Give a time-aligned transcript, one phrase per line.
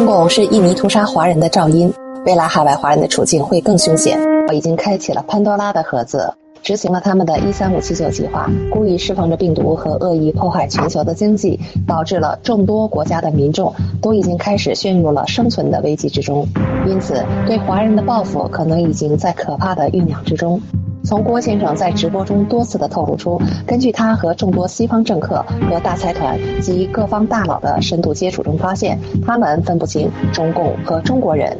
[0.00, 1.92] 中共是印尼屠杀华人的噪音，
[2.24, 4.18] 未来海外华人的处境会更凶险。
[4.48, 16.48] 我已经开启了潘多拉的盒子，执行了他们的一三五七九计划，故意释放着病毒和恶意破坏全球的经济，导致了众多国家的民众都已经开始陷入了生存的危机之中。
[16.86, 20.58] 因此，对华人的报复可能已经在可怕的酝酿之中。
[21.02, 31.58] 从郭先生在直播中多次的透露出，根据他和众多西方政客和大财团及各方大佬的深度接触中发现，他们分不清中共和中国人。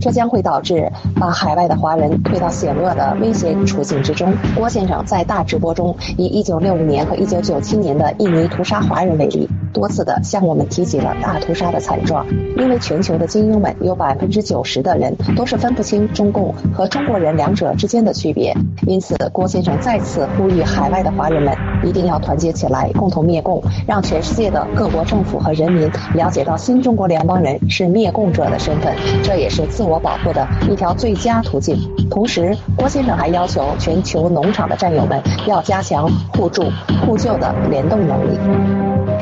[0.00, 4.32] 这将会导致把海外的华人推到险恶的危险处境之中。
[4.56, 12.26] 郭先生在大直播中以1965年和1997年的印尼屠杀华人为例，多次的向我们提及了大屠杀的惨状。
[12.56, 18.56] 因为全球的精英们有百分之九十的人都是分不清中共和中国人两者之间的区别，
[18.86, 21.54] 因此郭先生再次呼吁海外的华人们
[21.84, 29.89] 一定要团结起来，共同灭共，让全世界的各国政府和人民了解到新中国联邦人是灭共者的身份，这也是自。
[29.89, 31.76] 我我保护的一条最佳途径。
[32.08, 36.70] 同时，郭先生还要求全球农场的战友们要加强互助
[37.04, 38.38] 互救的联动能力。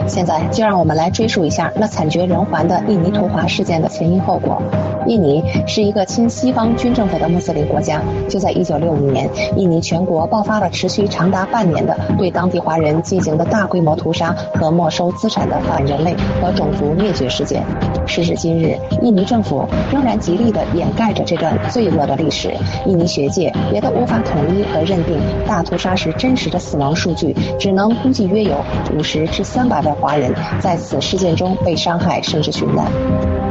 [0.07, 4.63] 现在就让我们来追溯一下那惨绝人寰的印尼屠华事件的前因后果。
[5.09, 8.03] 印尼是一个亲西方军政府的穆斯林国家。
[8.29, 17.65] 就在1965年，印尼全国爆发了持续长达半年的对当地华人进行的大规模屠杀和没收资产的反人类和种族灭绝事件。
[18.07, 22.53] 时至今日，印尼政府仍然极力地掩盖着这段罪恶的历史。
[22.87, 28.57] 印尼学界也都无法统一和认定大屠杀时真实的死亡数据，只能估计约有
[28.95, 32.87] 五十至三百万华人在此事件中被伤害甚至殉难。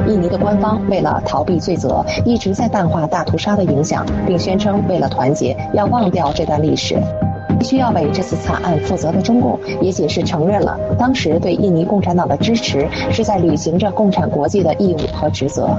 [0.07, 7.01] 印尼的官方为了逃避罪责，一直在淡化大屠杀的影响，并宣称为了团结，要忘掉这段历史。
[7.57, 15.75] 必须要为这次惨案负责的中共也解释承认了，当时对印尼共产党的支持是在履行着共产国际的义务和职责。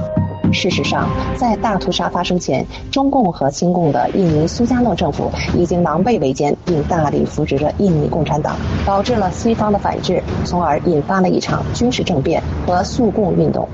[0.51, 8.55] 事实上，在大屠杀发生前，中共和亲共的印尼苏加诺政府已经狼狈为奸，并大力扶植着印尼共产党，
[8.85, 13.67] 导致了西方的反制，从而引发了一场军事政变和肃共运动。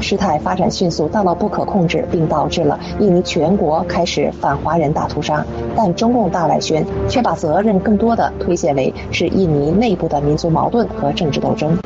[0.00, 5.44] 事态发展迅速到了不可控制，并导致了印尼全国开始反华人大屠杀。
[5.76, 11.78] 但中共大外宣却把责任更多的推卸为是印尼内部的民族矛盾和政治斗争。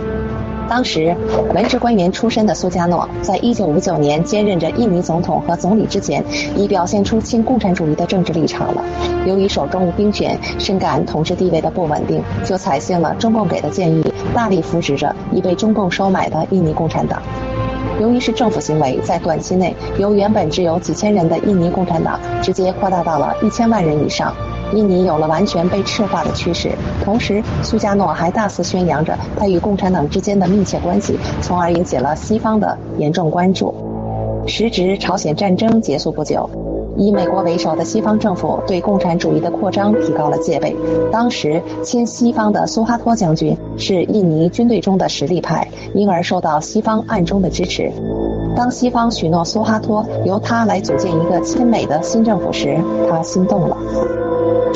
[0.69, 1.15] 当时，
[1.54, 6.25] 文职官员出身的苏加诺，在1959年兼任着印尼总统和总理之前，
[6.56, 8.82] 已表现出亲共产主义的政治立场了。
[9.25, 17.22] 由于手中无兵权，深感统治地位的不稳定，就采信了中共给的建议，大力扶持着已被中共收买的印尼共产党。
[17.98, 24.34] 由于是政府行为，在短期内由原本只有几千人的印尼共产党，直接扩大到了一千万人以上，
[24.72, 26.72] 印尼有了完全被赤化的趋势。
[27.04, 33.75] 同时，苏加诺还大肆宣扬着他与共产党之间的密切关系，从而引起了西方的严重关注。
[34.47, 36.49] 时值朝鲜战争结束不久。
[36.99, 40.75] 以美国为首的西方政府对共产主义的扩张提高了戒备。
[41.12, 47.93] 当时亲西方的苏哈托将军是印尼军队中的实力派，因而受到西方暗中的支持。
[48.56, 52.78] 当西方许诺苏哈托由他来组建一个亲美的新政府时，
[53.10, 53.77] 他心动了。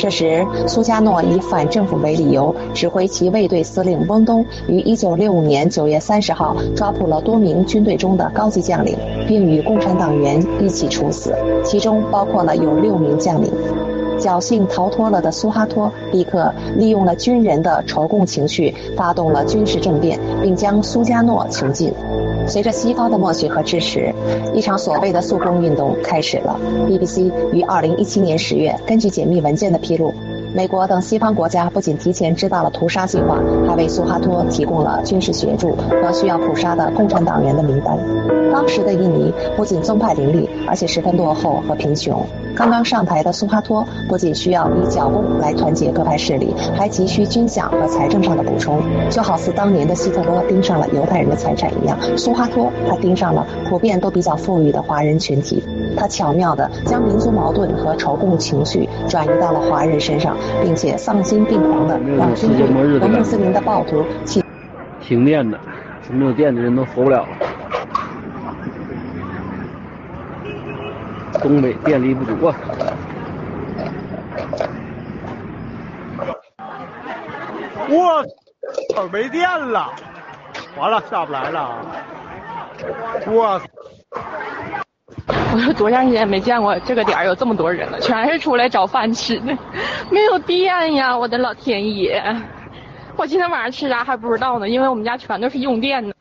[0.00, 8.97] 这时，苏加诺以反政府为理由，指挥其卫队司令翁东于1965年9月30号抓捕了多名军队中的高级将领，
[9.28, 13.53] 并与共产党员一起处死，其中包括了有六名将领。
[14.21, 21.93] 侥幸逃脱了的苏哈托立刻利用了军人的仇共情绪，发动了军事政变，并将苏加诺囚禁。
[22.47, 24.13] 随着西方的默许和支持，
[24.55, 26.59] 一场所谓的肃共运动开始了。
[26.89, 30.13] BBC 于2017年10月根据解密文件的披露。
[30.53, 33.39] 美国等西方国家不仅提前知道了屠杀计划，
[33.69, 37.97] 还为苏哈托提供了军事协助和需要捕杀的共产党员的名单。
[38.53, 42.27] 当时的印尼不仅宗派林立，而且十分落后和贫穷。
[42.60, 48.83] 刚刚上台的苏哈托不仅需要以剿共来团结各派势力，还急需军饷和财政上的补充。
[49.09, 55.65] 就好似当年的希特勒盯上了犹太人的财产一样，苏哈托他盯上了普遍都比较富裕的华人群体。
[55.97, 62.66] 他巧妙地将民族矛盾和仇共情绪转移到了华人身上，并且丧心病狂地让军队
[63.01, 64.45] 和穆斯林的暴徒起。
[65.01, 65.59] 停电的，
[66.10, 67.28] 没有电的人都活不了了。
[71.42, 72.54] 东北电力不足啊！
[77.89, 78.25] 我
[78.95, 79.91] 操，没电了，
[80.78, 81.77] 完了下不来了。
[83.27, 83.60] 我。
[85.53, 89.57] 我说多长时间没见过这个点儿有这么多人了，全是出来找饭吃的，
[90.09, 91.16] 没有电呀！
[91.16, 92.22] 我的老天爷，
[93.16, 96.15] 我今天晚上吃啥还不知道呢，因为我们家全都是用电的。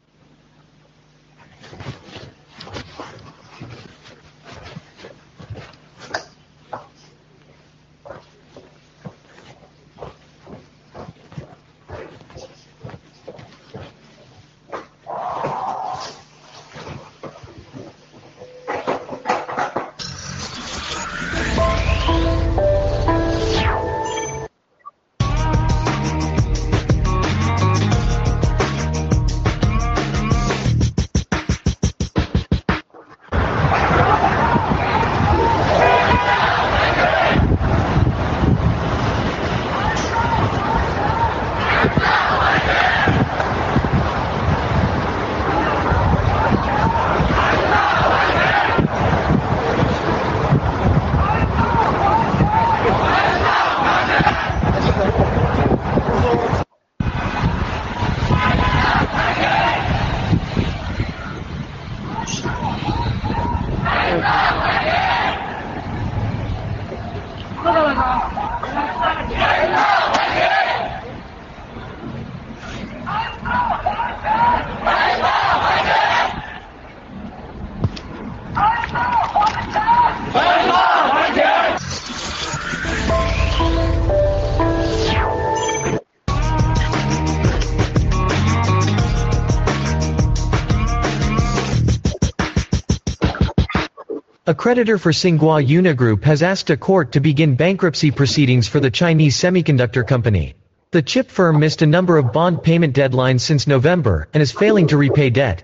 [94.60, 99.38] Creditor for Tsinghua Unigroup has asked a court to begin bankruptcy proceedings for the Chinese
[99.38, 100.54] semiconductor company.
[100.92, 104.88] The chip firm missed a number of bond payment deadlines since November and is failing
[104.88, 105.64] to repay debt.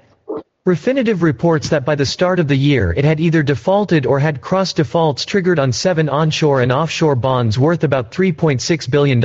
[0.65, 4.39] Refinitiv reports that by the start of the year it had either defaulted or had
[4.39, 9.19] cross defaults triggered on seven onshore and offshore bonds worth about $3.6 billion.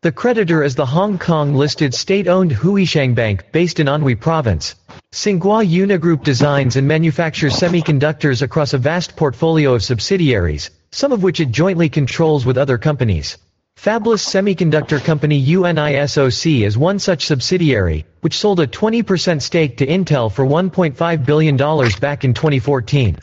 [0.00, 4.76] The creditor is the Hong Kong-listed state-owned Huisheng Bank, based in Anhui Province.
[5.18, 11.40] Tsinghua Unigroup designs and manufactures semiconductors across a vast portfolio of subsidiaries, some of which
[11.40, 13.38] it jointly controls with other companies.
[13.76, 20.30] Fabless semiconductor company UNISOC is one such subsidiary, which sold a 20% stake to Intel
[20.30, 21.56] for $1.5 billion
[22.00, 23.16] back in 2014.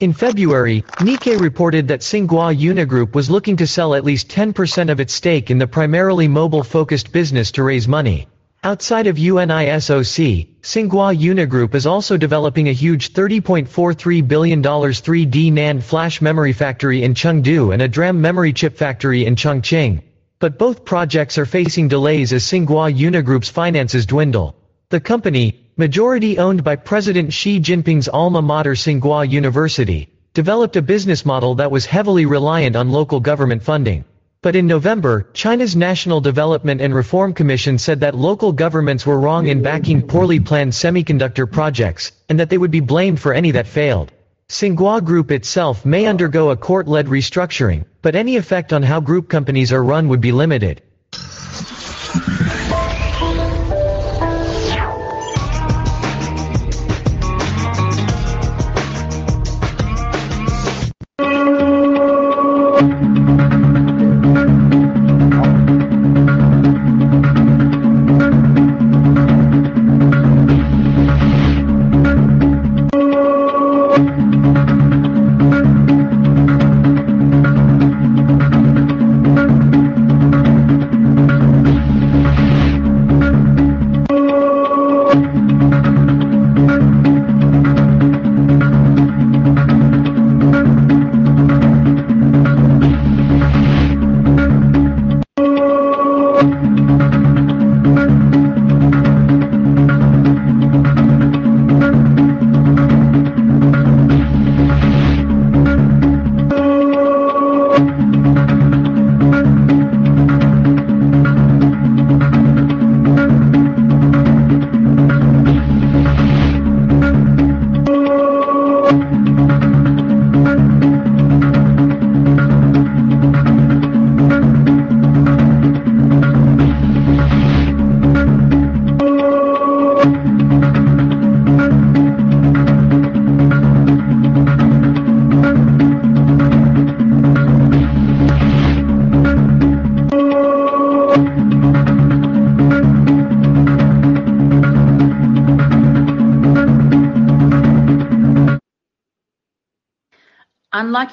[0.00, 5.00] In February, Nikkei reported that Tsinghua Unigroup was looking to sell at least 10% of
[5.00, 8.26] its stake in the primarily mobile-focused business to raise money.
[8.62, 16.20] Outside of UNISOC, Tsinghua Unigroup is also developing a huge $30.43 billion 3D NAND flash
[16.20, 20.02] memory factory in Chengdu and a DRAM memory chip factory in Chongqing.
[20.40, 24.54] But both projects are facing delays as Tsinghua Unigroup's finances dwindle.
[24.90, 31.24] The company, majority owned by President Xi Jinping's alma mater Tsinghua University, developed a business
[31.24, 34.04] model that was heavily reliant on local government funding.
[34.42, 39.48] But in November, China's National Development and Reform Commission said that local governments were wrong
[39.48, 43.66] in backing poorly planned semiconductor projects, and that they would be blamed for any that
[43.66, 44.12] failed.
[44.48, 49.74] Tsinghua Group itself may undergo a court-led restructuring, but any effect on how group companies
[49.74, 50.80] are run would be limited.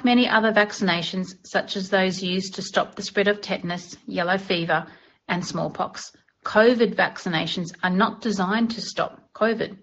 [0.08, 4.88] Many other vaccinations, such as those used to stop the spread of tetanus, yellow fever,
[5.28, 6.14] and smallpox,
[6.46, 9.78] COVID vaccinations are not designed to stop COVID.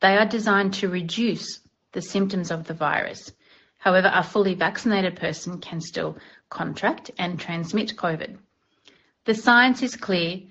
[0.00, 1.58] They are designed to reduce
[1.90, 3.32] the symptoms of the virus.
[3.78, 6.16] However, a fully vaccinated person can still
[6.48, 8.38] contract and transmit COVID.
[9.24, 10.42] The science is clear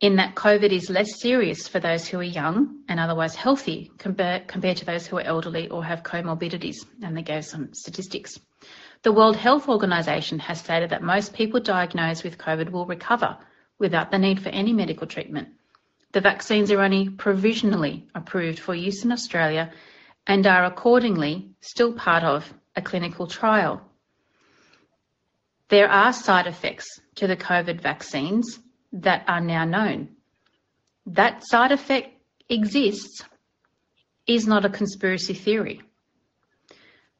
[0.00, 4.48] in that COVID is less serious for those who are young and otherwise healthy compared,
[4.48, 8.38] to those who are elderly or have comorbidities, and they gave some statistics.
[9.04, 13.36] The World Health Organization has stated that most people diagnosed with COVID will recover
[13.78, 15.48] without the need for any medical treatment.
[16.12, 19.70] The vaccines are only provisionally approved for use in Australia
[20.26, 23.82] and are accordingly still part of a clinical trial.
[25.68, 28.58] There are side effects to the COVID vaccines
[28.94, 30.16] that are now known.
[31.04, 32.08] That side effect
[32.48, 33.22] exists
[34.26, 35.82] is not a conspiracy theory.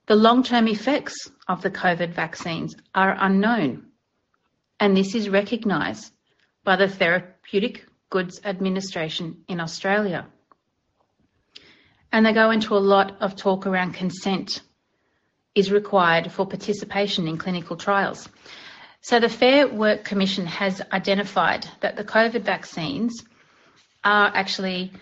[0.06, 3.86] The long-term effects of the COVID vaccines are unknown,
[4.78, 6.12] and this is recognised
[6.62, 10.26] by the Therapeutic Goods Administration in Australia.
[12.12, 14.60] And they go into a lot of talk around consent
[15.54, 18.28] is required for participation in clinical trials.
[19.00, 23.24] So the Fair Work Commission has identified that the COVID vaccines
[24.02, 24.92] are actually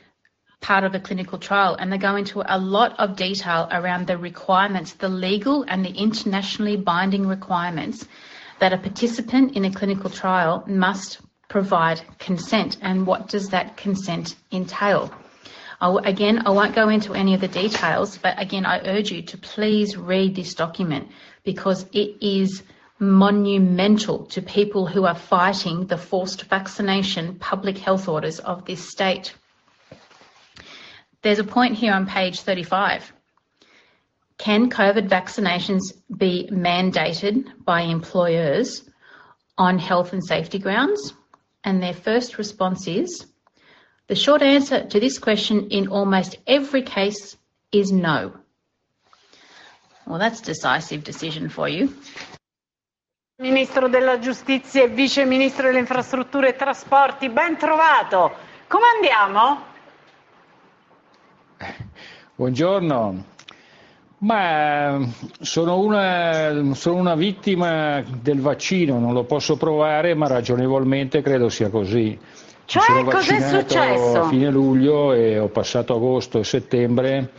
[0.62, 4.16] part of a clinical trial and they go into a lot of detail around the
[4.16, 8.06] requirements, the legal and the internationally binding requirements
[8.60, 14.36] that a participant in a clinical trial must provide consent and what does that consent
[14.52, 15.12] entail.
[15.80, 19.22] I, again, I won't go into any of the details, but again, I urge you
[19.22, 21.08] to please read this document
[21.42, 22.62] because it is
[23.00, 29.34] monumental to people who are fighting the forced vaccination public health orders of this state.
[31.22, 33.12] There's a point here on page 35.
[34.38, 38.82] Can COVID vaccinations be mandated by employers
[39.56, 41.14] on health and safety grounds?
[41.62, 43.24] And their first response is
[44.08, 47.36] the short answer to this question in almost every case
[47.70, 48.32] is no.
[50.04, 51.94] Well, that's a decisive decision for you.
[53.38, 58.34] Ministro della Giustizia e Vice Ministro delle Infrastrutture e Trasporti, ben trovato.
[58.66, 59.71] Come andiamo?
[62.34, 63.24] Buongiorno.
[64.18, 65.00] Ma
[65.40, 71.70] sono una, sono una, vittima del vaccino, non lo posso provare, ma ragionevolmente credo sia
[71.70, 72.16] così.
[72.64, 74.20] Cioè, cos'è successo?
[74.20, 77.30] A fine luglio e ho passato agosto e settembre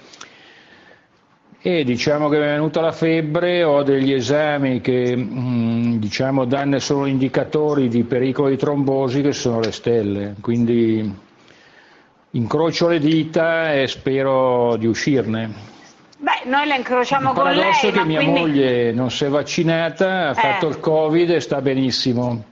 [1.66, 6.78] e diciamo che mi è venuta la febbre, ho degli esami che mm, diciamo danno
[6.80, 11.10] solo indicatori di pericolo di trombosi che sono le stelle, quindi
[12.36, 15.72] incrocio le dita e spero di uscirne.
[16.18, 17.54] Beh, noi le incrociamo il con lei.
[17.54, 18.40] Il paradosso è che mia quindi...
[18.40, 20.34] moglie non si è vaccinata, ha eh.
[20.34, 22.46] fatto il Covid e sta benissimo.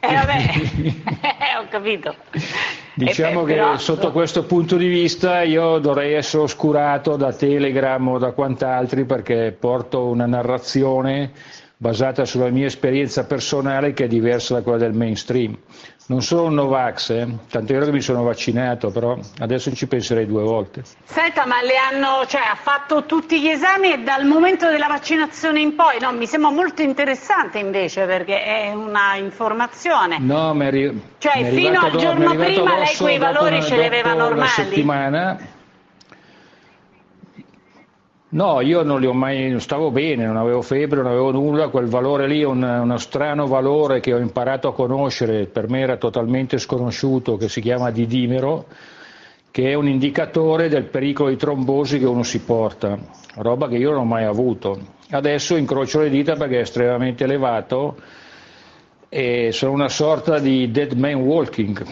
[0.00, 2.14] Eh vabbè, ho capito.
[2.94, 3.76] Diciamo che però...
[3.78, 9.54] sotto questo punto di vista io dovrei essere oscurato da Telegram o da quant'altri perché
[9.58, 11.32] porto una narrazione
[11.76, 15.58] basata sulla mia esperienza personale che è diversa da quella del mainstream.
[16.08, 17.26] Non sono un Novax, eh?
[17.50, 20.84] tanto è vero che mi sono vaccinato, però adesso ci penserei due volte.
[21.04, 25.60] Senta, ma le hanno, cioè, ha fatto tutti gli esami e dal momento della vaccinazione
[25.60, 25.98] in poi?
[26.00, 30.18] No, mi sembra molto interessante invece perché è una informazione.
[30.20, 33.76] No, mi è, ri- cioè, mi fino al giorno prima lei quei valori una, ce
[33.76, 34.38] li aveva normali?
[34.38, 35.38] Una settimana
[38.36, 41.86] No, io non li ho mai, stavo bene, non avevo febbre, non avevo nulla, quel
[41.86, 45.96] valore lì è un, uno strano valore che ho imparato a conoscere, per me era
[45.96, 48.66] totalmente sconosciuto, che si chiama didimero,
[49.50, 52.98] che è un indicatore del pericolo di trombosi che uno si porta,
[53.36, 54.78] roba che io non ho mai avuto.
[55.08, 57.96] Adesso incrocio le dita perché è estremamente elevato
[59.08, 61.82] e sono una sorta di dead man walking.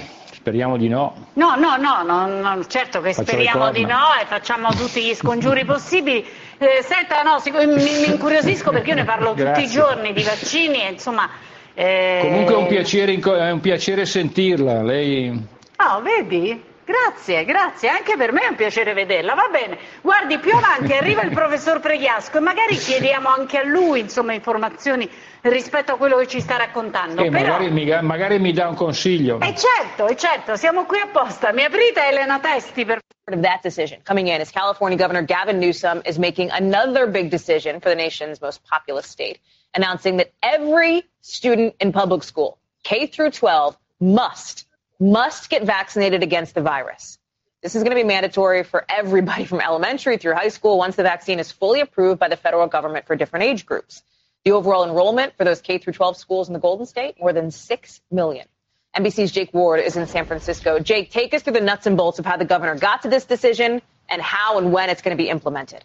[0.44, 1.28] Speriamo di no.
[1.32, 5.14] No, no, no, no, no certo che Faccio speriamo di no e facciamo tutti gli
[5.14, 6.22] scongiuri possibili.
[6.58, 10.82] Eh, senta, no, mi, mi, incuriosisco perché io ne parlo tutti i giorni di vaccini
[10.82, 11.30] e insomma...
[11.72, 12.18] Eh...
[12.20, 15.30] Comunque è un, piacere, è un piacere sentirla, lei...
[15.78, 16.62] Oh, vedi?
[16.84, 19.34] Grazie, grazie, anche per me è un piacere vederla.
[19.34, 24.00] Va bene, guardi, più avanti arriva il professor Preghiasco e magari chiediamo anche a lui
[24.00, 25.08] insomma, informazioni
[25.40, 27.22] rispetto a quello che ci sta raccontando.
[27.22, 27.52] Eh, Però...
[27.52, 29.40] magari, mi, magari, mi, dà un consiglio.
[29.40, 31.52] E eh certo, e certo, siamo qui apposta.
[31.52, 33.00] Mi aprite Elena Testi per
[33.32, 37.80] of that decision coming in as California Governor Gavin Newsom is making another big decision
[37.80, 39.40] for the nation's most populous state,
[39.74, 44.66] announcing that every student in public school, K through 12, must
[45.00, 47.18] must get vaccinated against the virus.
[47.62, 51.02] This is going to be mandatory for everybody from elementary through high school once the
[51.02, 54.02] vaccine is fully approved by the federal government for different age groups.
[54.44, 57.50] The overall enrollment for those K through 12 schools in the Golden State, more than
[57.50, 58.46] 6 million.
[58.94, 60.78] NBC's Jake Ward is in San Francisco.
[60.78, 63.24] Jake, take us through the nuts and bolts of how the governor got to this
[63.24, 65.82] decision and how and when it's going to be implemented.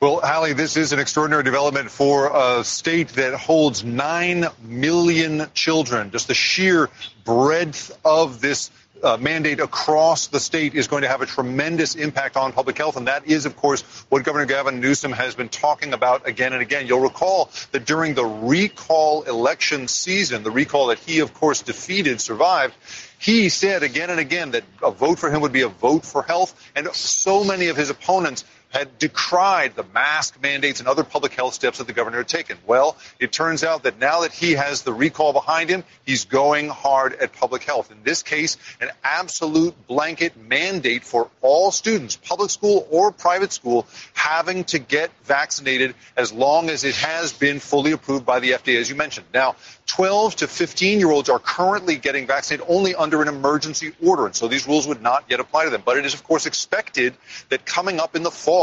[0.00, 6.12] Well, Hallie, this is an extraordinary development for a state that holds 9 million children.
[6.12, 6.88] Just the sheer
[7.24, 8.70] breadth of this
[9.02, 12.96] uh, mandate across the state is going to have a tremendous impact on public health.
[12.96, 16.62] And that is, of course, what Governor Gavin Newsom has been talking about again and
[16.62, 16.86] again.
[16.86, 22.20] You'll recall that during the recall election season, the recall that he, of course, defeated,
[22.20, 22.74] survived,
[23.18, 26.22] he said again and again that a vote for him would be a vote for
[26.22, 26.54] health.
[26.76, 31.54] And so many of his opponents had decried the mask mandates and other public health
[31.54, 32.58] steps that the governor had taken.
[32.66, 36.68] Well, it turns out that now that he has the recall behind him, he's going
[36.68, 37.90] hard at public health.
[37.90, 43.86] In this case, an absolute blanket mandate for all students, public school or private school,
[44.12, 48.78] having to get vaccinated as long as it has been fully approved by the FDA,
[48.78, 49.26] as you mentioned.
[49.32, 49.56] Now,
[49.86, 54.26] 12 to 15 year olds are currently getting vaccinated only under an emergency order.
[54.26, 55.82] And so these rules would not yet apply to them.
[55.84, 57.14] But it is, of course, expected
[57.48, 58.57] that coming up in the fall,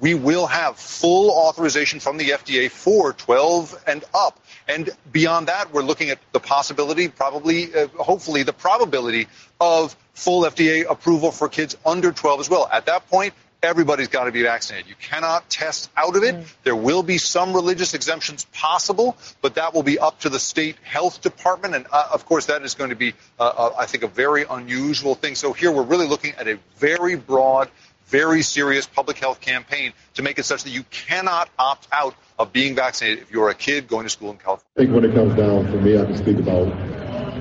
[0.00, 4.40] we will have full authorization from the FDA for 12 and up.
[4.66, 9.28] And beyond that, we're looking at the possibility, probably, uh, hopefully, the probability
[9.60, 12.68] of full FDA approval for kids under 12 as well.
[12.70, 13.34] At that point,
[13.64, 14.88] everybody's got to be vaccinated.
[14.88, 16.34] You cannot test out of it.
[16.34, 16.44] Mm.
[16.64, 20.76] There will be some religious exemptions possible, but that will be up to the state
[20.82, 21.74] health department.
[21.74, 24.44] And uh, of course, that is going to be, uh, uh, I think, a very
[24.48, 25.34] unusual thing.
[25.34, 27.70] So here we're really looking at a very broad,
[28.06, 32.52] very serious public health campaign to make it such that you cannot opt out of
[32.52, 34.64] being vaccinated if you're a kid going to school in California.
[34.76, 36.66] I think when it comes down for me, I can speak about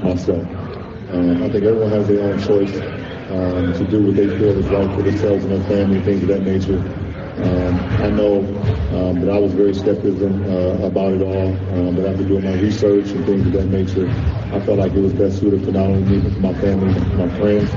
[0.04, 0.44] myself.
[1.12, 2.76] Um, I think everyone has their own choice
[3.30, 6.30] um, to do what they feel is right for themselves and their family, things of
[6.30, 6.80] that nature.
[7.38, 8.46] Um, I know
[8.94, 12.54] um, that I was very skeptical uh, about it all, um, but after doing my
[12.54, 14.06] research and things of that nature,
[14.54, 16.94] I felt like it was best suited for not only me, but for my family
[17.18, 17.74] my friends.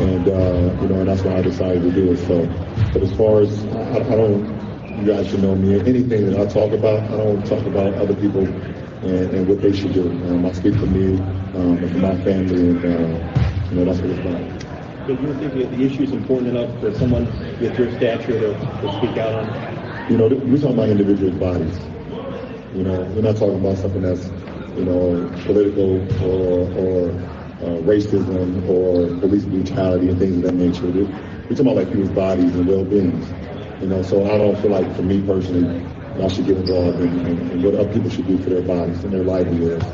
[0.00, 2.16] And, uh, you know, and that's why I decided to do it.
[2.26, 2.46] So,
[2.92, 4.42] but as far as, I, I don't,
[4.98, 8.14] you guys should know me, anything that I talk about, I don't talk about other
[8.14, 8.46] people
[9.02, 10.08] and, and what they should do.
[10.28, 11.18] Um, I speak for me
[11.54, 14.63] um, and for my family, and, uh, you know, that's what it's about.
[15.06, 17.26] But you think the issue is important enough for someone
[17.60, 20.10] with your stature to, to speak out on?
[20.10, 21.76] You know, we're talking about individual bodies.
[22.74, 24.24] You know, we're not talking about something that's,
[24.80, 27.08] you know, political or, or
[27.60, 30.86] uh, racism or police brutality and things of that nature.
[30.88, 31.04] We're,
[31.52, 33.12] talking about like people's bodies and well-being.
[33.82, 35.68] You know, so I don't feel like for me personally,
[36.16, 39.04] I should get involved in, in, in what other people should do for their bodies
[39.04, 39.84] and their livelihoods.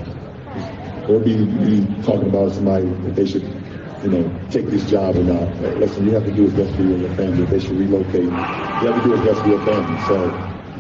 [1.11, 1.35] Or be,
[1.67, 3.60] be talking about somebody that they should
[4.03, 5.49] you know, take this job or not.
[5.79, 7.45] Listen, you have to do what's best for you and your family.
[7.45, 9.99] They should relocate, you have to do what's best for your family.
[10.07, 10.17] So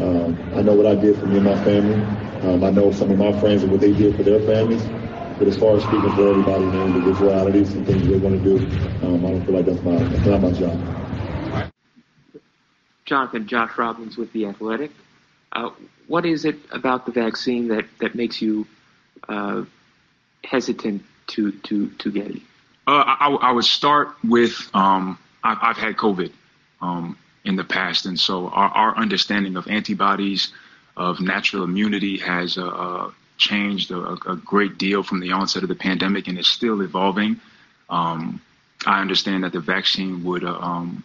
[0.00, 2.00] um, I know what I did for me and my family.
[2.48, 4.83] Um, I know some of my friends and what they did for their families.
[5.38, 8.44] But as far as speaking for everybody and their individualities and things they want to
[8.44, 8.56] do,
[9.06, 11.62] um, I don't feel like that's my that's not my job.
[13.06, 14.90] Jonathan, Josh Robbins with the Athletic.
[15.52, 15.70] Uh,
[16.09, 18.66] what is it about the vaccine that that makes you
[19.28, 19.64] uh,
[20.44, 22.42] hesitant to to to get it?
[22.90, 26.33] Uh, I, I, would start with um, I've, I've, had COVID
[26.83, 30.53] um, in the past, and so our, our, understanding of antibodies,
[30.96, 35.68] of natural immunity, has uh, uh, changed a, a, great deal from the onset of
[35.68, 37.40] the pandemic, and is still evolving.
[37.88, 38.42] Um,
[38.85, 41.05] I understand that the vaccine would uh, um,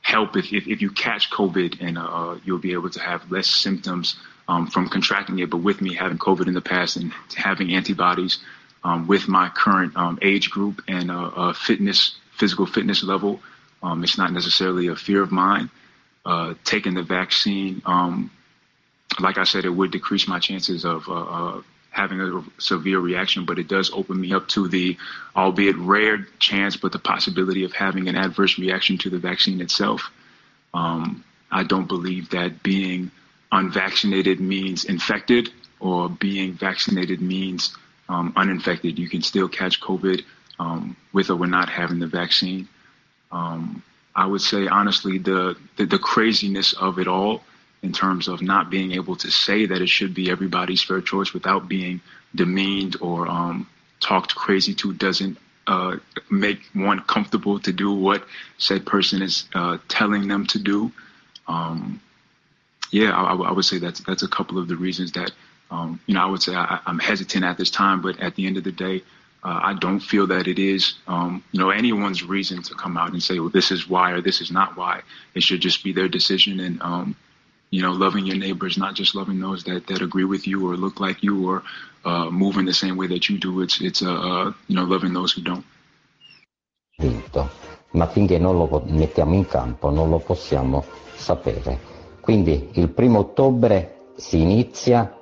[0.00, 3.48] help if, if, if, you catch COVID, and uh, you'll be able to have less
[3.48, 4.16] symptoms
[4.48, 5.50] um, from contracting it.
[5.50, 8.38] But with me having COVID in the past and having antibodies
[8.84, 13.40] um, with my current um, age group and uh, uh, fitness, physical fitness level.
[13.82, 15.70] Um, it's not necessarily a fear of mine.
[16.24, 18.30] Uh, taking the vaccine, um,
[19.20, 23.44] like I said, it would decrease my chances of uh, uh, having a severe reaction,
[23.44, 24.96] but it does open me up to the,
[25.34, 30.10] albeit rare chance, but the possibility of having an adverse reaction to the vaccine itself.
[30.74, 33.10] Um, I don't believe that being
[33.50, 37.74] unvaccinated means infected or being vaccinated means
[38.08, 38.98] um, uninfected.
[38.98, 40.24] You can still catch COVID
[40.58, 42.68] um, with or without having the vaccine.
[43.30, 43.82] Um,
[44.14, 47.42] I would say honestly, the, the, the craziness of it all,
[47.82, 51.32] in terms of not being able to say that it should be everybody's fair choice
[51.32, 52.00] without being
[52.34, 53.68] demeaned or um,
[54.00, 55.96] talked crazy to, doesn't uh,
[56.30, 58.24] make one comfortable to do what
[58.56, 60.90] said person is uh, telling them to do.
[61.46, 62.00] Um,
[62.90, 65.30] yeah, I, I, would say that's that's a couple of the reasons that
[65.70, 68.46] um, you know, I would say I, am hesitant at this time, but at the
[68.46, 69.02] end of the day,
[69.44, 73.12] uh, I don't feel that it is, um, you know, anyone's reason to come out
[73.12, 75.02] and say, well, this is why or this is not why.
[75.34, 77.16] It should just be their decision and, um,
[77.70, 80.76] you know, loving your neighbors, not just loving those that, that agree with you or
[80.76, 81.62] look like you or
[82.04, 83.60] uh, move in the same way that you do.
[83.60, 85.64] It's, it's uh, uh you know, loving those who don't.
[87.90, 91.80] Ma finché non lo mettiamo in campo non lo possiamo sapere.
[92.20, 95.17] Quindi il primo ottobre si inizia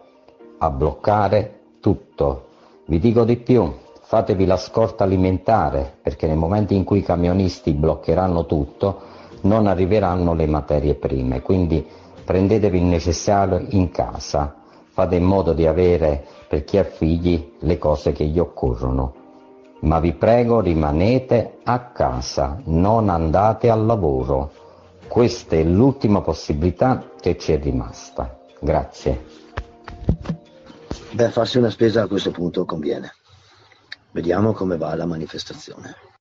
[0.58, 2.46] a bloccare tutto.
[2.86, 7.72] Vi dico di più, fatevi la scorta alimentare perché nel momento in cui i camionisti
[7.72, 9.00] bloccheranno tutto
[9.42, 11.86] non arriveranno le materie prime, quindi
[12.24, 14.54] prendetevi il necessario in casa,
[14.90, 19.14] fate in modo di avere per chi ha figli le cose che gli occorrono.
[19.80, 24.50] Ma vi prego rimanete a casa, non andate al lavoro.
[25.06, 28.38] Questa è l'ultima possibilità che ci è rimasta.
[28.58, 29.24] Grazie.
[31.16, 33.14] Beh, farsi una spesa a questo punto conviene.
[34.10, 36.15] Vediamo come va la manifestazione.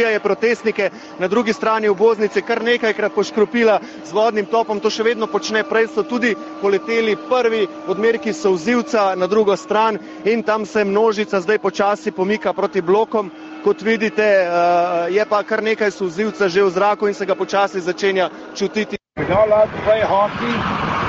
[0.00, 4.80] Je protestnike na drugi strani obvoznice kar nekajkrat poškropila z vodnim topom.
[4.80, 5.64] To še vedno počne.
[5.64, 11.58] Prej so tudi poleteli prvi odmerki solzivca na drugo stran in tam se množica zdaj
[11.58, 13.30] počasi pomika proti blokom.
[13.64, 17.80] Kot vidite, uh, je pa kar nekaj solzivca že v zraku in se ga počasi
[17.80, 18.96] začenja čutiti.
[19.16, 20.52] We're not allowed to play hockey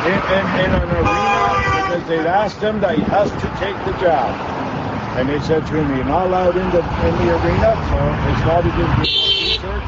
[0.08, 1.28] in, in, in an arena
[1.76, 4.57] because they've asked him that he has to take the jab.
[5.18, 8.40] And they said to him, you're not allowed in the, in the arena, so they
[8.40, 8.88] started his
[9.42, 9.84] research.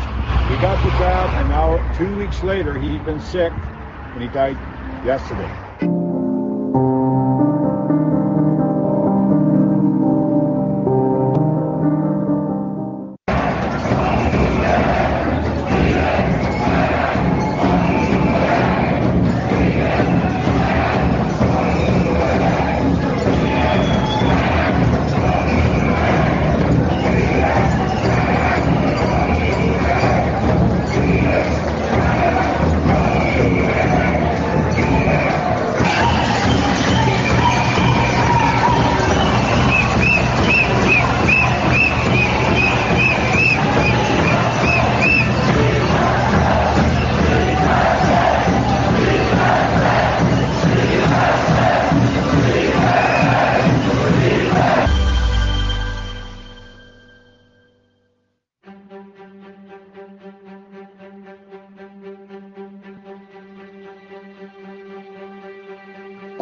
[0.49, 4.57] He got the job, and now two weeks later, he'd been sick, and he died
[5.05, 5.51] yesterday.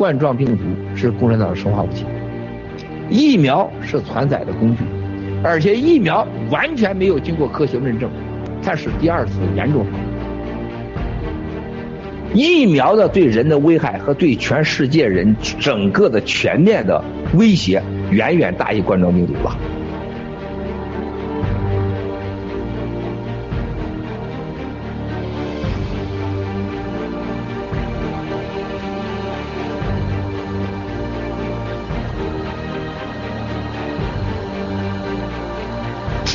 [0.08, 0.64] 冠状病毒
[0.96, 2.06] 是共产党的生化武器，
[3.10, 4.86] 疫苗是传载的工具，
[5.44, 8.10] 而且疫苗完全没有经过科学论证，
[8.64, 9.86] 它是第二次严重。
[12.34, 19.58] 疫苗的对人的危害和对全世界人整个的全面的威胁，远远大于冠状病毒吧。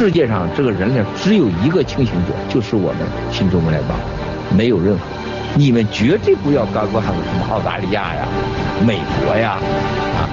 [0.02, 3.96] 世界上这个人类只有一个清醒者，就是我们新中国联邦，
[4.50, 5.04] 没有任何。
[5.54, 8.26] 你们绝对不要高估他们什么澳大利亚呀、
[8.84, 9.60] 美国呀
[10.18, 10.26] 啊，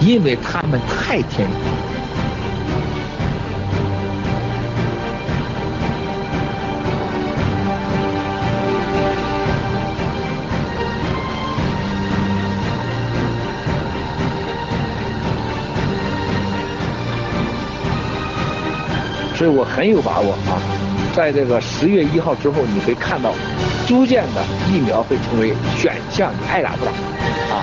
[0.00, 2.17] 因为他们太天真。
[19.38, 20.58] 所以我很有把握啊，
[21.14, 23.32] 在这个十月一号之后，你会看到，
[23.86, 26.90] 逐渐的疫苗会成为选项，你爱打不打
[27.54, 27.62] 啊。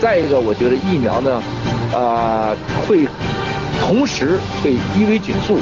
[0.00, 1.42] 再一个，我觉得疫苗呢，
[1.92, 3.04] 呃，会
[3.80, 5.58] 同时会伊维菌素、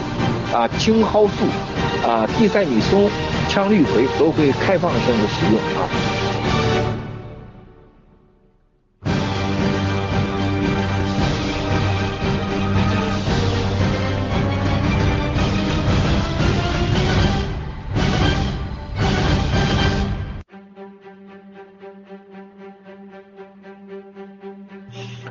[0.52, 1.46] 啊青蒿素、
[2.06, 3.08] 啊地塞米松、
[3.48, 5.88] 羟氯喹都会开放性的使用啊。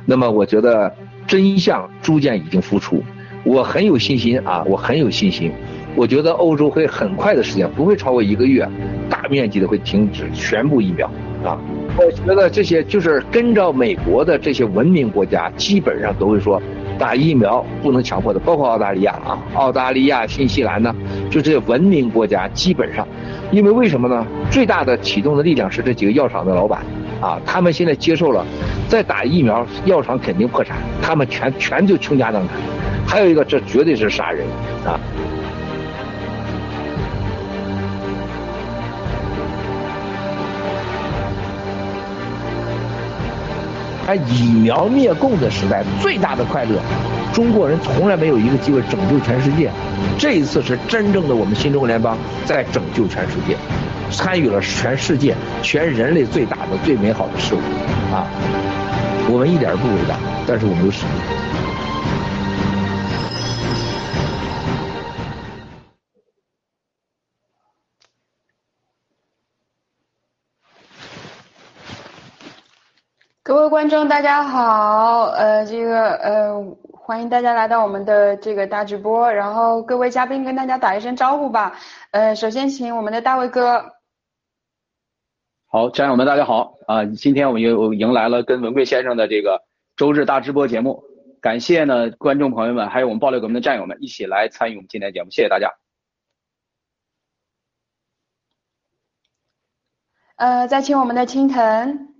[0.06, 0.90] 那么我觉得
[1.26, 3.02] 真相逐渐已经浮出，
[3.44, 5.52] 我很有信心啊，我很有信心。
[5.96, 8.68] 我觉得欧洲会很快的时间，不会超过一个月，
[9.08, 11.10] 大面积的会停止全部疫苗
[11.42, 11.58] 啊。
[11.96, 16.60] 我觉得这些就是跟着美国的这些文明国家，基本上都会说
[16.98, 20.94] 打疫苗不能强迫的，包括澳大利亚啊，澳大利亚、新西兰呢，
[21.30, 23.08] 就这些文明国家基本上，
[23.50, 24.26] 因为为什么呢？
[24.50, 26.84] 最大的启动的力量是这几个药厂的老板。
[27.20, 28.44] 啊，他们现在接受了，
[28.88, 32.56] 再打疫苗，药厂肯定破产，他们全全就倾家荡产。
[33.06, 34.46] 还有一个，这绝对是杀人
[34.84, 34.98] 啊！
[44.06, 46.78] 在以苗灭共的时代，最大的快乐，
[47.32, 49.68] 中国人从来没有一个机会拯救全世界，
[50.16, 53.56] 这一次是真正的我们新中国联邦在拯救全世界。
[54.08, 57.58] 参与了全世界、全人类最大的、最美好的事物，
[58.14, 58.30] 啊，
[59.28, 60.14] 我们一点不伟大，
[60.46, 61.45] 但是我们有使命。
[73.46, 81.78] 各位观众，大家好，呃，这个呃，欢迎大家来到我们的这个大直播，然后各位嘉宾跟大家打一声招呼吧，
[82.10, 83.92] 呃，首先请我们的大卫哥，
[85.68, 89.62] 好，战友们大家好，啊，今天我们又迎来了跟文贵先生的这个
[89.94, 91.04] 周日大直播节目，
[91.40, 95.72] 感谢呢观众朋友们，还有我们爆料革们的战友们一起来参与我们今天的节目，谢谢大家。
[100.34, 102.15] 呃，再请我们的青藤。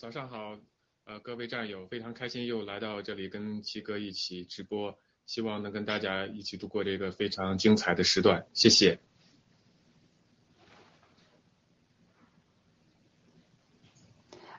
[0.00, 0.56] 早上好，
[1.04, 8.98] 呃，各位战友，非常开心又来到这里跟七哥一起直播，希望能跟大家一起度过这个非常精彩的时段，谢谢。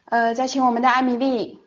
[0.06, 1.58] 呃，再请我们的艾米丽。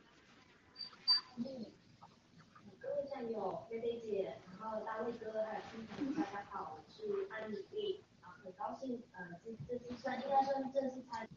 [2.80, 11.28] 各位战友，菲菲姐，然后大卫哥还有青藤，大家好，我是艾米丽，啊，很高兴，呃，这这次算应该算正式参。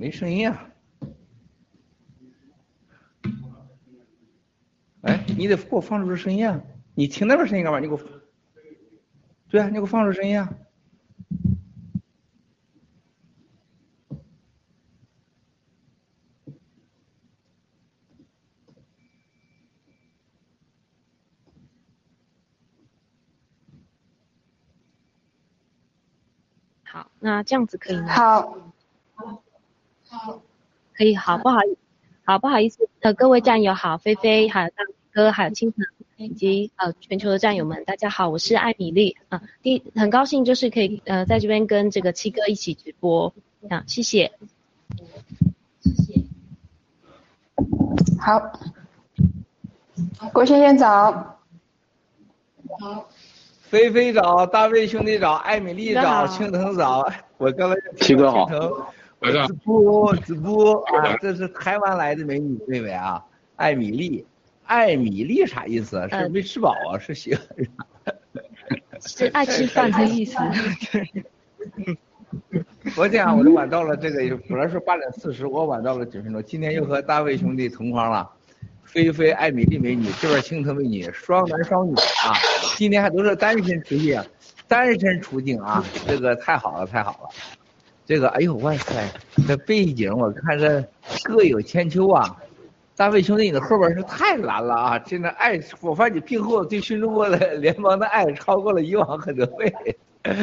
[0.00, 0.70] 没声音啊！
[5.02, 6.58] 哎，你得给我放出声音啊！
[6.94, 7.78] 你听那边声音干嘛？
[7.80, 8.00] 你给我，
[9.50, 10.48] 对啊，你给我放出声音啊！
[26.84, 28.08] 好，那这样子可以吗？
[28.14, 28.69] 好。
[30.10, 30.42] 好。
[30.92, 31.78] 可以，好不好意，
[32.24, 32.86] 好不好意思？
[33.00, 39.40] 呃，各位战友好，菲菲，还有大哥，还有青藤，以及呃全球的战友们，大家好，我是艾米丽啊。
[39.62, 43.32] 第很高兴就是可以呃在这边跟这个七哥一起直播
[43.70, 44.32] 啊，谢谢。
[45.80, 46.20] 谢谢。
[48.20, 48.42] 好。
[50.34, 51.38] 郭先生早。
[52.78, 53.08] 好。
[53.62, 57.10] 菲菲早，大卫兄弟早，艾米丽早，青藤早。
[57.38, 58.46] 我刚才七哥好。
[59.20, 63.22] 直播直播啊，这是台湾来的美女妹妹啊，
[63.56, 64.24] 艾米丽，
[64.64, 66.08] 艾米丽啥意思？
[66.10, 66.98] 是没吃饱啊？
[66.98, 67.44] 是喜欢？
[69.00, 70.38] 是爱吃饭的意思。
[72.94, 76.42] 昨天啊，我就晚到了这个，本来是八点四十，我晚到了几分钟。
[76.42, 78.28] 今天又和大卫兄弟同框了，
[78.84, 82.32] 菲菲、艾米丽美女，这边青藤美女，双男双女啊，
[82.76, 84.22] 今天还都是单身出境，
[84.66, 87.28] 单身出境啊，这个太好了，太好了。
[88.10, 89.08] 这个，哎呦，哇塞，
[89.46, 90.84] 这背景我看着
[91.22, 92.36] 各有千秋啊！
[92.96, 94.98] 大卫兄弟，你的后边是太蓝了啊！
[94.98, 99.72] 真的爱，我发现你背后对新中国的联盟的爱超过了以往很多倍。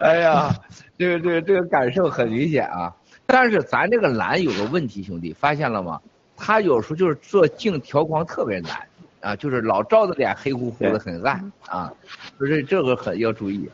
[0.00, 0.52] 哎呀，
[0.98, 2.92] 这个这个这个感受很明显啊！
[3.24, 6.00] 但是咱这个蓝有个问题，兄弟发现了吗？
[6.36, 8.72] 他有时候就是做镜调光特别难
[9.20, 11.92] 啊，就是老照的脸黑乎乎的很暗啊，
[12.40, 13.70] 就是这个很要注意。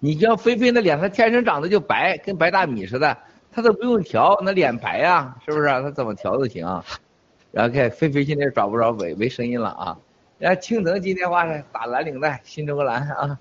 [0.00, 3.16] 你像菲菲那脸，她天生长得就白，跟白大米似的，
[3.52, 5.68] 她都不用调，那脸白呀，是不是？
[5.68, 6.66] 她怎么调都行。
[7.52, 9.98] 然后看菲菲现在找不着没没声音了啊。
[10.38, 13.38] 然后青藤今天话是打蓝领带，新中国蓝啊。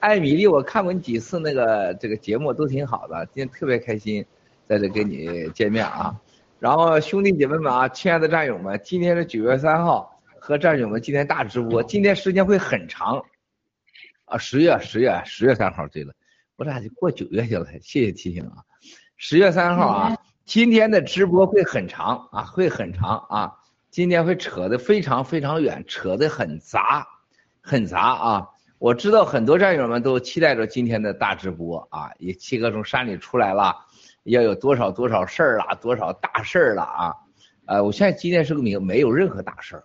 [0.00, 4.24] 艾米丽，我看过你几次那个这个节目都挺好的，今天特别开心
[4.68, 6.14] 在这跟你见面啊。
[6.58, 13.24] 然后兄弟姐妹们啊，亲爱的战友们，今天是九月三号，和战友们今天大直播，今天时间会很长。
[14.24, 16.14] 啊，十月十月十月三号对了，
[16.56, 17.66] 我咋就过九月去了？
[17.80, 18.64] 谢谢提醒啊，
[19.16, 23.52] 十月三号啊，今天的直播会很长啊，会很长啊，
[23.90, 27.06] 今天会扯得非常非常远，扯得很杂，
[27.60, 28.48] 很杂啊。
[28.78, 33.76] 我知道很多战友们都期待着今天的大直播啊，也七哥从山里出来了，
[34.24, 37.14] 要有多少多少事儿了，多少大事儿了啊？
[37.66, 39.84] 呃，我现在今天声明，没有任何大事儿，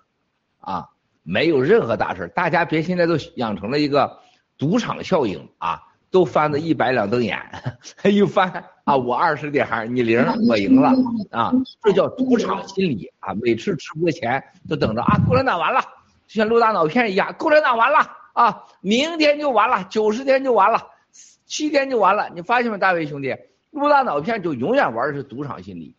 [0.62, 0.88] 啊，
[1.24, 4.20] 没有任何大事儿，大家别现在都养成了一个。
[4.58, 7.40] 赌场效应啊，都翻的一百两瞪眼，
[8.04, 10.92] 一翻啊，我二十点，你零，我赢了
[11.32, 13.34] 啊，这叫赌场心理啊。
[13.36, 15.82] 每次直播前都等着啊，共产党完了，
[16.28, 18.00] 就像录大脑片一样，共产党完了
[18.34, 20.88] 啊，明天就完了，九十天就完了，
[21.46, 22.30] 七天就完了。
[22.34, 23.36] 你发现没，大卫兄弟，
[23.72, 25.96] 录大脑片就永远玩的是赌场心理，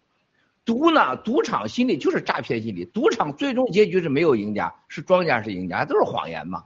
[0.64, 6.64] 赌呢，赌场心理就是诈骗心理，赌场最终结局是没有赢家，是庄家是赢家，都是谎言嘛。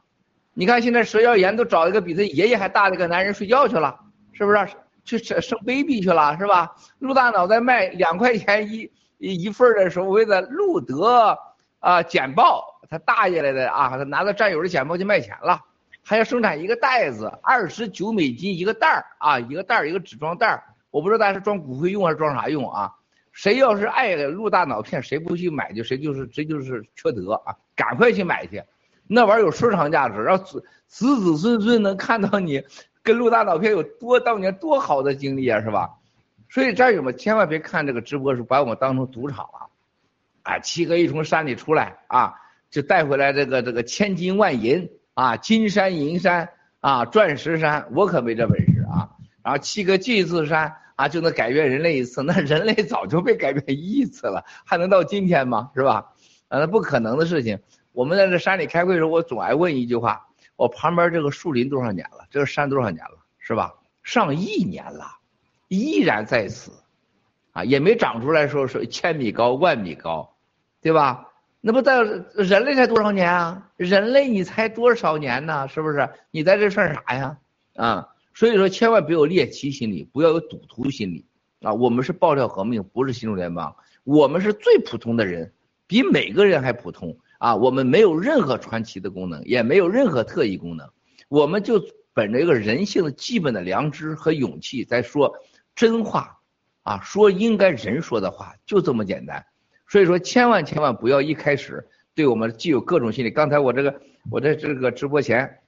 [0.54, 3.98] 你看，现在佘耀言都找一个比他爷爷还大的一个男人睡觉去了，
[4.32, 4.58] 是不是？
[5.04, 6.76] 去生生 baby 去了，是吧？
[7.00, 8.88] 陆大脑在卖两块钱一
[9.18, 11.36] 一份的所谓的路德
[11.80, 15.60] 啊简报，他大爷来的啊，他拿着战友的简报去卖钱了，
[16.04, 20.62] 还要生产一个袋子，二十九美金一个袋儿啊，一个袋儿一个纸装袋儿，
[20.92, 22.92] 我不知道大家是装骨灰用还是装啥用啊？
[23.32, 28.62] 谁要是爱陆大脑片，谁不去买就谁就是谁就是缺德啊，赶快去买去。
[29.06, 32.62] 那玩意儿有收藏价值，让子子子孙孙能看到你
[33.02, 35.90] 跟陆大脑片有多当年多好的经历啊，是吧？
[36.48, 39.70] 所以战友们千万别看这个直播时把我们当成赌场了，
[40.42, 42.34] 啊，七哥一从山里出来啊，
[42.70, 49.08] 就带回来这个这个千金万银啊，金山银山啊，钻石山，我可没这本事啊。
[49.42, 55.70] 然后七哥这次山啊就能改变人类一次，那人类早就被改变一亿次了，还能到今天吗？
[55.74, 56.12] 是吧？
[56.48, 57.58] 啊，那不可能的事情。
[57.92, 60.26] 我们在这山里开会的时候，我总爱问一句话：
[60.56, 62.26] 我旁边这个树林多少年了？
[62.30, 63.18] 这个山多少年了？
[63.38, 63.74] 是吧？
[64.02, 65.06] 上亿年了，
[65.68, 66.72] 依然在此，
[67.52, 70.34] 啊，也没长出来说是千米高、万米高，
[70.80, 71.28] 对吧？
[71.60, 73.70] 那不在人类才多少年啊？
[73.76, 75.68] 人类你才多少年呢？
[75.68, 76.08] 是不是？
[76.30, 77.38] 你在这算啥呀？
[77.76, 81.24] 啊，所以说千万别有猎奇心理，不要有赌徒心理
[81.60, 81.72] 啊！
[81.72, 85.52] 我们是爆料革命，不是新中联邦，我们是最普通的人，
[85.86, 87.56] 比每个人还普通啊！
[87.56, 90.88] 我们没有任何传奇的功能，也没有任何特异功能，
[91.28, 91.82] 我们就
[92.14, 95.34] 本着一个人性的基本的良知和勇气在说
[95.74, 96.38] 真话
[96.84, 99.44] 啊，说应该人说的话，就这么简单。
[99.88, 103.30] 所以说，千万千万不要一开始对我们既有各种心理。
[103.32, 104.00] 刚才我这个
[104.30, 105.58] 我在这个直播前，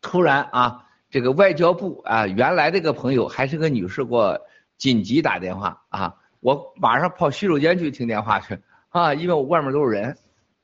[0.00, 4.40] 突然啊，这个外交部啊，原来这个朋友还是个女士，给我
[4.78, 10.16] 紧急打电话啊，我马上跑洗手间去听电话去啊，因为我外面都是人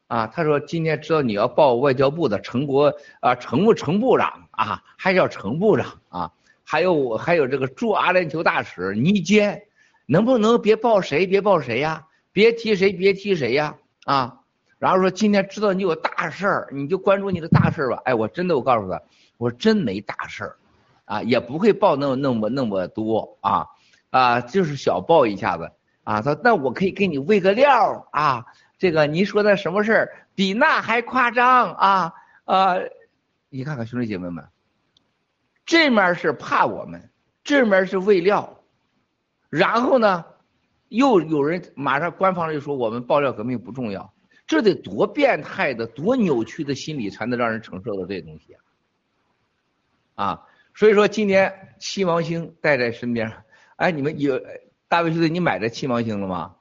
[0.09, 0.27] 啊。
[0.27, 6.33] 他说今天知道你要报外交部的陈国啊，陈部陈部长啊，还叫陈部长啊，
[6.64, 9.62] 还有我还有这个驻阿联酋大使倪坚，
[10.07, 12.05] 能不能别报谁别报谁呀？
[12.31, 14.40] 别提谁，别提谁呀，啊，
[14.79, 18.01] 然后说今天知道你有大事儿，你就关注你的大事儿吧。
[18.05, 19.03] 哎，我真的，我告诉他，
[19.38, 20.57] 我真没大事儿，
[21.05, 23.66] 啊，也不会报那么那么那么多啊，
[24.11, 25.73] 啊，就是小报一下子
[26.05, 26.23] 啊。
[26.23, 28.44] 他那我可以给你喂个料啊，
[28.79, 32.14] 这个你说的什么事儿比那还夸张啊
[32.45, 32.88] 呃？
[33.51, 34.47] 你看看兄弟姐妹们，
[35.67, 37.11] 这面是怕我们，
[37.45, 38.62] 这面是喂料，
[39.51, 40.25] 然后呢？
[40.91, 44.11] 又有人马上官方就说我们爆料革命不重要，
[44.47, 48.55] 这得多变态的、多扭曲的心理才能让人承受到这东西
[50.14, 50.25] 啊！
[50.25, 53.31] 啊，所以说今年七芒星带在身边，
[53.77, 54.41] 哎，你们有
[54.88, 56.57] 大卫兄弟，你买这七芒星了吗？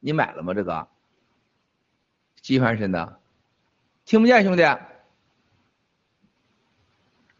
[0.00, 0.54] 你买了吗？
[0.54, 0.88] 这个
[2.48, 3.18] 机翻身的，
[4.06, 4.62] 听不见兄弟，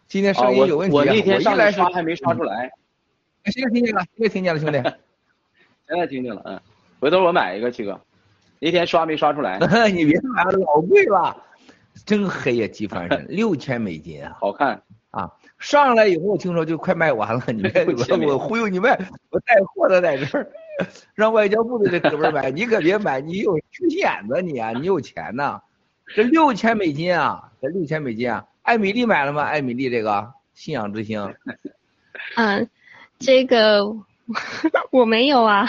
[0.07, 2.71] 今天声音有问题，我那天上来刷还没刷出来，
[3.47, 4.77] 现在听见了，现在听见了，兄弟。
[5.89, 6.61] 现在听见了，嗯，
[7.01, 7.99] 回头我买一个七哥，
[8.59, 9.59] 那天刷没刷出来？
[9.89, 11.35] 你别买了，老贵了，
[12.05, 15.33] 真黑呀，机翻身， 六千美金啊，好看啊！
[15.59, 18.91] 上来以后听说就快卖完了，你别我我忽悠你卖，
[19.31, 20.53] 我带货的在这儿，
[21.15, 25.61] 让外交部的这哥们买，你可别买，你有缺心眼子你啊，你有钱呐，
[26.15, 29.43] 这六千美金啊，这六千美金啊，艾米丽买了吗？
[29.43, 31.35] 艾米丽这个信仰之星，
[32.37, 32.69] 嗯，
[33.19, 33.97] 这个。
[34.93, 35.67] 我没有啊，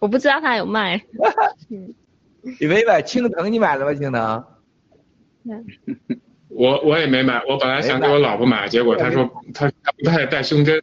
[0.00, 1.02] 我不知道他有卖。
[2.60, 3.92] 你没买青藤，你买了吗？
[3.94, 4.44] 青藤？
[6.48, 10.80] 我我也没买，我本来想给我老婆买，结果她说她她不太戴胸针。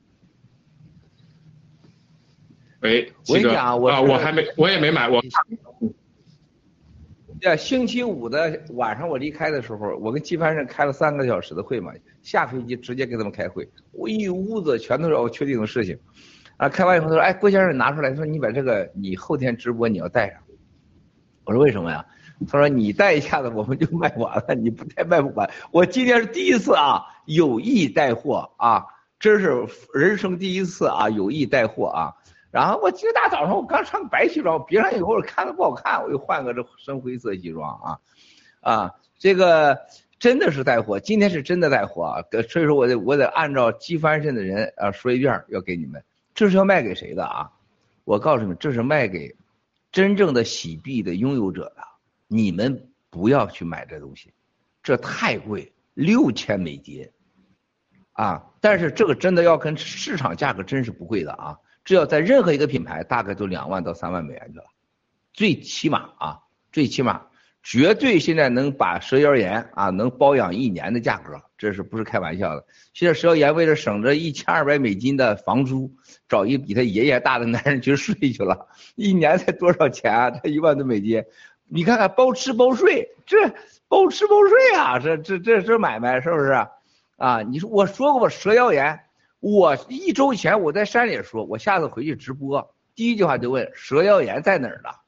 [2.83, 5.21] 喂，我跟你讲，我啊，我还没，我也没买，我。
[7.39, 15.97] 对，星期五的晚上我离开的时候，我跟季凡生开了三个小时的会嘛，下飞机直接给他们开会，我一屋子全都是我确定的事情。
[16.57, 20.39] 啊，开完以后他说：“哎，郭先生拿出来，说你把这个你后天直播你要带上。”
[21.45, 22.05] 我说：“为什么呀？”
[22.47, 25.49] 他说：“你带一下子我们就卖完了，你不带卖不完。
[25.71, 28.83] 我今天是第一次啊，有意带货啊，
[29.19, 32.13] 真是人生第一次啊，有意带货啊。
[32.53, 37.99] 然后我今天大早上我刚穿白西装，别上以后看着不好看，我又换个这深灰色西装啊，
[38.61, 39.75] 啊，这个
[40.19, 42.21] 真的是带货，今天是真的带货啊。
[42.47, 46.03] 所以说我得我得按照机翻身的人啊说一遍，要给你们。”
[46.35, 47.49] 这是要卖给谁的啊？
[48.03, 49.35] 我告诉你们，这是卖给
[49.91, 51.77] 真正的洗币的拥有者的。
[52.27, 54.31] 你们不要去买这东西，
[54.83, 57.09] 这太贵，六千美金
[58.11, 58.45] 啊！
[58.61, 61.57] 但是这个真的要跟市场价格真是不贵的啊！
[61.83, 64.65] 这要在任何一个品牌，大概都两万到三万美元去了，
[65.33, 66.39] 最起码啊，
[66.71, 67.21] 最起码。
[67.65, 72.65] 绝对现在能把蛇腰炎啊能包养一年的价格，这是不是开玩笑的？
[72.93, 75.89] 现在蛇腰炎为了省着一千二百美金的房租，
[76.27, 80.29] 找一个比他爷爷大的男人去睡去了，一年才多少钱啊？
[80.29, 81.23] 才一万多美金，
[81.69, 83.37] 你看看包吃包睡，这
[83.87, 86.67] 包吃包睡啊，这这这这买卖是不是？
[87.15, 88.99] 啊，你说我说过吧，蛇腰炎，
[89.43, 95.01] 我一周前我在山里说，我下次回去直播，第一句话就问蛇妖炎在哪儿了，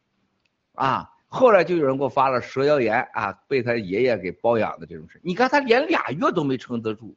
[0.73, 1.09] 啊？
[1.29, 5.21] 后来就有人给我发了蛇妖炎啊，被他爷爷给包养的这种事。
[5.23, 7.15] 你看他连俩月都没撑得住。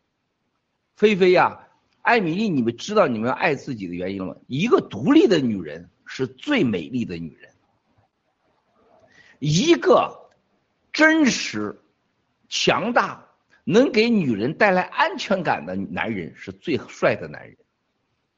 [0.95, 1.66] 菲菲呀，
[2.03, 4.37] 艾米丽，你们知道你们爱自己的原因了吗？
[4.47, 7.51] 一个独立的女人是最美丽的女人，
[9.41, 10.31] 一个
[10.93, 11.81] 真实、
[12.49, 13.28] 强大、
[13.71, 17.55] 能给女人带来安全感的男人是最帅的男人。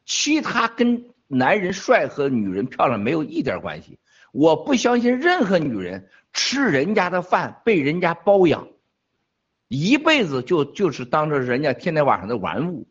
[0.05, 4.01] 其他跟男人帅和女人漂亮没有一点关系。
[4.33, 8.67] 我不相信任何女人吃人家的饭被人家包养，
[9.69, 12.89] 一辈子就就是当着人家天天晚上的玩物，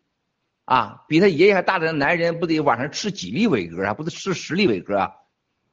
[0.63, 5.11] 啊，比他爷爷还大的男人不得晚上吃几粒伟哥啊，不得吃十粒伟哥啊，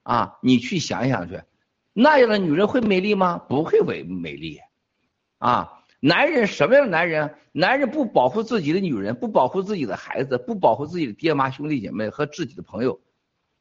[0.03, 1.41] 啊，你去想想去，
[1.93, 3.39] 那样的女人会美丽吗？
[3.39, 4.59] 不会美美丽，
[5.39, 5.75] 啊。
[6.01, 7.35] 男人什么样的男人？
[7.53, 13.01] 男人不保护自己的女人，不保护自己的孩子，不保护自己的爹妈兄弟姐妹和自己的朋友，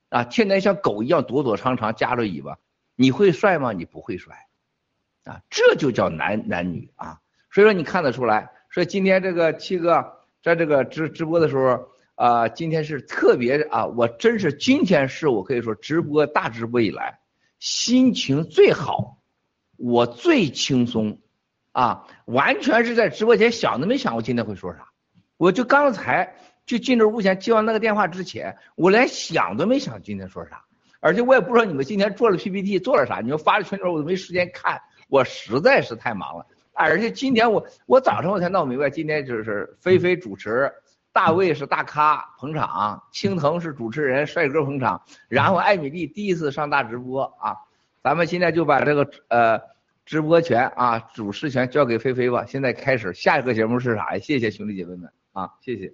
[0.09, 2.57] 啊，天天像狗一样躲躲藏藏，夹着尾巴，
[2.97, 3.71] 你会帅吗？
[3.71, 4.47] 你不会帅，
[5.23, 7.21] 啊，这就叫男男女啊。
[7.51, 10.05] 所以说你看得出来，说今天这个七哥
[10.43, 17.19] 在这个直直播的时候啊，今天是特别啊，我真是今天是我可以说直播大直播以来
[17.59, 19.21] 心情最好，
[19.77, 21.19] 我最轻松。
[21.75, 24.87] 啊，完全是在直播间想都没想过今天会说啥，
[25.35, 26.33] 我就刚才
[26.65, 30.63] 就进这屋前接完那个电话之前，我连想都没想今天说啥，
[31.01, 36.45] 而且我也不知道你们今天做了 PPT 做了啥，你们发的群里我都没时间看，我实在是太忙了。
[36.71, 40.71] 而且今天我我早上我才闹明白，今天就是菲菲主持，
[41.11, 47.57] 大卫是大咖捧场，青藤是主持人帅哥捧场，然后艾米丽第一次上大直播啊，
[48.01, 49.74] 咱们现在就把这个呃。
[50.05, 52.45] 直播权啊，主持权交给菲菲吧。
[52.45, 54.19] 现在开始，下一个节目是啥呀？
[54.19, 55.93] 谢谢兄弟姐妹们啊，谢谢。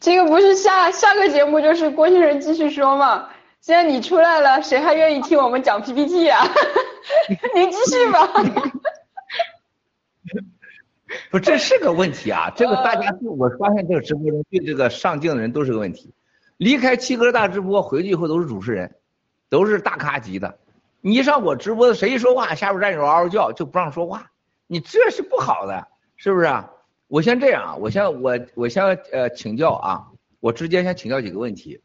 [0.00, 3.28] 这个不是下下个节目就是郭先生继续说嘛？
[3.60, 6.46] 现在你出来了，谁还愿意听我们讲 PPT 啊？
[7.56, 8.28] 您继续吧。
[11.32, 12.48] 不，这是个问题啊。
[12.54, 16.14] 这个大家，我发现这个直播中对这个上镜的人都是个问题。
[16.58, 18.96] 离开七哥大直播回去以后都是主持人，
[19.48, 20.58] 都是大咖级的。
[21.00, 24.30] 你一上我直播，谁一说话，下边战友嗷嗷叫，就不让说话。
[24.66, 26.70] 你这是不好的，是不是啊？
[27.06, 30.08] 我先这样啊，我先我我先呃请教啊，
[30.40, 31.80] 我直接先请教几个问题。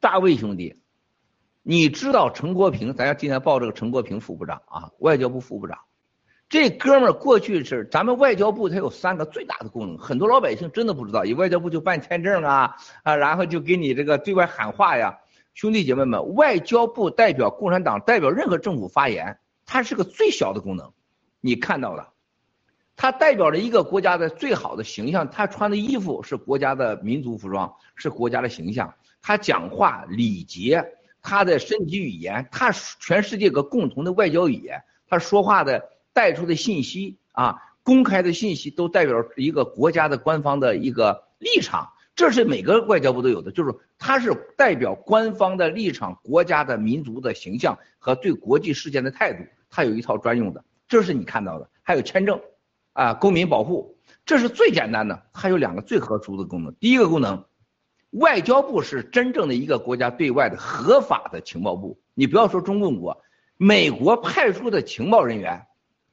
[0.00, 0.82] 大卫兄弟，
[1.62, 2.92] 你知道陈国平？
[2.92, 5.78] 咱要今天报这个陈国平副部长啊，外交部副部长。
[6.48, 11.24] 这哥们儿过去是咱们外交部，它有三个最大的功能，很多老百姓真的不知道。
[11.24, 15.18] 以外交部就办签证啊啊，然后就给你这个对外喊话呀。
[15.54, 20.92] 兄弟姐妹们，外交部代表共产党，代表任何政府发言，它是个最小的功能。
[21.40, 22.12] 你看到了，
[22.94, 25.28] 它代表着一个国家的最好的形象。
[25.28, 28.94] 他穿的衣服是国家的民族服装，是国家的形象。
[29.20, 30.84] 他讲话礼节，
[31.20, 32.70] 他的身体语言，他
[33.00, 35.95] 全世界个共同的外交语言，他说话的。
[36.16, 51.68] 带出的信息啊，公开的信息都代表一个国家的官方的一个立场，这是每个外交部都有的，就是它是代表官方的立场、国家的民族的形象和对国际事件的态度，它有一套专用的，这是你看到的。
[51.82, 52.40] 还有签证，
[52.94, 55.22] 啊，公民保护，这是最简单的。
[55.34, 57.44] 它有两个最特殊的功能，第一个功能，
[58.12, 63.22] 外交部是真正的一个国家对外的合法的情报部，你不要说中共国，
[63.58, 65.66] 美国派出的情报人员。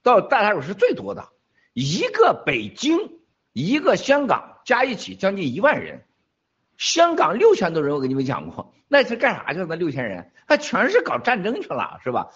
[0.04, 1.30] 到大杀手是最多的，
[1.74, 3.00] 一个北京，
[3.54, 6.04] 一个香港加一起将近一万人，
[6.78, 9.66] 香港六千多人，我跟你们讲过，那是干啥去了？
[9.68, 12.30] 那六千人，他全是搞战争去了，是吧？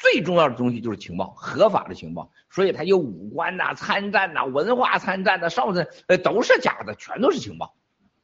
[0.00, 7.74] 最重要的东西就是情报，合法的情报，所以他有武官呐、参战呐、文化参战的、少的，呃，都是假的，全都是情报，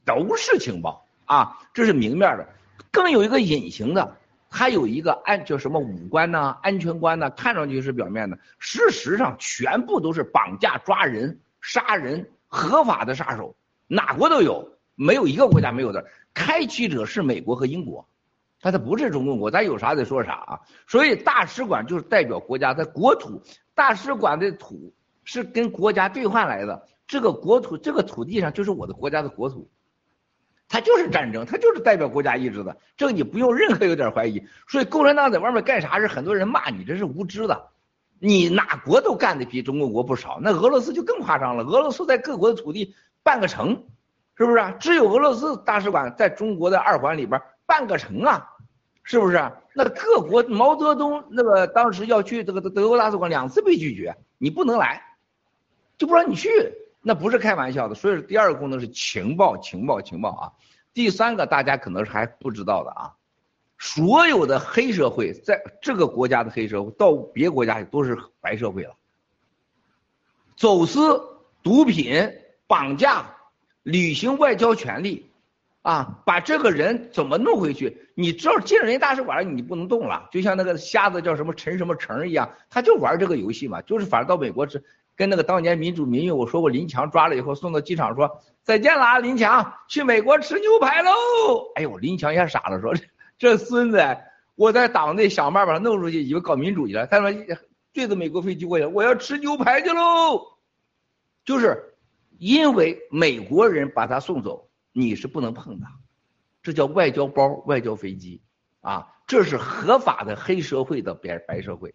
[0.04, 2.48] 都是情报啊，这是明面的，
[2.92, 4.18] 更有一个隐形的。
[4.56, 6.56] 他有一个安叫什么武官呢？
[6.62, 7.28] 安全官呢？
[7.30, 13.56] 看上去是表面的，事实上全部都是绑架、抓人、杀人，合法的杀手，
[13.88, 16.06] 哪国都有，没有一个国家没有的。
[16.32, 18.06] 开启者是美国和英国，
[18.60, 20.60] 但它不是中共国，咱有啥得说啥啊。
[20.86, 23.42] 所以大使馆就是代表国家的国土，
[23.74, 24.94] 大使馆的土
[25.24, 29.68] 是跟国家兑换来的，这个国土这个土地上就是我的国家的国土。
[30.74, 34.44] 他就是战争，他就是代表国家意志的，这个你不用任何有点怀疑。
[34.66, 37.68] 所以共产党在外面干啥是很多人骂你，这是无知的。
[38.18, 41.62] 你哪国都干的比中国国不少，那俄罗斯就更夸张了。
[41.62, 43.84] 俄罗斯在各国的土地办个城，
[44.36, 44.74] 是不是？
[44.80, 48.50] 只有俄罗斯大使馆在中国的二环里边办个城啊，
[49.04, 49.52] 是不是？
[49.74, 55.00] 那各国毛泽东那个当时要去这个德国大使馆两次被拒绝，你不能来，
[55.96, 56.50] 就不让你去。
[57.06, 60.52] 那不是开玩笑的，所以说第二个功能是情报，情报，情报啊。
[60.94, 63.12] 第三个大家可能是还不知道的啊，
[63.78, 68.96] 所有的黑社会在这个国家的黑社会到别国家都是白社会了，
[70.56, 71.20] 走私、
[71.62, 72.32] 毒品、
[72.66, 73.26] 绑架、
[73.82, 75.30] 履行外交权利，
[75.82, 77.98] 啊，把这个人怎么弄回去？
[78.14, 84.82] 你知道进人家大使馆你不能动了，就像那个瞎子叫什么陈什么成一样，他就玩这个游戏嘛，就是反正到美国是。
[85.16, 91.10] 跟那个当年民主民运我说过，林强抓了以后送到机场说再见了啊，林强去美国吃牛排喽。
[91.76, 93.04] 哎呦，林强也傻了，说这
[93.38, 94.02] 这孙子，
[94.54, 97.30] 我在党内想办法弄出去，以为搞民主去了，他说
[97.92, 100.40] 对着美国飞机过去，我要吃牛排去喽。
[101.44, 101.94] 就是
[102.38, 105.86] 因为美国人把他送走，你是不能碰的，
[106.62, 108.42] 这叫外交包、外交飞机
[108.80, 111.94] 啊，这是合法的黑社会的白白社会。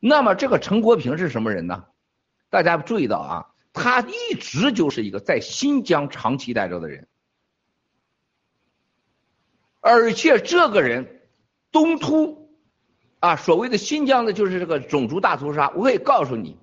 [0.00, 1.84] 那么这个陈国平是什么人呢？
[2.54, 7.08] 大家注意到啊，他一直就是一个在新疆长期待着的人，
[9.80, 11.20] 而且这个人
[11.72, 12.48] 东突
[13.18, 15.68] 啊，所谓的新疆的就是这个种族大屠杀。
[15.70, 16.56] 我可以告诉你，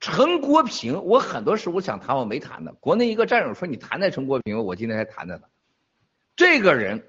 [0.00, 2.72] 陈国平，我很多时候想谈我没谈的。
[2.80, 5.44] 国内一个战友说你谈谈陈国平，我今天还谈着呢。
[6.34, 7.06] 这个人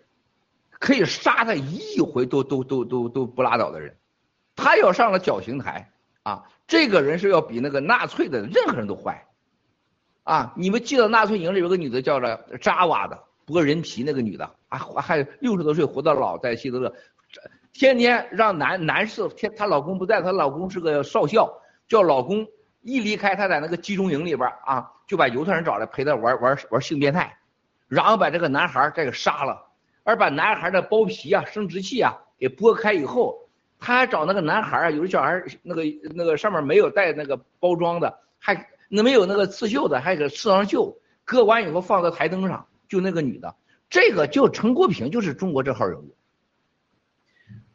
[0.70, 3.98] 可以杀他一亿回都都都都都不拉倒的人，
[4.56, 5.92] 他要上了绞刑台
[6.22, 6.44] 啊。
[6.66, 9.28] 这个人是要比那个纳粹的任何人都坏，
[10.24, 10.54] 啊！
[10.56, 16.94] 你们记得纳粹营里有个女的叫着扎瓦的剥人皮那个女的啊，还六十多岁活到老在希特勒，
[17.74, 22.48] 天天让男男士天她老公不在，她老公是个少校，叫老公
[22.82, 27.38] 一离开她在那个集中营里边啊，就把犹太人找来陪她玩玩玩性变态，
[27.90, 29.68] 然后把这个男孩再给杀了，
[30.04, 33.43] 而把男孩的包皮啊、生殖器啊给剥开以后。
[33.86, 35.84] 他还找那个男孩儿，有的小孩那个
[36.16, 42.66] 那个上面没有带那个包装的，还那没有那个刺绣的，还给刺上绣，割完以后放在台灯上。
[42.88, 43.56] 就那个女的，
[43.90, 46.16] 这个就陈国平就是中国这号人物。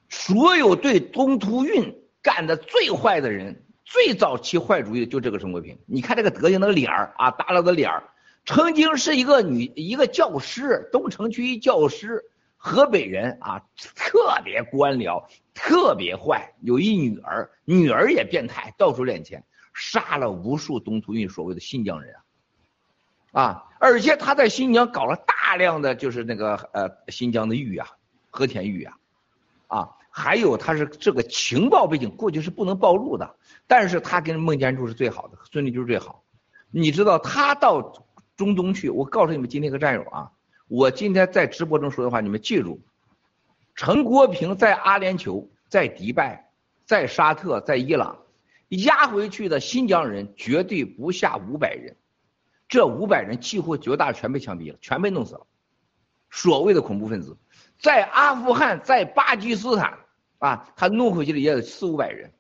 [0.09, 5.79] 所有对东突运干的最坏的人，最早期坏主意就这个陈国平。
[5.85, 8.05] 你看这个德行，那个脸儿啊，耷拉的脸儿，
[8.47, 12.25] 曾经是一个女一个教师，东城区一教师。
[12.61, 13.63] 河北人啊，
[13.95, 22.13] 特别官僚，特别坏，有一女儿，女儿也变态，到处敛钱，杀了无数东突运所谓的新疆人
[23.31, 27.87] 啊，啊，而且他在新疆搞了大量的就是那个呃新疆的玉啊，
[28.29, 28.99] 和田玉啊，
[29.69, 33.37] 啊，还有他是这个情报背景，过去是不能暴露的，
[33.69, 36.25] 但是他跟孟建柱是最好的，孙立军最好，
[36.73, 38.05] 你知道他到
[38.37, 40.33] 中东去，我告诉你们今天个战友啊。
[40.69, 42.79] 我今天在直播中说的话，你们记住：
[43.75, 46.51] 陈国平在阿联酋、在迪拜、
[46.85, 48.19] 在沙特、在伊朗
[48.69, 51.97] 押回去的新疆人绝对不下五百人，
[52.69, 55.47] 这五百人几乎绝大全被枪毙了，全被弄死了。
[56.31, 57.39] 所谓的恐怖分子，
[57.79, 59.99] 在阿富汗、在巴基斯坦
[60.39, 62.31] 啊，他弄回去的也有四五百人。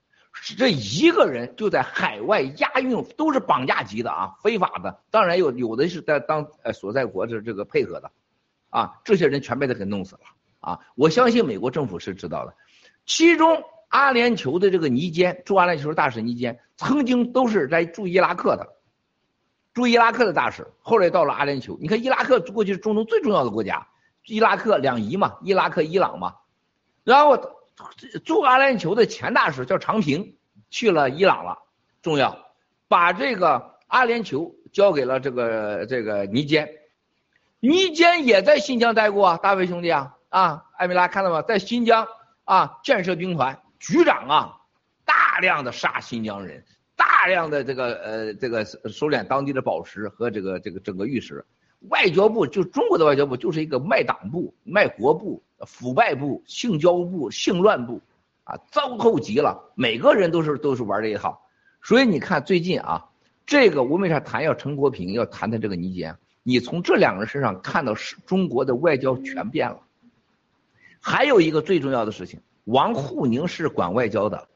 [0.56, 5.00] 这一个人就在海外押运，都是绑架级的啊，非法的。
[5.10, 8.10] 当然有有的是在当呃所在国的这个配合的，
[8.70, 10.20] 啊，这些人全被他给弄死了
[10.60, 10.78] 啊！
[10.94, 12.54] 我相信美国政府是知道的。
[13.04, 18.66] 其中阿联酋的这个尼坚驻阿联酋大使尼坚，曾经都是在驻伊拉克的，
[19.74, 21.76] 驻伊拉克的大使，后来到了阿联酋。
[21.80, 23.86] 你看伊拉克过去是中东最重要的国家，
[24.24, 26.36] 伊拉克两伊嘛，伊拉克伊朗嘛，
[27.04, 27.57] 然后。
[28.24, 30.36] 驻阿联酋的前大使叫长平，
[30.70, 31.58] 去了伊朗了，
[32.02, 32.52] 重要，
[32.88, 36.68] 把这个阿联酋交给了这个这个尼坚，
[37.60, 41.42] 尼坚也在新疆待过啊，大卫兄弟啊啊，艾米拉看到吗？
[41.42, 42.06] 在新疆
[42.44, 44.60] 啊建设兵团局长啊，
[45.04, 46.64] 大量的杀新疆人，
[46.96, 51.44] 大量的这个呃这个收敛当地的宝石和这个这个整个玉石。
[51.90, 58.00] 外交部就中国的外交部就是一个卖党部、卖国部、腐败部、性交部、性乱部，
[58.44, 59.72] 啊，糟透极了。
[59.74, 61.40] 每个人都是都是玩这一套，
[61.82, 63.10] 所以你看最近啊，
[63.46, 66.16] 这个我为啥谈要陈国平，要谈谈这个倪坚？
[66.42, 69.80] 你从这两个人身上看到是中国的外交全变了。
[71.00, 74.48] 还有一个最重要的事情，王沪宁是管外交的。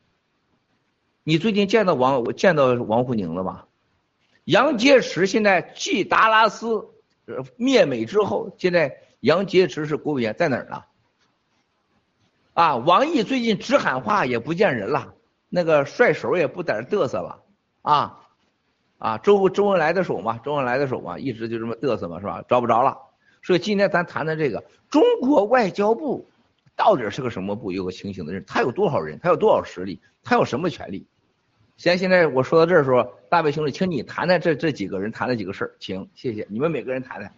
[1.25, 3.65] 你最近见到王我见到王沪宁了吗？
[4.45, 6.89] 杨洁篪现在继达拉斯。
[7.57, 10.83] 灭美之后，现在杨洁篪是国务院，在哪儿呢？
[12.55, 15.15] 啊，王毅最近只喊话也不见人了，
[15.49, 17.43] 那个帅手也不在那嘚瑟了，
[17.81, 18.21] 啊，
[18.99, 22.45] 啊，周周恩来的手嘛，周恩来的手嘛，一直就这么嘚瑟嘛，是吧？
[22.47, 22.99] 找不着了，
[23.43, 26.29] 所以今天咱谈谈这个中国外交部
[26.77, 27.73] 到底是个什么部？
[27.73, 29.19] 有个清醒的人，他有多少人？
[29.23, 30.03] 他有多少实力？
[30.23, 31.07] 他有什么权利？
[31.79, 37.33] 现现在我说到这儿的时候，大卫兄弟，请你谈谈这这几个人谈了几个事儿，请谢谢你们每个人谈谈。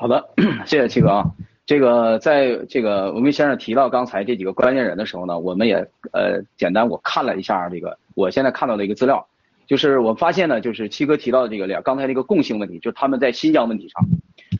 [0.00, 0.30] 好的，
[0.64, 1.24] 谢谢七哥啊。
[1.66, 5.74] 这个在这个文明先生提到刚才这几个关键人的时候呢，我们也
[6.12, 9.26] 呃简单我看了一下这个我现在看到的一个资料，
[9.66, 14.06] 就是我发现呢，就是七哥提到的这个俩刚才这个共性问题，就是他们在新疆问题上，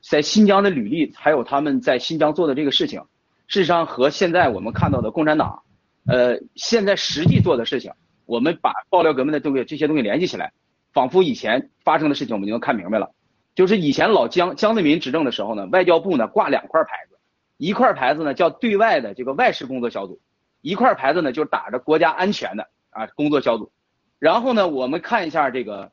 [0.02, 3.00] 在新疆的履历，还有他们在新疆做的这个事情，
[3.46, 5.62] 事实上和现在我们看到的共产党。
[6.08, 7.92] 呃，现在实际做的事情，
[8.26, 10.52] 我们把爆料革命的东西这些东西联系起来，
[10.92, 13.12] 仿佛以前发生的事情我们就能看明白了。
[13.58, 17.18] 就是以前老江江泽民执政的时候呢，外交部呢挂两块牌子，
[17.56, 20.20] 一块牌子呢叫对外的这个外事工作小组，
[20.60, 23.72] 一块牌子呢就是打着国家安全的啊工作小组。
[24.20, 25.90] 然后呢，我们看一下这个，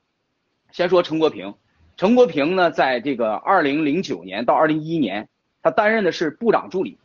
[0.73, 1.55] 先说陈国平，
[1.97, 5.27] 陈国平呢在这个二零零九年到二零一一年，
[5.63, 6.99] 他担任的是部长助理。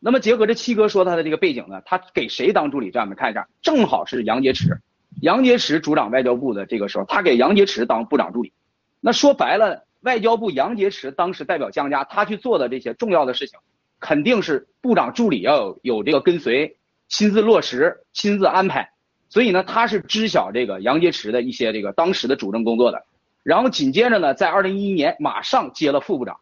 [0.00, 2.90] 那么结合这七哥说他的这个背景呢，他给谁当助理？
[2.90, 4.80] 这样我们看一下，正好是杨洁篪，
[5.22, 8.52] 杨洁篪主掌外交部的这个时候，他给杨洁篪当部长助理。
[9.00, 9.86] 那说白了。
[10.04, 13.58] 外交部杨洁篪当时代表江家，他去做的这些重要的事情，
[13.98, 16.76] 肯定是部长助理要有有这个跟随，
[17.08, 18.90] 亲自落实、亲自安排。
[19.30, 23.02] 所以呢，他是知晓这个杨洁篪的一些这个当时的主政工作的。
[23.42, 26.36] 然后紧接着呢，在二零一一年马上接了副部长。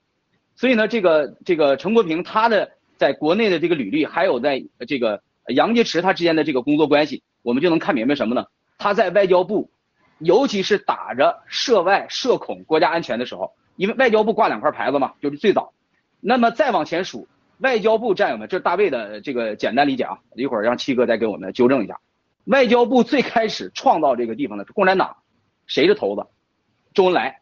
[0.57, 8.45] 所以呢，这个这个陈国平他的在国内的这个履历，还有在这个杨洁篪他之间的这个工作关系，我们就能看明白什么呢？
[8.77, 9.71] 他在外交部。
[10.25, 15.73] 尤其是打着涉外涉恐国家安全的时候，因为外交部挂两块牌子嘛，就是最早。
[16.21, 17.27] 那么再往前数，
[17.59, 21.99] 外交部战友们，这是大卫的这个简单理解啊，一会儿让七哥再给我们纠正一下。
[22.45, 25.17] 外交部最开始创造这个地方的是共产党，
[25.67, 26.27] 谁是头子？
[26.95, 27.41] 周恩来、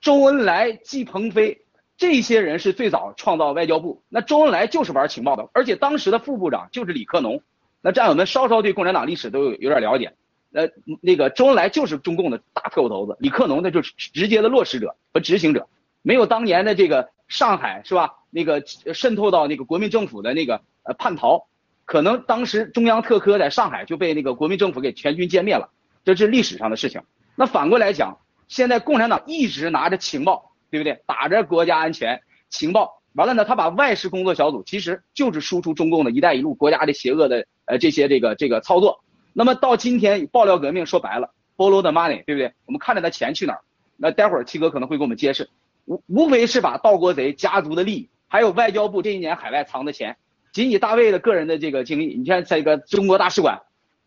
[0.00, 1.62] 周恩来、季鹏飞
[1.96, 4.02] 这些人是最早创造外交部。
[4.08, 7.40] 那周恩来就是玩情报的，而且当时的副部长就是李克农。
[7.80, 10.14] 那战友们稍稍对共产党历史都有有点了解。
[10.52, 10.68] 呃，
[11.00, 15.68] 那个周恩来就是中共的大特务头子，李克农那就是直接的落实者和执行者，
[16.02, 18.14] 没有当年的这个上海是吧？
[18.30, 18.62] 那个
[18.94, 21.46] 渗透到那个国民政府的那个呃叛逃，
[21.84, 25.70] 可能当时中央特科在上海就被那个国民政府给全军歼灭了，
[26.04, 27.02] 这是历史上的事情。
[27.34, 31.02] 那反过来讲，现在共产党一直拿着情报，对不对？
[31.06, 39.02] 打着国家安全情报，完了呢，他把外事工作小组其实就是输出中共的一带一路国家的邪恶的呃这些这个这个操作。
[39.32, 42.52] 那么到今天爆料革命说白了，follow the money，对不对？
[42.66, 43.60] 我们看着他钱去哪儿？
[43.96, 45.48] 那待会儿七哥可能会给我们揭示，
[45.84, 50.16] 无无非是把盗国贼家族的利益，还有外交部这一年海外藏的钱。
[50.52, 53.62] 仅以大卫的个人的这个经历，你看这个中国大使馆，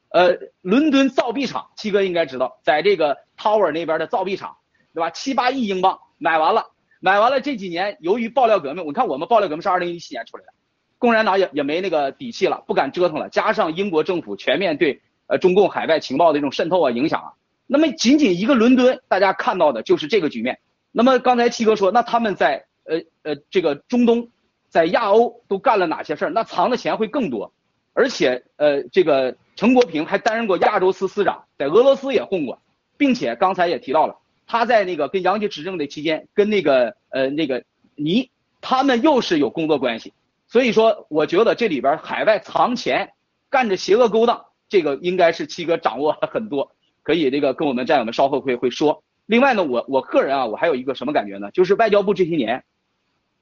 [0.09, 4.57] 呃，伦敦造币厂，七哥应该知道，在这个 Tower 那边的造币厂，
[4.93, 5.09] 对吧？
[5.09, 10.53] 七八亿英镑买完了，买完了这几年由于爆料革命，我看我们爆料革命是二零一七年出来的，
[10.99, 15.01] 共产党也也没那个底气了，不敢折腾了，加上英国政府全面对。
[15.28, 17.34] 呃，中共海外情报的这种渗透啊、影响啊，
[17.67, 20.59] 那么仅仅一个伦敦，大家看到的就是这个局面。
[20.91, 24.30] 那么刚才七哥说，那他们在呃呃这个中东，
[24.69, 26.32] 在亚欧都干了哪些事儿？
[26.32, 27.51] 那藏的钱会更多，
[27.93, 32.59] 而且呃这个陈国平还担任过亚洲司司长，在俄罗斯也混过，
[32.97, 34.17] 并且刚才也提到了，
[34.47, 37.63] 他在那个跟杨洁执政的期间，跟那个呃那个
[37.95, 38.30] 尼
[38.61, 40.13] 他们又是有工作关系。
[40.47, 43.13] 所以说，我觉得这里边海外藏钱，
[43.49, 44.45] 干着邪恶勾当。
[44.76, 49.05] 这个应该是七哥掌握了很多，可以这个跟我们战友们稍后会会说。
[49.26, 51.49] 另外呢，我我个人啊，我还有一个什么感觉呢？
[51.51, 52.65] 就是外交部这些年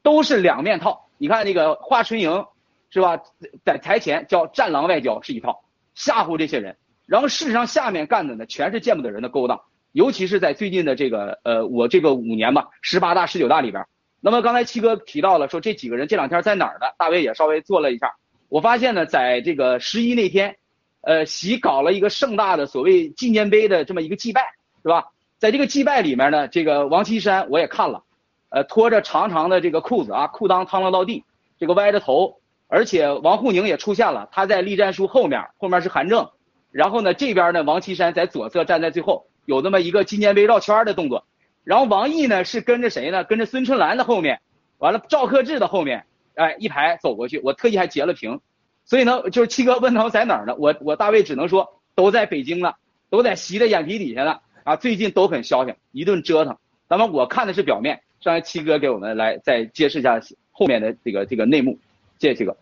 [0.03, 1.09] 都是两面套。
[1.17, 2.45] 你看那个华春莹
[2.91, 3.19] 是吧，
[3.65, 5.63] 在台前叫战狼外交是一套，
[5.95, 6.77] 吓唬这些人，
[7.07, 9.59] 然后事实上下面干的呢全是见不得人的勾当。
[9.91, 13.83] 尤其是在最近的这个呃，我这个五年吧，十八大、十九大里边。
[14.21, 16.85] 那么刚才七哥提到了说这几个人这两天在哪儿呢？
[16.99, 18.13] 大卫也稍微做了一下，
[18.49, 20.57] 我发现呢，在这个十一那天。
[21.05, 24.41] 呃，习搞了一个盛大的所谓纪念碑的这么一个祭拜，
[24.81, 25.11] 是吧？
[25.37, 28.03] 在这个祭拜里面呢，这个王岐山我也看了，
[28.47, 31.25] 呃，拖着长长的这个裤子啊，裤裆趟了到地，
[31.59, 32.39] 这个歪着头，
[32.69, 36.29] 而且王沪宁也出现了，他在栗战书后面，后面是韩正，
[36.71, 41.25] 然后呢，这边呢，王岐山在左侧站在最后，有那么一个纪念碑绕圈的动作，
[41.65, 43.25] 然后王毅呢是跟着谁呢？
[43.25, 44.39] 跟着孙春兰的后面，
[44.77, 48.39] 完了赵克志的后面，哎，一排走过去，我特意还截了屏。
[48.85, 50.55] 所以呢，就是七哥问他们在哪儿呢？
[50.57, 52.73] 我我大卫只能说都在北京呢，
[53.09, 54.39] 都在习的眼皮底下呢。
[54.63, 56.57] 啊，最近都很消停，一顿折腾。
[56.87, 60.21] 那么我看的是表面，让七哥给我们来再揭示一下
[60.51, 61.77] 后面的这个这个内幕。
[62.19, 62.55] 谢谢七哥。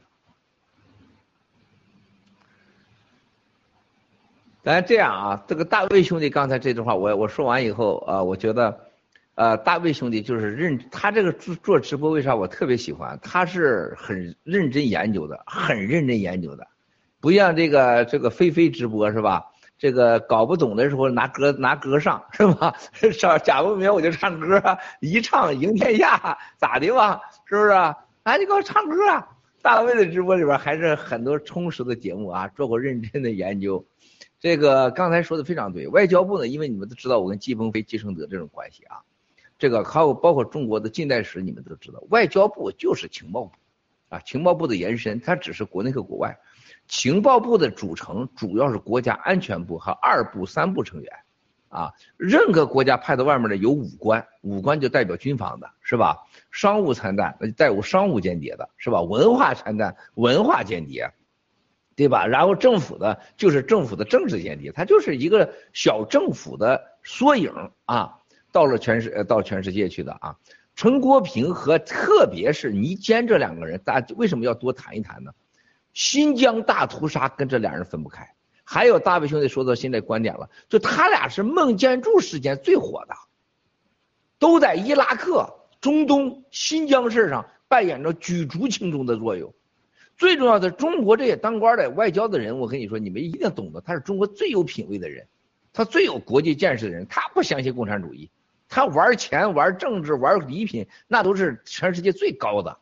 [4.64, 8.91] 咱这样啊，这个大卫兄弟刚才这句话，我我说完以后啊，我觉得。
[9.42, 13.20] 呃，大卫兄弟就是认他这个做做直播，为啥我特别喜欢？
[13.24, 16.68] 他是很认真研究的，很认真研究的，
[17.20, 19.44] 不像这个这个菲菲直播是吧？
[19.80, 22.76] 这个搞不懂的时候拿歌拿歌上是吧？
[23.14, 24.62] 上贾不明我就唱歌，
[25.00, 27.20] 一唱赢天下，咋的吧？
[27.46, 27.72] 是不是？
[27.72, 27.98] 啊，
[28.38, 29.28] 你给我唱歌啊！
[29.64, 33.84] 大卫的直播里边还是很多充实的节目啊，做过认真的研究。
[34.40, 39.02] 这个刚才说的非常对，外交部呢，因为你们都知道我跟季鹏飞、季承德这种关系啊。
[39.62, 43.52] 这个还有包括中国的近代史，你们都知道，外交部就是情报部，
[44.10, 46.36] 啊，情报部的延伸，它只是国内和国外。
[46.88, 51.14] 情报部的组成主要是国家安全部和二部、三部成员，
[51.70, 56.18] 啊，任何国家派到外面的有武官，武官就代表军方的，是吧？
[56.50, 59.04] 商务参战那就带有商务间谍的，是吧？
[59.04, 61.12] 文化参战，文化间谍，
[61.96, 62.26] 对吧？
[62.26, 67.54] 然后政府的就是政府的政治间谍，它就是一个小政府的缩影
[67.86, 68.18] 啊，
[68.52, 70.36] 到了全世呃到全世界去的啊。
[70.76, 75.32] 陈国平和特别是倪坚这两个人，大家为什么要多谈一谈呢？
[75.94, 78.28] 新疆大屠杀跟这两人分不开。
[78.64, 83.14] 还有大卫兄弟说到现在观点了，就他俩是孟建柱事件最火的，
[84.40, 89.54] 都在伊拉克、中东、新疆事上扮演着举足轻重的作用。
[90.18, 95.28] 最重要的，中国这些当官的外交的人，我跟你说，你们一定懂得，他是中国最有品位的人，
[95.74, 98.30] 他最有国际见识的人，他不相信共产主义，
[98.72, 102.78] 他玩钱、玩政治、玩礼品，那都是全世界最高的。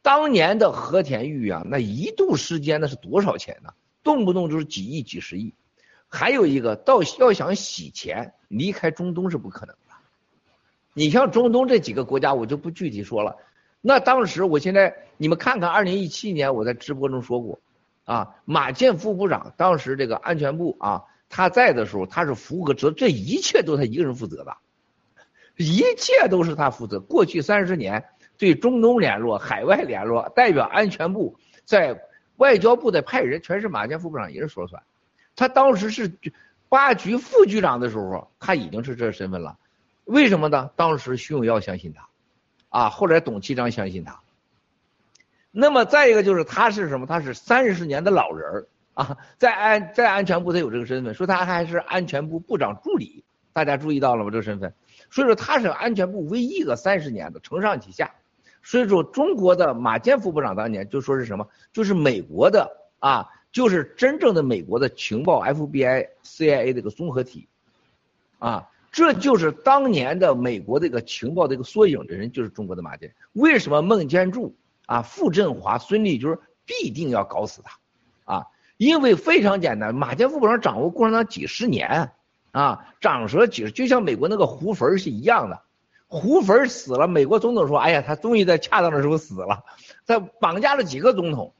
[0.00, 3.74] 当年的和田玉啊，那一度时间那是多少钱呢？
[4.02, 5.54] 动不动就是几亿、几十亿。
[6.08, 9.94] 还有一个，到要想洗钱，离开中东是不可能的。
[10.94, 13.36] 你像中东这几个国家，我就不具体说了。
[13.82, 17.60] 那当时，我现在你们看看，二零一七年我在直播中说过，
[18.04, 24.56] 啊，马建副部长当时这个安全部啊，他在的时候，他是负责这一切都他一个人负责的，
[25.62, 26.98] 一切都是他负责。
[27.00, 28.02] 过去三十年
[28.38, 31.36] 对中东联络、海外联络，代表安全部
[31.66, 32.02] 在
[32.36, 34.82] 外交部的派人，全是马建副部长一人说了算。
[35.36, 36.10] 他当时是
[36.70, 39.58] 八局副局长的时候，他已经是这身份了。
[40.04, 40.70] 为什么呢？
[40.76, 42.08] 当时徐永耀相信他。
[42.70, 44.20] 啊，后来董其章相信他。
[45.50, 47.06] 那么再一个就是他是什么？
[47.06, 54.30] 他是三十年的老人儿啊，在安在安全部他有这个身份，说他还是安全部部长助理，大家注意到了吗？
[54.30, 54.72] 这个身份，
[55.10, 58.14] 所以说他是安全部唯一一个三十年的承上启下。
[58.62, 61.48] 所以说中国的马建副部长当年就说是什么？
[61.72, 67.48] 就是美国的啊，就是真正的美国的情报 FBI、CIA 这个综合体
[68.38, 68.68] 啊。
[68.92, 73.14] 这就是当年的美国这个情报这个缩影的人，就是中国的马建。
[73.34, 74.56] 为什么孟建柱
[74.86, 76.36] 啊、傅振华、孙立军
[76.66, 77.78] 必定要搞死他？
[78.24, 78.46] 啊，
[78.78, 82.10] 因为非常简单，马建副部长掌握共产党几十年，
[82.52, 85.62] 啊，长蛇几十，就像美国那个胡佛是一样的。
[86.06, 89.64] 胡佛死了，美国总统说：“哎呀，他终于在恰当的时候死了。”
[90.06, 91.54] 他绑架了几个总统，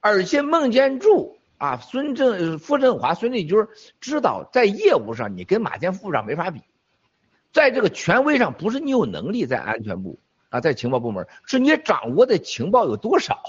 [0.00, 1.38] 而且孟建柱。
[1.58, 3.56] 啊，孙振、傅振华、孙立军
[4.00, 6.60] 知道，在业务上你跟马建副部长没法比，
[7.52, 10.18] 在这个权威上不是你有能力在安全部
[10.48, 13.40] 啊，在情报部门，是你掌握的情报有多少。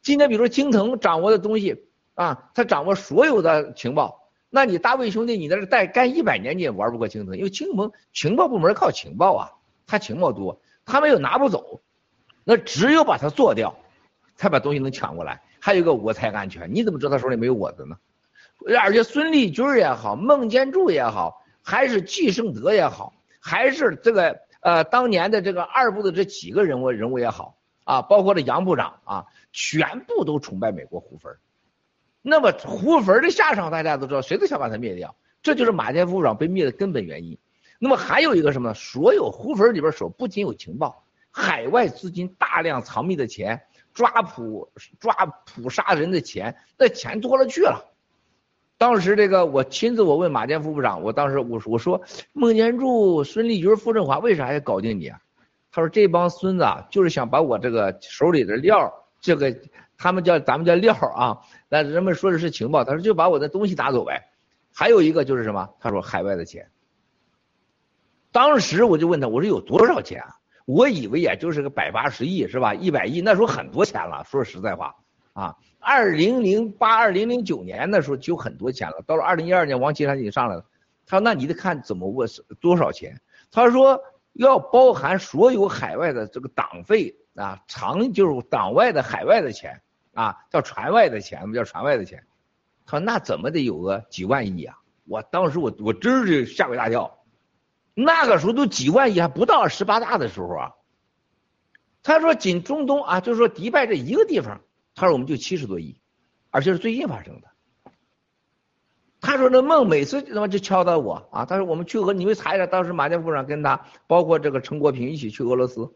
[0.00, 4.23] 今天比如说京腾掌握的东西啊，他掌握所有的情报，
[4.54, 9.50] 那你大卫兄弟你在这待干一百年你也玩不过京腾，因为京腾情报部门靠情报啊，
[9.84, 11.80] 他情报多，他们又拿不走，
[12.44, 13.76] 那只有把它做掉，
[14.36, 15.42] 才把东西能抢过来。
[15.58, 17.96] 还有一个我才安全，你怎么知道他手里没有我的呢？
[18.80, 31.36] 而且孙立军也好，孟建柱也好，还是季胜德也好，还是这个呃当年的这个二部的这几个人物人物也好啊，包括这杨部长啊，全部都崇拜美国胡佛。
[32.26, 37.38] 那么胡佛的下场大家都知道，谁都想把他灭掉，这就是马建副部长被灭的根本原因。
[37.78, 38.74] 那么还有一个什么呢？
[38.74, 43.60] 所有胡佛里边手，不仅有情报，海外资金大量藏匿的钱。
[43.92, 45.14] 抓捕抓
[45.54, 47.94] 捕杀人的钱，那钱多了去了。
[48.76, 52.02] 当时这个我亲自我问马建副部长，我当时我我说
[52.32, 55.20] 孟建柱、孙立军、傅振华为啥要搞定你啊？
[55.70, 58.92] 他说这帮孙子啊，就是想把我这个手里的料，
[59.24, 59.56] 这个
[59.96, 61.38] 他们叫咱们叫料啊，
[61.70, 64.22] 那人们说的是情报，他说就把我的东西拿走呗。
[64.70, 65.66] 还有一个就是什么？
[65.80, 66.70] 他说海外的钱。
[68.30, 70.36] 当时我就问他，我说有多少钱啊？
[70.66, 72.74] 我以为也就是个百八十亿是吧？
[72.74, 74.22] 一百亿那时候很多钱了。
[74.24, 74.94] 说实在话
[75.32, 79.02] 啊，二零零八、二零零九年那时候就很多钱了。
[79.06, 80.66] 到了二零一二年，王岐山已经上来了。
[81.06, 82.28] 他说：“那你得看怎么问
[82.60, 83.18] 多少钱。”
[83.50, 83.98] 他说
[84.34, 89.82] ：“要包含所有海外的这个党费啊，长就是党外的海外的钱
[90.12, 92.24] 啊，叫船外的钱，我们叫船外的钱。”
[92.86, 94.76] 他说：“那怎么得有个几万亿啊？”
[95.06, 97.18] 我当时我我真是吓我一大跳。
[97.94, 100.72] 那个时候都几万亿还不到十八大的时候啊，
[102.02, 104.60] 他说仅中东啊，就是说迪拜这一个地方，
[104.94, 106.00] 他说我们就七十多亿，
[106.50, 107.48] 而且是最近发生的。
[109.20, 115.94] 他说那梦每次他妈就敲打我啊，他说我们去俄，你们查一下，当时马建部长跟他，包括这个陈国平一起去俄罗斯，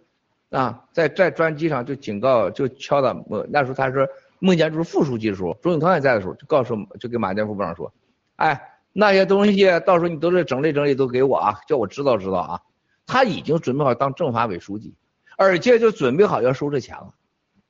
[0.50, 4.06] 啊，在在专机上就警告就敲打孟，那时候他说
[4.38, 7.92] 孟建柱副书记的时候，朱永康也在的时候，就告诉就跟马建副部长说，
[8.36, 8.74] 哎。
[8.90, 12.60] 那些东西到时候你都是整理整理都给我啊，叫我知道知道啊。
[13.06, 14.92] 他已经准备好当政法委书记，
[15.36, 17.14] 而且就准备好要收这钱了，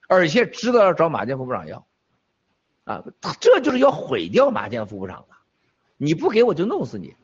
[0.09, 1.85] 而且知道要找马建副部长要，
[2.85, 5.35] 啊，他这就是要毁掉马建副部长的，
[5.99, 7.15] 你不给我就弄死你。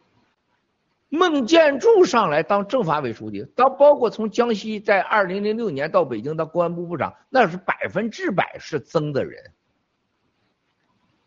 [1.08, 9.52] 孟建柱上来当政法委书记，当包括从江西在二零零六年到北京当公安部部长，那是百分之百是曾的人，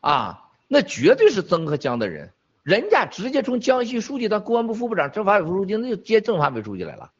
[0.02, 7.12] 啊，那绝对是曾和江的人，人家直接从江西书记当公安部副部长、政法委书记，那就接政法委书记来了，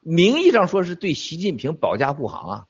[0.00, 2.66] 名义上说是对习近平保驾护航啊。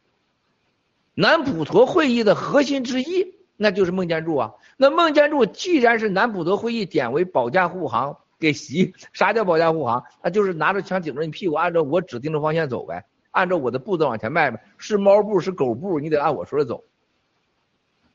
[1.14, 4.52] 南普陀会议的核心之一，那就是孟建柱啊。
[4.76, 8.18] 那孟建柱既然是南普陀会议点为保驾护航。
[8.40, 10.02] 给习啥叫保驾护航？
[10.24, 14.64] 那就是拿着枪顶着你屁股，按照我指定的方向走呗，按照我的步子往前迈呗。
[14.78, 16.82] 是猫步是狗步，你得按我说的走。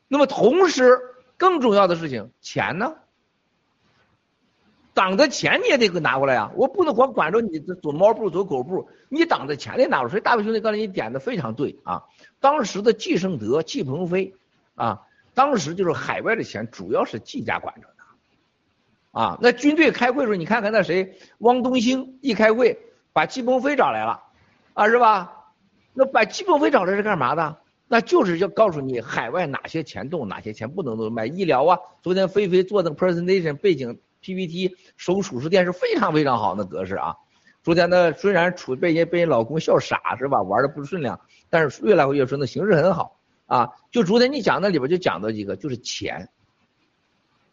[0.07, 0.99] 那么同时，
[1.38, 2.95] 更重要的事情，钱呢？
[4.93, 6.51] 党的钱你也得给拿过来呀！
[6.55, 10.09] 我不能光管着你走猫步走狗步，你党的钱得拿出来。
[10.09, 12.03] 所以大伟兄弟刚才你点的非常对啊！
[12.39, 14.34] 当时的季胜德、季鹏飞
[14.76, 15.01] 啊，
[15.34, 17.88] 当时就是海外的钱主要是季家管着。
[19.16, 22.78] 啊，那军队开会的时候，你看看那谁，汪东兴一开会，
[23.13, 24.22] 把季鹏飞找来了，
[24.74, 25.53] 啊是吧？
[25.93, 27.57] 那把季鹏飞找来是干嘛的？
[27.88, 31.13] 那就是要告诉你海外哪些钱动，哪些钱不能动。
[31.13, 37.16] 买医疗啊，昨天菲菲做那个 presentation 背景 PPT 手属实电视非常非常好，那格式啊。
[37.63, 40.41] 昨天呢，虽然处被人被老公笑傻是吧？
[40.41, 41.18] 玩的不顺畅，
[41.49, 43.70] 但是越来越说那形势很好啊。
[43.91, 46.28] 就昨天你讲那里边就讲到几个，就是钱。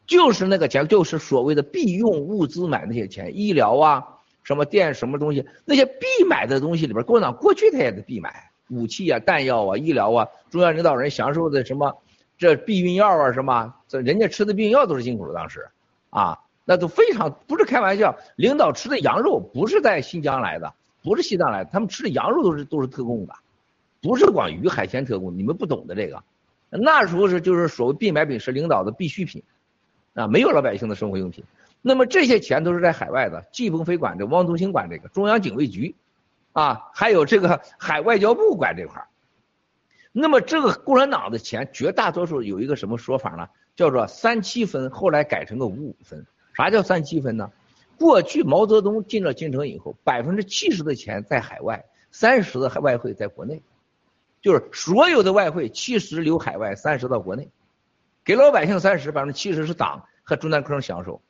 [0.07, 4.05] 就是那个钱，就是所谓的必用物资买那些钱，医疗啊，
[4.43, 11.97] 什么电什么东西，那些必买的东西里边，共产党过去他也得必买武器啊、弹药啊、医疗啊，中央领导人享受的什么
[12.37, 15.69] 这避孕药啊什么，这人家吃的避孕药都是进口的，当时
[16.11, 18.17] 啊，那都非常不是开玩笑。
[18.37, 23.35] 领导吃的羊肉不是在新疆来的，不是西藏来的，他们吃的羊肉都是都是特供的，
[24.01, 26.23] 不是光鱼海鲜特供，你们不懂的这个，
[26.71, 29.43] 那时候是就是所谓必买品是领导的必需品。
[30.15, 31.45] 啊，没有老百姓的生活用品，
[31.81, 35.95] 那么这些钱都是在海外的，季鹏飞管这，汪东兴管这个，中央警卫局，
[36.53, 39.07] 啊，还有这个海外交部管这块儿。
[40.13, 43.49] 那么这个共产党的钱，绝大多数有一个什么说法呢？
[43.75, 46.27] 叫做三七分，后来改成个五五分。
[46.55, 47.51] 啥叫三七分呢？
[47.99, 53.63] 过去毛泽东进了京城以后，百分之七十的钱在海外，三十的外汇在国内，
[54.43, 57.49] 就是所有的外汇七十留海外，三十到国内。
[58.25, 61.21] 给老百姓三十，百分之七十是党和中南科享受。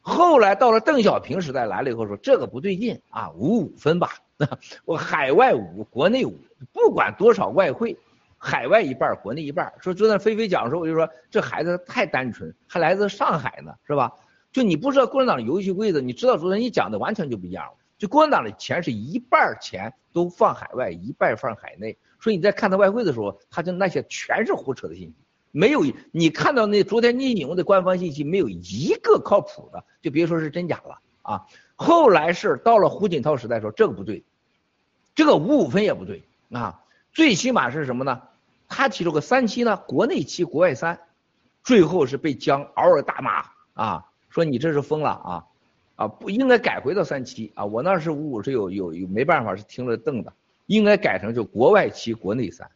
[0.00, 4.14] 后来到了邓小平时代来了以后，说这个不对劲啊，五五分吧，
[4.86, 6.34] 我海外五，国内五，
[6.72, 7.94] 不管多少外汇，
[8.38, 9.70] 海外一半，国内一半。
[9.78, 14.10] 说昨天菲菲讲的时候，我就说这孩子太单纯，还来自上海呢，是吧？
[14.52, 17.72] 就你不知道共产党的游戏规则，你知道昨天你讲的完全就不一样了。
[17.98, 21.98] 就共产党的钱是一半钱都放海外，一半放海内。
[22.18, 25.14] 所以你在看他外汇的时候，他就那些全是胡扯的信息。
[25.52, 31.46] 没有，你看到那昨天你引用的官方信息，没有一个靠谱的，就别说是真假了啊。
[31.74, 34.22] 后来是到了胡锦涛时代，说这个不对，
[35.14, 36.22] 这个五五分也不对
[36.52, 36.80] 啊。
[37.12, 38.22] 最起码是什么呢？
[38.68, 41.00] 他提出个三七呢，国内七，国外三，
[41.64, 43.44] 最后是被江嗷嗷大骂
[43.74, 45.44] 啊，说你这是疯了啊
[45.96, 47.64] 啊，不应该改回到三七啊。
[47.64, 50.32] 我那是五五是有有有没办法是听了瞪的，
[50.66, 52.70] 应该改成就国外七，国内三。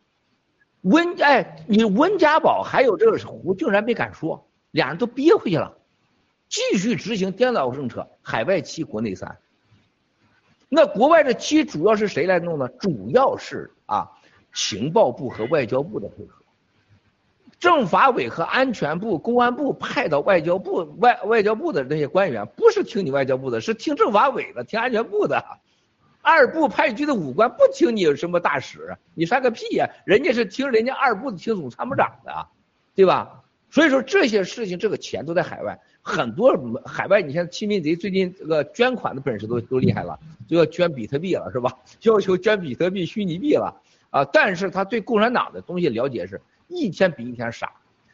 [0.84, 5.74] 温哎，你温家宝还有这个胡，竟然没敢说，俩人都憋回去了，
[6.48, 9.38] 继续执行颠倒政策，海外七，国内三。
[10.68, 12.68] 那国外的七主要是谁来弄呢？
[12.68, 14.10] 主要是啊，
[14.52, 16.42] 情报部和外交部的配合，
[17.58, 25.42] 政法委和安全部、公安部派到外交部外外交部的那些官员，不是听你外交部的，是听政法委的，听安全部的。
[26.24, 29.86] 二部派去的武官不听你什么大使，你算个屁呀！
[30.06, 32.48] 人家是听人家二部的，听总参谋长的，
[32.94, 33.44] 对吧？
[33.70, 36.56] 所以说这些事情，这个钱都在海外，很多
[36.86, 40.18] 海外，你像亲民贼最近这个捐款的本事都都厉害了，
[40.48, 41.70] 就要捐比特币了，是吧？
[42.00, 43.76] 要求捐比特币、虚拟币了
[44.08, 44.24] 啊！
[44.32, 47.70] 但是他对共产党的东西了解是一天比一天傻，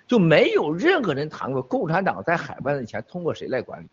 [0.08, 3.86] 就没有任何人谈过共产党在海外的钱通过谁来管理。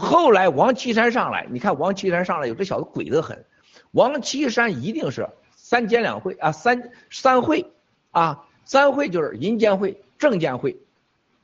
[0.00, 3.44] 后来王岐山上来，你看王岐山上来有这小子鬼得很，
[3.90, 7.66] 王岐山一定是三监两会啊，三三会
[8.10, 10.74] 啊，三会就是银监会、证监会，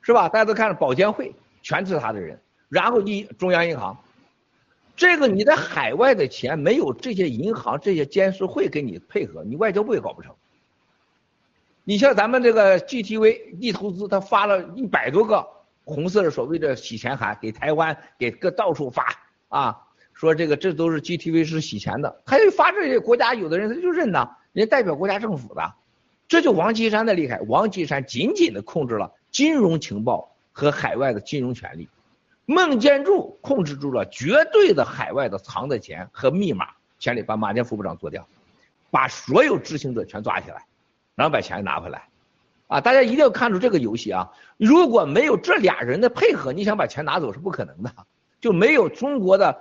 [0.01, 0.27] 是吧？
[0.27, 2.41] 大家都看保监会，全是他的人。
[2.67, 3.95] 然后一中央银行，
[4.95, 10.33] 这个你在海外的钱没有这些银行、这些监事会给你配合，你外交部也搞不成。
[11.83, 15.47] 你像咱们这个 GTV 一投资，他发了一百多个。
[15.87, 19.05] 红色的所谓的洗钱函给台湾给各到处发
[19.47, 19.77] 啊，
[20.13, 25.73] 说这个这都是 GTV 是洗钱的，还有发这些国家有的人他就认呐，人家代表国家政府的，
[26.27, 31.87] 这就王岐山的厉害，王岐山紧紧的控制了金融情报和海外的金融权利，
[32.45, 36.67] 孟建柱控制住了绝对的海外的藏的钱和密码，
[36.99, 38.27] 权利把马建副部长做掉，
[38.91, 40.65] 把所有知情者全抓起来，
[41.15, 42.09] 然后把钱拿回来，
[42.67, 44.29] 啊，大家一定要看出这个游戏啊！
[44.57, 47.91] 如果没有这俩人的配合，你想把钱拿走是不可能的，
[48.39, 49.57] 就没有中国的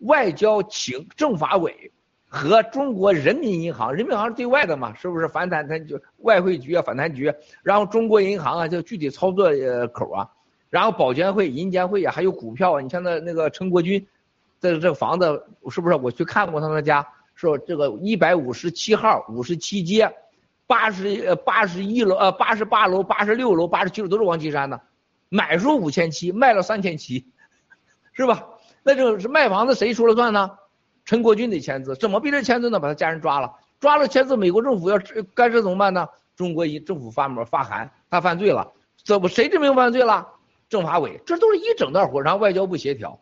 [0.00, 1.90] 外交情政法委。
[2.32, 5.26] 和中国人民银行，人民银行是对外的嘛，是不是？
[5.26, 10.30] 反贪贪就外汇局啊、反贪局，然后中国银行啊就具体操作呃口啊，
[10.68, 14.06] 然后保监会、银监会啊，还有股票啊，你像那那个陈国军，
[14.60, 15.96] 这这房子是不是？
[15.96, 17.04] 我去看过他们家，
[17.34, 20.08] 说这个一百五十七号、五十七街，
[20.70, 24.80] 八十呃八十一楼呃八十八楼、八十六楼、八十七楼都是王岐山的，
[25.28, 27.26] 买入五千七，卖了三千七，
[28.12, 28.46] 是吧？
[28.84, 30.48] 那就是卖房子谁说了算呢？
[31.04, 32.78] 陈国军得签字，怎么逼着签字呢？
[32.78, 34.96] 把他家人抓了，抓了签字，美国政府要
[35.34, 36.06] 干涉怎么办呢？
[36.36, 38.70] 中国一政府发模发函，他犯罪了，
[39.04, 40.24] 怎么谁证明犯罪了？
[40.68, 43.20] 政法委，这都是一整段活，然后外交部协调。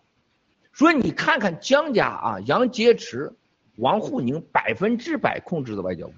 [0.75, 3.33] 所以你看看江家啊，杨洁篪、
[3.77, 6.13] 王沪宁百分之百控制的外交部，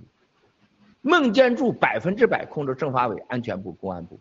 [1.02, 4.20] 孟建柱百分之百控制政法委、安全部、公安部，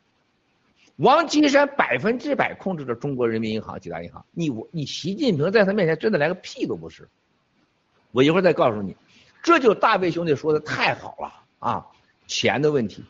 [0.96, 4.26] 王岐山百分之百控制着中国人民银行几大银行。
[4.32, 7.08] 你我你习近平在他面前真的连个屁都不是。
[8.12, 8.96] 我一会儿再告诉你，
[9.44, 11.86] 这就大卫兄弟说的太好了啊，
[12.28, 13.04] 钱的问题，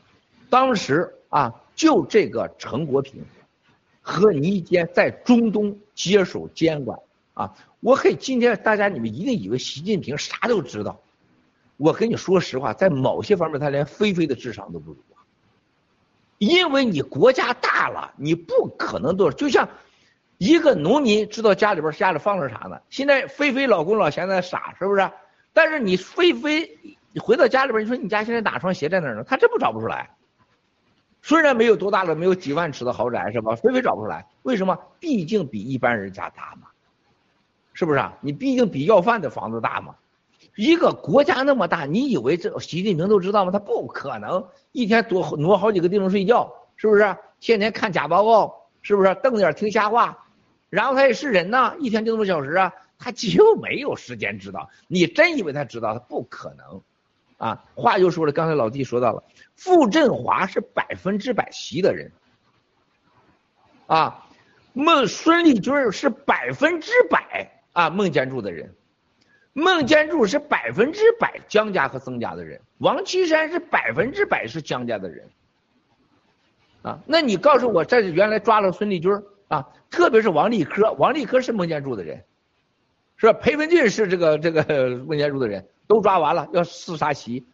[0.50, 3.24] 当时啊，就这个陈国平
[4.02, 7.00] 和倪坚在中东接手监管。
[7.36, 11.00] 啊，我可以今天大家你们一定以为习近平啥都知道，
[11.80, 14.98] 我跟你说实话，在某些方面他连菲菲的智商都不如，
[16.38, 19.68] 因为你国家大了，你不可能都就像。
[20.38, 22.80] 一个农民知道家里边家里放着啥呢？
[22.90, 25.12] 现在菲菲老公老嫌他傻，是不是？
[25.52, 26.80] 但是你菲菲，
[27.12, 29.22] 你回到家里边，你说你家现在哪双鞋在哪呢？
[29.26, 30.10] 他真不找不出来。
[31.22, 33.54] 虽然没有多大的，没有几万尺的豪宅，是吧？
[33.56, 34.80] 菲菲找不出来，为什么？
[34.98, 36.70] 毕竟比一般人家大嘛，
[37.74, 38.18] 是不是啊？
[38.22, 39.94] 你毕竟比要饭的房子大嘛。
[40.60, 43.52] 一个国家那么大，你以为这习近平都知道吗？
[43.52, 47.16] 他不可能一天多挪好几个地方睡觉，是不是？
[47.40, 49.16] 天天看假报告，是不是？
[49.24, 50.26] 瞪眼听瞎话。
[50.70, 54.70] 然后他也是人呐，一天就那么小时啊，他就没有时间知道。
[54.90, 55.94] 你真以为他知道？
[55.94, 56.82] 他不可能，
[57.38, 57.64] 啊！
[57.74, 59.24] 话又说了，刚才老弟说到了，
[59.56, 62.12] 傅振华是百分之百习的人，
[63.88, 64.28] 啊，
[64.74, 68.76] 孟孙立军是百分之百啊孟建柱的人，
[69.60, 75.30] 孟建柱是百分之百江家和曾家的人，王岐山是百分之百是江家的人，
[76.82, 79.12] 啊，那你告诉我，这原来抓了孙立军？
[79.50, 82.24] 啊，特别是王立科，王立科是孟建柱的人，
[83.18, 83.34] 是吧？
[83.34, 84.64] 裴文俊是这个这个
[85.06, 87.48] 孟建柱的人，都抓完了，要四杀齐，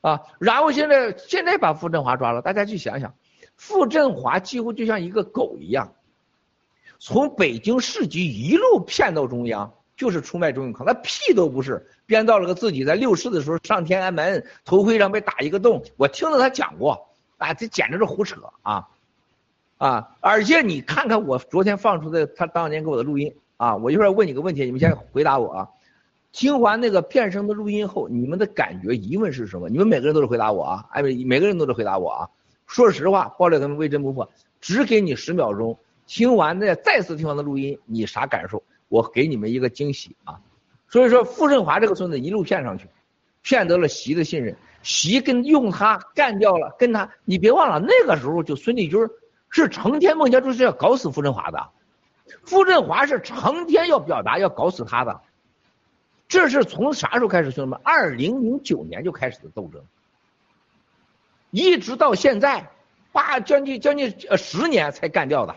[0.00, 3.14] 啊，然后现在现在把傅振华抓了，大家去想想，
[3.56, 5.94] 傅振华几乎就像一个狗一样，
[6.98, 17.06] 从北京市局一路骗到中央，就是出卖周永康，他屁都不是，编造了个自己在六四的时候上天安门头盔上被打一个洞，我听到他讲过，
[17.38, 18.88] 啊，这简直是胡扯啊！
[19.78, 20.16] 啊！
[20.18, 25.68] 而且你看看我昨天放出的他当年给我的录音啊，我一会儿问你个问题，你们先回答我啊。
[26.32, 29.68] 听完那个变声的录音后，你们的感觉疑问是什么？
[29.68, 30.84] 你们每个人都是回答我啊！
[30.90, 32.28] 哎，每个人都是回答我啊！
[32.66, 34.28] 说实话，爆料他们未真不破，
[34.60, 35.78] 只给你十秒钟。
[36.08, 38.62] 听完的再次听完的录音，你啥感受？
[38.92, 40.38] 我给你们一个惊喜啊！
[40.86, 42.86] 所以说，傅振华这个孙子一路骗上去，
[43.40, 49.00] 骗得了习的信任，习跟用他干掉了，跟他，你别忘了那个时候就孙立军。
[49.48, 51.70] 是成天孟建柱是要搞死傅振华的，
[52.44, 55.22] 傅振华是成天要表达要搞死他的，
[56.28, 57.80] 这是从啥时候开始，兄弟们？
[57.82, 59.82] 二零零九年就开始的斗争，
[61.50, 62.70] 一直到现在
[63.10, 65.56] 八将近将近呃十年才干掉的，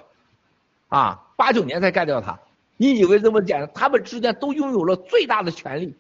[0.88, 2.40] 啊八九年才干掉他，
[2.78, 3.70] 你以为这么简单？
[3.74, 5.96] 他们之间都拥有了最大的权力，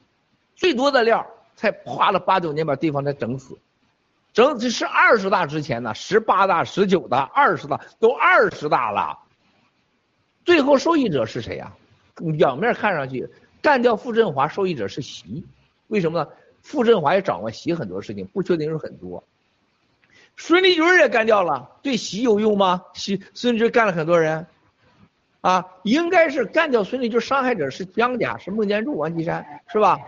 [0.55, 3.57] 最多的料，才花了八九年把对方才整死。
[4.33, 9.17] 整这是二十大之前呢，十八大、十九大、二十大都二十大了，
[10.43, 11.71] 最后受益者是谁呀？
[12.37, 13.29] 表面看上去
[13.61, 15.45] 干掉傅振华，受益者是习，
[15.87, 16.29] 为什么呢？
[16.61, 19.23] 傅振华也掌握习很多事情，不确定是很多。
[20.35, 22.83] 孙立军也干掉了，对习有用吗？
[22.93, 24.45] 习孙立军干了很多人，
[25.45, 29.99] 啊，应该是干掉孙立军伤害者是江家，是孟建柱、王岐山，是吧？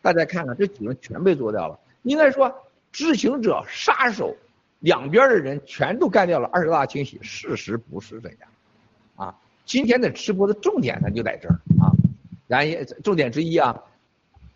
[0.00, 2.54] 大家看看这几个人全被做掉了，应该说。
[2.92, 4.36] 知情者、杀手，
[4.78, 6.48] 两边的人全都干掉了。
[6.52, 8.38] 二十大清洗，事实不是这样，
[9.16, 9.34] 啊，
[9.66, 11.90] 今天的直播的重点呢就在这儿啊，
[12.46, 13.82] 然后重点之一啊，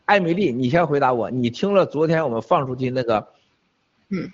[0.04, 3.26] 艾米丽，你先回答我，你听了昨天我们放出去那个，
[4.10, 4.30] 嗯，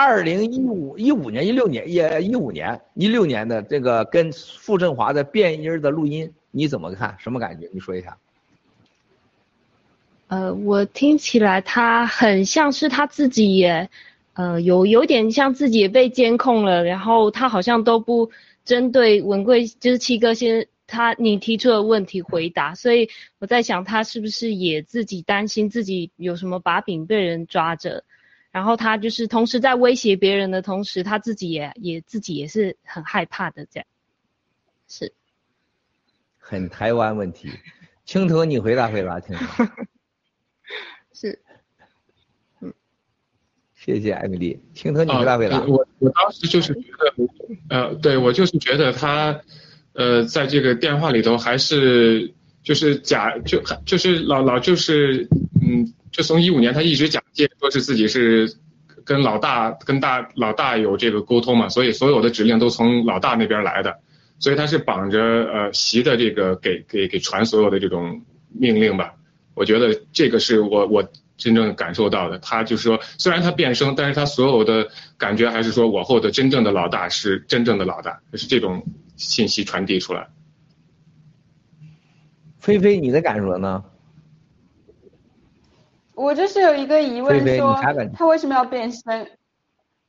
[0.00, 7.16] 二零一五一五年一六年也一五年一六年的这个跟傅振华的变音的录音，你怎么看？
[7.18, 7.68] 什么感觉？
[7.72, 8.16] 你说一下。
[10.28, 13.90] 呃，我听起来他很像是他自己也，
[14.34, 18.30] 呃，有有点像自己也被监控了，然后他好像都不
[18.64, 23.08] 针对文贵就是七哥先他你提出的问题回答，所以
[23.40, 28.04] 我在想他是不是也自己担心自己有什么把柄被人抓着，
[28.58, 33.86] 然后他就是同时在威胁别人的同时，他自己也也自己也是很害怕的这样，
[34.88, 35.12] 是，
[36.38, 37.48] 很台湾问题，
[38.04, 39.64] 青头你回答回答，青头。
[41.14, 41.38] 是，
[42.60, 42.74] 嗯，
[43.76, 45.60] 谢谢艾米丽，青头你回答回答。
[45.60, 47.14] 我我当时就是觉得，
[47.68, 49.40] 呃，对我就是觉得他，
[49.92, 52.34] 呃，在这个电话里头还是
[52.64, 55.28] 就是假就就是老老就是
[55.62, 58.52] 嗯，就从一五年他一直假借说是自己是
[59.04, 63.98] 跟老大跟大老大有这个沟通嘛，所以所有的指令都从老大那边来的，
[64.38, 69.14] 所以他是绑着呃习的这个给给给传所有的这种命令吧。
[69.54, 71.02] 我觉得这个是我我
[71.36, 72.38] 真正感受到的。
[72.38, 78.84] 他就是说，虽然他变声，但是他所有的感觉还是说我后的真正的老大是真正的老大，就是这种
[79.16, 80.28] 信息传递出来。
[82.58, 83.84] 菲菲，你的感受呢？
[86.18, 87.80] 我就是有一个疑问，说
[88.12, 89.26] 他为什么要变声？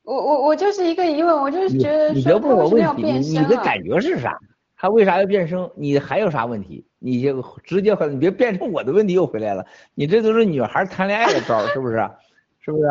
[0.02, 4.36] 我我我就是一个疑问，我就是觉得说他为什么要变声你的感觉是啥？
[4.76, 5.70] 他为啥要变声？
[5.76, 6.84] 你还有啥问题？
[6.98, 9.64] 你就直接回，你别变成我的问题又回来了。
[9.94, 12.10] 你这都是女孩谈恋爱的招，是不是？
[12.58, 12.84] 是不是？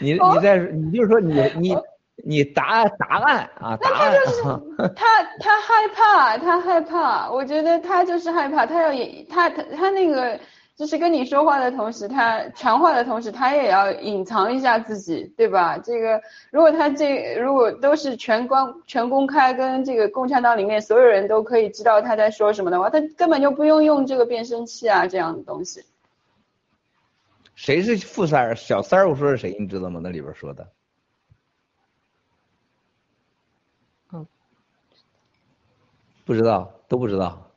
[0.00, 1.76] 你你再你就说你你
[2.16, 3.76] 你答答案啊？
[3.76, 4.14] 答案。
[4.94, 7.30] 他他害怕，他害怕。
[7.30, 10.38] 我觉得他就是害怕，他要演他他他那个。
[10.74, 15.76] 就是跟你说话的同时，他传话的同时，他也要隐藏一下自己，对吧？
[15.78, 16.20] 这个
[16.50, 25.84] 如果他这如果都是全公全公开，跟这个共产党里面所有人都可以知道他在说什么的话，他根本就不用用这个变声器啊，这样的东西。
[27.54, 28.56] 谁是富三儿？
[28.56, 29.08] 小三儿？
[29.08, 29.54] 我说是谁？
[29.60, 30.00] 你知道吗？
[30.02, 30.66] 那里边说的。
[36.32, 37.52] 不知道，都不知道。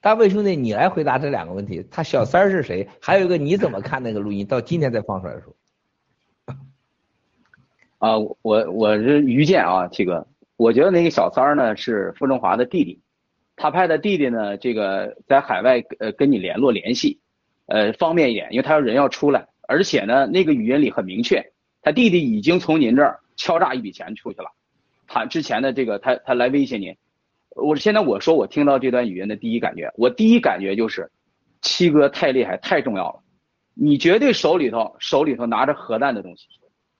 [0.00, 1.86] 大卫兄弟，你来回答这两个问题。
[1.90, 2.88] 他小三是谁？
[3.02, 4.46] 还有一个，你怎么看那个录音？
[4.46, 6.54] 到今天才放出来的时候。
[7.98, 10.26] 啊，我我是于建啊，七哥。
[10.56, 13.02] 我觉得那个小三儿呢是傅政华的弟弟，
[13.56, 17.20] 他派的弟弟呢，这个在海外呃跟你联络联系，
[17.66, 21.52] 呃方便一点，因为他人要出来，而且呢那个语音里很明确，
[21.82, 24.50] 他弟弟已经从您这儿敲诈一笔钱出去了，
[25.06, 26.96] 他之前的这个他他来威胁您。
[27.54, 31.10] 我现在我说我听到这段语音的第一感觉，我第一感觉就是，
[31.62, 33.20] 七哥太厉害，太重要了，
[33.72, 36.48] 你绝对手里头手里头拿着核弹的东西。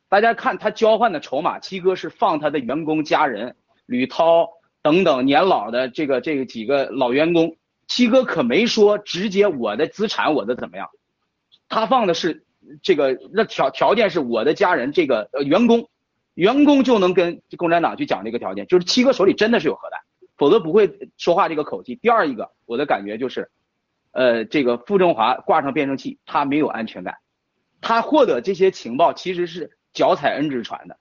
[0.08, 4.48] 大家看他交换的筹码，七哥是放他的员工家人吕涛
[4.80, 7.56] 等等年老的这个这个几个老员工，
[7.86, 10.88] 七哥可没说直接我的资产我的怎么样，
[11.68, 12.46] 他放的是
[12.82, 15.90] 这个那条条件是我的家人这个呃员工，
[16.36, 20.00] 员工就能跟共产党去讲这个条件，就是七哥手里真的是有核弹。
[20.38, 21.94] 否则不会说话这个口气。
[21.96, 23.50] 第二一个，我的感觉就是，
[24.12, 27.16] 呃，这个傅政华挂上变声器，他没有安全感，
[27.80, 30.98] 他获得这些情报其实是脚踩恩之船的，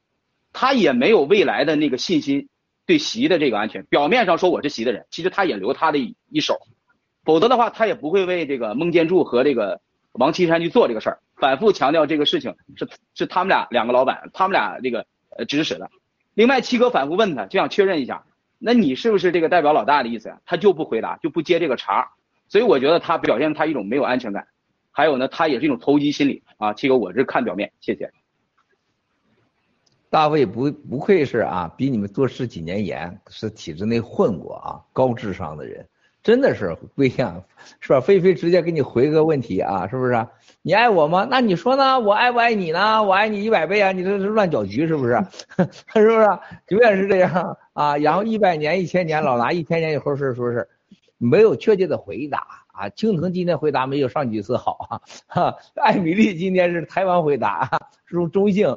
[0.54, 2.48] 他也没有未来的那个信心，
[2.86, 3.84] 对习的这个安全。
[3.88, 6.58] 表面上说我是习的人，其实他也留他的一手，
[7.26, 9.82] 否则的话他也不会为这个孟建柱和这个
[10.14, 15.06] 王岐山去做这个事儿，反复强调这个事情是是他们俩两个老板，他们俩这个
[15.36, 15.90] 呃指使的。
[16.34, 18.26] 另外七哥反复问他，就想确认一下。
[18.58, 20.42] 那你是不是这个代表老大的意思呀？
[20.46, 22.08] 他就不回答，就不接这个茬，
[22.48, 24.48] 所以我觉得他表现他一种没有安全感，
[24.92, 26.74] 还有呢，他也是一种投机心理啊。
[26.74, 28.12] 七哥，我是看表面，谢谢。
[30.10, 35.86] 大卫不不愧是啊，比你们多十几年严，是体制内混过啊，高智商的人。
[36.26, 37.44] 真的是不一样，
[37.80, 38.02] 是吧？
[38.02, 40.28] 菲菲直接给你回个问题啊， 是不是？
[40.64, 41.28] 你爱我吗？
[41.30, 42.00] 那你说呢？
[42.00, 43.04] 我爱不爱你呢？
[43.04, 43.92] 我爱你一百倍啊！
[43.92, 45.14] 你这是乱搅局，是不是？
[45.94, 46.28] 是不是？
[46.70, 47.96] 永远是这样啊！
[47.98, 50.68] 然后一百年、一千年，老拿一千年以后事说事
[51.20, 52.90] 没有确切的回答啊。
[52.90, 55.02] 青藤今天回答没有上几次好啊。
[55.28, 58.76] 哈， 艾米丽今天是台湾回答，啊，是中性，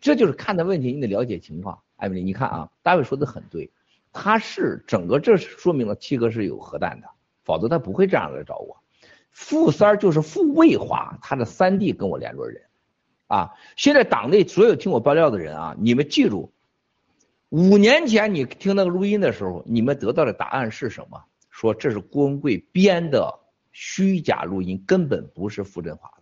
[0.00, 1.78] 这就是看的问题，你得了解情况。
[1.96, 3.70] 艾米丽，你看啊，大卫说的很对。
[4.12, 7.08] 他是整个，这说明了七哥是有核弹的，
[7.44, 8.82] 否则他不会这样来找我。
[9.30, 12.62] 傅三儿就是傅卫华，他的三弟跟我联络人，
[13.26, 16.52] 啊，现在党内所有听我爆料的人啊，你们记住，
[17.48, 21.24] 五年前你听那个录音的时候，你们得到的答案是什么？
[21.48, 23.40] 说这是郭文贵编的
[23.72, 26.10] 虚假录音，根本不是傅振华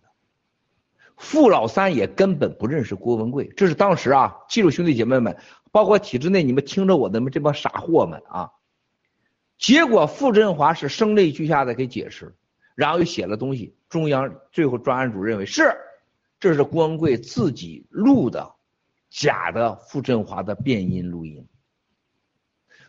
[1.21, 5.37] 傅老三也根本不认识郭文贵，这是当时啊，记住兄弟姐妹们，
[5.71, 8.49] 包括体制内你们听着我的们这帮傻货们啊。
[9.59, 12.35] 结果傅振华是声泪俱下的给解释，
[12.73, 15.71] 然后又写了东西，中央最后专案组认为是，
[16.39, 18.55] 这是郭文贵自己录的
[19.11, 21.47] 假的傅振华的变音录音。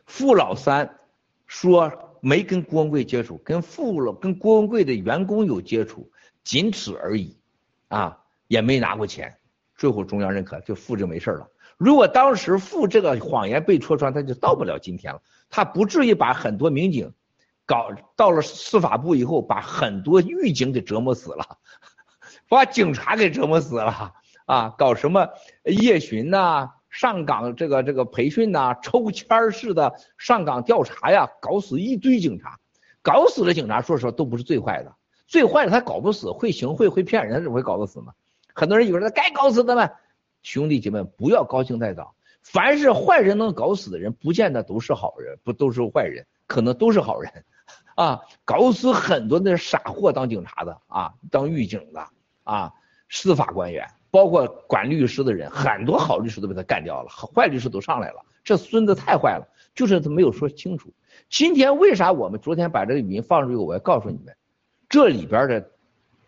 [0.07, 0.99] 傅老三
[1.47, 6.11] 说没跟郭文贵接触，跟傅了跟郭文贵的员工有接触，
[6.43, 7.37] 仅此而已，
[7.89, 8.22] 啊，
[8.53, 9.35] 也没拿过钱。
[9.77, 11.49] 最后中央认可，就傅就没事了。
[11.79, 15.23] 如果当时傅这个谎言被戳穿，他就到不了今天了。
[15.49, 17.15] 他不至于把很多民警
[17.65, 21.57] 搞到了司法部以后，把很多狱警给折磨死了，
[22.47, 24.13] 把警察给折磨死了
[24.45, 24.75] 啊！
[24.77, 25.31] 搞什么
[25.65, 32.59] 夜巡呐、上岗这个这个培训呐、抽签式的上岗调查呀，搞死一堆警察，
[33.03, 34.95] 搞死了警察，说实话都不是最坏的，
[35.27, 38.13] 最坏的他搞不死，会行贿会骗人，他怎么会搞得死呢？
[38.55, 39.91] 很多人以为他该搞死他们，
[40.43, 42.15] 兄弟姐妹不要高兴太早。
[42.43, 47.33] 凡是坏人能搞死的人，不见得都是好人，不都是坏人，可能都是好人，
[47.95, 52.05] 啊，搞死很多那傻货当警察的啊，当狱警的
[52.43, 52.73] 啊，
[53.09, 60.93] 司法官员，包括管律师的人，很多好律师都被他干掉了，坏律师都上来了，这孙子太坏了，就是他没有说清楚。
[61.29, 63.57] 今天为啥我们昨天把这个语音放出去？
[63.57, 64.37] 我要告诉你们，
[64.89, 65.71] 这里边的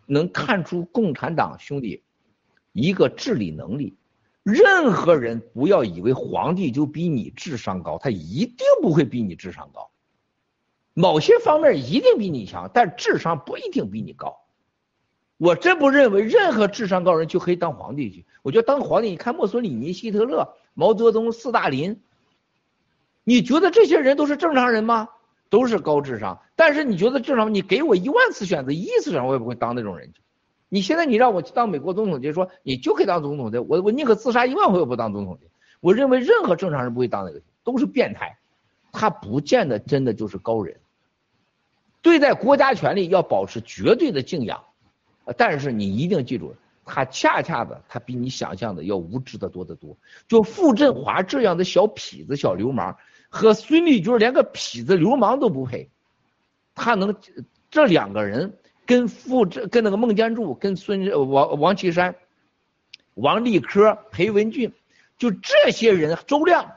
[0.05, 2.04] 能看出共产党兄弟
[2.75, 3.95] 一个治理能力。
[4.43, 9.89] 任何人不要以为皇帝就比你智商高，他一定不会比你智商高。
[10.93, 14.37] 某些方面一定比你强，但智商不一定比你高。
[15.37, 18.25] 我真不认为任何智商高人就可以当皇帝去。
[18.43, 22.01] 我觉得当皇帝，你看墨索里尼、希特勒、毛泽东、斯大林，
[23.23, 25.09] 你觉得这些人都是正常人吗？
[25.49, 26.39] 都是高智商。
[26.55, 27.53] 但是你觉得正常？
[27.53, 30.21] 你给我一万次选择，一次选我也不会当那种人去。
[30.67, 35.47] 你现在你让我去当美国总统，就说你就可以当总统的，我我宁可自杀一万回我不当总统的。
[35.79, 38.37] 我认为任何正常人不会当那个，都是变态，
[38.91, 40.77] 他不见得真的就是高人。
[42.01, 44.63] 对待国家权力要保持绝对的敬仰，
[45.37, 49.95] 但是你一定记住，他恰恰的他比你想象的要无知的多得多。
[50.27, 52.97] 就傅振华这样的小痞子、小流氓，
[53.29, 55.89] 和孙立军连个痞子流氓都不配，
[56.73, 57.15] 他能
[57.69, 58.57] 这两个人。
[58.85, 62.15] 跟傅这跟那个孟建柱、跟孙王王岐山、
[63.13, 64.73] 王立科、裴文俊，
[65.17, 66.71] 就这些人，周亮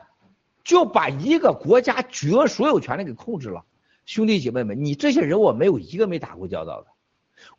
[0.63, 3.63] 就把一个国家绝所有权利给控制了。
[4.05, 6.87] 兄弟姐妹们，你这些人我没有一个没打过交道的，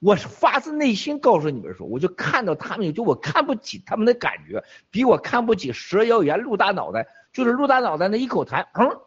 [0.01, 8.99] 我是发自内心告诉你们说，我就看到他们，就我看不起他们的感觉，比我看不起蛇妖言陆大脑袋，就是陆大脑袋那一口痰，嗯，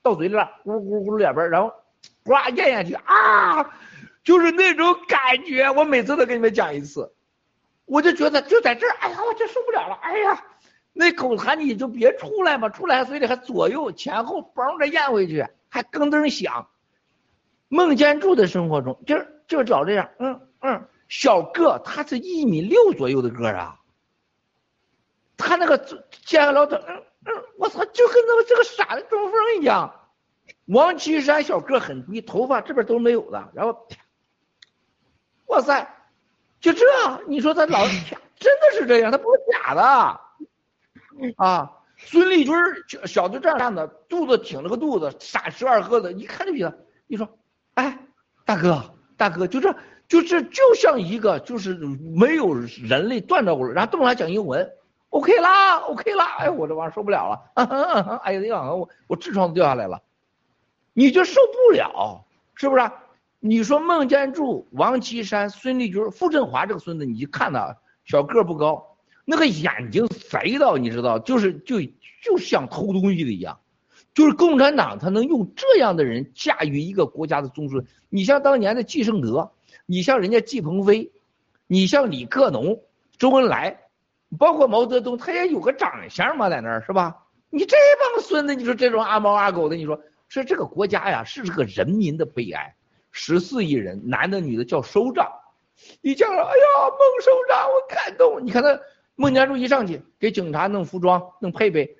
[0.00, 1.70] 到嘴里了，咕咕咕两边，然后
[2.24, 3.78] 呱咽下去啊。
[4.26, 7.14] 就是那种感觉，我每次都跟你们讲一次，
[7.84, 10.44] 我就觉得就在这儿，哎呀，我就受不了了，哎呀，
[10.92, 16.68] 那口痰你就别出来嘛，出来嘴里还左右前后嘣着咽回去，还咯噔响。
[17.68, 23.78] 孟建柱的生活中，就是就找这样，嗯嗯，小个，他是一米六左右的个啊，
[25.36, 25.78] 他那个
[26.24, 29.94] 见个老头，嗯嗯，我操，就跟那个这个傻的中风一样。
[30.64, 33.86] 王岐山小个很低，头发这边都没有的，然后。
[35.46, 35.88] 哇塞，
[36.60, 36.84] 就这，
[37.26, 37.86] 你说他老
[38.38, 39.82] 真的是这样，他不是假的
[41.36, 41.72] 啊！
[41.98, 42.54] 孙立军
[43.06, 46.72] 小就这样的，肚子挺着个肚子，傻十二喝的，一看就比他。
[47.06, 47.26] 你说，
[47.74, 47.98] 哎，
[48.44, 49.74] 大哥，大哥，就这，
[50.08, 54.70] 就这就像一个就是没有人类断着过，然后动来讲英文
[55.08, 60.02] ，OK 啦，OK 啦，哎，我这玩意受不了了，哎呀，我我痔疮都掉下来了，
[60.92, 62.24] 你就受不了，
[62.56, 62.90] 是不是？
[63.40, 71.80] 你说孟建柱、王岐山、孙立军、傅振华这个孙子，你看他小个不高，那个眼睛贼到，你知道，就是就
[72.22, 73.60] 就像偷东西的一样。
[74.14, 77.84] 就是共产党他能用这样的人驾驭一个国家的中枢。
[78.08, 79.52] 你像当年的季胜德，
[79.84, 81.12] 你像人家季鹏飞，
[81.66, 82.80] 你像李克农、
[83.18, 83.80] 周恩来，
[84.38, 87.24] 包括毛泽东，他也有个长相嘛，在那儿是吧？
[87.50, 92.75] 你这帮孙子，你说这种阿猫阿狗的，你说是这个国家呀，是这个人民的悲哀。
[93.18, 95.26] 十四亿人，男的女的叫首长，
[96.02, 98.44] 一叫了，哎呀，孟首长，我感动。
[98.44, 98.78] 你看他
[99.14, 101.96] 孟建柱一上去给警察弄服装、弄配备，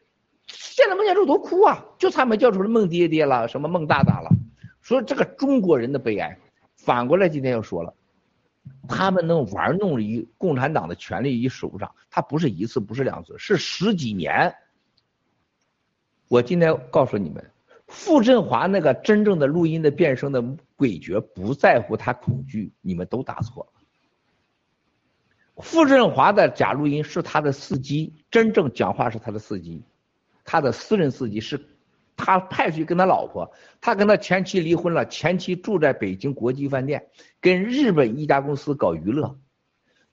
[0.46, 4.30] 现在孟建柱都哭啊，就差没叫出来孟爹爹了，什么孟大大了。
[4.82, 6.38] 说这个中国人的悲哀。
[6.76, 7.94] 反过来今天又说了，
[8.86, 14.54] 他们能玩弄一共产党的权力于手上，他不是一次，不是两次，是十几年。
[16.28, 17.50] 我今天告诉你们。
[17.98, 20.42] 傅振华那个真正的录音的变声的
[20.76, 23.72] 诡谲，不在乎他恐惧，你们都答错了。
[25.62, 29.82] 傅振华的假录音是他的司机，真正讲话是他的司机，
[30.44, 31.66] 他的私人司机是，
[32.16, 33.50] 他派去跟他老婆，
[33.80, 37.08] 他跟他前妻离婚了，前妻住在北京国际饭店，
[37.40, 39.38] 跟日本一家公司搞娱乐，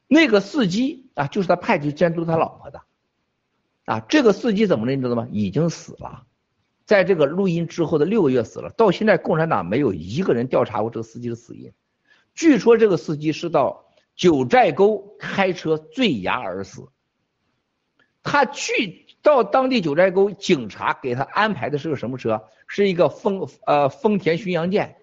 [0.08, 2.82] 那个司机啊就是他派去监督他老婆的，
[3.84, 5.28] 啊，这个司机怎么了你知道吗？
[5.32, 6.26] 已经死了，
[6.86, 11.72] 在这个录音之后的六个月死了，到现在共产党没有一个人调查过这个司机的死因，
[12.34, 13.84] 据说这个司机是到。
[14.16, 16.88] 九寨沟开车坠崖而死。
[18.22, 22.44] 他去到当地九寨沟，警察给他安排的是个什么车？
[22.68, 24.98] 是一个丰呃丰田巡洋舰。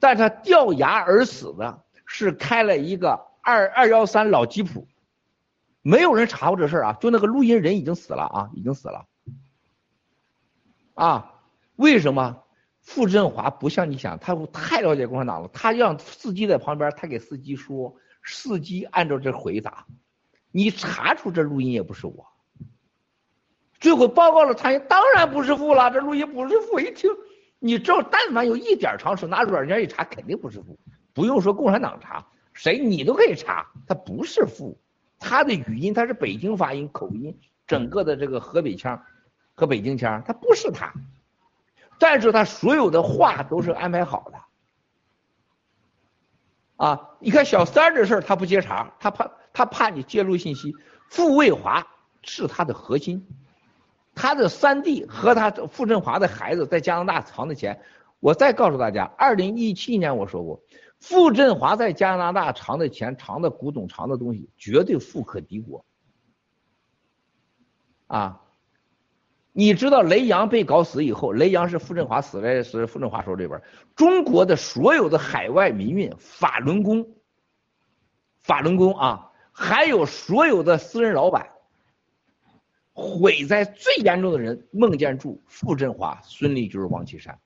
[0.00, 4.88] 但他掉崖而死的是开了一个二二幺三老吉普。
[5.82, 9.04] 没有人查过这事儿啊，就那个录音人已经死了啊，已经死了。
[10.96, 11.34] 啊，
[11.76, 12.42] 为什么？
[12.80, 17.96] 傅振华不像你想，他太了解共产党了，他让司机在旁边，他给司机说。
[18.28, 19.86] 司机按照这回答，
[20.50, 22.26] 你查出这录音也不是我。
[23.78, 26.80] 最后报告了他，当然不是傅了，这录音不是傅。
[26.80, 27.10] 一听，
[27.60, 30.76] 你只要但凡有一点常识，拿软件一查，肯定不是傅。
[31.12, 34.76] 不用说共产党查，谁你都可以查，他不是傅。
[35.18, 39.00] 他的语音他是北京发音口音，整个的这个河北腔
[39.56, 40.92] 和北京腔，他不是他。
[41.98, 44.38] 但是他所有的话都是安排好的。
[46.76, 50.74] 啊，你看小三儿的事儿，他不接茬，他怕他怕你揭露信息。
[51.08, 51.86] 傅卫华
[52.20, 53.26] 是他的核心，
[54.14, 57.80] 他的三弟和他傅振华的孩子在加拿大藏的钱。
[58.20, 60.60] 我再告诉大家，二零一七年我说过，
[61.00, 65.82] 傅振华在加拿大藏的钱、藏的古董、藏的东西，绝对富可敌国。
[68.08, 68.42] 啊。
[69.58, 73.62] 你知道雷洋被搞死以后，雷洋是傅振华死在是傅振华手里边。
[73.94, 77.08] 中国的所有的海外民运、法轮功、
[78.38, 81.48] 法轮功啊，还有所有的私人老板，
[82.92, 87.38] 毁在最严重的人，孟建柱、傅振华、孙立军、王岐山，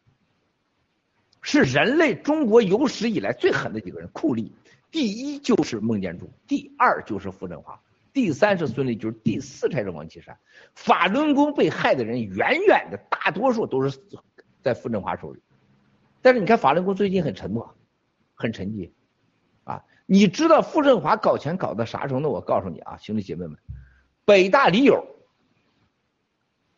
[1.42, 4.10] 是人类中国有史以来最狠的几个人。
[4.12, 4.50] 酷吏，
[4.90, 7.80] 第一就是孟建柱，第二就是傅振华。
[8.12, 10.38] 第三是孙立军，第四才是王岐山。
[10.74, 14.00] 法轮功被害的人远远的大多数都是
[14.62, 15.40] 在傅振华手里。
[16.22, 17.74] 但是你看法轮功最近很沉默，
[18.34, 18.90] 很沉寂，
[19.64, 22.30] 啊，你知道傅振华搞钱搞到啥程度？
[22.30, 23.56] 我告诉你啊，兄弟姐妹们，
[24.24, 25.06] 北大李友，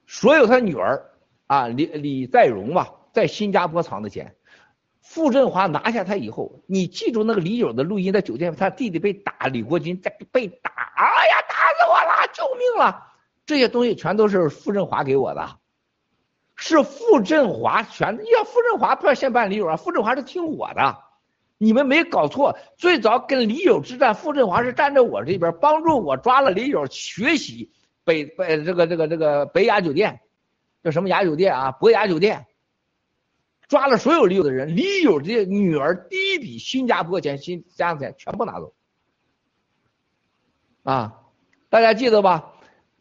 [0.06, 1.10] 所有他女儿
[1.46, 4.36] 啊李李在荣吧，在新加坡藏的钱。
[5.02, 13.08] 傅振华拿下他以后，你记住那个李友的录音，在酒店，他弟弟被打，李国军在被打，哎呀，打死我了，救命了！
[13.44, 15.58] 这些东西全都是傅振华给我的，
[16.54, 18.16] 是傅振华全。
[18.32, 20.96] 要，傅振华不要先办李友啊，傅振华是听我的，
[21.58, 22.56] 你们没搞错。
[22.78, 27.72] 最早跟李友之战，傅振华是站在我这边，帮助我抓了李友，学习
[28.04, 30.20] 北北这个这个这个北雅酒店，
[30.84, 31.72] 叫什么雅酒店啊？
[31.72, 32.46] 博雅酒店。
[33.72, 38.74] 抓了所有李友的人，李友的女儿第一笔新加坡钱、新加坡钱全部拿走。
[40.82, 41.14] 啊，
[41.70, 42.52] 大家记得吧？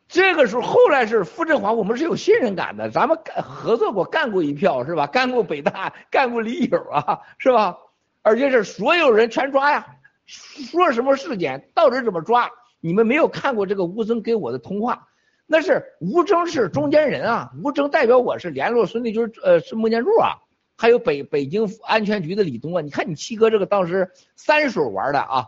[0.08, 5.08] 这个时候后来是傅振华，我们是有信任感的，咱们干合作过，干过一票是吧？
[5.08, 7.78] 干过北大，干过李友啊，是吧？
[8.22, 9.86] 而且是所有人全抓呀，
[10.26, 12.50] 说什么事件，到底怎么抓？
[12.80, 15.10] 你们没有看过这个吴征给我的通话，
[15.48, 20.40] 那是吴征是中间人啊，吴征代表我是联络孙立军，呃，是孟建柱啊。
[20.82, 25.46] 还有北北京安全局的李东啊，你看你七哥这个当时三手玩的啊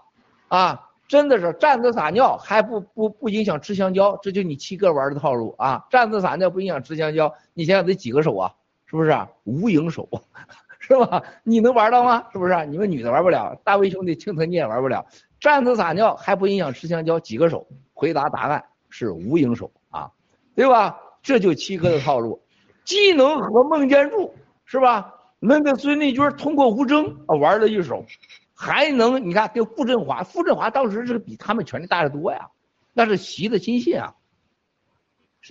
[0.47, 5.87] 啊，真的是站着撒尿还不不不影响吃香蕉，这就你七哥玩的套路啊！
[5.89, 8.53] 站着撒尿不影响吃香蕉，你想想得几个手啊？
[8.85, 9.11] 是不是
[9.43, 10.07] 无影手？
[10.77, 11.23] 是吧？
[11.43, 12.27] 你能玩到吗？
[12.31, 12.65] 是不是？
[12.67, 15.03] 你们女的玩不了，大卫兄弟、青藤你也玩不了，
[15.39, 17.65] 站着撒尿还不影响吃香蕉，几个手？
[17.95, 20.11] 回答答案是无影手啊，
[20.55, 20.99] 对吧？
[21.23, 22.39] 这就七哥的套路，
[22.85, 24.31] 技能和孟建柱
[24.65, 25.11] 是吧？
[25.45, 28.05] 那个孙立军通过吴征啊玩了一手，
[28.53, 32.47] 还能你看跟傅振华，傅振华当时是比他们权力大得多呀，
[32.93, 34.15] 那是习的亲信啊。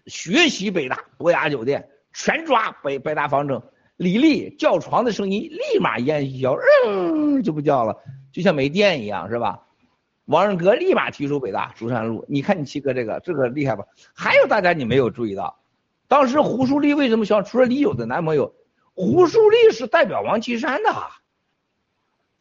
[0.06, 3.62] 学习北大博雅酒店，全抓北北大方正，
[3.98, 6.56] 李丽叫床的声音立马烟消，
[6.86, 7.98] 嗯就不叫了，
[8.32, 9.60] 就像没电一样是吧？
[10.24, 13.85] 王仁阁立马提出北大竹山路，你看你七哥这个这个厉害吧？
[14.14, 15.60] 还有大家你没有注意到，
[16.09, 18.55] 当时胡淑丽为什么想除了李友的男朋友？
[18.94, 20.90] 胡树立是代表王岐山的，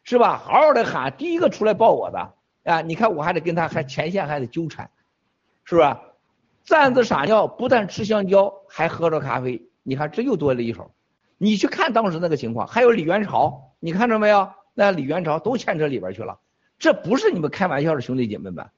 [0.04, 0.38] 是吧？
[0.38, 2.34] 好好的喊，第一个出来抱我的
[2.64, 2.82] 啊！
[2.82, 4.90] 你看我还得跟他还前线还得纠缠，
[5.64, 5.98] 是不是？
[6.64, 9.68] 站着撒尿，不但吃香蕉，还喝着咖啡。
[9.84, 10.92] 你看这又多了一手。
[11.38, 14.52] 你去看当时那个情况，还有李元朝，你看着没有？
[14.74, 16.40] 那李元朝都牵扯里边去了。
[16.78, 18.70] 这不是你们开玩笑的，兄弟姐妹们。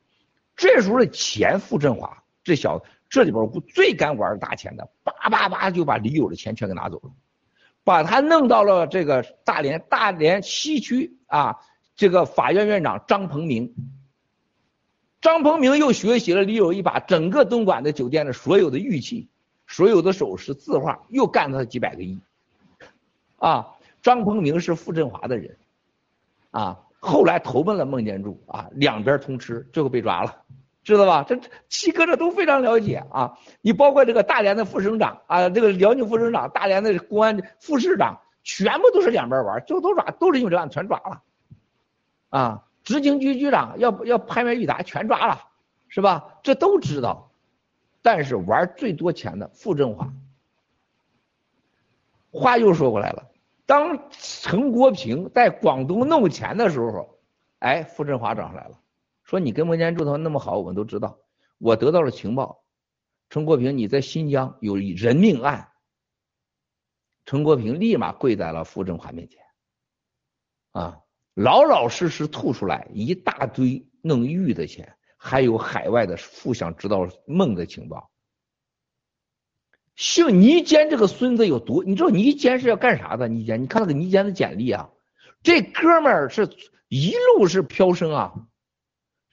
[0.55, 7.11] 这时候的钱，傅振华这小子这里边最敢玩大钱的，叭叭叭就把李友的钱全给拿走了，
[7.83, 11.59] 把他弄到了这个大连大连西区啊，
[11.95, 13.73] 这个法院院长张鹏明。
[15.21, 19.27] 张鹏明又学习了李友一把整个东莞的酒店的所有的玉器、
[19.67, 22.19] 所有的首饰、字画，又干了他几百个亿。
[23.37, 23.67] 啊，
[24.01, 25.57] 张鹏明是傅振华的人，
[26.51, 30.43] 啊，后来投奔了孟建柱，啊，两边通吃，最后被抓了，
[30.83, 31.23] 知道吧？
[31.27, 31.39] 这
[31.69, 33.37] 七哥这都非常了解啊。
[33.61, 41.21] 你包括这个大连的副省长啊，这个辽宁副省长、大连的公安副市长，全部都是两边玩，最后都抓，都是因为这案全抓了，
[42.29, 42.65] 啊。
[42.83, 45.39] 执行局局长要要拍卖玉达全抓了，
[45.87, 46.39] 是吧？
[46.43, 47.31] 这都知道，
[48.01, 50.09] 但是玩最多钱的傅振华。
[52.29, 53.23] 话又说过来了，
[53.65, 57.17] 当陈国平在广东弄钱的时候，
[57.59, 58.77] 哎，傅振华找上来了，
[59.33, 61.17] 说你跟孟建柱他们那么好，我们都知道，
[61.57, 62.63] 我得到了情报，
[63.31, 65.71] 陈国平你在新疆有人命案。
[67.25, 69.41] 陈国平立马跪在了傅政华面前，
[70.73, 70.99] 啊。
[71.33, 78.11] 老老实实吐出来一大堆弄玉的钱，还有海外的富想知道梦的情报。
[79.95, 81.83] 姓倪坚这个孙子有多？
[81.83, 83.27] 你知道倪坚是要干啥的？
[83.27, 84.91] 倪坚，你看那个倪坚的简历啊，
[85.41, 86.47] 这哥们儿是
[86.87, 88.33] 一路是飘升啊！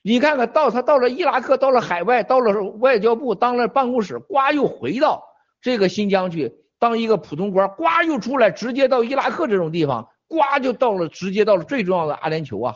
[0.01, 5.23] 你看看到他到了伊拉克，到了海外，到了外交部当了办公室，呱又回到
[5.61, 10.09] 这个新疆去当一个普通官，呱又出来直接到伊拉克这种地方。
[10.27, 12.75] 呱就到了，直接到了最重要的阿联酋啊，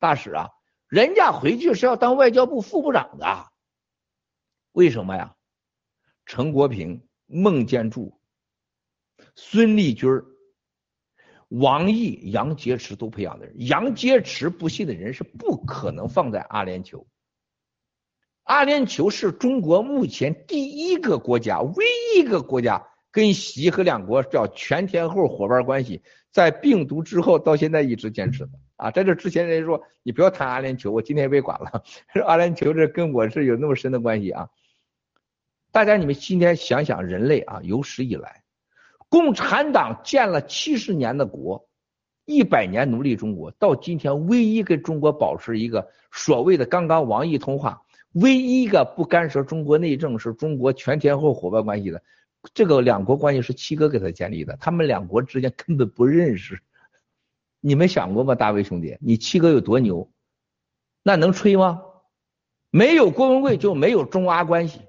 [0.00, 0.48] 大使啊，
[0.88, 3.46] 人家回去是要当外交部副部长的，
[4.72, 5.34] 为什么呀？
[6.26, 8.20] 陈国平、孟建柱、
[9.34, 10.10] 孙立军、
[11.50, 17.04] 王毅、杨洁篪都培养的人，杨洁篪不信的人是不可能放在阿联酋。
[18.44, 26.02] 阿联酋是中国目前第一个国家，唯一一个国家跟习和两国叫全天候伙伴关系。
[26.32, 31.82] 在病毒之后到现在一直坚持的啊，在这之前人家说你不要谈阿联酋，我今天也被管了。
[32.24, 34.48] 阿联酋这跟我是有那么深的关系啊。
[35.72, 38.39] 大家你们今天想想，人类啊有史以来，
[39.10, 41.68] 共产党建了七十年的国，
[42.24, 47.82] 一百年奴隶中国，到今天唯一跟中国保持一个所谓的刚刚王毅通话，
[48.12, 52.02] 唯一一个不干涉中国内政，是中国全天候伙伴关系的。
[52.54, 56.58] 这个两国关系是七哥给他建立的，他们两国之间根本不认识。
[57.60, 58.96] 你们想过吗，大卫兄弟？
[59.00, 60.10] 你七哥有多牛？
[61.02, 61.82] 那能吹吗？
[62.70, 64.80] 没有郭文贵就没有中阿关系。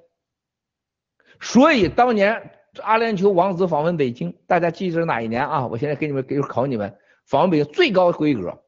[1.40, 5.68] 所以当年这阿联酋王子访问北京，大家记着哪一年啊？
[5.68, 8.64] 我现在给你们给考你们，访问北京最高规格，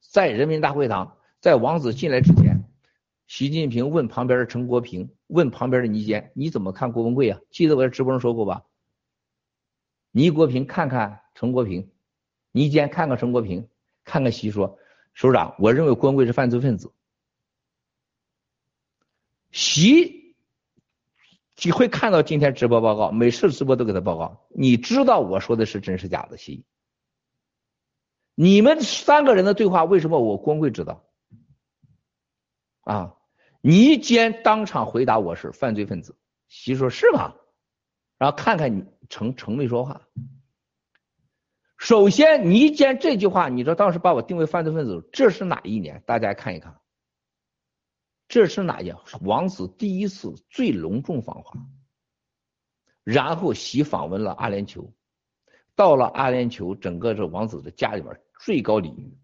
[0.00, 2.56] 在人民大会堂，在王子进来之前。
[3.26, 7.40] 习近平问旁边的陈国平，问旁边的倪坚，你怎么看郭文贵啊？
[7.50, 8.64] 记得我在直播上说过吧？
[10.12, 11.90] 倪国平看看陈国平，
[12.50, 13.68] 倪坚看看陈国平，
[14.04, 14.78] 看看习说，
[15.14, 16.92] 首长，我认为郭文贵是犯罪分子。
[19.52, 20.19] 习
[21.62, 24.46] 你会看到今天直播报告，每次直播都给他报告。
[24.48, 26.36] 你知道我说的是真是假的？
[26.36, 26.64] 习，
[28.34, 31.04] 你们三个人的对话，为什么我郭文贵知道？
[32.82, 33.14] 啊？
[33.62, 36.16] 倪坚当场回答：“我是犯罪分子。”
[36.48, 37.34] 习说：“是吗？”
[38.16, 40.00] 然后看看你成成没说话。
[41.76, 46.02] 首先，倪坚这句话，你知道当时把我定为犯罪分子，这是哪一年？
[46.06, 46.79] 大家看一看，
[48.30, 48.98] 这是哪样？
[49.20, 51.60] 王子第一次最隆重访华，
[53.04, 54.90] 然后习访问了阿联酋，
[55.74, 59.18] 到了阿联酋，整个这王子的家里边最高礼遇，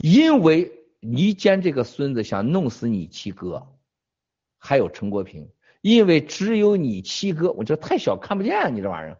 [0.00, 0.76] 因为。
[1.02, 3.66] 倪坚这个孙子想弄死你七哥，
[4.58, 5.50] 还有陈国平，
[5.80, 9.18] 因为只有你七哥，我这太小看不见你这玩意儿。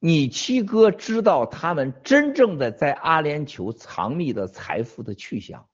[0.00, 5.68] 你七哥知道他们真正的在阿联酋藏匿的财富的去向，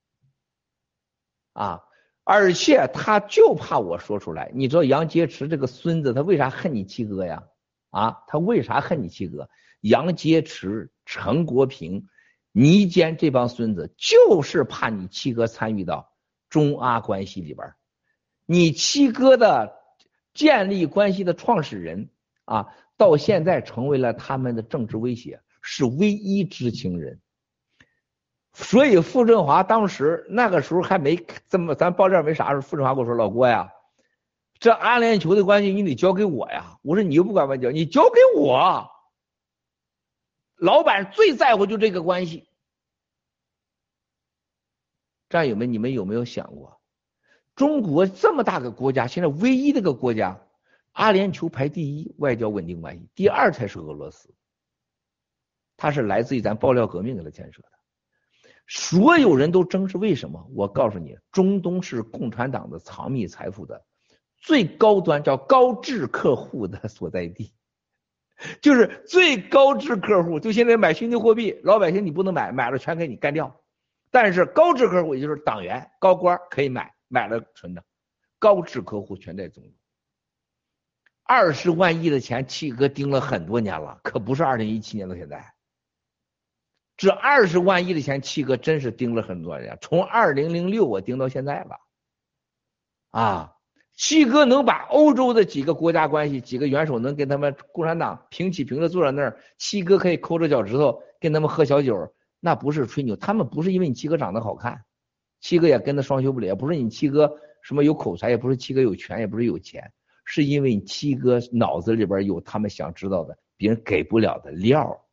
[1.55, 1.85] 啊，
[2.25, 4.51] 而且他就怕我说出来。
[4.53, 7.45] 你知道杨洁篪这个孙子他为啥恨你七哥呀？
[7.91, 9.49] 啊，他为啥恨你七哥？
[9.81, 12.09] 杨洁篪、陈国平。
[12.59, 16.11] 倪坚这帮孙子就是怕你七哥参与到
[16.49, 17.75] 中阿关系里边
[18.47, 19.77] 你七哥的
[20.33, 22.09] 建立关系的创始人
[22.47, 27.21] 啊，到现在成为了他们的政治威胁，是唯一知情人。
[28.53, 31.17] 所以傅振华当时那个时候还没
[31.49, 33.71] 这么，咱报这没啥时候，傅振华跟我说：“老郭呀，
[34.59, 38.91] 这阿联酋的关系你得交给我呀。”我说：“你又不管外交，你交给我。”
[40.57, 42.49] 老板最在乎就这个关系，
[45.29, 46.81] 战友们，你们有没有想过，
[47.55, 50.41] 中国这么大个国家，现在唯一这个国家，
[50.97, 54.35] 阿联酋排第一，外交稳定关系，第二才是俄罗斯。
[55.77, 57.69] 它是来自于咱爆料革命给它建设的。
[58.67, 60.51] 所有人都争是为什么？
[60.55, 63.85] 我告诉你，中东是共产党的藏匿财富的
[64.39, 67.53] 最高端，叫高质客户的所在地，
[68.63, 70.41] 就是最高质客户。
[70.41, 73.55] 就现在买虚拟货币，老百姓你不能买，买了全给你干掉。
[74.11, 77.85] 但是高质客户，也就是党员、高官可以买，买了存着。
[78.39, 79.73] 高质客户全在中东。
[81.29, 85.53] 二十万亿的钱，七哥盯了很多年了，可不是二零一七年到现在。
[86.97, 89.77] 这二十万亿的钱，七哥真是盯了很多年。
[89.81, 91.77] 从二零零六我盯到现在了，
[93.11, 93.53] 啊，
[93.97, 103.17] 七哥能把欧洲的几个国家关系、几个元首能跟他们共产党平起平坐坐在那儿，七哥可以抠着脚趾头跟他们喝小酒，那不是吹牛。
[103.17, 104.85] 他们不是因为你七哥长得好看，
[105.41, 109.93] 七哥也跟他双修不了，也不是你七哥什么有口才，也不是七哥有权，也不是有钱，
[110.27, 115.07] 是因为你七哥脑子里边有他们想知道的、别人给不了的料。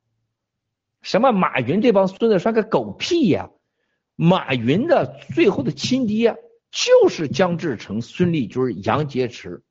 [1.02, 3.50] 什么马云这帮孙子算个狗屁呀！
[4.16, 6.36] 马云的最后的亲爹
[6.72, 9.62] 就是江志成、孙立军、杨洁篪。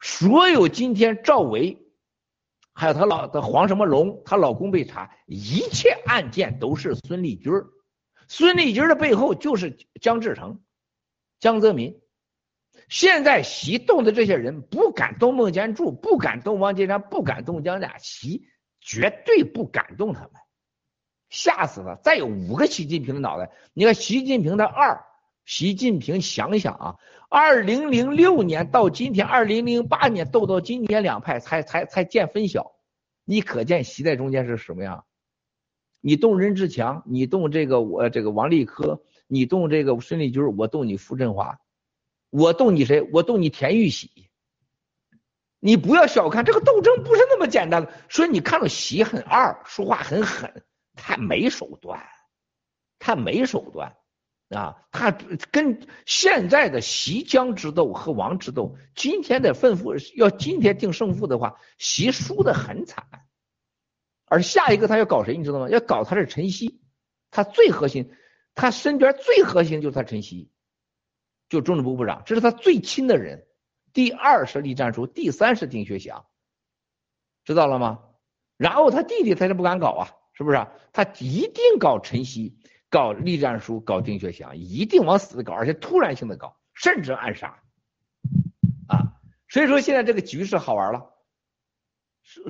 [0.00, 1.86] 所有今天赵薇，
[2.72, 7.52] 还有他老的黄什么龙，她老公被查，一切案件都是孙立军。
[8.28, 10.60] 孙立军的背后就是江志成、
[11.40, 11.98] 江泽民。
[12.88, 18.46] 现在习动的这些人不敢动孟建柱，不敢动王岐山，不敢动姜家习。
[18.80, 20.30] 绝对不敢动他们，
[21.28, 21.98] 吓死了！
[22.02, 25.04] 再有五个习近平的脑袋，你看习近平的二，
[25.44, 26.96] 习近平想想啊，
[27.28, 32.72] 二零零六年到今天，二零零八年斗到今年两派才才才见分晓，
[33.24, 35.04] 你可见习在中间是什么样？
[36.00, 41.58] 你动任志强，你动这个我这个王立科，你动这个孙立军，我动你傅振华，
[42.30, 43.02] 我动你谁？
[43.12, 44.10] 我动你田玉玺。
[45.60, 47.92] 你不要小看这个斗争，不是那么简单的。
[48.08, 50.62] 所以你看到习很二，说话很狠，
[50.94, 52.00] 他没手段，
[52.98, 53.96] 他没手段
[54.50, 54.86] 啊！
[54.92, 55.10] 他
[55.50, 63.04] 跟现在的习江之斗和王之斗，今天的胜负要今天定胜负的话，习输的很惨。
[64.26, 65.68] 而下一个他要搞谁，你知道吗？
[65.68, 66.80] 要搞他是陈曦，
[67.30, 68.14] 他最核心，
[68.54, 70.52] 他身边最核心就是他陈曦，
[71.48, 73.46] 就政治部部长，这是他最亲的人。
[73.92, 76.26] 第二是栗战书，第三是丁薛祥，
[77.44, 78.00] 知道了吗？
[78.56, 80.66] 然后他弟弟他就不敢搞啊，是不是？
[80.92, 82.58] 他一定搞陈希，
[82.90, 87.60] 搞栗战书，搞丁薛祥，一定往死的搞，而且突然性的搞，甚至暗杀
[88.86, 89.14] 啊！
[89.48, 91.14] 所以说现在这个局势好玩了，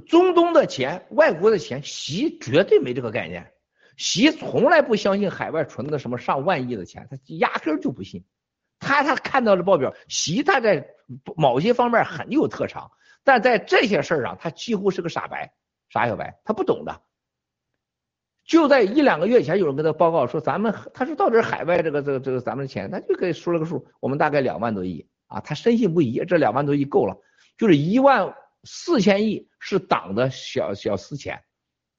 [0.07, 3.53] 中东的钱、外国的钱，习绝对没这个概念，
[3.97, 8.25] 习从来不相信海外存的什么上万亿的钱，他压根就不信。
[8.79, 10.89] 他他看到了报表，习他在
[11.37, 12.91] 某些方面很有特长，
[13.25, 15.53] 但在这些事儿上，他几乎是个傻白，
[15.89, 17.03] 傻小白，他不懂的。
[18.45, 27.17] 就在一两个月前，有人跟他报告说，咱们他说到底海外这个这个这个咱们的钱，他就给说了个数，我们大概两万多亿啊，他深信不疑，这两万多亿够了，
[27.59, 28.35] 就是一万
[28.65, 31.43] 四千亿是党的小小私钱，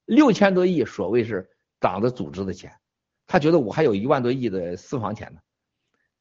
[0.06, 1.48] 六千多亿所谓是
[1.78, 2.72] 党的组织的钱，
[3.26, 5.40] 他觉得我还有一万多亿的私房钱呢，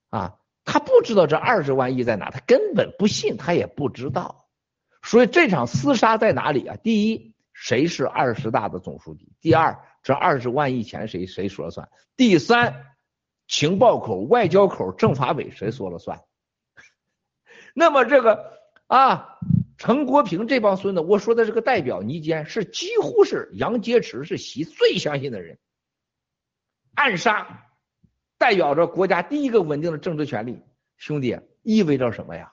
[0.09, 0.35] 啊。
[0.65, 4.47] 他不知道这二十万亿在哪，他根本不信，他也不知道。
[5.01, 6.75] 所以这场厮杀在哪里啊？
[6.75, 9.31] 第一，谁是二十大的总书记？
[9.41, 11.89] 第二，这二十万亿钱谁谁说了算？
[12.15, 12.85] 第三，
[13.47, 16.21] 情报口、外交口、政法委谁说了算？
[17.73, 19.39] 那么这个啊，
[19.77, 25.57] 陈国平这帮孙子，我说的这个代表倪坚是几乎是杨洁篪是习最相信的人，
[26.93, 27.65] 暗杀。
[28.39, 30.63] 代表着国家第一个稳定的政治权利，
[30.97, 32.51] 兄弟，意味着什么呀？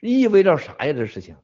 [0.00, 0.92] 意味着啥呀？
[0.92, 1.36] 这事情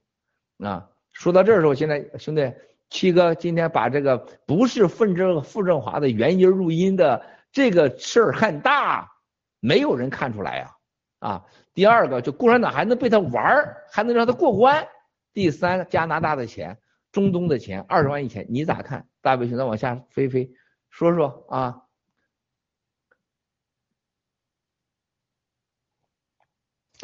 [0.58, 2.52] 啊，说到这儿的时候，现在兄弟
[2.88, 4.16] 七哥今天把这个
[4.46, 7.22] 不是奋振傅政华的原因录音的
[7.52, 9.12] 这个事儿很大，
[9.60, 10.70] 没有人看出来呀
[11.18, 11.44] 啊。
[11.74, 14.88] 第二个，就共产党还能被他玩儿，还能让他过关。
[15.34, 16.78] 第三，加拿大的钱，
[17.12, 19.06] 中东的钱，二十万以前，你咋看？
[19.20, 20.50] 大卫兄弟往下飞飞，
[20.88, 21.83] 说说啊。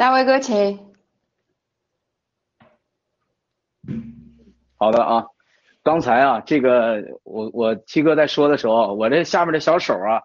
[0.00, 0.80] 大卫哥，请。
[4.78, 5.26] 好的啊，
[5.82, 10.22] 刚才啊，这个我我七哥在说的时候，我这下面的小手啊，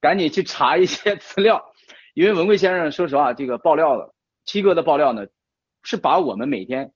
[0.00, 1.72] 赶紧去查一些资料，
[2.14, 4.12] 因为文贵先生说实话，这个爆料的
[4.44, 5.28] 七哥的爆料呢，
[5.84, 6.90] 是把我们每天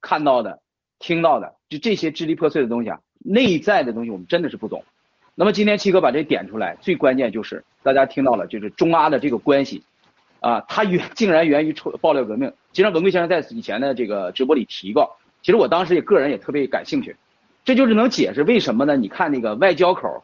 [0.00, 0.60] 看到的、
[0.98, 4.84] 听到的，就这些支离破碎的东西啊，内在的东西我们真的是不懂。
[5.36, 9.84] 那么今天七哥把这点出来，最关键就是大家听到了，就是中阿的这个关系，
[10.40, 12.52] 啊，它源竟然源于抽爆料革命。
[12.72, 17.16] 其实文贵先生在以前的这个直播里提过，其实我当时也个人也特别感兴趣，
[17.64, 18.96] 这就是能解释为什么呢？
[18.96, 20.22] 你看那个外交口，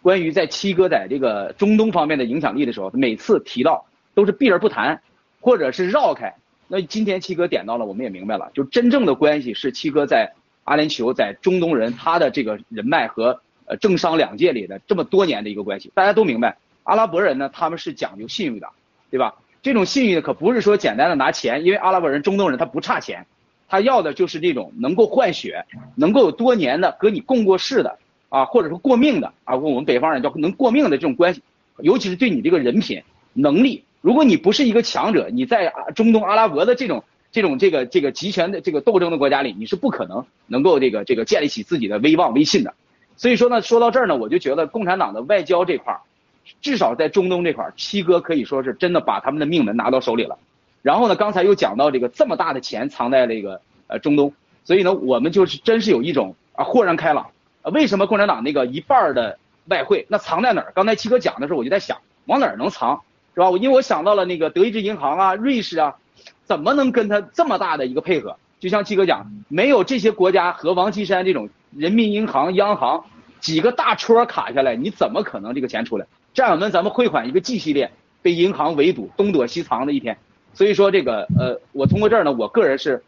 [0.00, 3.84] 关于在七哥在这个中东方面的影响力的时候，每次提到
[4.14, 5.02] 都是避而不谈，
[5.40, 6.34] 或者是绕开。
[6.66, 10.32] 那今天七哥点到了，我们也明白了，就真正的关系是七哥在
[10.64, 16.58] 阿联酋在中东人他的这个人脉和呃政商两界里的这么多年的一个关系，大家都明白。
[16.84, 18.68] 阿拉伯人呢，他们是讲究信誉的，
[19.10, 19.34] 对吧？
[19.62, 23.26] 这种信誉可不是说简单的拿钱，因为阿拉伯人、中东人他不差钱，
[23.68, 25.64] 他要的就是这种能够换血、
[25.96, 27.98] 能够有多年的和你共过事的
[28.28, 31.42] 啊，或者说过命的啊，我们北方人叫能过命的这种关系，
[31.78, 33.02] 尤其是对你这个人品、
[33.32, 37.02] 能力，如果你不是一个强者，你在中东阿拉伯的这种
[37.32, 42.74] 这种这个这个集权的这个斗争的国家里，你是不可能能够这个这个建立起自己的威望威信的。
[43.16, 46.00] 所以说呢，说到这儿呢，我就觉得共产党的外交这块儿。
[46.60, 50.38] 至少在中东这块七哥可以说是真的把他们的命门拿到手里了。
[50.82, 54.32] 然后呢，刚才又讲到这个这么大的钱藏在这个呃中东，
[54.64, 57.30] 所以呢，我们就是真是有一种啊豁然开朗。
[57.72, 60.72] 为什么共产党那个一半的外汇那藏在哪儿？
[60.74, 63.02] 刚才七哥讲的时候，我就在想，往哪儿能藏，
[63.34, 63.50] 是吧？
[63.50, 65.96] 我因为我想到了那个德意志银行啊、瑞士啊，
[66.44, 68.36] 怎么能跟他这么大的一个配合？
[68.60, 73.04] 就像七哥讲，没有这些国家和王岐山这种人民银行、央行
[73.40, 76.06] 几个大戳卡下来，你怎么可能这个钱出来？
[76.34, 77.90] 战友们，咱们汇款一个 G 系列
[78.22, 80.16] 被银行围堵，东躲西藏的一天。
[80.54, 83.02] 所以说这个呃，我通过这儿呢，我个人是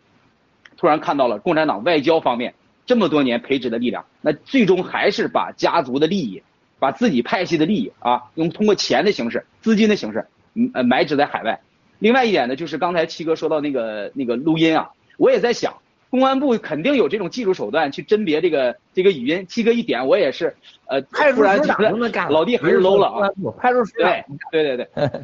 [0.76, 2.54] 突然看到了共产党外交方面
[2.86, 6.42] 这么多年培植的力量，那最终还是把家族的利益，
[6.78, 11.60] 把自己派系的利益啊，用通过钱的形式、资金的形式，嗯呃埋植在海外。
[11.98, 15.74] 另外一点呢，就是刚才七哥说到那个那个录音啊，我也在想。
[16.10, 19.46] 公安部肯定有这种技术手段去甄别这个这个语音。
[19.48, 20.56] 七哥一点，我也是，
[20.86, 23.30] 呃，突然觉得老弟还是 low 了啊！
[23.56, 24.02] 派出所
[24.50, 25.20] 对对对 对，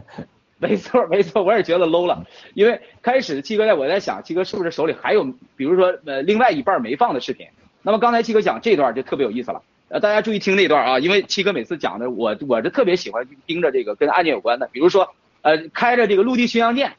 [0.59, 2.25] 没错没错，我也觉得 low 了。
[2.55, 5.25] 因为开始七哥在我在想，七哥是不是手里还有，
[5.57, 7.49] 比如说呃另外一半没放的视频？
[7.83, 16.93] 那么刚才七哥讲这段就特别有意思了，呃，大家注意听那段啊，因为七哥每次讲的，我我是特别喜欢盯着这个跟案件有关的，比如说呃开着这个陆地巡洋舰。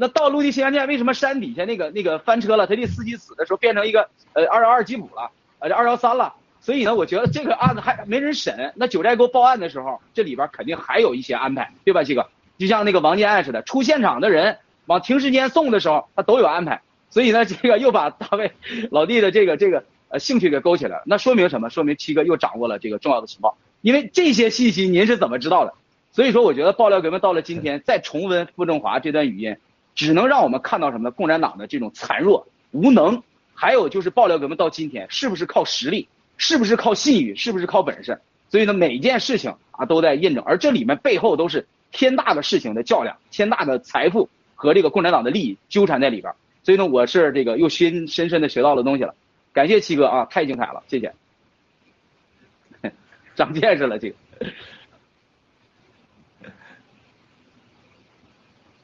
[0.00, 2.68] 那到陆地巡洋舰，为什么山底下那个那个翻车了？
[2.68, 6.32] 他这司机死的时候变成一个呃二幺二吉普了，呃二幺三了。
[6.60, 8.72] 所以呢，我觉得这个案子还没人审。
[8.76, 12.28] 那九寨沟报案的时候，这里边肯定还有一些安排，对吧，七哥？
[12.58, 16.80] 就像那个王建案似的，出现场的人往停尸间送的时候，他都有安排。
[17.10, 18.52] 所以呢，这个又把大卫
[18.92, 21.02] 老弟的这个这个呃兴趣给勾起来了。
[21.06, 21.70] 那说明什么？
[21.70, 23.58] 说明七哥又掌握了这个重要的情报。
[23.80, 25.74] 因为这些信息您是怎么知道的？
[26.12, 29.56] 所以说，我觉得爆料革命到了今天，再重温傅政华这段语音。
[29.98, 31.10] 只能让我们看到什么呢？
[31.10, 33.20] 共产党的这种残弱、无能，
[33.52, 38.20] 还有就是爆料革命到今天是不是靠实力，是不是靠信誉，是不是靠本事？
[38.48, 46.32] 所以呢，每一件事情啊都在印证，而这里面背后都是天大的事情的较量，天大的财富和这个共产党的利益纠缠在里边。
[46.62, 49.16] 所以呢，我是这个又深深深的学到了东西了。
[49.52, 51.12] 感谢七哥啊，太精彩了，谢谢，
[53.34, 54.16] 长见识了这个。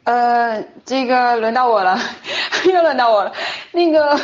[0.05, 1.99] 呃，这个轮到我了，
[2.73, 3.33] 又轮到我了。
[3.73, 4.19] 那个，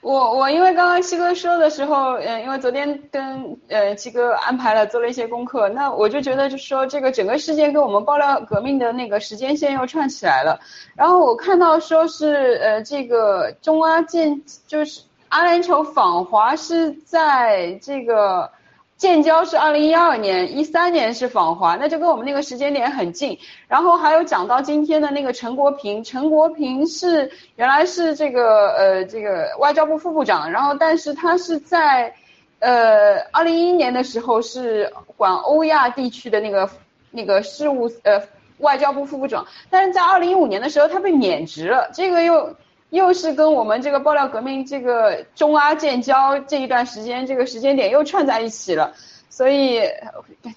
[0.00, 10.58] 我我因为刚刚七哥说的时候，嗯，因为昨天跟呃七哥安排了做了一些功课，那我就觉得就说这个整个事件跟我们爆料革命的那个时间线又串起来了。
[10.96, 18.50] 然后我看到说是呃这个中阿建就是阿联酋访华是在这个。
[18.96, 23.36] 建交是二零一二年，一三年是访华，那就跟我们那个时间点很近。
[23.66, 32.14] 然后还有讲到今天的那个陈国平，陈国平是原来是这个呃这个外交部副部长，然后但是他是在
[32.60, 36.70] 呃二零一一年的时候是管欧亚地区的那个
[37.10, 38.22] 那个事务呃
[38.58, 42.54] 外交部副部长，但是在二零一五年的时候他被免职了，这个又。
[42.94, 48.94] 又是跟我们这个爆料革命这个中阿建交这一段时间这个时间点又串在一起了，
[49.28, 49.80] 所以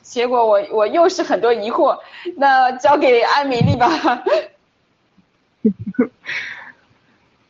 [0.04, 1.98] 结果我我又是很多疑惑，
[2.36, 3.90] 那交给艾米丽吧。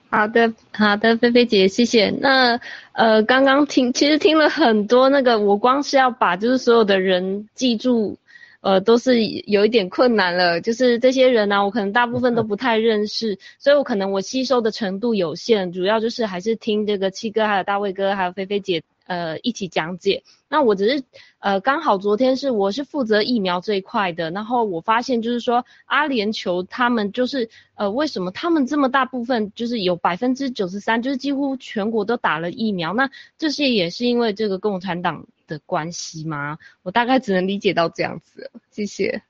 [0.09, 2.09] 好的，好的，菲菲姐，谢谢。
[2.21, 2.59] 那
[2.93, 8.17] 呃，刚刚听其实听了很多那个，我光是要把就是所有的人记住。
[8.59, 20.23] 呃，都是有一点困难了，就是这些人呢，我可能大部分都不太认识，所以我可能我吸收的程度有限，主要就是还是听这个七哥、还有大卫哥、还有菲菲姐呃一起讲解。
[20.49, 21.03] 那我只是
[21.39, 35.27] 呃刚好昨天是我是负责疫苗这一块的，然后我发现就是说阿联酋他们就是呃为什么他们这么大部分就是有百分之九十三，就是几乎全国都打了疫苗，那这些也是因为这个共产党。
[35.47, 36.59] 的关系吗？
[36.83, 38.51] 我大概只能理解到这样子。
[38.69, 39.23] 谢谢。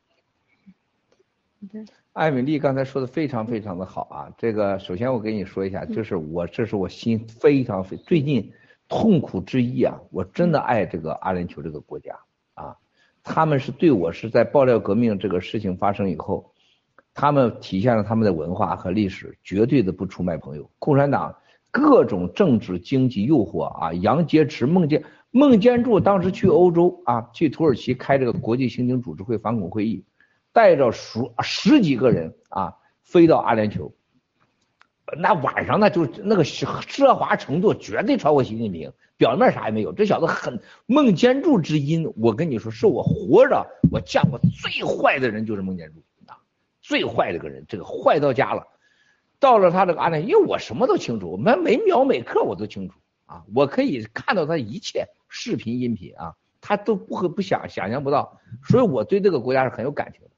[2.13, 8.51] 艾米丽刚才说的非常非常的好啊，这个首先我跟你说一下，就是我这是我心非常非最近
[8.87, 12.17] 痛苦之一啊，我真的爱这个阿联酋这个国家
[12.55, 12.75] 啊，
[13.23, 16.51] 他们是对我是在爆料革命这个事情发生以后，
[17.13, 20.71] 他们体现了他们的文化和历史，绝对的不出卖朋友。
[20.79, 21.35] 共产党
[21.69, 30.05] 各种政治经济诱惑啊，杨洁篪、孟建孟建柱当时去欧洲啊，去土耳其开这个国际刑警组织会反恐会议。
[30.53, 32.73] 带着十十几个人啊，
[33.03, 33.91] 飞到阿联酋，
[35.19, 38.91] 那晚上呢，就那个奢华程度绝对超过习近平。
[39.17, 46.37] 表面啥也没有，这小子很孟建柱之音，我跟你说，是我活着我见过最坏的人就是孟建柱啊，
[46.81, 48.67] 最坏的个人，这个坏到家了。
[49.39, 52.95] 到了他这个阿联，因为我什么都清楚，我们每秒每刻我都清楚
[53.27, 60.29] 啊，我可以看到他一切视频音频啊，他都不和不想想象不到，所以我对这个国家是很有感情的。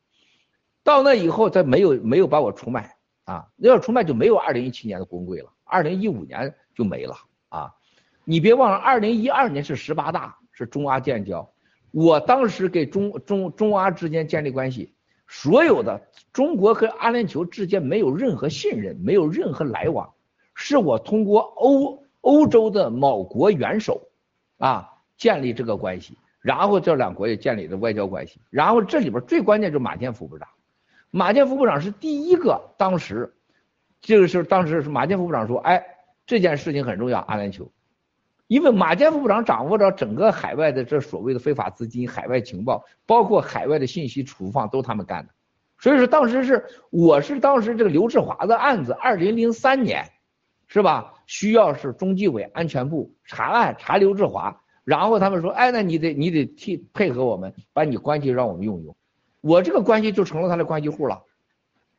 [0.84, 2.96] 到那以后，他没有没有把我出卖
[3.26, 3.48] 啊！
[3.58, 7.16] 要出卖就没有二零一七年的工贵了，二零一五年就没了
[7.50, 7.74] 啊！
[8.24, 11.52] 你别忘了，二零一二年是十八大，是中阿建交，
[11.92, 14.94] 我当时给中中中阿之间建立关系，
[15.28, 16.02] 所有的
[16.34, 20.12] 中国和阿联酋之间没有任何信任，没有任何来往，
[20.56, 24.09] 是我通过欧欧洲的某国元首
[24.60, 24.88] 啊
[25.18, 30.48] 建立这个关系，然后这两国也建立了外交关系，然后这里边最关键就是马建副部长。
[31.10, 33.34] 马建副部长是第一个，当时，
[34.00, 35.84] 这个是当时是马建副部长说，哎，
[36.28, 37.68] 这件事情很重要，阿联酋，
[38.46, 45.34] 因为马建副部长掌握着整个海外的这所谓的非法资金、海外情报，包括海外的信息储放都他们干的，
[45.80, 50.12] 所以说当时是我是当时这个刘志华的案子，二零零三年，
[50.68, 51.16] 是吧？
[51.30, 58.96] 需要是中纪委安全部查案查刘志华，然后他们说，哎，那你得你得替配合我们，把你关系让我们用用。
[59.40, 61.22] 我这个关系就成了他的关系户了，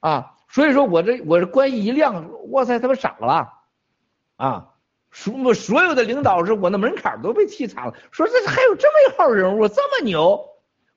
[0.01, 3.53] 啊，所以说我这我这关系一亮，哇塞，他们傻了，
[4.35, 4.71] 啊，
[5.13, 10.45] 所所有的领导是我那门槛都被踢惨了，说这还有这么一号人物这么牛，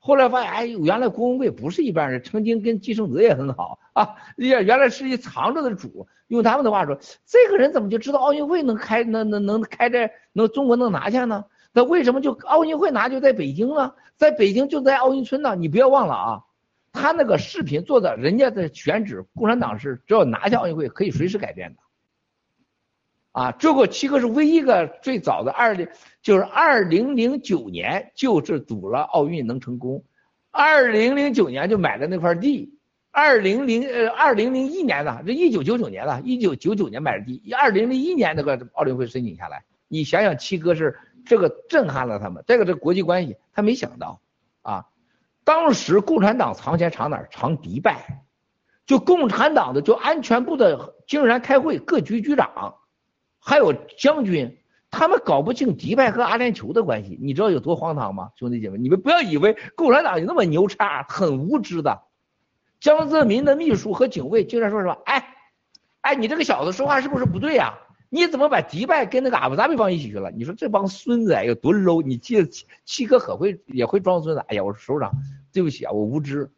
[0.00, 3.78] 后来发现哎，原来郭文贵不是一般人，曾经跟季承泽也很好。
[3.92, 11.44] 啊，也原来是一藏着的主，用他们的话说，这个人怎么就知道奥运会能开能能能开在能中国能拿下呢？
[11.72, 13.94] 那为什么就奥运会拿就在北京呢？
[14.16, 15.56] 在北京就在奥运村呢？
[15.56, 16.42] 你不要忘了啊，
[16.92, 21.78] 他那个视频做的，人家的选址，共产党是只要拿下奥运会可以随时改变的。
[23.32, 25.88] 啊，这个七哥是唯一一个最早的二零，
[26.22, 30.04] 就是二零零九年就是赌了奥运能成功，
[30.52, 32.73] 二零零九年就买了那块地，
[33.14, 40.98] 二零零呃二零零一年呢，这一九九九年了，一九九九年买的地，二零零一年那个奥运会申请下来，你想想七哥是。
[41.26, 44.20] 这个震撼了他们，这个这国际关系，他没想到
[44.60, 44.84] 啊，
[45.42, 47.30] 当时共产党藏钱藏哪儿？
[47.30, 48.22] 藏迪拜，
[48.84, 52.74] 就共产党的就安全部的竟然开会，各局局长，
[53.40, 54.58] 还有将军，
[54.90, 58.28] 他们搞不清迪拜和阿联酋的关系，你知道有多荒唐吗？
[58.36, 62.02] 兄弟姐妹，你们不要以为共产党有那么牛叉，很无知的。
[62.84, 64.92] 江泽民的秘书和警卫竟然说什么？
[65.06, 65.34] 哎，
[66.02, 67.78] 哎，你这个小子说话是不是不对呀？
[68.10, 70.30] 你怎么把迪拜跟那个阿布扎比放一起去了？
[70.32, 72.02] 你说这帮孙子哎，有多 low！
[72.02, 74.44] 你记得七七哥可会也会装孙子。
[74.48, 75.12] 哎呀，我说首长，
[75.50, 76.52] 对不起啊，我无知。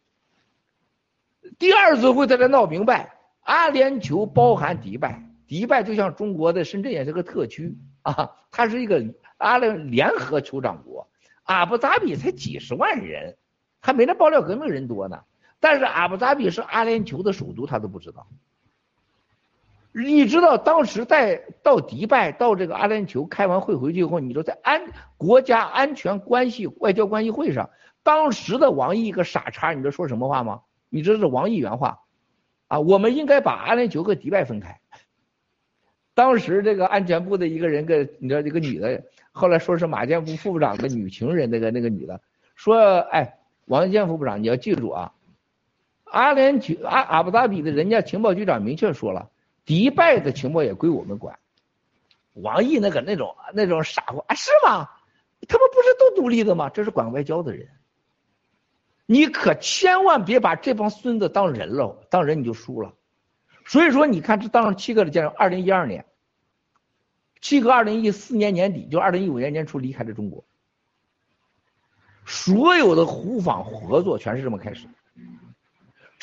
[1.61, 11.09] 第二次会在这闹明白，阿联酋包含迪拜，迪拜就像中国的深圳也是个特区啊，它是一个阿联联合酋长国。
[11.44, 13.36] 阿布扎比才几十万人，
[13.78, 15.20] 还没那爆料革命人多呢。
[15.60, 18.26] 但是阿布扎比是阿联酋的首都，他都不知道。
[19.92, 24.82] 你知道当时在到迪拜到这个阿联酋开完会回去以后，你说在安
[25.16, 27.70] 国家安全关系外交关系会上，
[28.02, 30.60] 当时的王毅一个傻叉，你知道说什么话吗？
[30.90, 32.00] 你知道是王毅原话，
[32.68, 34.78] 啊，我们应该把阿联酋和迪拜分开。
[36.14, 39.02] 当时这个安全部的一个人跟你知道这个女的，
[39.32, 42.20] 后来说是马建副副部长的女情人，那个那个女的
[42.54, 45.12] 说，哎，王建副部长你要记住啊，
[46.06, 49.30] 阿联酋阿阿布扎比的人家情报局长明确说了。
[49.64, 51.38] 迪拜的情报也归我们管，
[52.34, 54.88] 王毅那个那种那种傻货啊，是吗？
[55.48, 56.70] 他们不是都独立的吗？
[56.70, 57.68] 这是管外交的人，
[59.06, 62.94] 你可千万别把这帮孙子当人了，当人你就输了。
[63.64, 66.06] 所以说，你看这当上七哥的见证，二零一二年，
[67.40, 70.44] 七哥二零一四年年底就二零一五年年初离开了中国，
[72.24, 74.86] 所有的互访合作全是这么开始。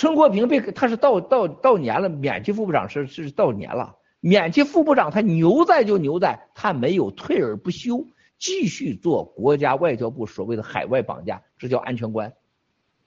[0.04, 8.06] 陈国平被他是到到到年了，免去副部长是是到年了，免去副部长他牛在就牛在，他没有退而不休，
[8.38, 12.34] 继续做国家外交部所谓的海外绑架，这叫安全官。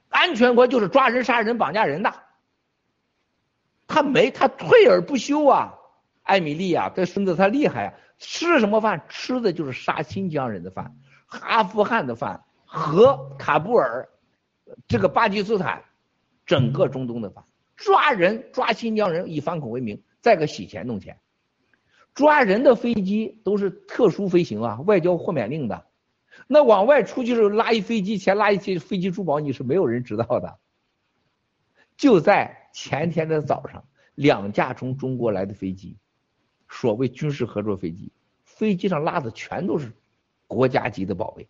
[0.09, 2.15] 安全官就是抓人、杀人、绑架人的。
[3.87, 5.75] 他没他退而不休啊，
[6.23, 9.05] 艾米丽啊，这孙子他厉害啊，吃什么饭？
[9.11, 10.97] 吃的就是杀新疆人的饭，
[11.29, 14.09] 阿富汗的饭和喀布尔，
[14.89, 15.83] 这个巴基斯坦，
[16.47, 17.45] 整个中东的饭，
[17.77, 21.19] 抓人抓新疆人以反恐为名，再个洗钱弄钱。
[22.15, 25.87] 抓人的飞机都是特殊飞行啊，外交豁免令的。
[26.47, 30.59] 那往外出去时候拉一飞机钱，拉一些飞机珠宝，你是没有人知道的。
[31.97, 35.97] 就在前天的早上，两架从中国来的飞机，
[36.69, 38.13] 所谓军事合作飞机，
[38.45, 39.93] 飞机上拉的全都是
[40.47, 41.49] 国家级的宝贝。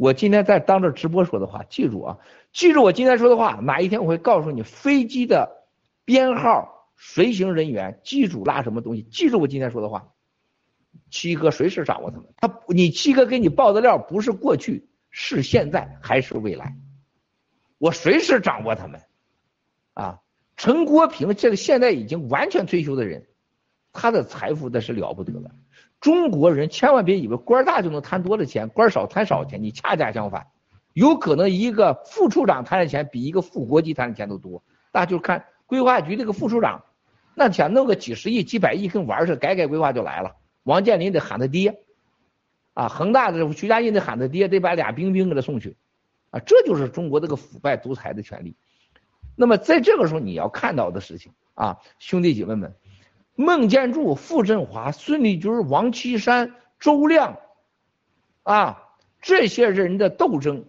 [0.00, 2.18] 我今天在当着直播说的话，记住啊，
[2.54, 5.66] 记住我今天说的话，哪一天我会告诉你飞机的
[6.06, 6.88] 编号。
[6.96, 9.02] 随行人员机主拉什么东西？
[9.02, 10.08] 记住我今天说的话，
[11.10, 12.26] 七哥随时掌握他们。
[12.38, 16.76] 他你七哥给你报的料不是过去，是现在还是未来？
[17.76, 19.02] 我随时掌握他们。
[19.92, 20.20] 啊，
[20.56, 23.26] 陈国平这个现在已经完全退休的人，
[23.92, 25.50] 他的财富那是了不得了。
[26.00, 29.62] 中国人千万别以为官大就能贪多的钱，官少贪少钱。
[29.62, 30.46] 你恰恰相反，
[30.94, 34.62] 有可能一个副处长贪的钱比一个副国级贪的钱都多。
[34.92, 36.84] 那就看规划局这个副处长。
[37.34, 40.36] 那想弄个几十亿、几百亿跟玩似的，改改规划就来了。
[40.62, 41.80] 王健林得喊他爹，
[42.74, 45.76] 啊，恒大的徐家印得喊他爹，得把俩兵兵给他送去，
[46.30, 48.56] 啊，这就是中国这个腐败独裁的权利。
[49.36, 52.74] 那么在这个时候你要看到的事情啊，兄弟姐妹们，
[53.40, 57.38] 孟建柱、傅振华、孙立军、王岐山、周亮，
[58.42, 58.82] 啊，
[59.22, 60.66] 这些人的斗争，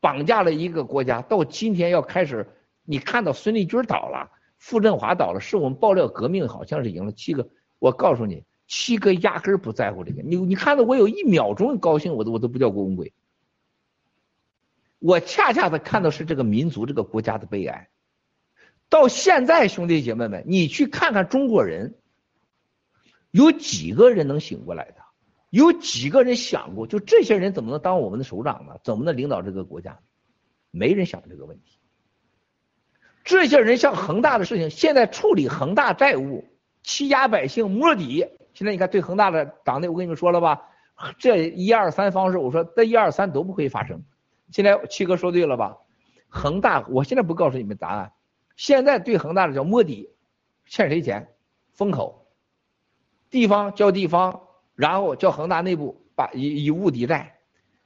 [0.00, 2.46] 绑架了一个国家，到今天要开始，
[2.84, 4.30] 你看到孙立军倒了。
[4.58, 7.48] 傅振华倒了，是我们爆料革命好像是赢了七个。
[7.78, 10.20] 我告诉你，七哥压根儿不在乎这个。
[10.20, 13.14] 你你看到我有一秒钟高兴，我都我都不叫郭文贵。
[14.98, 17.88] 我恰恰的看到是这个民族这个国家的悲哀。
[18.94, 21.96] 到现在，兄弟姐妹们，你去看看中国人，
[23.32, 24.98] 有几个人能醒过来的？
[25.50, 28.76] 有几个人想过，就这些人怎么能当我们的首长呢？
[28.84, 29.98] 怎么能领导这个国家？
[30.70, 31.80] 没人想这个问题。
[33.24, 36.44] 这些人像恒大的事情，现在处理恒大债务，
[36.84, 38.24] 欺压百姓摸底。
[38.52, 40.68] 现在你看对恒大的党内，我跟你们说了吧，
[41.18, 44.04] 这一二三方式，我说这一二三都不会发生。
[44.52, 45.78] 现在七哥说对了吧？
[46.28, 48.12] 恒大，我现在不告诉你们答案。
[48.56, 50.10] 现在对恒大的叫摸底，
[50.66, 51.34] 欠谁钱？
[51.72, 52.28] 封口，
[53.30, 57.40] 地方叫地方，然后叫恒大内部把以以物抵债，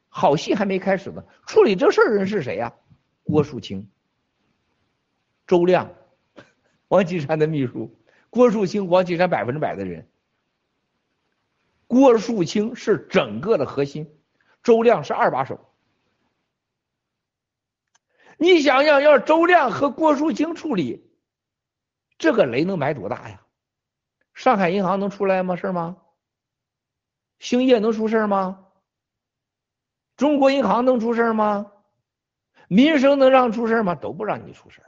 [0.09, 1.25] 好戏还没开始呢。
[1.47, 2.75] 处理这事儿人是谁呀？
[3.25, 3.91] 郭树清。
[5.47, 5.95] 周亮，
[6.89, 10.07] 王岐山的秘书，郭树清，王岐山百分之百的人。
[11.87, 14.15] 郭树清是整个的核心，
[14.63, 15.68] 周亮是二把手。
[18.39, 21.11] 你想想，要周亮和郭树清处理，
[22.17, 23.43] 这个雷能埋多大呀？
[24.33, 25.57] 上海银行能出来吗？
[25.57, 25.97] 事吗？
[27.41, 28.65] 兴业能出事吗？
[30.17, 31.73] 中国银行能出事吗？
[32.69, 33.97] 民生能让出事吗？
[33.97, 34.83] 都不让你出事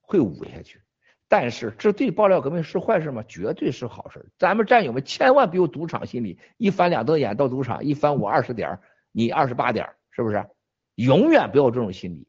[0.00, 0.80] 会捂下去，
[1.28, 3.22] 但是这对爆料革命是坏事吗？
[3.28, 4.28] 绝对是好事。
[4.38, 8.80] 咱们战友们千万别有赌场心理，一翻两瞪眼到赌场，一翻我二十点，
[9.12, 10.48] 你二十八点，是不是？
[10.94, 12.26] 永远不要这种心理，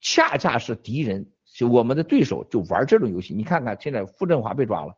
[0.00, 3.34] 恰恰是敌人，就我们的对手就玩这种游戏。
[3.34, 4.96] 你看看现在傅振华被抓了，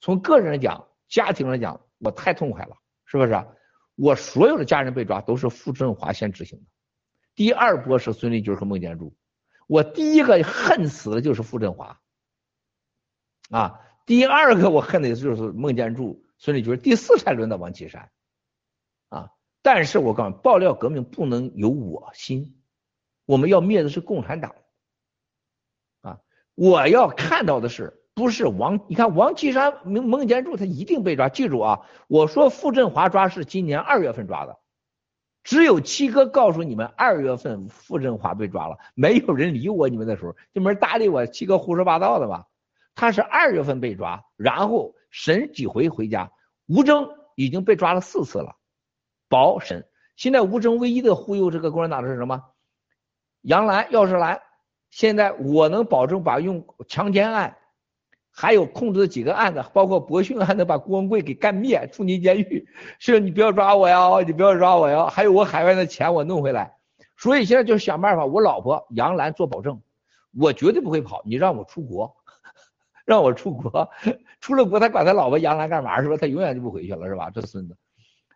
[0.00, 3.46] 从个人来讲，家庭来讲，我太痛快了，是不是？
[3.94, 6.66] 我所有的家人被抓都是傅振华先执行的，
[7.34, 9.16] 第二波是孙立军和孟建柱。
[9.66, 12.00] 我第一个恨死的就是傅振华，
[13.50, 18.10] 啊，第二个我恨的就是孟建柱、孙立军，第四才轮到王岐山，
[19.08, 19.30] 啊，
[19.62, 22.57] 但是我告诉你，爆料革命不能有我心，
[23.28, 24.54] 我们要灭的是共产党，
[26.00, 26.20] 啊，
[26.54, 28.80] 我要看到的是不是王？
[28.88, 34.58] 你看王岐山、孟孟建柱他一定被抓，记住啊，我说傅振华抓是今年二月份抓的。
[35.44, 39.90] 只有七哥告诉你们，二月份傅振华被抓了，没有人理我。
[39.90, 42.46] 你们那时候就没人搭理我，七哥胡说八道的吧？
[42.94, 46.32] 他是二月份被抓，然后审几回回家。
[46.66, 48.56] 吴征已经被抓了四次了，
[49.28, 49.86] 保审。
[50.16, 52.42] 现在吴征唯一的忽悠这个共产党的是什么？
[53.42, 54.40] 杨澜、要是来。
[54.90, 57.56] 现在我能保证把用强奸案。
[58.30, 62.68] 还有控制的几个案子，包括博讯案，能把郭文贵给干灭，送进监狱。
[63.00, 65.06] 是，你不要抓我呀，你不要抓我呀。
[65.08, 66.72] 还有我海外的钱，我弄回来。
[67.16, 69.82] 所以现在就想办法，我老婆杨澜做保证，
[70.38, 71.20] 我绝对不会跑。
[71.24, 72.14] 你让我出国，
[73.04, 73.90] 让我出国，
[74.40, 76.00] 出了国他管他老婆杨澜干嘛？
[76.00, 76.16] 是吧？
[76.16, 77.30] 他永远就不回去了，是吧？
[77.30, 77.76] 这孙子。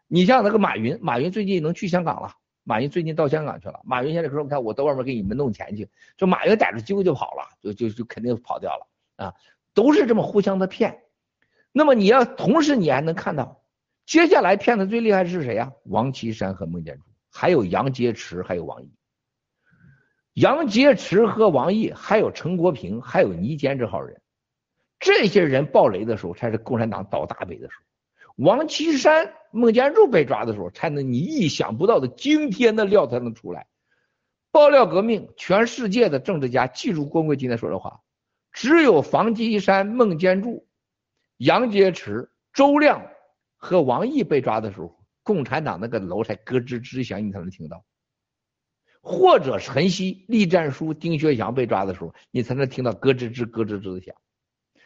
[0.08, 2.32] 你像那个马云，马云最近能去香港了，
[2.64, 3.80] 马云最近到香港去了。
[3.84, 8.86] 马云现在说，你看我到外面给你们弄钱去，就马云逮着机会就跑了，就就就肯定跑掉了
[9.24, 9.34] 啊，
[9.74, 11.02] 都是这么互相的骗。
[11.72, 13.62] 那么你要同时你还能看到，
[14.06, 15.72] 接下来骗的最厉害是谁呀？
[15.84, 18.92] 王岐山和孟建柱，还有杨洁篪，还有王毅。
[20.34, 24.20] 杨洁篪和王毅，还有陈国平，还有倪坚这号人，
[24.98, 27.84] 这些人爆雷的时候，才是共产党倒大霉的时候。
[28.36, 33.66] 王岐山、孟建柱被抓的时候，才能你意想不到的惊天的料才能出来。
[34.50, 38.00] 爆料革命，全世界的政治家记住郭文贵今天说的话：
[38.52, 40.66] 只有房基山、孟建柱。
[41.38, 43.10] 杨洁篪、周亮
[43.56, 47.78] 和王毅被抓的时候，共产党那个楼才咯吱吱响，你才能听到；
[49.00, 54.14] 或者陈曦、栗战书、丁学祥被抓的时候，你才能听到咯吱吱、咯吱吱的响。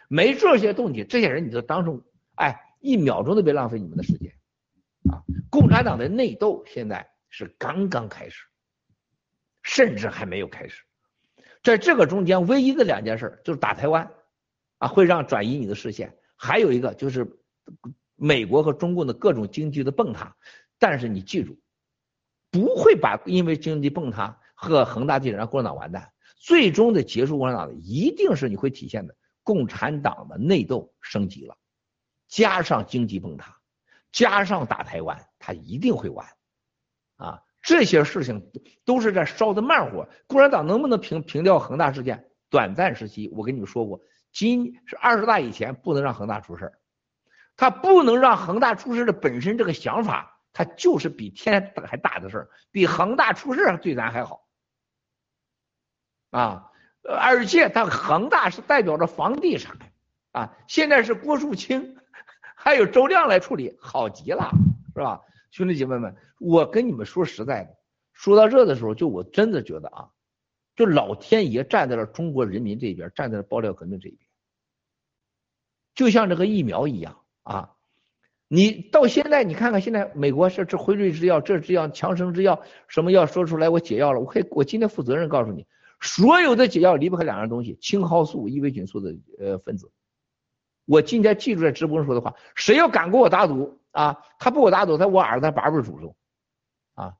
[0.08, 2.02] 没这些动静，这些人你就当成
[2.36, 4.32] 哎，一秒钟都别浪费你们的时间
[5.10, 5.18] 啊！
[5.50, 8.46] 共产党的内斗现在是刚刚开始，
[9.64, 10.84] 甚至还没有开始。
[11.64, 14.08] 在这个中间，唯一的两件事就是打台湾
[14.78, 16.16] 啊，会让转移你的视线。
[16.36, 17.40] 还有一个就是
[18.14, 20.36] 美国和中共的各种经济的崩塌，
[20.78, 21.58] 但是你记住，
[22.52, 31.56] 不会把因为经济崩塌和恒大地产让共产党完蛋，最终的结束共产党的一定是你会体现的共产党的内斗升级了，
[32.36, 33.56] 加上经济崩塌，
[34.12, 36.26] 加上打台湾，他一定会完
[37.16, 37.42] 啊！
[37.62, 38.52] 这些事情
[38.84, 42.28] 都是在烧的慢火，共产党能不能平平掉恒大事件？
[42.50, 44.02] 短暂时期，我跟你们说过。
[44.32, 46.74] 今是二十大以前不能让恒大出事
[47.56, 54.46] 他不能让恒大出事的本身这个想法，他就是比天还大的事儿，比恒大出事对咱还好
[56.32, 56.70] 啊！
[57.02, 59.78] 而且他恒大是代表着房地产
[60.32, 61.95] 啊，现在是郭树清
[62.66, 64.50] 还有周亮来处理，好极了，
[64.92, 65.20] 是吧？
[65.52, 67.76] 兄弟姐妹们，我跟你们说实在的，
[68.12, 70.08] 说到这的时候，就我真的觉得啊，
[70.74, 74.28] 就老天爷站在了中国人民这边，站在了爆料革命这一边。
[75.94, 77.70] 就像这个疫苗一样啊，
[78.48, 85.64] 你到现在你看看，现在美国是这辉瑞制药，这制药强生制药，什么药说出来我解药了，我可以我今天负责任告诉你，
[86.00, 89.92] 所有的解药离不开两样东西，青蒿素、伊维菌素的呃分子。
[90.86, 96.16] 我今天记住在直播中说的话，谁要敢跟我打赌啊，他不给我打赌，他我儿子他八辈祖宗
[96.94, 97.14] 啊！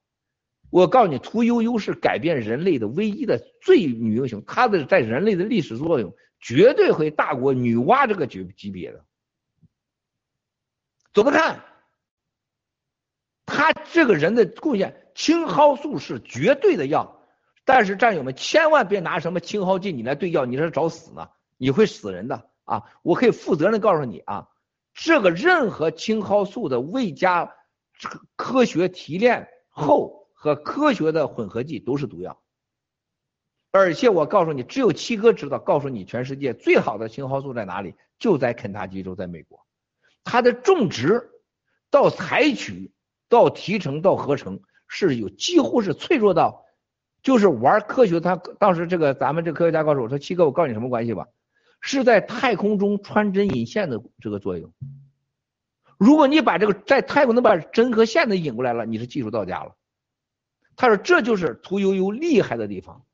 [0.71, 6.15] 我告诉你，屠呦呦是改变人类的唯一的最女英雄，她的在人类的历史作用。
[6.39, 9.05] 绝对会大过女娲这个级级别的，
[11.13, 11.65] 怎么看？
[13.47, 17.21] 他这个人的贡献，青蒿素是绝对的药，
[17.65, 21.31] 但是战友们千万别拿什么青蒿剂你来对药，你这是找死呢？
[21.57, 22.85] 你会死人的啊！
[23.03, 24.49] 我可以负责任的告诉你啊，
[24.93, 27.55] 这个任何青蒿素的未加
[28.37, 32.43] 科学提炼后和科学的混合剂都是毒药。
[33.73, 35.59] 而且我告诉你，只有七哥知道。
[35.59, 37.95] 告诉你，全世界最好的青蒿素在哪里？
[38.19, 39.67] 就在肯塔基州，在美国。
[40.25, 41.31] 它的种植
[41.91, 42.93] 到采取
[43.29, 46.65] 到提成到合成是有几乎是脆弱到，
[47.23, 48.19] 就是玩科学。
[48.19, 51.27] 他当时这个咱们这科学家告诉我说：“七哥，我告诉你什么关系吧？
[51.87, 54.73] 是在太空中穿针引线的这个作用。
[55.97, 59.77] 如果你把这个在太空能把针和线的引过来了，你是技术到家了。”
[60.75, 63.05] 他说：“这就是屠呦呦厉害的地方。”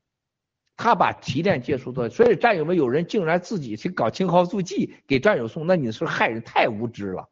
[0.74, 7.28] 他把提炼技术做，所以战友们有人竟然自己去搞青蒿素剂给战友送，那你是害人，太无知了，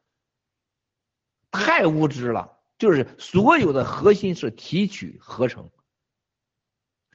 [1.51, 2.59] 太无知了。
[2.79, 5.69] 就是所有的核心是提取合成，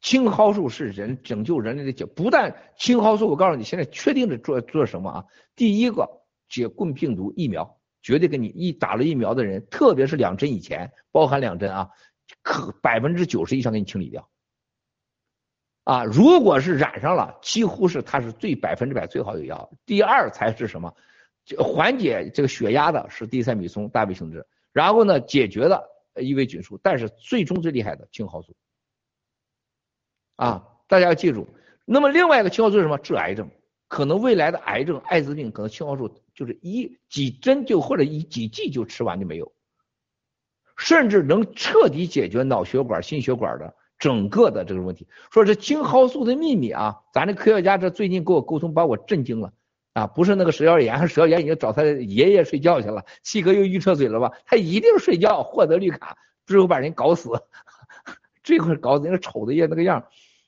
[0.05, 5.25] 青蒿素是人拯救人类的解，不但青蒿素，我告诉你，现在确定的做做什么啊？
[5.55, 6.07] 第一个
[6.47, 11.89] 解棍病毒疫苗，绝对给你一打了疫苗的人，特别是两针以前，包含两针啊，
[12.43, 14.29] 可百分之九十以上给你清理掉。
[15.85, 19.71] 啊，如果是染上了，几乎是它是最百分之百最好有药。
[19.87, 20.93] 第二才是什么？
[21.57, 25.83] 缓解这个血压的是地塞米松、大卫星质，然后呢，解决的
[26.21, 28.55] 异维菌素，但是最终最厉害的青蒿素。
[30.35, 31.47] 啊，大家要记住。
[31.85, 32.97] 那么另外一个青蒿素是什么？
[32.97, 33.49] 治癌症，
[33.87, 39.51] 可能未来的癌症、艾滋病，可能青蒿素就是一几针就或者一几剂就吃完就没有，
[40.77, 43.75] 甚至能彻底解决脑血管、心血管的。
[43.97, 49.53] 整个的这个问题，说是青蒿素的秘密啊，咱这科学家这最近跟我沟通，把我震惊了
[49.93, 50.05] 啊！
[50.07, 54.33] 不是那个蛇妖炎，蛇妖炎已经找他爷爷睡觉去了，七哥又预测嘴了吧？
[54.45, 57.29] 他一定睡觉获得绿卡，最后把人搞死，
[58.43, 60.05] 这会搞死那个丑的也那个样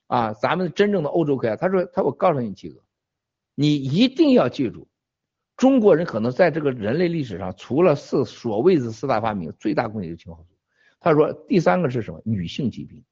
[0.08, 0.34] 啊！
[0.34, 2.82] 咱们真正的欧洲科学家，他说他我告诉你几个，
[3.56, 4.88] 你一定要记住，
[5.56, 10.50] 中国人可能在这个人类历史上，除了四所谓的四大发明，最大贡献就是青蒿素。
[11.00, 12.22] 他说第三个是什么？
[12.26, 13.04] 女性疾病，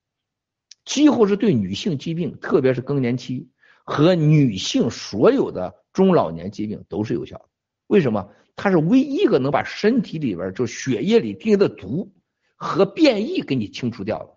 [0.86, 3.50] 几乎是对女性疾病，特别是更年期
[3.84, 7.46] 和女性所有的中老年疾病都是有效的。
[7.88, 8.30] 为什么？
[8.58, 12.14] 它是唯一一个能把身体里边就血液里滴的毒
[12.56, 14.35] 和变异给你清除掉的。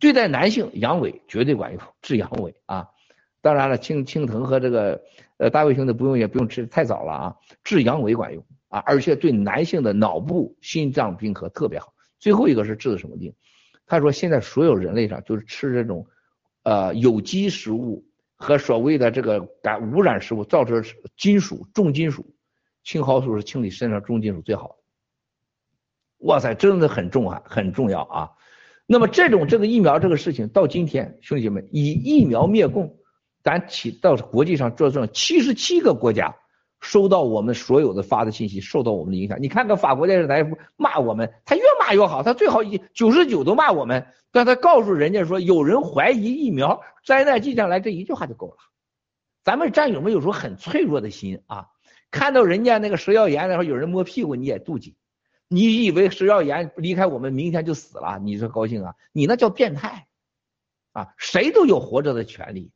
[0.00, 2.88] 对待男性阳痿绝对管用，治阳痿啊。
[3.42, 5.00] 当然了，青青藤和这个
[5.36, 11.94] 呃大卫兄弟不用也不用吃太早了啊，治阳痿管用啊，而且对男性的脑部心脏病可特别好。
[12.18, 13.34] 最后一个是治的什么病？
[13.86, 16.06] 他说现在所有人类上就是吃这种
[16.62, 18.04] 呃有机食物
[18.36, 20.84] 和所谓的这个感污染食物造成
[21.16, 22.34] 金属重金属，
[22.84, 24.74] 青蒿素是清理身上重金属最好的。
[26.26, 28.30] 哇塞，真的很重啊，很重要啊。
[28.92, 32.96] 那么这种这个疫苗这个事情到今天，兄弟姐妹以疫苗灭共。
[33.40, 36.34] 咱起到国际上做这种七十七个国家
[36.80, 39.40] 收到我们所有的发的信息，受到我们的影响。
[39.40, 40.44] 你看看法国电视台
[40.76, 42.58] 骂我们，他越骂越好，他最好
[42.92, 48.56] 九十九都骂我们，但他告诉人家说有人怀疑疫苗，灾难即将来，这一句话就够了。
[49.44, 51.66] 咱们战友们有时候很脆弱的心啊，
[52.10, 54.96] 看到人家那个食药盐，然后有人摸屁股你也妒忌，
[55.52, 58.94] 你以为食药盐离开我们明天就死了，你说高兴啊？
[59.10, 60.06] 你那叫变态
[60.92, 61.12] 啊！
[61.18, 62.70] 谁都有活着的权利。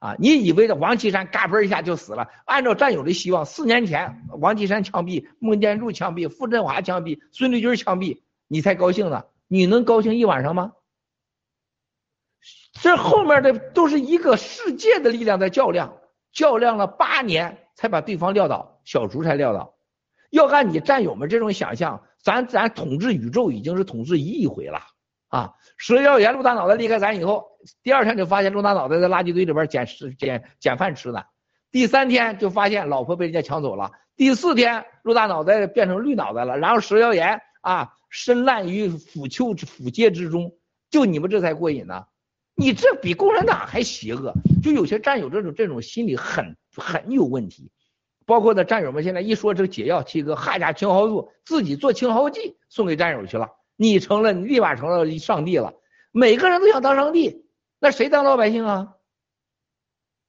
[0.00, 2.28] 啊，你以为的王岐山嘎嘣一下就死了？
[2.44, 9.24] 按照战友的希望，四年前王岐山枪毙，孟建柱枪毙，傅振华枪毙，孙立军枪毙，你才高兴呢？
[9.48, 10.72] 你能高兴一晚上吗？
[12.82, 15.96] 这后面的都是一个世界的力量在较量，
[16.32, 19.73] 较量了八年才把对方撂倒，小竹才撂倒。
[20.34, 24.80] 要按你战友们这种想象，咱咱统治宇宙已经是统治一亿回了。
[25.28, 25.52] 啊！
[25.76, 27.44] 十药盐陆大脑袋离开咱以后，
[27.82, 31.22] 第二天就发现陆大脑袋在垃圾堆里边捡吃捡捡饭吃呢。
[31.70, 33.90] 第三天就发现老婆被人家抢走了。
[34.16, 36.58] 第四天陆大脑袋变成绿脑袋了。
[36.58, 40.52] 然后石药盐啊身烂于腐丘腐阶之中，
[40.90, 42.04] 就你们这才过瘾呢？
[42.54, 44.32] 你这比共产党还邪恶！
[44.62, 47.72] 就有些战友这种这种心理很很有问题。
[48.26, 53.50] 包括的战友们现在一说这个解药，七哥哈家青蒿素自己做青蒿剂送给战友去了。
[53.76, 55.74] 你成了，你立马成了上帝了。
[56.12, 57.44] 每个人都想当上帝，
[57.80, 58.94] 那谁当老百姓啊？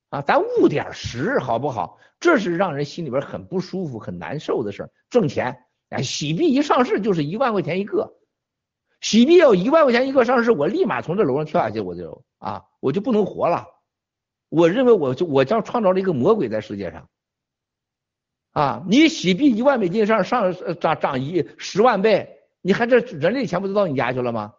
[0.10, 2.00] 啊，咱务点实好不好？
[2.20, 4.90] 这是让人心里边很不舒服、很难受的事儿。
[5.10, 8.16] 挣钱，哎，喜币一上市就是一万块钱一个，
[9.00, 13.68] 喜币要一万块钱一个上市，我立马从这楼上跳下去，我就啊，我就不能活了。
[14.50, 17.10] 我认为我就我将创造了一个魔鬼在世界上。
[18.56, 22.40] 啊，你洗币一万美金上上涨涨一十万倍。
[22.62, 24.54] 你还这人类钱不都到你家去了吗？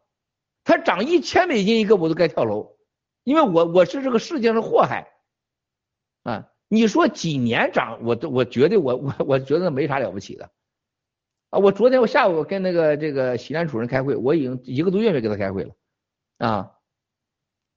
[0.64, 2.77] 他涨一千美金一个，我都该跳楼，
[3.24, 5.09] 因为我我是这个世界上祸害
[6.24, 6.47] 啊！
[6.68, 10.51] 你说几年涨，我都我觉得我我我觉得没啥了不起的
[11.48, 11.59] 啊！
[11.59, 15.74] 我昨天我下午跟那个这个西安主任开会，我已经一个多月没跟他开会了
[16.39, 16.73] 啊！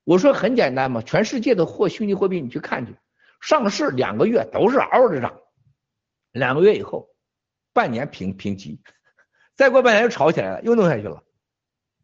[0.04, 2.96] 我说很简单嘛，全世界的货虚拟货币你去看去，
[3.42, 5.40] 上市两个月都是嗷嗷的涨，
[6.32, 7.10] 两个月以后，
[7.74, 8.82] 半年平平级。
[9.56, 11.24] 再过半年又吵起来了，又弄下去了，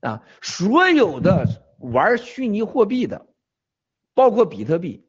[0.01, 0.21] 啊！
[0.41, 1.47] 所有的
[1.79, 3.27] 玩虚拟货币的，
[4.13, 5.07] 包括比特币，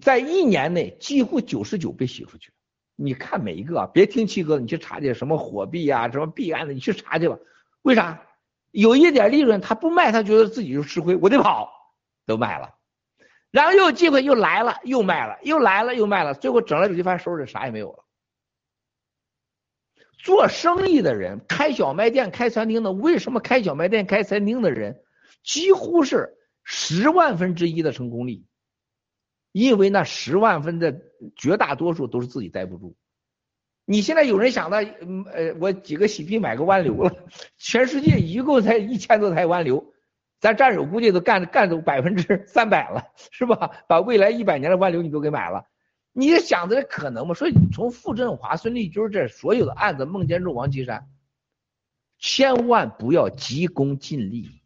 [0.00, 2.52] 在一年内几乎九十九被洗出去。
[2.96, 7.38] 你看每一个，别听七哥，你去查去什么火币啊，什么币安的，你去查去吧。
[7.82, 8.26] 为啥？
[8.72, 11.70] 有一点利润，他不卖，他觉得自己就吃亏，我得跑，
[12.26, 12.74] 都卖了。
[13.50, 18.04] 然后又有机会又来了，又卖了，又来了又卖了，最后整来整去发现手里啥也没有了。
[20.22, 25.00] 做生意的人，开小卖店、开餐厅的，为什么开小卖店、开餐厅的人
[25.42, 28.44] 几乎是十万分之一的成功率？
[29.50, 30.96] 因为那十万分的
[31.36, 32.96] 绝大多数都是自己待不住。
[33.84, 37.12] 你现在有人想到，呃，我几个洗币买个湾流了，
[37.58, 39.92] 全世界一共才一千多台湾流，
[40.38, 43.82] 咱战友估计都干干走百分之三百了，是吧？
[43.88, 45.64] 把未来一百年的湾流你都给买了。
[46.14, 47.32] 你想的可能吗？
[47.32, 51.08] 所以从傅振华、孙立军这所有的案子，孟建柱、王岐山，
[52.18, 54.62] 千万不要急功近利，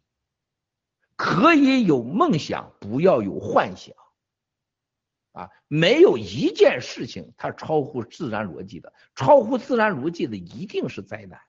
[1.15, 3.95] 可以有梦想，不要有幻想，
[5.31, 11.39] 啊，没有一件事情它超乎自然逻辑的，超乎自然逻辑的一定是灾难。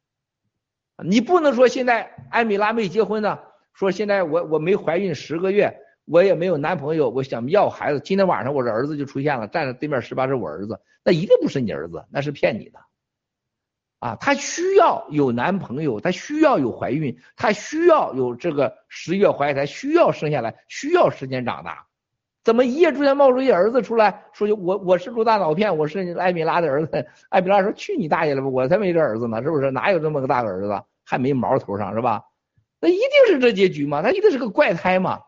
[1.04, 3.36] 你不能说现在艾米拉没结婚呢，
[3.72, 5.76] 说现在我我没怀孕十个月。
[6.10, 8.00] 我也没有男朋友，我想要孩子。
[8.00, 12.78] 今天晚上我的儿子就出现了，站在对面十八是我儿子，那一定不是你儿子，那是骗你的。
[13.98, 21.84] 啊，他需要有男朋友，他需要有怀孕，他需要有这个十月怀胎，需要生下来，需要时间长大。
[22.44, 27.06] 怎么一夜之间冒出一儿子出来说我我是陆大脑片，我是艾米拉的儿子？
[27.28, 29.70] 艾米拉说去你大爷的吧，我才没这儿子呢，是不是？
[29.70, 30.82] 哪有这么个大个儿子？
[31.04, 32.22] 还没毛头上是吧？
[32.80, 35.20] 那一定是这结局嘛，他一定是个怪胎嘛。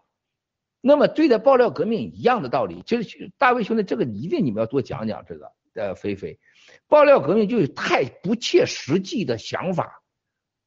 [0.80, 6.38] 那么对待爆料革命一样的道理，就是大卫兄弟这个一定你们要多讲讲这个呃，菲菲，
[6.88, 10.02] 爆料革命就是太不切实际的想法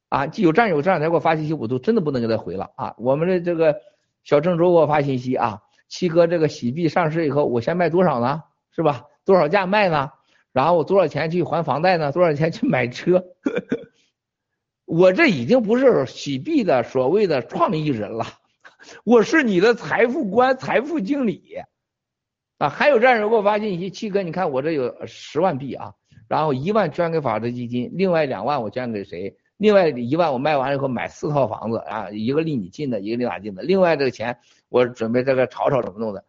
[0.08, 0.26] 啊！
[0.36, 2.94] 有战友这两天给我发信息，我都真的不能给他回了啊！
[2.98, 3.80] 我们的这个
[4.22, 8.42] 小郑州给我发信息啊，七哥这个喜币上市以后，我先卖多少呢？
[8.70, 9.04] 是吧？
[9.24, 10.10] 多少价卖呢？
[10.52, 12.12] 然后我多少钱去还房贷呢？
[12.12, 13.24] 多少钱去买车？
[14.86, 18.26] 我这已经不是喜币的所谓的创意人了。
[19.04, 21.56] 我是你的财富官、财富经理
[22.58, 22.68] 啊！
[22.68, 25.94] 还有战友给我发信息，七哥，你看我这有十万币啊，
[26.28, 29.36] 然后一万捐给法治基金，另外两万我捐给谁？
[29.56, 33.62] 另外一万我卖完以后买四套房子啊，一个离你近的，一个离哪近的。
[33.62, 34.38] 另外这个钱
[34.68, 36.24] 我准备这个炒炒怎么弄的？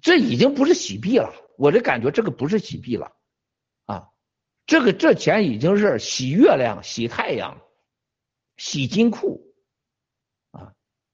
[0.00, 3.12] 这已经不是洗币了，我这感觉这个不是洗币了
[3.84, 4.08] 啊，
[4.66, 7.60] 这个这钱已经是洗月亮、洗太阳、
[8.56, 9.51] 洗金库。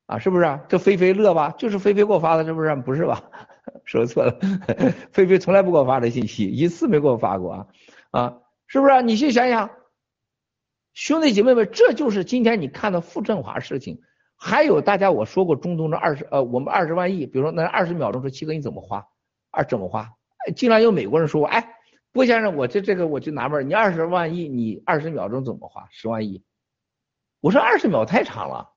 [0.09, 0.61] 啊，是不是？
[0.69, 1.55] 这菲菲乐吧？
[1.59, 2.75] 就是菲菲给我发的，是不是？
[2.77, 3.23] 不是吧？
[3.85, 4.39] 说错了，
[5.13, 7.67] 菲菲从来不给我发这信息，一次没给我发过啊！
[8.11, 9.03] 啊，是不是？
[9.03, 9.71] 你去想想，
[10.95, 14.01] 兄弟姐妹们，这就是今天你看到傅振华事情，
[14.35, 19.07] 还有大家我说过中东的二十呃，我们二十万亿，比如说那二十秒钟说七哥你怎么花？
[19.51, 20.11] 二怎么花？
[20.57, 21.75] 竟然有美国人说我，哎，
[22.15, 25.87] 郭先生，我这这个我就纳闷，你二十万亿，你二十秒钟怎么花？
[25.91, 26.43] 十万亿？
[27.41, 28.71] 我说二十秒太长了。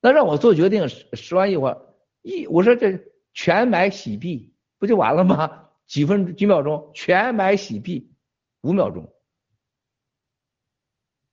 [0.00, 2.98] 那让我做决定十十万亿我一我说这
[3.32, 5.68] 全买洗币不就完了吗？
[5.86, 8.14] 几分几秒钟全买洗币
[8.60, 9.12] 五秒钟。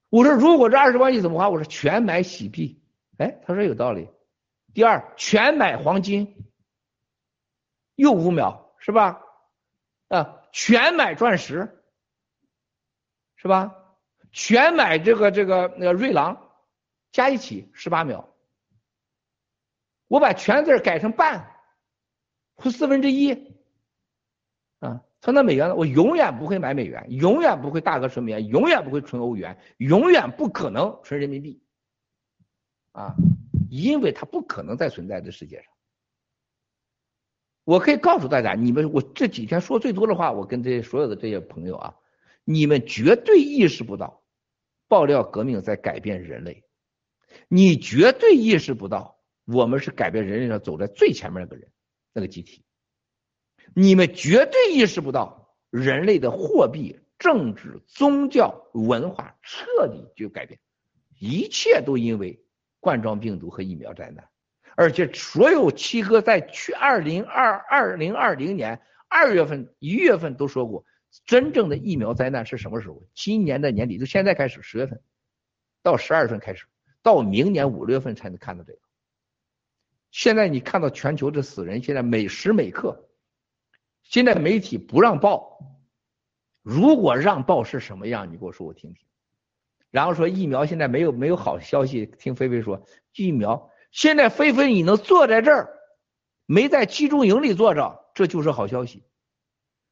[0.09, 1.49] 我说如果这二十万亿怎么花？
[1.49, 2.81] 我说全买洗币。
[3.17, 4.09] 哎，他说有道理。
[4.73, 6.51] 第二全买黄金
[7.95, 9.21] 又五秒是吧？
[10.07, 11.83] 啊，全买钻石
[13.35, 13.75] 是吧？
[14.31, 16.51] 全买这个这个那个瑞郎
[17.11, 18.33] 加一起十八秒。
[20.07, 21.55] 我把全字改成半
[22.55, 23.33] 或四分之一
[24.79, 25.75] 啊，存到美元了。
[25.75, 31.61] 我永远不会买美元，永远不会大额存美元，永远不会存欧元，永远不可能存人民币
[32.93, 33.15] 啊，
[33.69, 35.65] 因为它不可能再存在这世界上。
[37.63, 41.95] 我可以告诉大家，你们我这几天说最多的话，我跟这些所有的这些朋友啊，
[42.45, 44.23] 你们绝对意识不到，
[44.87, 46.63] 爆料革命在改变人类，
[47.49, 49.16] 你绝对意识不到。
[49.47, 51.69] 我们是改变人类上走在最前面那个人，
[52.11, 52.63] 那个集体。
[53.73, 60.59] 你们绝对意识不到，人类的货币、政治、宗教、文化彻底就改变，
[61.17, 62.43] 一切都因为
[62.81, 64.27] 冠状病毒和疫苗灾难。
[64.75, 70.85] 而且，所有七哥在去二零二二零二零年二月份、一月份都说过，
[71.25, 73.01] 真正的疫苗灾难是什么时候？
[73.13, 75.01] 今年的年底，就现在开始，十月份
[75.81, 76.65] 到十二月份开始，
[77.01, 78.79] 到明年五六月份才能看到这个。
[80.11, 83.09] 现在你看到全球的死人，现在每时每刻，
[84.03, 85.59] 现在媒体不让报，
[86.63, 88.31] 如果让报是什么样？
[88.31, 89.05] 你给我说我听听。
[89.89, 95.69] 然后说疫苗现在没有没有好消息，听菲菲说疫苗现在菲菲你能坐在这儿，
[96.45, 99.03] 没在集中营里坐着，这就是好消息。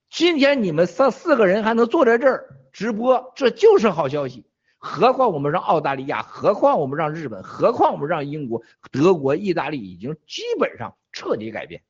[0.10, 4.46] 今天你们三四个人还能坐在这儿直播，这就是好消息。
[4.86, 11.82] 何况我们让澳大利亚，何况我们让日本，何况我们让英国、德国、意大利已经基本上彻底改变，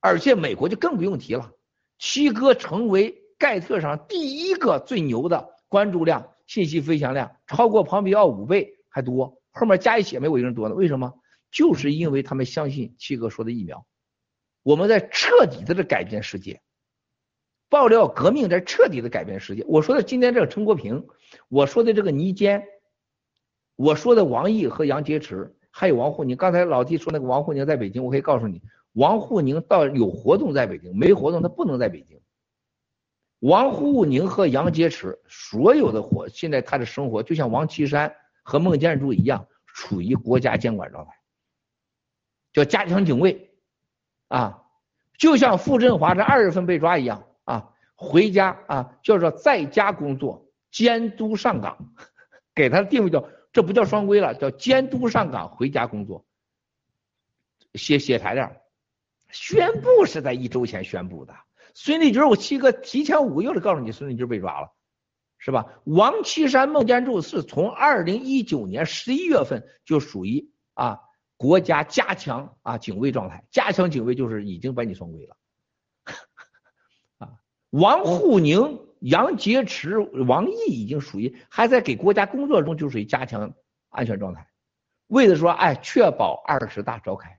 [0.00, 1.52] 而且美国就更不用提了。
[1.98, 10.74] 七哥成为盖特上第一个最牛的关注量、信息分享量，超过庞皮奥五倍还多，后面加一起没我一个人多呢。
[10.74, 11.14] 为什么？
[11.50, 13.86] 就是因为他们相信七哥说的疫苗，
[14.62, 16.60] 我们在彻底的在改变世界。
[17.68, 19.64] 爆料革命在彻底的改变世界。
[19.66, 21.08] 我说的今天这个陈国平，
[21.48, 22.64] 我说的这个倪坚，
[23.76, 26.36] 我说的王毅和杨洁篪，还有王沪宁。
[26.36, 28.62] 刚才老弟说那个王沪宁在北京，我可以告诉你，
[28.92, 32.20] 王沪宁到有活动在北京，没活动他不能在北京。
[33.40, 41.12] 王沪宁和杨洁篪所有的活，现在他的生活就像王岐山和孟建柱一样，处于国家监管状态，
[42.52, 43.50] 叫加强警卫
[44.28, 44.62] 啊，
[45.18, 47.22] 就像傅振华这二月份被抓一样。
[47.44, 50.45] 啊，回家啊，叫做在家工作，
[50.76, 51.94] 监督上岗，
[52.54, 56.26] 给他的定位叫这不叫双规了，叫监督上岗，回家工作。
[57.72, 58.54] 写写材料，
[59.30, 61.34] 宣布是在一周前宣布的。
[61.72, 64.74] 孙立军，我七哥提前五个月就告诉你，孙立军被抓了，
[65.38, 65.64] 是吧？
[65.84, 71.00] 王岐山、孟建柱是从二零一九年十一月份就属于啊
[71.38, 75.36] 国家加强啊警卫状态，加强警卫就是已经把你双规了。
[77.16, 77.40] 啊，
[77.70, 83.52] 王沪宁、杨洁篪、王毅已经属于还在给国家工作中就属于加强
[83.88, 84.48] 安全状态，
[85.06, 87.38] 为的说哎确保二十大召开，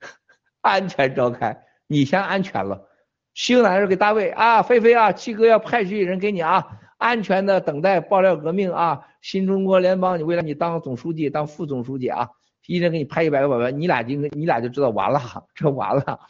[0.62, 2.88] 安全召开，你先安全了。
[3.34, 12.30] 新来人给大卫啊，菲菲啊，七哥要派去人给你啊，安全的等待爆料革命啊，新中国联邦，你为了你当总书记、当副总书记啊，
[12.66, 15.20] 一人给你派一百个保镖，你俩就你俩就知道完了，
[15.54, 16.20] 这完了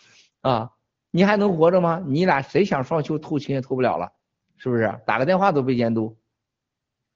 [0.42, 0.72] 啊，
[1.12, 2.02] 你还能活着吗？
[2.04, 4.12] 你俩谁想双休偷情也偷不了了，
[4.58, 5.00] 是不是？
[5.06, 6.18] 打个电话都被监督，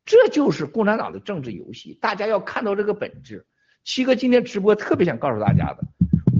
[0.04, 3.46] 这就是共产党的政治游戏，大家要看到这个本质。
[3.84, 5.82] 七哥今天直播特别想告诉大家的，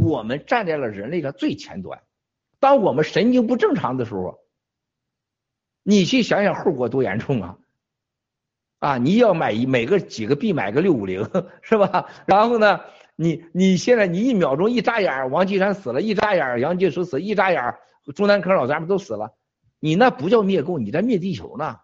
[0.01, 2.01] 我们站在了人类的最前端。
[2.61, 4.39] 当我们神经不正常的时候，
[5.83, 7.59] 你去想想后果多严重啊！
[8.79, 11.29] 啊，你要买一每个几个币买个六五零
[11.63, 12.09] 是吧？
[12.27, 12.81] 然后呢，
[13.17, 17.75] 你你现在你一秒钟一眨眼，王岐山死了，一眨眼杨洁篪死，一眨眼
[18.15, 19.35] 中南科老咱们都死了，
[19.85, 21.81] 你那不叫灭共，你在灭地球呢！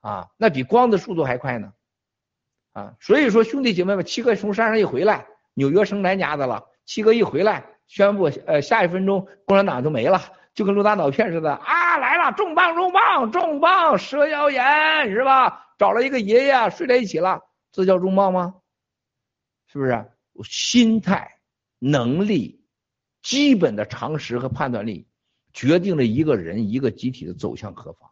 [0.00, 1.72] 啊，那比光的速度还快呢！
[2.72, 7.64] 啊，所以说兄弟姐妹们，七哥从山上一回来，纽约生咱家的了，七哥一回来。
[7.86, 10.20] 宣布，呃，下一分钟共产党就没了，
[10.52, 15.72] 就跟陆大脑片似的啊，来了，重磅重磅重磅，蛇妖眼是吧？
[15.78, 17.40] 找了一个爷爷睡在一起了，
[17.72, 18.56] 这叫重磅吗？
[19.72, 20.04] 是不是？
[20.44, 21.38] 心态、
[21.78, 22.62] 能力、
[23.22, 25.08] 基本的常识和判断力，
[25.56, 28.10] 决定了一个人、一个集体的走向何方。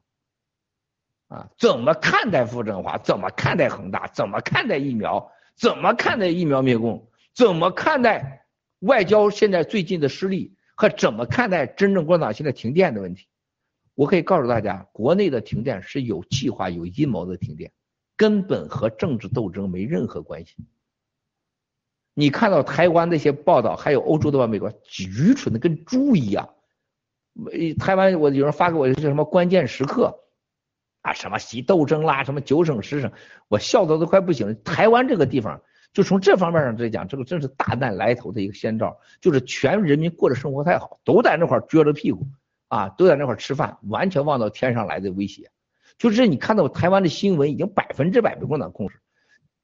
[1.28, 2.96] 啊，怎么看待傅政华？
[2.96, 4.06] 怎么看待恒大？
[4.08, 5.30] 怎么看待疫苗？
[5.54, 7.06] 怎么看待疫苗灭共？
[7.34, 8.46] 怎么看待？
[8.78, 13.26] 外交现在最近的失利和怎么看待真正共产党现在停电的问题，
[13.94, 17.70] 我可以告诉大家，国内的停电是有计划、有阴谋的停电，
[18.16, 20.54] 根本和政治斗争没任何关系。
[22.14, 26.53] 你看到台湾那些报道，还有欧洲的吧，美国愚蠢的跟猪一样。
[27.78, 30.20] 台湾我有人发给我是什么关键时刻
[31.02, 33.12] 啊，什么习斗争啦，什么九省十省，
[33.48, 34.54] 我笑的都快不行了。
[34.54, 35.60] 台湾这个地方。
[35.92, 42.26] 就从这方面上来讲，这个真是大难来头的一个先兆，就是全人民过的生活太好，都在那块撅着屁股
[42.66, 45.52] 啊，都在那块吃饭，完全忘到天上来的威胁。
[45.96, 48.96] 就是你看到台湾的新闻已经百分之百被共产党控制，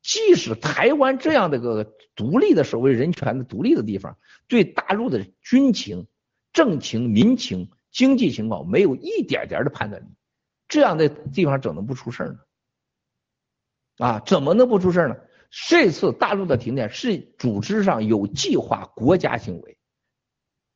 [0.03, 4.17] 即使台湾这样的个独立的所谓人权的独立的地方，
[4.47, 6.07] 对大陆的军情、
[6.53, 10.07] 政情、民情、经济情况没有一点点的判断力，
[10.69, 12.37] 这样的地方怎能不出事呢？
[13.99, 15.17] 啊，怎么能不出事呢？
[15.69, 19.79] 这次大陆的停电是组织上有计划国家行为，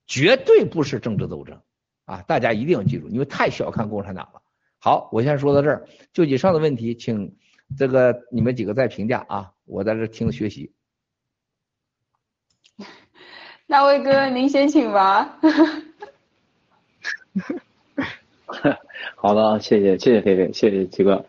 [0.07, 1.63] 绝对不是政治斗争
[2.05, 2.23] 啊！
[2.23, 4.43] 大家一定要记住，因为太小看共产党了。
[4.79, 7.37] 好，我先说到这儿，就以上的问题，请
[7.79, 9.53] 这个你们几个再评价啊！
[9.65, 10.75] 我在这听学习。
[13.67, 15.39] 大卫哥，您先请吧。
[19.17, 21.25] 好的，谢谢谢谢菲菲，谢谢七哥。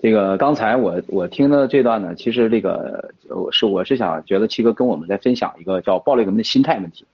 [0.00, 7.06] 这个刚才我我听的这段呢，其实这个我是我是想觉得七哥跟我们在分享一个叫暴力革命的心态问题，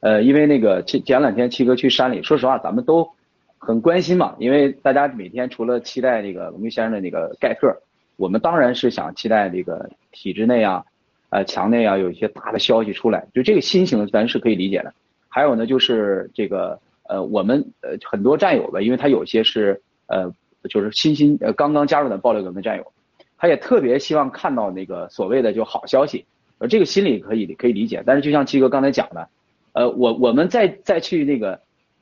[0.00, 3.08] 呃，因为那个前前两天七哥去山里，说实话咱们都
[3.56, 7.74] 很关心嘛，因为大家每天除了期待这个龙玉先生的那个盖特，
[8.16, 10.84] 我们当然是想期待这个体制内啊，
[11.30, 14.94] 呃墙内啊有一些大的消息出来，就这个心情咱是可以理解的。
[15.28, 16.78] 还有呢，就是这个
[17.08, 20.32] 呃我们呃很多战友吧，因为他有些是呃。
[20.68, 22.92] 就是新新呃刚刚加入的暴力革命战友，
[23.38, 26.26] 他也特别希望看到那个所谓的就好消息，
[26.58, 28.02] 呃这个心理可以可以理解。
[28.04, 29.28] 但是就像七哥刚才讲的，
[29.72, 31.60] 呃我我们在再去那个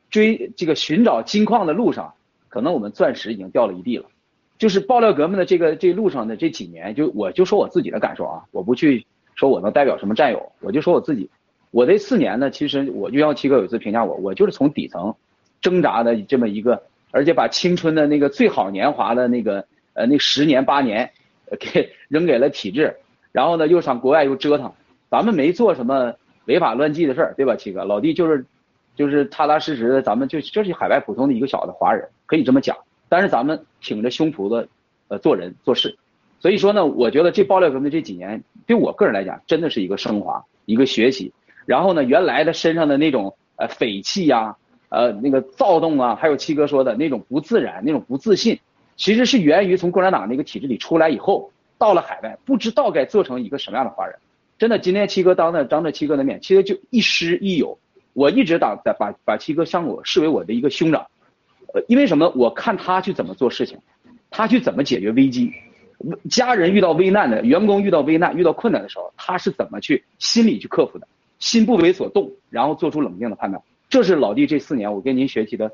[0.08, 2.14] 追这个寻找金矿的路上，
[2.48, 4.06] 可能我们钻石已经掉了一地了。
[4.56, 9.04] 就是爆料革命的这个这路上的这几年，就我就说我自己的感受啊，我不去
[9.36, 11.30] 说我能代表什么战友，我就说我自己，
[11.70, 15.14] 我这四年呢，其实我就像七哥有一次评价我，我就是从底层
[15.60, 16.82] 挣扎的这么一个。
[17.12, 19.64] 而且把青春的那个最好年华的那个
[19.94, 21.10] 呃那十年八年，
[21.58, 22.94] 给 扔给了体制，
[23.32, 24.70] 然后呢又上国外又折腾，
[25.08, 26.12] 咱们没做什么
[26.44, 27.84] 违法乱纪的事儿，对吧，七哥？
[27.84, 28.44] 老弟就是
[28.96, 32.76] 就是踏踏实实的，咱们就就是海外普通的一个小的华人，可以这么讲。
[33.08, 34.68] 但是咱们挺着胸脯子
[35.08, 35.96] 呃做人做事，
[36.40, 41.32] 所以说呢，我觉得这爆料革命这几年对我个人来讲真的是一个升华，一个学习。
[41.64, 44.56] 然后呢，原来的身上的那种呃匪气呀。
[44.88, 48.60] 呃，那个躁动啊，还有七哥说的那种不自然、那种不自信，
[48.94, 54.16] 其实是源于从共产党那个体制里出来以后，到了海外，不知道该做成一个什么样的华人。
[54.58, 57.76] 真的，今天七哥当着当着七哥的面，其实就一师一友。
[58.12, 61.08] 我一直当把把七哥像我视为我的一个兄长，
[61.74, 62.32] 呃，因为什么？
[62.36, 63.78] 我看他去怎么做事情，
[64.30, 65.52] 他去怎么解决危机，
[66.28, 71.06] 家人遇到危难的，员工遇到危难、遇到困难的时候，他是怎么去心理去克服的？
[71.38, 73.62] 心不为所动，然后做出冷静的判断。
[73.88, 75.70] 这是老弟这四年我跟您学习的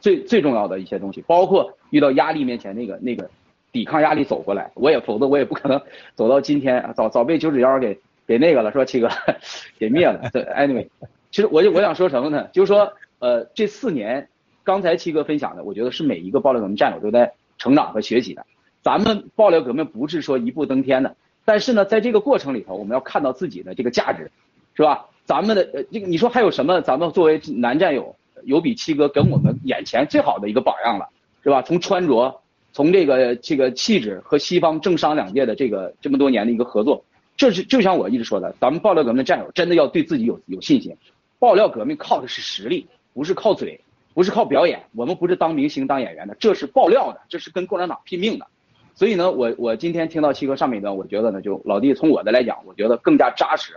[0.00, 3.28] 最最重要的一些东西，包括遇到压力面前那个那个
[3.72, 4.70] 抵抗压力走过来。
[4.74, 5.80] 我也否则我也不可能
[6.14, 9.08] 走到今天，早早被九指妖给给那个了，说七哥
[9.78, 10.28] 给灭了。
[10.32, 10.86] 对，anyway，
[11.30, 12.48] 其实我就我想说什么呢？
[12.52, 14.28] 就是说，呃，这四年
[14.62, 18.44] 刚才七哥分享的，我觉得是每一个爆料革命战友都在成长和学习的。
[18.86, 24.30] 咱们爆料革命不是说一步登天的，但是呢，在这个过程里头，我们要看到自己的这个价值，
[24.76, 25.06] 是吧？
[25.24, 26.80] 咱们的呃，这个你说还有什么？
[26.82, 28.14] 咱们作为男战友，
[28.44, 31.08] 有比七哥跟我们眼前最好的一个榜样了，
[31.42, 31.62] 是吧？
[31.62, 32.40] 从穿着，
[32.72, 37.04] 从这个这个气质和西方政商两界的这个这么多年的一个合作，
[37.36, 40.96] 这是就像我一直说的，咱们爆料革命的战友真的要对自己有有信心。
[41.40, 43.80] 爆料革命靠的是实力，不是靠嘴，
[44.14, 44.84] 不是靠表演。
[44.94, 48.46] 我们不是当明星当演员的，这是爆料的，这是跟共产党拼命的。
[48.96, 53.74] 所以呢，我我今天听到七哥上面一段，我觉得呢，就老弟从我的来讲，我觉得更加扎实。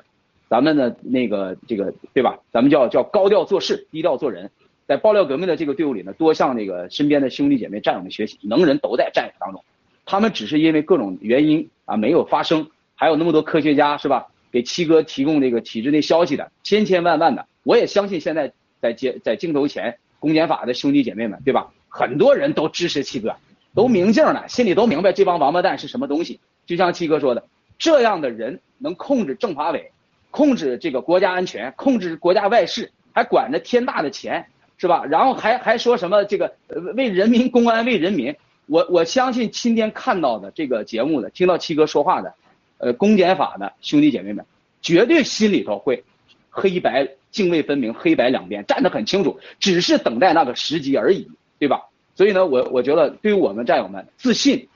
[0.50, 2.40] 咱们的那个这个对吧？
[2.54, 4.50] 咱们叫叫高调做事，低调做人。
[4.88, 9.64] 在爆料革命的这个队伍里呢，多向那个身边的兄弟姐妹战友们学习，能人都在战友当中。
[10.06, 14.28] 他们只是因为各种原因啊没有发声，还有那么多科学家是吧？
[14.52, 17.46] 给七哥提供这个体制内消息的千千万万的。
[17.64, 21.72] 我也相信现在在接在镜头前公检法的兄弟姐妹们对吧？
[21.90, 23.36] 很多人都支持七哥。
[23.76, 26.40] 都明镜了，心里都明白这帮王八蛋是什么东西。
[26.66, 27.46] 就像七哥说的，
[27.78, 29.92] 这样的人能控制政法委，
[30.32, 34.48] 控制这个国家安全，控制国家外事，还管着天大的钱，
[34.78, 35.06] 是吧？
[35.06, 36.56] 然后还还说什么这个
[36.96, 38.36] 为人民公安为人民。
[38.68, 42.36] 我我相信今天看到的这个节目的，听到七哥说话的，
[42.78, 44.46] 呃，公检法的兄弟姐妹们，
[44.82, 46.04] 绝对心里头会
[46.52, 51.28] 黑白泾渭分明，黑白两边站得很清楚，只是等待那个时机而已，
[51.58, 51.88] 对吧？
[52.20, 54.68] 所以呢，我我觉得对于我们战友们，自信、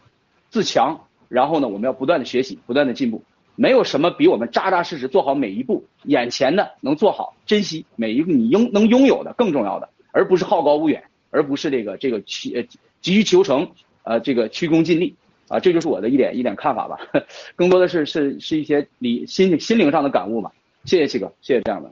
[0.50, 0.98] 自强，
[1.28, 3.22] 然后呢，我们要不断的学习，不断的进步。
[3.58, 12.64] 没有什么比我们扎扎实实做好每一步，眼前的能做好，珍惜每一个你拥能拥有的更重要的，而不是好高骛远，而不是这个这个急呃
[13.02, 13.70] 急于求成，
[14.04, 15.14] 呃这个屈躬尽瘁
[15.50, 16.98] 啊，这就是我的一点一点看法吧。
[17.58, 20.54] 更多的是是是一些理心心灵上的感悟吧。
[20.86, 21.92] 谢谢七哥，谢谢这样的。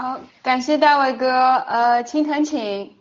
[0.00, 2.92] 好，感谢大伟哥，呃，青藤请。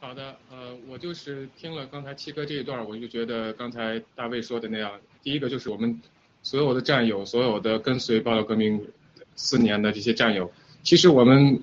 [0.00, 4.90] 好的，呃，我就是听了刚才七哥这一段，我就觉得刚才大卫说的那样，
[5.22, 6.00] 第一个就是我们
[6.42, 8.82] 所有的战友，所有的跟随爆料革命
[9.36, 10.50] 四年的这些战友，
[10.82, 11.60] 其实我们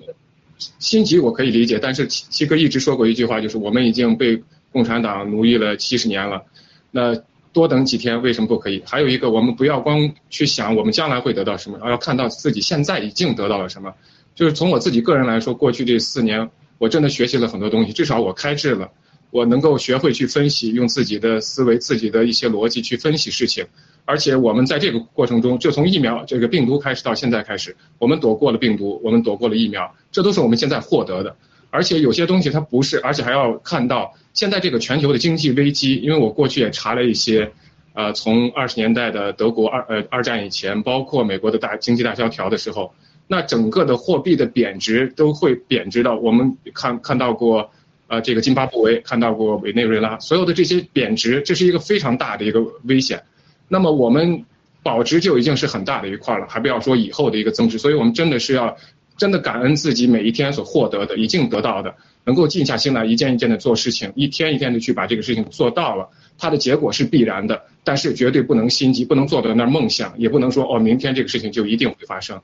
[0.78, 4.40] 心急我可以理解，但是七七哥一直说过一句话，就是我们已经被
[4.70, 6.44] 共产党奴役了七十年了，
[6.92, 7.20] 那。
[7.52, 8.82] 多等几天为什么不可以？
[8.86, 13.92] 还有一个，我们不要光去想我们将来会得到什么，而要看到自己现在已经得到了什么。
[14.34, 16.48] 就是从我自己个人来说，过去这四年，
[16.78, 18.90] 我真的学习了很多东西，至少我开智了，
[19.30, 23.66] 我能够学会去分析，用自己的思维、自己的一些逻辑去分析事情。
[24.04, 31.36] 而且我们在这个过程中，就从疫苗这个病毒开始到现在开始，我们躲过了病毒，我们躲过了疫苗，这都是我们现在获得的。
[31.70, 35.96] 而且有些东西它不是，而且还要看到现在这个全球的经济危机。
[35.96, 37.52] 因为我过去也查了一些，
[37.94, 42.92] 呃，从二十年代的德国二呃二战以前，包括美国的大经济大萧条的时候，
[43.28, 47.70] 那整个的货币的贬值都会贬值到我们看看到过，
[48.08, 53.22] 呃，这个津巴布韦看到过委内瑞拉，所有的这些贬值，这是一个非常大的一个危险。
[53.68, 54.44] 那么我们
[54.82, 57.78] 保值就已经是很大的一块了，还不要说以后的一个增值。
[57.78, 58.76] 所以我们真的是要。
[59.20, 61.94] 真的感恩自己每一天所获得的，已经得到的，
[62.24, 67.64] 能够静下心来，一件一件的做事情，一天一天的去把这个事情做到了，它的结果是必然的。
[67.84, 72.40] 但是绝对不能心急，不能坐在那儿梦想，也不能说哦，明天这个事情就一定会发生。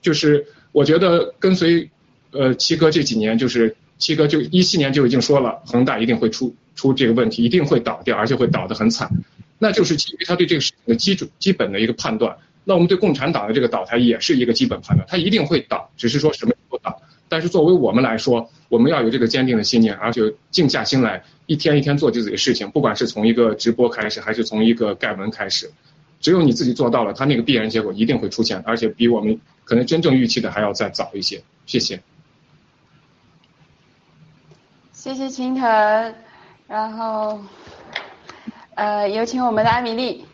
[0.00, 1.90] 就是我觉得跟随，
[2.30, 9.10] 呃，七哥这几年，就是七哥就一七年就已经说了，恒大一定会出出这个问题，一定会倒掉，而且会倒得很惨。
[9.58, 12.36] 那就是基于他对这个事情的基础基本的一个判断。
[12.68, 17.00] 那我们对共产党的这个倒台也是一个基本判断，它一定会倒，只是说什么时候倒。
[17.26, 20.20] 但是作为我们来说，我们要有这个坚定的信念，而且
[20.50, 22.70] 静下心来，一天一天做自己的事情。
[22.70, 25.72] 不管是从一个直播开始，还是从一个盖文开始，
[26.20, 31.42] 只有你自己做到了，它那个必然结果一定会出现，而且比我们可能真正预期的还要再早一些。
[31.64, 32.02] 谢谢。
[34.92, 35.64] 谢谢青藤，
[36.68, 37.40] 然后，
[38.74, 40.26] 呃，有请我们的艾米丽。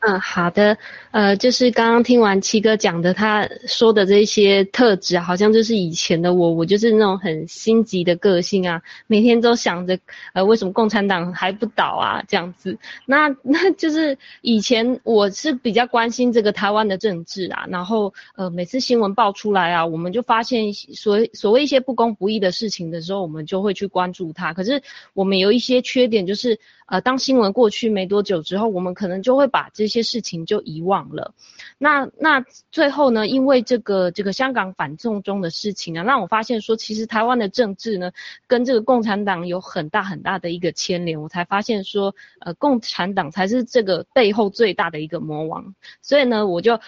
[0.00, 0.78] 嗯，好的，
[1.10, 9.98] 呃，就是刚刚听完七哥讲的，他说的这些特质，好像就是以前的我，我就是那种很心急的个性啊，每天都想着，
[10.34, 12.76] 呃，为什么共产党还不倒啊，这样子。
[13.06, 24.52] 那 那就是以前我是比较关心这个台湾的政治啊，然后呃，每次新闻爆出来啊，我们就发现所所谓一些不公不义的事情的时候，我们就会去关注它。
[24.52, 24.82] 可是
[25.14, 31.34] 我们有一些缺点，就是呃，当新闻过去没多久之后，我们可能就会把这些事情就遗忘了，
[31.78, 33.26] 那那最后呢？
[33.26, 38.12] 因为这个这个香港反送中的事情呢，让我发现说，其实台湾的政治呢，
[38.46, 41.20] 跟这个共产党有很大很大的一个牵连。
[41.20, 45.74] 我才发现说，呃，共产党才是这个背后最大的一个魔王。
[46.02, 46.80] 所以呢，我就。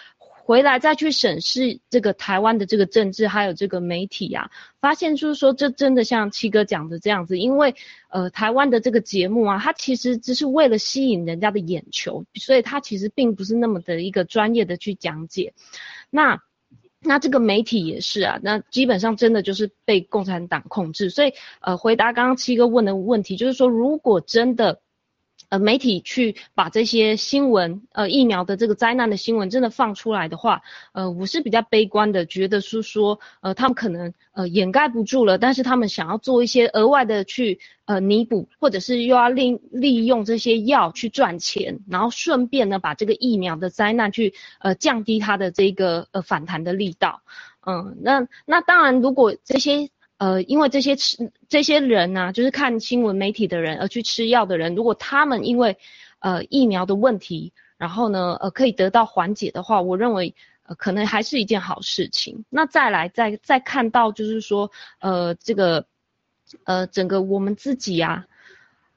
[0.51, 4.51] 回来再去审视这个台湾的这个政治，还有这个媒体啊，
[4.81, 7.77] 发现就是说，这真的像七哥讲的这样子，因为
[8.09, 15.55] 呃，台湾的这个节目啊，它其实只是为了吸引人家的眼球，所以它其实并不是那么的一个专业的去讲解。
[16.11, 16.43] 那
[17.01, 21.11] 那这个媒体也是啊，那基本上真的就是被共产党控制。
[21.11, 24.81] 所以呃，回答刚刚七哥问的问题，就是说，如果真的。
[25.51, 30.63] 呃，媒体去把这些新闻，呃，疫苗的这个灾难的新闻真的放出来的话，
[30.93, 47.23] 呃，我是比较悲观的，觉得是说，呃，他们可能呃掩盖不住了，但是他们想要做一些额外的去呃弥补，或者是又要利利用这些药去赚钱，然后顺便呢把这个疫苗的灾难去呃降低它的这个呃反弹的力道，
[47.67, 49.91] 嗯，那那当然如果这些。
[50.21, 55.79] 呃，因为这些吃这些人呢，就是看新闻媒体的人而去吃药的人，如果他们因为
[56.19, 60.35] 呃疫苗的问题，然后呢呃可以得到缓解的话，我认为
[60.77, 62.45] 可能还是一件好事情。
[62.51, 64.71] 那再来再再看到就是说
[65.01, 65.87] 呃这个
[66.65, 68.27] 呃整个我们自己呀。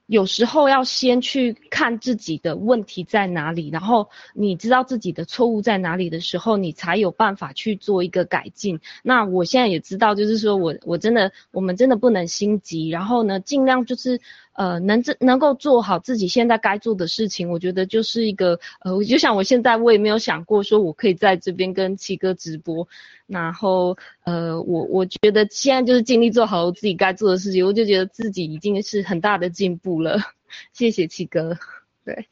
[0.06, 8.80] 有时候要先去看自己的问题在哪里，然后你知道自己的错误在哪里的时候，你才有办法去做一个改进。
[9.02, 14.20] 那我现在也知道，就是说我我真的我们真的不能心急，然后呢，尽量就是。
[14.54, 22.88] 呃，能这能够做好自己现在该做的事情，我觉得就是一个呃，就像我现在我也没有想过说我可以在这边跟七哥直播，
[23.26, 30.20] 然后呃，我我觉得现在就是尽力做好我自己该做的事情，我就觉得自己已经是很大的进步了。
[30.72, 31.58] 谢谢七哥，
[32.06, 32.28] 对，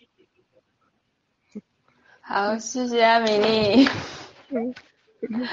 [2.22, 3.88] 好，谢谢阿米丽，
[4.50, 4.74] 嗯，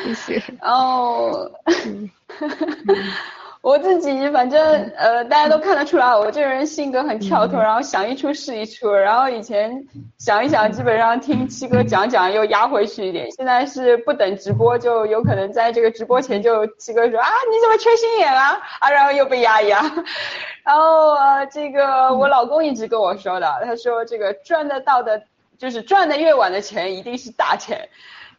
[0.04, 1.50] 谢谢，哦。
[3.60, 4.60] 我自己反正
[4.96, 8.90] 呃，大家都看得出来，我这个人性格很跳脱，然后想一出是一出。
[8.90, 9.84] 然后以前
[10.18, 13.30] 想一想，基本上听七哥讲讲又压回去一点。
[13.32, 18.58] 现在是不等直播，就有可能在这个直播前就七哥说啊，你怎么缺心眼啊？
[18.78, 19.80] 啊，然后又被压一压。
[20.64, 25.20] 然后呃，这个我老公一直跟我说的，他说这个赚得到的，
[25.58, 27.88] 就是赚的越晚的钱一定是大钱。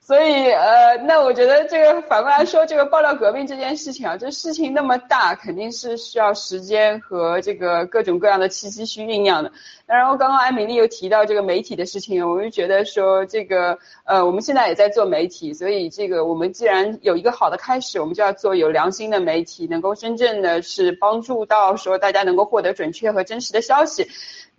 [0.10, 9.52] 所以，呃，那我觉得这个反过来说，这个爆料革命这件事情啊，这事情那么大，肯定是需要时间和这个各种各样的契机去酝酿的。
[9.96, 24.08] 然后刚刚艾米丽又提到这个媒体的事情，我就觉得说这个，呃，我们现在也在做媒体，所以这个我们既然有一个好的开始，我们就要做有良心的媒体，能够真正的是帮助到说大家能够获得准确和真实的消息。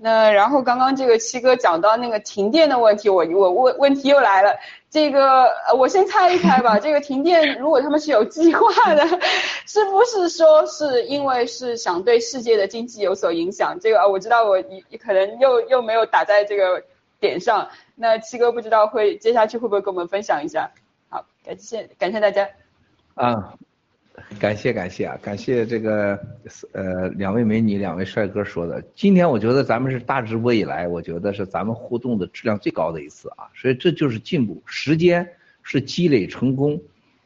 [0.02, 4.56] 那然后刚刚这个七哥讲到那个停电的问题，我我问问题又来了，
[4.90, 9.06] 这个呃我先猜一猜吧，这个停电如果他们是有计划的，
[9.68, 13.78] 是不是说是因为是想对世界的经济有所影响？
[13.78, 14.56] 这个我知道我
[15.04, 16.84] 可能又又没有打在这个
[17.18, 20.70] 点上，那七哥不知道会接下去会不会跟我们分享一下？
[21.08, 22.48] 好，感谢感谢大家。
[23.14, 23.54] 啊。
[24.38, 26.18] 感谢感谢啊，感谢这个
[26.72, 28.82] 呃两位美女两位帅哥说的。
[28.94, 34.62] 今天我觉得咱们是大直播以来，我觉得是咱们互动的质量最高的一次啊，所以这就是进步。
[34.66, 35.26] 时间
[35.62, 36.78] 是积累成功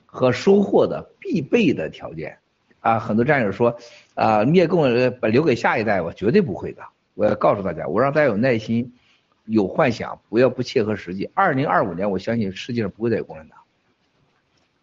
[0.07, 2.39] 和收获的必备的条件
[2.79, 2.99] 啊。
[3.01, 3.77] 很多战友说
[4.15, 4.85] 啊灭共
[5.21, 6.83] 把留给下一代，我绝对不会的。
[7.15, 8.93] 我要告诉大家，我让大家有耐心，
[9.45, 11.31] 有幻想，不要不切合实际。
[11.35, 13.59] 二零二五年，我相信世界上不会再有共产党。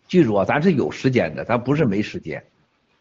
[0.08, 2.44] 记住啊，咱是有时间的，咱不是没时间，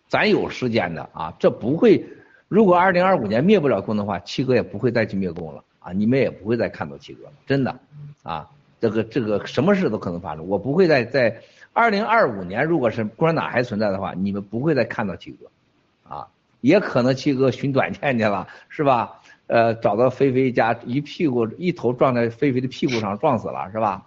[0.08, 1.34] 咱有时间的啊。
[1.38, 2.04] 这不会，
[2.48, 7.78] 如果二零二五年灭不了共的话，七哥也不会再去灭共了啊，你们也不会再看到七哥了，真的
[8.22, 8.48] 啊。
[8.80, 11.42] 这个这个什么事都可能发生，我不会再在
[11.74, 16.28] 二零二五年，如果是共产党还存在的话，你们不会再看到七哥，啊，
[16.62, 19.19] 也可能七哥寻短见去了，是吧？
[19.50, 24.06] 呃，找到菲菲家，一屁股一头撞在菲菲的屁股上，撞死了，是吧？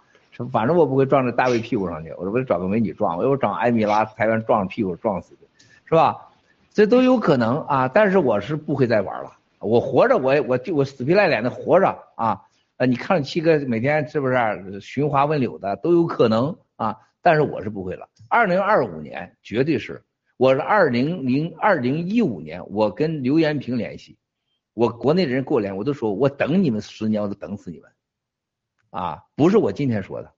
[0.50, 5.46] 反正我不会撞在大卫屁股上去，我说我找个美女撞，我找艾米拉台湾撞屁股撞死的，
[5.84, 6.16] 是吧？
[6.72, 9.30] 这都有可能啊，但是我是不会再玩了。
[9.60, 12.40] 我活着，我我就我死皮赖脸的活着啊，
[12.78, 16.96] 啊，你看七哥每天是不是寻花问柳的都有可能啊？
[17.22, 18.08] 但是我是不会了。
[18.28, 20.02] 二零二五年绝对是，
[20.36, 24.16] 我是二零零二零一五年，我跟刘延平联系，
[24.74, 27.90] 我国内的人过来，我都说我等你们十年，我都等死你们，
[28.90, 30.32] 啊，不是我今天说的，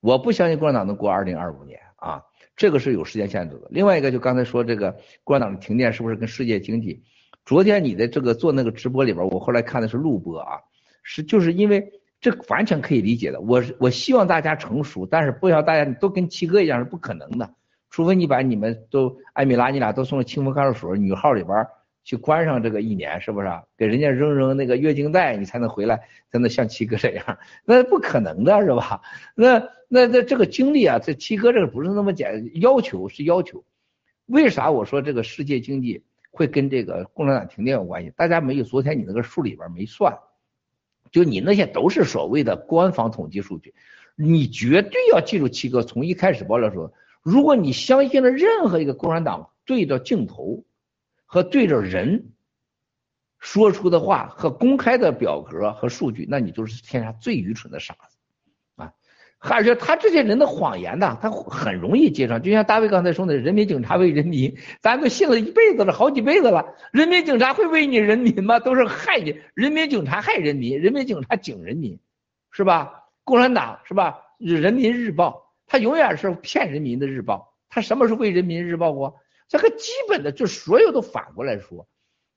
[0.00, 2.22] 我不相信共产党能过二零二五年啊，
[2.54, 3.66] 这个是有时间限制的。
[3.70, 4.94] 另外一个就刚才说这个
[5.24, 7.02] 共产党的停电是不是跟世界经济？
[7.46, 10.60] 昨天你的这个做那个直播里边，我后来看的是录播啊，
[11.02, 13.40] 是就是因为这完全可以理解的。
[13.40, 17.54] 我我希望大家成熟，但是不要大家都跟七哥一样是不可能的，
[17.88, 21.66] 除非你把你们都艾米拉你俩都送到清风看守所女号里边
[22.04, 23.48] 去关上这个一年，是不是？
[23.76, 29.00] 给人家扔扔那个月经带，你才能回来，才能像七哥这样，那不可能的是吧？
[29.34, 33.64] 那那那这个经历啊，这七哥这个不是那么简，要求是要求。
[34.26, 36.04] 为啥我说这个世界经济？
[36.36, 38.12] 会跟这个共产党停电有关系？
[38.16, 38.64] 大家没有？
[38.64, 40.18] 昨天你那个数里边没算，
[41.12, 43.72] 就你那些都是所谓的官方统计数据。
[44.16, 46.92] 你绝对要记住七哥从一开始爆料说，
[47.22, 50.64] 如果你相信了任何一个共产党对着镜头
[51.34, 52.30] 和对着人
[53.40, 58.16] 说出的话和公开的表格和数据，那你就是天下最愚蠢的傻子
[58.76, 58.92] 啊。
[59.40, 62.40] 而且他这些人的谎言呢，他很容易接上。
[62.40, 66.64] 就像大卫刚才说的，人民警察为人民，咱都信了一辈子了，好几辈子了。
[66.92, 68.60] 人民警察会为你人民吗？
[68.60, 69.36] 都是害你。
[69.54, 71.98] 人民警察害人民，人民警察警人民，
[72.52, 73.06] 是吧？
[73.24, 74.20] 共产党是吧？
[74.38, 77.52] 人民日报，他永远是骗人民的日报。
[77.68, 79.16] 他什么时候为人民日报过？
[79.54, 81.86] 这个基本的就所有都反过来说，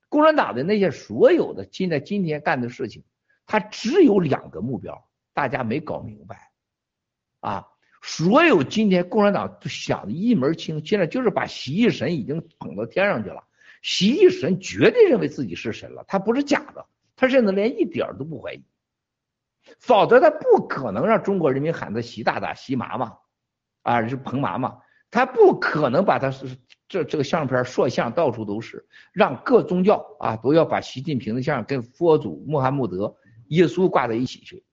[0.08, 3.04] 共产党的那些所有的现在今天干的事情，
[3.48, 6.52] 他只有两个目标，大家没搞明白。
[7.40, 7.66] 啊，
[8.04, 13.44] 所有今天共产党想的一门清，现在就是把习义神已经捧到天上去了。
[13.82, 18.64] 习义神绝对认为自己是神了，他不是假的，他甚至连一点都不怀疑。
[19.80, 23.18] 否则他不可能让中国人民喊他习大大、习妈妈，
[23.82, 24.78] 啊是彭妈妈，
[25.10, 33.16] 他不可能把他是这这个相片塑像到处都是，让各宗教啊都要把习近平的像跟佛祖、穆罕默德、
[33.48, 34.64] 耶稣挂在一起去。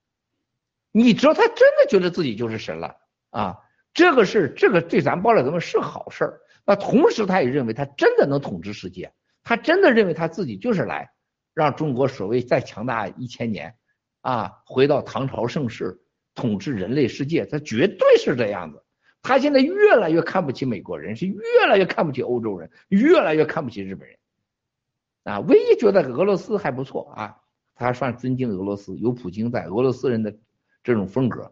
[0.91, 2.95] 你知道他真的觉得自己就是神了
[3.29, 3.57] 啊？
[3.93, 6.41] 这个是这个对咱包了咱们是好事儿。
[6.65, 11.11] 那同时他也认为他真的能统治世界，他真的认为他自己就是来
[11.53, 13.75] 让中国所谓再强大一千年
[14.21, 15.99] 啊，回到唐朝盛世，
[16.33, 18.83] 统治人类世界，他绝对是这样子。
[19.25, 24.17] 他现在越来越看不起美国人，是越来越看不起欧洲人，越来越看不起日本人
[25.23, 25.39] 啊。
[25.41, 27.37] 唯一觉得俄罗斯还不错啊，
[27.75, 30.33] 他算尊敬俄罗斯，有普京在，俄罗斯人的。
[30.85, 31.51] 这种风格，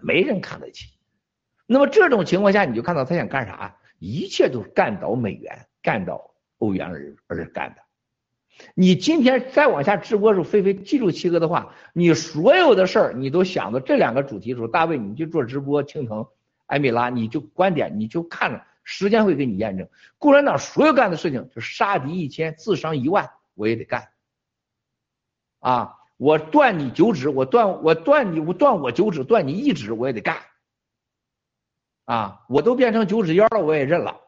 [0.00, 0.86] 没人看得起。
[1.66, 3.76] 那么这种情况下，你就看到他想干啥？
[3.98, 7.82] 一切都是干倒美元、干倒欧元而而干的。
[8.74, 16.26] 你今天再往下直播的时候，菲菲记住七哥的话，你所有的事儿你都想到这两个主题的时候，大卫你去做直播，青藤、
[16.68, 19.88] 艾米拉你就观点你就看着，时间会给你验证。
[20.18, 24.12] 共产党所有干的事情，就杀敌一千，自伤一万，我也得干。
[25.58, 25.96] 啊。
[26.18, 30.42] 我断你九指，我断我断你，我断我九指，断你一指，我也得干。
[32.06, 34.20] 啊，我都变成九指妖了，我也认了。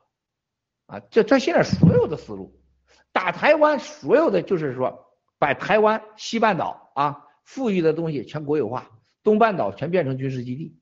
[0.87, 2.63] 啊，这这现在所有的思路，
[3.11, 8.89] 打台湾，所有的就是说，把台湾西半岛啊，富裕的东西全国有化，
[9.25, 10.80] 东半岛全变成军事基地。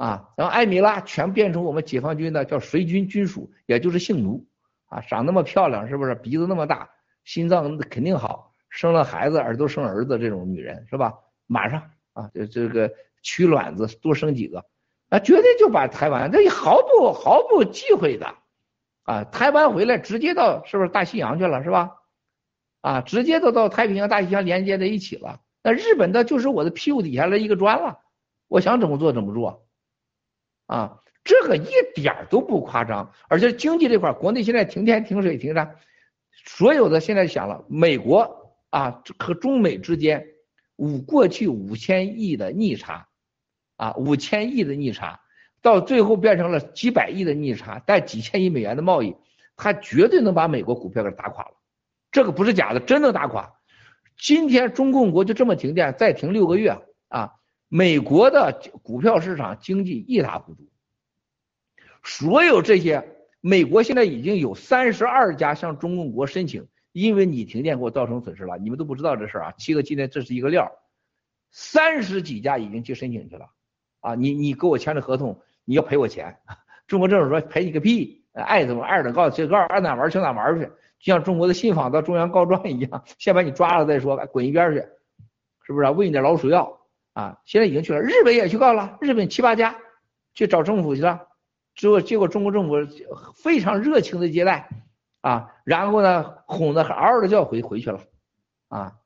[0.00, 4.46] 啊，然后艾米拉全变成我们解放军的叫随军军属，也就是性奴。
[4.86, 6.14] 啊，长那么漂亮，是不是？
[6.14, 6.88] 鼻子那么大，
[7.22, 8.54] 心脏肯定好。
[8.70, 11.12] 生了孩子，耳朵生儿子，这种女人是吧？
[11.46, 11.82] 马上
[12.14, 14.64] 啊，这这个取卵子多生几个，
[15.10, 18.34] 啊，绝对就把台湾这毫不毫不忌讳的，
[19.02, 21.96] 啊，台湾回来直接到是不是大西洋去了是吧？
[22.80, 25.40] 啊，直接都到太平洋、大西洋连接在一起了。
[25.62, 27.98] 那日本的就是我的屁股底下的一个砖了，
[28.48, 29.66] 我想怎么做怎么做，
[30.70, 33.12] 啊，这个一点都不夸张。
[33.28, 35.74] 而且经济这块，国内现在停电、停水、停啥，
[36.46, 38.38] 所有的现在想了，美国。
[38.72, 40.24] 啊，和中美之间
[40.76, 43.08] 五过去五千亿的逆差，
[43.76, 45.18] 啊，五千亿的逆差，
[45.60, 49.16] 到最后变成了几百亿的逆差，带几千亿美元的贸易，
[49.56, 51.54] 它绝对能把美国股票给打垮了，
[52.12, 53.54] 这个不是假的，真能打垮。
[54.16, 57.32] 今天中共国就这么停电，再停六个月啊，
[57.70, 60.68] 美国的股票市场经济一塌糊涂，
[62.02, 63.02] 所有这些，
[63.40, 66.68] 美国现在已经有三十二家向中共国申请。
[66.92, 69.52] 因为你停电给我造成损失了，你们都不知道这事儿啊。
[69.56, 70.72] 七哥今天这是一个料，
[71.52, 73.48] 三十几家已经去申请去了，
[74.00, 76.38] 啊，你你给我签的合同，你要赔我钱。
[76.88, 80.64] 中国政府说赔你个屁，爱怎么爱怎么告，这告爱哪玩去哪玩去，
[80.98, 84.78] 就像中国的信访到中央告状一样，先把你抓了再说，滚一边去，
[85.62, 85.92] 是不是啊？
[85.92, 86.79] 喂你点老鼠药
[87.20, 87.38] 啊！
[87.44, 89.76] 现在已经去了，日本也去告了，日本七八家
[90.32, 91.28] 去找政府去了，
[91.74, 92.76] 结果结果中国政府
[93.34, 94.70] 非常热情的接待
[95.20, 98.00] 啊，然后呢哄的嗷嗷的叫回回去了
[98.68, 98.96] 啊，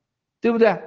[0.41, 0.81] 对不对？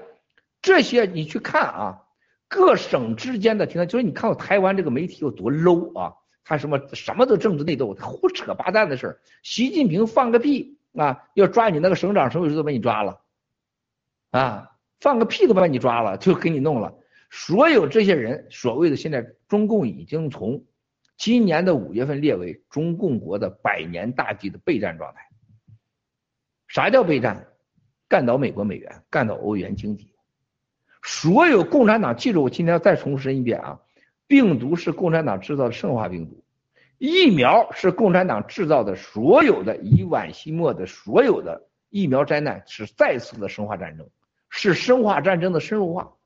[0.62, 2.04] 这些你去看啊，
[2.48, 6.14] 各省之间的停就是你看到台湾这个媒体有多 low 啊，
[6.46, 9.20] 他什么什么都政治内斗，胡扯八蛋的事儿。
[9.44, 13.20] 习近平放个屁啊，要抓你那个省长省委书记都把你抓了
[14.32, 16.94] 啊，放个屁都把你抓了，就给你弄了。
[17.30, 20.64] 所有这些人，所谓的现在中共已经从
[21.18, 25.22] 今年的五月份列为中共国的百年大计的备战状态。
[26.68, 27.48] 啥叫备战？
[28.10, 30.14] 干倒美国美元，干倒欧元经济。
[31.04, 33.80] 所有共产党，记住，我今天要再重申一遍啊！
[34.28, 36.44] 病毒是共产党制造的生化病毒，
[36.98, 44.10] 疫苗是共产党制造的，所有的以晚期末的所有的疫苗灾难是再次的生化战争，
[44.50, 46.17] 是生化战争的深入化，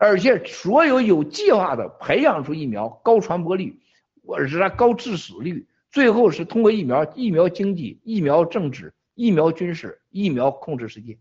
[0.00, 3.78] 而且所有有计划的培养出疫苗，高传播率，
[4.26, 11.18] 或者是它高致死率，最后是通过疫苗、疫苗经济、疫苗政治、疫苗军事、疫苗控制世界，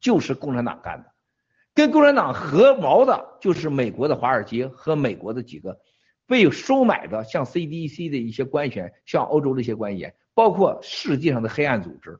[0.00, 1.12] 就是共产党干的。
[1.72, 5.78] 跟共产党合谋的，就是美国的华尔街和美国的几个
[6.26, 12.18] 被收买的，像 CDC 的一些官员，像欧洲的一些官员，包括世界上的黑暗组织、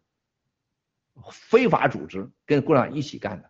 [1.33, 3.50] 非法组织，跟共产党一起干的。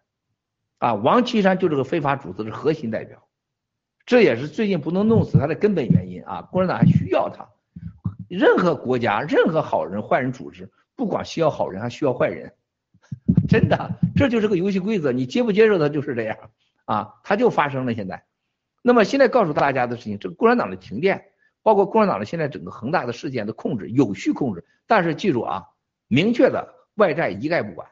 [0.81, 3.23] 啊，王岐山就这个非法组织的核心代表，
[4.07, 6.49] 这也是最近不能弄死他的根本原因啊！
[6.51, 7.47] 共产党还需要他，
[8.29, 12.55] 任何国家、任何好人、坏人组织，不光需要好人，还需要坏人。
[13.47, 16.39] 真的，这就是个游戏规则，你接不接受它就是这样
[16.87, 18.25] 啊，它就发生了现在。
[18.83, 21.27] 那么现在告诉大家的事情，这个共产党的停电，
[21.63, 25.67] 包括共产党的现在整个恒大的事件的控制，有序控制，但是记住啊，
[26.09, 27.89] 明确的外债一概不管，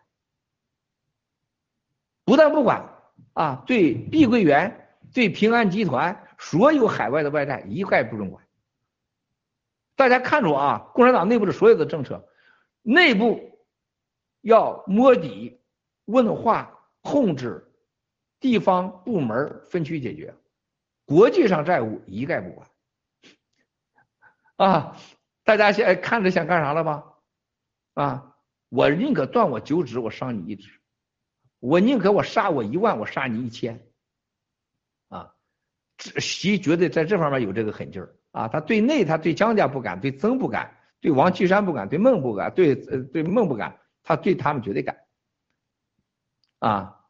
[2.28, 2.86] 不但不管
[3.32, 8.46] 啊，对碧桂园、对平安集团所有海外的外债一概不准管。
[9.96, 12.28] 大家看着啊，共产党内部的所有的政策，
[12.82, 13.48] 内部。
[14.42, 15.60] 要摸底、
[16.04, 17.72] 问话、控制
[18.38, 20.32] 地方部门分区解决，
[21.04, 22.68] 国际上债务一概不管。
[24.56, 24.96] 啊，
[25.42, 27.04] 大家现在看着想干啥了吧？
[27.94, 28.36] 啊，
[28.68, 30.70] 我宁可断我九指，我伤你一指；
[31.60, 33.80] 我宁可我杀我一万，我杀你一千。
[35.08, 35.34] 啊，
[35.98, 38.48] 习绝对在这方面有这个狠劲儿啊！
[38.48, 43.78] 他对内，他对江家不敢，对曾不敢，对王岐山不敢，对孟不敢，对呃对孟不敢。
[44.04, 45.04] 他对他们绝对敢
[46.60, 47.00] 啊！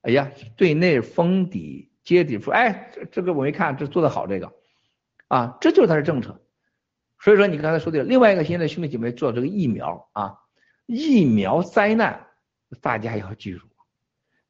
[0.00, 4.50] 哎呀，对内封底接底说，哎，这这个我一看，这做的好，这个
[5.28, 6.40] 啊，这就是他的政策。
[7.18, 10.38] 所以说，你刚才说的另外一个，现在兄弟姐妹做这个疫苗啊，
[10.86, 12.28] 疫苗灾难，
[12.80, 13.66] 大家要记住，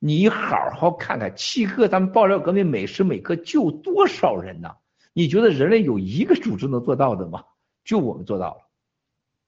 [0.03, 4.71] 你好好看看，七哥，咱们爆料革命每时每刻救多少人呢？
[5.13, 7.45] 你觉得人类有一个组织能做到的吗？
[7.85, 8.63] 就我们做到了，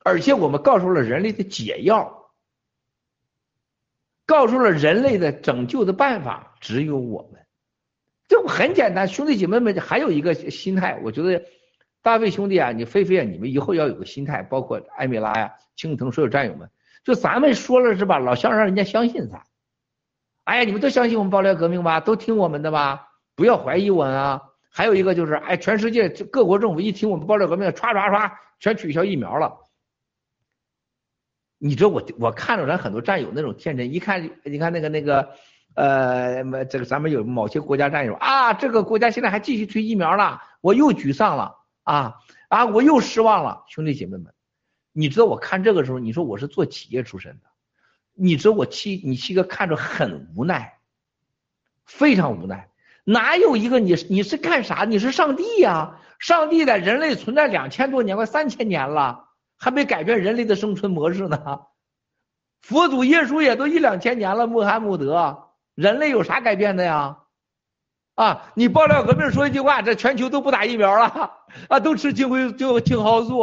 [0.04, 2.30] 而且我们告诉了人类的解药。
[4.26, 7.40] 告诉了人类的拯救的办法，只有我们。
[8.28, 11.44] 这不很简单，兄弟姐妹们，还有一个心态，我觉得
[12.02, 16.70] 大卫兄弟啊，你菲菲啊，你们以后要有个心态，包括艾米拉呀、青藤所有战友们，
[17.04, 18.18] 就咱们说了是吧？
[18.18, 19.42] 老乡让人家相信咱。
[20.44, 22.00] 哎呀，你们都相信我们爆料革命吧？
[22.00, 23.08] 都听我们的吧？
[23.34, 24.42] 不要怀疑我啊！
[24.70, 29.56] 还有一个就是，哎，全世界各国政府一听我们爆料革命，唰唰唰，全取消疫苗了。
[31.58, 35.30] 你知道我我看着咱很多战友那种天真，一看你看那个那个，
[35.74, 42.16] 呃，这个咱们有某些国家战友啊，这个国家现在还继续推疫苗了，我又沮丧了啊
[42.48, 44.34] 啊，我又失望了，兄弟姐妹们，
[44.92, 47.46] 你知道我看这个时候，你说我是做企业出身的，
[48.14, 50.78] 你说我七你七哥看着很无奈，
[51.84, 52.68] 非常无奈，
[53.04, 54.84] 哪有一个你你是干啥？
[54.84, 59.28] 你是上帝呀，上帝在人类存在两千多年快三千年了。
[59.64, 61.60] 还没改变人类的生存模式呢，
[62.62, 67.18] 佛祖耶稣也都一两千年了，穆罕默德，人类有啥改变的呀？
[68.16, 71.30] 啊，你爆料革命说一句话，这全球都不打疫苗了，
[71.68, 73.40] 啊，都吃青辉就青蒿素，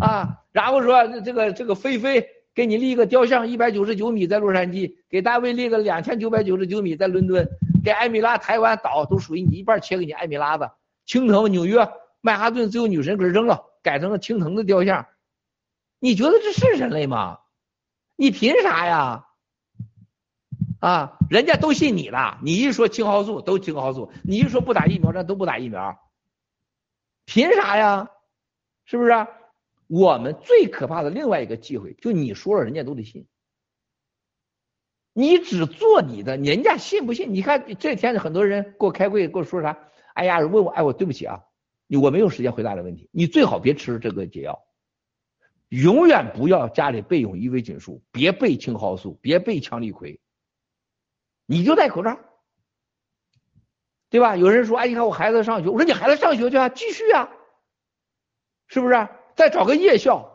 [0.00, 7.48] 啊，然后说这个这个菲菲给你立个雕像一百九十九米在洛杉矶，给大卫立个两千九百九十九米在伦敦，
[7.84, 10.74] 给艾米拉台湾岛都属于你一半切给你艾米拉的，
[11.06, 11.88] 青藤纽约
[12.20, 13.64] 曼哈顿自由女神给扔了。
[13.80, 15.06] 改成了青藤的雕像，
[15.98, 17.38] 你觉得这是人类吗？
[18.16, 19.24] 你凭啥呀？
[20.80, 25.96] 啊，人家都信你了，你一说青蒿素都青蒿素，你一说不打疫苗，那都不打疫苗，
[27.24, 28.10] 凭啥呀？
[28.84, 29.26] 是不是？
[29.88, 33.26] 我们最可怕的另外一个忌讳，就你说了，人家都得信。
[35.14, 37.34] 你只做你的，人家信不信？
[37.34, 39.76] 你看这天很多人给我开会，跟我说啥？
[40.14, 41.42] 哎呀，问我，哎，我对不起啊，
[42.00, 43.08] 我没有时间回答这个问题。
[43.12, 44.62] 你最好别吃这个解药，
[45.70, 50.20] 永远不要家里备用伊维菌素，别备青蒿素，别备羟氯喹，
[51.46, 52.20] 你就戴口罩，
[54.10, 54.36] 对吧？
[54.36, 57.28] 有人说，哎，你看我孩子上学，我说你孩子上学去啊，继续啊，
[58.68, 59.08] 是不是？
[59.38, 60.28] 再找个夜校，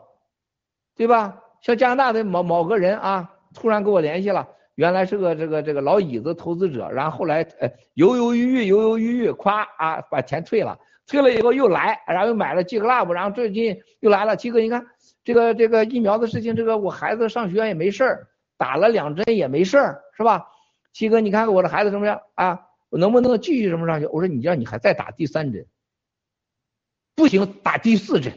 [0.96, 1.42] 对吧？
[1.60, 4.48] 像加拿大的某某个人啊，突然跟我联系了。
[4.76, 14.36] 原来是个这个这个老椅子投资者，然后后来呃犹犹豫豫犹犹豫豫，咵啊把钱退了，退了以后又来，然后又买了 G Club，然后最近又来了。
[14.36, 14.86] 七哥，你看
[15.22, 18.26] 这个这个疫苗的事情，这个我孩子上学也没事儿，
[18.56, 20.46] 打了两针也没事儿，是吧？
[20.94, 22.58] 七哥，你看看我的孩子什么样啊？
[22.88, 24.06] 我能不能继续什么上学？
[24.06, 25.66] 我说你让你还再打第三针，
[27.14, 28.32] 不行打第四针。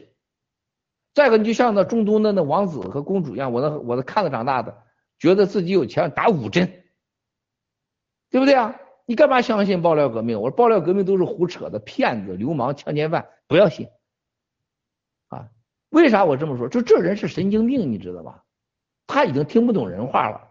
[1.14, 4.84] 再一个，你就像那中东的那王子和公主一样，我那我那看着长大的。
[5.18, 6.84] 觉得自己有钱，打五针，
[8.30, 8.78] 对不对啊？
[9.04, 10.40] 你干嘛相信爆料革命？
[10.40, 13.88] 我说爆料革命都是胡扯的，骗子、流氓、强奸犯，不要信。
[15.26, 15.48] 啊，
[15.88, 16.68] 为啥我这么说？
[16.68, 18.44] 就这人是神经病，你知道吧？
[19.08, 20.48] 他已经听不懂人话了。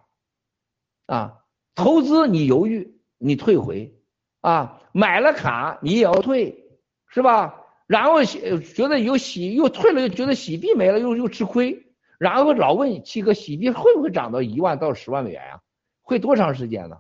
[1.06, 3.94] 啊，投资你犹豫，你退回；
[4.42, 6.78] 啊，买了卡你也要退，
[7.08, 7.57] 是吧？
[7.88, 11.88] 然后觉得有洗又退了，又觉得洗币没了，又又吃亏。
[12.20, 15.62] 然后老问七哥，洗币会不会涨到一万到十万美元啊？
[16.02, 17.00] 会多长时间呢？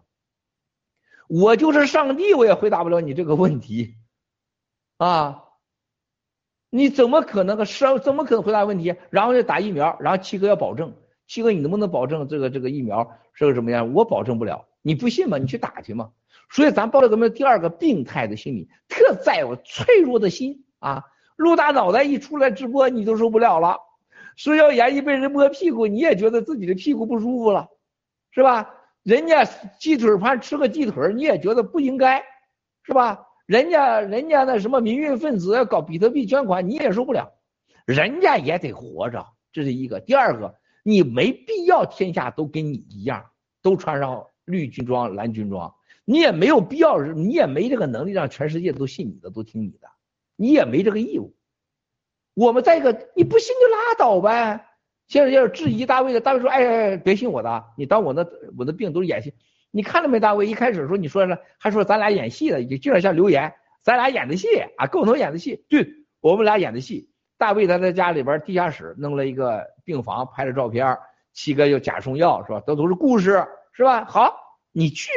[1.27, 3.95] 我就是上帝，我也回答不了你这个问题
[4.97, 5.43] 啊！
[6.69, 8.95] 你怎么可能个上怎么可能回答问题？
[9.09, 13.93] 然后就打疫苗，然后七哥要保证，七哥你能不能保证这个这个疫苗是个什么样？
[13.93, 15.37] 我保证不了，你不信吗？
[15.37, 16.11] 你去打去嘛。
[16.49, 21.03] 所以咱报了个么第二个病态的心理，特在乎脆弱的心啊！
[21.35, 23.77] 陆大脑袋一出来直播，你都受不了了。
[24.35, 27.67] 食药盐一被人摸屁股，你也觉得自己的屁股不舒服了，
[28.31, 28.73] 是吧？
[29.03, 29.45] 人家
[29.79, 32.21] 鸡腿盘吃个鸡腿，你也觉得不应该，
[32.83, 33.23] 是吧？
[33.45, 37.31] 人家人家那什么民运分子要搞比特币捐款，你也受不了。
[37.85, 39.99] 人家也得活着，这是一个。
[40.01, 43.23] 第二个，你没必要天下都跟你一样，
[43.61, 45.73] 都穿上绿军装、蓝军装，
[46.03, 49.87] 你也没有必要，你也没这个能力让全世界都信你的，都听你的，
[50.37, 51.35] 你也没这个义务。
[52.33, 54.63] 我们再一个，你不信就拉倒呗。
[55.07, 59.33] 现在要质疑大卫的，大卫说：“哎，别信我的，你当我的我的病都是演戏。
[59.71, 60.19] 你看了没？
[60.19, 65.65] 大卫一开始说你说了，还说咱俩演戏的，就有点像留言，咱俩演的戏啊，共同演的戏。
[65.69, 65.87] 对，
[66.19, 67.09] 我们俩演的戏。
[67.37, 70.97] 大卫他在家里边地下室弄了一个病房，拍了照片，
[71.33, 72.61] 七哥又假送药是吧？
[72.67, 74.05] 这都是故事是吧？
[74.05, 74.35] 好，
[74.71, 75.09] 你去，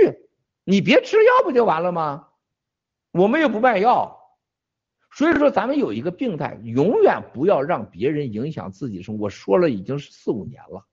[0.65, 2.29] 你别吃药不就完了吗？
[3.13, 4.17] 我们又不卖药。”
[5.13, 9.25] 所以说，咱们有一个病态，永远不要让别人影响自己生活。
[9.25, 10.87] 我说了已经是四五年了，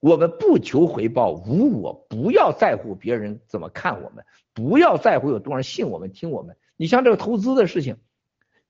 [0.00, 4.22] 我们不求回报，无我，不要在乎别人怎么看我们，
[4.52, 6.56] 不要在乎有多少人信我们、听我们。
[6.76, 7.96] 你像这个投资的事情，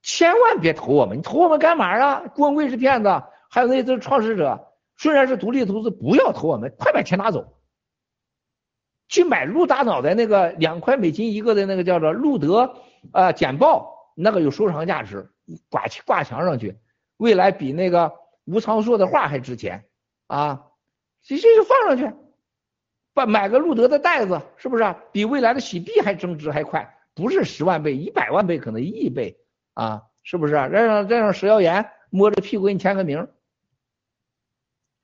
[0.01, 2.23] 千万别投我们，你投我们干嘛啊？
[2.29, 7.59] 郭文贵是骗子，还有那些创始者，虽然是独立投资，不要投我们，快把钱拿走，
[9.09, 12.77] 去买陆大脑袋那个两块美金一个的那个叫做路德
[13.11, 13.96] 啊简报。
[14.19, 15.29] 那个有收藏价值，
[15.69, 16.79] 挂挂墙上去，
[17.19, 18.15] 未来比那个
[18.47, 19.85] 吴昌硕的画还值钱
[20.27, 20.69] 啊！
[21.23, 22.17] 这这就放上去，
[23.13, 26.97] 把买个路德的袋子，是不是比未来的洗币还增值还快？
[27.15, 29.39] 不是十万倍，一百万倍，可能一亿倍
[29.75, 30.05] 啊！
[30.23, 30.67] 是不是啊？
[30.67, 33.29] 让让让石耀岩摸着屁股给你签个名。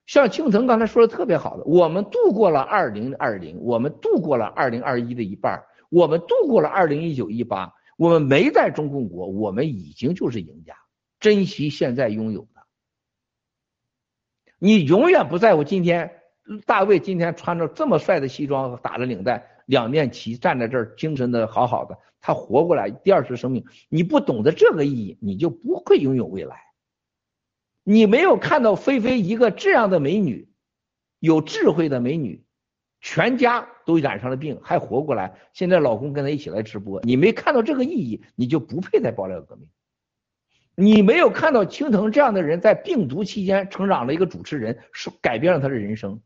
[0.06, 7.72] 像青藤刚才说的特别好的，我们度过了二零二零，我们度过了二零二一的一半，我们度过了二零一九一八。
[7.96, 10.76] 我们没在中共国，我们已经就是赢家。
[11.20, 12.48] 珍惜现在拥有的。
[14.58, 16.22] 你永远不在乎今天，
[16.66, 23.64] 大卫今天穿着这么帅的西装，打着领带，两面旗站在这儿，精神的好好的，他活过来第二次生命。
[23.88, 26.56] 你不懂得这个意义，你就不会拥有未来。
[27.84, 30.48] 你没有看到菲菲一个这样的美女，
[31.18, 32.44] 有智慧的美女。
[33.02, 35.34] 全家都染上了病，还活过来。
[35.52, 39.68] 现在老公跟他一起来直播，你没看到这个意义，你就不配在爆料革命。
[40.74, 46.22] 你没有看到青藤这样的人在病毒期间成长了一个主持人，是改变了他的人生。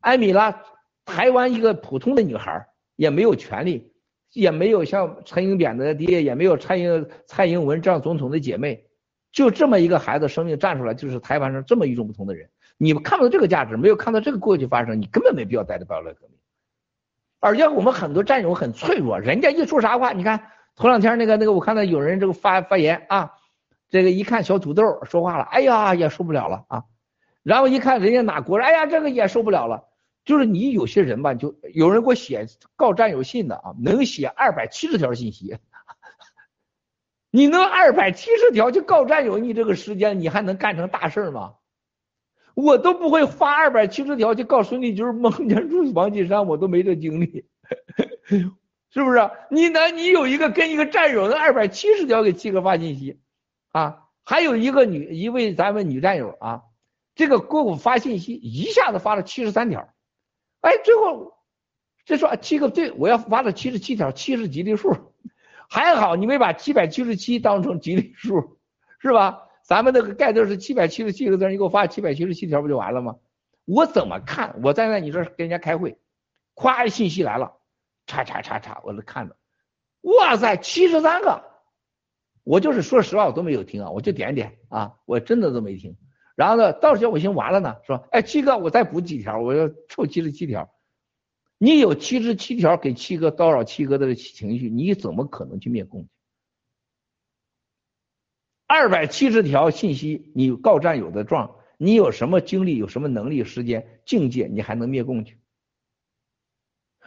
[0.00, 0.62] 艾米拉，
[1.04, 3.92] 台湾一个普通的女孩，也没有权利，
[4.32, 8.84] 也没有像陈英扁的爹，也没有蔡英蔡英文这样总统的姐妹，
[9.30, 12.48] 就这么一个孩子生命站出来，就是台湾上这么与众不同的人。
[12.76, 16.38] 你们看不到这个价值，没有看到这个过去发生，你根本没必要待着爆料革命。
[17.40, 23.32] 而且我们很多战友很脆弱，人家一说啥话，你看头两天那个那个，我看到有人这个发发言啊，
[23.90, 26.84] 这个一看小土豆说话了，哎呀也受不了了啊。
[27.42, 29.84] 然后一看人家哪国人，哎呀这个也受不了了。
[30.24, 32.46] 就是你有些人吧，就有人给我写
[32.76, 35.58] 告战友信的啊，能写二百七十条信息，
[37.30, 41.56] 你能二百七十条就告战友，你这个时间你还能干成大事吗？
[42.54, 47.44] 我都不会发二百七十条去告孙立军、孟建柱、王岐山，我都没这精力，
[48.90, 49.30] 是不是？
[49.50, 49.88] 你呢？
[49.90, 53.18] 你有一个跟一个战友的二百七十条给七哥发信息
[53.72, 56.62] 啊，还有一个女一位咱们女战友啊，
[57.16, 59.88] 这个给我发信息一下子发了七十三条。
[60.60, 61.34] 哎，最后
[62.04, 64.94] 这说七个对，我要发了七十七条，七十吉利数，
[65.68, 68.58] 还好你没把七百七十七当成吉利数，
[69.00, 69.40] 是吧？
[69.64, 73.16] 咱们那个盖字是七百七十七个字，你给我发七百七十七条不就完了吗？
[73.64, 74.60] 我怎么看？
[74.62, 75.96] 我站在你这跟人家开会，
[76.54, 77.54] 咵信息来了，
[78.06, 79.36] 叉叉叉叉，我都看着，
[80.02, 81.42] 哇塞，七十三个，
[82.42, 85.96] 我就是说实话，我都没有听啊，我就点点啊，我真的都没听。
[86.36, 90.70] 然后呢，到时候我寻完了呢，说，哎，七哥，我再补几条，我要凑七十七条。
[91.56, 96.06] 你有七十七条给七哥叨扰七哥的情绪，你怎么可能去灭共？
[98.66, 105.38] 二百七十条信息，你告战友的状，你有什么精力、有什么能力、时间、境界，你还能灭共去？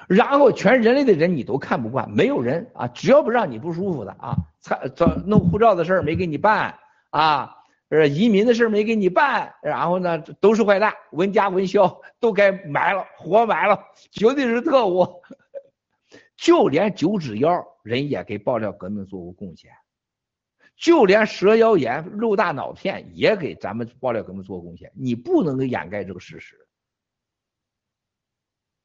[0.08, 6.78] 然后全人类的人你都看不惯，没有人啊，只要不让你不舒服的啊，才找弄护照的事儿没给你办
[7.10, 7.54] 啊。
[7.90, 15.08] 呃，移民的事儿没给你办，然后呢，都是坏蛋，文家文潇都该埋了，活埋了，绝对是特务。
[16.36, 19.72] 就连九指妖人也给爆料革命做过贡献，
[20.78, 24.92] 就连蛇妖言、肉大脑片也给咱们爆料革命做贡献。
[24.96, 26.56] 你不能掩盖这个事实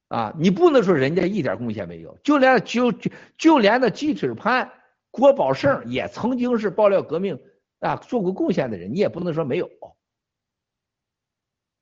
[0.08, 0.34] 啊！
[0.36, 4.72] 你不能说人家一点贡献没有，就连就就就连那鸡腿潘、
[5.10, 7.40] 郭宝胜也曾经是爆料革命。
[7.80, 9.68] 啊，做过贡献的人，你也不能说没有，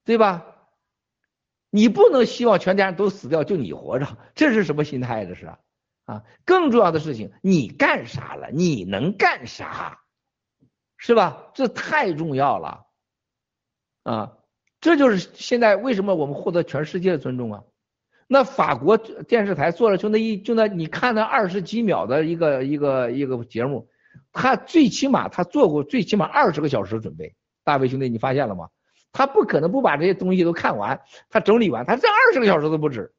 [0.02, 0.56] 对吧？
[1.68, 5.26] 你不能希望全家人都死掉，就你活着，这是什么心态？
[5.26, 5.54] 这是！
[6.10, 8.50] 啊更重要的事情，你干啥了？
[8.50, 10.00] 你能干啥？
[10.96, 11.50] 是吧？
[11.54, 12.86] 这太重要了
[14.02, 14.32] 啊！
[14.80, 17.62] 这就是现在为什么我们获得全世界的尊重啊？
[18.26, 23.88] 那法国电视台做了就那一就那你看那二十几秒的一个一个一个节目。
[24.32, 28.68] 他最起码他做过最起码二十个小时准备，大卫兄弟，你发现了吗？
[29.12, 33.12] 他不可能不把这些东西都看完，他整理完，他这二十个小时都不止。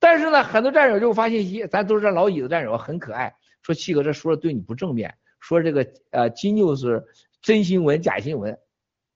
[0.00, 7.04] 但是呢，很多战友就发信息，咱都是这老椅子战友，很可爱，说七哥这说的对你不正面，说这个呃金牛是
[7.42, 8.58] 真新闻假新闻，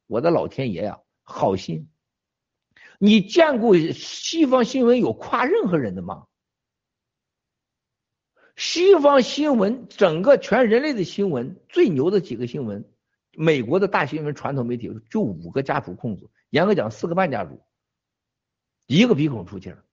[0.06, 1.88] 我的老天爷呀，好心，
[2.98, 6.26] 你见过西方新闻有夸任何人的吗？
[8.56, 12.84] 西方新闻，整个全人类的新闻最牛的几个新闻，
[13.32, 17.62] 美国的大新闻传统媒体就五个家族控制，严格讲四个半家族，
[18.86, 19.84] 一个鼻孔出气儿。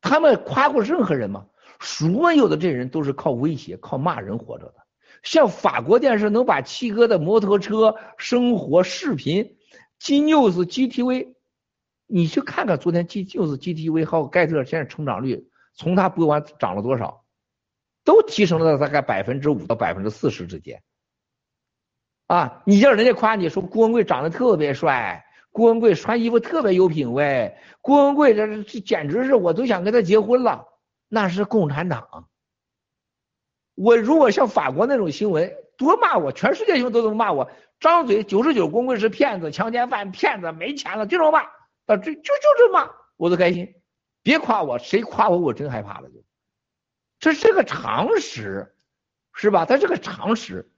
[0.00, 1.46] 他们夸过任何人吗？
[1.80, 4.74] 所有的这人都是靠威胁、靠骂人活着的。
[5.22, 9.56] 像法国电视能把七哥的摩托车生活视频，
[9.98, 11.34] 金 news GTV，
[12.06, 15.48] 你去看看昨天 G news GTV 还有盖特现在成长率。
[15.74, 17.24] 从他播完涨了多少，
[18.02, 20.82] 都提升了大概百分之五到百分之四十之间。
[22.26, 25.24] 啊，你叫人家夸你说郭文贵长得特别帅，
[25.58, 30.68] 郭文贵穿衣服特别有品位，郭文贵这这简直是我都想跟他结婚了。
[31.08, 32.28] 那是共产党。
[33.74, 43.74] 我如果像法国那种新闻，多骂我，全世界新闻都这么骂我，张嘴九十九郭文贵是骗子、强奸犯、骗子，没钱了，就这么骂，啊，就就就这么骂，我都开心。
[44.22, 46.22] 别夸我，谁夸我我真害怕了就，
[47.18, 48.76] 这是个常识，
[49.32, 49.64] 是吧？
[49.64, 50.70] 它是个常识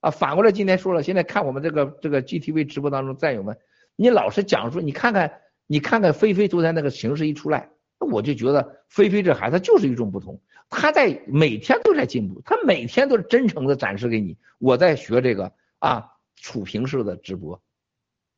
[0.00, 0.10] 啊。
[0.10, 3.56] 反过来今天说了，现在看我们这个这个 GTV 直播当中战友们，
[4.00, 14.38] 你老是讲说，你看看你看看菲菲昨天那个形式一出来，我就觉得菲菲这孩子就是与众不同，他在每天都在进步，他每天都是真诚的展示给你。
[14.58, 17.60] 我在学这个啊触屏式的直播，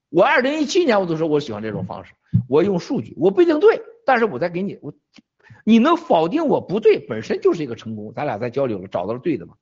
[0.09, 2.13] 我二零一七年我都说我喜欢这种方式，
[2.49, 3.81] 我用数据，我不一定对。
[4.05, 4.93] 但是我再给你，我
[5.65, 8.13] 你能否定我不对，本身就是一个成功。
[8.17, 9.55] 咱俩在交流了，找到了对的嘛，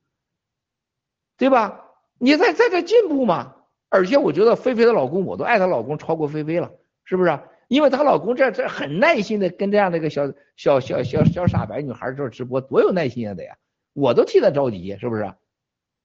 [1.37, 1.79] 对吧？
[2.17, 3.53] 你在在这进步嘛？
[3.91, 6.71] 而且我觉得菲菲的老公，我都爱她老公超过菲菲了，
[7.03, 7.39] 是不是？
[7.67, 13.57] 因为她老公这这很耐心的跟这样的一个小小小小小傻白女孩做直播，多有耐心啊，得呀，
[13.93, 15.33] 我都替她着急，是不是？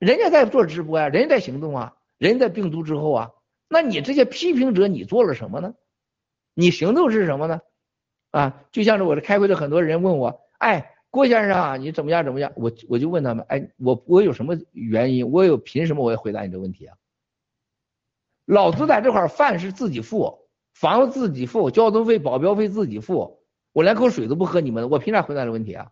[0.01, 3.31] 人家在做直播呀，人家在行动啊，人在病毒之后啊，
[3.69, 5.75] 那你这些批评者，你做了什么呢？
[6.55, 7.61] 你行动是什么呢？
[8.33, 12.53] 啊，就像是我这开会的很多人问我，哎，郭先生啊，你怎么样怎么样？
[12.57, 15.31] 我我就问他们，哎，我我有什么原因？
[15.31, 16.97] 我有凭什么我要回答你这问题啊？
[18.47, 23.43] 老子在这块饭是自己付，房子自己付，交通费、保镖费自己付，
[23.73, 25.89] 我连口水都不喝你们的，我凭啥回答这问题啊？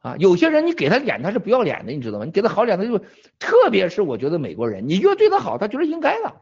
[0.00, 2.24] 啊，有些人你给他脸他是不要脸的，你知道吗？
[2.24, 2.98] 你给他好脸他就，
[3.38, 6.34] 特别是我觉得美国人，你越对他好，他觉得应该的，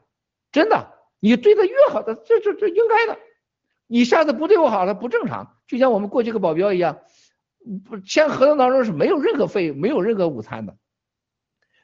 [0.50, 3.20] 真的，你对他越好，他这这这应该的。
[3.86, 7.00] 你下次不对我好了不正常，就像我们过去个保镖一样，
[7.84, 10.78] 不签合同当中是没有任何费，没有任何午餐的。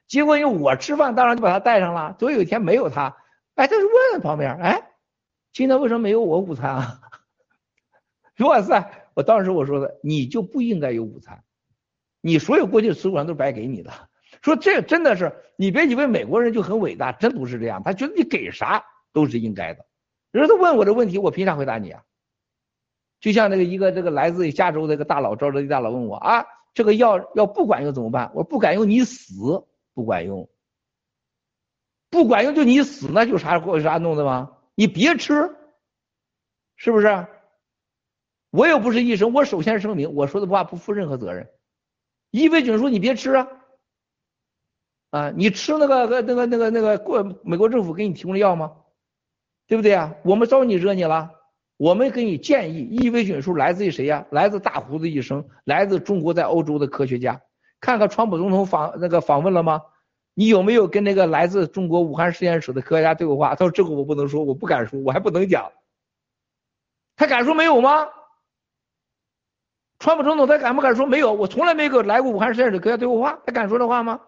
[0.09, 2.15] 结果因为我吃饭，当然就把他带上了。
[2.19, 3.17] 总有一天没有他，
[3.55, 4.91] 哎，他就问旁边，哎，
[5.53, 7.01] 今天为什么没有我午餐啊？
[8.41, 9.09] 哇塞！
[9.15, 11.43] 我当时我说的，你就不应该有午餐，
[12.21, 13.91] 你所有过去的吃午餐都是白给你的。
[14.43, 19.87] 说这真的是，你别以为美国人就很伟大，真不是这样，他觉得你给啥都是应该的。
[20.31, 22.03] 人家都问我这问题，我凭啥回答你啊？
[23.19, 26.45] 就像那个一个这个来自于加州的一个大佬，赵德基大佬问我啊，
[26.75, 28.31] 这个药要不管用怎么办？
[28.35, 29.65] 我不管用你死
[29.97, 30.47] 不管用，
[32.11, 34.59] 不管用就你死，那就啥过啥弄的吗？
[34.75, 35.57] 你别吃，
[36.77, 37.27] 是不是？
[38.51, 41.49] 我又不是医生，我首先声明，我说的话不负任何责任。
[42.31, 43.49] 伊维菌说你别吃啊，
[45.13, 48.77] 啊，你吃那个那个那个那个过美国政府给你提供的药吗？
[49.67, 50.15] 对不对啊？
[50.25, 51.31] 我们招你惹你了？
[51.79, 54.27] 我们给你建议，伊维菌素来自于谁呀？
[54.31, 57.41] 来自大胡子医生，来自中国在欧洲的科学家。
[57.81, 59.83] 看看川普总统访那个访问了吗？
[60.35, 63.55] 你有没有跟那个来自中国武汉实验室的科学家对过话？
[63.55, 65.73] 他说这个我不能说，我不敢说，我还不能讲。
[67.17, 68.09] 他敢说没有吗？
[69.99, 71.33] 川普总统他敢不敢说没有？
[71.33, 74.21] 我从来没跟来过武汉实验室科学家对过话，他敢说这话吗？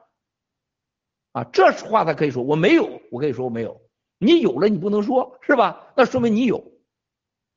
[1.33, 3.79] 啊，这话他可以说，我没有，我可以说我没有。
[4.19, 5.93] 你有了，你不能说是吧？
[5.95, 6.73] 那说明你有。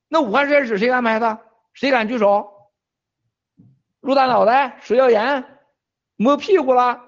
[0.10, 1.40] 那武汉实验室谁安排的？
[1.72, 2.52] 谁敢举手？
[4.02, 5.46] 陆大脑袋、食药盐、
[6.22, 7.02] 摸屁股了，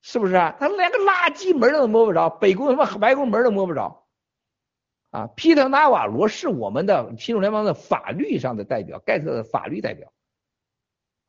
[0.00, 0.56] 是不是啊？
[0.58, 4.06] 他连个垃圾门都摸不着，北宫什么白宫门都摸不着。
[5.10, 10.10] 啊，皮特纳瓦罗是我们的亲属联邦的法律上的代表，盖特的法律代表。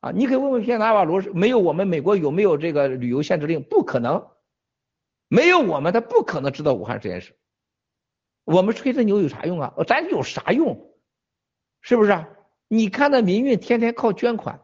[0.00, 3.62] 啊，你可以问问皮特纳瓦罗，没有我们美国有没有这个旅游限制令？
[3.62, 4.26] 不可能，
[5.28, 7.36] 没有我们他不可能知道武汉实验室。
[8.44, 9.74] 我们吹这牛有啥用啊？
[9.86, 10.96] 咱有啥用？
[11.82, 12.24] 是不是？
[12.68, 14.62] 你看那民运天天靠捐款，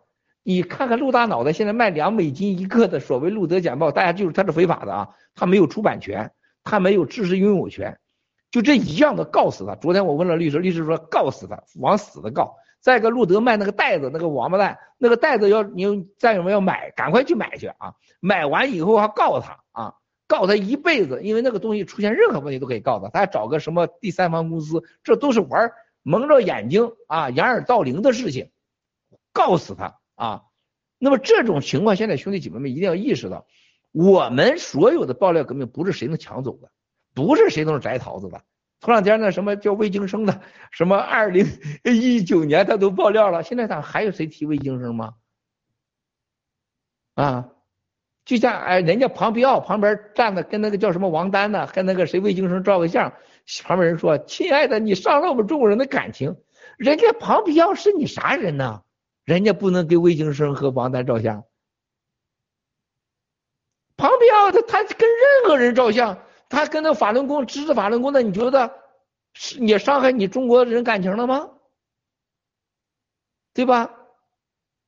[0.49, 5.11] 你看看陆大脑袋现在卖两美金一个的所谓《路德简报》，大家记住他是非法的啊！
[5.35, 6.33] 他没有出版权，
[6.65, 7.99] 他没有知识拥有权，
[8.51, 9.75] 就这一样的告死他。
[9.75, 12.57] 昨天我问了律师，律师说告死他，往死的告。
[12.81, 17.93] 再一个，路德卖那个袋子，那个王八蛋，那个袋子要你战友们要买，赶快去买去啊！
[18.19, 19.95] 买完以后还告他啊！
[20.27, 25.71] 告他一辈子，因为那个东西出现任何问题都可以告他，他还找个什么第三方公司，这都是玩
[26.03, 28.51] 蒙着眼睛啊掩耳盗铃的事情，
[29.35, 30.43] 告死他啊！
[30.99, 33.47] 那么这种情况，现在兄弟姐妹们一定要意识到，
[33.93, 36.71] 我们所有的爆料革命不是谁能抢走的，
[37.15, 38.43] 不是谁都是摘桃子的。
[38.81, 40.41] 头两天那什么叫魏京生的，
[40.73, 41.47] 什么二零
[41.85, 45.15] 一九年他都爆料了，现在咋还有谁提魏京生吗？
[47.15, 47.49] 啊？
[48.25, 53.15] 就像哎，人家庞皮奥旁边站的跟那个叫什么王丹呢，跟那个谁魏京生照个相，
[53.63, 56.37] 旁边人说：“亲爱的，你伤了我们中国人的感情。”
[56.77, 58.83] 人家庞皮奥是你啥人呢？
[59.29, 61.45] 人家不能给魏京生和王丹照相。
[63.95, 68.75] 庞皮奥他他跟任何人照相，他跟那法轮功支持法轮功的，你觉得
[69.35, 71.51] 是也伤害你中国人感情了吗？
[73.53, 73.95] 对吧？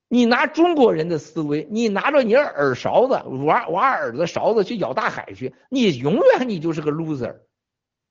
[0.09, 7.41] 你拿中国人的思维，你拿着你耳勺子挖挖耳朵勺子去咬大海去，你永远你就是个 loser。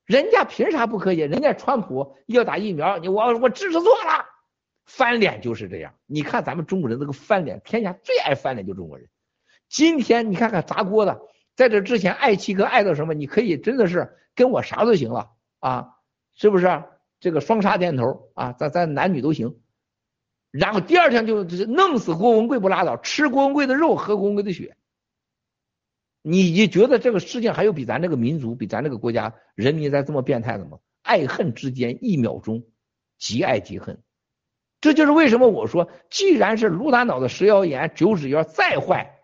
[0.04, 1.16] 人家凭啥不可以？
[1.16, 4.26] 人家川普要打疫苗，你我我支持错了，
[4.92, 5.94] 翻脸就是这样。
[6.06, 9.08] 你看咱们中国人这个翻脸，天下最爱翻脸就中国人。
[9.68, 11.20] 今天你看看砸锅的，
[11.54, 13.14] 在这之前爱七哥爱到什么？
[13.14, 15.94] 你可以真的是跟我啥都行了啊，
[16.34, 16.82] 是不是？
[17.20, 19.60] 这个双杀点头啊，咱咱男女都行。
[20.50, 24.76] 然后第二天就弄死郭文贵不拉倒，吃郭文贵的肉，喝郭文贵的血。
[26.22, 30.78] 你你觉得这个世界还有比咱这个民族、比咱这个国家人民在这么变态的吗？
[31.02, 32.64] 爱恨之间一秒钟，
[33.18, 34.02] 极爱极恨。
[34.80, 39.20] 这就是为什么我说，既然是卢大脑的食药盐、九指药再坏，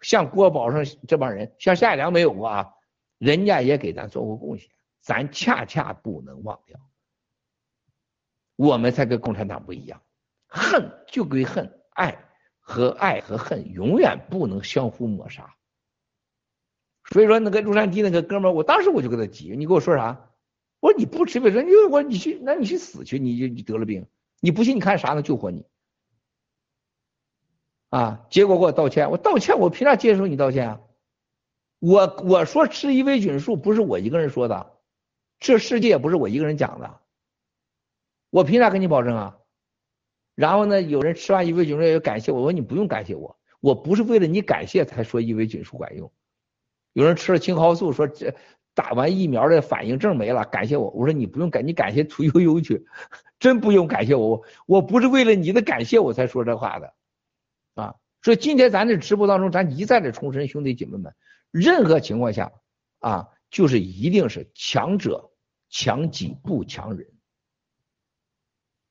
[0.00, 2.72] 像郭宝胜这帮人，像夏良没有过啊，
[3.18, 6.80] 人家也给咱做过贡献，咱恰恰不能忘掉。
[8.56, 10.00] 我们才跟共产党不一样。
[10.46, 12.24] 恨就归恨，爱
[12.60, 15.54] 和爱和恨永远不能相互抹杀。
[17.10, 20.30] 所以说，那个洛杉矶那个哥们儿，我当时我就跟他急，你跟我说啥？
[20.80, 24.06] 我说你不吃卫生，你我你去，那你去死去，你就你得了病，
[24.44, 25.64] 你不信你看啥能救活你？
[27.88, 28.26] 啊！
[28.28, 30.80] 结果给我道歉，我道歉，我凭啥接受你道歉啊？
[31.78, 34.76] 我我说吃伊维菌素不是我一个人说的，
[35.38, 37.00] 这世界也不是我一个人讲的，
[38.28, 39.38] 我凭啥跟你保证啊？
[40.34, 46.12] 然后呢，有人吃完伊维菌素要感谢我，我说你不用感谢我，我不是为了你感谢才说伊维菌素管用。
[46.92, 48.36] 有人吃了青蒿素说这
[48.74, 52.84] 打完疫苗的反应症没了，感谢我，我说你不用感，你感谢屠呦呦去，
[53.38, 56.92] 真不用感谢我，我不是为了你的感谢我才说这话的，
[57.74, 61.14] 啊，所以今天咱这直播当中，咱一再的重申，兄弟姐妹们，
[61.50, 62.50] 任何情况下
[62.98, 65.30] 啊，就是一定是强者
[65.70, 67.06] 强己不强人。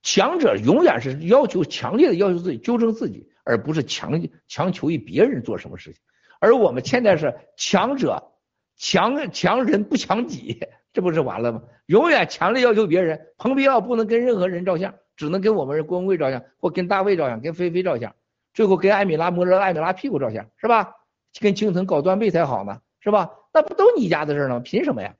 [0.01, 6.01] 强者永远是要求强烈的要求自己纠正自己，而不是强强求于别人做什么事情。
[6.39, 8.32] 而我们现在是强者
[8.75, 10.59] 强强人不强己，
[10.91, 11.61] 这不是完了吗？
[11.85, 13.27] 永远强烈要求别人。
[13.37, 18.15] 蓬皮奥不能跟任何人照相，只能跟我们郭文贵照相，或跟大卫照相，跟菲菲照相，
[18.53, 20.93] 最后跟艾米拉摸着艾米拉屁股照相，是吧？
[21.39, 23.31] 跟青藤搞断背才好呢，是吧？
[23.53, 24.59] 那不都你家的事吗？
[24.59, 25.15] 凭什么呀？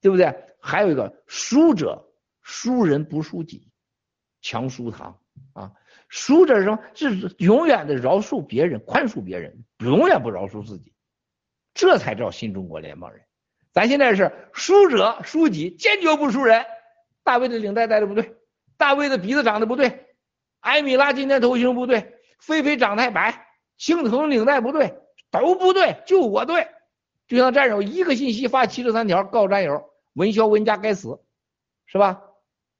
[0.00, 0.34] 对不对？
[0.60, 2.10] 还有一个输者。
[2.46, 3.70] 输人不输己，
[4.42, 5.16] 强输他
[5.54, 5.72] 啊！
[6.08, 6.78] 输者是什么？
[6.94, 10.93] 是永远的饶恕别人，宽恕别人，永远不饶恕自己，
[11.74, 13.20] 这才叫新中国联邦人。
[13.72, 16.64] 咱现在是输者输己，坚决不输人。
[17.24, 18.36] 大卫的领带戴的不对，
[18.76, 20.06] 大卫的鼻子长得不对，
[20.60, 23.46] 艾米拉今天头型不对，菲菲长太白，
[23.76, 24.94] 青藤领带不对，
[25.30, 26.68] 都不对，就我对。
[27.26, 31.18] 就像战友一个信息发七十三条告战友，文肖文家该死，
[31.86, 32.22] 是吧？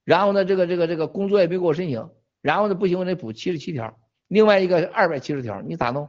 [0.03, 6.07] 然后呢，这个这个这个工作也没给我申请，然后呢不行，我得补七十七条，另外一个二百七十条，你咋弄？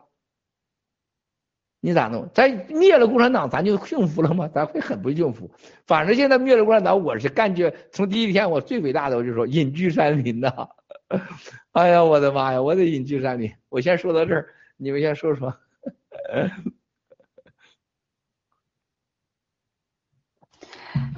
[1.87, 2.29] 你咋弄？
[2.35, 4.49] 咱灭了共产党，咱就幸福了吗？
[4.53, 5.49] 咱会很不幸福。
[5.87, 10.69] 反正现在灭了共产党，我是感觉从第一天我最伟大的，我就说隐居山林呐。
[11.71, 13.53] 哎呀，我的妈呀，我得隐居山林。
[13.69, 15.55] 我先说到这儿，你们先说说。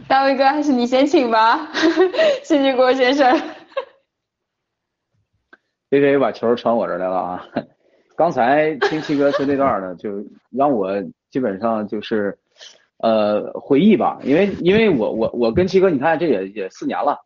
[0.07, 1.73] 大卫哥，还是你先请吧，
[2.45, 3.41] 谢谢郭先生。
[5.89, 7.49] 菲菲把球传我这儿来了啊！
[8.19, 10.11] 刚才听七哥说那段呢，就
[10.51, 12.37] 让我基本上就是
[12.97, 17.17] 呃回忆吧，因为因为我我我跟七哥，你看这也也四年了，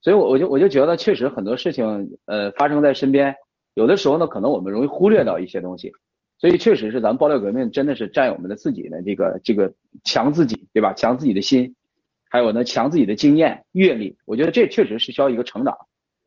[0.00, 3.32] 所以我我就我就觉得确实很多事情呃发生在身边，
[3.74, 5.92] 有的时候呢可能我们容易忽略到一些东西，
[6.40, 9.72] 所以确实是咱们爆料革命真的是战友们的自己的这个这个
[10.02, 10.92] 强自己对吧？
[10.92, 11.76] 强自己的心。
[12.28, 15.76] 还有呢，强自己的经验阅历，我觉得这确实是需要一个成长。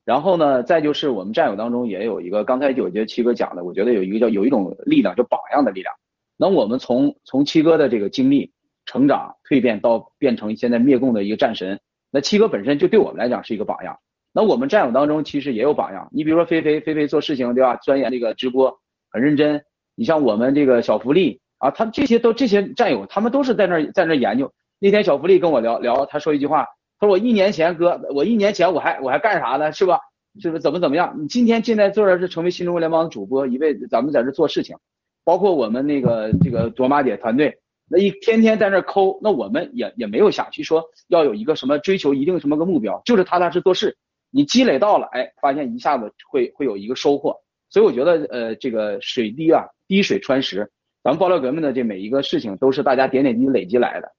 [0.06, 5.92] 然后呢，再就是我们战友当中也有一个，刚才我觉得七哥讲的，我觉得有一个叫有一种力量，叫榜样的力量。
[6.38, 8.52] 那我们从从七哥的这个经历、
[8.86, 11.80] 成长、蜕变到变成现在灭共的一个战神，
[12.12, 13.98] 那七哥本身就对我们来讲是一个榜样。
[14.32, 17.76] 那我们战友当中其实也有榜样，你比如说菲菲，菲菲做事情对吧？
[17.78, 18.78] 钻研这个直播
[19.10, 19.64] 很认真。
[19.96, 24.52] 你像我们这个小福利啊，他这些都这些战友，他们都是在那在那研究。
[24.78, 26.68] 那天小福利跟我聊聊，他说一句话，
[27.00, 29.72] 他说我一年前哥，我一年前我还我还干啥呢？
[29.72, 30.00] 是吧？
[30.42, 31.16] 是不是怎么怎么样？
[31.18, 34.76] 你今天进来坐这是成为新中国联邦的主播，一位咱们在这做事情，
[35.24, 37.58] 包括我们那个这个卓玛姐团队，
[37.90, 43.96] 那一天天在那抠，那我们也也没有想去说要有一个什么追求一定什么个目标，就是踏踏实做事。
[44.30, 47.38] 你积累到了，哎，发现一下子会会有一个收获。
[47.70, 50.70] 所以我觉得呃这个水滴啊滴水穿石，
[51.02, 54.12] 咱们爆料革命的这每一个事情都是大家点点滴滴累积来的。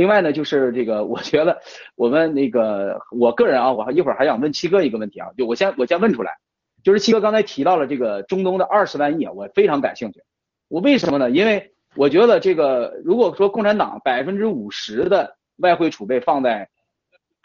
[0.00, 1.60] 另外呢，就是这个，我觉得
[1.94, 6.38] 我们那个，我个人啊，我还一会儿还想问七哥一个问题啊，就我先我先问出来，
[6.82, 10.22] 就是七哥刚才提到了这个中东的二十万亿啊，我非常感兴趣。
[10.68, 11.30] 我为什么呢？
[11.30, 16.70] 因为我觉得这个，如果说共产党百分之五十的外汇储备放在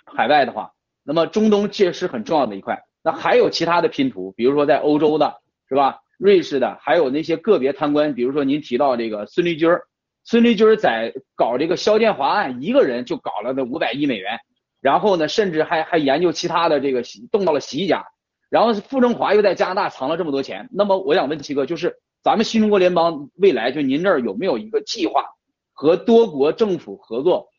[0.05, 0.71] 海外的话，
[1.03, 2.85] 那么中东确实很重要的一块。
[3.03, 5.99] 那还有其他的拼图，比如说在欧洲的，是吧？
[6.17, 9.83] 瑞士的，还有那些个别贪官，比如说您提到这个孙立军儿。
[10.25, 14.39] 孙立军在搞这个肖建华案，一个人就搞了那五百亿美元，
[14.81, 18.03] 然后呢，甚至还还研究其他的这个动到了习家，
[18.49, 20.67] 然后傅政华又在加拿大藏了这么多钱。
[20.71, 25.25] 那么我想问七哥，就是咱们新中国联邦未来，就您这儿有没有一个计划
[25.73, 27.49] 和多国政府合作，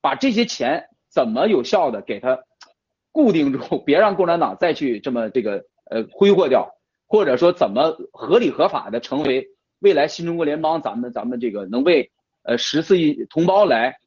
[0.00, 2.38] 把这些钱怎么有效的给他
[3.12, 6.70] 固定住，别让共产党再去这么这个呃挥霍掉，
[7.06, 9.46] 或者说怎么合理合法的成为
[9.84, 12.10] 未来新中国联邦咱们咱们这个能为
[12.42, 13.98] 呃，十四亿同胞来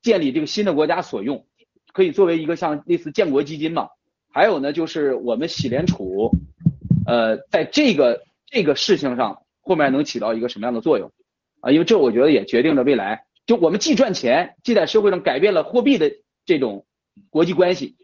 [0.00, 1.44] 建立这个新的国家所用，
[1.92, 3.88] 可以作为一个像类似建国基金嘛？
[4.32, 6.30] 还有呢，就是我们喜联储，
[7.04, 11.10] 呃，在这个这个事情上后面能起到一个什么样的作用
[11.60, 11.72] 啊？
[11.72, 16.12] 因为这我觉得也决定了未来，就我们既赚钱，既在社会上改变了货币的
[16.46, 16.86] 这种
[17.28, 17.96] 国际关系，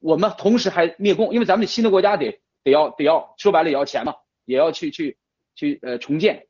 [0.00, 4.14] 我们同时还灭共，因为咱们新的国家得得要得要说白了也要钱嘛，
[4.46, 5.18] 也要去去
[5.54, 6.46] 去呃重建。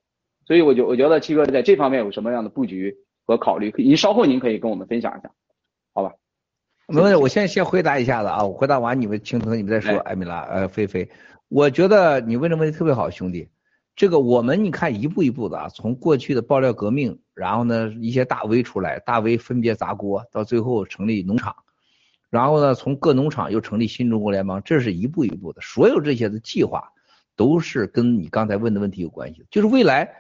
[0.51, 3.73] 所以我就我觉得七哥在这方面有什么样的布局和考虑？
[3.79, 5.31] 您稍后您可以跟我们分享一下。
[5.95, 6.13] 好吧？
[6.89, 11.09] 没问题，我先先回答一下子啊，我回答完你们青藤你们再说，艾米拉呃菲菲，
[11.47, 13.49] 我觉得你问的问题特别好，兄弟，
[13.95, 21.55] 这个我们你看一步一步的啊，从过去的爆料革命，然后呢一些大 V 出来，大 V 分别砸锅，到最后成立农场，
[22.29, 26.89] 然后呢从各农场又成立新中国联邦，这是一步一步的，所有这些的计划
[27.37, 30.13] 都是跟你刚才问的问题有关系，就是未来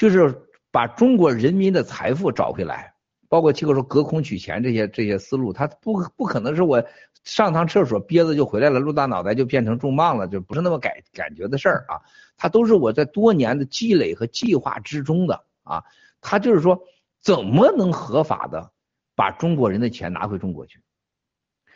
[0.00, 0.34] 就是
[0.70, 2.94] 把中国人民的财富找回来。
[3.28, 6.82] 包括七哥说隔空取钱这些这些思路，他不不可能是我
[7.22, 12.00] 上趟厕所憋着就回来了，露大脑袋就变成重磅了，就不是那么感感觉的事儿啊。
[12.38, 15.84] 他都是我在多年的积累和计划之中的啊。
[16.22, 16.82] 他就是说
[17.20, 18.72] 怎么能合法的
[19.14, 20.80] 把中国人的钱拿回中国去？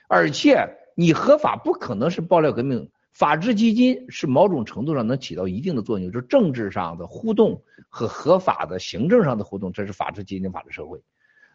[0.09, 11.01] 而且你合法不可能是爆料革命，法治基金是某种程度上能起到一定的作用，就是政治上的互动和合法的行政上的互动，这是法治基金法治社会。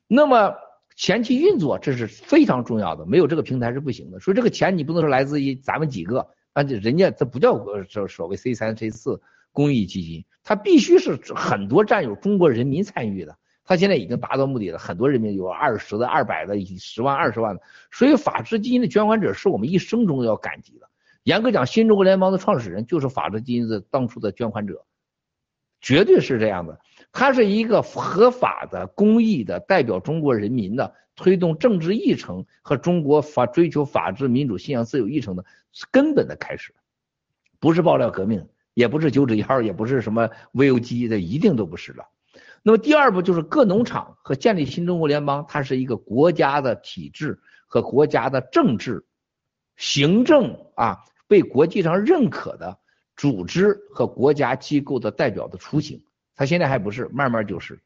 [0.08, 0.56] 那么
[0.96, 4.20] 前期运作这是非常重要的，没有这个平台是不行的。
[4.22, 9.22] 所以这个钱你不能说来自于咱们几个，啊，人家这不叫所所谓 C 三 C 四
[9.52, 13.38] 公益基金，它必须是很多占有中国人民参与的。
[13.66, 17.62] 它现在已经达到目的了，很多人民有二十的、二百的、十万、二十万的。
[17.92, 20.89] 所以法治基金的捐款者是我们一生中要感激的。
[21.30, 24.84] 严格讲，新中国联邦的创始人就是法治基金的当初的捐款者，
[25.80, 26.80] 绝对是这样的。
[27.12, 35.46] 他是一个合法的、公益的、代表中国人民的、推动政治议程和中国法追求法治、民主、信仰、自由议程的
[35.92, 36.74] 根本的开始，
[37.60, 42.06] 不是爆料革命，也不是九指一号，也不是什么 VOG 的，一定都不是了。
[42.64, 49.06] 那么第二步就是各农场和建立新中国联邦，它是一个国家的体制和国家的政治、
[49.78, 52.78] 行政啊被国际上认可的
[53.16, 56.04] 组织和国家机构的代表的雏形。
[56.36, 57.80] 他现在还不是，慢慢就是。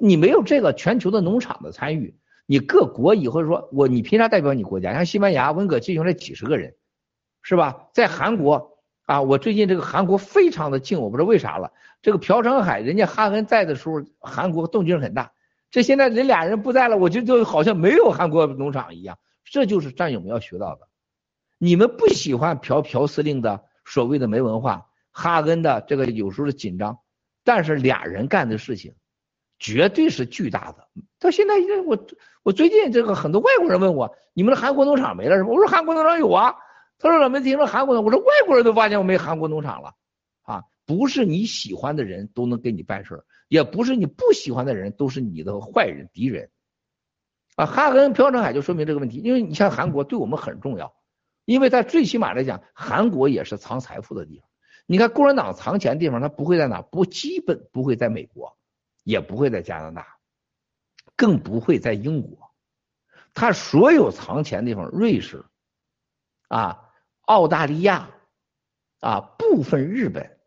[0.00, 2.14] 你没有这个全球的农场的参与，
[2.46, 4.92] 你各国以后说我你凭啥代表你国家？
[4.92, 6.74] 像西班牙温哥进行了几十个人，
[7.42, 7.88] 是吧？
[7.92, 11.72] 在韩国啊，我最近这个韩国非常的静，我不知道为啥了。
[12.02, 15.32] 这个朴成海，人家哈恩在的时候，韩国动静很大。
[15.70, 19.18] 这现在人俩人不在了，我就就好像没有韩国农场一样。
[19.44, 20.87] 这就是战友们要学到的。
[21.58, 26.98] 你们不喜欢朴朴司令的所谓的没文化，哈恩的这个有时候的紧张。
[27.44, 28.94] 但是俩人干的事情，
[29.58, 30.88] 绝对是巨大的。
[31.18, 31.54] 到现在，
[31.86, 32.06] 我
[32.42, 35.50] 我最近这个很多外国人问我，你们的韩国农场没了是吧？
[35.50, 36.54] 我说韩国农场有啊。
[37.00, 38.02] 他说怎么听说韩国的？
[38.02, 39.94] 我说外国人都发现我没韩国农场了
[40.42, 40.64] 啊！
[40.84, 46.50] 不是你喜欢的人都能给你办事儿，也不是你不喜欢的人都是你的坏人敌人
[47.54, 47.66] 啊。
[47.66, 50.92] 哈根朴正海就说明这个问题，因为你像韩国对我们很重要，
[51.48, 54.46] 因为在最起码来讲，韩国也是藏财富的地方。
[54.84, 56.82] 你看共产党藏钱地方，他不会在哪？
[56.82, 58.54] 不，基本不会在美国，
[59.02, 60.18] 也不会在加拿大，
[61.16, 62.50] 更不会在英国。
[63.32, 65.42] 他所有藏钱地方，瑞士，
[66.48, 66.90] 啊，
[67.22, 68.10] 澳大利亚，
[69.00, 70.38] 啊，部分日本，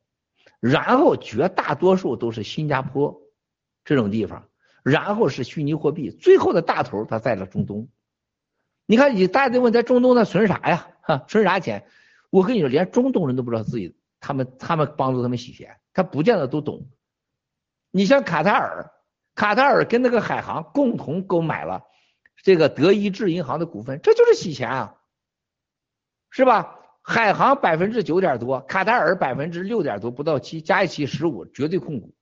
[0.60, 3.20] 然后绝大多数都是新加坡
[3.84, 4.48] 这种地方，
[4.84, 7.90] 然后是虚拟货币，最后的大头他在了中东。
[8.86, 10.88] 你看，你大家都问在中东他存啥呀？
[11.02, 11.86] 哈，存啥钱？
[12.30, 13.98] 我跟你说，连中东人都不知道自己。
[14.20, 16.88] 他们他们帮助他们洗钱，他不见得都懂。
[17.90, 18.92] 你像卡塔尔，
[19.34, 21.84] 卡塔尔跟那个海航共同购买了
[22.44, 24.98] 这个德意志银行的股份，这就是洗钱啊，
[26.30, 26.78] 是吧？
[27.02, 32.14] 海航百分之九点多，卡塔尔百分之六点多，不到七，加一起十五，绝对控股。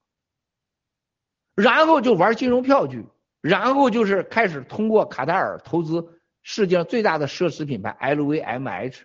[1.54, 3.06] 然后就玩金融票据，
[3.42, 9.02] 然后就是开始通过卡塔尔投资世界上最大的奢侈品牌 LVMH，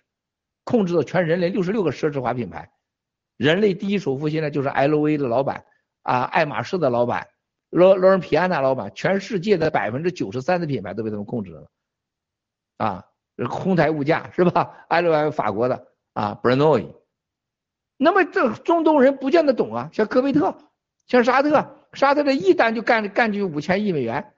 [0.63, 2.71] 控制了全人类六十六个奢侈化品牌。
[3.37, 5.65] 人类第一首富现在就是 LV 的老板
[6.03, 7.27] 啊，爱马仕的老板，
[7.69, 11.69] 罗罗恩皮安纳老板，全世界的百分之九十三的品牌都被他们控制了，
[12.77, 13.05] 啊，
[13.49, 16.95] 哄抬物价是吧？LV 法国的啊 b r n o y
[17.97, 20.57] 那么这中东人不见得懂啊，像科威特，
[21.07, 24.33] 像沙特，沙特的一单就干干就五千亿美元，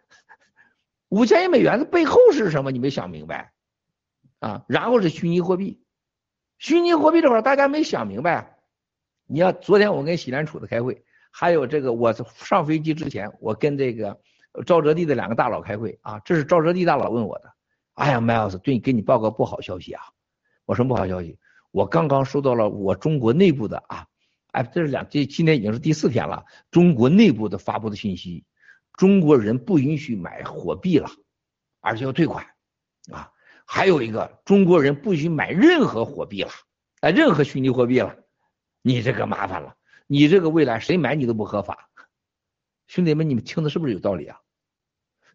[1.09, 2.71] 五千亿美元的背后是什么？
[2.71, 3.53] 你没想明白
[4.39, 4.65] 啊？
[4.67, 5.81] 然后是虚拟货币，
[6.57, 8.57] 虚拟货币这块大家没想明白。
[9.25, 14.19] 你要昨天我跟喜兰楚的开会，还有这个我上飞机之前，我跟这个
[14.65, 17.53] 赵哲地的两个大佬开会啊，这是赵哲地大佬问我的，
[17.93, 20.01] 哎呀，Miles，对给你报个不好消息啊，
[20.65, 21.37] 我什么不好消息？
[21.71, 24.07] 我刚刚收到了我中国内部的啊，
[24.51, 28.45] 哎，这是两这今天已经是第四天了，中国内部的发布的信息，
[28.97, 31.09] 中国人不允许买货币了，
[31.79, 32.45] 而且要退款
[33.09, 33.31] 啊，
[33.65, 36.49] 还有一个中国人不许买任何货币了，
[36.99, 38.17] 哎，任何虚拟货币了。
[38.81, 39.75] 你这个麻烦了，
[40.07, 41.89] 你这个未来谁买你都不合法，
[42.87, 44.39] 兄弟们，你们听的是不是有道理啊？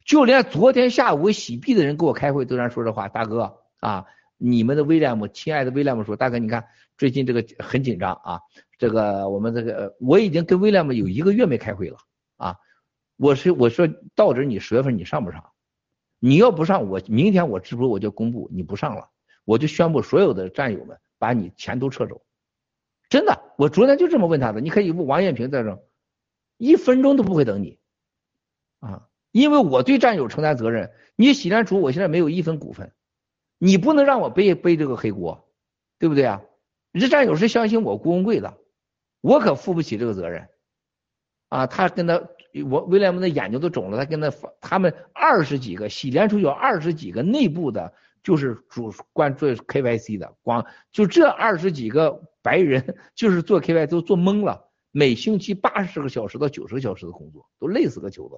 [0.05, 4.07] 就连昨天下午洗币的人给我开会都在说这话，大哥啊，
[4.39, 6.67] 你们的威廉姆，亲爱的威廉姆说，大哥你看
[6.99, 8.41] 最近这个很紧张啊，
[8.79, 11.99] 这个我们这个我已经跟威廉姆有一个月没开会了，
[13.17, 15.51] 我是我说到底你十月份你上不上？
[16.25, 19.11] 你要不上，我明天我直播我就公布你不上了，
[19.45, 22.23] 我就宣布所有的战友们把你钱都撤走。
[23.09, 25.85] 真的，我昨天就这么问他的，你可以问王艳平在这，
[26.59, 27.81] 一分钟都不会等你
[28.79, 30.93] 啊，因为我对战友承担责任。
[31.17, 32.93] 你洗联储，我现在没有一分股份，
[33.59, 35.49] 你不能让我背背这个黑锅，
[35.99, 36.43] 对不对啊？
[36.93, 38.59] 这战友是相信我郭文贵的，
[39.21, 40.49] 我可负不起这个责任
[41.49, 41.67] 啊。
[41.67, 42.29] 他跟他。
[42.67, 58.37] 我威廉姆的眼睛都肿了，他跟他他们二十几个洗联储有二十几个内部的，就是主关做 KYC 的，光就这二十几个白人就是做 KYC 都做懵了，每星期八十个小时到九十个小时的工作，都累死个球子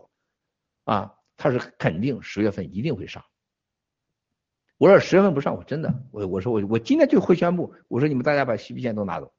[0.84, 1.14] 啊！
[1.36, 3.24] 他是肯定十月份一定会上，
[4.78, 9.32] 我说十月份不上，我真的我我说我我今天就会宣布，我说你们大家把洗币线都拿走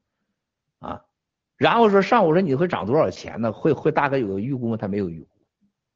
[0.80, 1.06] 啊！
[1.58, 3.52] 然后说上午说你会涨多少钱呢？
[3.52, 4.78] 会会大概有个预估吗？
[4.78, 5.28] 他没有预估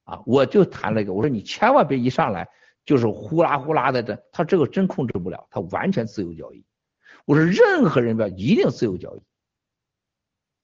[0.05, 2.47] 啊，我就谈了一个，我说你千万别一上来
[2.85, 6.63] 就是呼啦呼啦的这，他这个真控制不了，他完全自由交易。
[7.25, 9.21] 我说任何人不要一定自由交易。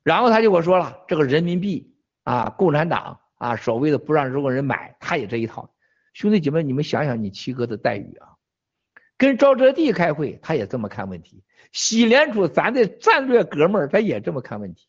[0.04, 5.74] 然后他就给我说了，这个人民币啊，共产党啊，所谓的不让中国人买，他也这一套。
[6.14, 8.38] 兄弟姐妹，你们想想你七哥的待遇啊，
[9.18, 11.44] 跟赵哲地开会，他也这么看问题。
[11.76, 14.88] 洗联储，咱的战略哥们儿，他也这么看问题。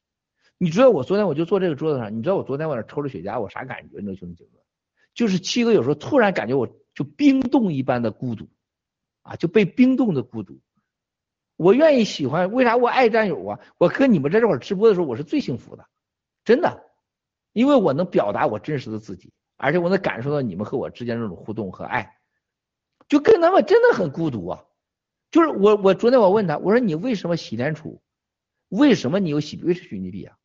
[0.56, 3.98] 你知道我昨天我就坐这个桌子上，你知道我昨天往那抽着雪茄，我啥感觉？
[4.00, 4.60] 那兄弟姐妹，
[5.12, 8.48] 就是七哥有时候突然感觉我就冰冻一般的孤独，
[9.22, 10.60] 啊，就被冰冻的孤独。
[11.56, 13.58] 我愿意喜欢，为啥我爱战友啊？
[13.78, 15.88] 我和你们在这块直播的时候，我是最幸福的，
[16.44, 16.84] 真的，
[17.52, 22.16] 因为我能表达我真实的自己，而且我能感受到你们和我之间这种互动和爱，
[23.08, 24.62] 就跟他们真的很孤独啊。
[25.30, 28.00] 就是我，我昨天我问他，我说你为什么洗联储？
[28.68, 30.36] 为什么你有洗币是虚拟币啊？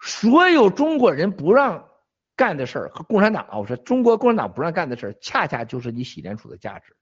[0.00, 1.88] 所有中国人不让
[2.36, 6.96] 干的事儿和共产党啊，我说中国共产党不让干的事儿，恰恰就是你洗联储的价值。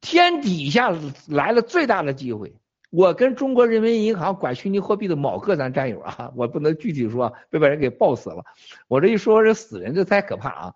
[0.00, 0.90] 天底下
[1.26, 2.54] 来了最大的机会，
[2.90, 8.44] 我跟中国人民银行管虚拟货币的某个咱战友啊，我不能具体说，被把人给爆死了。
[8.86, 10.74] 我这一说这死人，这太可怕啊！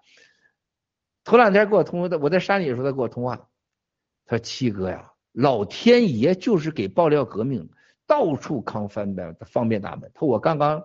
[1.25, 3.49] 头两天给我通，我在山里的时候他给我通话。
[4.25, 7.69] 他说：“七哥呀，老天爷就是给爆料革命
[8.07, 10.11] 到处康方便方便大门。
[10.15, 10.83] 他说我刚刚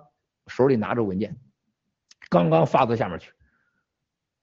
[0.47, 1.37] 手里拿着文件，
[2.29, 3.31] 刚刚发到下面去，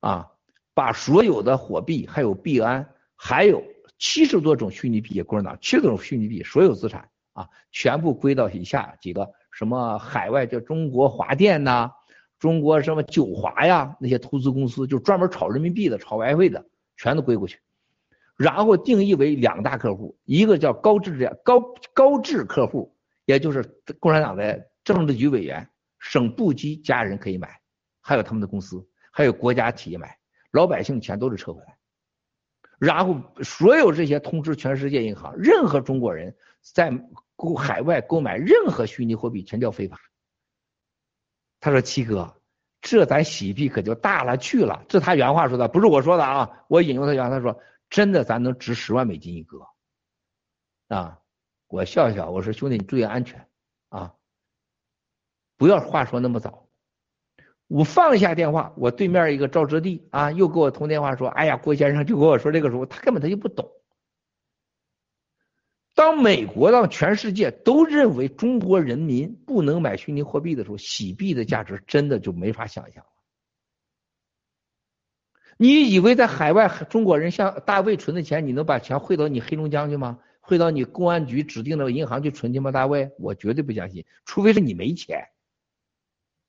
[0.00, 0.30] 啊，
[0.74, 3.62] 把所有的货币还有币安，还有
[3.98, 11.90] 七十多种虚拟币，共产党七十多种虚拟币，所有资产啊，全部归到以下几个什么海外叫中国华电呐，
[12.38, 16.64] 中国什么九华呀那些投资公司，就专门炒人民币的、炒外汇的，
[16.96, 17.58] 全都归过去。”
[18.36, 22.96] 然后定义为两大客户，一个叫高质量高高质客户，
[23.26, 23.62] 也就是
[24.00, 27.60] 共产党的政治局委员、省部级家人可以买，
[28.00, 30.18] 还有他们的公司，还有国家企业买，
[30.50, 31.76] 老百姓钱都是撤回来。
[32.76, 36.92] 然后所有这些通知全世界银行，任何中国人在
[37.36, 39.96] 购海外购买任何虚拟货币全叫非法。
[41.60, 42.34] 他说：“七哥，
[42.82, 47.56] 这咱洗币可就大了去了。”这他原话说的，不是我说的啊，我引用他原话，他说。
[47.94, 49.68] 真的，咱能值十万美金一个
[50.88, 51.20] 啊！
[51.68, 53.46] 我笑笑，我说兄弟，你注意安全
[53.88, 54.16] 啊！
[55.56, 56.68] 不要话说那么早。
[57.68, 63.70] 我放下电话，我对面一个赵哲地啊，又给我通电话说：“哎呀，郭先生就跟我说这个时候，他根本他就不懂。
[65.94, 73.06] 当美国让全世界都认为中国人民不能买虚拟货币的时候，洗币的价值真的就没法想象。”
[75.56, 80.18] 你以为在海外中国人像大卫存的钱，你能把钱汇到你黑龙江去吗？
[80.40, 82.70] 汇到你公安局指定的银行去存去吗？
[82.70, 85.28] 大卫，我绝对不相信，除非是你没钱。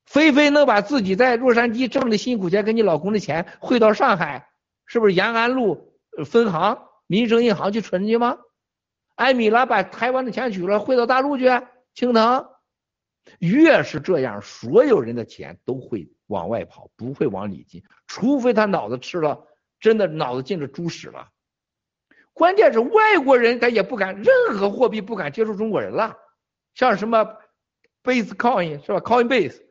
[0.04, 4.48] 菲菲能把自己在洛杉矶挣的辛苦钱跟你老公的钱汇到上海，
[4.86, 5.94] 是不是延安路
[6.26, 8.38] 分行民生银行去存去吗？
[9.14, 11.44] 艾米拉把台湾的钱取了汇到大陆去，
[11.94, 12.46] 青藤。
[13.38, 19.46] 越是这样，所有人的钱都会往外跑，不会往里进，除非他脑子吃了，
[19.80, 21.28] 真的脑子进了猪屎了。
[22.32, 26.16] 关键是外国人他也不敢，任何货币不敢接触中国人了，
[26.74, 27.36] 像什么
[28.02, 29.62] Base Coin 是吧？Coinbase，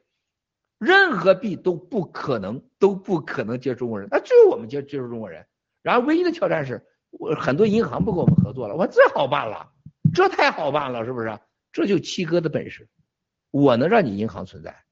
[0.80, 5.45] 任何币都不可能都不可能接触中国人，那只有我们接接触中国人。
[5.82, 9.72] 然后唯一的挑战是，我很多银行不跟我们合作了，我这好办了，
[10.14, 11.40] 这太好办了，是不是？
[11.72, 12.90] 这就七哥的本事。
[13.58, 14.84] 我能让你银行存在，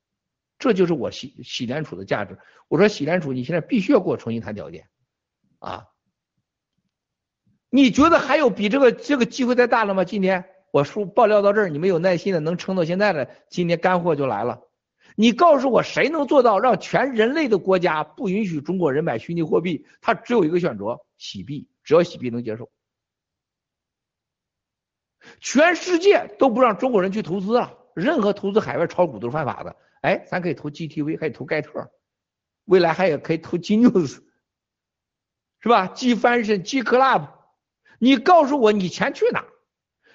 [0.58, 2.40] 这就是我喜喜联储的价值。
[2.70, 4.88] 我说喜联储，你现在必须要给我重新谈条件，
[5.60, 5.88] 啊，
[7.70, 10.06] 你觉得还有比这个这个机会再大了吗？
[10.06, 14.62] 今天我说爆料到这儿，你们有耐心的能撑到现在的，今天干货就来了。
[15.18, 19.86] 你告诉我谁能做到让全人类的国家不允许中国人买虚拟货币？
[20.00, 22.72] 他只有一个选择，洗币，只要洗币能接受。
[25.42, 29.76] 全世界都不让中国人去投资啊，任何投资海外炒股都是犯法的。
[30.02, 31.92] 哎，咱可以投 GTV，可以投盖特，
[32.66, 34.22] 未来还有可以投 G News，
[35.60, 37.30] 是吧？G Fashion、G Club，
[38.00, 39.46] 你告诉我你钱去哪？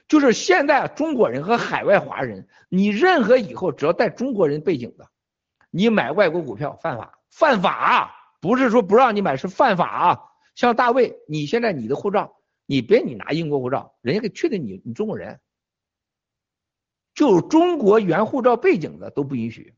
[0.07, 5.08] 就是现在中国人和海外华人，你任何以后只要带中国人背景的，
[5.70, 10.32] 你买外国股票犯法，犯法，不是说不让你买，是犯法。
[10.55, 12.34] 像大卫，你现在你的护照。
[12.70, 15.40] 你别你拿英国护照，人家给确定你你中国人，
[17.19, 19.75] 就中国原护照背景的都不允许，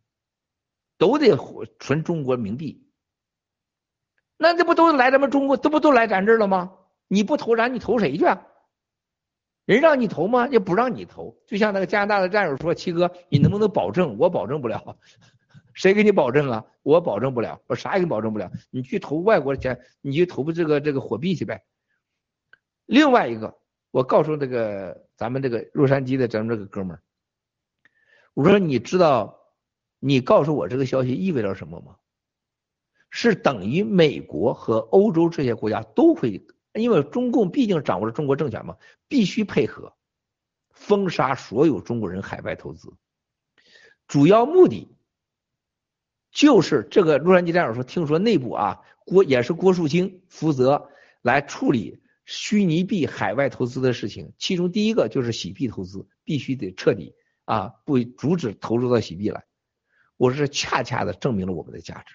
[0.98, 1.34] 都得
[1.78, 2.86] 存中国冥币。
[4.36, 6.70] 那这不都来咱们中国，这不都来咱这儿了吗？
[7.08, 8.26] 你不投咱，你投谁去？
[9.64, 10.48] 人让你投吗？
[10.48, 11.34] 也不让你投。
[11.46, 14.18] 就像那个加拿大的战友说：“七哥，你能不能保证？
[14.18, 14.98] 我保证不了。
[15.72, 16.66] 谁给你保证啊？
[16.82, 18.52] 我保证不了，我啥也保证不了。
[18.68, 21.64] 你去投外国的钱，你去投这个这个货币去呗。”
[22.84, 23.56] 另外一个，
[23.92, 27.02] 我告诉这个咱们这个洛杉矶的咱们这个哥们儿，
[28.34, 29.40] 我说你知道，
[29.98, 31.96] 你告诉我这个消息意味着什么吗？
[33.10, 38.76] 是等于美国和欧洲这些国家都会，因为中共毕竟掌握了中国政权嘛，
[39.08, 39.92] 必须配合
[40.70, 42.94] 封杀所有中国人海外投资，
[44.06, 44.88] 主要目的
[46.30, 50.88] 就是这个洛杉矶战友说，听说内部啊郭也是郭树清负责
[51.22, 52.00] 来处理。
[52.26, 57.12] 虚拟币海外投资的事情，其中第一个就是洗币投资，必须得彻底
[57.50, 59.44] 啊，不阻止投入到洗币来。
[60.16, 62.14] 我是恰恰的证明了我们的价值。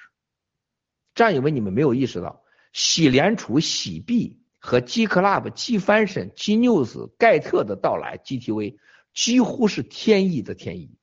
[1.13, 2.41] 战友们，你们没有意识到，
[2.71, 8.77] 洗联储、洗币和 G Club、G Fashion、G News、盖特的到来，GTV
[9.13, 10.97] 几乎是天意的天意。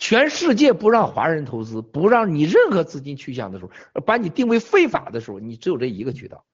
[0.00, 6.44] 全世界不让华人投资，不让你任何资金去向的时候，把你定为非法的时候，你只有这一个渠道。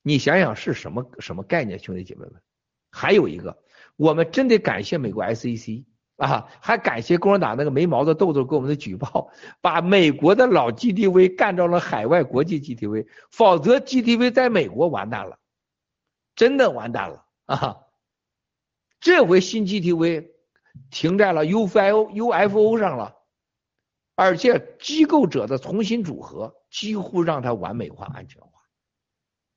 [0.00, 2.40] 你想想是什么什么概念，兄弟姐妹们？
[2.94, 3.62] 还有一个，
[4.02, 5.84] 我们真得感谢美国 SEC
[6.16, 9.30] 啊，还感谢共产党那个没毛的豆豆给我们的举报，
[9.62, 15.38] 把美国的老 GTV 干到了海外国际 GTV，否则 GTV 在美国完蛋了，
[16.34, 17.76] 真的完蛋了啊！
[18.98, 20.30] 这回新 GTV
[20.90, 23.16] 停在了 UFO UFO 上了，
[24.16, 28.48] 而且机构者的重新组合几乎让它完美化、安全化。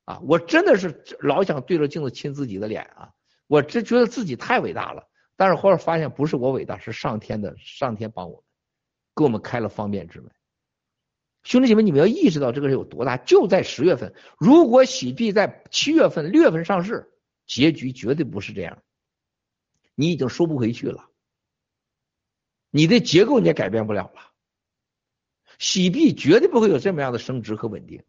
[0.06, 3.12] 啊，我真的是老想对着镜子亲自己的脸啊！
[3.48, 8.44] 我只觉得自己太伟大了，但是后来发现不是我伟大，是上天的上天帮我们，
[9.16, 10.32] 给我们开了方便之门。
[11.44, 13.18] 兄弟姐妹，你们要意识到这个是有多大！
[13.18, 17.12] 就在十月份，如果喜币在七月份、六月份上市，
[17.46, 18.82] 结局绝对不是这样，
[19.94, 21.08] 你已经收不回去了，
[22.72, 24.32] 你的结构你也改变不了了，
[25.60, 28.04] 喜币绝对不会有这么样的升值和稳定。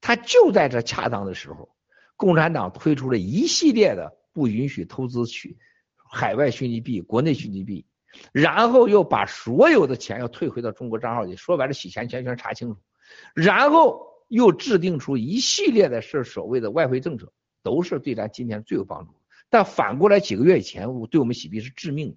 [0.00, 1.68] 它就在这恰当的时候，
[2.16, 5.58] 共产党推出了一系列的不允许投资去
[5.96, 7.84] 海外虚拟币、国内虚拟币，
[8.30, 12.78] 然后又把所有的钱要退回到中国账号里，说白了洗钱全全查清楚，
[13.34, 17.32] 然后又制定出一系列的是所谓的外汇政策，
[17.64, 19.12] 都是对咱今天最有帮助。
[19.50, 22.16] 但反过来几个月以前，我对我们洗币是致命的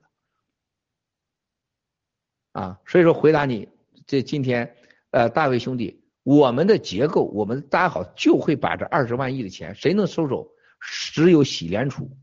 [2.61, 2.79] 啊！
[2.85, 3.67] 所以说回答你，
[4.05, 4.75] 这今天
[5.09, 5.97] 呃，大卫兄弟。
[6.23, 10.51] 我们的结构，我们搭好就会把这二十万亿的钱，谁能收走？
[10.81, 12.17] 只有洗联储，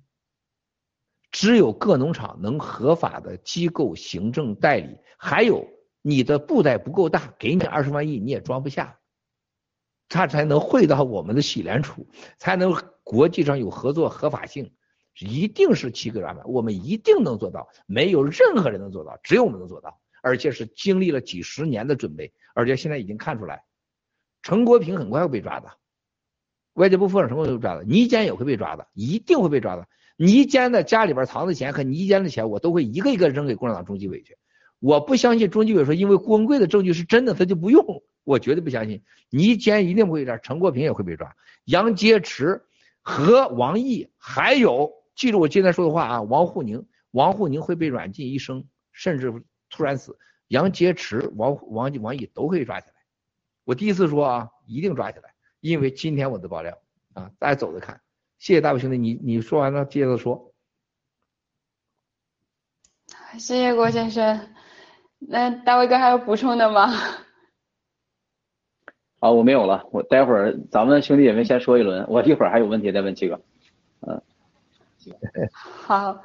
[1.31, 5.67] 只有各农场能合法的机构行政代理，还有
[6.03, 8.99] 你的布袋不够大，给你二十万亿你也装不下，
[10.09, 14.75] 他才能汇到我们的洗联储，才能国际上有合作合法性，
[15.21, 23.65] 一定是七个软板，我们一定能做到，没有任何人能做到，只有我们能做到，而且是经历了几十年的准备，而且现在已经看出来。
[24.43, 25.71] 陈国平很快会被抓的，
[26.79, 29.89] 外交部副长什么时候抓的，倪坚也会被抓的，一定会被抓的。
[30.17, 34.37] 倪坚的家里边藏的钱和倪坚的钱，我都会一个一个扔给共产党中纪委去。
[34.79, 38.03] 我不相信中纪委说因为郭文贵的证据是真的，他就不用。
[38.23, 41.35] 我绝对不相信，倪坚一定不会抓，陈国平也会被抓，
[41.65, 42.61] 杨洁篪
[43.03, 49.33] 和王毅，还有记住我今天说的话啊，王沪宁，王沪宁会被软禁一生，甚至
[49.69, 50.17] 突然死。
[50.47, 52.95] 杨洁篪、王王王毅都会抓起来。
[53.65, 56.79] 我第一次说啊，一定抓起来，因为今天我的爆料
[57.15, 58.01] 啊，大家走着看。
[58.39, 60.53] 谢谢大卫兄弟，你你说完了接着说。
[63.33, 64.55] 谢谢郭先生，
[65.19, 66.93] 那大卫哥还有补充的吗？
[69.21, 73.41] 啊，我没有了，我待会儿咱们兄弟姐妹先说一轮，我一会儿还有问题再问七哥。
[74.07, 74.23] 嗯，
[75.53, 76.23] 好，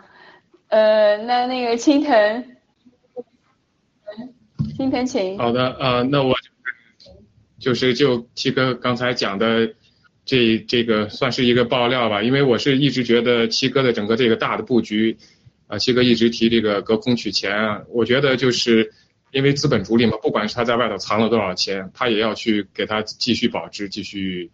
[0.68, 2.56] 呃，那那个青藤，
[4.78, 5.36] 青藤请。
[5.40, 6.36] 好的，呃，那我
[7.64, 9.74] 就是就七哥刚才讲的
[10.26, 15.18] 这这个算是一个爆料吧，因为我是一直觉得七哥的整个这个大的布局，
[15.68, 18.92] 啊，七哥一直提这个隔空取钱啊，我觉得就是
[19.32, 24.52] 因为资本逐利嘛，不管是他在外头藏了多少钱，他也要去给他继续保值，继续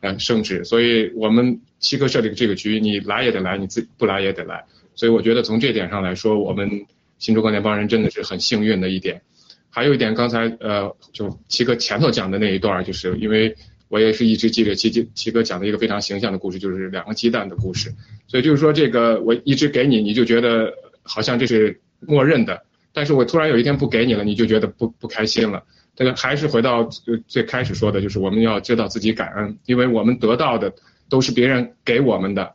[0.00, 6.84] 呃升值，所以我们七哥设立这个局，你来也得来，你自不来也得来，所以我觉得从这点上来说，我们
[7.18, 9.22] 新中国联邦人真的是很幸运的一点。
[9.70, 13.56] 还有一点，刚才呃，就七哥前头讲的那一段，就是因为
[13.88, 17.94] 我也是一直记着七七七哥讲的一个非常形象的故事，就是两个鸡蛋的故事。
[18.26, 25.62] 所以就是说，这个我一直给你，你就觉得好像这是默认的，但是我突然有一天不给你了，你就觉得不不开心了。
[25.94, 26.88] 这个还是回到
[27.26, 30.72] 最开始说的，就是我们要知道自己感恩，因为我们得到的
[31.08, 32.54] 都是别人给我们的。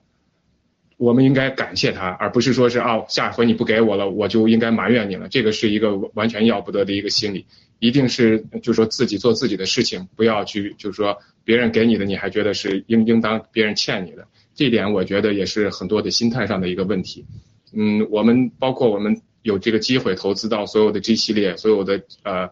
[0.98, 5.28] 我们应该感谢他，而不是说是哦，下回你不给我了，我就应该埋怨你了。
[5.28, 7.46] 这个是一个完全要不得的一个心理，
[7.80, 14.26] 一定是就是说自己做自己的事情，不要去就是说别人给你的，你还觉得是应应当别人欠你的。
[14.56, 17.26] 这点我觉得也是很多的心态上的一个问题。
[17.74, 22.50] 嗯，我们包括我们有这个机会投资到所有的 G 系列，所有的呃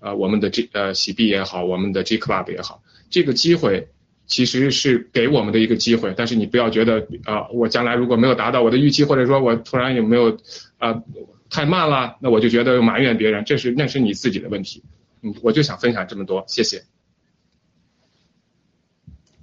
[0.00, 3.88] 呃我们的 G 呃喜币也好，我们的 G Club 也好，这个机会。
[4.26, 10.38] 其实是给我们的一个机会，但是你不要觉得啊，我将来如果没有达到我的预期，或者说我突然有没有
[10.78, 11.02] 啊
[11.50, 14.82] 太慢了，那我就觉得埋怨别人，这是那是你自己的问题。
[15.22, 16.82] 嗯，我就想分享这么多，谢谢。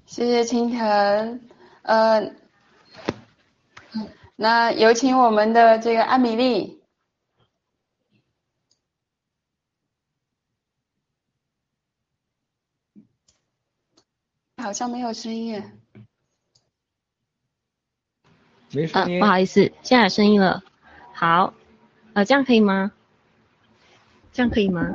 [0.06, 1.40] 谢谢青藤，
[1.84, 2.34] 呃，
[4.36, 6.81] 那有请我们的这个艾米丽。
[14.62, 15.62] 好像没有声音，
[18.72, 19.20] 没声音。
[19.20, 20.64] 不好意思，现在有声音了。
[21.14, 21.54] 好，
[22.14, 22.92] 呃，这样可以吗？
[24.32, 24.94] 这样可以吗？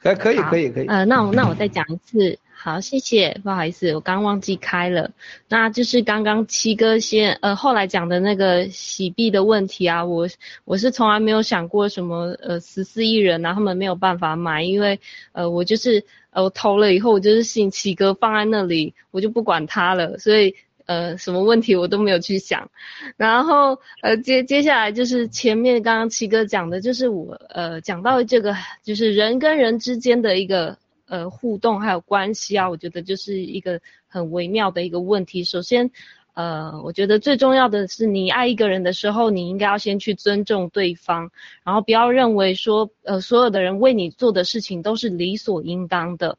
[0.00, 0.86] 可可以可以可以。
[0.86, 2.38] 呃，那我那我再讲一次。
[2.64, 3.38] 好，谢谢。
[3.44, 5.10] 不好意思，我刚忘记开了。
[5.50, 10.26] 那就是刚刚七哥先呃后来讲的那个洗币的问题啊，我
[10.64, 14.98] 我是从来没有想过什么呃十四亿人啊，他们没有办法买，因为
[15.32, 20.54] 呃我就是呃我投了以后，我就是信七哥放在那里，我就不管他了，所以
[20.86, 22.70] 呃什么问题我都没有去想。
[23.18, 30.78] 然后呃接接下来就是前面刚刚七哥讲的，就是我呃讲到这个就是人跟人之间的一个。
[31.06, 35.44] 呃，互动还有关系啊，我觉得就是一个很微妙的一个问题。
[35.44, 35.90] 首先，
[36.32, 41.30] 呃，我觉得最重要的是，你爱一个人的时候，你应该要先去尊重对方，
[41.64, 46.38] 然后不要认为说，呃，所有的人为你做的事情都是理所应当的。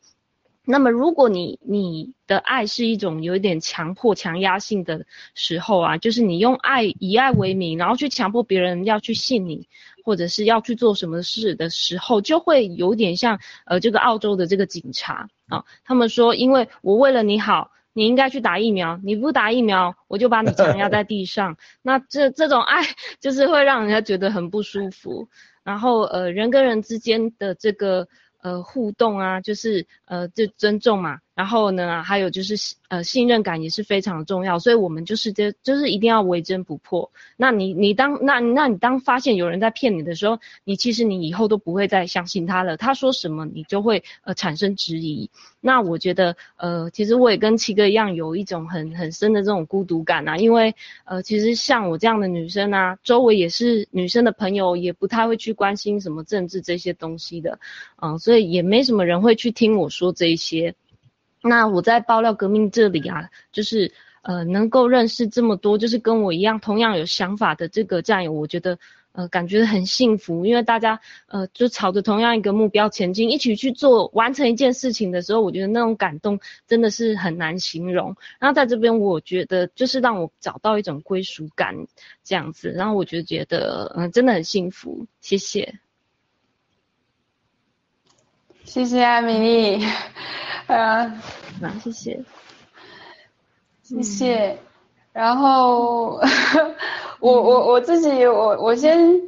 [0.66, 9.68] 那么，如果你你的爱是一种有一点强迫、强压性的时候啊，就是你用爱以爱为名，然后去强迫别人要去信你。
[10.04, 21.58] 或者是要去做什么事的时候，就会有点像呃这个澳洲的这个警察啊，他们说，因为我为了你好，你应该去打疫苗，你不打疫苗，我就把你强压在地上。
[21.82, 22.84] 那这这种爱
[23.20, 25.28] 就是会让人家觉得很不舒服。
[25.64, 28.08] 然后呃人跟人之间的这个
[28.46, 31.20] 呃互动啊，就是呃就尊重嘛。
[31.36, 32.56] 然后呢，还有就是
[32.88, 37.12] 呃信任感也是非常重要，所以我们就是这就是一定要为真不破。
[37.36, 42.78] 那你你当那那你当发现有人在骗你的时候，你其实你以后都不会再相信他了。
[42.78, 45.30] 他说什么你就会呃产生质疑。
[45.60, 50.74] 那我觉得呃其实我也跟七哥一样有一种很很深的这种孤独感啊，因为
[51.04, 57.60] 呃其实像我这样的女生啊，周围也是女生的朋友也不太会去关心什么政治这些东西的，
[58.02, 60.74] 嗯，所以也没什么人会去听我说这些。
[61.48, 63.94] 那我在爆料革命这里啊，就是
[64.24, 68.80] 呃能够认识这么多，就是跟我一样同样有想法的这个战友，我觉得
[69.12, 78.16] 呃感觉很幸福，因为大家呃就朝着同样一个目标前进，一起去做完成一件事情的时候，我觉得那种感动真的是很难形容。
[78.40, 81.76] 然后在这边，我觉得就是让我找到一种归属感
[82.24, 85.76] 这样子，然后我就觉得嗯真的很幸福，谢谢。
[88.66, 89.86] 谢谢艾米丽，
[90.68, 91.08] 啊，
[91.62, 92.20] 好，谢谢，
[93.84, 94.58] 谢谢。
[95.14, 96.20] 然后
[97.22, 99.22] 我我我自己我我先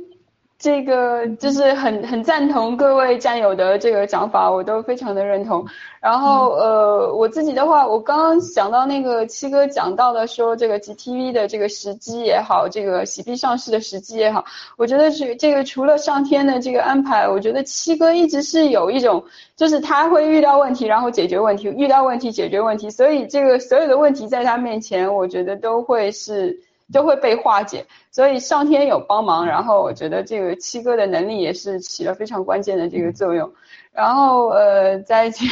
[0.60, 5.64] 这个就是很很赞同各位战友的这个讲法，我都非常的认同。
[6.02, 14.46] 然后呃，我自己的话，我刚刚想到那个七哥讲到的说这个 GTV 的这个时机也好，这个洗币上市的时机也好，
[14.78, 19.24] 我觉得是这个除了上天的这个安排，我觉得七哥一直是有一种，
[19.56, 26.60] 就是他会遇到问题，然后解决问题，遇到问题解决问题，所以这个所有的问题在他面前，我觉得都会是。
[26.94, 33.54] 就会被化解，所以上天有帮忙，然后我觉得这个七哥的能力也是起了非常关键的这个作用。
[33.98, 35.48] 然后呃，在讲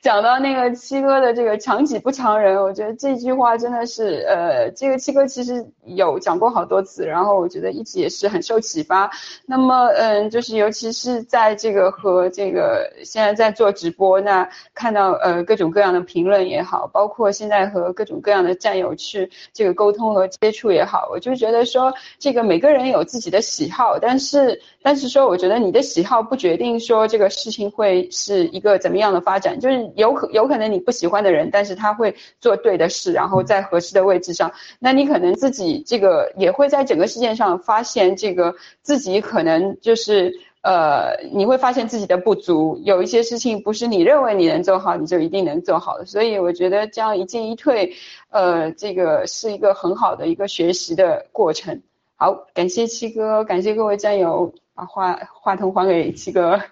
[0.00, 9.10] 讲到那个七哥的这个强己不强人，我觉得这句话真的是呃，这个七哥其实有讲过好多次，然后我觉得一直也是很受启发。
[9.44, 27.68] 那么嗯，就是尤其是在这个和这个现在在做直播，那看到呃各种各样的评论也好，包括现在和各种各样的战友去这个沟通和接触也好，我就觉得说这个每个人有自己的喜好，但是但是说我觉得你的喜好不决定说这个事情。
[27.78, 29.60] 会是一个怎么样的发展？
[29.60, 34.50] 就是有可有可能你不喜欢的人，但是他会做对的事，然后在合适的位置上。
[34.80, 40.32] 那你可能自己这个也会在整个事件上发现这个自己可能就是
[40.62, 42.80] 呃，你会发现自己的不足。
[42.82, 46.04] 有一些事情不是你认为你能做好，你就一定能做好的。
[46.04, 47.94] 所以我觉得这样一进一退，
[48.30, 51.80] 呃，这个是一个很好的一个学习的过程。
[52.16, 56.56] 好，感谢七哥，感谢各位战友，把话话筒还给七哥。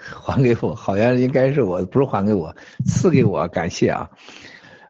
[0.00, 2.56] 还给我，好像应该是我，不是还给我，
[2.86, 4.10] 赐给我，感谢啊。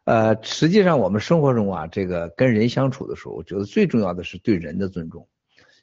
[0.05, 5.27] 呃，实际上我们生活中啊，这个跟人相处的时候，我觉得最重要的是对人的尊重。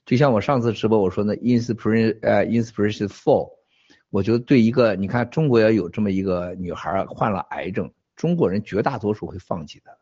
[0.07, 3.50] 就像我上次直播我说那 inspiration，呃，inspiration for，
[4.09, 9.99] 我觉得对一个，你看中国要有这么一个女孩患了癌症，中国人绝大多数会放弃的，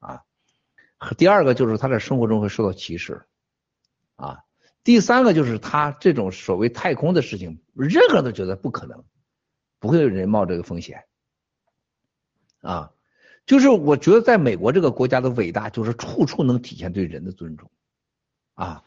[0.00, 0.22] 啊。
[1.16, 3.22] 第二个就是她在生活中会受到歧视，
[4.16, 4.40] 啊。
[4.84, 9.04] 第三个就是他这种所谓太空的事情，任何人都觉得不可能，
[9.78, 11.04] 不会有人冒这个风险，
[12.62, 12.90] 啊，
[13.46, 17.70] 就是我觉得在美国这个国家的伟大，就是处处能体现对人的尊重，
[18.54, 18.82] 啊，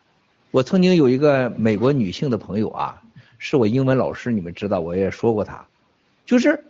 [0.52, 3.02] 我曾经有一个美国女性的朋友啊，
[3.38, 5.66] 是我英文老师，你们知道，我也说过她，
[6.26, 6.66] 就是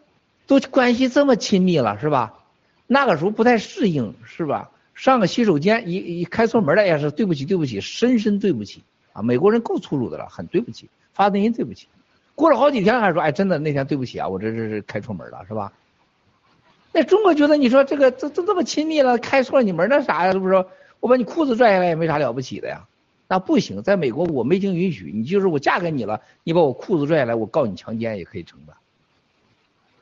[0.45, 2.43] 都关系这么亲密了，是吧？
[2.85, 4.69] 那个时候不太适应，是吧？
[4.95, 8.83] 上个洗手间一一开错门了，也是对不起，对不起，深深对不起。
[9.14, 11.88] 啊，美国人够粗鲁的了，很对不起，发短信对不起，
[12.33, 15.72] 过了好几天还说，哎，真的那天对不起啊，我这这是开错门了，是吧？
[16.91, 20.32] 那中国觉得你说这个这这这么亲密了，开错你门那啥呀？
[20.32, 20.65] 是不是？
[20.99, 22.88] 我把你裤子拽下来也没啥了不起的呀？
[23.27, 28.74] 那不行，在美国我没经允许，你就是我嫁给你了，你把我裤子拽下来，我告你强奸也可以成的，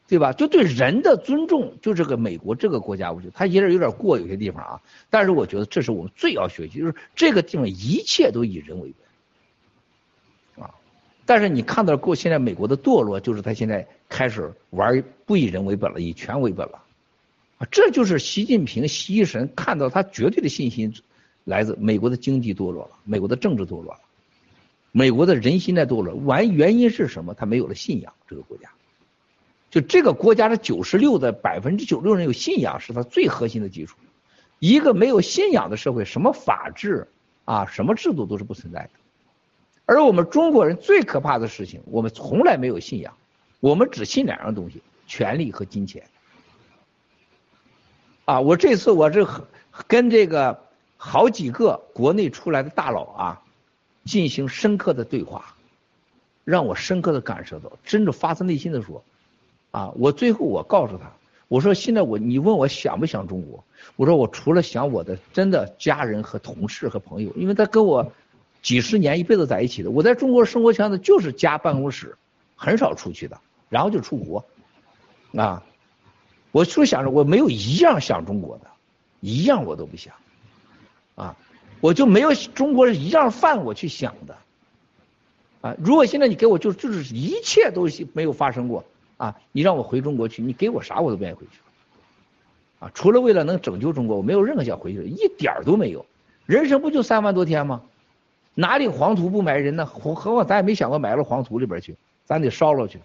[0.08, 0.34] 对吧？
[0.34, 8.94] 就对人的尊重，就这个美国这个国家，我觉得他也是有点过有些地方啊，但是我觉得这是我们最要学习，就是这个地方一切都以人为
[10.56, 10.66] 本。
[10.66, 10.70] 啊
[11.26, 16.84] 但是你看到过现在美国的堕落，就是他现在开始玩不以人为本了，以权为本了，
[17.60, 20.94] 啊，这就是习近平习一神看到他绝对的信心
[21.46, 24.02] 来自美国的经济堕落了，美国的政治堕落了，
[24.92, 27.34] 美国的人心在堕落，完原因是什么？
[27.34, 28.70] 他没有了信仰，这个国家，
[29.74, 33.98] 就这个国家的九十六的百分之九十六人有信仰，是他最核心的基础，
[34.60, 37.08] 一个没有信仰的社会，什么法治
[37.46, 38.90] 啊，什么制度都是不存在的。
[39.88, 43.16] 而我们中国人最可怕的事情，我们从来没有信仰，
[43.62, 46.04] 我们只信两样东西：权力和金钱。
[48.26, 49.28] 啊，我这次我这
[49.88, 50.66] 跟这个
[50.98, 53.42] 好几个国内出来的大佬啊，
[54.06, 55.56] 进行深刻的对话，
[56.44, 59.04] 让我深刻的感受到，真的发自内心的说，
[59.74, 61.12] 啊，我最后我告诉他，
[61.50, 63.62] 我说现在我你问我想不想中国，
[63.98, 68.10] 我说我除了想我的真的家人和同事和朋友，因为他跟我。
[68.62, 72.16] 几十年一辈子在一起的，我在中国生活圈子就是家办公室，
[72.56, 73.38] 很少出去的，
[73.68, 74.46] 然后就出国，
[75.36, 75.62] 啊，
[76.54, 78.68] 我就想着我没有一样想中国的，
[79.20, 80.14] 一样我都不想，
[81.16, 81.36] 啊，
[81.82, 84.38] 我就没有中国一样饭我去想的，
[85.60, 88.86] 啊，如果现在你给我就就是一切都没有发生过，
[89.24, 91.60] 啊，你让我回中国去，你给我啥我都不愿意回去，
[92.80, 96.06] 啊，除了为了能拯救中国，我没有任何想回去的，一点都没有，
[96.46, 97.82] 人生不就三万多天吗？
[98.54, 99.86] 哪里黄土不埋人呢？
[99.86, 101.96] 何何况咱也没想过埋到黄土里边去，
[102.26, 103.00] 咱得烧了去。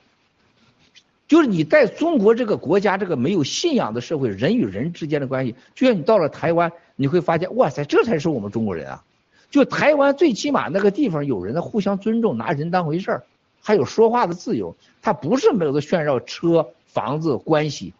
[1.28, 9.04] 就是你在中国这个国家，这个没有信仰的社会，人与人之间的关系，就像你到了台湾，你会发现，哇塞，这才是我们中国人啊！
[9.50, 13.22] 就台湾最起码那个地方有人互相尊重，拿人当回事儿，
[13.62, 17.92] 还有说话的自由，他不是没有的炫耀车、房子、关系，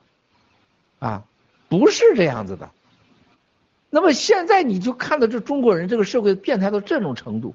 [0.99, 1.25] 啊，
[1.69, 2.71] 不是这样子的。
[3.91, 7.55] 那么现在你就看到这中国人这个社会变态到这种程度，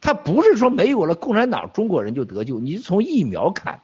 [0.00, 3.80] 他不是说没有了共产党中国人就得救，你从疫苗看，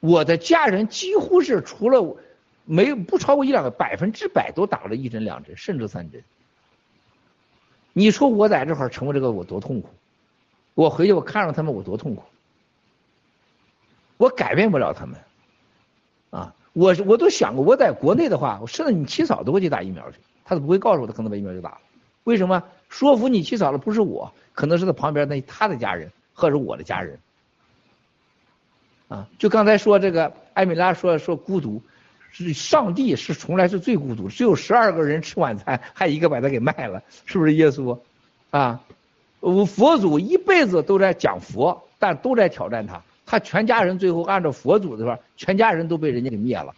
[0.00, 2.16] 我的家人几乎是除了
[2.64, 6.22] 没有不超过一两个百分之百都打了一针两针甚至三针。
[7.92, 9.90] 你说我在这块儿成为这个我多痛苦，
[10.74, 12.22] 我回去我看着他们我多痛苦，
[14.16, 15.18] 我改变不了他们，
[16.30, 16.54] 啊。
[16.74, 21.78] 我我都想过，我在国内的话，我甚至你七嫂都会去打疫苗去，他都不会告诉我，他可能把疫苗就打了。
[22.24, 22.62] 为什么？
[22.88, 27.18] 说服你七嫂的不是我，可能是他旁边那他的家人或者我的家人。
[29.08, 31.82] 啊，就刚才说这个艾米拉说说孤独，
[32.30, 37.98] 是上帝是从来是最孤独，只有十二个人吃晚餐，还一个把他给卖了，是不是耶稣？
[38.50, 38.80] 啊，
[39.42, 43.02] 我佛祖一辈子都在讲佛，但都在挑战他。
[43.26, 46.72] 他全家人最后按照佛祖的说，全家人都被人家给灭了，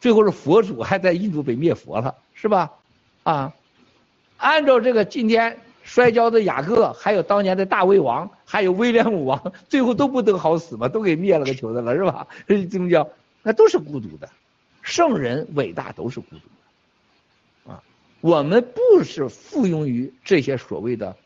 [0.00, 2.72] 最后是佛祖还在印度被灭佛了，是吧？
[3.22, 3.54] 啊，
[4.36, 12.26] 按照这个今天摔跤的雅各，还有当年的大卫王，还有威廉姆王，最后都不得好死嘛，都给灭了个球的了，是吧？
[12.68, 13.08] 宗教
[13.44, 14.28] 那都是孤独的，
[14.80, 16.36] 圣人伟大都是孤独
[17.68, 17.82] 的，啊，
[18.20, 21.16] 我们不是附庸于这些所谓的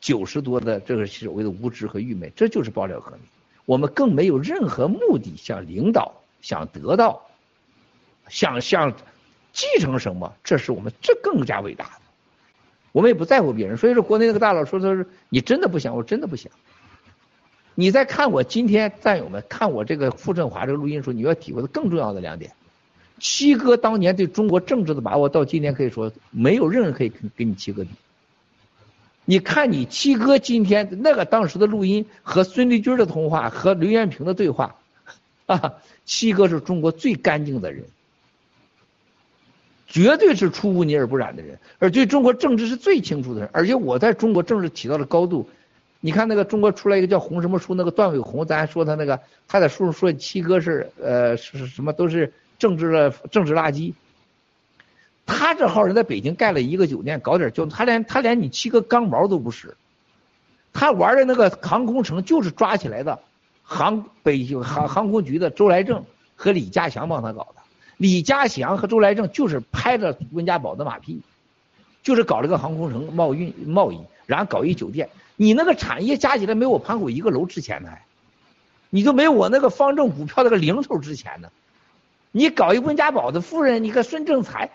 [0.00, 3.20] 九十多的这个所谓的无知和愚昧，这就是爆料革命。
[3.64, 7.22] 我们更没有任何目的想领导、想得到、
[8.28, 8.94] 想想
[9.52, 12.00] 继承什么，这是我们这更加伟大的。
[12.92, 16.50] 我们也不在乎别人，所以说国内那个大佬说他是你真的不想，我真的不想。
[17.74, 22.52] 你再看我今天战友们看我这个傅振华这个录音的时候，你要体会的更重要的两点：
[23.18, 27.90] 七哥当年对中国政治的把握，到今天可以说没有任何可以跟跟你七哥比。
[29.30, 34.74] 你看，你七哥今天那个当时的录音和孙立军的通话和刘延平的对话，
[35.44, 35.74] 啊，
[36.06, 37.84] 七哥是中国最干净的人，
[39.86, 43.50] 绝对是出污泥而不染的人，而对中国政治是最清楚的人。
[43.52, 45.46] 而且我在中国政治起到了高度，
[46.00, 53.92] 你看那个中国出来一个叫洪什么书，那个段伟宏，咱还说他那个他在书上说七哥是呃是什么都是政治的政治垃圾。
[55.28, 59.76] 他这号人在北京盖了一个酒店，搞点交通，他连他连你七个钢毛都不是。
[60.72, 63.20] 他玩的那个航空城就是抓起来的，
[63.62, 67.62] 航北京航航空局的周来正和李家祥帮他搞的。
[67.98, 71.20] 李家祥和周来正就是拍着温家宝的马屁，
[72.02, 75.10] 就是搞了个航空城贸运贸易，然后搞一酒店。
[75.36, 77.90] 你那个产业加起来没我盘古一个楼值钱呢，
[78.88, 81.50] 你就没我那个方正股票那个零头值钱呢。
[82.32, 84.70] 你搞一温家宝的夫人，你个孙正才。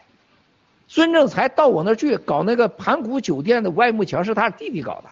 [0.93, 5.05] 孙正才到我那儿去搞那个盘古酒店的外幕墙，是他弟弟搞的。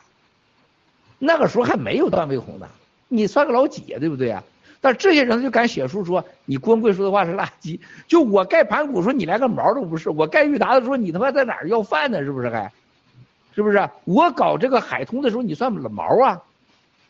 [1.18, 2.68] 那个时候还没有段伟宏呢，
[3.08, 4.44] 你算个老几呀，对不对啊？
[4.80, 7.80] 但这些人就敢写书说你郭文贵说的话是垃圾。
[8.08, 12.22] 就我盖盘古说你连个毛都不是，我盖裕达的时候你他妈在哪儿要饭呢？
[12.22, 12.72] 是不是还？
[13.56, 13.90] 是不是？
[14.04, 16.44] 我搞这个海通的时候你算了毛啊？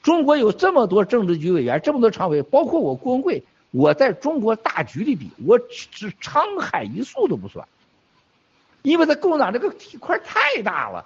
[0.01, 7.67] 中国有这么多政治局委员，这么多常委，包括我郭文贵，我在中国大局里比，我只沧海一粟都不算。
[8.81, 11.05] 因为他共产党这个体块太大了，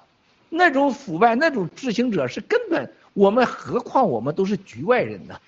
[0.49, 5.39] 那种腐败、那种执行者是根本我们，何况我们都是局外人呢？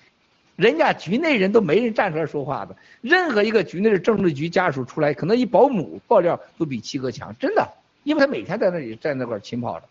[0.56, 2.74] 人家局内人都没人站出来说话的。
[3.00, 7.68] 任何一个局内的政治局家属出来，可能一保姆爆料都比七哥强，真的，
[8.02, 9.86] 因为他每天在那里在那块勤跑着，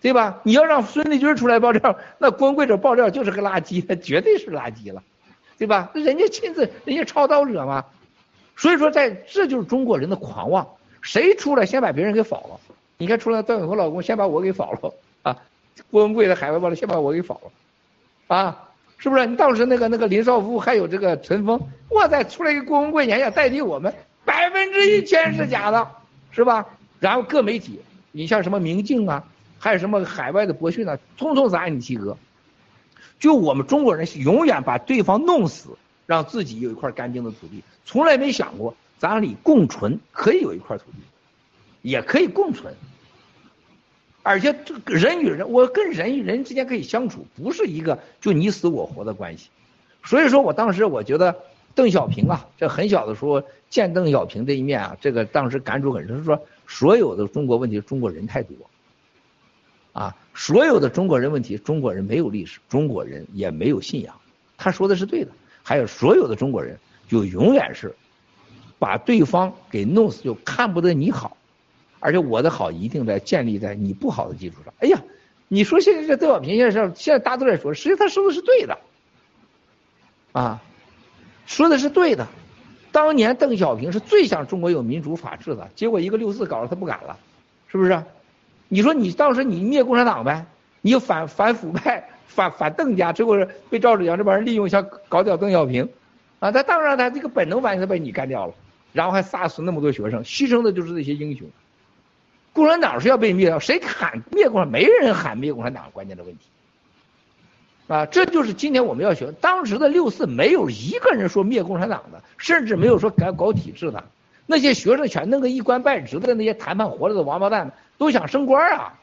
[0.00, 0.40] 对吧？
[0.44, 5.02] 你要让孙立军出来爆料，那光棍者爆料就是个垃圾，他绝对是垃圾了，
[5.58, 5.90] 对吧？
[5.94, 7.84] 人家亲自，人家操刀者嘛，
[8.56, 10.68] 所以说，在这就是中国人的狂妄。
[11.02, 12.60] 谁出来先把别人给否了？
[12.98, 15.36] 你看，出来段永红老公先把我给否了啊！
[15.90, 18.68] 郭文贵的海外报道先把我给否了啊！
[18.98, 19.24] 是不是？
[19.26, 23.94] 你当时那个那个林少夫还有这个陈峰，哇塞，出来一个郭文贵，你还想代替我们，
[24.26, 25.88] 百分之一千是假的，
[26.30, 26.66] 是吧？
[26.98, 27.80] 然后各媒体，
[28.12, 29.24] 你像什么明镜啊，
[29.58, 32.18] 还有什么海外的博讯啊，通通砸你七哥。
[33.18, 35.70] 就我们中国人永远把对方弄死，
[36.04, 38.74] 让自己有一块干净的土地，从来没想过。
[39.00, 40.98] 咱俩里共存可以有一块土地，
[41.80, 42.74] 也可以共存，
[44.22, 49.48] 而且这个人与人，我跟人与人之间可以相处，不是一个就你死我活的关系。
[50.04, 51.34] 所以说我当时我觉得
[51.74, 56.38] 邓小平啊，这很小的时候见邓小平这一面啊，这个当时感触很深，说
[56.68, 58.54] 所有的中国问题，中国人太多，
[59.94, 64.14] 啊，所有的中国人问题，中国人没有历史，中国人也没有信仰。
[64.58, 65.30] 他说的是对的，
[65.62, 67.94] 还有所有的中国人就永远是。
[68.80, 71.36] 把对方给弄死，就看不得你好，
[72.00, 74.74] 而且我的好一定在建立在你不好的基础上。
[74.80, 75.00] 哎呀，
[75.46, 78.78] 你说现在这邓小平先生，现在大家都在说，实际他说的是对的，
[80.32, 80.60] 啊，
[81.46, 82.26] 说的是对的，
[82.90, 87.18] 当年邓小平是最想中国有民主法治的，结果一个六四搞得他不敢了，
[87.68, 88.02] 是不是？
[88.68, 90.46] 你说你当时你灭共产党呗，
[90.80, 95.88] 你反反腐败，反反邓家，结果被赵紫阳这帮人利用，想搞掉邓小平，
[96.38, 98.54] 啊，他当然他这个本能反应他被你干掉了，
[98.92, 101.48] 然后还杀死那么多学生，牺牲的就是这些英雄。
[102.52, 104.68] 共产党是要被灭掉，谁喊灭共产？
[104.68, 106.40] 没人喊灭共产党，关键的问题。
[107.86, 109.32] 啊，这就是今天我们要学。
[109.40, 114.04] 当时的六四没有一个人说灭共产党的，甚至没有说改搞体制的。
[114.46, 118.98] 那些学生全弄个一官半职的那些谈判活着的王八蛋，都想升官啊，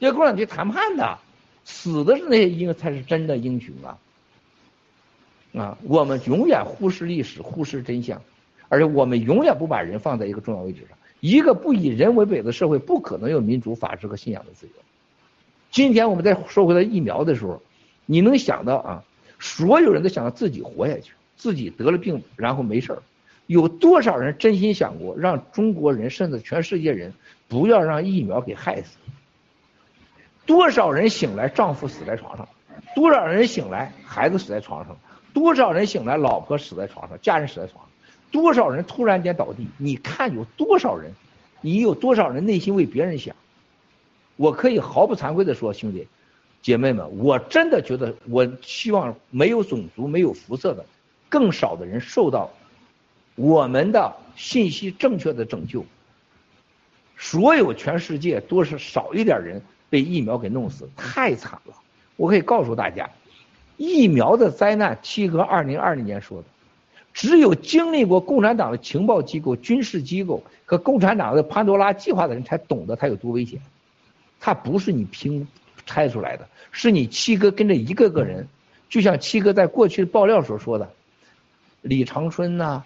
[0.00, 1.18] 要共产党去谈判的，
[1.64, 3.98] 死的是那些英才是真的英雄啊。
[5.52, 8.22] 啊，我们永远忽视历史，忽视真相，
[8.70, 10.96] 而且我们永远不把人放在一个重要位置上。
[11.20, 14.72] 一个不以人为本的社会，不可能有民主、法治和信仰的自由。
[15.70, 17.60] 今天我们在说回到疫苗的时候。
[18.06, 19.04] 你能想到啊？
[19.38, 23.00] 所有人都想到自己活下去，自己得了病然后没事儿。
[23.46, 27.14] 有多少人真心想过让中国人甚至全世界人
[27.46, 28.96] 不要让疫苗给害死？
[30.44, 32.48] 多少人醒来丈夫死在床上，
[32.96, 34.96] 多少人醒来孩子死在床上，
[35.32, 37.89] 多少人醒来老婆死在床上，家人死在床上，
[38.30, 39.66] 多少人突然间倒地？
[39.78, 41.12] 你看有多少人？
[41.60, 43.34] 你有多少人内心为别人想？
[44.36, 46.08] 我可以毫不惭愧的说，兄弟。
[46.62, 50.84] 姐妹们，我真的觉得，我希望没有种族、没有肤色的，
[51.28, 52.50] 更少的人受到
[53.34, 55.84] 我们的信息正确的拯救。
[57.16, 61.74] 所有全世界都是少一点人被疫苗给弄死，太惨了。
[62.16, 63.08] 我可以告诉大家，
[63.78, 66.48] 疫苗的灾难，七哥二零二零年说的，
[67.12, 73.60] 只有经历过共产党的情报机构、军事机构和共产党的潘多拉计划的人才懂得它有多危险。
[74.38, 75.46] 它不是你凭。
[75.86, 78.46] 猜出来的是你七哥跟着一个个人，
[78.88, 80.88] 就像七哥在过去的爆料所说的，
[81.80, 82.84] 李长春呐，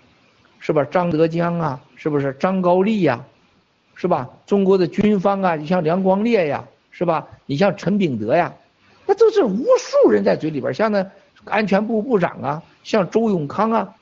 [0.59, 0.83] 是吧？
[0.85, 3.23] 张德江啊，是不是张高丽呀，
[3.95, 4.31] 是吧？
[4.47, 7.29] 中国的军方啊，你像梁光烈呀，是吧？
[7.45, 8.55] 你像陈炳德呀，
[9.05, 11.05] 那都是无数人在嘴里边，像那
[11.45, 13.95] 安全部部长啊，像周永康啊，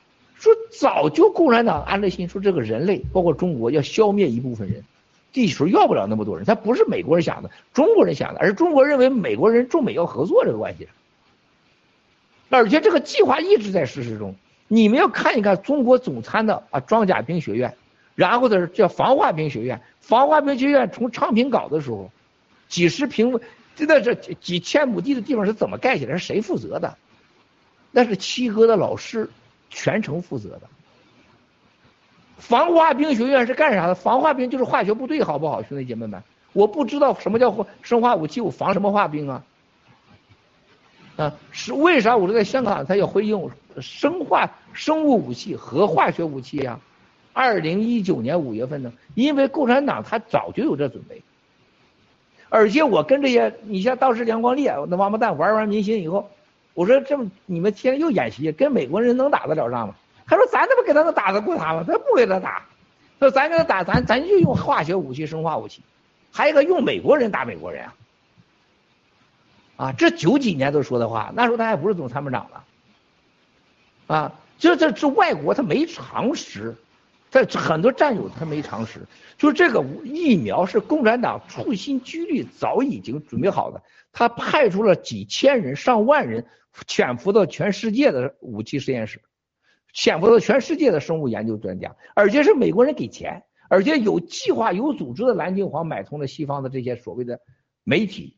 [0.43, 4.83] 说早就共产党安了心，说这个人类包括中国要消灭一部分人。
[5.31, 10.89] 地球要不了那么多人，他不是美国人想的，中国人想的，而中国认为美国人中美要合作这个关系，
[12.49, 14.35] 而且这个计划一直在实施中。
[14.67, 17.73] 你们要看一看中国总参的啊装甲兵学院，
[18.13, 22.11] 然后的叫防化兵学院，防化兵学院从昌平搞的时候，
[22.67, 23.39] 几十平，
[23.77, 26.17] 就在这几千亩地的地方是怎么盖起来？
[26.17, 26.97] 是谁负责的？
[27.91, 29.29] 那是七哥的老师
[29.73, 30.61] 全程负责的。
[32.37, 33.95] 防化兵学院是干啥的？
[33.95, 36.21] 防化兵就是化学部队，好不好，兄弟姐妹们？
[36.53, 39.43] 我不知道什么叫生化武器，我防什么化兵啊？
[41.15, 46.79] 啊，是为啥我说在香港他要会用生化生物武器和化学武器呀？
[47.33, 48.93] 二零一九年五月份呢？
[49.15, 51.23] 因为共产党他早就有这准备，
[52.49, 56.29] 而且我跟这些，你像当时梁光烈那王八蛋玩完明星以后，
[56.73, 59.95] 我说这么你们现在又演习，跟美国人能打得了仗吗？
[60.25, 61.83] 他说：“咱怎么给他能打得过他吗？
[61.85, 62.65] 他不给他打。
[63.19, 65.81] 说咱给他打，咱咱就用化学武器、生化武器，
[66.31, 67.93] 还有一个用美国人打美国人啊！
[69.75, 74.15] 啊，这九几年都说的话，那时候他还不是总参谋长呢。
[74.15, 76.75] 啊，就这这外国他没常识，
[77.33, 78.99] 在很多战友他没常识。
[79.39, 83.81] 就这个疫苗是共产党处心积虑早已经准备好的，
[84.11, 86.45] 他派出了几千人、上万人
[86.85, 89.19] 潜伏到全世界的武器实验室。”
[89.95, 97.39] 潜伏到全世界的生物研究专家，而且是美国人给钱，而且有计划、有组织的蓝金黄买通了西方的这些所谓的
[97.83, 98.37] 媒体，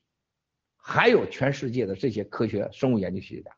[0.78, 3.52] 还有全世界的这些科学生物研究学家。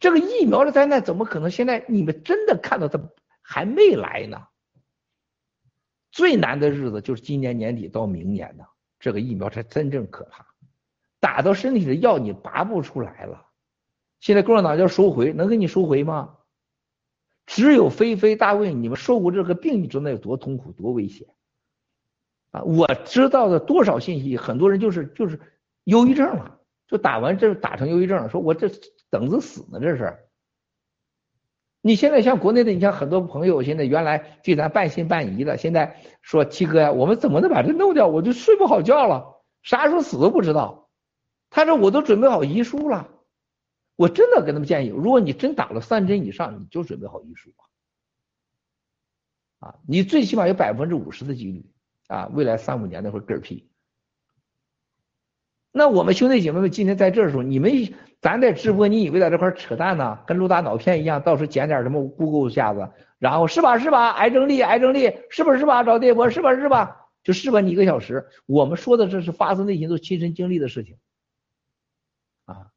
[0.00, 1.50] 这个疫苗的灾难怎么可能？
[1.50, 3.00] 现在你们真的看到它
[3.50, 4.46] 还没来呢？
[6.12, 8.64] 最难的日子就是今年年底到明年呢，
[9.00, 10.44] 这个疫苗才真正可怕，
[11.18, 13.46] 打到身体的药你拔不出来了。
[14.20, 16.36] 现在共产党要收回，能给你收回吗？
[17.46, 21.26] 只有菲菲、大卫，你们受过这个病，你知道有多痛苦、多危险
[22.50, 22.62] 啊！
[22.64, 25.40] 我知道的多少信息，很多人就是就是
[25.84, 28.68] 忧郁症了，就打完这打成忧郁症了，说我这
[29.08, 30.18] 等着死呢，这是。
[31.80, 38.08] 你现在像国内的，你像很多朋友，现在原来对咱半信半疑的，现在说七哥呀，我们怎么能把这弄掉？
[38.08, 40.88] 我就睡不好觉了，啥时候死都不知道。
[41.50, 43.08] 他说我都准备好遗书了。
[43.96, 47.50] 我真的跟他们建议，如果你真打了三针以上，你就准备好遗书
[49.58, 49.74] 啊！
[49.88, 51.66] 你最起码有百分之五十的几率
[52.06, 53.68] 啊，未来三五年的会嗝屁。
[55.72, 60.18] 那我们兄弟姐妹们今天在这时候，你们咱在直播，你以为在这块扯淡呢？
[60.26, 64.10] 跟陆大脑片一样，到时捡点什么 Google 下子，然后是吧是吧？
[64.10, 65.84] 癌症例癌症例是不是吧？
[65.84, 67.08] 找电波是吧是吧？
[67.22, 68.26] 就是吧你一个小时。
[68.46, 70.96] 我们说的这是发自内心都亲身经历的事情
[72.44, 72.72] 啊。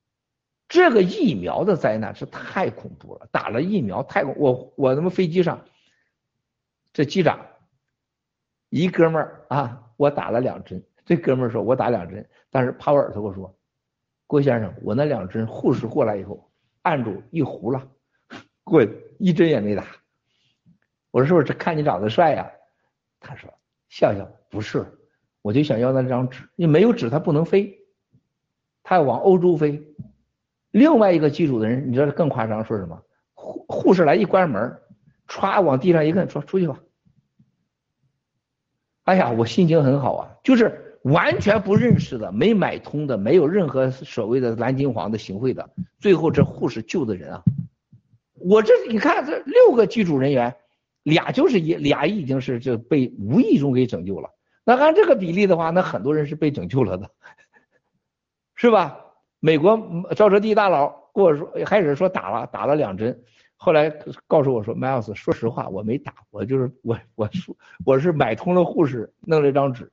[0.68, 5.66] 这个疫苗的灾难是太恐怖了，打了疫苗太恐，我我他妈飞机上，
[6.94, 7.48] 这机长
[8.70, 10.84] 一哥们儿啊，我打了两针。
[11.04, 13.54] 这哥们儿说：“我打两针，但是趴我耳朵我说，
[14.32, 16.50] 郭先生，我那两针护士过来以后
[16.84, 17.86] 按住一糊了，
[18.64, 19.86] 滚，一针也没打。
[21.12, 22.50] 我说是不是看你长得帅呀？
[23.20, 23.54] 他说
[23.90, 24.86] 笑笑不是，
[25.42, 27.78] 我就想要那张纸，你没有纸他不能飞，
[28.84, 29.84] 他要往欧洲飞。
[30.72, 33.04] 另外一个机组的人，你知道更夸张说什么？
[33.34, 34.80] 护护士来一关门，
[35.28, 36.80] 歘往地上一摁，说出去吧。
[39.04, 47.44] 哎呀，我心情很好啊，就是。”完全不认识的、没买通的、没有任何所谓的蓝金黄的行贿的，最后这护士救的人啊！
[48.34, 50.56] 我这你看这六个机组人员，
[51.04, 54.30] 俩就是一俩已经是就被无意中给拯救了。
[54.64, 57.10] 那按这个比例的话，那很多人是被拯救了的，
[58.56, 59.00] 是吧？
[59.40, 63.24] 美国赵哲地大佬跟我说，开始说打了打了两针，
[63.56, 63.90] 后来
[64.28, 67.28] 告诉我说，Miles，说实话我没打，我就是我我
[67.86, 69.92] 我是买通了护士，弄了张纸。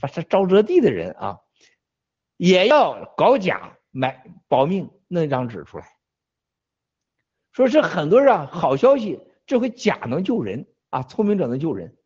[0.00, 1.40] 反正招折地的人啊，
[2.36, 5.86] 也要搞假买保命弄一张纸出来，
[7.52, 11.96] 说是很多人啊，好消息，这回假能救人啊，聪明者能救人。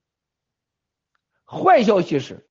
[1.44, 2.48] 坏消息是，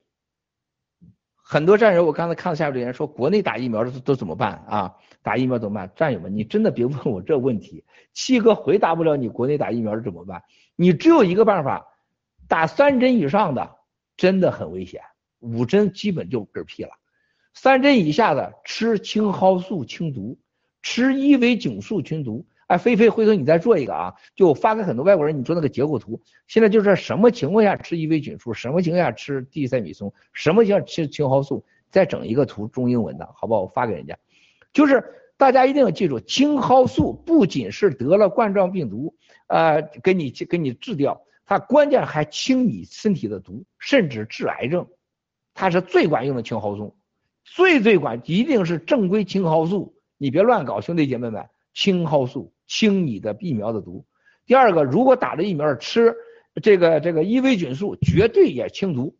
[1.35, 4.95] 很多战友，我刚才看到下面留言说，国内打疫苗都都怎么办啊？
[5.21, 5.89] 打疫苗怎么办？
[5.95, 10.43] 战友们，你真的别问我这问题，七哥回答不了你国内打疫苗是怎么办。
[10.75, 11.87] 你只有一个办法，
[12.49, 13.77] 打三针以上的
[14.17, 15.01] 真的很危险。
[15.39, 16.91] 五针基本就嗝屁了，
[17.53, 20.37] 三针以下的吃青蒿素清毒，
[20.81, 22.45] 吃伊维菌素清毒。
[22.67, 26.21] 哎，菲菲，回头你再做一个啊，就发给很多外国人，你做那个结构图。
[26.45, 33.61] 现在就是什么情况下吃伊维菌素，什么情况下吃地塞米松，什么情况下吃青蒿素，再整一个图中英文的，好不好？
[33.61, 34.15] 我发给人家。
[34.71, 35.03] 就是
[35.35, 39.15] 大家一定要记住，青蒿素不仅是得了冠状病毒，
[39.47, 44.87] 呃，给你给你治掉，它关键还清你身体的毒，甚至治癌症。
[45.59, 46.95] 它是最管用的青蒿素，
[47.43, 54.05] 最最管一定是正规青蒿素，你别乱搞，兄弟姐妹们，青蒿素清你的疫苗的毒。
[54.45, 56.15] 第二个，如果打了疫苗吃
[56.63, 59.17] 这个这个伊维菌素，绝对也清毒。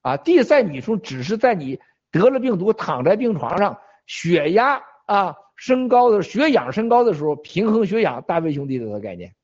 [0.00, 1.78] 啊，地塞米松只是在你
[2.10, 8.22] 得了病毒躺在病床上，血压啊升高的血氧升高的时候，平衡血氧。
[8.22, 9.34] 大卫兄弟的概念，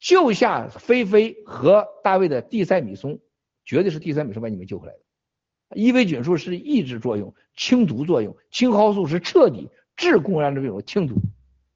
[0.00, 3.20] 救下菲菲和大卫的地塞米松，
[3.64, 5.01] 绝对是地塞米松把你们救回来的。
[5.74, 11.16] 伊维菌素是抑制作用、清毒作用，青蒿素是彻底治共染症病毒清毒，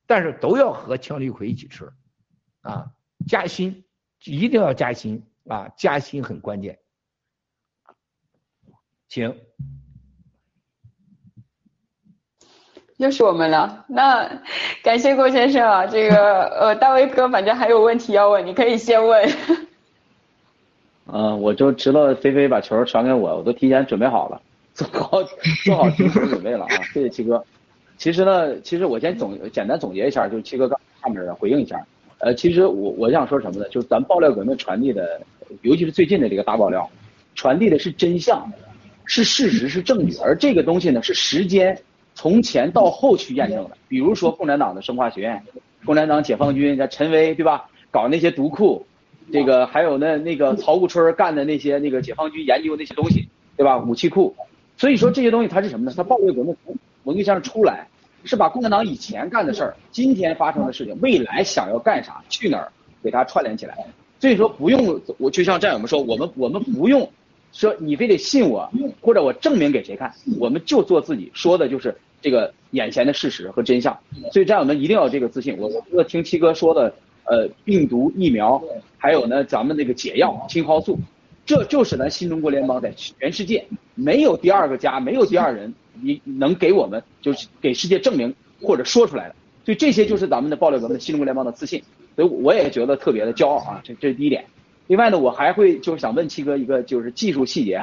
[0.07, 1.92] 但是都要和羟氯喹一起吃，
[2.62, 2.86] 啊，
[3.26, 3.84] 加锌
[4.25, 6.78] 一定要加锌啊，加锌很关键，
[9.08, 9.36] 请，
[12.97, 14.42] 又是我们了，那
[14.83, 19.28] 感谢郭先生啊，这个呃大卫哥反正还有问题要问，你可以先问。
[21.12, 24.41] 嗯，我就知道菲菲把球传给我，我都提前准备好了，
[24.75, 25.23] 做好
[25.65, 26.83] 做好提前准备了啊！
[26.93, 27.43] 谢谢七哥。
[27.97, 31.81] 其实呢，其实我先总简单总结一下，就是七哥刚上面回应一下。
[32.18, 33.68] 呃，其实我我想说什么呢？
[33.68, 35.20] 就是咱爆料革命传递的，
[35.62, 36.91] 尤其是最近的这个大爆料，
[37.36, 38.51] 传递的是真相，
[39.05, 40.17] 是事实，是证据。
[40.18, 41.78] 而这个东西呢，是时间
[42.15, 43.76] 从前到后去验证的。
[43.86, 45.41] 比如说共产党的生化学院，
[45.85, 47.70] 共产党解放军在陈威对吧？
[47.93, 48.85] 搞那些毒库。
[49.33, 53.77] 这个还有那那个曹武春干的那些那个解放军研究那些东西，对吧？
[53.79, 54.35] 武器库，
[54.77, 55.93] 所以说这些东西它是什么呢？
[55.97, 57.89] 它暴力革命从文艺上出来，
[58.23, 62.71] 是把共产党以前干的事儿、今天发生的事情、未来想要干啥、去哪儿，
[63.03, 63.77] 给它串联起来。
[64.21, 67.11] 所以说不用我就像战友们说，我们我们不用
[67.53, 73.99] 说你非得信我，或者我证明给谁看，我们就做自己，说的就是这个眼前的事实和真相。
[74.33, 75.57] 所以战友们一定要这个自信。
[75.59, 76.95] 我我听七哥说的。
[77.29, 78.63] 呃，病毒疫苗，
[78.99, 80.99] 还有呢，咱们那个解药青蒿素，
[81.45, 88.33] 这就是咱新中国联邦在全世界没有第二个家，没有第二人，你能给我们就是给世界证明
[88.63, 91.83] 或者说出来的，所以这些就是咱们的爆料革命新中国联邦的自信，
[92.15, 94.45] 所以我也觉得特别的骄傲啊，这这是第一点。
[94.87, 97.83] 另外呢，我还会就是想问七哥一个就是技术细节，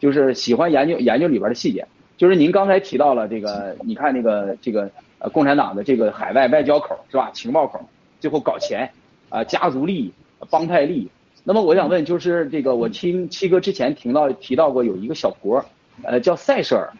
[0.00, 1.86] 就是喜欢研究研究里边的细节，
[2.16, 7.80] 就是您刚才提到了这个，你看那个这个呃共产党的这个海外外交口是吧，情报口。
[8.22, 8.88] 最后搞钱，
[9.30, 10.12] 啊，家族利益、
[10.48, 11.08] 帮派利益。
[11.42, 15.64] 那么我想问，就是这个，我听七哥之前听到提到过有一个小国，
[16.04, 16.92] 呃，叫塞舌尔，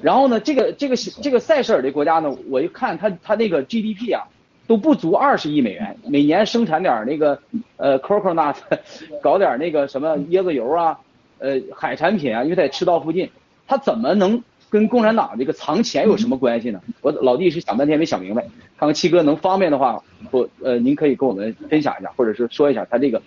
[0.00, 4.24] 然后呢，这个这个这个塞舌尔的国家呢，我一看它它那个 GDP 啊，
[4.66, 7.38] 都不足二十亿美元，每年生产点那个
[7.76, 8.56] 呃 coconut，
[9.20, 10.98] 搞点那个什么椰子油啊，
[11.38, 13.28] 呃海产品啊，因为在赤道附近，
[13.66, 16.80] 它怎么能跟共产党这个藏钱有什么关系呢？
[17.02, 18.42] 我老弟是想半天没想明白，
[18.78, 23.20] 看看七哥能方便的话，我呃您可以跟我们分享一下，或者是说一下他这个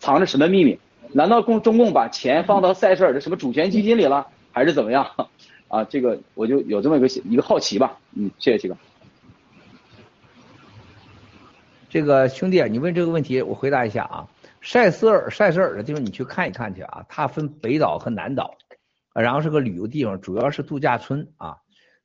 [0.00, 0.78] 藏着什么秘密？
[1.12, 5.06] 难道共中共把钱放到塞舌尔的什么主权基金里了，还是怎么样？
[5.68, 7.98] 啊，这个我就有这么一个一个好奇吧。
[8.14, 8.76] 嗯，谢谢七哥。
[11.90, 14.26] 这个兄弟啊，你问这个问题，我回答一下啊。
[14.60, 18.54] 塞舌尔，塞舌尔的地方你去看一看去啊，它分北岛和南岛，
[19.20, 21.56] 然后是个旅游地方，主要是度假村啊。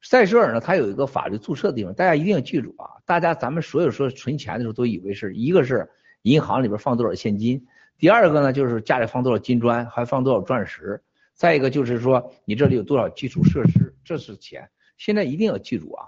[0.01, 2.99] 塞舌尔呢，它有一个法律注册的地方，大家一定要记住啊。
[3.05, 5.89] 大家咱们所有说存钱的时候，都以为是一个是
[6.23, 7.65] 银行里边放多少现金。
[7.97, 11.01] 第二个呢，就是家里放多少金砖，还放多少钻石。
[11.33, 14.69] 再一个就是说，你这里有多少基础设施，这是钱。
[14.97, 16.07] 现在一定要记住啊，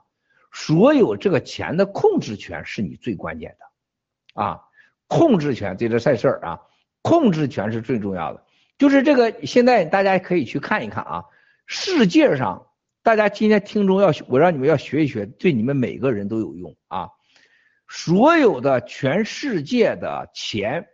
[0.52, 4.62] 所有这个钱的控制权是你最关键的啊，
[5.08, 6.60] 控制权这个赛事啊，
[7.02, 8.45] 控制权是最重要的。
[8.78, 11.24] 就是这个，现在大家可以去看一看啊，
[11.66, 12.68] 世界上，
[13.04, 17.10] 大家今天听众要，我让你们要学一学，对你们每个人都有用啊。
[17.88, 20.88] 所有的全世界的钱。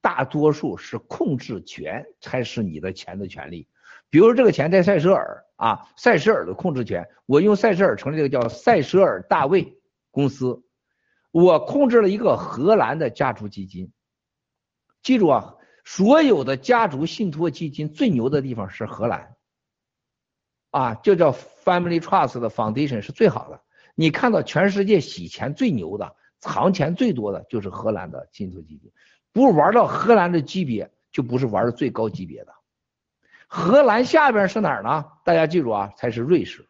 [0.00, 3.68] 大多数是控制权才是你的钱的权利，
[4.08, 9.76] 比如这个钱在塞舌尔啊，塞舌尔的控制权，我用塞舌尔成立这个叫塞舌尔大卫
[10.12, 10.62] 公司，
[11.32, 13.92] 我控制了一个荷兰的家族基金，
[15.02, 15.56] 记住啊，
[15.90, 19.36] 所有的家族信托基金最牛的地方是荷兰，
[20.70, 23.62] 啊，就叫 Family Trust 的 Foundation 是最好的，
[23.94, 28.92] 你看到全世界洗钱最牛的、藏钱最多的就是荷兰的信托基金。
[29.32, 32.52] 不玩到荷兰的级别，就不是玩的最高级别的。
[33.46, 35.06] 荷兰下边是哪儿呢？
[35.24, 36.68] 大家记住啊，才是瑞士。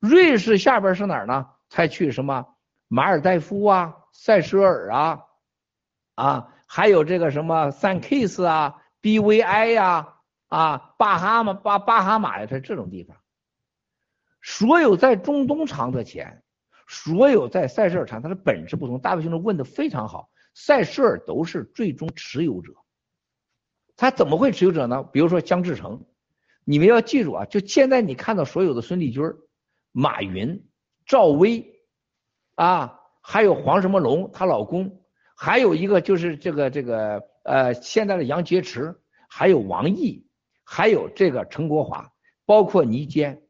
[0.00, 1.50] 瑞士下边是哪儿呢？
[1.68, 2.46] 才去什么
[2.88, 5.20] 马尔代夫啊、塞舌尔啊，
[6.16, 10.14] 啊，还有这个什么 San Kitts 啊、BVI 呀、
[10.48, 13.16] 啊巴哈马巴巴哈马呀，它这种地方。
[14.42, 16.42] 所有在中东藏的钱，
[16.86, 19.00] 所有在塞舌尔藏，它的本质不同。
[19.00, 20.30] 大卫兄弟问的非常好。
[20.54, 22.72] 塞舌尔都是最终持有者，
[23.94, 25.02] 他怎么会持有者呢？
[25.02, 26.06] 比如说姜志成，
[26.64, 29.22] 你们要记住啊，就现在你看到所有的孙立军、
[29.92, 30.66] 马云、
[31.04, 31.78] 赵薇
[32.54, 35.04] 啊，还有黄什么龙她老公，
[35.36, 38.96] 还有一个就是这个这个呃现在的杨洁篪，
[39.28, 40.26] 还有王毅，
[40.64, 42.10] 还有这个陈国华，
[42.46, 43.42] 包括倪坚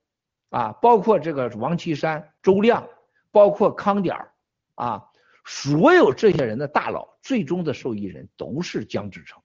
[0.50, 2.88] 啊，包括这个王岐山、周亮，
[3.30, 4.32] 包括康点儿
[4.74, 5.04] 啊。
[5.44, 9.40] 所有这些人的大佬，最终的受益人都是姜志成。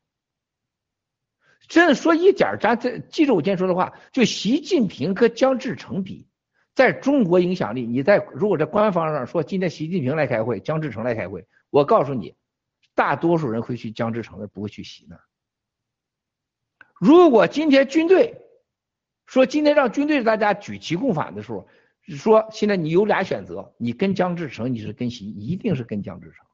[1.68, 6.28] 真说一点，咱这记住我今天说的话，就习近平和姜志成比，
[6.74, 12.36] 在中国影响力，你在如果在官方上说今天习近平来开会，姜志成来开会，我告诉你，
[12.94, 15.20] 大多数人会去姜志成那，不会去习那。
[17.00, 18.46] 如果今天军队
[19.26, 21.68] 说今天让军队大家举旗共反的时候，
[22.08, 26.46] 说现在你有俩选择，你跟姜志成，你是跟习，一定是跟姜志成。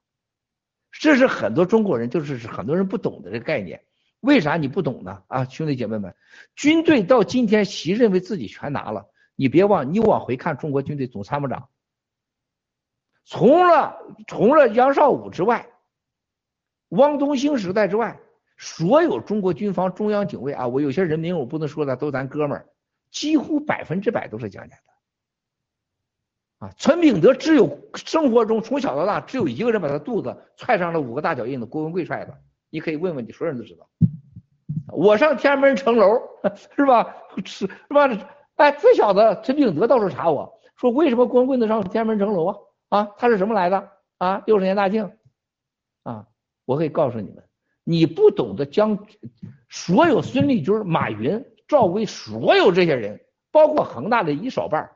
[0.91, 3.83] 这是很多中国人，就是很多人不懂的这个概念。
[4.19, 5.23] 为啥你不懂呢？
[5.27, 6.15] 啊，兄弟姐妹们，
[6.55, 9.05] 军队到今天，习认为自己全拿了。
[9.35, 11.69] 你别忘，你往回看中国军队总参谋长，
[13.29, 15.67] 除了除了杨绍武之外，
[16.89, 18.17] 汪东兴时代之外，
[18.57, 22.65] 所有中国军方中央警卫啊，我有些人名我不能说的，都咱哥们儿，
[23.11, 26.65] 几乎百分之百都是姜家的。
[26.65, 32.33] 啊，陈炳德只有生活中从小到大只有一个人把他肚子踹上了五个大脚印的，郭文贵踹的。
[32.69, 33.87] 你可以问问你，所有人都知道。
[34.87, 36.19] 我上天安门城楼
[36.75, 37.13] 是吧？
[37.45, 38.07] 是是吧？
[38.55, 42.55] 哎，这小子陈炳德到处查我说，为什么郭文贵能上天安门城楼啊？
[42.89, 43.91] 啊，他是什么来的？
[44.17, 45.17] 啊，六十年大庆。
[46.03, 46.27] 啊，
[46.65, 47.43] 我可以告诉你们，
[47.83, 49.07] 你不懂得将
[49.69, 54.95] 所有孙立军、马云、赵薇所有这些人，包括恒大的一少半。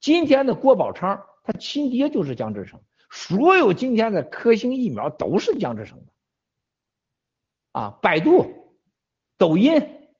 [0.00, 6.12] 今天的郭宝昌，他亲爹就是姜志成，所有今天的科兴疫苗都是姜志成的，
[7.72, 8.78] 啊，百度、
[9.36, 10.10] 抖音、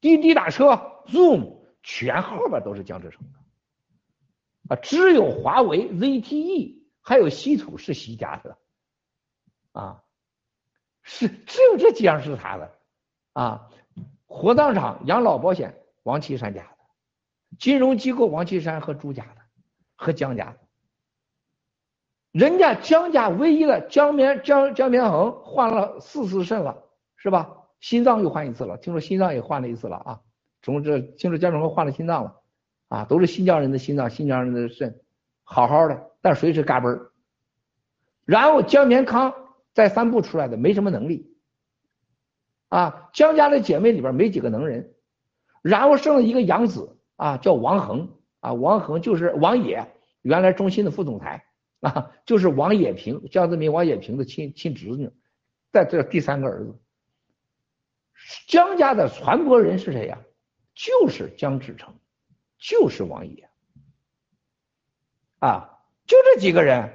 [0.00, 3.38] 滴滴打车、Zoom 全后边都是姜志成的，
[4.68, 8.58] 啊，只有华为、ZTE 还有稀土是习家的，
[9.72, 10.02] 啊，
[11.02, 12.72] 是只有这几样是他的，
[13.32, 13.70] 啊，
[14.26, 16.68] 火葬场、养老保险王岐山家的。
[17.58, 19.40] 金融机构王岐山和朱家的，
[19.94, 20.58] 和江家的，
[22.32, 26.84] 人家江家唯一的江绵江江绵恒换了四次肾了，
[27.16, 27.62] 是吧？
[27.78, 30.20] 心脏又换一次了，听说心脏也换了一次了啊！
[30.62, 32.40] 从这听说姜志鹏换了心脏了，
[32.88, 35.00] 啊，都是新疆人的心脏，新疆人的肾，
[35.42, 37.08] 好好的，但随时嘎嘣。
[38.24, 39.34] 然后姜连康
[39.72, 41.36] 在三部出来的，没什么能力，
[42.68, 44.94] 啊，姜家的姐妹里边没几个能人，
[45.62, 48.08] 然后生了一个养子啊，叫王恒
[48.40, 49.86] 啊，王恒就是王野，
[50.22, 51.44] 原来中心的副总裁
[51.80, 55.10] 啊，就是王野平，江泽民、王野平的亲亲侄女，
[55.70, 56.78] 在这第三个儿子。
[58.48, 60.18] 姜家的传播人是谁呀？
[60.74, 61.94] 就是姜志成，
[62.58, 63.48] 就是王爷，
[65.38, 66.92] 啊，就这几个人。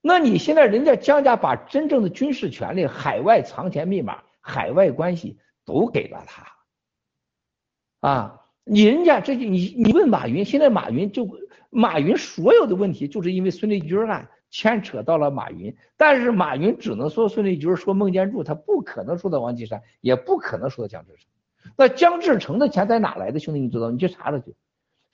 [0.00, 11.28] 那你现在人家姜家把真正的军事权利、海外藏钱密码、海外关系都给了他，啊，你人家这你你问马云，现在马云就
[11.68, 21.28] 马云所有的问题就是因为孙立军案牵扯到了马云，但是马云只能说孙立军，说孟建柱，他不可能说到王岐山，也不可能说到姜志成。
[21.76, 23.40] 那姜志成的钱在哪来的？
[23.40, 23.90] 兄弟，你知道？
[23.90, 24.54] 你去查查去。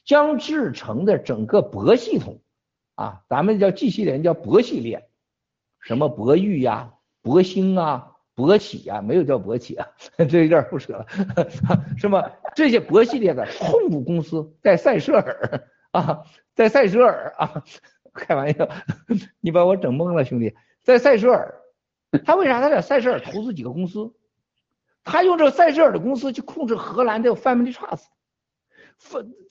[0.04, 2.42] 姜志成的整个博系统
[2.94, 5.08] 啊，咱们叫 G 系列，叫博系列，
[5.80, 6.92] 什么博玉呀、
[7.22, 9.88] 博兴啊、博企呀，没有叫博企啊，
[10.28, 11.06] 这有点不扯了。
[11.96, 16.24] 什么这些博系列的控股公司在塞舌尔啊，
[16.54, 17.64] 在塞舌尔啊，
[18.12, 18.68] 开玩笑，
[19.40, 21.62] 你把我整懵了，兄弟，在塞舌尔，
[22.24, 24.12] 他为啥他在塞舌尔投资几个公司？
[25.02, 28.04] 他用这个塞舌尔的公司去控制荷兰的 Family Trust，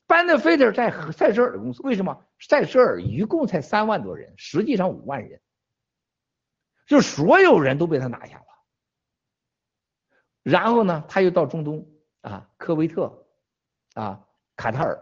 [0.06, 2.26] 班德菲特在塞舌尔的公司，为什么？
[2.40, 5.42] 塞舌尔一共才三万多人，实际上五万人，
[6.86, 8.46] 就所有人都被他拿下了。
[10.44, 11.88] 然后呢，他又到中东
[12.22, 13.26] 啊，科威特
[13.94, 14.26] 啊，
[14.58, 15.00] 卡塔尔，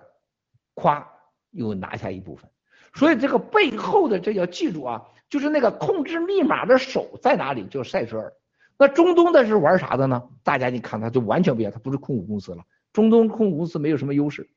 [0.75, 1.11] 夸
[1.49, 2.49] 又拿下一部分。
[2.93, 7.65] 所以这个背后的这要记住啊，就是那个控制密码的手在哪里？
[7.67, 8.33] 就是塞舌尔。
[8.77, 10.29] 那中东的是玩啥的呢？
[10.43, 12.63] 大家你看，他就完全不一样，他不是控股公司了。
[12.93, 14.49] 中东控股公司没有什么优势，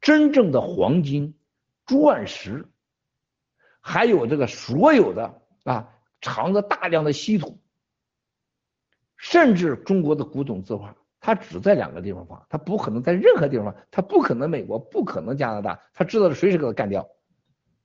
[0.00, 1.38] 真正的黄金、
[1.86, 2.68] 钻石，
[3.80, 5.88] 还有这个所有的啊，
[6.20, 7.60] 藏着大量的稀土，
[9.16, 17.08] 甚至中国的古董字画，它只在两个地方放，它不可能在任何地方放，它不可能美国，不可能加拿大，它知道的随时给它干掉。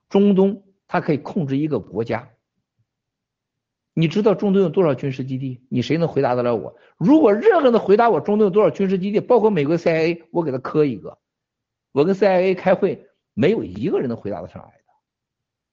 [0.09, 2.29] 中东，它可以控制一个国家。
[3.99, 5.59] 你知道中东有多少军事基地？
[5.67, 6.73] 你谁能回答得了我？
[6.97, 11.17] 如果任何人回答我中东有多少军事基地，包括美国 CIA，我给他磕一个。
[11.91, 14.83] 我跟 CIA 开会，没有一个人能回答得上来的。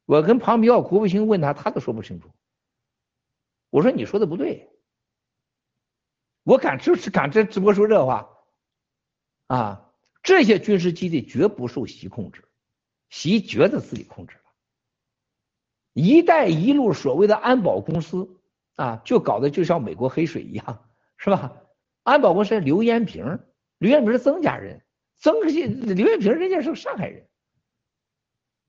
[0.07, 2.29] 我跟庞皮奥国务卿问他，他都说不清楚。
[3.71, 4.71] 我说你说的不对，
[6.43, 8.29] 我敢就是敢这直播说这话
[9.47, 9.89] 啊！
[10.25, 12.43] 这些军事基地绝不受习控制，
[13.09, 14.37] 习觉得自己控制。
[15.97, 18.29] “一带一路”所谓的安保公司
[18.75, 20.85] 啊，就搞得就像美国黑水一样，
[21.17, 21.57] 是吧？
[22.03, 23.39] 安保公司刘延平，
[23.79, 24.83] 刘延平是曾家人，
[25.17, 27.27] 曾刘延平人家是上海人，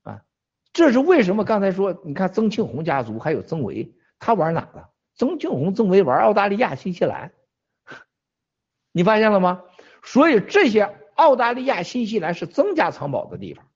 [0.04, 0.24] 啊，
[0.72, 1.44] 这是为什么？
[1.44, 4.88] 刚才说，你看曾庆红家族还有曾维，他玩哪了？
[5.14, 7.32] 曾庆红、曾维玩澳大利亚、新西兰，
[8.90, 9.62] 你发现了吗？
[10.02, 13.67] 所以这些澳大利亚、新西兰是曾家藏宝的地方。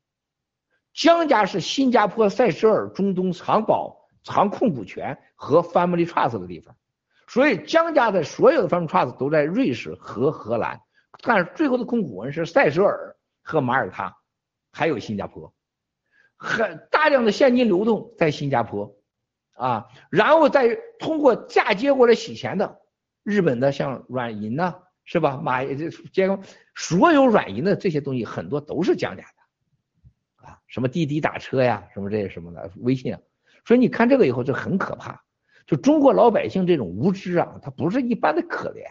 [0.92, 6.76] 姜家是新加坡、塞舌尔、中东藏宝、藏控股权和 Family Trust 的地方，
[7.26, 10.80] 所以姜家的所有的 Family Trust 都在瑞士和荷兰，
[11.22, 14.16] 但是最后的控股人是塞舌尔和马耳他，
[14.70, 15.52] 还有新加坡，
[16.36, 18.94] 很大量的现金流动在新加坡，
[19.54, 22.82] 啊，然后再通过嫁接过来洗钱的
[23.22, 25.40] 日本的像软银呐，是吧？
[25.42, 26.38] 马这接
[26.74, 29.41] 所有软银的这些东西很多都是姜家的。
[30.42, 33.20] 啊什么滴滴打车呀，什么这些什么的微信啊，
[33.64, 35.22] 所以你看这个以后就很可怕。
[35.66, 38.84] 就中国老百姓这种无知啊，他不是一般的可怜。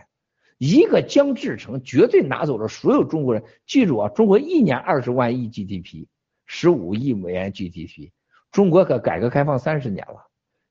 [0.58, 3.44] 一个姜志成绝对拿走了所有中国人。
[3.66, 6.06] 记住啊，中国一年二十万亿 GDP，
[6.46, 8.12] 十五亿美元 GDP，
[8.52, 10.28] 中国可改革开放三十年了。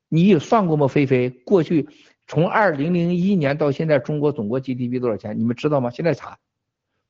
[0.08, 0.88] 你有算过吗？
[0.88, 1.88] 菲菲，过去
[2.26, 5.38] 从二零零一年到现在，中国总国 GDP 多少钱？
[5.38, 5.90] 你们知道吗？
[5.90, 6.38] 现在查。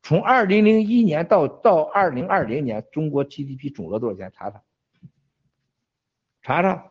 [0.02, 4.32] 从二零零一年到到二零二零年，中国 GDP 总额多少钱？
[4.34, 4.62] 查查，
[6.42, 6.86] 查查。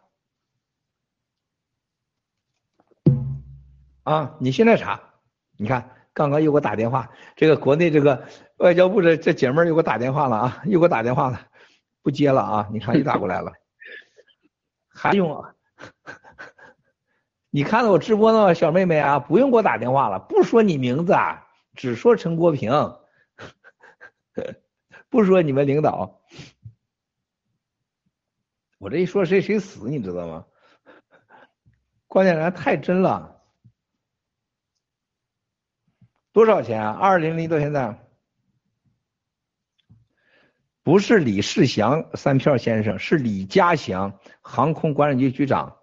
[4.04, 5.00] 啊，你现在查，
[5.58, 11.40] 你看刚刚又给我打电话，这个国内这个外交部的这姐妹又给我打电话了啊，又给我打电话了，
[12.02, 13.52] 不接了啊，你看又打过来了，
[14.88, 15.54] 还用啊？
[17.52, 21.48] 你看到我直播呢，小妹妹啊，不用给我打电话了，不说你名字啊。
[21.80, 22.74] 只说陈国平，
[25.08, 26.22] 不说你们领导。
[28.80, 30.46] 我这一说谁谁死，你知道吗？
[32.08, 33.42] 关键人太真了。
[36.34, 36.92] 多少钱啊？
[36.92, 37.98] 二零零到现在，
[40.84, 45.78] 不是李世祥三票先生，是李家祥，航空管理局局长，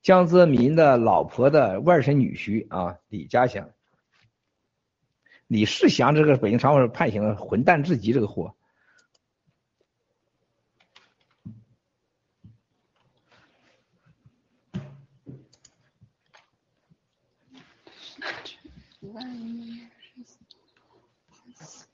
[0.00, 3.68] 江泽民的老婆的外甥女婿啊，李家祥。
[5.52, 8.54] 李世祥这个北京常委判刑了混蛋至极，这个货。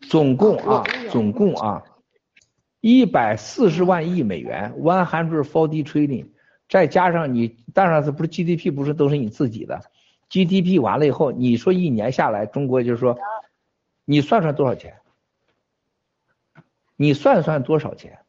[0.09, 1.83] 总共啊，总共啊，
[2.81, 6.29] 一百四十万亿美元，one hundred forty trillion，
[6.69, 9.83] 再加上你，当然是不是 GDP 不是都是你自己的
[10.31, 13.19] ，GDP 完了以后，你说一年下来，中国就是说，
[14.11, 15.01] 你算算多少钱？
[16.97, 18.21] 你算算多少钱？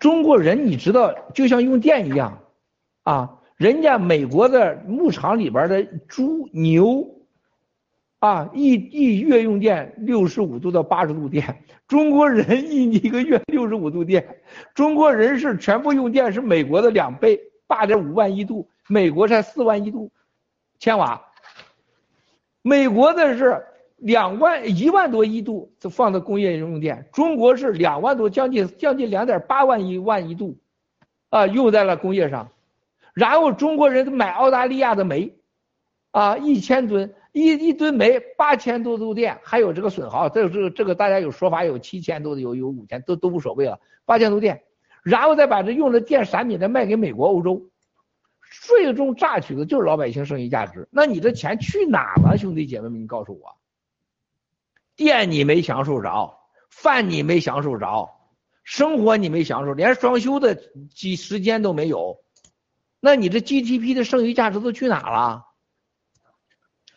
[0.00, 2.42] 中国人你知道，就像用电一样，
[3.04, 7.14] 啊，人家美国的牧场里边的猪牛。
[8.18, 14.42] 啊，一一月用电六十五度到八十度电，中国人一一个月六十五度电，
[14.74, 20.10] 中国人是全部用电是美国的两倍，八点五万亿度，美国才四万亿度，
[20.80, 21.30] 千瓦，
[22.60, 23.64] 美国的是
[23.98, 30.58] 两万一万多亿度就放在工业用电，中国是两万多，将近将近两点八万亿万亿度，
[31.30, 32.50] 啊，用在了工业上，
[33.14, 35.34] 然后中国人买澳大利亚的煤，
[36.12, 37.14] 啊，一千吨。
[37.32, 43.78] 一一吨煤八千多度电，还有这个损耗，这这个这个大家有说法，有七千多的，有有五千，都都无所谓了。
[44.06, 44.62] 八千度电，
[45.04, 47.68] 然后再把这用的电产品再卖给美国、欧洲，
[48.66, 50.88] 最终榨取的就是老百姓剩余价值。
[50.90, 53.02] 那你这钱去哪了，兄弟姐妹们？
[53.02, 53.54] 你告诉我，
[54.98, 58.10] 电你没享受着，饭你没享受着，
[58.64, 60.56] 生活你没享受，连双休的
[60.94, 62.18] 几时间都没有，
[62.98, 65.44] 那你这 GDP 的剩余价值都去哪了？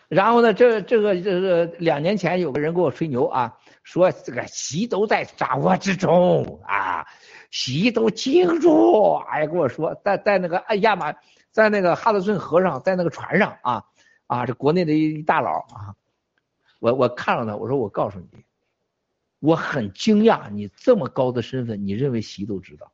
[0.08, 7.06] 然后呢，这这个这个两年前有个人给我吹牛啊，说这个习都在掌握之中啊，
[7.50, 9.14] 习都清楚。
[9.30, 11.14] 哎，跟我说在在那个哎亚马，
[11.52, 13.84] 在那个哈德逊河上，在那个船上啊
[14.28, 15.96] 啊，这国内的一大佬啊，
[16.82, 18.44] 我我看了他，我说我告诉你，
[19.38, 22.92] 我很惊讶，你这么高的身份，你认为习都知道？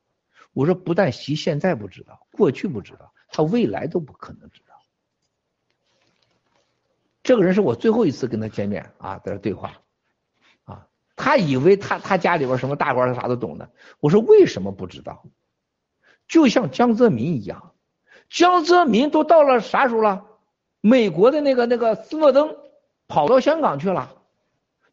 [0.51, 4.75] 我说不但习现在不知道，过去不知道，他未来都不可能知道。
[7.23, 9.79] 这个人是我最后一次跟他见面啊，在这对话，
[10.65, 15.23] 啊，他以为他他家里边什么大官他啥都懂的，我说为什么不知道？
[16.27, 17.71] 就像江泽民一样，
[18.27, 20.25] 江泽民都到了啥时候了？
[20.81, 22.57] 美国的那个那个斯诺登
[23.07, 24.09] 跑到香港去了，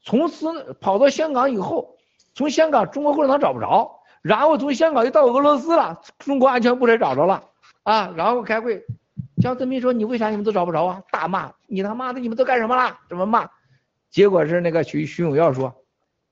[0.02, 1.96] 从此跑到香港以后，
[2.34, 7.44] 从香港中国共产党找不着，然后从香港又到俄罗斯了，中国安全部才找着了
[7.82, 8.84] 啊，然后开会。
[9.42, 12.98] 江泽民说：“你为啥你们都找不着啊？”大骂：“你他妈的，你们都干什么了？
[13.08, 13.48] 怎么骂？”
[14.10, 15.74] 结果是那个徐徐永耀说：“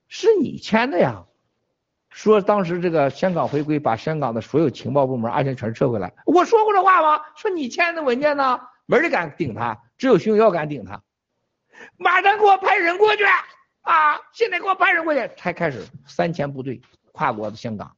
[0.09, 1.25] 是你签的呀。”
[2.09, 6.13] 说当时这个香港回归，把香港的所有情报部门安全全撤回来。
[6.27, 7.23] 我说过这话吗？
[7.35, 8.61] 说你签的文件呢？
[8.87, 11.03] 没人敢顶他，只有徐永耀敢顶他。
[11.97, 13.25] 马上给我派人过去
[13.83, 14.21] 啊！
[14.33, 16.81] 现在给我派人过去，才开始三千部队
[17.13, 17.97] 跨国的香港。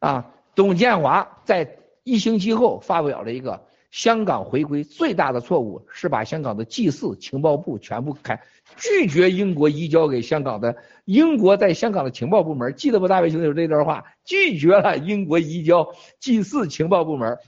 [0.00, 1.78] 啊，董建华在。
[2.08, 8.40] 一星期后发表了一个香港回归最大的错误是把香港的 G 四情报部全部开，
[8.76, 13.08] 拒绝英国移交给香港的英国在香港的情报部门，记得不？
[13.08, 17.38] 大卫兄弟有这段话，拒绝了英国移交 G 四情报部门，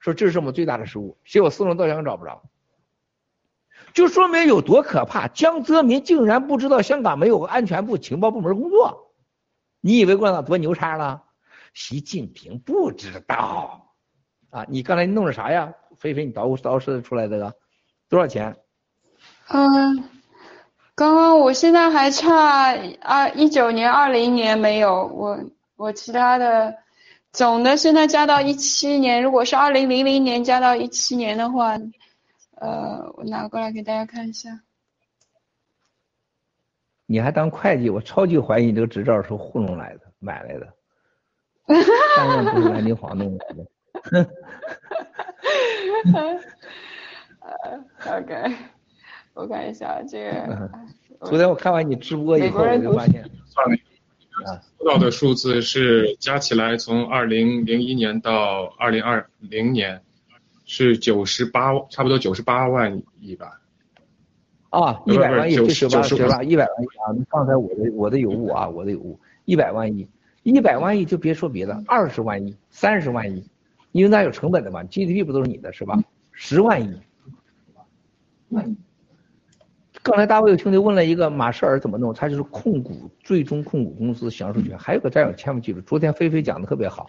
[0.00, 2.42] 说这是我们最大的失误，结果四龙到香找不着，
[3.92, 5.28] 就说明有多可怕。
[5.28, 9.12] 江泽民竟然不知道香港没有安全部情报部门工作，
[9.80, 11.22] 你以为共产党多牛叉了？
[11.72, 13.94] 习近平不知道。
[14.50, 15.72] 啊，你刚才弄的啥呀？
[15.96, 17.54] 菲菲，你捣鼓捣饬出来的，
[18.08, 18.56] 多少钱？
[19.48, 20.08] 嗯，
[20.94, 25.38] 刚刚我现在还差二一九年、二零年没有，我
[25.76, 26.74] 我其他的
[27.32, 31.78] 总的现在加到一七年，如果是二零零零年加到一七年的话，
[32.60, 34.60] 呃，我拿过来给大家看一下。
[37.06, 37.90] 你还当会计？
[37.90, 40.72] 我超级怀疑你这个执照是糊弄来的、买来的，
[42.16, 43.66] 当然不是南京晃弄来的。
[44.04, 44.22] 哈
[46.12, 46.22] 哈
[47.40, 48.56] 哈 OK，
[49.34, 50.70] 我看一下这个。
[51.22, 53.22] 昨天我看完你直播以后，我就发现，
[54.44, 60.02] 啊，收到的数字是加起来从二零零一年到二零二零年
[60.72, 63.60] 是九十八，差不多九十八万亿吧。
[64.68, 67.26] 啊，一百万亿，九十八，九十八，一百万亿啊！
[67.28, 70.08] 刚才我的我的有误啊，我的有误，一百万亿，
[70.44, 73.44] 一百万亿就别说别的，二十万亿，三十万亿。
[73.90, 76.00] 因为那有成本的嘛，GDP 不都是你的是吧？
[76.30, 77.00] 十万亿，
[80.04, 84.78] 刚才大卫兄弟问了一个马舍尔怎么弄，他就是控股最终控股公司享受权。
[84.78, 87.08] 还有个战友千万记住，昨天菲菲讲的特别好，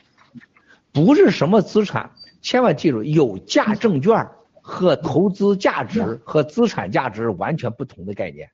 [0.91, 2.09] 不是什么资产，
[2.41, 4.29] 千万记住，有价证券
[4.61, 8.51] 和投资价值和资产价值完全不同的概念。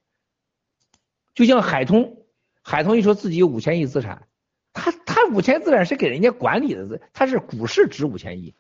[1.34, 2.26] 就像海通，
[2.62, 4.28] 海通一说自己有五千亿资产，
[4.74, 8.56] 他他五千资产是给人家管理的，他是股市值五千亿，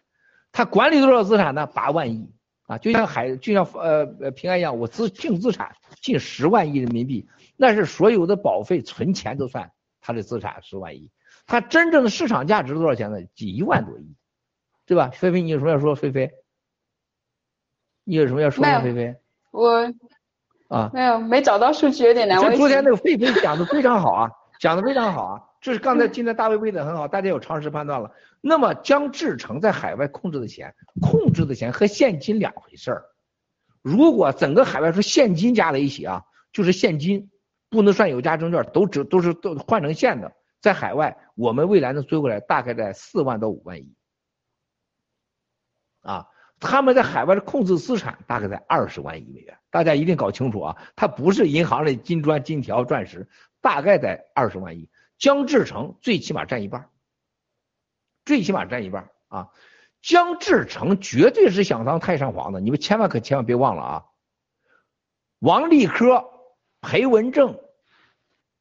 [0.51, 1.67] 他管理多少资产呢？
[1.67, 2.31] 八万亿。
[2.67, 7.25] 啊，就像海，就像呃呃平安一样，我资净资产近十万亿人民币，
[7.55, 11.09] 那是所有的保费、存钱都算他的资产十万亿，
[11.45, 13.23] 他真正的市场价值多少钱呢？
[13.35, 14.17] 几一万多亿，
[14.87, 15.11] 对吧？
[15.13, 15.93] 菲菲，你有什么要说？
[15.93, 16.31] 菲菲，
[18.05, 18.81] 你有什么要说吗？
[18.81, 19.15] 菲菲，
[19.51, 19.93] 我
[20.69, 22.41] 啊，没有，没找到数据，有点难。
[22.41, 25.43] 就昨天那个菲菲讲的非常好啊，讲的非常好啊。
[25.59, 28.11] 就是刚才今天大卫问的很好，大家有常识判断了。
[28.39, 33.03] 那么将制成在海外控制的钱，控制的钱和现金两回事儿。
[33.81, 37.29] 如果整个海外是现金加在一起啊，就是现金，
[37.69, 43.96] 不能算有价证券，都只都是都换成现的，在海外我们未来能追回来大概在四万到五万亿。
[46.07, 46.27] 啊，
[46.59, 53.27] 他们在海外的控制资产大概在二十万亿美元，大家一定搞清楚啊，它不是银行的金砖、金条、钻石，
[53.61, 54.89] 大概在二十万亿。
[55.19, 56.89] 江志成最起码占一半，
[58.23, 59.49] 最起码占一半啊！
[60.01, 64.05] 江志成绝对是想当太上皇的，你们千万可千万别忘了啊！
[65.39, 66.29] 王立科、
[66.81, 67.59] 裴文正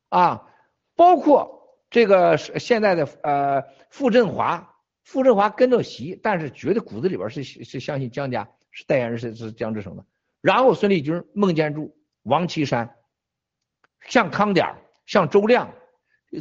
[0.09, 0.49] 啊，
[0.95, 4.76] 包括这个现在的呃傅振华，
[5.07, 10.05] 傅振华跟着习，但是绝对骨子里边是是相信江家，是代言人是是江志成的。
[10.41, 12.97] 然后孙立军、孟建柱、王岐山，
[14.09, 14.75] 像康点
[15.07, 15.73] 像周亮。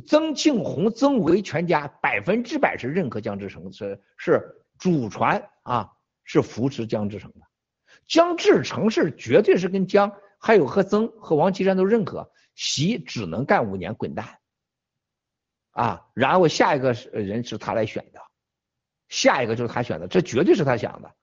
[0.08, 5.92] 曾庆红、曾维全家百分之百是认可江志成，是是祖传啊，
[6.24, 7.42] 是扶持江志成的。
[8.08, 14.40] 江志成是绝对是跟江，还有和曾和王岐山都认可，习只能干五年滚蛋
[15.70, 18.20] 啊，然后下一个人是他来选的，
[19.08, 21.14] 下一个就是他选的，这绝对是他想的。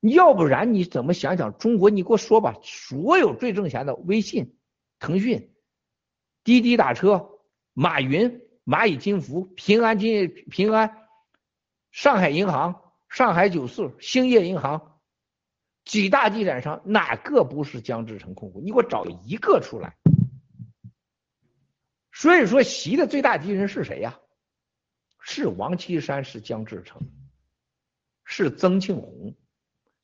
[0.00, 1.90] 要不然你怎么想想中国？
[1.90, 4.56] 你给我说吧，所有最挣钱的微信、
[4.98, 5.52] 腾讯、
[6.44, 7.30] 滴滴打车。
[7.74, 11.06] 马云、蚂蚁金服、平安金、平安、
[11.92, 14.98] 上海银行、上海九四、兴业银行，
[15.84, 18.60] 几大地产商哪个不是江志成控股？
[18.60, 19.96] 你给我找一个出来。
[22.10, 24.18] 所以说，习的最大敌人是谁呀？
[25.30, 27.02] 是王岐山，是江志成，
[28.24, 29.34] 是曾庆红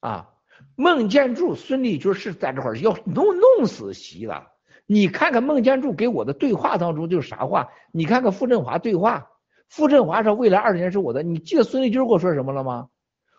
[0.01, 0.28] 啊，
[0.77, 4.49] 孟建柱、孙立军是在这块要弄弄死习的。
[4.85, 7.70] 你看看孟建柱给我的对话当中就是啥话？
[7.91, 9.31] 你看看傅振华对话，
[9.67, 11.23] 傅振华说未来二十年是我的。
[11.23, 12.89] 你记得孙立军给我说什么了吗？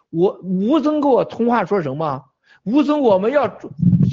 [0.10, 2.26] 我吴增跟我通话说什么？
[2.64, 3.60] 吴增我们要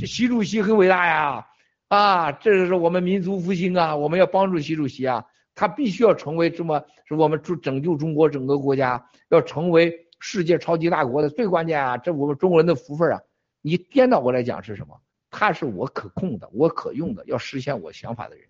[0.04, 1.46] 习主席很伟大呀，
[1.88, 13.20] 啊，这就是我们民族复兴啊，我们要帮助习主席啊，他必须要成为这么是我们拯拯救中国整个国家，要成为世界超级大国的最关键啊，这我们中国人的福分啊。
[13.60, 15.00] 你颠倒过来讲是什么？
[15.30, 18.48] 他是我可控的，我可用的，要实现我想法的人。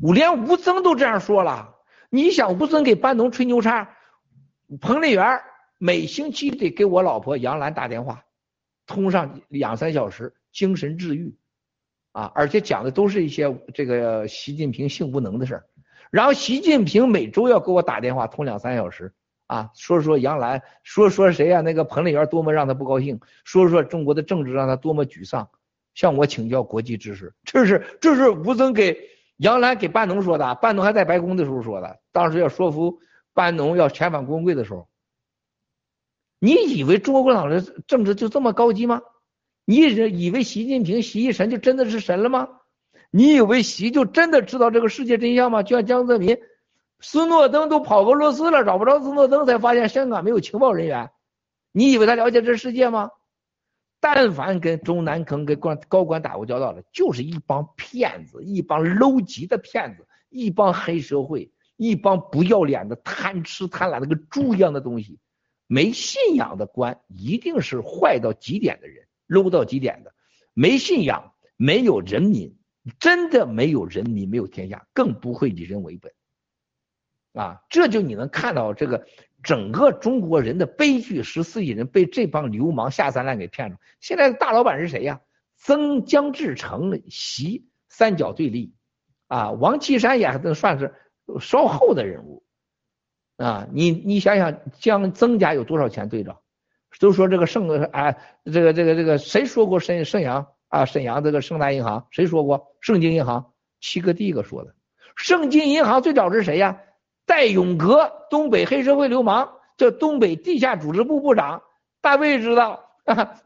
[0.00, 1.74] 我连吴增都这样说了，
[2.10, 3.96] 你想吴增给班农吹牛叉，
[4.80, 5.40] 彭丽媛
[5.78, 8.24] 每星期得给我老婆杨澜打电话，
[8.86, 11.36] 通上两三小时精神治愈，
[12.18, 15.64] 啊，而且讲的都是一些这个习近平性无能的事儿，
[16.10, 19.12] 然后习近平每周要给我打电话通两三小时。
[19.46, 21.60] 啊，说说杨澜，说说谁呀？
[21.60, 25.48] 那个彭丽媛多么让他不高兴，说说中国的政治让他多么沮丧，
[25.94, 27.32] 向我请教国际知识。
[27.44, 28.98] 这是这是吴增给
[29.36, 32.98] 杨澜给班农说的，班农还在白宫的时候说的，当时要说服
[33.32, 34.88] 班农要遣返光贵的时候。
[36.40, 39.00] 你以为中国共产党的政治就这么高级吗？
[39.70, 42.48] 你以为习近平习一神就真的是神了吗？
[43.10, 45.62] 你以为习就真的知道这个世界真相吗？
[45.62, 46.38] 就像江泽民。
[47.00, 51.10] 斯诺登都跑俄罗斯了，找不着斯诺登，才发现香港没有情报人员。
[51.70, 53.10] 你以为他了解这世界吗？
[54.00, 65.18] 但凡跟中南坑跟官高官打过交道的，就是一帮骗子，一帮 low 级的骗子，一帮黑社会，一帮不要脸的贪吃贪婪的跟猪一样的东西。
[65.66, 70.12] 没信仰的官一定是坏到极点的人，low 到极点的。
[70.54, 72.58] 没信仰，没有人民，
[72.98, 76.12] 真的没有人民，没有天下，更不会以人为本。
[77.34, 79.06] 啊，这就你能看到这个
[79.42, 83.76] 整个中国人的悲剧，十四亿人被这帮流氓下三滥给骗了。
[84.00, 85.20] 现在大老板是谁呀？
[85.56, 88.74] 曾江志成习三角对立，
[89.26, 90.94] 啊，王岐山也还算是
[91.40, 92.44] 稍后的人物，
[93.36, 96.40] 啊，你你想想江曾家有多少钱对着？
[96.98, 102.76] 都说这个盛哎，这个这个这个谁说过沈沈阳啊，沈阳这个盛大银行谁说过？
[102.80, 104.74] 盛京银行七哥第一个说的。
[105.16, 106.80] 盛京银行最早是谁呀？
[107.24, 111.62] 戴永革，东北黑社会流氓，这东北地下组织部部长，
[112.00, 112.90] 大卫知道，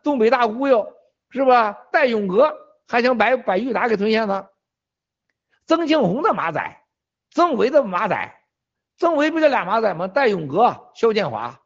[0.03, 0.95] 东北大忽悠
[1.31, 1.73] 是吧？
[1.91, 2.55] 戴永革
[2.87, 4.47] 还想把把裕达给吞下呢。
[5.67, 6.81] 曾庆红的马仔，
[7.31, 8.35] 曾维的马仔，
[8.97, 10.09] 曾维不就俩马仔吗？
[10.09, 11.61] 戴永革、肖建华，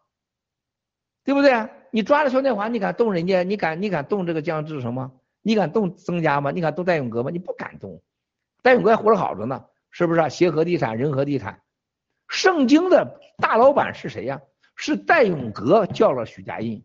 [1.24, 1.68] 对不对？
[1.90, 3.42] 你抓了肖建华，你敢动人家？
[3.42, 5.12] 你敢你敢动这个江志成吗？
[5.42, 6.50] 你敢动曾家吗？
[6.50, 7.30] 你敢动戴永革吗？
[7.30, 8.02] 你不敢动。
[8.62, 10.28] 戴永革还活着好着呢，是不是啊？
[10.28, 11.62] 协和地产、仁和地产，
[12.28, 14.40] 盛京的大老板是谁呀？
[14.74, 16.84] 是戴永革叫了许家印，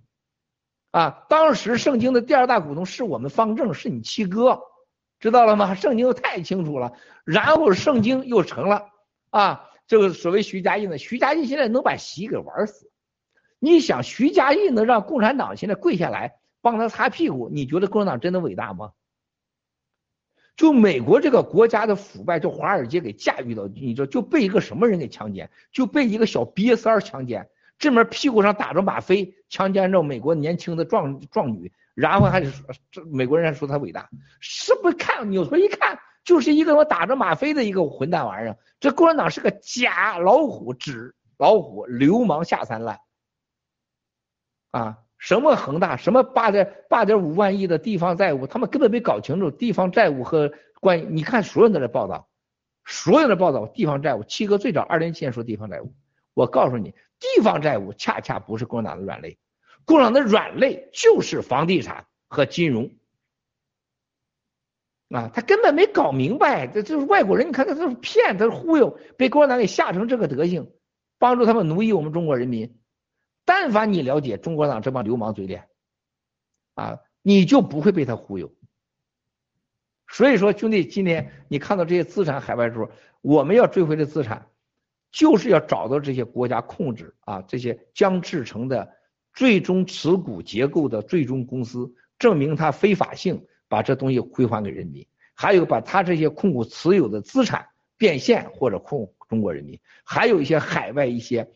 [0.91, 4.61] 啊，当时盛京的第二大股东是我们方正，是你七哥。
[5.19, 5.75] 知道了吗？
[5.75, 6.93] 圣经太清楚了，
[7.25, 8.89] 然后圣经又成了
[9.29, 12.90] 啊，这个所谓徐家印呢，徐家印现在能把习给玩死。
[13.63, 17.47] 你想徐家印能让共产党现在跪下来帮他擦屁股？
[17.47, 18.93] 你觉得共产党真的伟大吗？
[20.55, 25.51] 就美国这个国家的腐败，就华尔街给驾驭到，你知道就被一个什么人给强奸？
[25.71, 31.71] 就被一个小瘪三儿强奸，这面屁股上打着吗啡，强奸着美国年轻的壮壮女。
[31.93, 34.09] 然后还是说，这美国人还说他伟大，
[34.39, 38.57] 是不是看扭头一看，就是一个我打着吗啡的一个混蛋玩意儿。
[38.79, 42.99] 这共产党是个假老虎，纸老虎，流氓下三滥
[44.71, 44.97] 啊！
[45.17, 51.07] 什么恒大，什么八点八点五万亿的地方债务，他们根本没搞清楚地方债务和关系。
[51.11, 52.27] 你看所有人的报道，
[52.85, 55.93] 所有的报道，地方债务，七哥最早二零一七年说地方债务，
[56.33, 59.37] 我告诉你，地方债务恰恰不是共产党的软肋。
[59.85, 62.89] 共产党的软肋就是房地产和金融
[65.09, 70.71] 啊，他根本没搞明白，这就是外国人，你看他都是骗，他是忽悠，被共产党给吓成这个德行，
[71.19, 72.80] 帮助他们奴役我们中国人民。
[73.45, 75.67] 但凡你了解中国党这帮流氓嘴脸
[76.75, 78.53] 啊，你就不会被他忽悠。
[80.07, 84.47] 所以说，兄弟，今天你看到这些资产海外时候，我们要追回的资产，
[85.11, 88.97] 就是要找到这些国家控制啊，这些将制成的。
[89.33, 101.49] 最终持股结构的最终公司证明它非法性，把这东西归还给人民；还有把他这些控股持有的资产变现或者控中国人民；还有一些海外一些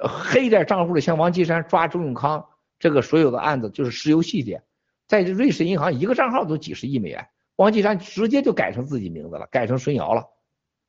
[0.00, 2.46] 黑点账户的，像王岐山抓周永康
[2.78, 4.62] 这个所有的案子就是石油细节，
[5.06, 10.26] 在瑞士银行一个账号都几十亿美元，王岐山直接就改成自己名字了，改成孙瑶了。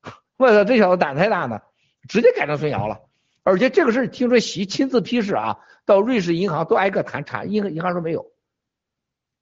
[0.36, 1.60] 我操，这小子胆太大呢，
[2.08, 3.00] 直接改成孙瑶了。
[3.42, 8.32] 而且这个事听说习亲自批示啊，到瑞士银行都挨个谈查，银银行说没有。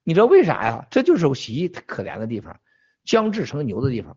[0.03, 0.87] 你知道为啥呀？
[0.91, 2.61] 这就是习可怜的地方，
[3.05, 4.17] 江志成牛的地方。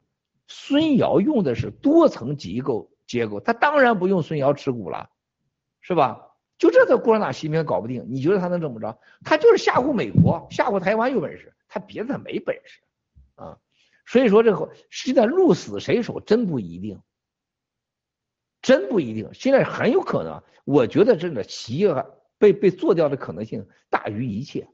[0.49, 5.09] 孙瑶用的是多层机构结构，他当然不用孙瑶持股了，
[5.87, 6.33] 是吧？
[6.57, 8.99] 就这个共产党习近平搞不定，你觉得他能怎么着？
[9.23, 12.81] 他就是吓唬美国，吓唬台湾有本事，他别的他没本事
[13.35, 13.57] 啊。
[14.05, 17.01] 所以说这个现在鹿死谁手真不一定。
[18.61, 21.87] 真不一定，现在很有可能，我觉得这个习
[22.37, 24.67] 被被做掉的可能性大于一切。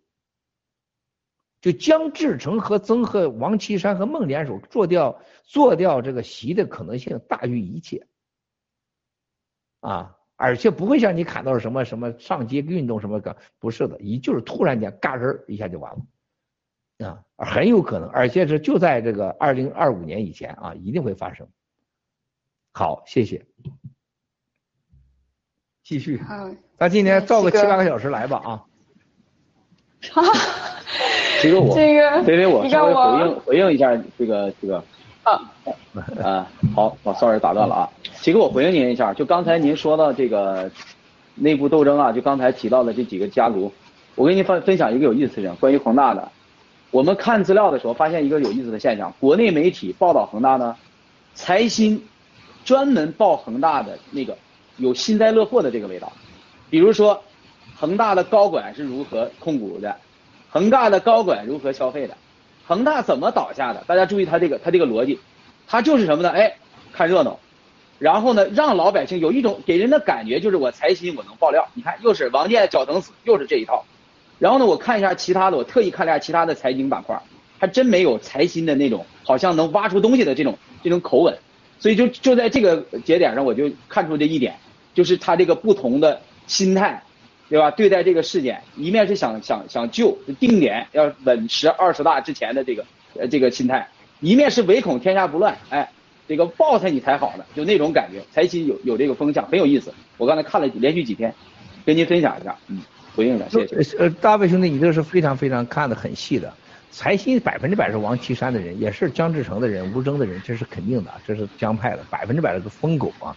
[1.62, 8.08] 就江志成和曾和王岐山和孟联手做掉做掉这个习的可能性大于一切。
[9.80, 15.96] 啊，而且不会像你看到什么什么上街运动什么的，不是的，一就是突然间嘎吱一下就完
[16.98, 21.48] 了，啊，很有可能，而且是就在这个二零二五年以前啊，一定会发生。
[22.74, 23.46] 好，谢谢。
[25.82, 26.22] 继续。
[26.78, 28.52] 咱今天造个七八个小时来吧啊。
[30.12, 30.24] 啊。
[31.42, 34.84] 这个我，这个，得得，我稍微回应回应一下这个这个。
[35.24, 35.52] 啊。
[36.24, 37.90] 啊，好，我 sorry 打断了啊。
[38.16, 40.70] 齐哥我回应您一下，就刚才您说到这个
[41.36, 43.72] 内部斗争啊，就刚才提到的这几个家族，
[44.16, 46.32] 我跟您分分享一个有意思的事情，关于恒大的。
[46.92, 50.76] 我们看资料的时候发现一个有意思的现象，国内媒体报道恒大呢，
[51.34, 52.04] 财新。
[52.66, 54.38] 专门报恒大的那个
[54.78, 56.10] 有幸灾乐祸的这个味道，
[56.70, 57.22] 比如说
[57.76, 59.94] 恒大的高管是如何控股的，
[60.50, 62.16] 恒大的高管如何消费的，
[62.66, 63.84] 恒大怎么倒下的？
[63.88, 65.20] 大家注意他这个他这个逻辑，
[65.68, 66.30] 他就是什么呢？
[66.30, 66.56] 哎，
[66.92, 67.40] 看热闹，
[68.00, 73.86] 然后呢让老百姓有一种给人的感觉就是我财新我能爆料，你看又是王健脚疼死，又是这一套，
[74.40, 77.22] 然后呢我看一下其他的，我特意看了一下其他的财经板块，
[77.60, 81.38] 还真没有财新的那种好像能挖出东西的这种这种口吻。
[81.80, 84.56] 所以就就在这个节点上，我就看出这一点，
[84.94, 87.04] 就是他这个不同的心态，
[87.50, 87.70] 对吧？
[87.72, 92.86] 对待这个事件，一面是想想想救定点要稳持二十大之前的这个
[93.20, 93.88] 呃这个心态，
[94.22, 95.90] 一面是唯恐天下不乱，哎，
[96.28, 99.94] 这个爆才你才好呢，就那种感觉，财新有有这个风向，很有意思。
[100.18, 101.34] 我刚才看了连续几天，
[101.86, 102.82] 跟您分享一下，嗯，
[103.16, 103.98] 回应一下，谢谢。
[103.98, 106.52] 呃，大卫兄弟，你这是非常非常看的很细的。
[106.92, 113.36] 财新百分之百是王岐山的人，也是江志成的人，吴征的人，这是肯定的，这是江派的，百分之百的个疯狗啊！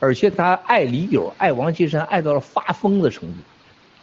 [0.00, 3.34] 而且他爱李友，爱王岐山，爱到了发疯的程度。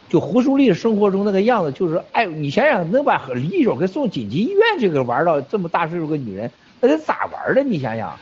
[0.08, 6.50] 就胡淑丽生活中那个样子，就是爱你想想，能把李友给送紧急医院，这个玩到这么大岁数个女人，
[6.80, 7.62] 那得咋玩的？
[7.62, 8.16] 你想想，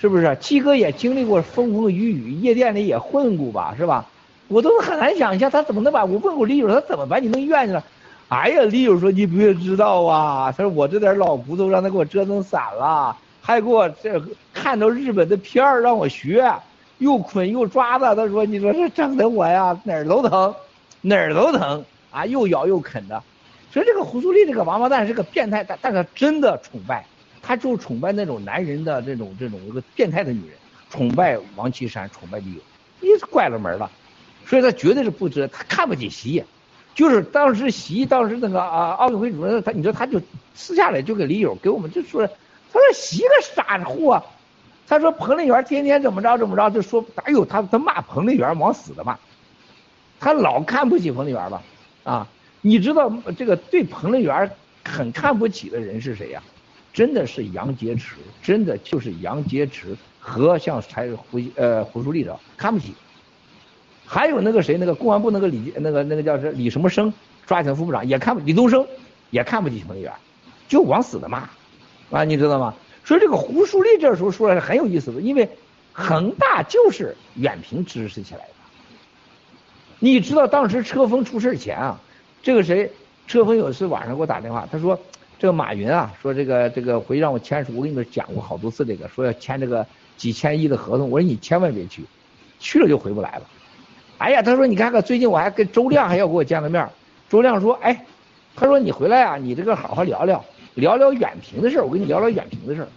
[0.00, 0.36] 是不是？
[0.40, 4.06] 七哥也经历过风风雨雨，夜店里也混过吧，是吧？
[4.46, 7.84] 我都很难想象他怎么能把我问过李友，他怎么把你弄医院去了？
[8.28, 14.22] 哎呀，李友说你不要知道啊，他说我这点老骨头让他给我折腾散了，还给我这
[14.54, 16.48] 看到日本的片儿让我学，
[16.98, 20.54] 又捆又抓的，他说你说这整的我呀哪儿都疼。
[21.00, 23.22] 哪儿都疼啊，又咬又啃的，
[23.72, 27.06] 所以这个胡苏丽这个王八蛋是个变态，但但他真的崇拜，
[27.40, 30.56] 他就崇拜那种男人的这种这种一个变态的女人，
[30.90, 32.60] 崇拜王岐山，崇拜李友，
[33.00, 33.88] 你怪了门了，
[34.44, 36.42] 所以他绝对是不知，他看不起习，
[36.96, 40.20] 就是当时习当时那个啊奥运会主任，他你说他就
[40.56, 44.20] 私下里就给李友给我们就说，他说习个傻货，
[44.88, 49.18] 他说彭丽媛天天怎么着怎么着就说，哎呦他他骂彭丽媛往死的骂。
[50.18, 51.62] 他老看不起彭丽媛吧？
[52.04, 52.26] 啊，
[52.62, 54.50] 你知道这个对彭丽媛
[54.84, 56.42] 很看不起的人是谁呀？
[56.92, 62.94] 真的是杨洁篪，真的就是杨洁篪和像才胡呃胡淑丽的看不起。
[64.06, 67.12] 还有那个谁，那个公安部那个李那个那个叫是李什么生
[67.46, 68.84] 抓起来副部长也看李东生
[69.30, 70.12] 也看不起彭丽媛，
[70.66, 71.48] 就往死的骂
[72.10, 72.74] 啊，你知道吗？
[73.08, 75.48] 所以这个胡淑丽这时候说来是很有意思的，因为
[75.94, 78.50] 恒大就是远平支持起来的。
[79.98, 81.98] 你知道当时车峰出事前啊，
[82.42, 82.92] 这个谁，
[83.26, 85.00] 车峰有一次晚上给我打电话，他说
[85.38, 89.86] 这个马云啊，说这个这个回让我签署，我跟你们讲过好多次这个，说要签这个
[90.18, 92.04] 几千亿的合同，我说你千万别去，
[92.60, 93.42] 去了就回不来了。
[94.18, 96.86] 哎呀，他说你看看最近我还跟周亮还要给我见个面，
[97.30, 98.04] 周亮说哎，
[98.54, 100.44] 他说你回来啊，你这个好好聊聊，
[100.78, 102.88] 聊聊远平的事儿我跟你聊聊远平的事儿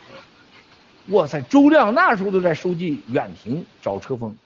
[1.08, 4.38] 哇塞，周亮那时候都在收集远平找车峰。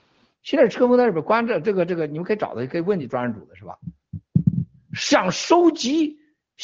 [0.42, 3.78] 现在车峰在里边关着，这个这个你们可以找他，可以问你专案组的是吧？
[4.94, 6.16] 想收集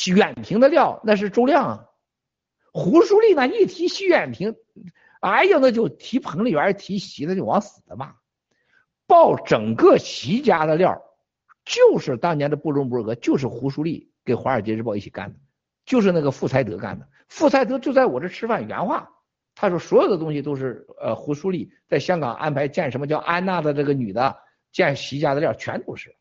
[0.06, 1.84] 远平的料，那是周亮啊。
[2.72, 4.56] 胡淑丽呢，一提徐远平，
[5.20, 8.14] 哎呀，那就提彭丽媛，提习，那就往死的骂。
[9.06, 11.02] 报整个习家的料，
[11.66, 15.36] 就是当年的布隆伯格，就是胡淑丽跟华尔街日报一起干的，
[15.92, 17.06] 就是那个富才德干的。
[17.28, 19.10] 富才德就在我这吃饭，原话。
[19.54, 24.34] 他说：“所有的东西都是呃胡淑丽在香港安排见什么叫安娜的这个女的
[24.72, 26.16] 见习家的料，全都是。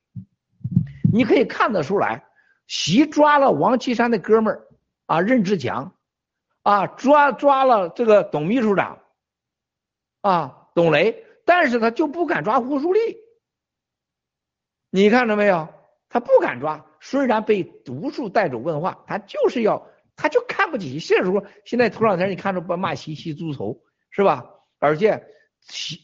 [1.14, 2.26] 你可以看得出来，
[2.68, 4.68] 习抓了王岐山的哥们儿
[5.06, 5.96] 啊任志强，
[6.64, 9.00] 啊抓抓了这个董秘书长，
[10.20, 13.00] 啊董雷，但是他就不敢抓胡淑丽。
[14.90, 15.70] 你看着没有？
[16.10, 23.82] 他不敢抓，虽然被无数带走问话，他就是要。”他就看不起，现在说现在头两天你看着不骂习习猪头
[24.12, 24.46] 是吧？
[24.78, 25.26] 而且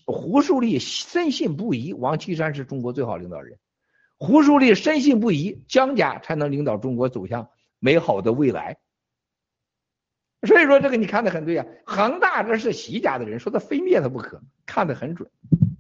[0.07, 3.59] 胡树立深信不疑，王岐山是中国最好领导人。
[4.17, 8.77] 胡树立深信不疑，江家才能领导中国走向美好的未来。
[10.47, 15.29] 所以说这个你看的很对啊，恒大这是习家的人，说他非灭他不可，看得很准。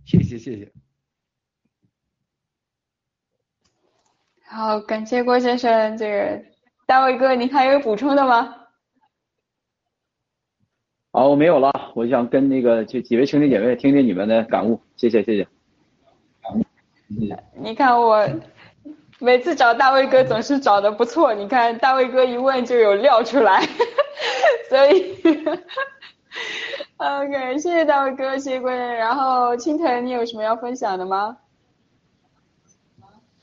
[0.05, 0.71] 谢谢谢谢。
[4.49, 6.41] 好，感谢郭先生这个。
[6.85, 8.55] 大卫哥，你还有补充的吗？
[11.11, 11.91] 好，我没有了。
[11.95, 15.45] 我想跟那个这几位兄弟姐妹听听你们的感悟，谢谢谢谢。
[17.55, 18.25] 你看我
[19.19, 23.61] 每次找大卫哥总是找的不错，你看大卫哥一问就有料出来，
[24.69, 25.17] 所以
[26.95, 28.95] OK，谢谢大卫哥，谢谢贵人。
[28.95, 31.37] 然后青藤，你有什么要分享的吗？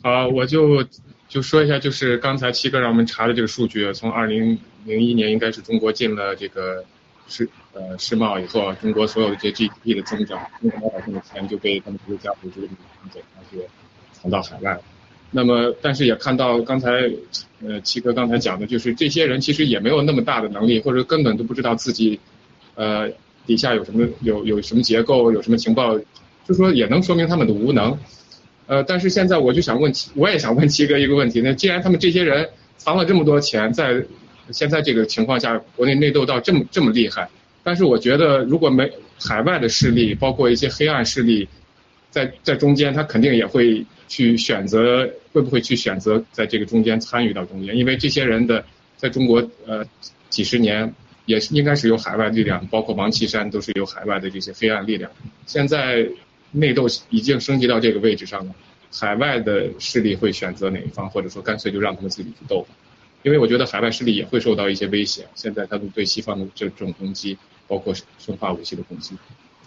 [0.05, 0.85] 啊，我就。
[1.27, 6.85] 就说一下，就是刚才七哥让我们查的这个数据，从二零零一年应该是中国进了这个
[7.27, 13.67] 世呃世贸以后，中国所有的这 GDP 的增长，中国老百姓的钱就被他们这些家族这个拿走，而且
[14.13, 14.79] 藏到海外。
[15.33, 17.11] 那么，但是也看到刚才
[17.67, 22.21] 呃七哥刚才讲的，就是这些人其实也没有那么大的能力，或者根本都不知道自己
[22.77, 23.11] 呃
[23.45, 25.99] 底下有什么有有什么结构，有什么情报，
[26.47, 27.99] 就说也能说明他们的无能。
[28.67, 31.43] 呃，但是现在我就想问，我也想问七哥一个问题。
[31.43, 34.03] 那既然他们这些人藏了这么多钱，在
[34.51, 37.29] 现在这个情况下，国内内斗到这么这么厉害，
[37.63, 41.47] 但是我觉得如果没海外的势力，包括一些黑暗势力，
[42.11, 47.77] 在在中间，他肯定也会去选择，会不会去选择在这个中间参与到中间？
[47.77, 48.65] 因为这些人的
[48.97, 49.85] 在中国呃
[50.31, 50.95] 几十年
[51.27, 55.11] 也是应该是有海外力量，包括王岐山都是有海外的这些黑暗力量，
[55.45, 56.09] 现在。
[56.55, 58.55] 内斗已经升级到这个位置上了，
[58.93, 62.65] 海外的势力会选择哪一方，或者说干脆就让他们自己去斗？
[63.23, 65.27] 因为我觉得海外势力也会受到一些威胁。
[65.35, 69.17] 现在他们对西方的这种攻击，包括生化武器的攻击。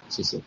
[0.08, 0.40] 谢谢。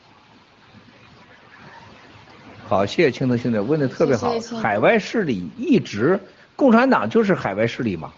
[2.66, 4.32] 好，谢谢青藤兄弟问的特别好。
[4.34, 6.18] 谢谢海外势力一直，
[6.56, 8.12] 共产党就是海外势力嘛，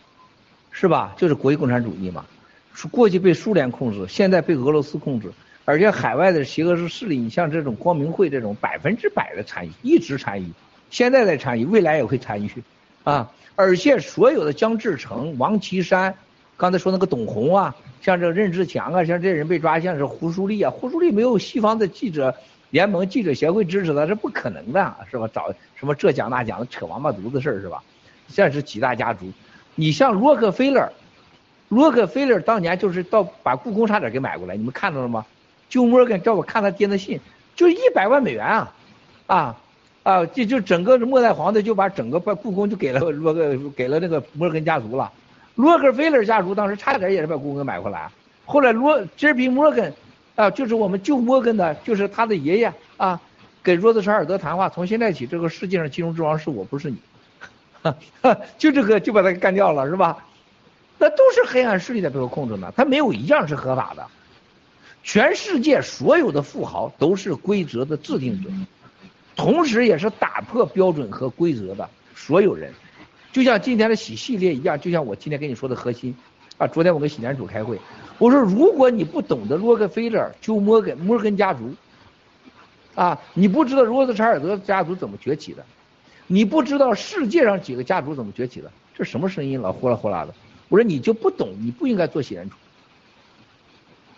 [0.70, 1.14] 是吧？
[1.16, 2.24] 就是国际共产主义嘛。
[2.74, 5.30] 是过去被苏联控制，现在被俄罗斯控制，
[5.64, 10.50] 而且海外的邪恶势力，你像这种光明会这种百分之百的参与，一直参与，
[10.90, 12.50] 现在在参与，未来也会参与，
[13.04, 13.30] 啊！
[13.54, 16.14] 而且所有的江志成、王岐山，
[16.56, 22.34] 刚才说那个董红啊，像这个任志强啊，像这些人被抓，像是胡舒立啊，胡舒立没有西方的记者
[22.70, 25.28] 联盟、记者协会支持他，是不可能的，是吧？
[25.32, 27.82] 找什么这讲那讲的扯王八犊子事儿是吧？
[28.28, 29.30] 这是几大家族，
[29.74, 30.90] 你像洛克菲勒。
[31.68, 35.24] 洛克菲勒当年就是到把故宫差点给买过来，你们看到了吗？
[35.72, 37.18] 就摩根叫我看他爹的信，
[37.56, 38.72] 就一百万美元啊，
[39.26, 39.56] 啊
[40.02, 45.10] 啊，就就整个末代皇帝就把整个把故宫就给了罗格给了那个摩根家族了。
[45.54, 48.10] 洛克菲勒家族当时差点也是把故宫给买回来，
[48.44, 49.90] 后来罗杰比摩根
[50.34, 53.18] 啊，就是我们旧摩根的，就是他的爷爷啊，
[53.62, 56.98] 跟罗斯柴尔德谈话，从现在起这个世界上金融之王是我不是你，
[58.58, 60.18] 就这个就把他给干掉了是吧？
[60.98, 64.06] 那都是黑暗势力在背后控制呢，他没有一样是合法的。
[65.02, 68.48] 全世界所有的富豪都是规则的制定者，
[69.34, 72.72] 同时也是打破标准和规则的所有人。
[73.32, 76.14] 就像今天的喜系列一样，就像我今天跟你说的核心
[76.58, 77.78] 啊，昨天我跟喜联主开会，
[78.18, 81.74] 我说如果你不懂得洛克菲勒、就摩根、摩根家族，
[82.94, 85.64] 啊，你不知道罗斯柴尔德家族怎么崛起的，
[86.26, 90.34] 你不知道世界上几个家族怎么崛起的，这什么声音老呼啦呼啦的。
[90.68, 92.56] 我说你就不懂，你不应该做洗联储。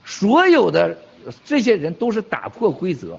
[0.05, 0.97] 所有的
[1.44, 3.18] 这些人都是打破规则、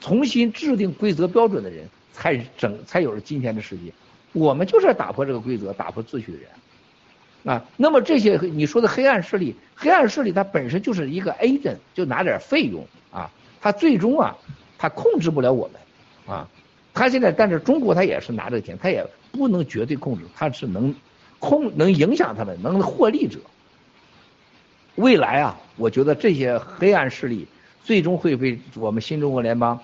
[0.00, 3.92] 重新制定规则标准的人，才整才有了今天的世界。
[4.32, 6.48] 我们就是要打破这个规则、打破秩序的人
[7.44, 7.64] 啊。
[7.76, 13.30] 那么这些你说的黑暗势力，黑暗势力它本身就是一个 agent，就拿点费用啊，
[13.60, 14.36] 它最终啊，
[14.76, 16.48] 它控制不了我们啊。
[16.92, 20.94] 他现在，但是中国他也是拿着钱，他也不能绝对控制，他是能。
[21.40, 23.38] 控能影响他们，能获利者。
[24.98, 27.46] 未来啊，我觉得这些黑暗势力
[27.82, 29.78] 最终会被我们新中国联邦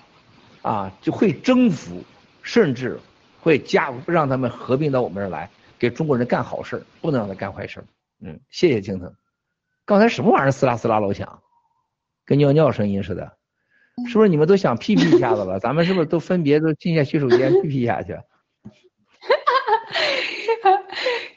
[0.61, 2.03] 啊就会征服，
[2.41, 2.99] 甚至
[3.39, 7.81] 会加让他们合并到我们这儿来，给中国人干好事不能让他干坏事
[8.21, 9.13] 嗯，谢谢青藤。
[9.85, 11.41] 刚才什么玩意儿嘶啦嘶啦老响，
[12.25, 13.37] 跟尿尿声音似的，
[14.07, 15.59] 是不是你们都想屁屁一下子了？
[15.59, 18.17] 咱们是不是都分别都进下洗手间屁屁下去？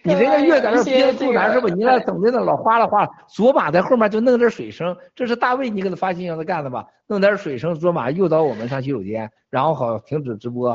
[0.09, 1.69] 你这个越在那憋住难受吧？
[1.75, 6.87] 你那等的那老哗啦哗啦，左马在后面就弄点水声，这是大卫你给他发信让他干的吧？
[7.07, 10.71] 弄点水声，左马诱导我们上洗手间，然后好停止直播。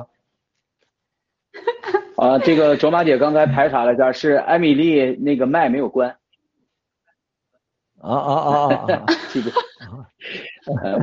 [2.18, 6.16] 啊，这个卓玛姐刚才排查了一下，是艾米丽那个麦没有关。
[8.00, 9.06] 啊啊啊啊！
[9.32, 9.52] 这个，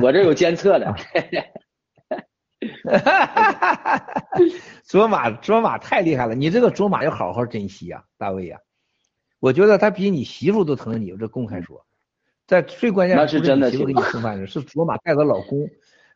[0.03, 0.85] 我这有监测的。
[2.83, 4.29] 哈哈哈哈哈！
[4.85, 8.59] 卓玛，卓玛太厉害了，你这个卓玛要好好珍惜呀，大卫呀。
[9.39, 11.83] 我觉得他比你媳妇都疼你，我这公开说，
[12.45, 15.67] 在最关键的是真的媳妇给你送饭的是卓玛带着老公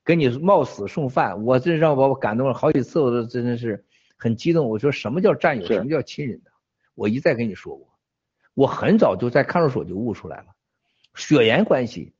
[0.03, 3.83] 给你冒死送饭，我这让把我感动了好几次，我都真的是
[4.15, 4.69] 很激动。
[4.69, 6.51] 我说什么叫战友，什么叫亲人的？
[6.93, 7.87] 我一再跟你说过，
[8.53, 10.45] 我很早就在看守所就悟出来了，
[11.15, 12.13] 血缘关系，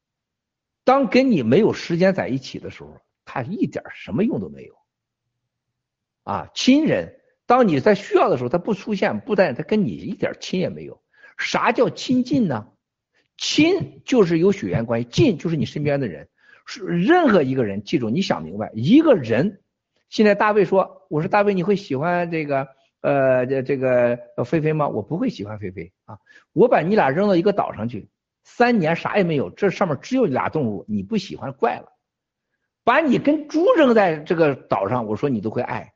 [0.83, 2.97] 当跟你没有时间在一起的时候。
[3.43, 4.75] 他一点什么用都没有，
[6.23, 11.01] 啊，亲人，当你在需要的时候他不出现，不但他跟你一点亲也没有。
[11.37, 12.67] 啥叫亲近呢？
[13.37, 16.29] 亲就是有血缘关系，近就是你身边的人。
[16.65, 19.61] 是任何一个人，记住，你想明白，一个人。
[20.09, 22.67] 现在大卫说，我说大卫，你会喜欢这个
[23.01, 24.87] 呃这这个菲菲吗？
[24.87, 26.17] 我不会喜欢菲菲啊，
[26.53, 28.09] 我把你俩扔到一个岛上去，
[28.43, 31.94] 三年啥也没有，这上面只有俩动物，你不喜欢怪了。
[32.85, 35.93] 把你跟猪扔在这个岛上，我说你都会爱。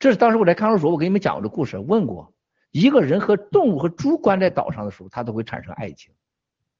[0.00, 2.34] 这是当时我在看守所，我给你们讲过这故事，问过
[2.72, 6.12] 一个人和动物和猪关在岛上的时候，他都会产生爱情，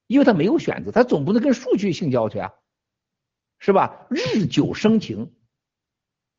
[0.08, 2.52] 因为他没有选择，他总不能跟数据性交去啊，
[3.60, 4.06] 是吧？
[4.10, 5.32] 日久生情，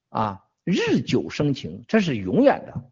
[0.09, 2.83] 啊，日久生情，这是永远的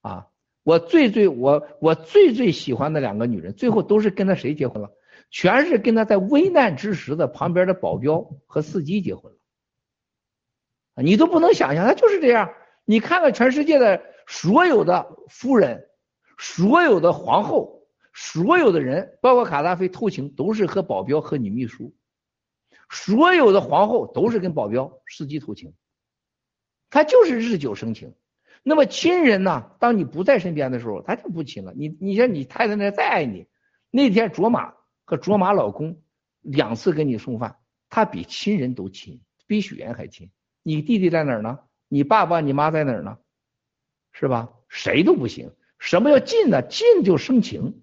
[0.00, 0.26] 啊！
[0.64, 4.90] 我最最我我最最喜欢的两个女人，最后都是跟他谁结婚了？
[5.30, 9.38] 全是跟他在危难之时的旁边的保镖和司机结婚了。
[10.96, 12.52] 你都不能想象，他就是这样。
[12.84, 15.88] 你看看全世界的所有的夫人，
[16.38, 21.94] 所有的皇后，所有的人，包括卡扎菲偷情都是和保镖和女秘书，
[22.90, 25.74] 所有的皇后都是跟保镖、司机偷情，
[26.90, 28.14] 他就是日久生情。
[28.62, 29.72] 那么亲人呢？
[29.78, 31.74] 当你不在身边的时候，他就不亲了。
[31.76, 33.46] 你你像你太太那再爱你，
[33.90, 34.72] 那天卓玛
[35.04, 36.00] 和卓玛老公
[36.40, 37.58] 两次给你送饭，
[37.90, 40.30] 他比亲人都亲，比许愿还亲。
[40.64, 41.60] 你弟弟在哪儿呢？
[41.88, 43.18] 你爸爸你妈在哪儿呢？
[44.12, 44.48] 是吧？
[44.68, 45.52] 谁都不行。
[45.78, 46.62] 什么叫近呢？
[46.62, 47.82] 近就生情。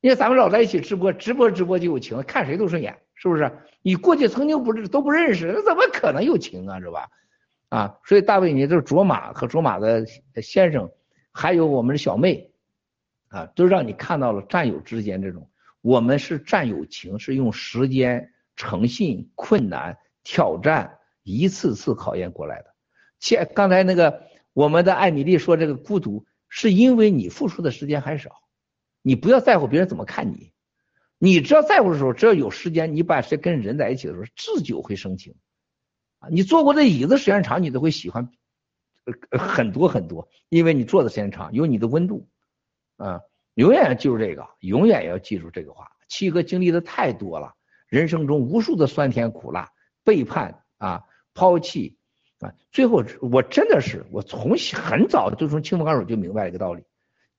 [0.00, 3.50] 你看咱们老在一起直播，直播直播就有情，看谁都顺眼，是不是？
[3.80, 6.80] 你过去曾经不是都不认识，那怎么可能有情啊？
[6.80, 7.08] 是吧？
[7.68, 10.04] 啊，所以大卫，你就是卓玛和卓玛的
[10.42, 10.90] 先生，
[11.32, 12.50] 还有我们的小妹，
[13.28, 15.48] 啊，都让你看到了战友之间这种，
[15.80, 22.72] 我们是战友情，是用时间、诚信、困难、挑战一次次考验过来的。
[23.18, 28.30] 切，刚才那个我们的艾米丽说这个孤独，是因为你付出的时间还少。
[29.02, 30.52] 你不要在乎别人怎么看你，
[31.18, 35.34] 你只要在乎的时候，只要有时间，你把谁跟人在一起的时候，自就会生情。
[36.20, 38.30] 啊，你坐过的椅子时间长，你都会喜欢
[39.30, 42.28] 很多很多，因为你坐的时间长，有你的温度。
[42.96, 43.20] 啊，
[43.54, 45.90] 永远记住这个，永远要记住这个话。
[46.06, 47.54] 七哥经历的太多了，
[47.88, 49.72] 人生中无数的酸甜苦辣、
[50.04, 51.02] 背叛啊、
[51.34, 51.96] 抛弃
[52.40, 56.84] 啊，最后我真的是我从很早就从青门高手就明白了一个道理。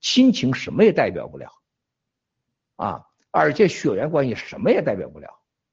[0.00, 1.50] 亲情什么也代表不了，
[2.76, 5.28] 啊，而且血缘关系什么也代表不了，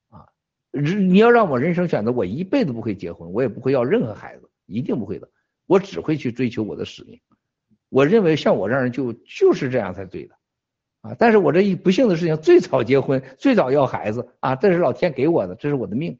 [0.09, 0.25] 啊，
[0.71, 5.29] 你要让我人生选择，我一辈子不会结婚，我也不会要任何孩子，一定不会的，
[5.67, 7.19] 我只会去追求我的使命。
[7.89, 10.35] 我认为像我这样人就就是这样才对的，
[11.01, 16.17] 啊，但是我这一不幸的事情，最早结婚，最早要孩子，啊，这是老天给我的，这是我的命，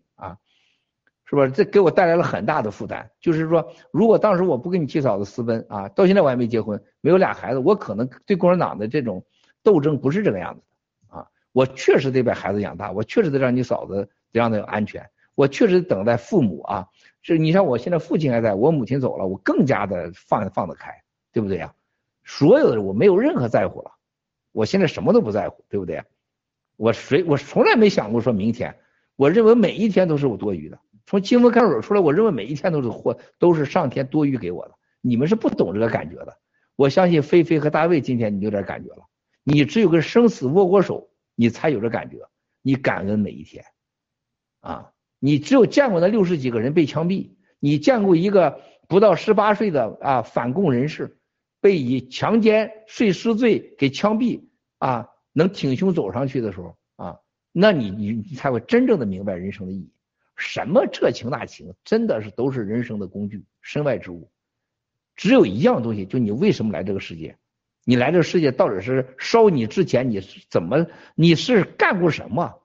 [1.34, 1.48] 是吧？
[1.48, 3.10] 这给我带来了很大的负担。
[3.20, 9.26] 就是说，如果当时我不跟你七嫂子私奔啊，到现在我还没结婚，没有俩孩子，我可能对共产党的这种
[9.64, 10.62] 斗争不是这个样子
[11.10, 11.28] 的啊。
[11.52, 16.88] 我确实得把孩子养大，我确实得让你嫂子得让她有安全，我确实等待父母啊。
[17.24, 20.92] 是你像我现在父亲还在，我母亲走了，我更加的放放得开，
[21.32, 21.74] 对不对呀？
[22.24, 23.92] 所有的我没有任何在乎了，
[24.52, 26.04] 我现在什么都不在乎，对不对？
[26.76, 28.76] 我谁我从来没想过说明天，
[29.16, 30.80] 我认为每一天都是我多余的。
[31.06, 34.76] 从清风看守出来，我认为每一天都是货，都是上天多余给我的。
[35.02, 36.38] 你们是不懂这个感觉的。
[36.76, 39.06] 我相信菲菲和大卫今天你有点感觉了。
[39.44, 42.18] 你只有跟生死握过手，你才有这感觉。
[42.66, 43.66] 你感恩每一天，
[44.62, 51.18] 啊，你只有见过那六十几个人被枪毙，你见过一个不到十八岁的啊反共人士
[51.60, 54.46] 被以强奸碎尸罪给枪毙
[54.78, 57.20] 啊，能挺胸走上去的时候啊，
[57.52, 59.92] 那你你你才会真正的明白人生的意义。
[60.36, 64.30] 什么这情那情，真的是都是人生的工具，身外之物。
[65.16, 67.38] 只有一样东西，就你为什么来这个世界？
[67.86, 70.88] 你来这个世界到底是烧你之前你是怎么？
[71.16, 72.60] 你是干过什么？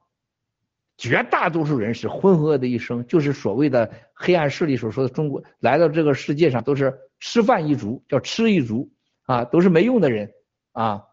[0.97, 8.91] 绝大多数人是浑噩的一生，就是所谓的黑暗势力所说的中国来到这个世界上都是吃饭一族，叫吃一族
[9.23, 10.33] 啊，都是没用的人
[10.73, 11.05] 啊。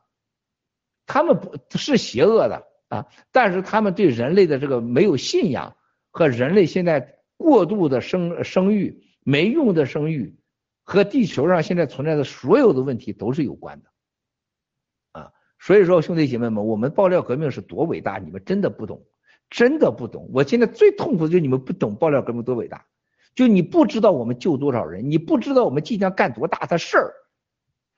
[1.06, 5.76] 他们不是邪恶的啊，但是他们对人类的这个没有信仰。
[6.16, 10.34] 和人类现在过度的生生育、没用的生育，
[10.82, 13.90] 和地球上现在存在的所有的问题都是有关的，
[15.12, 19.06] 啊，所以说兄弟姐妹们，我们爆料革命是多伟大，你们真的不懂，
[19.50, 20.30] 真的不懂。
[20.34, 22.86] 我现在最痛苦的就是你们不懂爆料革命多伟大，
[23.36, 27.14] 就你不知道我们救多少人，你不知道我们即将干多大的事儿，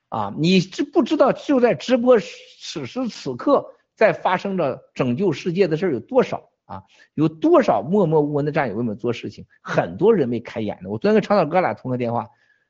[0.10, 6.50] 啊，你知不知道就在直播此时此刻在发生着拯救世界的事儿有多少？
[6.68, 9.46] 啊，有多少默默无闻的战友为我们做事情？
[9.62, 10.90] 很多人没开眼呢。
[10.90, 12.28] 我昨天跟长岛哥俩通个电话，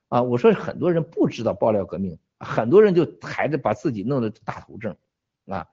[0.08, 4.95] 啊，我说很多人不知道爆料革命，很多人就还着把自己弄得大头症，
[5.48, 5.67] 啊，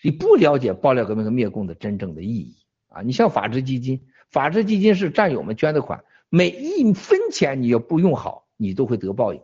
[0.00, 2.56] 你不了解爆料革命和灭共的真正的意义
[2.88, 3.02] 啊。
[3.02, 9.42] 你像法治基金，法治基金是战友们捐的款，每一分钱你要不用好，你都会得报应。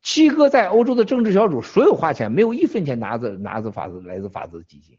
[0.00, 4.98] 七哥在欧洲的政治小组，所有花钱没有一分钱拿着拿着法治来自法治基金。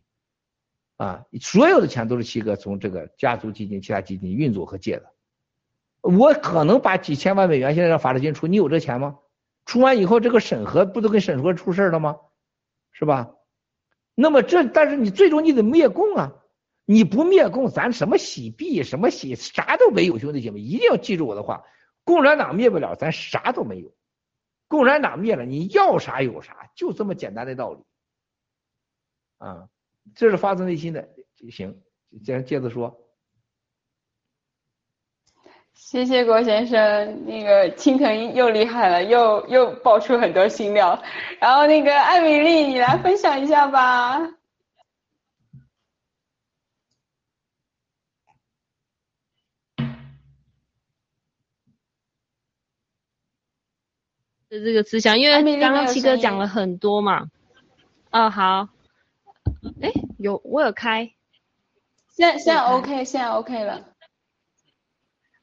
[0.97, 5.11] 啊，所有的钱都是七哥从这个家族基金、其他基金运作和借的。
[6.01, 9.17] 我可能把几千万美元现在让法治金出，你有这钱吗？
[9.65, 12.17] 出完以后，这个审核不都跟审核出事了吗？
[12.91, 13.31] 是吧？
[14.13, 16.31] 那么这，但是你最终你得灭共啊！
[16.85, 21.65] 你不灭共，咱什么洗币、什么洗啥都没有，兄弟姐妹一定要记住我的话：
[22.03, 23.91] 共产党灭不了，咱啥都没有。
[24.67, 27.83] 共产党灭了，你要啥有啥，就这么简单的道理
[29.39, 29.67] 啊！
[30.13, 31.07] 这是发自内心的，
[31.49, 31.81] 行，
[32.23, 33.01] 接接着说。
[35.73, 41.01] 谢谢郭先生，那个青藤又厉害了，又又爆出很多新料。
[41.39, 44.19] 然后那个艾米丽，你来分享一下吧。
[54.49, 57.29] 这个思想，因为刚刚七哥讲了很多嘛。
[58.11, 58.74] 哦，好。
[59.81, 61.11] 哎，有我有开。
[62.09, 63.81] 现在现在 OK，现在 OK 了。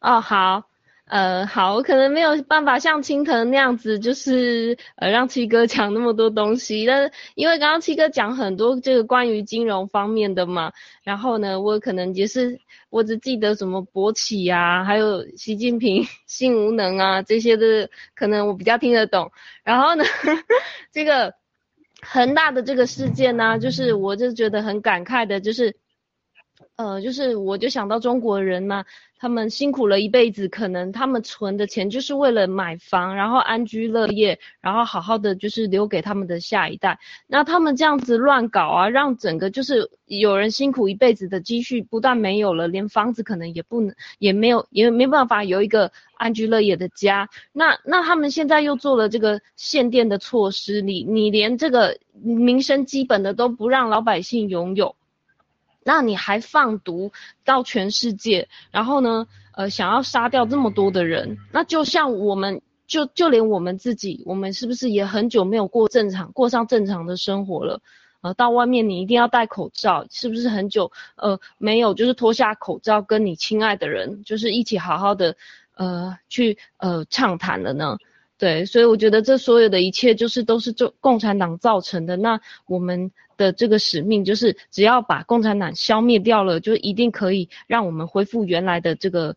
[0.00, 0.64] 哦，好。
[1.04, 19.32] 呃，好，我可能没有办法像青藤那样子，就是呃让七哥讲那么多东西，但是因为刚刚七哥讲很多这个关于金融方面的嘛，然后呢，我可能也是我只记得什么博企啊，还有习近平性无能啊这些的，可能我比较听得懂。
[19.64, 20.04] 然后呢，
[20.92, 21.34] 这个
[22.02, 25.76] 恒大的这个事件呢，就是我就觉得很感慨的，就是
[26.76, 28.84] 呃，就是我就想到中国人嘛。
[29.22, 36.98] 他们辛苦了一辈子，可能他们存的钱就是为了买房，然后安居乐业，然后好好的就是留给他们的下一代。
[37.28, 47.30] 那他们这样子乱搞啊，让整个就是有人辛苦一辈子的积蓄不但没有了，连房子可能也不能，也没有，也没办法有一个安居乐业的家。
[47.52, 54.96] 那那他们现在又做了这个限电的措施，你你连这个民生基本的都不让老百姓拥有。
[55.84, 57.12] 那你还放毒
[57.44, 67.80] 到全世界，然后呢，呃，想要杀掉这么多的人，那就像我们，就就连我们自己，我们是不是也很久没有过正常，过上正常的生活了？
[68.20, 70.92] 呃，到外面你一定要戴口罩，是不是很久？
[71.16, 75.34] 呃，没有，就是脱下口罩跟你亲爱的人，就是一起好好的，
[75.74, 77.98] 呃，去呃畅谈了呢？
[78.38, 82.16] 对，所以我觉得这所有的一切就是都是就共产党造成的。
[82.16, 83.10] 那我们。
[83.42, 89.36] 的这个使命就是，只要把共产党消灭掉了，就一定可以让我们恢复原来的这个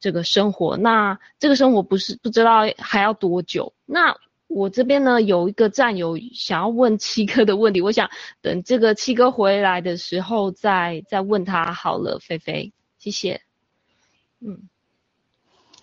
[0.00, 0.76] 这个生活。
[0.76, 3.72] 那这个生活不是不知道还要多久。
[3.86, 4.16] 那
[4.48, 8.10] 我这边呢有一个战友想要问七哥的问题，我想
[8.42, 12.18] 等这个七哥回来的时候再再问他好了。
[12.18, 13.40] 菲菲，谢谢。
[14.40, 14.68] 嗯，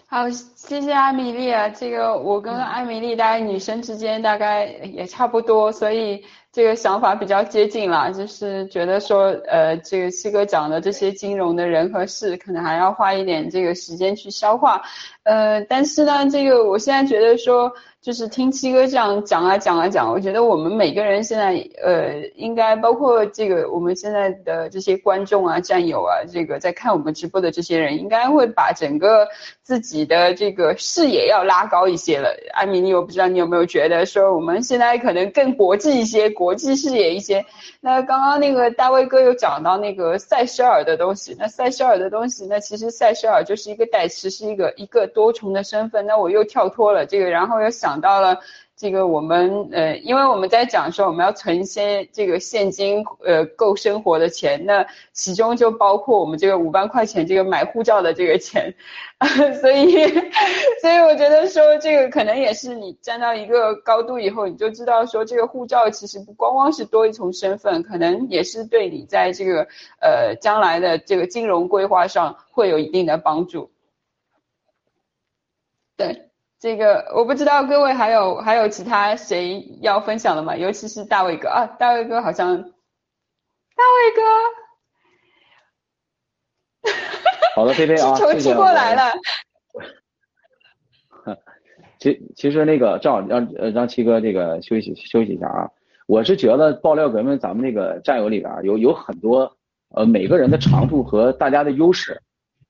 [0.07, 1.69] 好，谢谢艾米丽啊。
[1.69, 6.25] 这个我跟艾米丽大概女生之间大概也差不多，所以。
[6.51, 14.81] 这个想法比较接近了，就是觉得说，呃，这个七哥讲的这些金融的人和事，可能还要花一点这个时间去消化，
[15.23, 17.71] 呃，但是呢，这个我现在觉得说。
[18.01, 29.27] 就是听七哥这样讲啊讲啊讲，我觉得我们每个人现在呃，应该包括这个我们现在的这些观众啊、战友啊，这个在看我们直播的这些人，应该会把整个
[29.61, 32.35] 自己的这个视野要拉高一些了。
[32.53, 37.45] 艾米丽，我不知道你有没有觉得说我们现在可能更国际一些，国际视野一些。
[37.81, 46.03] 那刚刚那个大卫哥又讲到那个塞舌尔的东西，那塞舌尔的东西，那其实塞舌尔就是一个代词，是一个一个多重的身份。
[46.07, 47.90] 那我又跳脱了这个，然后又想。
[47.91, 48.39] 讲到了
[48.77, 58.73] 这个，我们呃，因为我们在讲说我们要存一些这个现金，呃，够生活的钱，那其中就包括我们这个五万块钱这个买护照的这个钱，
[59.59, 60.07] 所以，
[60.81, 69.67] 所以我觉得说这个可能也是你站到一个高度以后，你就知道说这个护照其实不光光是多一重身份，可能也是对你在这个
[69.99, 73.69] 呃将来的这个金融规划上会有一定的帮助，
[75.97, 76.30] 对。
[76.61, 80.55] 这个我不知道，各位还有还有其他谁要分享的吗？
[80.55, 84.11] 尤其是大卫哥啊，大卫哥好像，大卫
[86.85, 86.91] 哥，
[87.55, 89.11] 好的，菲菲啊， 求气过来了。
[91.97, 95.71] 其其实那个正好让呃让七哥这个休息休息一下啊，
[96.05, 99.57] 我是觉得爆料革命咱们那个战友里边有有很多
[99.95, 102.21] 呃每个人的长处和大家的优势。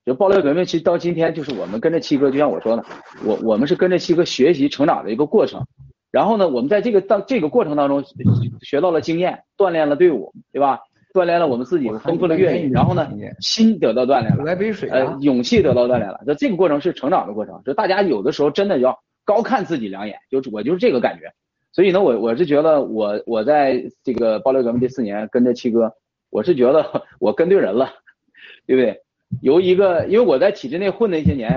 [0.05, 2.83] 就爆料革命，其实到今天就是我们跟着七哥，就像我说的，
[3.23, 5.65] 我我们是跟着七哥学习成长的一个过程。
[6.11, 8.03] 然后呢，我们在这个当这个过程当中
[8.61, 10.80] 学到了经验，锻炼了队伍，对吧？
[11.13, 12.71] 锻炼了我们自己，丰富了阅历。
[12.71, 13.07] 然后呢，
[13.41, 16.21] 心得到锻炼了，来杯水呃，勇气得到锻炼了。
[16.25, 17.61] 就这个过程是成长的过程。
[17.65, 21.31] 就大家有的时候真的要高看自己两眼，就我就是这个感觉。
[21.73, 25.93] 所以呢，我我是觉得我我在这个爆料革命这四年跟着七哥，
[26.30, 27.89] 我是觉得 我跟对人了，
[28.65, 29.01] 对不对？
[29.41, 31.49] 由一个，因为我在体制内混那些年，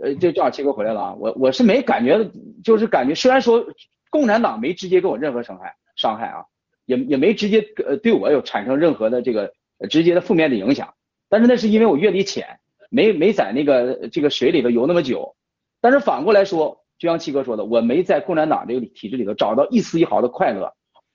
[0.00, 2.30] 呃，这正好七哥回来了啊，我我是没感觉，
[2.62, 3.66] 就是感觉，虽然说
[4.10, 6.44] 共产党没直接给我任何伤害，伤害啊，
[6.86, 9.52] 也也没直接呃对我有产生任何的这个
[9.90, 10.94] 直接的负面的影响，
[11.28, 15.34] 但是那是因为我阅历浅，没没在那个这个水里头游那么久，
[15.80, 20.72] 但是反过来说，就像七哥说的，我没在共产党这个体制里头找到一丝一毫的快乐，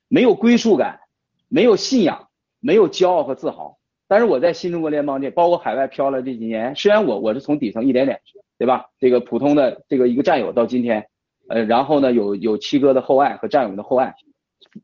[0.10, 1.00] 没有归属感，
[1.48, 2.28] 没有信仰，
[2.60, 3.78] 没有骄傲和自豪。
[4.08, 8.22] 但是我在新中国联邦这，包括海外漂了这几年，虽然我我是从底层一点点，
[8.58, 8.86] 对吧？
[9.00, 11.08] 这个普通的这个一个战友到今天，
[11.50, 14.16] 呃，然后呢有有七哥的厚爱和战友们的厚爱，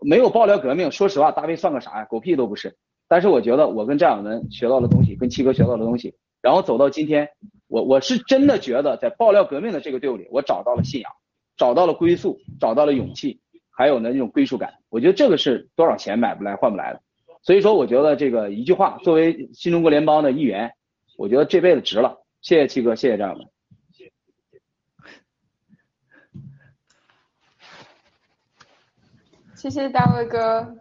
[0.02, 2.06] 没有爆料革命，说实话，大卫算个啥呀？
[2.06, 2.76] 狗屁都不是。
[3.08, 7.30] 但是我觉得我跟战友们学到的东西，跟七哥学到的东西，然后走到今天，
[7.68, 11.12] 我我是真的觉得在爆料革命的这个队伍里，我找到了信仰，
[11.56, 13.40] 找到了归宿，找到了勇气，
[13.72, 14.74] 还有呢那种归属感。
[14.90, 17.02] 我觉得这个是多少钱买不来换不来的。
[17.44, 20.72] 所以说，我觉得这个一句话，作为新中国联邦的一员，
[21.18, 22.24] 我觉得这辈子值了。
[22.42, 23.46] 谢谢七哥，谢谢战友们。
[29.56, 30.76] 谢谢大卫哥。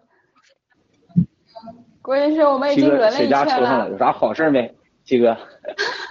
[2.00, 3.88] 关键是我们已经轮了一圈了。
[3.90, 4.72] 有啥好事没？
[5.04, 5.36] 七哥，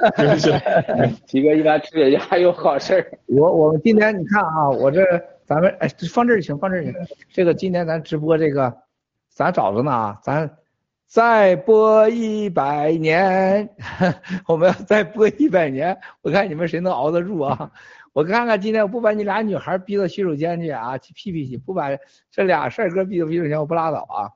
[1.27, 5.01] 七哥一般吃雪家有好事我我们今天你看啊，我这
[5.45, 6.93] 咱们哎放这儿行，放这儿行。
[7.29, 8.73] 这个今天咱直播这个，
[9.31, 10.57] 咱找着呢啊，咱
[11.07, 13.69] 再播一百年，
[14.47, 17.71] 我们要再播一百年，我看你们谁能熬得住啊？
[18.13, 21.87] 我看看今天我不把你俩女孩逼到洗手间去啊，去屁屁去，不把
[22.29, 24.29] 这俩帅哥逼到洗手间，我不拉倒啊。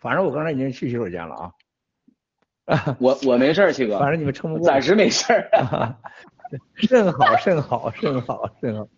[0.00, 2.96] 反正我刚才已经去洗手间了啊。
[3.00, 3.98] 我我没事儿，七哥。
[4.00, 4.66] 反正你们撑不过。
[4.66, 5.50] 暂时没事儿。
[6.76, 8.88] 甚好，甚好，甚好，甚好，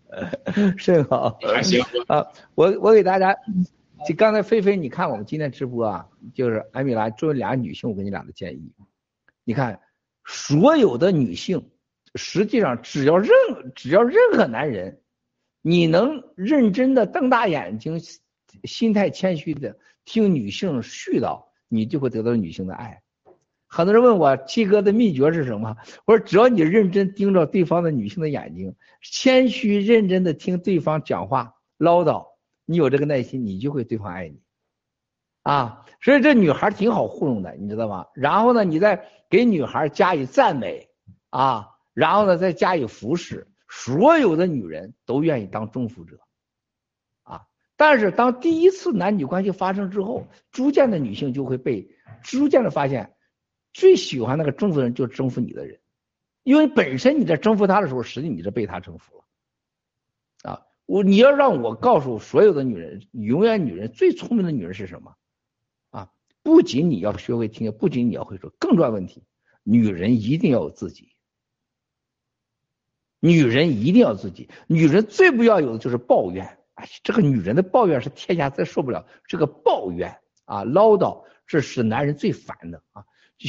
[0.77, 1.37] 甚好。
[1.41, 1.83] 还行。
[2.07, 3.35] 啊，我我给大家，
[4.05, 8.73] 就刚才菲菲，你看我们今天直播啊，就是艾米拉作为俩女性，我给你俩的建议，
[9.43, 9.79] 你看
[10.25, 11.69] 所有的女性，
[12.15, 13.29] 实际上只要任
[13.75, 15.01] 只要任何男人，
[15.61, 18.01] 你能认真的瞪大眼睛，
[18.63, 23.01] 心态谦虚的听女性絮叨，你就会得到女性的爱。
[23.67, 25.75] 很多人问我七哥的秘诀是什么？
[26.05, 32.32] 我说只要你认真盯着对方的女性的眼睛，谦虚认真的听对方讲话唠叨，
[32.65, 34.41] 你有这个耐心，你就会对方爱你，
[35.41, 38.07] 啊，所以这女孩挺好糊弄的，你知道吗？
[38.13, 40.89] 然后呢，你再给女孩加以赞美，
[41.29, 46.19] 啊，然后呢再加以服侍，所有的女人都愿意当征服者，
[47.23, 51.89] 啊，但是当第一次男女关系发生之后，逐渐的女性就会被
[52.21, 53.13] 逐渐的发现。
[53.73, 55.79] 最喜欢那个征服人，就征服你的人，
[56.43, 59.22] 因为本身你在征服他的时候，实际你是被他征服了。
[60.85, 65.15] 我你要让我告诉所有的女人，永远女人最聪明的女人是什么？
[65.91, 66.09] 啊，
[66.41, 69.23] 不仅你要学会听，不仅你要会说，更重要问题，
[69.63, 71.09] 女人一定要有自己。
[73.19, 76.57] 女人一定要自己，女人最不要有的就是抱怨。
[76.73, 83.05] 哎，这个女人的抱怨是天下最受不了，这个抱怨啊唠叨，这是男人最烦的啊。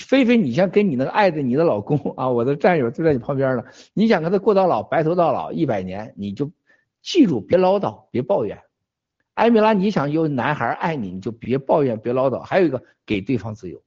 [0.06, 3.64] 菲菲，你像跟你那个爱的你的老公啊，我的战友就在你旁边呢。
[3.92, 6.52] 你想跟他过到老，白头到老一百年，你就
[7.04, 8.60] 记住别唠叨，别抱怨。
[9.34, 12.40] 艾米拉，你想有男孩爱你，你就别抱怨，别唠叨。
[12.40, 13.82] 还有一个，给对方自由。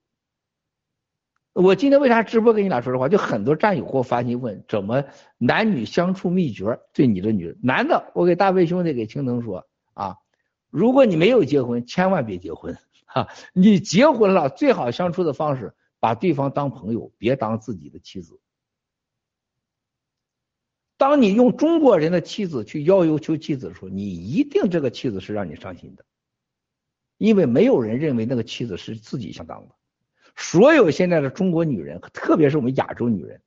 [1.54, 3.10] 我今天为啥直播跟你俩说实话？
[3.10, 5.04] 就很多战友给我发信息问，怎么
[5.40, 6.80] 男女相处秘诀？
[6.94, 10.18] 对你的女人，男的，我给大卫兄弟给青藤说啊，
[10.70, 13.28] 如果你没有结婚，千万别结婚哈。
[13.54, 15.74] 你结婚了，最好相处的方式。
[16.00, 18.40] 把对方当朋友，别当自己的妻子。
[20.98, 26.04] 当你用中国人的妻子去要求求妻子的时候，你一定这个妻子是让你伤心的，
[27.18, 29.76] 因为没有人认为那个妻子是自己想当的。
[30.36, 33.42] 所有现在的中国女人，特别是我们亚洲女人，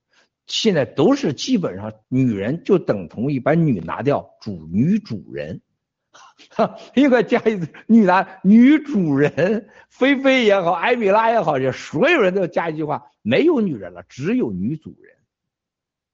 [0.47, 5.61] 现在都是基本上女人就等同于把女拿掉，主女主人。
[6.51, 15.17] 哈，应该加一句女男女主人，菲菲也好，艾米拉也好，这所有人都要加一句话：没有女人了，只有女主人。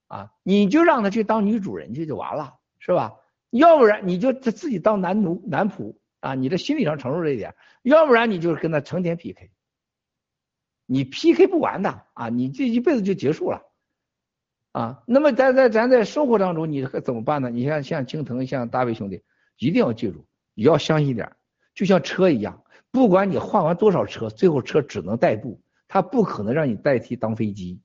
[0.09, 3.17] 啊，你就让他去当女主人去就完了，是吧？
[3.51, 7.53] 要不然你就自己当男奴男仆啊，你这心理上承受这一点；
[7.83, 9.51] 要不然你就是跟他成天 PK，
[10.87, 13.63] 你 PK 不完的啊，你这一辈子就结束了。
[14.73, 17.49] 啊，那么咱在咱在生活当中你怎么办呢？
[17.49, 19.23] 你像像青藤，像大卫兄弟。
[19.59, 21.35] 一定要记住，你要相信点，
[21.75, 27.81] 就像车一样，不管你换完多少车，最后车只能代步，它不可能让你代替当飞机。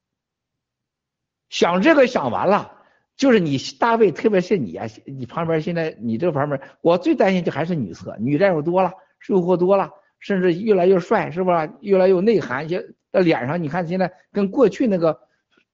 [1.51, 2.71] 想这个想完了，
[3.17, 8.93] 就是你大卫，特别是你啊，你旁边现在你这个旁边，我最担心就还是女厕，女战友多了，
[9.27, 11.69] 诱惑多了，甚至越来越帅，是不是？
[11.81, 15.19] 越来越有内涵，些脸上你看现在跟过去那个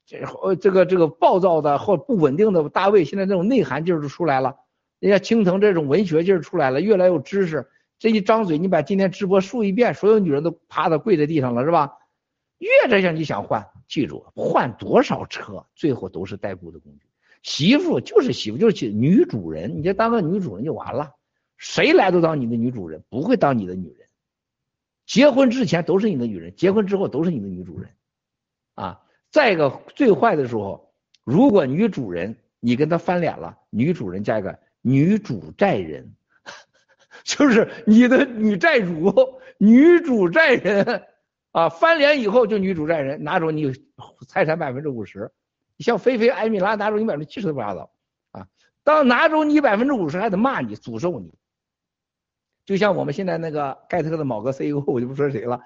[0.07, 4.55] 这呃这个这个暴躁的或不稳定的大卫，现在这种内涵劲儿就出来了。
[4.99, 7.67] 人家青藤这种文学劲儿出来了，越来越有知识。
[7.99, 11.93] 这一张嘴，你把今天直播数一遍，所有女人都趴在跪在地上了，是吧？
[12.57, 17.07] 越这样你想换，记住换多少车，最后都是代步的工具。
[17.43, 21.13] 媳妇就是媳妇，就是女主人，你就当个女主人就完了。
[21.57, 24.07] 谁来都当你的女主人，不会当你的女人。
[25.05, 27.89] 结婚之前都是你的女人，结婚之后都是你的女主人。
[28.75, 29.01] 啊，
[29.31, 30.93] 再一个最坏的时候，
[31.23, 34.59] 如果女主人你跟她翻脸了，女主人加一个。
[34.83, 36.15] 女主债人，
[37.25, 39.13] 就是你的女债主，
[39.57, 41.03] 女主债人
[41.57, 43.73] 啊，翻脸以后就女主债人，拿走你
[44.27, 45.31] 财产百分之五十。
[45.75, 47.89] 你像菲菲、艾米拉拿走你百分之七十都不拉倒
[48.29, 48.47] 啊。
[48.83, 51.33] 当拿走你百分之五十，还得骂你、诅咒你。
[52.63, 55.59] 就像我们现在那个盖特的某个 CEO，我就不说谁了，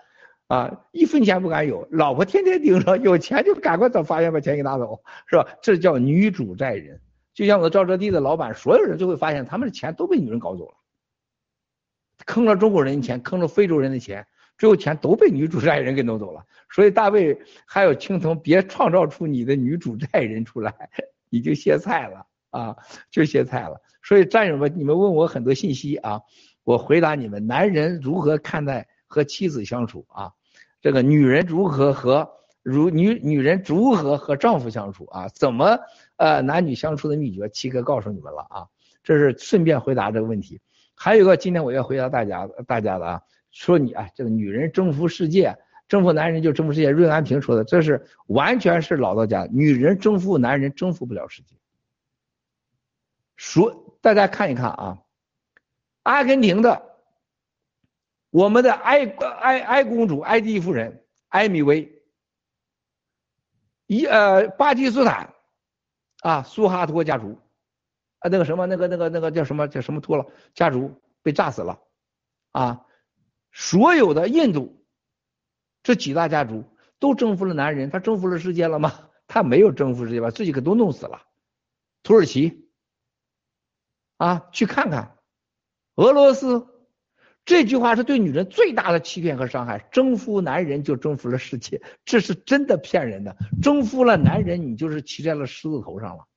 [0.48, 5.46] 啊，一分钱不敢有，老婆天天盯着，有钱就赶快找法院把钱给拿走，是吧？
[5.62, 7.02] 这叫女主债人。
[7.34, 10.76] 就像我的赵泽地的老板，所有人就会发现他们的钱都被女人搞走了，
[12.26, 14.26] 坑了中国人的钱，坑了非洲人的钱，
[14.62, 16.46] 最后钱都被女主债人给弄走了。
[16.70, 20.72] 所以大卫还有青铜，别创造出你的女主债人出来，
[21.32, 22.78] 你就歇菜了啊，
[23.10, 23.82] 就歇菜了。
[24.04, 26.22] 所以战友们，你们问我很多信息啊。
[26.64, 30.32] 我回答你们：男人如何看待和妻子相处啊？
[30.80, 32.30] 这个女人如何和
[32.62, 35.28] 如女女人如何和丈夫相处啊？
[35.30, 35.80] 怎么
[36.18, 37.50] 呃男女相处的秘诀？
[37.50, 38.68] 七哥告诉你们了啊！
[39.04, 40.62] 这是顺便回答这个问题。
[40.94, 45.58] 还有一个，今天我要回答大家大家的啊，说你啊，这个女人征服世界，
[45.88, 46.90] 征服男人就征服世界。
[46.90, 49.48] 润安平说的，这是完全是老道家。
[49.52, 51.56] 女人征服男人，征服不了世界。
[53.36, 55.02] 说大家看一看啊。
[56.04, 56.98] 阿根廷的，
[58.32, 62.02] 我们的埃埃埃公主埃迪夫人埃米薇，
[63.86, 65.32] 一呃巴基斯坦
[66.22, 67.38] 啊苏哈托家族
[68.18, 71.80] 啊那个什么那个那个那个叫什么叫什么托了家族被炸死了
[72.52, 72.84] 啊，
[73.52, 74.86] 所有的印度
[75.84, 76.64] 这几大家族
[77.00, 79.10] 都征服了男人，他征服了世界了吗？
[79.28, 81.22] 他没有征服世界，把自己给都弄死了。
[82.04, 82.70] 土耳其
[84.18, 85.18] 啊，去看看。
[85.96, 86.68] 俄罗斯
[87.44, 89.80] 这句话是对女人最大的欺骗和伤害。
[89.92, 93.36] 征服男人就征服了世界，这是真的骗人的。
[93.62, 96.28] 征服了男人，你就是骑在了狮子头上了，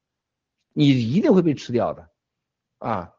[0.73, 2.10] 你一定会被吃掉的，
[2.78, 3.12] 啊！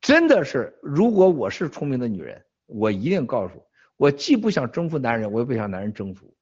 [0.00, 3.66] 真的是，如果我是聪明的女人，我一定告诉
[3.96, 6.34] 我，既不想征服男人，我也不想男人征服，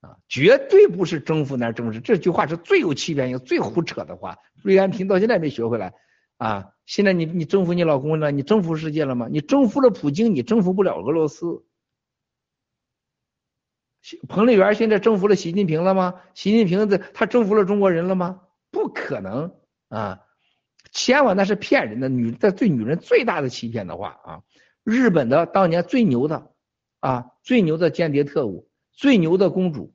[0.00, 2.00] 啊，绝对不是征服男人征服。
[2.00, 4.38] 这句话是最有欺骗性、最胡扯的话。
[4.62, 5.94] 瑞安平到现在没学回来。
[6.36, 9.26] 啊，现在你你征服你老公了，你征服世界了吗？
[9.30, 11.64] 你征服了普京，你征服不了俄罗斯。
[14.28, 16.22] 彭丽媛现在征服了习近平了吗？
[16.34, 18.42] 习近平的他征服了中国人了吗？
[18.70, 19.52] 不可能
[19.88, 20.20] 啊！
[20.92, 24.42] 千万那是骗人的，女在对女人最大的欺骗的话啊！
[24.84, 26.50] 日本的当年最牛的
[27.00, 29.94] 啊，最牛的间谍特务，最牛的公主，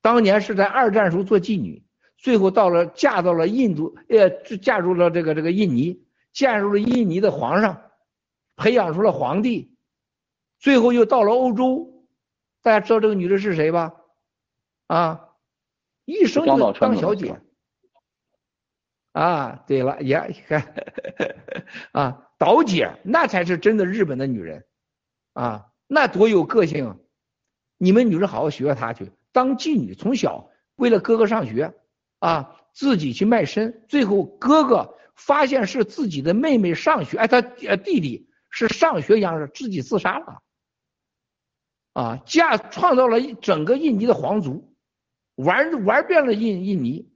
[0.00, 1.84] 当年是在二战时候做妓女。
[2.22, 7.90] 最后到了，嫁到了印度，呃，嫁入了这个这个印尼，嫁入了印尼的皇上，
[8.56, 9.74] 培养出了皇帝，
[10.58, 12.06] 最后又到了欧洲，
[12.60, 13.94] 大家知道这个女的是谁吧？
[14.86, 15.30] 啊，
[16.04, 17.40] 一生就当小姐。
[19.12, 20.74] 啊，对了，也看，
[21.92, 24.64] 啊，岛姐那才是真的日本的女人，
[25.34, 26.96] 啊，那多有个性，啊
[27.78, 31.74] 你们女人好好学学她去，当妓女，从小为了哥哥上学。
[32.18, 40.42] 啊，自己去卖身，最后哥哥发现是自己的妹妹上学，哎，他呃弟弟是上学样式，自己自杀了。
[41.94, 44.76] 啊，嫁创造了整个印尼的皇族，
[45.34, 47.10] 玩玩遍了印印尼，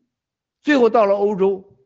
[0.62, 1.76] 最后到了欧洲，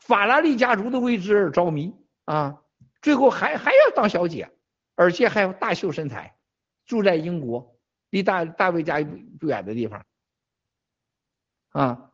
[0.00, 2.60] 法拉利家族的位置而着迷啊，
[3.06, 4.50] 最后还还要当小姐，
[4.96, 6.36] 而且还要大秀身材，
[6.86, 7.78] 住在英国，
[8.10, 8.96] 离大大卫家
[9.38, 10.04] 不远的地方，
[11.68, 12.10] 啊。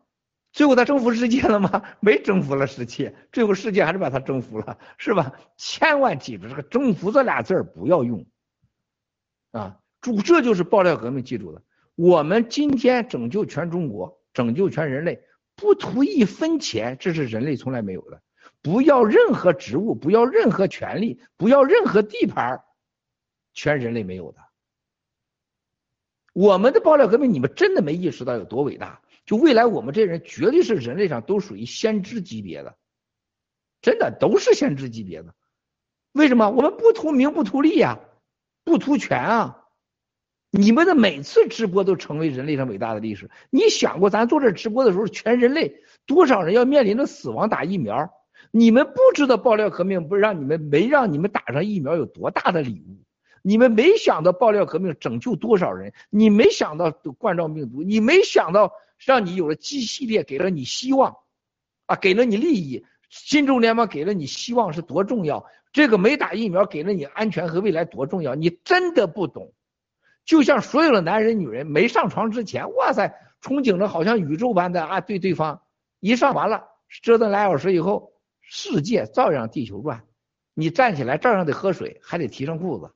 [0.53, 1.83] 最后他征服世界了吗？
[2.01, 5.33] 没征服了世界，最后世界还是把他征服了，是吧？
[5.57, 8.27] 千万记住这个“征服”这俩字儿不要用，
[9.53, 11.63] 啊，主这就是爆料革命，记住了。
[11.95, 15.25] 我们今天拯救全中国，拯救全人类，
[15.57, 18.21] 不图一分钱，这是人类从来没有的。
[18.63, 22.63] 不要任何职务，不要任何权利，不要任何地盘，
[23.53, 24.39] 全人类没有的。
[26.33, 29.03] 我们的爆料革命，你们真的没意识到有多伟大。
[29.27, 32.77] 就未来我们这人绝对是人类上都属于先知级别的，
[33.81, 35.35] 真的都是先知级别的。
[36.13, 36.51] 为什么？
[36.51, 38.01] 我们不图名不图利呀，
[38.65, 39.59] 不图权啊。
[40.51, 43.31] 你们的每次直播都成为人类上伟大的历史。
[43.51, 48.13] 你想过咱做这直播的时候，全人类多少人要面临着死亡打疫苗？
[48.53, 53.03] 你们不知道爆料革命不让你们没让你们打上疫苗有多大的礼物？
[53.43, 55.93] 你们没想到爆料革命拯救多少人？
[56.11, 57.83] 你没想到冠状病毒？
[57.83, 58.73] 你没想到？
[59.05, 61.17] 让你有了 G 系列，给了你希望，
[61.87, 62.87] 啊，给了你利益。
[63.09, 65.45] 新中联盟给了你希望是多重要？
[65.73, 68.37] 这个没打疫苗给了你安全和未来多重要？
[68.37, 69.55] 你真的不懂。
[70.25, 75.63] 就像所有的男人女人没上床之前，哇塞，憧憬着好像宇宙般的啊对对方，
[75.99, 76.69] 一上完了
[77.03, 78.12] 折腾俩小时以后，
[78.55, 80.05] 世界照样地球转，
[80.53, 82.93] 你站起来照样得喝水，还得提上裤子，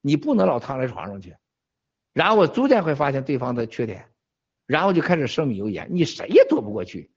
[0.00, 1.36] 你不能老躺在床上去。
[2.12, 4.10] 然后我逐渐会发现对方的缺点。
[4.66, 7.12] 然后就开始生米油盐，你谁也躲不过去，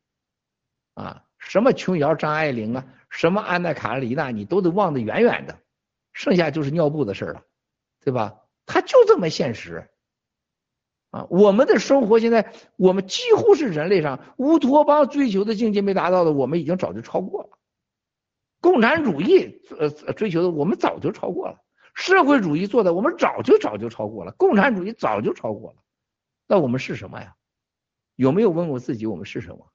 [0.94, 5.60] 啊，什么琼瑶、张爱玲啊，什么安娜卡列尼娜，你都得忘得远远的，
[6.14, 7.44] 剩下就是尿布的事了，
[8.00, 8.38] 对吧？
[8.68, 9.90] 他就这么现实。
[11.10, 17.50] 啊，我们的生活现在，我们几乎是人类上乌托邦追求的境界没达到的，我们已经早就超过了。
[18.62, 21.58] 共产主义呃追求的，我们早就超过了；
[21.94, 25.78] 社会主义做的，我们早就早就超过了；共产主义早就超过了。
[26.48, 27.36] 那我们是什么呀？
[28.16, 29.68] 有没有问过自己，我们是什么？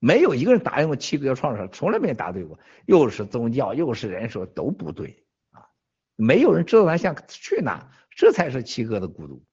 [0.00, 2.58] 没有一个人答应过七个要创造，从来没答对过。
[2.86, 5.66] 又是宗教，又是人说都不对啊！
[6.16, 7.90] 没有人知道咱想去哪。
[8.10, 9.44] 这才是七哥的孤独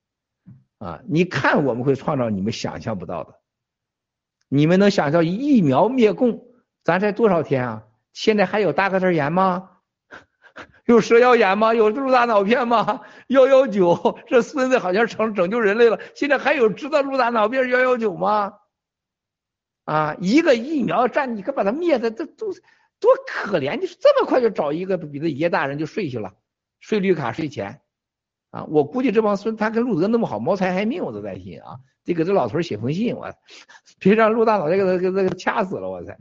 [0.80, 1.03] 啊！
[1.08, 3.40] 你看，我们会创造你们想象不到的。
[4.50, 6.48] 你们能想象疫苗灭共，
[6.85, 7.83] 咱才多少天啊？
[8.14, 9.72] 现在还有大个子炎吗？
[10.85, 11.73] 有蛇妖炎吗？
[11.73, 13.01] 有鹿大脑片吗？
[13.27, 15.99] 幺幺九，这孙子好像成拯救人类了。
[16.14, 18.53] 现在还有知道鹿大脑片幺幺九吗？
[19.85, 22.53] 啊，一个疫苗站，你可把它灭的，这都
[22.99, 23.80] 多可怜！
[23.80, 26.33] 你这么快就找一个比他爷大人就睡去了，
[26.80, 27.81] 睡绿卡睡钱。
[28.51, 31.77] 啊，我估计这帮孙他跟路德那么好，谋财害命，我都担心啊！
[32.03, 33.33] 得给这老头写封信，我
[33.99, 36.15] 别让陆大脑袋给他给他给掐死了，我才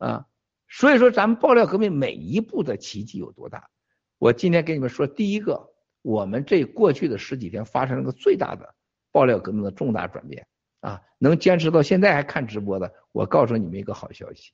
[0.00, 0.26] 啊！
[0.68, 3.70] 所以说，咱们爆料革命每一步的奇迹有多大？
[4.18, 5.72] 我今天给你们说，第一个，
[6.02, 8.74] 我们这过去的十几天发生了个最大的
[9.12, 10.46] 爆料革命的重大转变
[10.80, 11.00] 啊！
[11.18, 14.52] 能坚持到现在还看直播的，我告诉你们一个好消息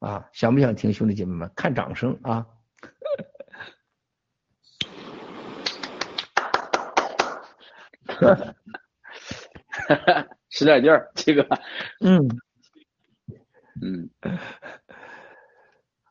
[0.00, 0.28] 啊！
[0.32, 1.50] 想不想听，兄弟姐妹们？
[1.54, 2.46] 看掌声啊！
[8.06, 11.42] 哈哈，使点劲儿，这个，
[12.00, 12.28] 嗯，
[13.82, 14.10] 嗯，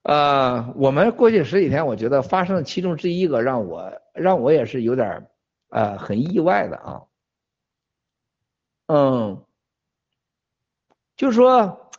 [0.03, 5.27] 呃，我们过去十几天，我觉得发生其中之一个让我让我也是有点
[5.69, 7.01] 呃很意外的啊，
[8.87, 9.45] 嗯，
[11.15, 11.91] 就说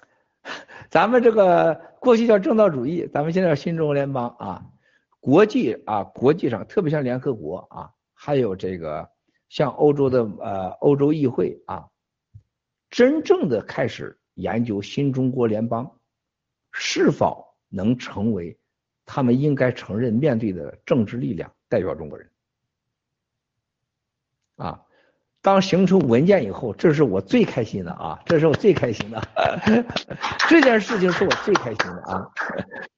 [0.90, 4.65] 咱们这个过去叫正道主义，咱们现在叫新中国联邦啊，
[5.20, 9.08] 国际啊，国际上特别像联合国啊，还有这个。
[9.49, 11.89] 像欧洲的呃欧洲议会啊，
[12.89, 15.99] 真正的开始研究新中国联邦
[16.73, 18.59] 是否能成为
[19.05, 22.31] 他们应该承认面对的政治力量，代表中国人
[24.57, 24.83] 啊。
[25.42, 29.23] 当形成文件以后，这是我最开心的啊，这是我最开心的，
[30.50, 32.31] 这件事情是我最开心的啊。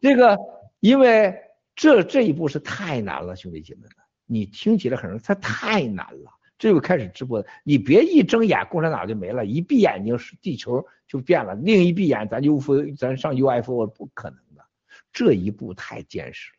[0.01, 0.37] 这个
[0.81, 1.33] 因为
[1.77, 3.91] 这这一步是太难了，兄弟姐妹们，
[4.27, 6.33] 你听起来很容易，它太难了。
[6.59, 14.65] 这个开始直播，你别一睁眼共产党就没了，一闭眼睛是地球就变了，另一闭眼咱就飞，咱上 UFO 不可能的，
[15.13, 16.51] 这一步太坚实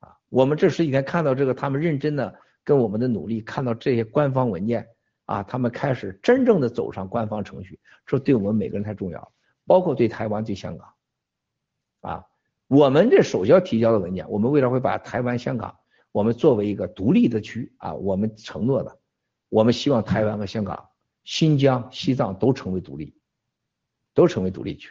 [0.00, 0.16] 了啊！
[0.30, 2.34] 我们这十几天看到这个，他们认真的
[2.64, 4.88] 跟我们的努力，看到这些官方文件
[5.26, 9.28] 啊，他们开始真正的走上官方程序，这对我们每个人太重要了，
[9.66, 10.88] 包括对台湾、对香港
[12.00, 12.24] 啊，
[12.66, 15.76] 我们这首先提交的文件，我们未来会把台湾、香港。
[16.12, 18.98] 我们作为一个独立的区啊，我们承诺的，
[19.50, 20.88] 我们希望台湾和香港、
[21.22, 23.14] 新疆、西藏都成为独立，
[24.14, 24.90] 都成为独立区，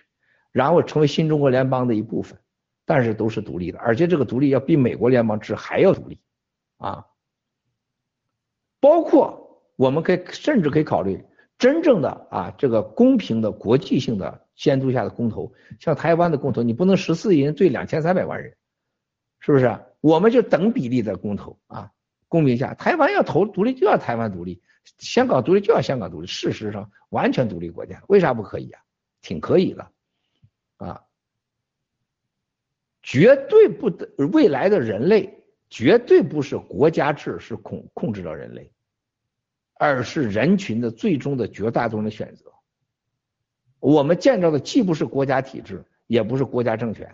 [0.52, 2.40] 然后成为新中国联邦的一部分，
[2.86, 6.20] 但是都是独立的，而且这个独立要比美国联邦制还要独立
[6.78, 7.06] 啊。
[8.80, 11.26] 包括我们可以甚至可以考虑
[11.58, 18.56] 真正的啊这个公平的国际性的监督下的公投，像台湾的公投，你不能十四亿人对两千三百万人，
[19.40, 19.80] 是不是？
[20.00, 21.92] 我们就等比例的公投啊，
[22.28, 24.62] 公平下，台湾要投独立就要台湾独立，
[25.00, 26.28] 香港独立就要香港独立。
[26.28, 28.82] 事实上，完全独立国家为啥不可以啊？
[29.28, 29.92] 挺可以的
[30.78, 31.04] 啊，
[33.04, 38.72] 绝对不得未来的人类绝对不是国家制是控控制着人类，
[39.74, 42.54] 而是人群的最终的绝大多数的选择。
[43.82, 47.14] 我们见到的既不是国家体制，也不是国家政权，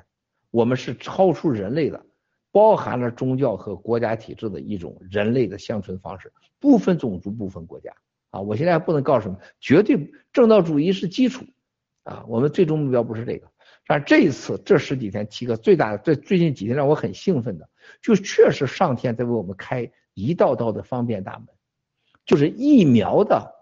[0.51, 2.05] 我们是超出人类的。
[2.51, 7.91] 包含了宗教和国家体制的一种人类的相存方式，不分种族，不分国家
[8.29, 8.39] 啊！
[8.41, 11.43] 我现在不能告诉你，绝对正道主义是基础
[12.03, 12.23] 啊！
[12.27, 13.47] 我们最终目标不是这个。
[13.85, 17.67] 但这一次这十几天，七个最大的，这最近几天让我很兴奋的，
[18.01, 21.47] 就确实上天在为我们开一道道的方便大门，
[22.25, 23.53] 就是疫苗的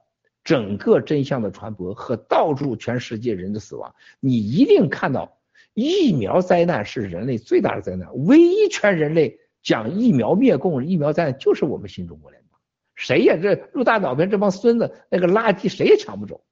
[0.44, 5.38] 整个真相的传播和道住全世界人的死亡，你一定看到。
[5.74, 12.60] 疫苗灾难是人类最大的灾难，唯一全人类讲疫苗灭共、疫苗灾难就是我们新中国联邦，
[12.94, 16.44] 谁呀这入大脑边这帮孙子那个垃圾谁也抢不走，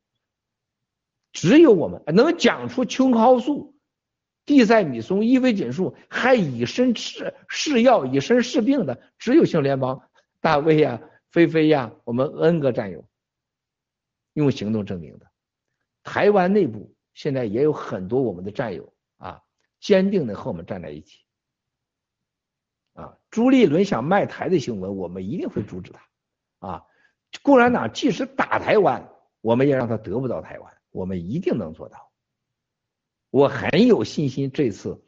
[1.32, 3.76] 只有我们能讲出青蒿素、
[4.46, 10.10] 地塞米松、伊维菌素，还以身试试药、以身试病的，只有新联邦
[10.42, 13.06] 大卫呀、菲菲呀，我们 N 个战友
[14.34, 15.28] 用行动证明的
[16.04, 19.42] 台湾内部现在也有很多我们的战友啊，
[19.80, 21.20] 坚定的和我们站在一起。
[22.94, 26.68] 啊，朱立伦想卖台的新闻，我们一定会阻止他。
[26.68, 26.86] 啊，
[27.44, 29.10] 共产党即使打台湾，
[29.42, 32.12] 我们也让他得不到台湾，我们一定能做到。
[33.30, 35.04] 我很有信心，这次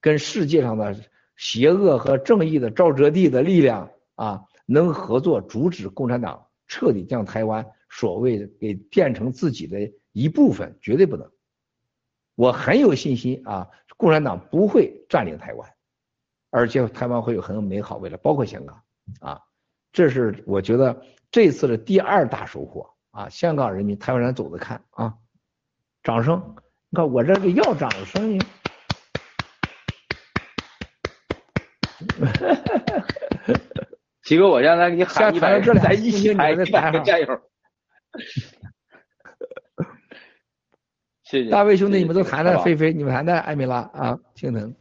[0.00, 0.96] 跟世界上的
[1.36, 11.30] 邪恶和正义的沼泽地的力量啊，能合作阻止共产党彻底将台湾所谓给变成自己的一部分，绝对不能。
[12.34, 15.70] 我很有信心啊，共产党不会占领台湾。
[16.50, 18.82] 而且台湾会有很美好未来，包括香港
[19.20, 19.40] 啊，
[19.90, 23.28] 这是我觉得这次的第二大收获啊！
[23.28, 25.14] 香港人民、台湾人走着看啊，
[26.02, 26.56] 掌声！
[26.88, 28.44] 你看我这个要掌声呢，
[34.24, 37.26] 齐哥，我现在给你喊一百，咱一起喊一百个加油！
[41.24, 44.74] 谢谢大卫兄弟，你们都谈谈菲菲，你们谈谈艾米拉啊，青藤。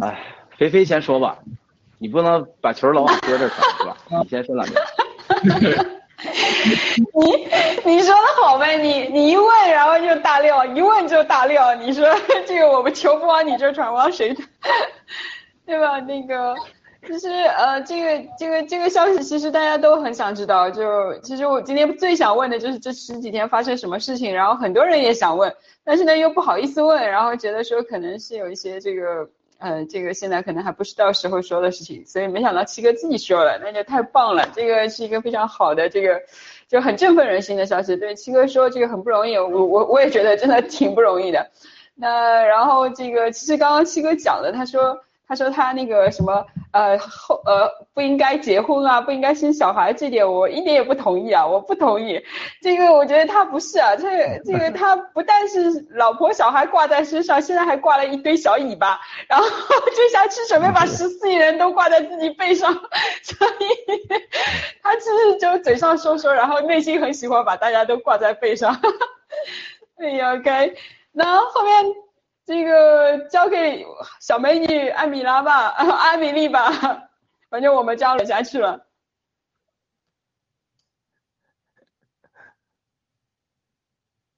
[0.00, 0.24] 哎，
[0.56, 1.38] 菲菲先说吧，
[1.98, 3.96] 你不能把球老往哥这传是吧？
[4.22, 4.74] 你先说两句。
[7.14, 7.48] 你
[7.96, 11.74] 你说的好呗，你你一问然后就大料，一问就大料。
[11.74, 12.06] 你说
[12.46, 14.48] 这个我们球不往你这传，往谁传？
[15.66, 15.98] 对吧？
[16.00, 16.54] 那个
[17.06, 20.70] 其实呃，这个这个这个消息其实大家都很想知道。
[20.70, 29.28] 就其实我今天最想问的就是这十几天发生什么事情，然后很多人也想问，但是呢又不好意思问，然后觉得说可能是有一些这个。
[29.58, 34.48] 呃，这个现在可能还不是到时候说的事情，所以没想到七哥自己说了，那就太棒了。
[34.54, 36.20] 这个是一个非常好的，这个
[36.68, 37.96] 就很振奋人心的消息。
[37.96, 41.50] 对七哥说这个很不容易，我我我也觉得真的挺不容易的。
[41.94, 45.02] 那然后这个其实刚刚七哥讲的，他说。
[45.28, 52.22] 他说他那个什么呃后呃不应该结婚啊，不应该生小孩，这点我一点也不同意啊，我不同意。
[52.62, 54.06] 这个我觉得他不是啊，这
[54.46, 59.46] 这个他不但是老婆小孩挂在身上，现在还挂了一堆小尾巴，然后
[59.96, 62.72] 就下去准备把十四亿人都挂在自己背上，
[63.22, 64.08] 所以
[64.82, 68.80] 他其实就嘴上说说，然后内心很喜欢把大家都挂在背上。
[69.98, 70.72] 哎呀该，
[71.10, 72.05] 那后面。
[72.46, 73.84] 这个交给
[74.20, 76.70] 小美女艾米拉吧， 艾米丽吧，
[77.50, 78.86] 反正我们交流下去了。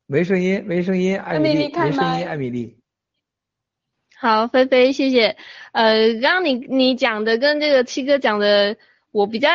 [0.07, 2.79] 没声音，没声音，艾米丽，没声音，艾米丽。
[4.17, 5.37] 好，菲菲，谢谢。
[5.73, 8.79] 呃，刚刚你你讲的跟这个七哥讲的，
[9.13, 9.51] 我比较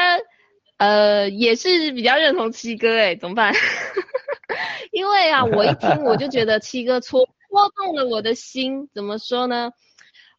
[0.77, 3.51] 呃也是比较认同七哥，哎，怎么办？
[4.91, 7.27] 因为啊，我一听我就觉得七哥戳。
[7.53, 9.71] 戳动了我的心，怎么说呢？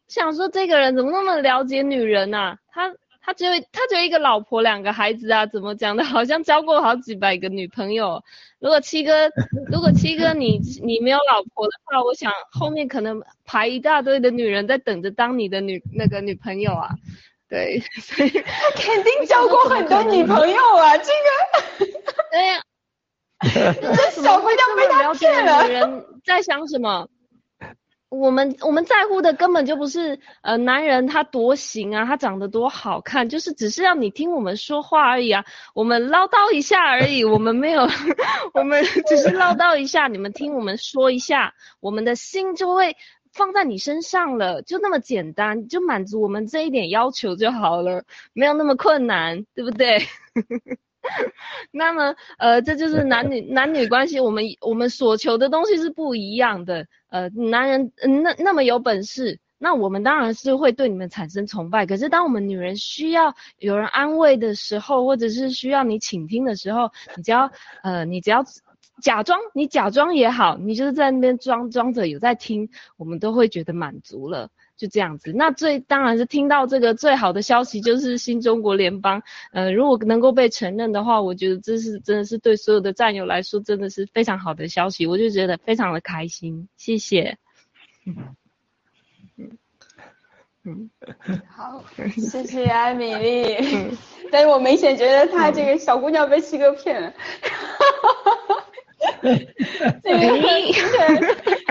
[0.09, 2.57] 想说这个人怎么那么了解女人呐？
[2.67, 6.03] 他他只有他只有一个老婆，两个孩子啊，怎么讲的？
[6.03, 8.21] 好像交过好几百个女朋友。
[8.59, 9.29] 如果七哥，
[9.71, 16.89] 如果七哥你你没有老婆的话，我想后面可能排一大堆的女人在等着当你的女那个女朋友啊。
[17.47, 21.85] 对，所以他肯定交过很多女朋友啊，这个。
[22.29, 22.61] 对呀。
[22.61, 22.74] 这
[24.11, 25.67] 小姑娘被他骗了。
[25.67, 27.07] 女人在想什么？
[28.09, 35.43] 我们我们在乎的根本就不是呃男人他多行啊，他长得多好看，就是只是让你听我们说话而已啊。
[35.73, 37.85] 我们唠叨一下而已，我们没有，
[38.53, 42.95] 我们只是唠叨一下，你们听我们说一下，我们的心就会
[43.33, 49.99] 放在你身上了，就那么简单，就满足我们这一点要求就好了，没有那么困难，对不对？
[51.71, 56.87] 那么，呃，这就是男女男女关系，我们我们所求的东西是不一样的。
[57.09, 57.91] 呃，男人
[58.23, 61.85] 那那么有本事，那我们当然是会对你们产生崇拜。
[61.85, 67.51] 可是，当我们女人需要有人安慰的时候，或者是需要你倾听的时候，你只要
[67.83, 68.43] 呃，你只要
[69.01, 74.49] 假装，你假装也好，你就是在那边装装着有在听，我们都会觉得满足了。
[74.77, 79.23] 就这样子，那最当然是听到这个最好的消息就是新中国联邦，
[79.53, 87.37] 呃，如果能够被承认的话，我觉得这是真的是对所有的战友来说真的是非常好的消息，我就觉得非常的开心，谢谢。
[88.05, 88.35] 嗯
[90.67, 90.89] 嗯
[91.47, 91.83] 好，
[92.17, 93.55] 谢谢艾米丽，
[94.31, 97.15] 但是我明显觉得她这个小姑娘被七哥骗了，哈
[97.47, 98.65] 哈哈哈哈，
[100.03, 100.17] 这个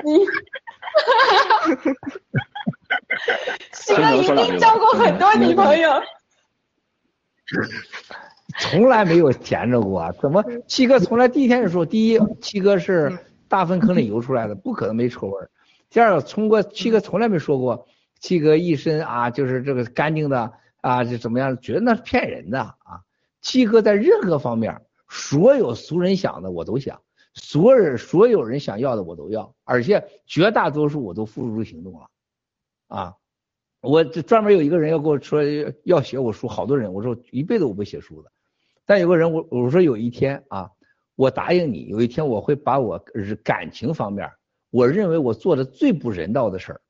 [0.04, 0.24] 你，
[0.94, 1.06] 哈
[1.64, 1.92] 哈哈
[3.72, 5.90] 七哥一定交过很多女朋友，
[8.58, 10.12] 从来没有闲着过。
[10.20, 15.46] 怎么七哥从来第一天就说，第一，七哥是大粪坑里游出来的，不可能没臭味。
[15.90, 17.86] 第二个，从过七哥从来没说过，
[18.20, 21.60] 七哥一身啊就是这个干净的啊，就怎么样？
[21.60, 23.00] 觉得那是骗人的啊。
[23.40, 27.00] 七哥在任何方面，所有俗人想的我都想，
[27.34, 32.06] 所有人所有人想要的我都要，而且绝大多数我都付诸行动了，
[32.88, 33.14] 啊，
[33.80, 35.42] 我这专门有一个人要跟我说
[35.84, 38.30] 要写我书，好多人，我说一辈子我不写书的，
[38.86, 40.70] 但有个人我我说有一天啊，
[41.16, 42.98] 我答应你，有一天我会把我
[43.42, 44.30] 感情方面，
[44.70, 46.80] 我认为我做的最不人道的事儿，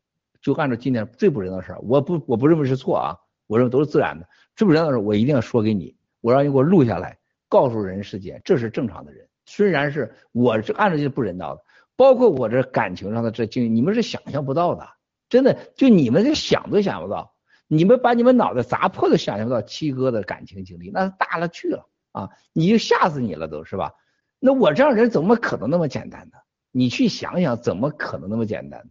[0.43, 3.17] 就按照今天最不人道的事儿，我不我不认为是错啊，
[3.47, 9.27] 我认为都是自然的，最不人道的事我一定要说给你，我让你给我录下来，告诉人世间这是正常的人。
[9.47, 11.63] 虽然是我这按照就是不人道的，
[11.97, 14.89] 包括我这感情上的这经历，你们是想象不到的，
[15.29, 17.35] 真的就你们这想都想不到，
[17.67, 22.31] 你们把你们脑袋砸破都想象不到七哥的感情经历，那大了去了啊！
[22.53, 23.93] 你就吓死你了都是吧？
[24.39, 26.39] 那我这样人怎么可能那么简单呢？
[26.71, 28.85] 你去想想，怎么可能那么简单？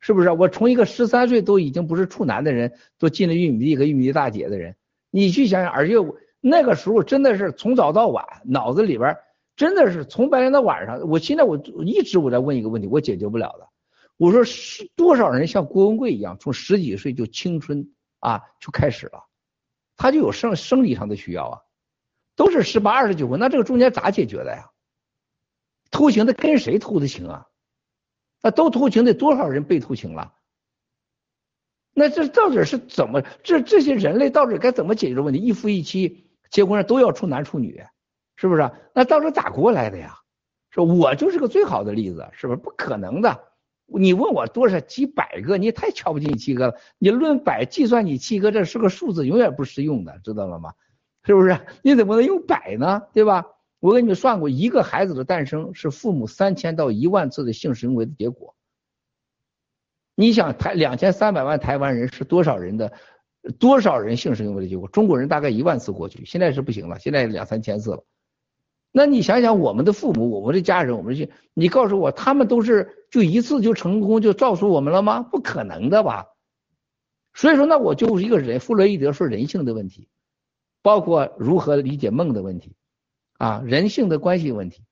[0.00, 0.30] 是不是？
[0.30, 4.76] 我从一个十三岁都已经不是处男的人，都进了玉米地和玉米地大姐的人，
[5.10, 9.16] 你去想想，而且我那个时候真的是从早到晚，脑子里边。
[9.56, 13.66] 真的是从白天到晚上，我现在我一直我在问一个问题，我解决不了的。
[14.16, 19.24] 我说是多少人像郭文贵一样，从十几岁就青春啊就开始了，
[19.96, 21.60] 他就有生生理上的需要啊，
[22.34, 24.70] 都是十八二十九岁，那这个中间咋解决的呀？
[25.90, 27.46] 偷情的跟谁偷的情啊？
[28.42, 30.34] 那都偷情的多少人被偷情了？
[31.92, 33.22] 那这到底是怎么？
[33.42, 35.40] 这这些人类到底该怎么解决问题？
[35.40, 37.84] 一夫一妻结婚上都要处男处女。
[38.38, 38.70] 是不是？
[38.94, 40.18] 那到时候咋过来的呀？
[40.68, 42.60] 说我就是个最好的例子，是不是？
[42.60, 43.48] 不可能的。
[43.86, 46.74] 你问我多少几百个，你太瞧不起你七哥了。
[46.98, 50.74] 你论百计算你七哥，这是个数字，永远不实用的，知道了吗？
[51.24, 51.58] 是不是？
[51.82, 53.02] 你怎么能用百呢？
[53.12, 53.46] 对吧？
[53.78, 58.54] 我给你算过，一个孩子的诞生是父母三千到一万次的性行为的结果。
[60.14, 62.92] 你想台两千三百万台湾人是多少人的
[63.58, 64.88] 多少人性行为的结果？
[64.88, 68.02] 中国人大概一万次过去，现在是不行了，现在两三千次了。
[68.90, 75.22] 那你想想，我们的父母，我们的家人，我们这，你告诉我，他们都是就一次就成功就造出我们了吗？
[75.22, 76.26] 不可能的吧。
[77.34, 80.08] 所以说，那我就是一个人，弗洛伊德说人性的问题，
[80.82, 82.74] 包括如何理解梦的问题，
[83.38, 84.82] 啊，人性的关系问题，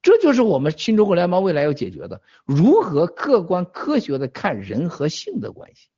[0.00, 5.88] 这就是我们新中国联邦未来要解决的，如何客观科学的看人和性的关系。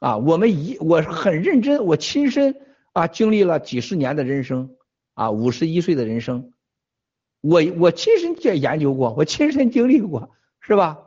[0.00, 2.56] 啊，我们一我很认真，我亲身
[2.92, 4.76] 啊经历了几十年的人生。
[5.16, 6.53] 啊，五十一岁的人生，
[7.44, 10.98] 我我亲身也研究过，我亲身经历过，是吧？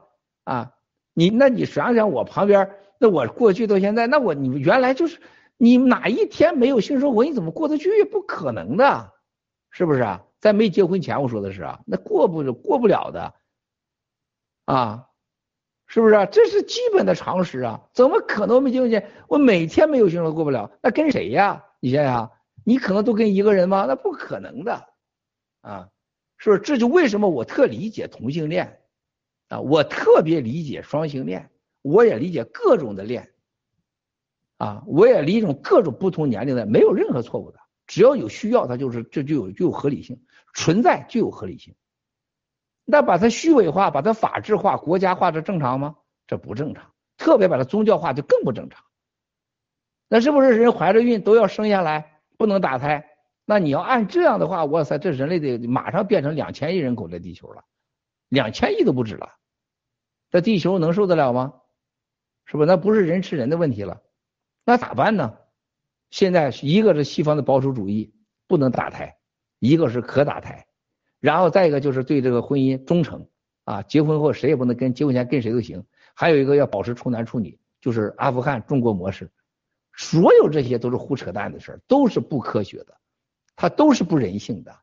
[0.43, 0.73] 啊，
[1.13, 5.19] 你那你想想我旁边，那我过去到现在，那我你原来就是
[5.57, 8.03] 你哪一天没有性生活，你怎么过得去？
[8.03, 9.13] 不可能的，
[9.71, 10.23] 是不是啊？
[10.39, 13.33] 在没结婚前，我说的是啊，那过不过不了的，
[14.65, 15.07] 啊，
[15.87, 16.29] 是不是？
[16.31, 20.69] 这是基本的常识啊，怎么可能没结婚前我每天没有性生活过不了？
[20.83, 21.65] 那跟谁呀？
[21.79, 22.31] 你想想。
[22.63, 23.85] 你可能都跟一个人吗？
[23.87, 24.89] 那不可能的，
[25.61, 25.87] 啊，
[26.37, 26.61] 是不是？
[26.61, 28.79] 这就为什么我特理解同性恋，
[29.49, 31.49] 啊，我特别理解双性恋，
[31.81, 33.33] 我也理解各种的恋，
[34.57, 40.21] 啊，我也理解各种不同年龄的，没有任何错误的，只要有需要，它就是这就有就有合理性，
[40.53, 41.75] 存在就有合理性。
[42.85, 45.97] 那把它虚伪化，把它法制化、国家化，这正常吗？
[46.27, 46.91] 这不正常。
[47.17, 48.83] 特别把它宗教化，就更不正常。
[50.07, 52.21] 那是不是人怀着孕都要生下来？
[52.37, 53.06] 不能打胎，
[53.49, 57.63] 那你要按这样的话，哇塞，这人类得马上变成两千亿人口的地球了，
[58.27, 59.37] 两千亿都不止了，
[60.29, 61.53] 这地球能受得了吗？
[62.43, 62.65] 是不？
[62.65, 64.01] 那不是人吃人的问题了，
[64.65, 65.37] 那咋办呢？
[66.09, 68.13] 现在一个是西方的保守主义，
[68.47, 69.17] 不能打胎，
[69.59, 70.67] 一个是可打胎，
[71.21, 73.29] 然后再一个就是对这个婚姻忠诚
[73.63, 79.31] 啊，结婚后谁也不能跟结婚前跟谁都行，还有一个要保持处男处女，就是阿富汗中国模式。
[79.95, 82.97] 所有这些都是胡扯淡的事儿，都是不科学的，
[83.57, 84.73] 它都是不人性的，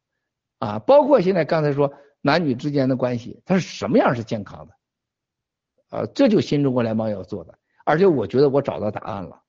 [0.59, 9.41] 啊，包括现在刚才说男女之间的关系，它是什么样是健康的，啊，这就新中国联邦要做的，而且我觉得我找到答案了，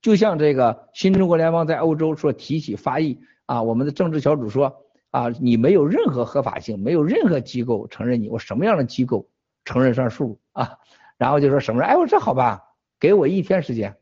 [0.00, 9.28] 就像这个新中国联邦在欧洲说提起发议啊，我们的政治小组说啊，你没有任何合法性，没有任何机构承认你，我什么样的机构
[9.64, 10.78] 承认算数啊？
[11.16, 11.82] 然后就说什么？
[11.82, 12.62] 哎，我这好吧，
[12.98, 13.96] 给我一天时间。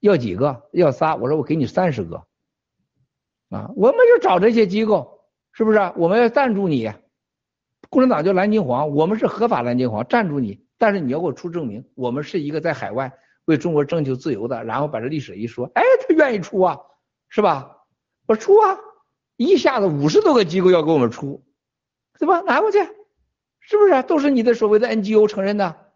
[0.00, 0.68] 要几个？
[0.72, 1.16] 要仨。
[1.16, 2.26] 我说我给你三十个，
[3.54, 5.20] 啊，我们就找这些机构，
[5.52, 5.78] 是不是？
[5.96, 6.92] 我们要赞助你，
[7.88, 13.12] 共产党叫蓝金黄，我们是合法蓝金黄，赞助你，但是你要给我出证明，我们是一个在海外
[13.44, 16.80] 为中国争取自由的，然后把这历史一说，哎，他愿意出啊，
[17.28, 17.84] 是吧？
[18.26, 18.76] 我出啊，
[19.36, 21.44] 一下子五十多个机构要给我们出，
[22.18, 22.40] 对吧？
[22.40, 22.78] 拿过去，
[23.60, 24.02] 是不是？
[24.02, 25.92] 都是你的所谓的 NGO 承认的，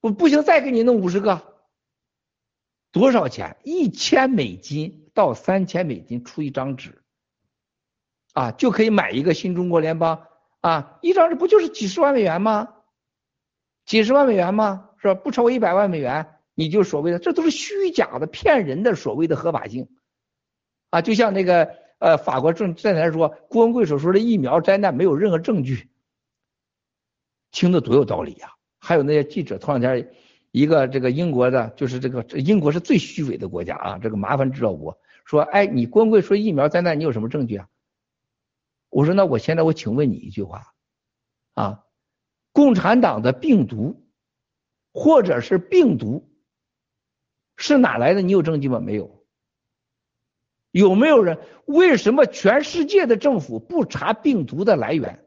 [0.00, 1.42] 我不行，再给你弄五十个。
[2.92, 3.56] 多少钱？
[3.64, 7.02] 一千美金到三千美金出一张纸，
[8.32, 10.26] 啊，就可以买一个新中国联邦
[10.60, 12.74] 啊，一张纸不就是几十万美元吗？
[13.84, 14.90] 几十万美元吗？
[14.98, 15.14] 是吧？
[15.14, 19.88] 不超过一百万美元，你就所谓的这都是虚假的、骗人的所谓的合法性
[20.90, 25.88] 啊，就像那个呃法国政站台说郭文贵所说的疫苗灾难没有任何证据，
[27.50, 28.54] 听的多有道理呀。
[28.78, 30.12] 还有那些记者，头两天
[30.50, 34.98] 一个这个英国的，就是这个英国是最虚伪的国家啊，这个麻烦制造国
[35.32, 37.68] 说，哎，你郭文贵说疫苗灾难，你有什么证据啊？
[38.90, 40.74] 我说那我现在我请问你一句话
[41.54, 41.84] 啊，
[42.52, 44.06] 共产党的病毒
[44.92, 46.30] 或者是病毒
[47.56, 48.20] 是哪来的？
[48.20, 48.78] 你有证据吗？
[48.78, 49.24] 没有。
[50.70, 51.38] 有没有人？
[51.64, 55.24] 为什么全世界的政府不查病毒的来源？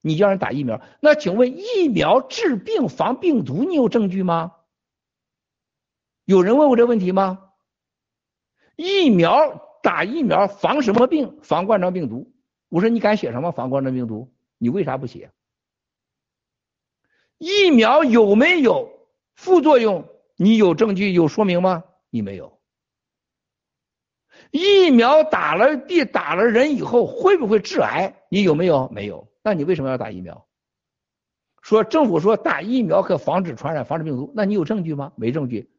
[0.00, 4.52] 你让人打疫苗，那请问疫苗治病防病毒，你有证据吗？
[6.24, 7.43] 有人问过这问题吗？
[8.76, 11.38] 疫苗打疫苗防什么病？
[11.42, 12.32] 防冠状病毒。
[12.68, 14.32] 我说你敢写什么防冠状病毒？
[14.58, 15.30] 你为啥不写？
[17.38, 18.88] 疫苗有没有
[19.34, 20.08] 副作用？
[20.36, 21.84] 你有证据有说明吗？
[22.10, 22.58] 你没有。
[24.50, 28.14] 疫苗打了地打了人以后会不会致癌？
[28.28, 28.88] 你有没有？
[28.88, 29.28] 没有。
[29.42, 30.46] 那你为什么要打疫苗？
[31.62, 35.12] 说政府说打疫苗可防止传染、防止病毒，那你有证据吗？
[35.16, 35.70] 没证据。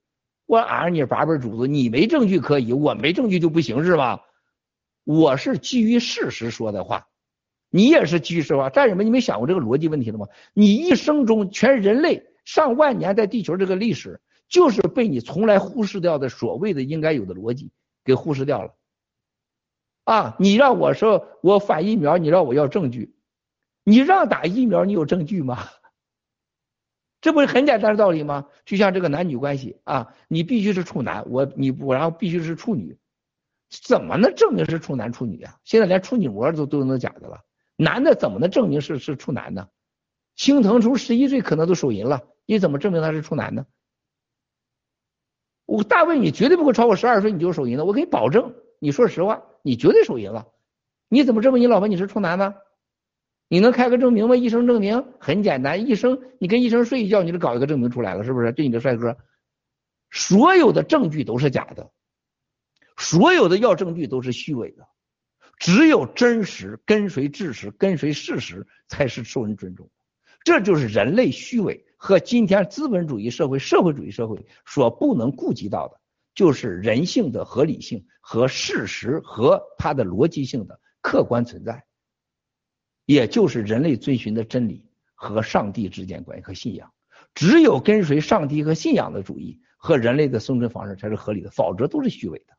[0.45, 4.21] 我俺你八辈主子，你没证据可以，我没证据就不行是吧？
[5.03, 7.07] 我是基于事实说的话，
[7.69, 8.69] 你也是基于实话。
[8.69, 10.27] 战友们，你没想过这个逻辑问题了吗？
[10.53, 17.71] 你一生中全人类上万年在地球这个历史，就是被你从来忽视掉的所谓的应该有的逻辑
[18.03, 18.73] 给忽视掉了。
[20.03, 23.15] 啊，你让我说我反疫苗，你让我要证据，
[23.83, 25.67] 你让打疫苗，你有证据吗？
[27.25, 28.45] 这不是很简单的道理吗？
[28.65, 32.99] 就像这个男女关系啊，你必须是处男，我你我然后必须是处女。
[33.67, 35.57] 怎么能证明是处男处女啊？
[35.63, 37.41] 现在连处女膜都都能假的了，
[37.77, 39.69] 男的怎么能证明是是处男呢？
[40.35, 43.65] 青藤从十一岁可能都手淫了，你怎么证明他是处男呢？
[45.65, 50.45] 我大卫，你绝对不会超过十二岁你就手淫的，我给你保证，你说实话，你绝对手淫了，
[51.09, 52.53] 你怎么证明你老婆你是处男呢？
[53.47, 54.35] 你能开个证明吗？
[54.35, 58.51] 医生证明很简单，医生你跟医生睡一觉，你就搞一个证明出来了，是不是？
[58.51, 59.17] 对你的帅哥，
[60.09, 61.91] 所有的证据都是假的。
[62.97, 64.87] 所有的要证据都是虚伪的，
[65.59, 69.91] 只有真实跟随事实，跟随事实才是受人尊重。
[70.43, 75.99] 这就是人类虚伪和今天资本主义社会、社会主义社会所不能顾及到的，
[76.33, 81.83] 就是人性的合理性和事实和它的逻辑性的客观存在，
[83.05, 86.91] 也就是人类遵循的真理和上帝之间关系和信仰。
[87.33, 92.53] 只有跟随上帝和信仰的主义和人类的生存方式才是合理的，否则都是虚伪的。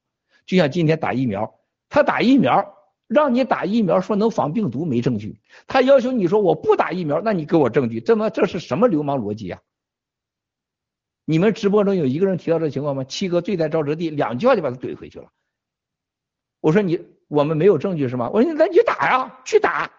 [0.44, 2.74] 就像今天打疫苗，他打疫苗
[3.08, 9.60] 让你打疫苗，说能防病毒没证据；他要求你说我不打疫苗，那你给我证据，这么这是什么流氓逻辑啊？
[11.24, 13.02] 你们直播中有一个人提到这情况吗？
[13.02, 15.32] 七哥罪在沼泽地，两句话就把他怼回去了。
[16.60, 18.28] 我说你我们没有证据是吗？
[18.30, 19.90] 我说那你打呀，去打，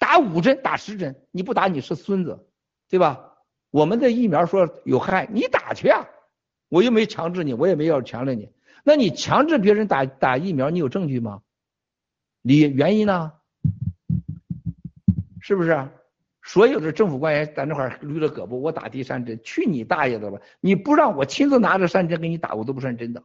[0.00, 2.46] 打五针，打十针，你不打你是孙子，
[2.88, 3.34] 对吧？
[3.70, 6.08] 我们的疫苗说有害，你打去啊，
[6.68, 8.50] 我又没强制你，我也没要强制你。
[8.82, 11.42] 那你强制别人打打疫苗，你有证据吗？
[12.42, 13.34] 你原因呢？
[15.40, 15.88] 是不是？
[16.42, 20.40] 所有的政府官员在那块捋着胳膊，我打第三针，去你大爷的吧！
[20.60, 23.22] 你不让我亲自拿着三针给你打，我都不算真的。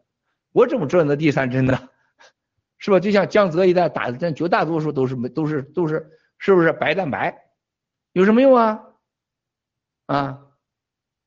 [0.51, 1.89] 我怎么知道那第三针呢？
[2.77, 2.99] 是吧？
[2.99, 6.11] 就像江泽一带打的针，绝大多数都是没都是都是
[6.45, 7.43] 是不是白蛋白？
[8.11, 8.83] 有什么用啊？
[10.05, 10.45] 啊？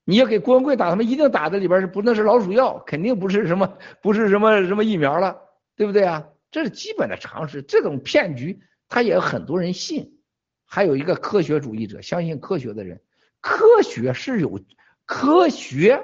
[0.04, 5.40] 你要给郭文贵打，他们一定打的里边是不那是老鼠药，肯定不是什么不是什么什么疫苗了，
[5.74, 6.28] 对不对啊？
[6.52, 7.62] 这是基本的常识。
[7.62, 10.20] 这种骗局，他也有很多人信。
[10.64, 13.02] 还有一个科学主义者，相信科学的人，
[13.40, 14.60] 科学是有
[15.04, 16.00] 科学，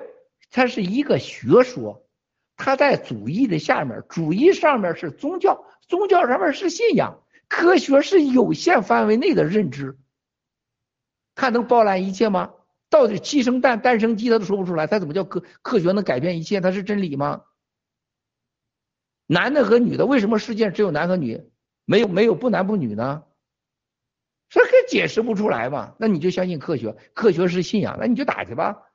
[0.51, 2.05] 它是一个学说，
[2.57, 9.99] 它在主义的下面，主义上面是宗教，宗教上面是信仰，科学是有限范围内的认知，
[11.35, 12.55] 它能包揽一切吗？
[12.91, 14.87] 到底鸡生蛋，蛋生鸡，他都说不出来。
[14.87, 16.61] 他怎么叫科科学能改变一切？
[16.61, 17.43] 他是真理吗？
[19.27, 21.51] 男的和女的，为什么世界只有男和女，
[21.85, 23.25] 没有没有不男不女呢？
[24.49, 25.97] 这还解释不出来嘛？
[25.99, 28.93] 那你就相信科学，科学是信仰，那你就打去吧，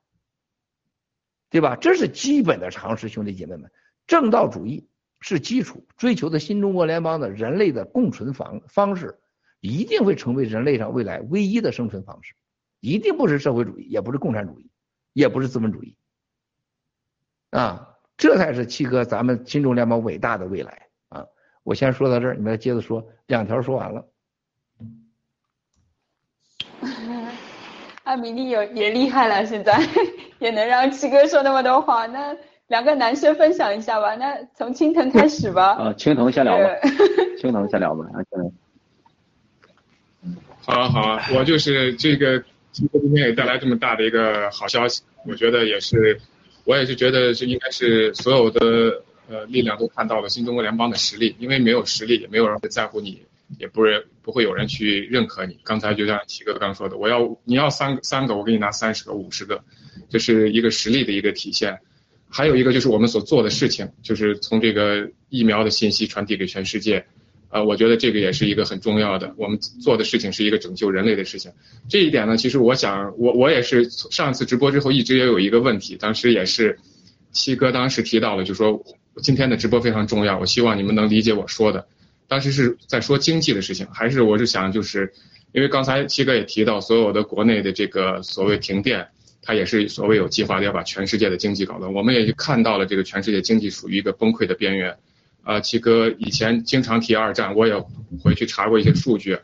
[1.50, 1.76] 对吧？
[1.76, 3.70] 这是基本的常识，兄弟姐妹们，
[4.06, 4.88] 正道主义
[5.20, 9.18] 是基础，追求的新中国联邦的人类的共存方方式，
[9.60, 12.34] 一定会成为人类上未来唯一的生存方式。
[12.80, 14.70] 一定不是社会主义，也不是共产主义，
[15.12, 15.94] 也不是资本主义，
[17.50, 21.26] 啊，这才是七哥咱们新中联邦伟大的未来啊！
[21.62, 24.06] 我先说到这儿，你们接着说，两条说完了。
[28.04, 29.78] 艾米丽也也厉害了，现在
[30.40, 32.06] 也能让七哥说那么多话。
[32.06, 32.34] 那
[32.70, 34.14] 两个男生分享一下吧。
[34.14, 35.72] 那从青藤开始吧。
[35.72, 36.68] 啊， 青藤先聊吧。
[37.40, 38.06] 青藤先聊吧。
[38.14, 38.52] 啊，青藤。
[40.62, 46.20] 好啊好啊，我就是这个今天给带来这么大的一个好消息，我觉得也是，
[46.64, 53.20] 我也是觉得是应该是所有的呃力量都看到了新中国联邦的实力，因为没有实力，也没有人会在乎你。
[53.58, 55.58] 也不是不会有人去认可你。
[55.64, 59.60] 刚才就像七哥刚说的，我要你要三三个，我给你拿三十个、五十个，
[60.08, 61.80] 这是一个实力的一个体现。
[62.30, 67.04] 还有一个就是我们所做的事情，就是从这个疫苗的信息传递给全世界，
[67.50, 69.34] 呃，我觉得这个也是一个很重要的。
[69.36, 71.50] 我们做的事情是一个拯救人类的事情。
[71.88, 76.78] 这一点呢，其实我想，我我也是上次直播之后一直也有一个问题，当时也是
[77.32, 78.80] 七哥当时提到了，就说
[79.22, 81.86] 今天的直播非常重要，我希望你们能理解我说的。
[82.28, 85.12] 当时是在说经济的事情，还是我是想就是，
[85.50, 89.08] 因为刚才七哥也提到，所有的国内的这个所谓停电，
[89.50, 91.92] 它也是所谓有计划的要把全世界的经济搞乱。
[91.92, 94.96] 我们也看到了这个全世界经济处于一个崩溃的边缘。
[95.42, 97.74] 啊，七哥以前经常提二战，我也
[98.22, 99.36] 回去查过一些数据，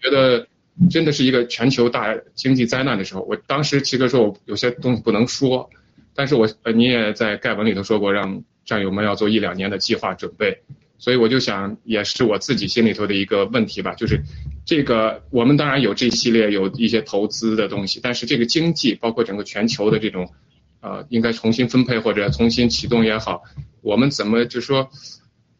[0.00, 0.46] 觉得
[0.88, 3.20] 真的是一个全球大经济灾难的时候。
[3.28, 5.68] 我当时七哥说我有些东西不能说，
[6.14, 10.62] 但是我呃你也在盖文里头说过，让战友们要做一两年的计划准备。
[10.96, 14.22] 所以我就想，也是我自己心里头的一个问题吧，就是
[14.64, 20.30] 这个我们当然有这一系列有一些投资的东西，但是这个经济包括整个全球的这种，
[20.80, 23.42] 呃，应该重新分配或者重新启动也好，
[23.80, 24.90] 我们怎么就说，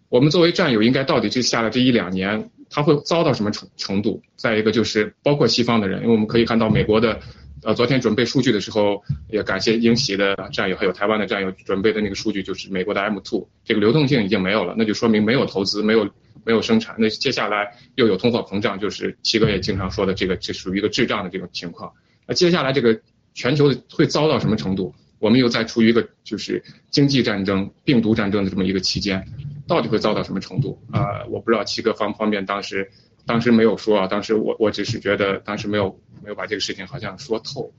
[0.09, 4.23] 我们作为战友应该到底这下来这一两年，他会遭到什么程程度？
[4.37, 7.21] 再一个就是包括西方的人，因为我们可以看到美国的。
[7.65, 16.11] 呃，昨天准备数据的时候，也感谢英喜的战友，还有台湾的战友准备的那个数据，就是美国的 M2，这个流动性已经没有了，那就说明没有投资，没有
[16.45, 21.93] 没有生产，那接下来又有通货膨胀，就是七哥也经常说的这个，这属于一个滞胀的这种情况。
[22.27, 23.01] 那接下来这个
[23.35, 24.95] 全球会遭到什么程度？
[25.19, 29.27] 我们又在处于一个就是经济战争、病毒战争的这么一个期间，
[29.67, 30.83] 到底会遭到什么程度？
[30.91, 32.91] 啊，我不知道七哥方不方便，当时
[33.27, 36.01] 当时没有说啊，当时我我只是觉得当时没有。
[36.25, 37.73] 没有把这个事情好像说透。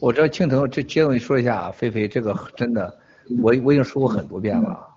[0.00, 2.98] 我这青藤这接着说一下啊，菲菲这个真的，
[3.40, 4.89] 我我已经说过很多遍了。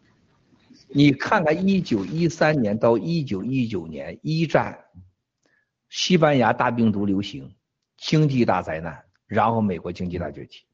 [0.96, 4.86] 你看看一九一三年到一九一九年一战，
[5.90, 7.56] 西班牙大病毒流行，
[7.98, 10.66] 经济大灾难，然后美国经济大崛起，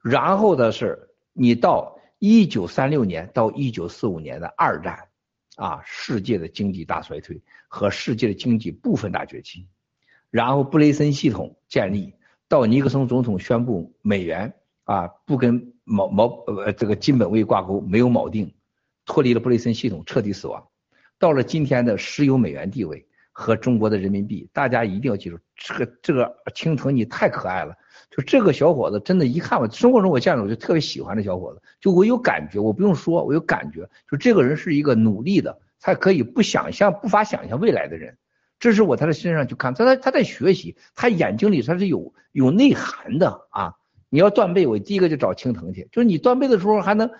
[0.00, 5.08] 然后的是你到一九三六年到一九四五年的二战，
[5.56, 7.42] 啊，世界的经济大衰退。
[7.68, 9.66] 和世界的经济部分大崛起，
[10.30, 12.14] 然后布雷森系统建立，
[12.48, 18.54] 到尼克松总统宣布美元啊不跟锚锚呃这个金本位挂钩，没有锚定，
[19.06, 20.62] 脱离了布雷森系统，彻底死亡。
[21.18, 27.74] 到了今天的石油美元地位和中国的人民币，大家一定要记住，这个这个青藤你太可爱了，
[28.10, 35.58] 就这个小伙子真的，一看我生活中我见着我就特别喜欢这小伙子，就我有感觉，我不用说，我有感觉，就这个人是一个努力的。
[35.78, 38.16] 他可以不想象、不法想象未来的人，
[38.58, 43.74] 这是我他的身上去看，他在他在学习，他眼睛里他是有有内涵的啊！
[44.08, 47.10] 你要断背，我第一个就找青藤去，就是你断背的时候还能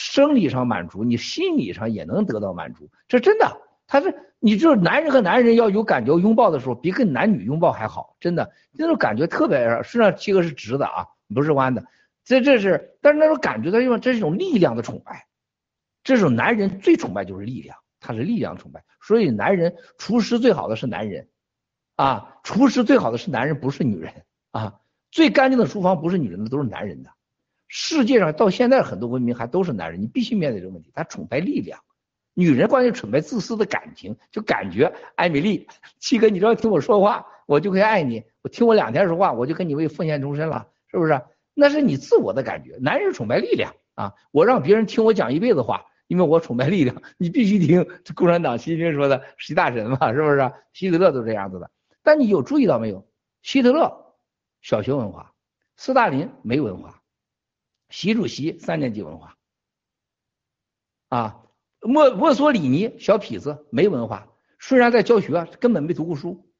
[0.00, 11.84] 生理上满足，你心理上也能得到满足，这真的，他是你就是男人和男人要有感觉拥抱的时候，比跟男女拥抱还好，真的那种感觉特别，实际上七个是直的啊，不是弯的，
[12.24, 15.26] 这这是，但是那种感觉，的地方这是一种力量的崇拜，
[16.04, 17.76] 这种男人最崇拜就是力量。
[18.00, 21.26] 他是力量崇拜，所以男人厨师最好的是男人，
[21.96, 24.12] 啊，厨师最好的是男人，不是女人
[24.52, 24.78] 啊。
[25.10, 27.10] 最干净的厨房不是女人的，都是男人的。
[27.68, 30.90] 世界上到现在很多文明还都是男人，你必须面对这个问题。
[30.94, 31.78] 他崇拜力量，
[32.34, 35.68] 女人关于崇拜自私的感情，就感觉艾米丽
[35.98, 38.24] 七哥，你只要听我说话，我就可以爱你。
[38.42, 41.20] 我听我两天说话，我就跟你为奉献终身了，是不是？
[41.54, 42.76] 那是你自我的感觉。
[42.80, 45.84] 男人崇拜力量啊，我让别人听我讲一辈子话。
[46.06, 50.52] 因为我崇拜力量，你必须听共产党习近平说的“习大神”嘛，是不是？
[50.72, 51.70] 希特勒都这样子的。
[52.02, 53.06] 但你有注意到没有？
[53.42, 54.14] 希特勒
[54.62, 55.34] 小学文化，
[55.76, 56.97] 斯大林没文化，
[57.90, 59.36] 习主席三年级文化，
[61.08, 61.42] 啊，
[61.80, 66.50] 墨墨索里尼小痞子没文化，虽然在教学，根本没读过书，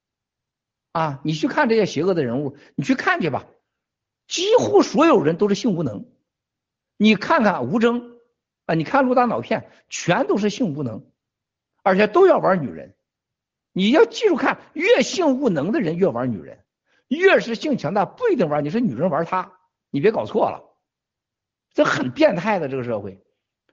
[0.93, 3.47] 啊，你去看这些邪恶的人物，你去看去吧，
[4.27, 6.07] 几乎所有人都是性无能。
[6.97, 8.19] 你看看吴征。
[8.67, 11.11] 啊，你看陆大脑片，全都是性无能，
[11.83, 12.95] 而且都要玩女人。
[13.73, 16.63] 你要记住看，越性无能的人越玩女人，
[17.07, 20.68] 越是性强大不一定玩，你是女人玩他，你别搞错了，
[21.79, 23.23] 这很变态的这个社会。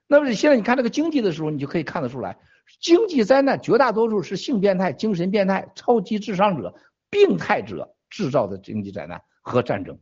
[0.06, 2.38] 那么现在你看这个经济的时候，你就可以看得出来，
[2.80, 6.76] 经济灾难绝大多数是性变态、精神变态、超级智商者、
[7.10, 9.98] 病态者制造的经济灾难和战争，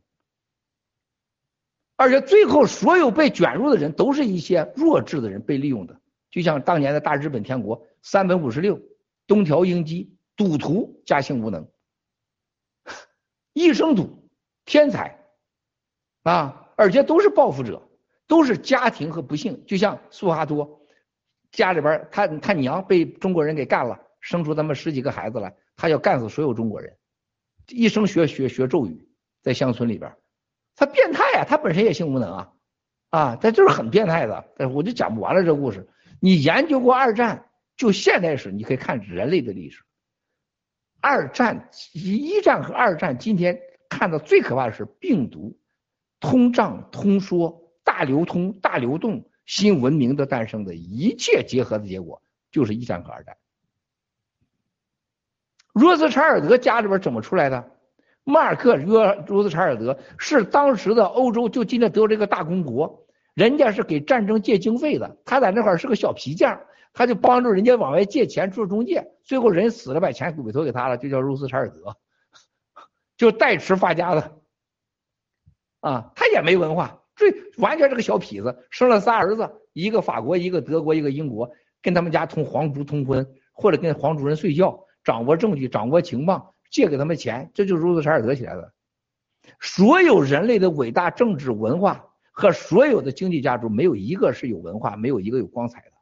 [1.96, 5.98] 而且最后所有被卷入的人都是一些弱智的人被利用的，
[6.30, 8.78] 就像当年的大日本天国三本五十六、
[9.26, 11.66] 东条英机、赌徒加性无能，
[13.54, 14.28] 一生赌
[14.66, 15.24] 天才
[16.24, 17.80] 啊，而且都是报复者。
[18.26, 20.80] 都是家庭和不幸，就像苏哈多
[21.52, 26.96] 家里边，他他娘被中国人给干了，生出他们十几个孩子来，他要干死所有中国人，
[27.68, 29.08] 一生学学学咒语，
[29.42, 30.16] 在乡村里边，
[30.74, 32.52] 他变态啊，他本身也性无能啊，
[33.10, 35.88] 啊，他就是很变态的，但是我就讲不完了这故事。
[36.20, 39.84] 你研究过二战，就现代史，你可以看人类的历史。
[41.00, 45.58] 二战一战和二战，今天看到最可怕的是病毒、
[46.18, 47.63] 通胀、通缩。
[47.84, 53.36] 大流通、大流动、新文明的诞生的一切结合的结果，就是一战和二战。
[55.72, 57.70] 罗斯柴尔德家里边怎么出来的？
[58.26, 66.58] 马尔克约罗斯柴尔德是当时的欧洲，就今天德国这个大公国，人家是给战争借经费的，他在那块是个小皮匠，
[66.94, 71.98] 他就帮助人家往外借钱做中介，最后人死了，把钱委托给他了，就叫罗斯柴尔德，
[73.18, 74.38] 就代持发家的，
[75.80, 77.03] 啊，他也没文化。
[77.16, 77.26] 这
[77.58, 88.72] 完全是个小痞子，生了仨儿子，一个法国，一个德国，一个英国，跟他们家同皇族通婚，或者跟皇族人睡觉，掌握证据，掌握情报，借给他们钱，这就是如斯柴尔德起来的。
[89.60, 95.92] 所有人类的伟大政治文化和所有的经济家族，没有一个是有文化，没有一个有光彩的，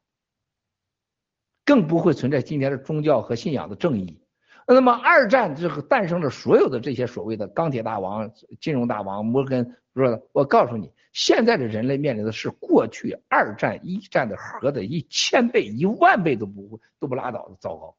[1.66, 4.18] 更不会存在今天的宗教和信仰的正义。
[4.66, 8.30] 那么二战这个诞生了所有的这些所谓的钢铁大王、
[8.60, 17.96] 金融大王，摩根说：“我告诉你。”现在的人类面临的是过去二战、一战的核的一千倍、一万倍都不会都不拉倒的糟糕。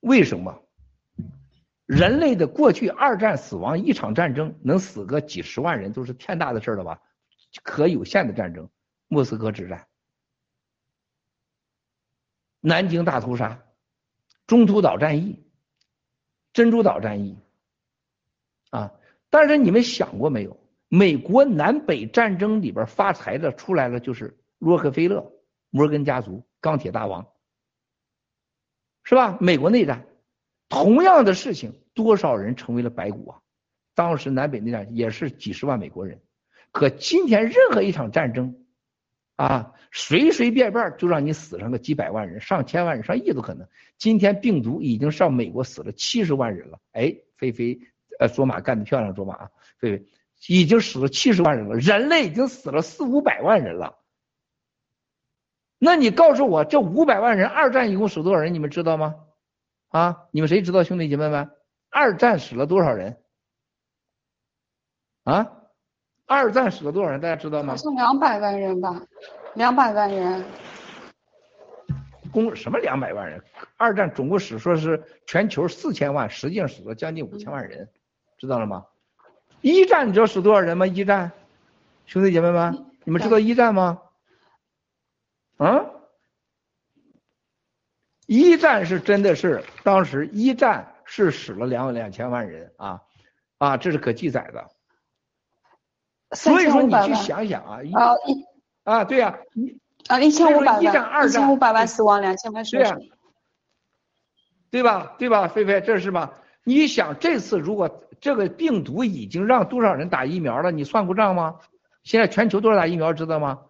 [0.00, 0.62] 为什么？
[1.86, 7.00] 人类的过去二战死亡一场战争能死个几十万人都是天大的事了吧？
[7.62, 8.70] 可有限的战争，
[9.08, 9.86] 莫斯科之战、
[12.60, 13.62] 南京大屠杀、
[14.46, 15.44] 中途岛战役、
[16.52, 17.38] 珍珠岛战役
[18.70, 18.92] 啊！
[19.28, 20.61] 但是你们想过没有？
[20.94, 25.32] 美国南北战争里边发财的出来了，就是洛克菲勒、
[25.70, 27.26] 摩根家族、钢铁大王，
[29.02, 29.38] 是吧？
[29.40, 30.04] 美国内战，
[30.68, 33.40] 同样的事情，多少人成为了白骨啊？
[33.94, 36.20] 当时南北内战也是几十万美国人，
[36.72, 38.54] 可今天任何一场战争，
[39.36, 43.66] 啊，随随便便就让你死上个几百万人、上千万人、上亿都可能。
[43.96, 47.80] 今天病毒已经上美国死了七十万人了，哎，菲菲，
[48.18, 50.06] 呃，卓玛干得漂亮，卓玛啊，菲菲。
[50.48, 53.98] 已经死了七十万人了，人类已经死了四五百万人了。
[55.78, 58.54] 那你告诉我，这五百万人，二战一共死多少人？
[58.54, 59.16] 你们知道吗？
[59.88, 61.50] 啊，你们谁知道，兄弟姐妹们？
[61.90, 63.18] 二战死了多少人？
[65.24, 65.50] 啊，
[66.26, 67.20] 二战死了多少人？
[67.20, 67.74] 大家知道吗？
[67.74, 69.02] 好像两百万人吧，
[69.54, 70.44] 两百万人。
[72.32, 73.42] 共什么两百万人？
[73.76, 77.90] 二战总共死说是全球四千万，实际上死了将近五千万人，
[78.38, 78.86] 知道了吗？
[79.62, 80.86] 一战你知道死多少人吗？
[80.86, 81.32] 一战，
[82.06, 84.02] 兄弟姐妹们，你们知道一战吗？
[85.56, 85.86] 啊？
[88.26, 93.02] 一战是真的是当时一战是死了两两千万人啊
[93.58, 94.68] 啊，这是可记载的。
[96.34, 97.82] 所以说你去想想啊，啊
[98.26, 98.44] 一
[98.82, 99.38] 啊对呀，
[100.08, 102.96] 啊一千五百万，一战二战一千五百万死亡，两千万对呀，
[104.70, 105.14] 对吧？
[105.18, 105.46] 对吧？
[105.46, 106.34] 菲菲，这是吧？
[106.64, 108.02] 你想这次如果。
[108.22, 110.70] 这个病毒已经让多少人打疫苗了？
[110.70, 111.58] 你算过账吗？
[112.04, 113.66] 现在全球多少打疫苗知道吗？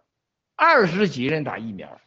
[0.54, 1.98] 二十几人打疫苗，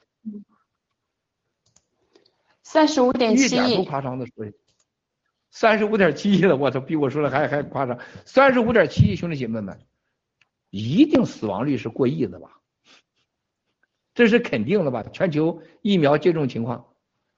[2.62, 4.46] 三十五点七亿，一点不夸张的说，
[5.50, 9.80] 三十五点七亿了，我操，比我说的还还夸张，三十五点七亿，兄弟姐妹们，
[10.70, 12.62] 一定死亡率是过亿的吧？
[14.14, 15.02] 这是肯定的吧？
[15.12, 16.86] 全球疫苗接种情况，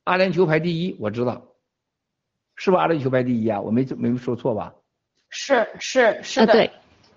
[0.04, 1.48] 阿联酋排第一，我知道，
[2.58, 3.62] 是不阿联酋排第一啊？
[3.62, 4.76] 我没没说错吧？
[5.30, 6.72] 是是是的，对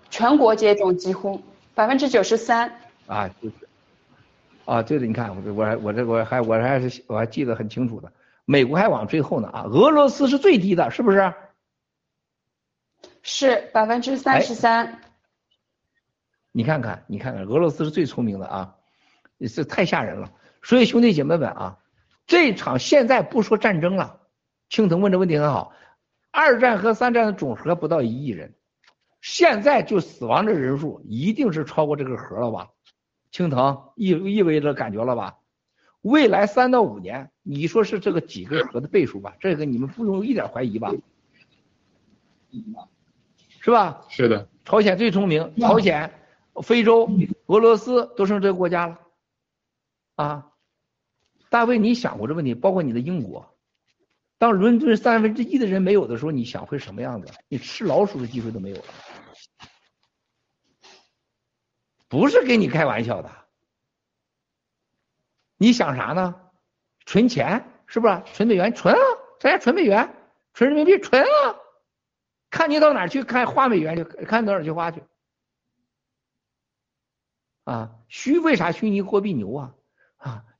[0.09, 1.41] 全国接种几乎
[1.73, 2.71] 百分之九十三。
[3.07, 3.55] 啊，就是，
[4.65, 8.11] 啊，对的，你看我这我还我这我还我还是我还记得很清楚的，
[8.45, 11.33] 美国还往最后呢啊，俄罗斯是最低的，是不是？
[13.23, 14.99] 是百分之三十三。
[16.51, 18.75] 你看看，你看看，俄罗斯是最聪明的啊，
[19.53, 20.31] 这太吓人了。
[20.63, 21.77] 所以兄弟姐妹们啊，
[22.27, 24.19] 这场现在不说战争了，
[24.69, 25.73] 青藤问的问题很好。
[26.31, 28.55] 二战和三战的总和不到一亿人，
[29.21, 32.69] 现在就死亡的人数一定是超过这个核了吧？
[33.31, 35.37] 青藤意意味着感觉了吧？
[36.01, 39.35] 未来三到五年，你说是这个几个核的倍数吧？
[39.39, 40.91] 这个你们不用一点怀疑吧？
[43.59, 44.05] 是吧？
[44.09, 44.49] 是的。
[44.65, 46.11] 朝鲜最聪明，朝鲜、
[46.63, 47.09] 非洲、
[47.45, 48.99] 俄罗斯都剩这个国家了。
[50.15, 50.51] 啊，
[51.49, 52.55] 大卫，你想过这问题？
[52.55, 53.55] 包括你的英国，
[54.41, 57.31] 当伦敦三分之一的人没有的时候，你想会什么样子？
[57.47, 58.85] 你吃老鼠的机会都没有了。
[62.07, 63.29] 不是跟你开玩笑的。
[65.57, 66.41] 你想啥呢？
[67.05, 68.23] 存钱是不是？
[68.33, 68.99] 存美元，存啊！
[69.39, 70.11] 咱家存美元，
[70.55, 71.55] 存人民币，存啊！
[72.49, 75.03] 看你到哪去看花美元去，看到哪去花去。
[77.65, 79.75] 啊，虚为啥虚拟货币牛啊？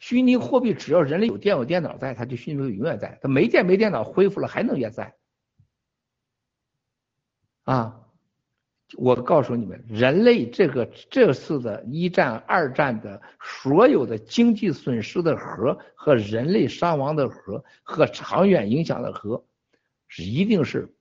[0.01, 3.19] 虚拟货币只要人类有电有电脑在，它就虚拟货币永远在。
[3.21, 5.13] 它没电没电脑恢复了还能也在。
[7.65, 8.01] 啊，
[8.97, 19.45] 我告诉你们，人类这个这次的一战、二战的所有的经济损失的和和人类伤亡的和和长远影响的和，
[20.07, 20.91] 是一定是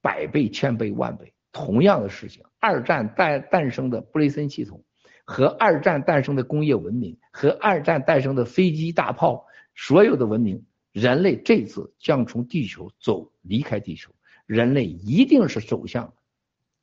[0.00, 1.34] 百倍、千倍、万倍。
[1.50, 4.84] 同样的事情，二战诞诞生的布雷森系统。
[5.24, 16.12] 和二战诞生的工业文明，和二战诞生的飞机大炮，所有的文明，人类这次将从地球走离开地球，人类一定是走向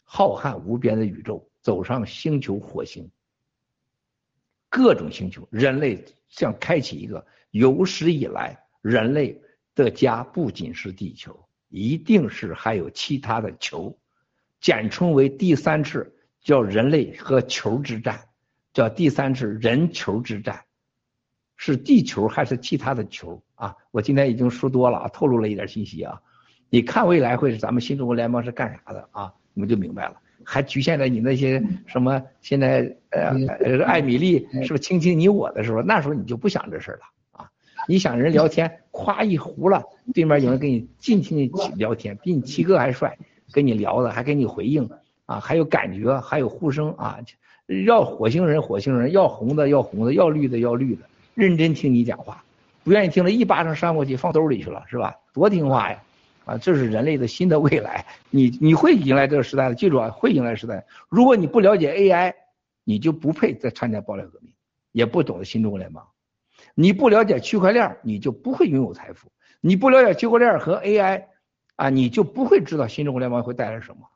[0.04, 3.12] 浩瀚无边的宇宙，走上星球火星，
[4.70, 9.40] 各种星球，人类将开启一个有史以来人类
[9.76, 13.96] 的家，不仅是地球，一定是还有其他的球，
[14.60, 18.28] 简称为第三次叫人类和球之战。
[18.74, 20.62] 叫第三次人球之战，
[21.58, 23.76] 是地球还是其他的球啊？
[23.92, 26.22] 我今天已经说多了，透露了一点信息啊。
[26.70, 29.34] 你看未来会是咱们新中国联邦是干啥的啊？
[29.54, 30.16] 你们就明白了。
[30.44, 35.84] 还局限在你那些什么现在呃艾米丽是不是卿卿你我的时候？
[35.84, 37.52] 那时候你就不想这事了啊。
[37.88, 43.20] 你想人聊天，夸一胡了，对面有人跟你尽情的聊天，比你七哥还帅，
[43.52, 44.90] 跟你聊的还给你回应
[45.26, 47.20] 啊，还有感觉，还有呼声啊。
[47.86, 52.44] 要火星人，火星人要红的，要红的，要绿的，要绿的，认真听你讲话，
[52.84, 55.16] 不愿意听了一巴掌扇过去，放兜里去了，是吧？
[55.34, 56.04] 多听话呀！
[56.44, 60.84] 啊，这是人类的新的未来，你你会迎来这个时代的，记住啊，会迎来时代。
[61.08, 62.34] 如果你不了解 AI，
[62.84, 64.52] 你就不配再参加爆料革命，
[64.92, 66.06] 也不懂得新中国联邦。
[66.74, 69.32] 你不了解区块链，你就不会拥有财富。
[69.62, 71.26] 你不了解区块链和 AI，
[71.76, 74.08] 啊，你就不会知道新中国联邦会带来什么。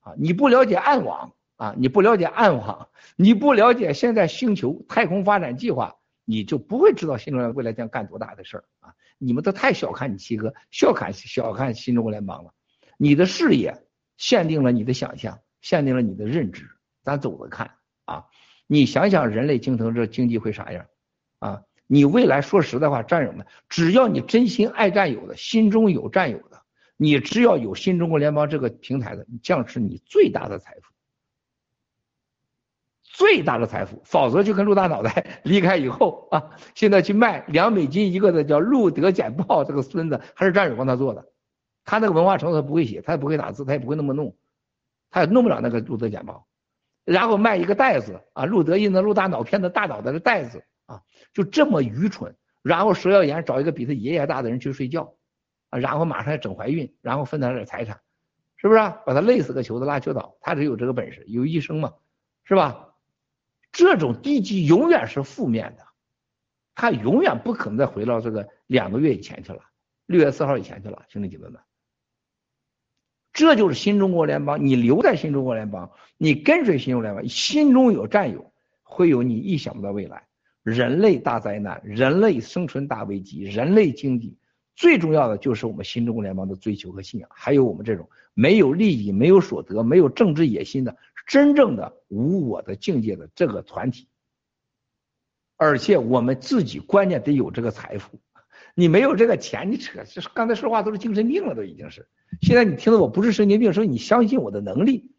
[0.00, 1.32] 啊，你不了解暗网。
[1.62, 8.92] 啊，你不了解暗网，你不了解现在星球太空发展计划，你就不会知道新中国未来将干多大的事儿啊！
[9.16, 12.52] 你们都太小看你七哥，小看小看新中国联邦了。
[12.96, 13.80] 你的视野
[14.16, 16.68] 限定了你的想象，限定了你的认知。
[17.04, 17.70] 咱走着看
[18.06, 18.24] 啊！
[18.66, 20.86] 你想想人类形成这经济会啥样
[21.38, 21.62] 啊？
[21.86, 26.60] 你未来说实在话，战友们，只要你真心爱战友的，心中有战友的，
[26.96, 30.91] 你只要有新中国联邦这个平台的，将是你最大的财富。
[33.12, 41.26] 最大的财富，否则就跟陆大脑袋 离开以后啊，现在去卖两美金一个的叫路德简报，这个孙子还是战友帮他做的，
[41.84, 44.34] 他那个文化程度他不会写，他也不会打字，他也不会那么弄，
[45.10, 46.46] 他也弄不了那个路德简报，
[47.04, 51.02] 然后卖一个袋子啊，路德印的陆大脑片的大脑袋的袋子啊，
[51.34, 55.12] 就这么愚蠢，然后佘耀言找一个比他爷爷大的人去睡觉
[55.68, 58.00] 啊，然后马上要整怀孕，然后分他点财产，
[58.56, 58.80] 是不是？
[59.04, 61.92] 把他累死个球子拉球倒，他只有这个本事，有医生嘛，
[62.44, 62.88] 是吧？
[63.72, 65.84] 这种低级永远是负面的，
[66.74, 69.60] 他永远不可能再回到这个两个月以前去了，
[70.06, 71.58] 六月四号以前去了，兄弟姐妹们。
[73.32, 80.26] 这就是新中国联邦，你留在新中国联邦，你跟随新中国联邦，心中有战友，会有你意想不到未来。
[80.62, 84.36] 人类大灾难，人类生存大危机，人类经济
[84.76, 90.94] 最重要的就是我们新中国联邦的追求和信仰，还有我们这种没有利益、没有所得、没有政治野心的。
[91.26, 94.08] 真正的无我的境界的这个团体，
[95.56, 98.20] 而且我们自己关键得有这个财富，
[98.74, 102.08] 你没有这个钱，你扯，这刚才说话都是精神病了，都已经是。
[102.40, 105.14] 现在你听到我不是神经病，说你相信我的能力，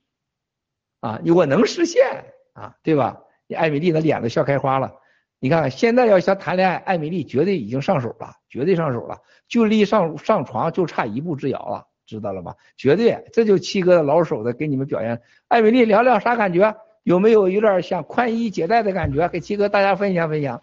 [1.00, 3.22] 啊，我能实现啊，对吧？
[3.48, 4.96] 你艾米丽的脸都笑开花了，
[5.40, 11.88] 你看现在要想谈恋爱，艾米丽绝对已经上手了，绝对上手了，就离上上床就差一步之遥了。
[12.06, 12.56] 知道了吧？
[12.78, 15.22] 绝对，这就七哥的老手的给你们表演。
[15.48, 16.76] 艾米丽聊聊啥感觉？
[17.04, 19.28] 有没有有点像宽衣解带的感觉？
[19.28, 20.62] 给七哥大家分享分享。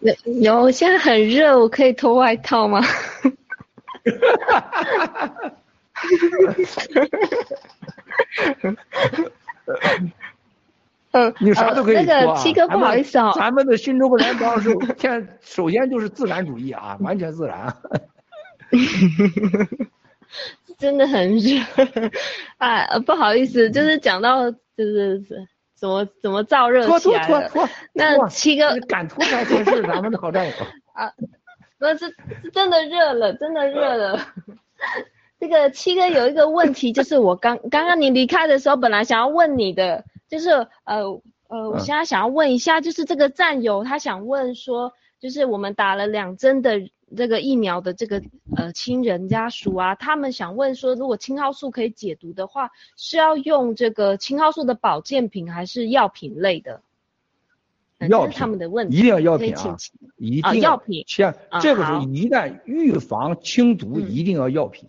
[0.00, 2.80] 有有，现在很热，我可以脱外套吗？
[2.82, 2.90] 哈
[4.50, 5.52] 哈哈哈哈！
[11.12, 12.26] 嗯，你啥都可以呃那。
[12.26, 17.74] 个七哥不好意思哦咱们的新中国联邦是天，首先就是自然主义啊，完全自然。
[20.78, 21.60] 真的很热，
[22.58, 25.22] 哎，呃不好意思，就是讲到就是
[25.76, 27.48] 怎么怎么燥热起来了。
[27.48, 30.52] 拖拖，那拖七哥你敢脱才才是咱们的好战友。
[30.94, 31.12] 啊，
[31.78, 32.06] 那是，
[32.42, 34.26] 是真的热了，真的热了。
[35.38, 40.50] 这个七哥有一个问题，就是我刚刚刚你离开的时候，本来想要问你的，就是
[40.84, 41.02] 呃
[41.48, 46.80] 呃，我嗯现在想要问一下，就是这个战友他想问说，就是我们打了两针的
[47.14, 48.22] 这个疫苗的这个
[48.56, 56.82] 呃亲人家属啊，他们想问说，如果青蒿素可以解毒的话，是要用这个青蒿素的保健品还是药品类的？
[58.08, 64.88] 药品他们的问题，一定要药品啊请，一啊定药品像啊这个时候一旦预防清毒，一定要药品。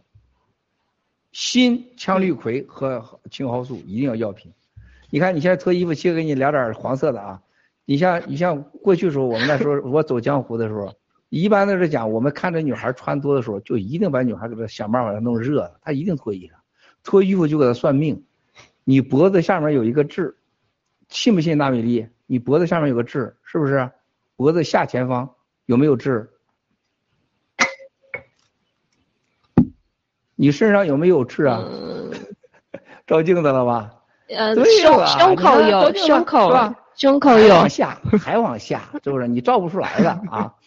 [1.31, 4.51] 锌、羟氯喹和青蒿素一定要药品。
[5.09, 7.41] 你看你现在脱衣服，先给你聊点黄色的啊。
[7.85, 10.93] 你像你像过去时候，我们那时候我走江湖的时候，
[11.37, 16.51] 一般都是讲我们看着女孩穿多的时候，就一定把女孩给她想办法给她弄热了，她一定脱衣裳，
[17.03, 18.23] 脱衣服就给她算命。
[18.85, 20.37] 你脖子下面有一个痣，
[21.09, 22.07] 信不信大美丽？
[22.25, 23.91] 你脖子下面有个痣，是不是？
[24.37, 25.29] 脖子下前方
[25.65, 26.29] 有没有痣？
[30.35, 31.61] 你身上有没有痣啊？
[33.05, 33.93] 照镜子了吧？
[34.29, 37.69] 呃，对胸胸口有，胸口是吧胸口有往。
[37.69, 39.27] 下，还往下，是不是？
[39.27, 40.53] 你照不出来的啊。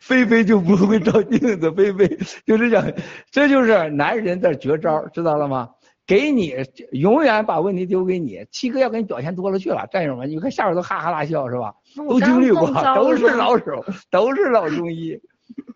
[0.00, 2.84] 菲菲就不会照镜子，菲菲就是讲，
[3.30, 5.70] 这就是男人的绝招，知道了吗？
[6.06, 6.54] 给你
[6.90, 11.72] 永远把问题丢给你，七哥要给你表现多了去了，战友们，你看下边都哈哈大笑是吧？
[11.96, 15.20] 都经历过，都是老手，都是老中医。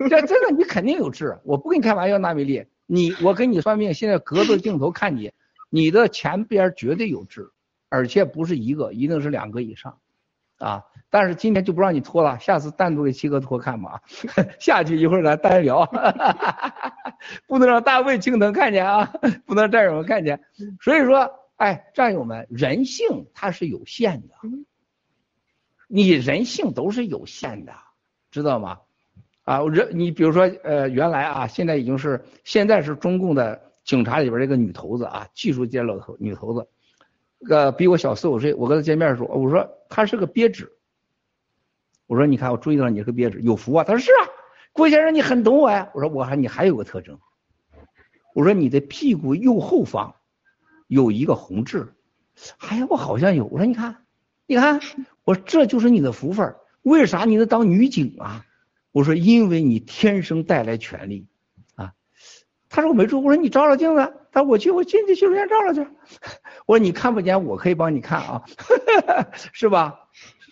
[0.08, 5.30] 这真的你肯定有治，我不跟你开玩笑，纳米丽，你我给你算命，现在隔着镜头看你，
[5.70, 7.50] 你的前边绝对有痣，
[7.88, 9.98] 而且不是一个，一定是两个以上，
[10.58, 10.82] 啊！
[11.14, 14.02] 但是今天就不让你脱了，下次单独给七哥脱看吧，
[14.58, 15.88] 下去一会儿咱单聊，
[17.46, 19.12] 不能让大卫青藤看见啊，
[19.46, 20.40] 不能让战友们看见。
[20.80, 24.34] 所以说，哎，战友们，人性它是有限的，
[25.86, 27.72] 你人性都是有限的，
[28.32, 28.80] 知道吗？
[29.44, 36.66] 啊，人你比如说，呃，原来啊，现在已经是现在是中共的警察里边这个女头子啊，技术界老头女头子，
[37.48, 38.52] 呃，比我小四五岁。
[38.54, 40.72] 我跟她见面的时候，我说她是个憋纸，
[42.14, 43.82] 我说你看我注意到你是个憋指，有福啊。
[43.82, 44.30] 他说是啊，
[44.72, 45.90] 郭先生你很懂我呀。
[45.94, 47.18] 我说我还你还有个特征，
[48.36, 50.14] 我说你的屁股右后方
[50.86, 51.92] 有一个红痣，
[52.58, 53.46] 哎呀，我好像有。
[53.46, 54.04] 我说你看，
[54.46, 54.80] 你看，
[55.24, 56.54] 我说这就是你的福分。
[56.82, 58.46] 为啥你能当女警啊？
[58.92, 61.26] 我说因为你天生带来权利，
[61.74, 61.94] 啊。
[62.68, 64.14] 他说我没注意，我说你照照镜子。
[64.30, 65.80] 他说我去，我进去洗手间照照去。
[66.66, 68.44] 我说你看不见，我可以帮你看啊，
[69.52, 69.98] 是吧？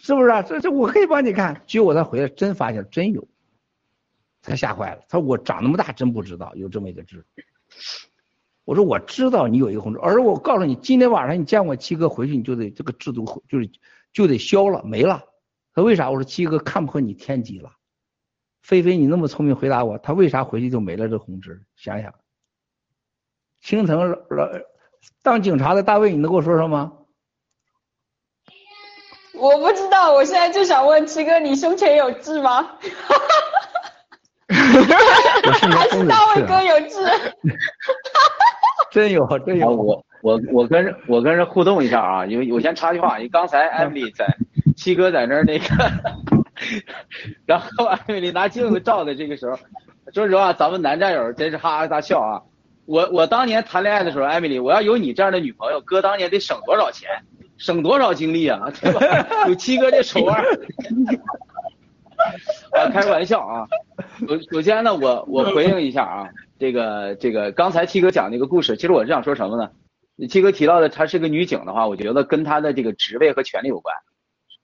[0.02, 0.42] 是不是啊？
[0.42, 1.62] 这这我可以帮你看。
[1.64, 3.28] 结果他回来真发现真有，
[4.42, 5.02] 他吓坏了。
[5.08, 7.24] 他说我长那么大真不知道有这么一个痣。
[8.64, 13.70] 我说我知道你有一个红痣，而我告诉你，今天晚上你见我七哥回去，你就得这个痣都就是
[14.12, 15.22] 就得消了没了。
[15.72, 16.10] 他为啥？
[16.10, 17.70] 我说七哥看破你天机了。
[18.60, 21.62] 菲菲，你那么聪明，回答我，他为啥回去就没了这红痣？
[21.76, 22.12] 想想，
[23.60, 24.48] 青藤老老
[25.22, 26.92] 当警察的大卫，你能给我说说吗？
[29.42, 32.64] 我不知道，我现在就想问七哥，你胸前有痣吗？
[34.48, 37.04] 还是大卫哥有痣？
[38.92, 39.72] 真有，真有。
[39.72, 44.24] 我我我跟人我跟人互动一下啊，因为我先插句话，因为刚才艾米丽在
[44.76, 45.66] 七哥在那儿那个，
[47.44, 49.58] 然后艾米丽拿镜子照的这个时候，
[50.14, 52.42] 说实话，咱们男战友真是哈哈大笑啊。
[52.86, 57.10] 我我当年谈恋爱的时候，艾米丽，我要有你这样的女朋友，哥当年得省多少钱，
[57.62, 59.00] 省多少精力啊，对吧？
[59.46, 60.42] 有七哥这手腕。
[62.72, 63.66] 啊，开个玩笑啊！
[64.28, 66.28] 首首先呢，我我回应一下啊，
[66.58, 69.70] 这个这个刚才七哥讲那个故事，其实我是想说什么呢？
[70.28, 73.94] 七哥提到的她是个女警的话，我觉得跟她的这个职位和权利有关，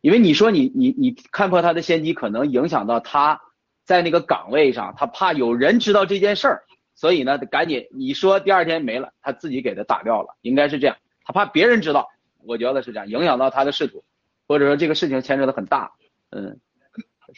[0.00, 3.40] 因为你说你你你看破她的先机，可能影响到她
[3.84, 6.62] 在那个岗位上，她怕有人知道这件事儿，
[6.94, 12.08] 所以呢，赶紧你说第二天没了，她自己给他打掉了，应该是这样，她怕别人知道，
[12.44, 14.04] 我觉得是这样，影响到他的仕途，
[14.46, 15.92] 或者说这个事情牵扯的很大，
[16.30, 16.60] 嗯。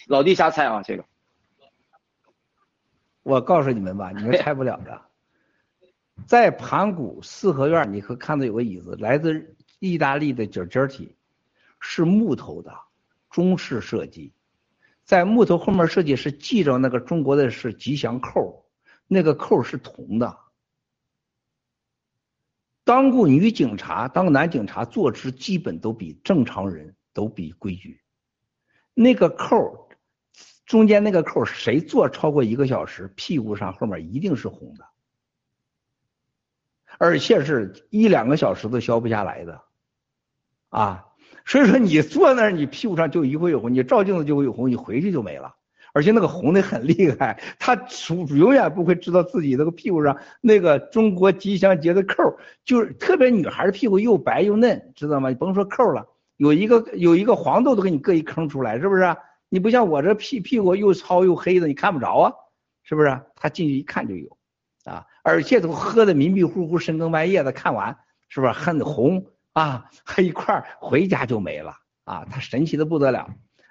[0.06, 1.04] 老弟瞎猜啊，这个。
[3.24, 5.02] 我告诉你们吧，你们猜不了的。
[6.26, 11.16] 在盘古四合院，你可看到有个椅子，来自意大利的 g i o r t i
[11.80, 12.72] 是木头的，
[13.30, 14.32] 中式设计。
[15.02, 18.64] 在木头后面设计是系着那个中国的是吉祥扣，
[19.08, 20.38] 那个扣是铜的。
[22.84, 28.00] 当过女警察、当男警察，坐姿基本都比正常人都比规矩。
[28.94, 29.88] 那个扣
[30.66, 34.84] 中间那个扣，谁坐超过一个小时，屁股上后面一定是红的，
[36.98, 39.62] 而且是一两个小时都消不下来的，
[40.68, 41.06] 啊，
[41.44, 45.56] 所以说你坐那儿，你屁股上就一会有红，你照镜子就会有红，你回去就没了。
[45.92, 47.74] 而且那个红的很厉害，他
[48.36, 55.28] 永远不会知道自己那个屁股上那个中国吉祥节的扣，就是特别女孩的屁股又白又嫩，知道吗？
[55.28, 56.06] 你甭说扣了，
[56.36, 59.16] 有一个有一个黄豆都给你割一坑出来，是不是？
[59.48, 62.32] 你不像我这屁屁股又糙又黑的，你看不着啊，
[62.84, 63.20] 是不是？
[63.34, 64.38] 他进去一看就有，
[64.84, 69.90] 啊，而且都喝的迷迷糊糊，深更半夜的看完，是不是很红啊？
[70.04, 71.74] 还一块回家就没了
[72.04, 73.28] 啊，他神奇的不得了。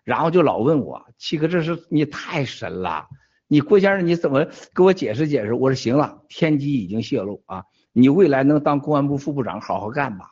[0.10, 3.08] 然后就老问我七哥，这是你太神了，
[3.48, 5.54] 你郭先生你怎么给我解释解释？
[5.54, 10.32] 我说行了，天机已经泄露啊，你未来能当公安部副部长，好好干吧，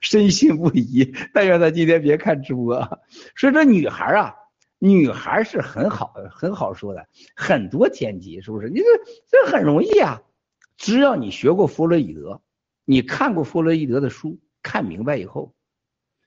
[0.00, 1.14] 深信不疑。
[1.32, 2.80] 但愿他今天别看直播。
[3.36, 4.34] 所以这女孩啊，
[4.80, 8.68] 女孩是很好很好说的，很多天机是不是？
[8.68, 8.84] 你这
[9.30, 10.20] 这很容易啊，
[10.76, 12.42] 只要你学过弗洛伊德，
[12.84, 15.54] 你看过弗洛伊德的书，看明白以后，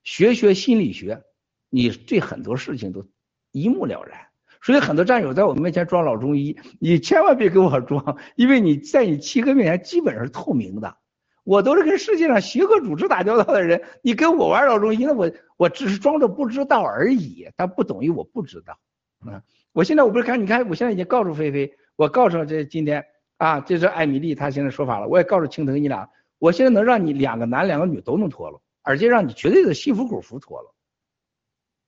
[0.05, 1.23] 学学心理学。
[1.71, 3.03] 你对很多事情都
[3.51, 4.19] 一目了然，
[4.61, 10.97] 所以很多战友在我面前装老中医，你千万别给我装，因为你在你七哥面前基本上是透明的。
[11.43, 18.77] 我都是跟世界上协和组织打交道的人，你跟我玩老中医，那我我只是装着不知道而已，但不等于我不知道。
[19.25, 19.41] 啊，
[19.73, 23.03] 我现在我不是看，你看我现在已经告诉菲菲，我告诉这今天
[23.37, 30.75] 啊，这是艾米丽，她现在说法了，我也告诉青藤你俩，我现在能让你两个男两个女都能脱了，而且让你绝对的幸福狗服脱了。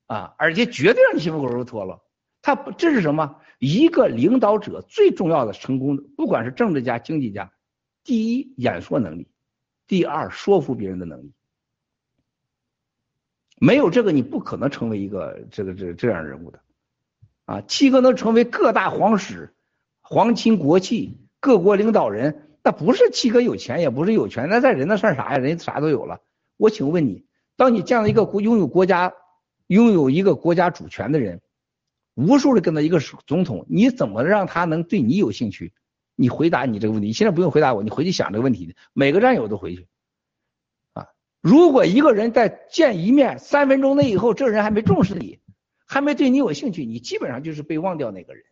[0.07, 2.01] 啊，而且绝对让你幸福狗都脱了。
[2.41, 3.37] 他不这是什么？
[3.57, 7.53] 一个领导者最重要的成功，不管是政治家、经济家，
[8.03, 9.29] 第一演说能力，
[9.87, 11.31] 第二说服别人的能力。
[13.57, 16.59] 没有这个，你不可能成为一个这个这这样人物的。
[17.45, 19.55] 啊，七哥能成为各大皇室、
[20.01, 25.37] 皇亲国戚、各国领导人，那不是七哥有钱，也不是有权，那在人那算啥呀？
[25.37, 26.19] 人啥都有了。
[26.57, 29.13] 我请问你，当你这样一个国拥有国家。
[29.67, 31.41] 拥有一个国家主权的人，
[32.15, 35.73] 无数的跟他一个总统，你怎么让他能对你有兴趣？
[36.15, 38.75] 你回答你这个问题，你现在不用回答我，你回去想这个问题。
[38.93, 39.87] 每个战友都回去
[40.93, 41.07] 啊！
[41.41, 45.39] 如果一个人在见一面三分钟内以后，这个人还没重视你，
[45.87, 48.43] 还没对你有兴趣，你基本上就是被忘掉那个人。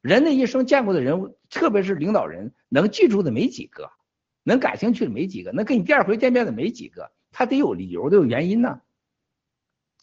[0.00, 3.92] 人的一生见过的人，特别是领导人，能记住的没几个，
[4.42, 8.80] 能感兴趣的没几个，能跟你第二回见面的没几个，他得有理由，得有原因呢。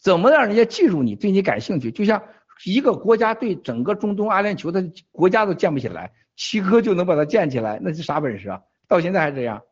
[0.00, 1.90] 怎么让人家记住你，对你感兴趣？
[1.90, 2.22] 就像
[2.64, 8.60] 一个国家对整个中东阿联酋的国家都建不起来，七哥就能把它建起来，那是啥本事啊？
[8.88, 9.62] 到现在还这样。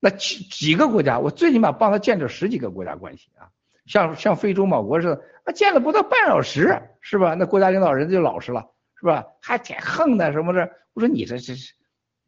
[0.00, 3.48] 那几几个国家，我最起码帮他建着十几个国家关系啊。
[3.86, 7.34] 像像非洲某国似的，那建了不到半小时，是吧？
[7.34, 8.66] 那国家领导人就老实了，
[9.00, 9.24] 是吧？
[9.40, 10.70] 还挺横的什么的。
[10.92, 11.74] 我说你这这是，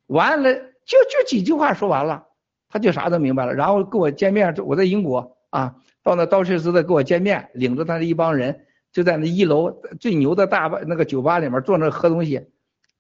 [0.07, 2.27] 完了就就几句话说完了，
[2.69, 3.55] 他就啥都明白了。
[3.55, 5.77] 然后跟我见面，我在英国啊。
[6.07, 12.47] 到那刀切斯的跟我见面，领着他的一帮人就在那一楼最牛的大那个酒吧里面坐那喝东西。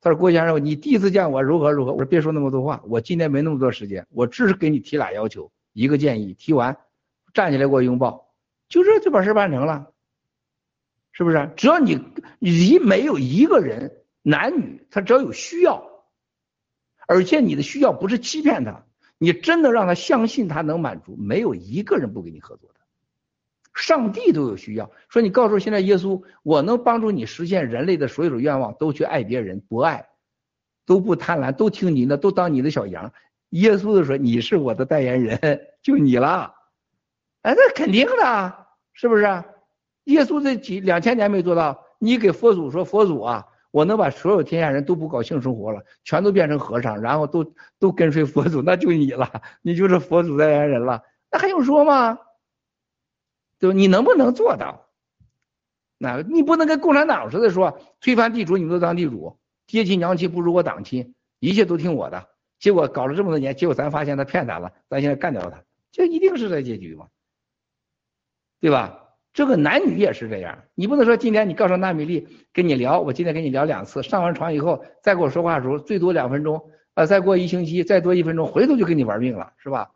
[0.00, 6.76] 他说：“郭先生，你第一次见我如何如何？”我说：“别说那么多话，我今天没那么多时间，我只是给你提俩要求，一个建议，提完
[7.32, 8.34] 站起来给我拥抱，
[8.68, 9.92] 就这就把事办成了，
[11.12, 11.48] 是不是？
[11.56, 12.00] 只要你
[12.40, 15.80] 你没有一个人男女，他只要有需要，
[17.06, 18.84] 而且你的需要不是欺骗他，
[19.16, 22.74] 你真的让他相信他能满足，没有一个人不跟你合作的。”
[23.76, 30.08] 上帝都有需要，说你告诉现在耶稣，我能帮助你实现人类的所有的愿望，都去爱别人，博爱，
[30.86, 33.12] 都不贪婪，都听你的，都当你的小羊。
[33.50, 36.54] 耶稣就说你是我的代言人，就你了。
[37.42, 39.22] 哎，那肯定的，是不是？
[40.04, 52.18] 耶稣这几两千年没做到，你给佛祖说，佛祖啊，我能把所有天下人都不搞性生活了，全都变成和尚，然后都都跟随佛祖，那就你了，你就是佛祖代言人了，那还用说吗？
[53.58, 54.86] 就你能不能做到？
[55.98, 62.28] 那你不能跟共产党似的说推翻地主，你们都当地主，爹亲娘亲不如我党亲，一切都听我的。
[62.58, 67.06] 结果搞了这么多年，结果咱发现他骗咱了，咱现在干掉他，这一定是这结局嘛？
[68.60, 69.04] 对吧？
[69.32, 79.92] 这个男女也是这样，你不能说今天你告诉纳米丽跟你聊，我今天跟你聊两次，上完床以后再跟我说话的时候最多两分钟，啊，再过一星期再多一分钟，回头就跟你玩命了，是吧？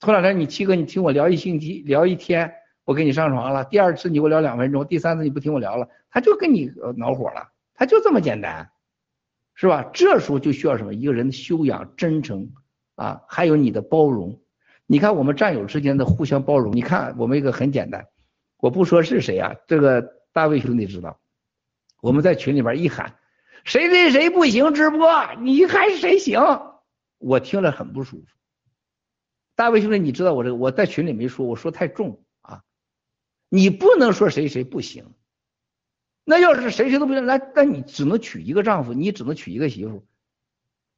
[0.00, 2.54] 头两天你七哥你听我聊一星期，聊一天。
[2.84, 8.70] 我跟你上床了，第二次你给我聊两分钟，第三次你不听我聊了，他就跟你恼火了，他就这么简单，
[9.54, 9.90] 是吧？
[9.94, 10.92] 这时候就需要什么？
[10.94, 12.52] 一个人的修养、真诚，
[12.94, 14.40] 啊，还有你的包容。
[14.86, 18.06] 你看我们战友之间的互相包容，你看我们一个很简单，
[18.58, 21.18] 我不说是谁啊，这个大卫兄弟知道，
[22.02, 23.14] 我们在群里边一喊，
[23.64, 25.08] 谁谁谁不行直播，
[25.40, 26.38] 你还谁行？
[27.16, 28.26] 我听了很不舒服。
[29.56, 32.23] 大卫兄弟，你知道我这个，我在群里没说，我说太重，
[33.54, 35.04] 你不能说谁谁不行。
[36.24, 40.04] 那要是谁谁都不行，那那你只能娶一个丈夫，你只能娶一个媳妇。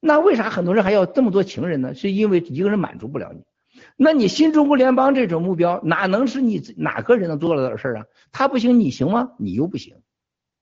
[0.01, 1.95] 那为啥很多人还要这么多情人呢？
[1.95, 3.45] 是因为一个人满足不了你。
[3.95, 8.07] 那你新中国联邦这种目标，哪能是你哪个人能做到的事儿啊？
[8.33, 9.33] 他不行，你行吗？
[9.39, 9.97] 你又不行，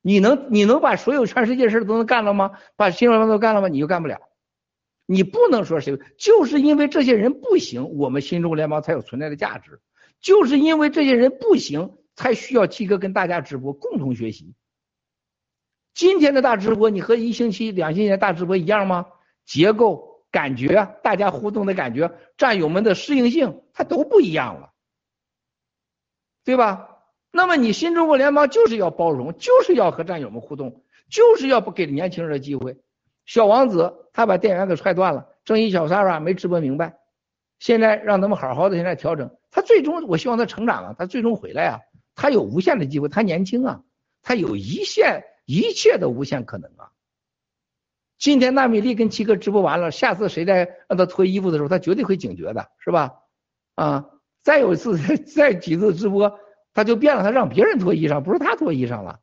[0.03, 2.51] 你能你能把所有全世界事都能干了吗？
[2.75, 3.69] 把新中国都干了吗？
[3.69, 4.21] 你就干不了。
[5.07, 9.81] 你不能说谁，就是因为这些人不行，我们新中国联邦才有存在的价值。
[10.25, 14.55] 就是因为这些人不行，才需要七哥跟大家直播，共同学习。
[15.93, 19.07] 今天的大直播，你和一星期、两星期的大直播一样吗？
[19.45, 20.13] 结构。
[20.35, 24.73] 感觉大家互动的感觉，战友们的适应性，它都不一样了，
[26.43, 26.89] 对吧？
[27.31, 32.77] 那么你新中国联邦就是要包容，就是要和战友们互动，就是要不给年轻人的机会。
[33.27, 36.99] 小王子他把电源给踹断了，正义小 Sara 没直播明白，
[37.61, 41.79] 现在让他们好好的现在调整，他最终我希望他成长啊，他最终回来啊，
[42.17, 43.83] 他有无限的机会，他年轻啊，
[44.21, 46.91] 他有一线一切的无限可能啊。
[48.19, 53.13] 今天纳米丽跟七哥直播完了，下次谁再让他脱衣服的时候，他绝对会警觉的，是吧？
[53.77, 54.07] 啊，
[54.43, 56.37] 再有一次 再几次直播，
[56.73, 59.21] 他就变了，他让别人脱衣裳，不是他脱衣裳了，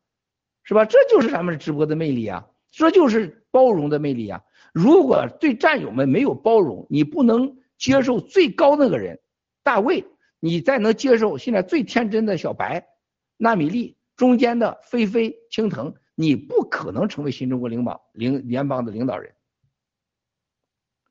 [0.62, 0.86] 是吧？
[0.86, 4.40] 这就是咱们直播的魅力啊，这就是包容的魅力啊！
[4.72, 9.20] 如果对战友们没有包容，你不能接受最高那个人
[9.62, 10.06] 大卫，
[10.44, 12.88] 你再能接受现在最天真的小白
[13.36, 15.94] 纳米粒，中间的菲菲、青藤。
[16.16, 19.34] 你不可能成为新中国领导领联邦的领导人，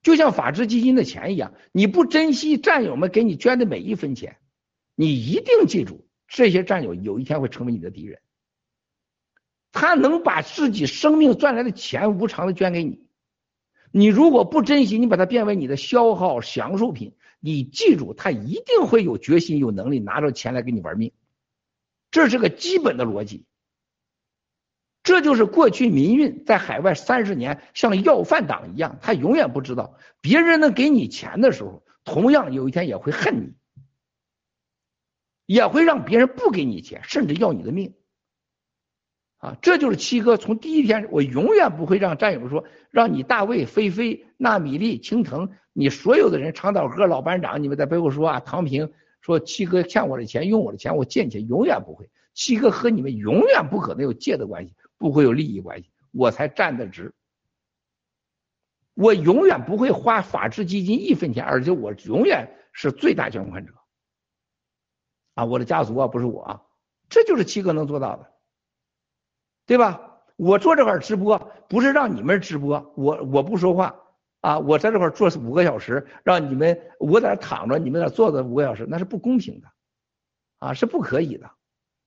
[0.04, 4.38] 就像法治基金的钱一样，你不珍惜战友们给你捐的每一分钱，
[4.96, 8.20] 你一定记住，这些战友有一天会成为你的敌人。
[9.72, 13.08] 他能把自己生命赚来的钱无偿的捐给你，
[13.92, 21.12] 你如果不珍惜，你把它变为你的消耗享受品，你记住，他一定会有决心、有能力拿着钱来跟你玩命，
[22.12, 23.46] 这是个基本的逻辑。
[25.04, 33.54] 这就是过去民运在海外三十年像要饭党一样，他永远不知道别人能给你钱的时候，同样有一天也会恨你，
[35.48, 37.96] 也会让别人不给你钱，甚至要你的命。
[39.42, 52.10] 啊，这就是七哥从第一天，我永远不会让战友说，让你大卫、菲菲、纳米粒、青藤，你所有的人，长岛哥、老班长，你们在背后说啊，唐平说七哥欠我的钱，用我的钱，我借钱，永远不会。
[52.34, 54.74] 七哥和你们永远不可能有借的关系。
[54.98, 57.12] 不会有利益关系，我才站得直。
[58.94, 63.74] 我永远不会花法治基金一分钱，而且我永远是最大捐款者。
[65.34, 66.62] 啊，我的家族啊，不是我啊，
[67.10, 68.31] 这就是七哥能做到的，
[69.72, 70.20] 对吧？
[70.36, 73.96] 我坐这块直播，不是让你们直播，我我不说话
[74.42, 79.70] 啊，我在这块坐五个小时，让你们我在那躺着，你们在那坐着五个小时，那是不公平的，
[80.60, 81.52] 啊，是不可以的，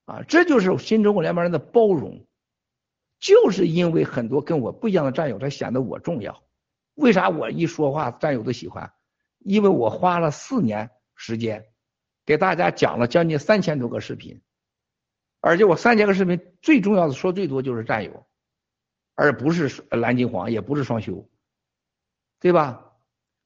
[0.05, 2.27] 啊，这就是新中国联邦人的包容。
[3.19, 6.43] 就是因为很多跟我不一样的战友，才显得我重要。
[6.97, 8.93] 为啥我一说话，战友都喜欢？
[9.39, 11.65] 因为我花了四年时间，
[12.27, 14.43] 给大家讲了将近三千多个视频，
[15.47, 18.25] 而且我三千个视频最重要的说最多就是战友，
[19.15, 21.29] 而不是蓝金黄，也不是双休，
[22.41, 22.93] 对吧？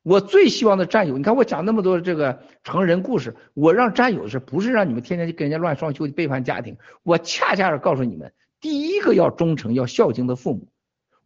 [0.05, 6.77] 我最希望的战友，你看我讲那么多这个成人故事，我让战友是不是让你们天天去跟人家乱双休，背叛家庭？
[7.03, 8.33] 我恰恰是告诉你们。
[8.61, 10.69] 第一个要忠诚、要孝敬的父母，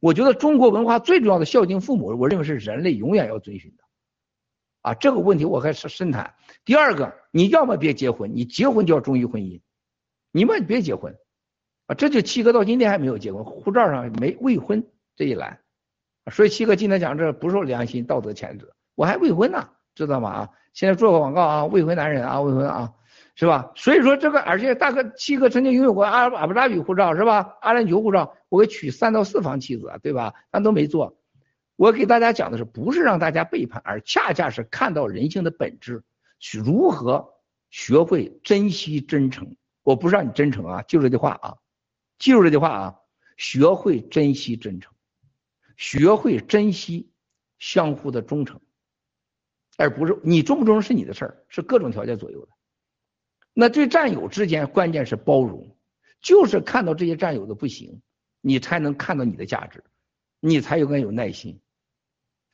[0.01, 3.85] 我觉得中国文化最重要的孝敬父母，我认为是人类永远要遵循的。
[4.81, 6.35] 啊，这个问题我还是深谈。
[6.65, 9.61] 第二个，你要么别结婚，你结婚就要忠于婚姻，
[10.33, 11.15] 你们别结婚。
[11.87, 14.85] 啊，这就七哥到今天还没有结婚，护照上没未婚
[15.15, 15.61] 这一栏。
[16.33, 20.31] 所以七哥今天讲这不受良心道德谴责，我还未婚呢，知道吗？
[20.31, 22.93] 啊，现在做个广告啊，未婚男人啊，未婚啊。
[23.35, 23.73] 是吧？
[23.77, 27.57] 所以说这个，而且大哥七哥曾经拥有过阿阿布扎比护照，是吧？
[27.63, 30.35] 阿联酋护照，我给娶三到四房妻子，对吧？
[30.51, 31.17] 但都没做。
[31.77, 36.03] 我给大家讲的是，不是让大家背叛，而恰恰是看到人性的本质，
[36.63, 37.31] 如何
[37.71, 39.57] 学会珍惜真诚。
[39.83, 41.57] 我不是让你真诚啊，记住这句话啊，
[42.19, 43.01] 记住这句话啊，
[43.37, 44.95] 学会珍惜真诚，
[45.77, 47.13] 学会珍惜
[47.59, 48.61] 相互的忠诚，
[49.77, 52.53] 而不是你忠不忠诚是你的事儿，是各种条件左右的。
[53.55, 55.77] 那对战友之间，关键是包容，
[56.21, 58.01] 就是看到这些战友的不行，
[58.41, 59.85] 你才能看到你的价值，
[60.41, 61.61] 你才有更有耐心。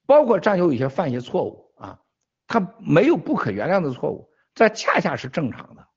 [0.07, 2.01] 包括战友有些犯一些错误啊，
[2.47, 5.88] 他没有不可原谅的错误，这恰恰是正常的。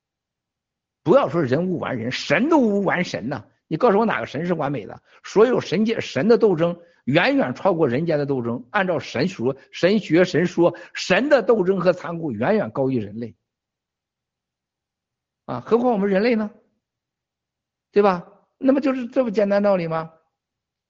[1.03, 3.43] 不要说人无完人，神都无完神呐！
[3.67, 5.01] 你告诉我哪个神是完美的？
[5.23, 8.67] 所有神界神的斗争远远超过人间的斗争。
[8.69, 13.35] 按照神说、神学、神说，神的斗争和残酷远远高于人类
[15.45, 15.61] 啊！
[15.65, 16.51] 何况我们人类呢？
[17.91, 18.27] 对吧？
[18.57, 20.11] 那么就是这么简单道理吗？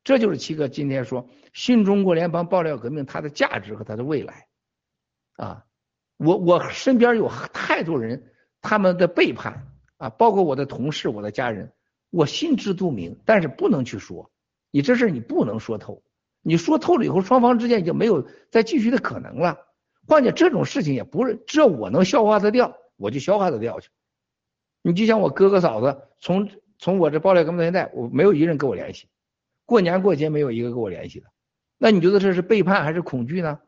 [0.04, 4.48] 这就是七哥今天说新中国联邦爆料革命它的价值和它的未来
[5.38, 5.66] 啊！
[6.18, 9.71] 我我身边有太多人他们的背叛。
[10.01, 11.72] 啊，包括我的同事、我的家人，
[12.10, 14.32] 我心知肚明，但是不能去说。
[14.72, 16.01] 你这事你不能说透，
[16.42, 19.60] 你说透了以后，双方之间就没有再继续的可能了。
[20.08, 23.90] 况且这种事情也不是只要我能消化得掉，我就消化得掉去。
[24.82, 29.08] 你就像我哥哥嫂子，从从我这爆料革命到现在，我没有一个人跟我联系，
[29.67, 31.28] 过年过节没有一个跟我联系的。
[31.78, 33.60] 那你觉得这是背叛还是恐惧呢？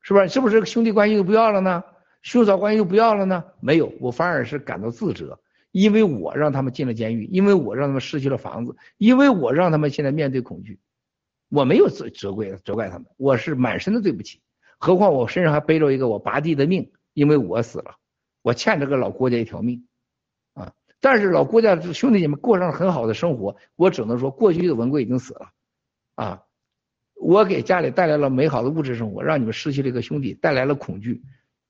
[0.00, 0.28] 是不是？
[0.30, 1.84] 是不是兄弟关系就不要了呢？
[2.22, 3.44] 兄嫂关系就不要了呢？
[3.60, 10.80] 没有，我反而是感到自责，因为我让他们进了监狱，因为我让他们失去了房子，因为我让他们现在面对恐惧，
[11.48, 14.40] 我没有责责怪责怪他们，我是满身的对不起。
[14.78, 17.96] 何况我身上还背着一个我拔地的命，因为我死了，
[18.42, 19.86] 我欠这个老郭家一条命
[20.54, 20.72] 啊！
[21.00, 25.50] 但是老郭家兄弟姐妹过上了很好的生活，我只能说过去的文贵已经死了
[26.14, 26.42] 啊！
[27.14, 31.22] 我给家里带来了美好的物质生活，让你们失去了一个兄弟，带来了恐惧。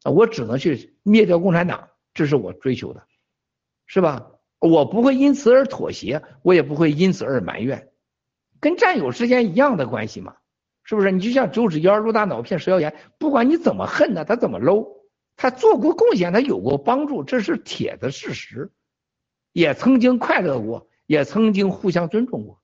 [0.03, 3.07] 啊，我只能去灭掉共产党，这是我追求的，
[3.87, 4.33] 是吧？
[4.61, 7.93] 我不会因此而妥协，我也不会因此而埋怨，
[8.61, 10.37] 跟战友之间一样的关系嘛，
[10.83, 11.13] 是不是？
[11.13, 15.05] 你就像周芷妖、陆大脑片石耀岩，不管你怎么恨他，他怎么 low，
[15.37, 18.73] 他做过贡献，他有过帮助，这是铁的事实，
[19.53, 22.61] 也曾经快乐过，也曾经互相尊重过。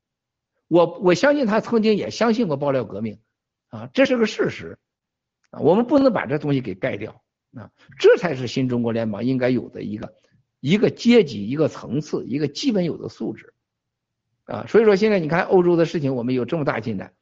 [0.66, 3.20] 我我相信他曾经也相信过爆料革命，
[3.68, 4.78] 啊，这是个事实，
[5.50, 7.23] 啊，我们不能把这东西给盖掉。
[7.54, 10.14] 啊，这才是新中国联邦应该有的一个
[10.60, 13.54] 一个阶级、一个层次、一个基本有的素质
[14.44, 14.66] 啊。
[14.68, 17.14] 所以说，现在你看欧洲的事情，我们有这么大进展。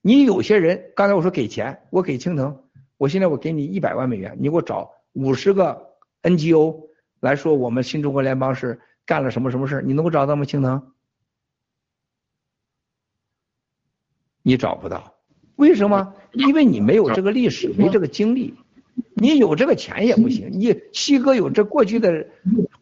[0.00, 2.64] 你有些人，刚才我说给钱，我给青藤，
[2.96, 6.88] 我现在我给你一百万美元，你给我找五十个 NGO
[7.20, 10.44] 来说，我们新中国联邦是干了什么什么事你能够找到吗？
[10.44, 10.92] 青藤，
[14.42, 15.18] 你找不到，
[15.56, 16.14] 为什么？
[16.32, 18.54] 因为你没有这个历史，没这个经历。
[19.14, 22.26] 你有这个钱也不行，你七哥有这过去的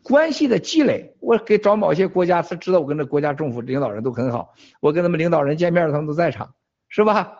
[0.02, 6.54] 关系的积累，我给找某些国家，他知道我跟这国家政府领导人都很好，我跟他们领导人见面，他们都在场，
[6.88, 7.38] 是吧？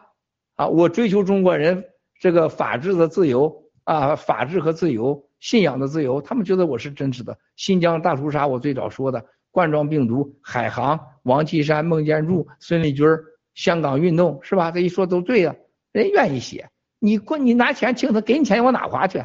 [0.57, 1.85] 啊，我追求中国人
[2.21, 7.37] 这个法治的自由啊，法治和自由，信仰的自由，他们觉得我是真实的。
[7.57, 13.07] 新疆大屠杀，我最早说的冠状病毒、海航、王岐山、孟建柱、孙立军、
[13.55, 14.71] 香港运动，是吧？
[14.71, 15.57] 这一说都对呀，
[15.93, 16.71] 人愿意写。
[17.05, 19.19] 你过你拿钱请他，给你钱往哪花去？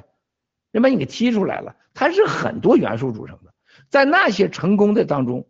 [0.72, 1.78] 人把你给踢出来了。
[1.94, 3.54] 它是很多元素组成的，
[3.88, 5.48] 在那些成功的当中，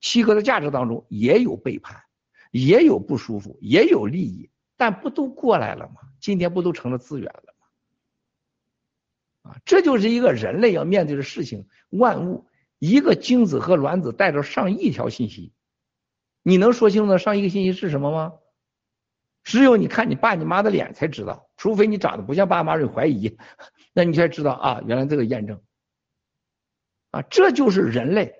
[0.00, 2.04] 七哥的价值当中也有背叛，
[2.50, 5.96] 也有不舒服，也有利益，但不都过来了吗？
[6.18, 7.54] 今天不都成了资源了
[9.42, 9.50] 吗？
[9.50, 11.68] 啊，这就是一个人类要面对的事情。
[11.90, 12.46] 万物，
[12.78, 15.52] 一个精子和卵子带着上亿条信息，
[16.42, 18.32] 你能说清楚上一个信息是什么吗？
[19.46, 23.38] 只有你看你爸你妈的脸才知道，除非你长得不像爸妈，你怀疑，
[23.94, 25.62] 那你才知道啊，原来这个验证，
[27.12, 28.34] 啊，这就是人类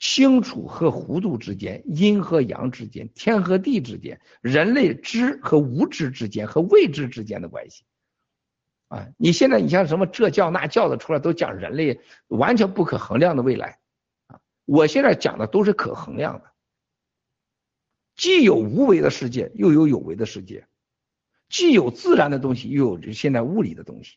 [0.00, 7.84] 清楚和糊涂之间，阴和阳之间，天和地之间，人类知和无知之间和未知之间的关系，
[8.88, 13.78] 啊，你现在你像什么这教那教的出来都讲人类完全不可衡量的未来，
[14.26, 16.51] 啊，我现在讲的都是可衡量的。
[18.16, 20.64] 既有无为的世界，又有有为的世界；
[21.48, 24.16] 既有自然的东西，又有现在物理的东西。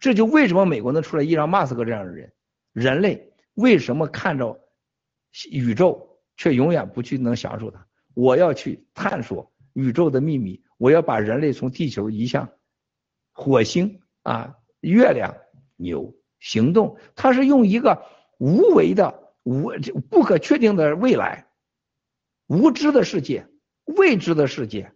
[0.00, 2.32] 这就为什么美国能出来伊朗马斯克这样的人？
[2.72, 4.60] 人类为什么看着
[5.50, 7.86] 宇宙却永远不去能享受它？
[8.14, 12.48] 我要去探索宇宙的秘密，我要把人类从地球移向
[13.32, 15.34] 火星啊、月亮。
[15.82, 18.04] 牛行动，它是用一个
[18.38, 19.72] 无为的、无
[20.10, 21.46] 不可确定的未来。
[22.50, 23.46] 无知的世界，
[23.84, 24.90] 未知的世界，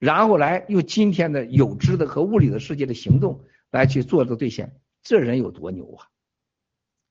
[0.00, 6.08] 然后来用今天的有知的和物理的世界的行动来去做这兑现，这人有多牛啊！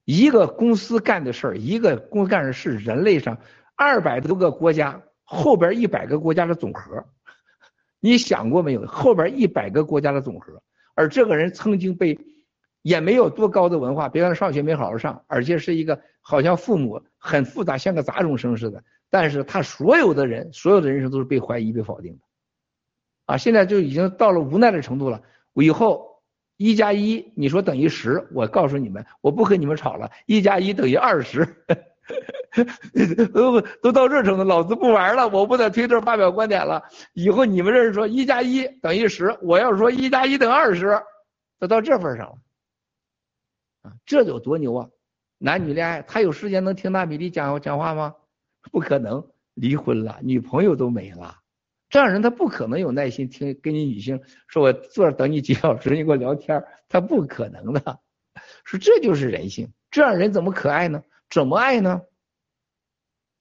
[0.03, 3.37] 一个公司干的事儿，一个公司干的是人类上
[3.77, 7.05] 二百多个国家后边一百个国家的总和，
[8.01, 8.85] 你想过没有？
[8.87, 10.61] 后边一百个国家的总和，
[10.95, 12.19] 而这个人曾经被
[12.81, 18.83] 也没有多高的文化，别看上学没好好上，而且是一个好像父母很复杂，像个杂种生似的。
[19.09, 22.19] 但是他所有的人，所有的人生都是被怀疑、被否定的，
[23.25, 25.21] 啊，现在就已经到了无奈的程度了。
[25.53, 26.21] 以后
[26.57, 31.47] 一加一，你说等于十，我告诉你们，我不和你们吵了，一加一等于二十。
[33.33, 36.81] 都都到这程度，老子不玩了，我不在推特发表观点了。
[37.13, 40.99] 以后你们这是说一加一等于十，我要说一加一等于二十，
[41.59, 42.37] 都到这份上了。
[43.83, 44.87] 啊，这有多牛啊！
[45.37, 48.15] 男女恋爱，他有时间能听纳米丽讲讲话吗？
[48.71, 51.39] 不可能，离婚了，女朋友都没了，
[51.89, 57.99] 这样人他不可能有耐心听跟你女性说，我坐着等你几小时，你给我聊天，他不可能的。
[58.63, 61.03] 说这就是人性，这样人怎么可爱呢？
[61.29, 62.01] 怎么爱呢？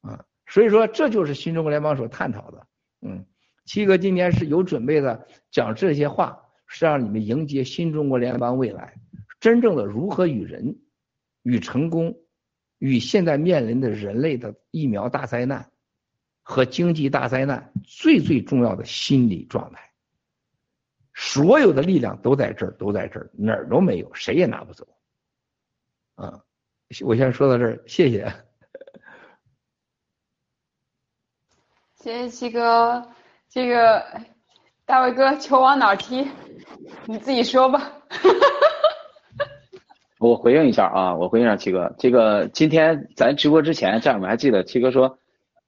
[0.01, 2.67] 啊，所以说这就是新中国联邦所探讨的。
[3.03, 3.27] 嗯，
[3.65, 8.95] 七哥今天是有准备的讲这些话，是让你们迎接新中国联邦未来，
[9.39, 10.79] 真正的如何与人、
[11.43, 12.17] 与成功、
[12.79, 15.71] 与现在面临的人类的疫苗大灾难
[16.43, 19.93] 和经济大灾难最最重要的心理状态。
[21.15, 24.87] 所有的力量都在这儿，都在这儿，哪儿都没有，谁也拿不走。
[26.15, 26.43] 啊。
[27.05, 28.33] 我先说到这儿，谢谢。
[31.95, 33.11] 谢谢七哥，
[33.49, 34.05] 这个
[34.85, 36.31] 大卫哥球往哪儿踢？
[37.07, 37.93] 你自己说吧。
[40.19, 41.95] 我回应一下啊，我回应一下七哥。
[41.99, 45.19] 这个今天咱直播之前，战友们还记得七哥说，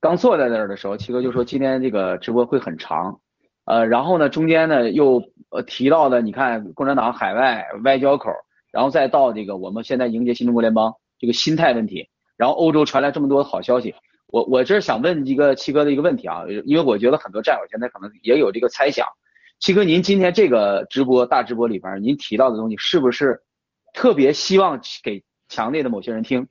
[0.00, 3.20] 刚坐在那儿的时候，七哥就说今天这个直播会很长。
[3.66, 8.30] 呃，然后呢，中间呢又呃提到了，你看共产党海外外交口，
[8.72, 10.94] 然后再到这个我们现在迎接新中国联邦。
[11.18, 13.94] 这个心态问题，然后欧洲传来这么多好消息，
[14.28, 19.04] 我我这是想问一个七哥的一个问题啊，因为我觉得很多战友现在可能也有这个猜想，
[19.58, 23.42] 七哥您今天这个直播大直播里边您提到的东西是不是
[23.98, 26.46] 特别希望给墙内的某些人听，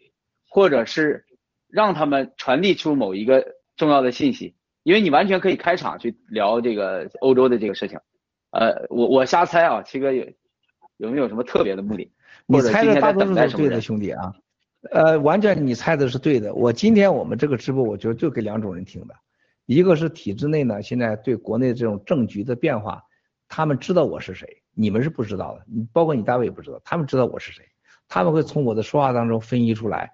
[0.50, 1.24] 或者是
[1.70, 4.54] 让他们传递出某一个重要的信息？
[4.84, 7.98] 因为你完全可以开场去聊这个欧洲的这个事情，
[8.52, 10.26] 呃，我我瞎猜啊，七哥有
[10.98, 12.12] 有没有什么特别的目的？
[12.48, 14.34] 你猜的大多数是对的，兄弟啊。
[14.92, 16.54] 呃，完全你猜的是对的。
[16.54, 19.16] 我今天我们这个直播，我觉得就给两种人听的，
[19.68, 23.02] 一个是体制内呢，现在对国内这种政局的变化，
[23.48, 27.66] 他们知道我是谁，你们是不知道的，你包括你大卫也不知道，他们知道我是谁，
[28.08, 30.12] 他们会从我的说话当中分析出来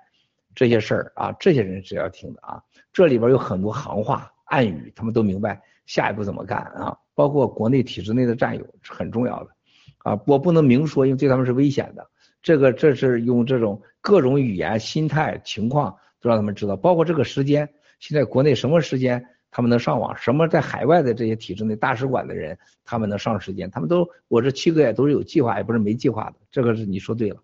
[0.55, 2.63] 这些事儿啊，这些人是要听的啊。
[2.93, 6.97] 这里边有很多行话暗语，他们都明白下一步怎么干啊。
[7.13, 9.49] 包括国内体制内的战友是很重要的
[9.97, 12.09] 啊，我不能明说，因为对他们是危险的。
[12.41, 27.37] 这个这是用这种各种语言、心态、情况都让他们知道，包括这个时间，现在国内什么时间他们能上网，什么在海外的这些体制内大使馆的人他们能上时间，他们都我这七个也都是有计划，也不是没计划的，这个是你说对了。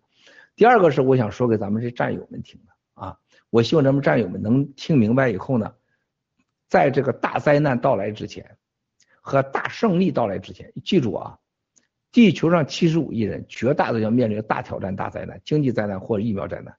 [0.56, 3.15] 第二个是我想说给咱们这战友们听的啊，
[3.51, 5.72] 我希望咱们战友们能听明白以后呢，
[6.67, 8.58] 在这个大灾难到来之前
[9.22, 11.38] 和大胜利到来之前，记住啊。
[12.11, 16.75] 地球上七十五亿人，绝大多数要面临大挑战、大灾难、经济灾难或者疫苗灾难。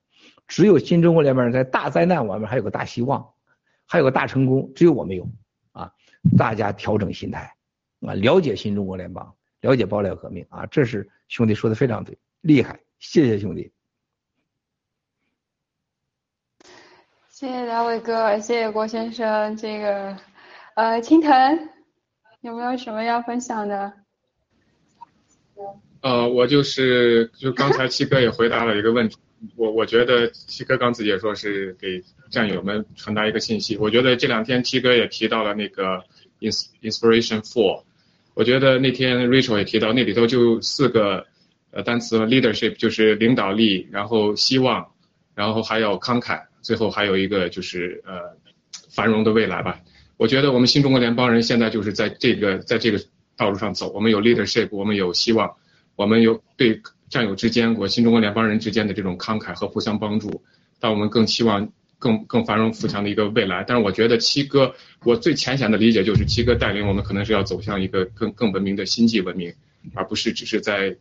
[0.49, 3.25] 只有新中国联邦人在大灾难外面还有个大希望，
[3.91, 4.73] 还有个大成功。
[4.75, 5.29] 只有我没有
[5.73, 5.93] 啊！
[6.39, 7.55] 大家调整心态
[8.01, 10.65] 啊，了解新中国联邦，了解爆料革命啊！
[10.67, 12.79] 这是兄弟说的非常对，厉害！
[13.01, 13.73] 谢谢兄弟，
[17.29, 19.57] 谢谢大伟哥，谢谢郭先生。
[19.57, 20.17] 这个
[20.77, 21.69] 呃，青藤
[22.43, 23.93] 有没有什么要分享的？
[26.03, 29.19] 呃，我就是就刚才七哥也回答了一个问题，
[29.57, 36.05] 我我觉得七哥刚自己也说是给战友们传达一个信息，我觉得这两天七哥也提到了那个
[36.41, 37.83] ins inspiration for
[38.35, 41.27] 我觉得那天 Rachel 也提到那里头就四个
[41.71, 44.87] 呃单词 leadership 就是领导力，然后希望，
[45.35, 48.37] 然后还有慷慨，最后还有一个就是呃
[48.91, 49.81] 繁荣的未来吧。
[50.17, 53.01] 我觉得我们新中国联邦人现在就是在这个在这个
[53.37, 55.51] 道路上走，我们有 leadership，我们有希望。
[55.97, 60.43] 我们有对战友之间，我新中国联邦人之间的这种慷慨和互相帮助，
[60.79, 63.65] 但我们更期望更更繁荣富强的一个未来。
[63.67, 64.73] 但是我觉得七哥，
[65.05, 69.53] 我最浅显的理解就是七哥带领我们可能是要走向一个更更文明的星际文明，
[69.95, 70.97] 而不是只是在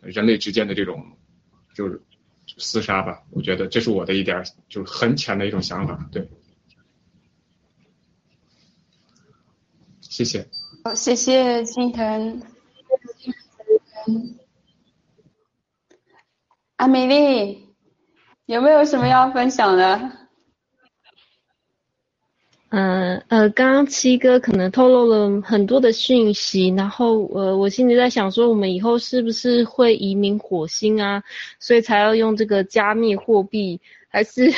[0.00, 1.04] 人类之间的这种
[1.74, 2.00] 就是
[2.56, 3.22] 厮杀吧。
[3.30, 6.08] 我觉得这是我的一点就是很浅的一种想法。
[6.12, 6.28] 对，
[10.00, 10.46] 谢谢。
[10.84, 12.40] 好，谢谢金腾。
[16.78, 17.74] 阿美丽，
[18.46, 20.12] 有没有什么要分享的？
[22.70, 31.20] 嗯呃，刚刚七哥可能透露了很多的讯息，然后呃，我心里在想说，我们以后是不是会移民火星啊？
[31.58, 34.48] 所以才要用这个加密货币，还是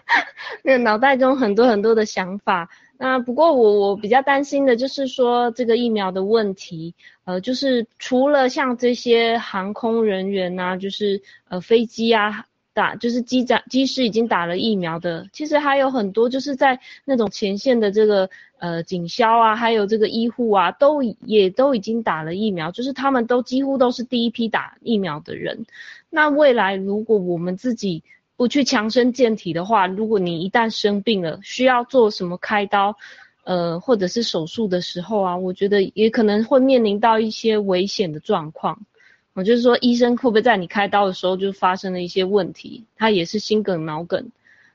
[0.64, 2.70] 那个脑袋中很多很多的想法。
[3.00, 25.66] 那不过我我比较担心的就是说这个疫苗的问题，呃，就是除了像这些航空人员呐、就是呃飞机啊打，就是机长机师已经打了疫苗的，其实还有很多就是在那种前线的这个呃警消啊，还有这个医护啊，都也都已经打了疫苗，就是他们都几乎都是第一批打疫苗的人。
[26.10, 28.02] 那未来如果我们自己
[28.38, 32.96] 不去强身健体的话，如果你一旦生病了，需要做什么开刀，
[33.42, 38.86] 呃，或者是手术的时候啊，我觉得也可能会面临到一些危险的状况。
[39.32, 42.84] 我就是说，医生会不会在你开刀的时候就发生了一些问题？
[42.96, 44.30] 他也是心梗、脑梗，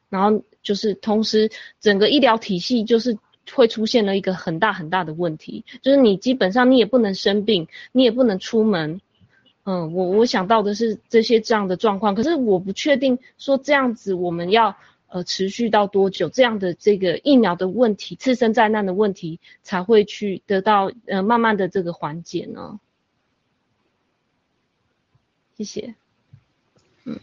[0.10, 3.17] 然后就是同时整个医疗体系就是
[3.53, 8.99] 会出现了一个很大很大的问题，就是你基本上你也不能生病，你也不能出门。
[9.65, 14.76] 嗯，我我想到的是这些这样的状况，可是我不确定说这样子我们要
[15.08, 22.79] 呃持续到多久，这样的这个疫苗的问题、次生灾难的问题才会去得到呃慢慢的这个缓解呢？
[25.56, 25.96] 谢谢。
[27.06, 27.19] 嗯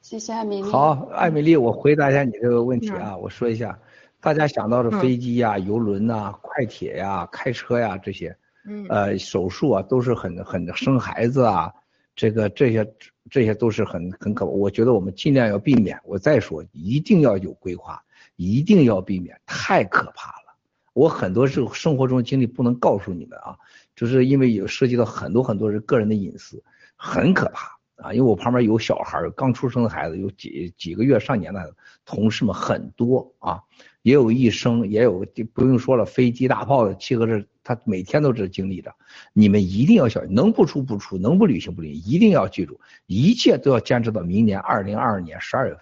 [0.00, 0.70] 谢谢艾米丽。
[0.70, 3.78] 好，艾米丽，我回答一下你这个问题啊，我说一下，
[4.20, 8.36] 大家想到的飞机呀、游轮呐、快铁呀、开车呀这些。
[8.66, 11.72] 嗯呃，手术啊，都是很很生孩子啊，
[12.16, 12.94] 这个这些
[13.30, 15.98] 这些都是很很可怕，我觉得我们尽量要避免。
[16.04, 18.02] 我再说，一定要有规划，
[18.36, 20.56] 一定要避免，太可怕了。
[20.92, 23.56] 我很多是生活中经历不能告诉你们啊，
[23.96, 26.62] 就是因为有涉及到很多很多人个人的隐私，
[26.96, 28.12] 很可怕啊。
[28.12, 33.60] 因为我旁边有小孩，刚出生的孩子，有几几个月上年的，同事们很多啊，
[34.04, 38.94] 也有一生，也有就不用说了，飞机、大炮的，七个这他每天都是经历的。
[39.32, 45.80] 你们一定要小心，能不出不出，能不旅行不旅行，一定要记住，一切都要坚持到明年二零二二年十二月份。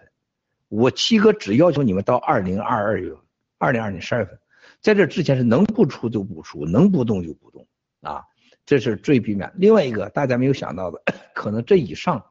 [0.68, 3.12] 我七哥只要求你们到二零二二月，
[3.58, 4.38] 二零二年十二月份，
[4.80, 7.66] 在这之前是能不出就不出，能不动就不动
[8.02, 8.22] 啊，
[8.64, 9.50] 这是最避免。
[9.56, 11.02] 另外一个大家没有想到的，
[11.34, 12.24] 可能这以上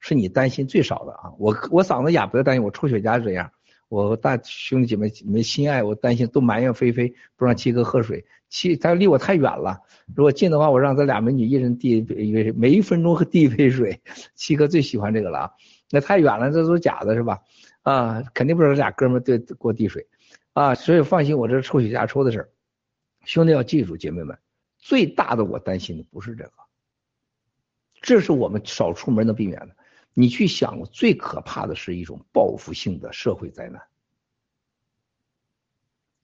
[0.00, 1.34] 是你担心最少的啊。
[1.38, 3.50] 我我嗓子哑，不要担心，我抽雪茄是这样。
[3.94, 9.78] 我大兄弟姐妹们心爱，我担心都埋怨菲菲不让七哥喝水，七他离我太远了。
[10.16, 14.00] 如果近的话，我让咱俩美女一人递一杯，每一分钟喝递一杯水。
[14.34, 15.50] 七哥最喜欢这个了啊，
[15.92, 17.38] 那太远了，这都是假的，是吧？
[17.82, 20.08] 啊，肯定不是俩哥们对给我递水
[20.54, 22.50] 啊，所以放心，我这是抽雪茄抽的事儿。
[23.24, 24.36] 兄弟要记住，姐妹们，
[24.76, 26.52] 最大的我担心的不是这个，
[28.02, 29.76] 这是我们少出门能避免的。
[30.14, 33.82] 你去想，最可怕的是一种报复性的社会灾难。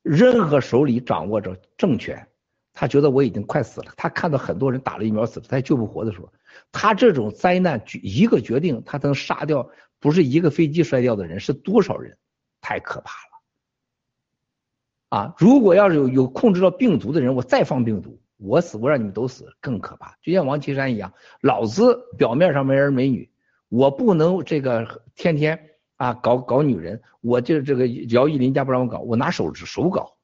[0.02, 2.28] 任何手里掌握着政权，
[2.72, 6.32] 他觉得我已经快死了，他看到很多人打了疫苗死了，他也救不活的时候，
[6.72, 12.16] 他这种灾难一个决定，他能杀掉不是一个飞机摔掉的人，是多少人？
[12.62, 15.18] 太可怕了！
[15.18, 20.16] 啊，如果要是有有控制到病毒的人，我再放病毒，我死我让你们都死，更可怕。
[20.22, 23.29] 就像王岐山一样，老子表面上没儿没女。
[23.70, 30.16] 我不能这个天天啊搞搞女人，我就这个姚依林家不让我搞，我拿手指手搞，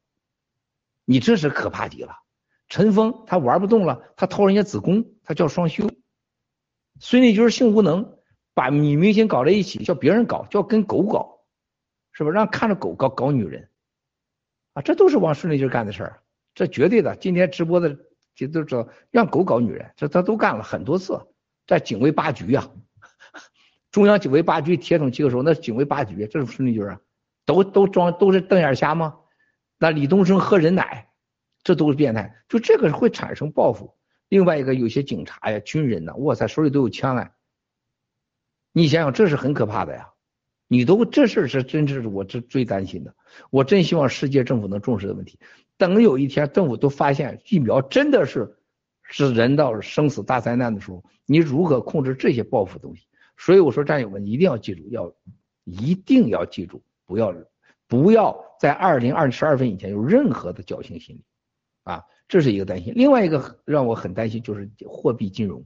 [1.05, 2.13] 你这是可怕极了。
[2.69, 5.89] 陈峰他玩不动了，他偷人家子宫，他叫双休。
[6.99, 8.19] 孙立军性无能，
[8.53, 11.45] 把女明星搞在一起，叫别人搞，叫跟狗搞，
[12.11, 13.71] 是不是让看着狗搞搞女人？
[14.73, 17.15] 啊，这都是王孙立军干的事儿，这绝对的。
[17.15, 17.97] 今天直播的
[18.35, 21.29] 这都知道，让狗搞女人，这他都干了很多次，
[21.69, 22.69] 在警卫八局呀。
[23.97, 27.01] 中央警卫八局铁桶七个手，那警卫八局，这是孙立军啊，
[27.47, 29.17] 都都装都是瞪眼瞎吗？
[29.79, 31.09] 那李东升喝人奶，
[31.63, 33.95] 这都是变态，就这个会产生报复。
[34.29, 37.31] 另外一个，有些警察呀、军人呐，哇塞，手里都有枪啊，
[38.71, 40.11] 你想想，这是很可怕的呀。
[40.69, 43.15] 你都这事儿是真是我这最担心的，
[43.49, 45.39] 我真希望世界政府能重视的问题。
[45.79, 48.59] 等有一天政府都发现疫苗真的是
[49.05, 53.07] 是人到生死大灾难的时候，你如何控制这些报复东西？
[53.37, 55.15] 所以我说，战友们一定要记住，要
[55.65, 57.35] 一定要记住，不要
[57.87, 61.25] 不要在二零二十二分以前有任何的侥幸心理
[61.85, 62.93] 啊，这是一个担心。
[62.97, 65.65] 另外一个让我很担心就是货币金融，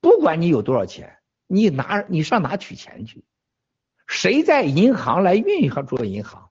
[0.00, 3.24] 不管你有多少钱，你拿你上哪取钱去？
[4.06, 6.50] 谁在银行来运行做银行？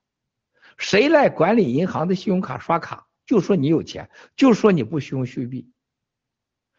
[0.78, 3.06] 谁来管理银行的信用卡刷卡？
[3.26, 5.70] 就说你有钱，就说你不虚用虚币。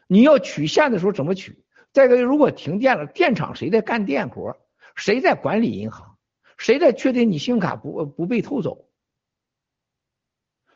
[0.08, 1.64] 你要取现的时候怎么取？
[1.94, 4.58] 再一个，如果停电了，电厂谁在干电活？
[4.96, 6.18] 谁在管理银行？
[6.58, 8.90] 谁在确定你信用卡不不被偷走？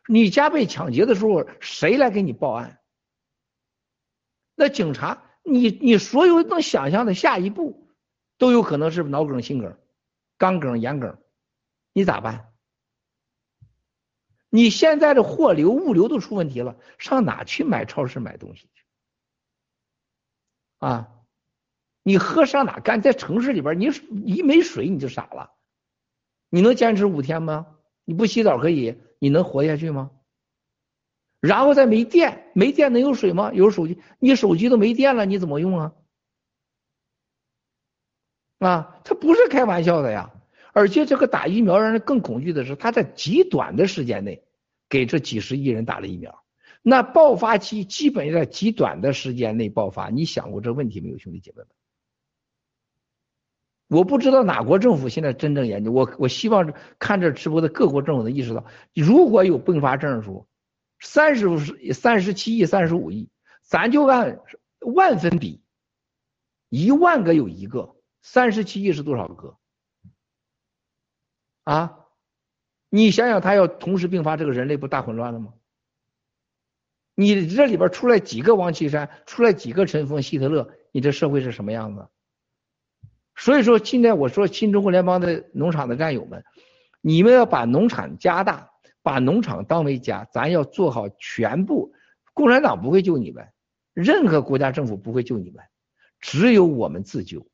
[0.07, 2.79] 你家被抢劫的时候，谁来给你报案？
[4.55, 7.89] 那警察，你你所有能想象的下一步，
[8.37, 9.77] 都有可能是脑梗、心梗、
[10.39, 11.17] 肛梗、眼梗，
[11.93, 12.53] 你咋办？
[14.49, 18.83] 你现在的货流、物流都出问题了，上哪去买超市买东西去？
[20.79, 21.09] 啊，
[22.03, 23.01] 你喝上哪干？
[23.01, 23.89] 在城市里边，你
[24.25, 25.51] 一没水你就傻了。
[26.49, 27.67] 你能坚持五天吗？
[28.05, 30.11] 你不洗澡可以，你能活下去吗？
[31.39, 33.51] 然后再没电，没电能有水吗？
[33.53, 35.93] 有手机，你手机都没电了，你怎么用啊？
[38.59, 40.31] 啊，他不是开玩笑的呀！
[40.73, 44.43] 而且这个打疫苗让人更恐惧的是，他在极短的时间内
[44.89, 46.43] 给这几十亿人打了疫苗，
[46.89, 50.07] 那爆发期基本在极短的时间内爆发。
[50.07, 51.67] 你想过这问题没有，兄弟姐妹们？
[53.89, 60.47] 我不知道哪国政府现在真正研究，我我希望看这直播的各国政府能意识到，如果有并发症的时候，
[61.01, 63.27] 三十三十七亿、三十五亿，
[63.63, 64.39] 咱就按
[64.79, 65.61] 万分比，
[66.69, 69.57] 一万个有一个，三十七亿是多少个？
[71.65, 72.05] 啊，
[72.89, 75.53] 你想想，他要同时并发，这个人类不大混乱了吗？
[77.19, 82.07] 你这里边出来几个王岐山，出来几个陈峰、希特勒，你这社会是什么样子？
[83.35, 86.43] 所以说，现在我说新中国联邦的农场的战友们，
[87.01, 88.69] 你们要把农场加大，
[89.01, 91.91] 把农场当为家，咱要做好全部。
[92.35, 93.47] 共产党不会救你们，
[93.93, 95.65] 任何国家政府不会救你们，
[96.19, 97.47] 只有我们自救。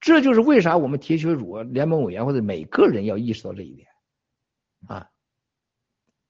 [0.00, 3.88] 这就是为啥我们铁血乳联盟委员会的每个人要意识到这一点
[4.86, 5.08] 啊。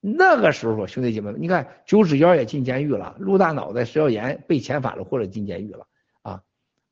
[0.00, 5.86] 那个时候，兄弟姐妹们，你看九指妖也进监狱了，陆大脑袋石耀岩被遣返了或者进监狱了。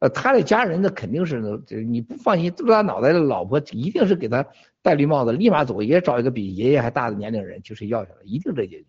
[0.01, 4.47] 呃，他的家人那肯定是，你不放心，陆大脑袋的老婆一定是给他
[4.81, 8.87] 戴绿帽子，立马走，也找一个比爷爷还大的年龄人去睡觉去了，一定这结局。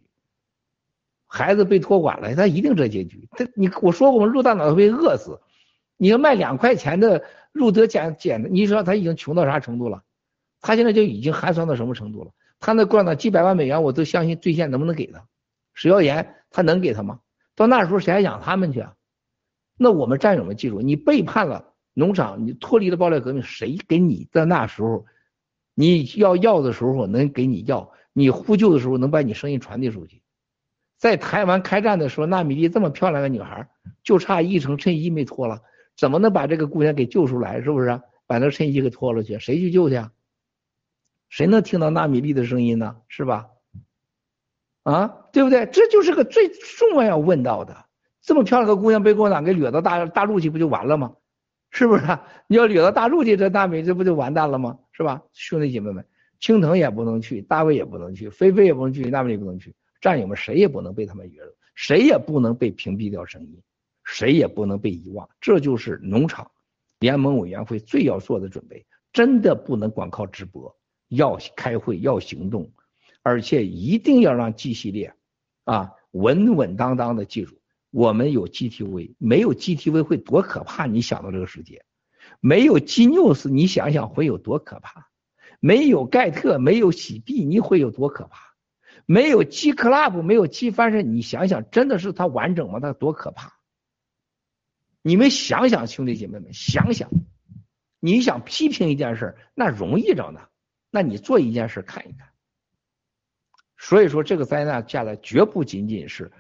[1.26, 3.28] 孩子被托管了，他一定这结局。
[3.32, 4.28] 他你我说过吗？
[4.32, 5.40] 陆大脑袋被饿死，
[5.98, 10.04] 你要卖两块钱的路德简简，你说他已经穷到啥程度了？
[10.62, 12.32] 他现在就已经寒酸到什么程度了？
[12.60, 15.26] 他那罐子几百万美元，我都相信兑现能不能给他？
[15.74, 17.20] 史耀岩他能给他吗？
[17.56, 18.96] 到那时候谁还养他们去啊？
[19.78, 25.06] 那我们战友们记住，你背叛了农场，你脱离了暴烈革命，谁给你在那时候，
[25.74, 30.22] 你要要的时候能给你要，你呼救的时候能把你声音传递出去。
[30.98, 33.70] 在台湾开战的时候，纳米丽这么漂亮的女孩，
[34.04, 35.62] 就差一层衬衣没脱了，
[35.96, 37.62] 怎么能把这个姑娘给救出来？
[37.62, 38.02] 是不是？
[38.28, 40.12] 把那衬衣给脱了去，谁去救去啊？
[41.30, 42.98] 谁能听到纳米粒的声音呢？
[43.08, 43.48] 是吧？
[44.84, 45.66] 啊，对不对？
[45.68, 47.86] 这就是个最重要问到的。
[48.22, 51.16] 这么漂亮个姑娘被共产党给掠到大大陆去，不就完了吗？
[51.72, 52.20] 是不是？
[52.48, 54.80] 你要掠到大陆去，这纳米这不就完蛋了吗？
[54.92, 55.22] 是吧？
[55.34, 56.06] 兄弟姐妹们，
[56.40, 63.62] 青藤也不能去，大卫也不能去，菲菲也不能去，纳美也不能去，战友们谁也不能被他们掠走，谁也不能被屏蔽掉声音，
[64.04, 65.30] 谁也不能被遗忘。
[65.40, 66.50] 这就是农场
[67.00, 70.76] 联盟委员会最要做的准备，真的不能光靠直播，
[71.10, 72.72] 要开会，要行动，
[73.22, 75.14] 而且一定要让 G 系列
[75.66, 77.60] 啊稳稳当当的记住。
[77.92, 80.86] 我们有 GTV，没有 GTV 会多可怕？
[80.86, 81.84] 你想到这个世界，
[82.40, 85.08] 没有 G News，你想想会有多可怕？
[85.60, 88.54] 没有盖特，没有喜币，你会有多可怕？
[89.08, 92.80] 没有 G Club，没有 G 翻身，你想想，真的是它完整吗？
[92.80, 93.54] 它多可怕？
[95.02, 97.10] 你们想想，兄弟姐妹们，想想，
[98.00, 100.42] 你想批评一件事，那容易着呢，
[100.90, 102.30] 那你做一件事看一看。
[103.78, 106.32] 所以说，这个灾难下来，绝不仅仅是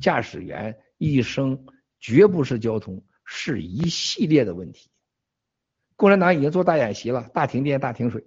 [0.00, 0.78] 驾驶员。
[0.96, 1.66] 一生
[1.98, 4.88] 绝不是交通，是一系列的问题。
[5.96, 8.24] 共产党已经做大演习了，大停电、大停水，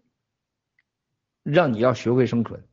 [1.43, 2.67] 让你要学会生存，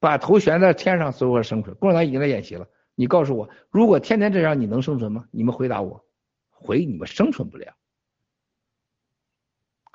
[0.00, 1.76] 把头悬在天上，所有生存。
[1.76, 5.26] 共产党已经在演习了，你告诉我，如果天天这样，你能生存吗？
[5.30, 6.04] 你们回答我，
[6.48, 7.76] 回你们生存不了。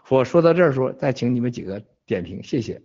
[0.10, 2.82] 我说到这儿时候，再请你们几个点评，谢谢。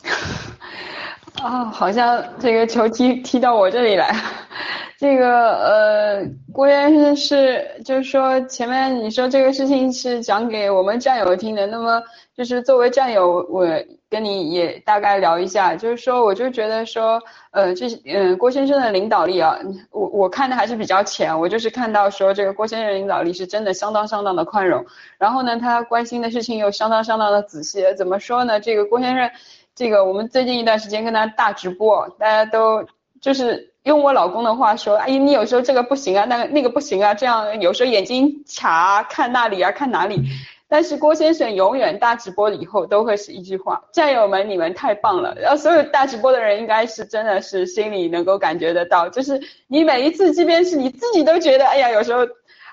[1.42, 4.14] 啊，好像这个球踢踢到我这里来，
[4.98, 12.02] 这个呃，郭先生是就是说前面你说这个事情是讲给我们战友听的，那么
[12.38, 13.66] 就是作为战友，我
[14.08, 19.58] 跟你也大概聊一下，就是说我就觉得说，呃，这嗯郭先生的领导力啊，
[19.90, 24.86] 我我看的还是比较浅，我就是看到说这个郭先生领导力是真的相当相当的宽容，
[25.18, 28.60] 然后呢，他关心的事情又相当相当的仔细，怎么说呢？
[28.60, 29.28] 这个郭先生。
[29.74, 32.84] 这个我们最近一段时间跟他大直播，大家都
[33.20, 40.20] 就是用我老公的话说，哎，你有时候这个不行啊，那个那个不行啊，这样有时候眼睛卡看那里啊，看哪里。
[40.68, 45.34] 但是郭先生永远大直播以后都会是一句话：战友们，你们太棒了。
[45.40, 52.26] 然后所有大直播的人应该是真的是心里能够感觉得到，就是你每一次，即便是你自己都觉得，哎呀，有时候。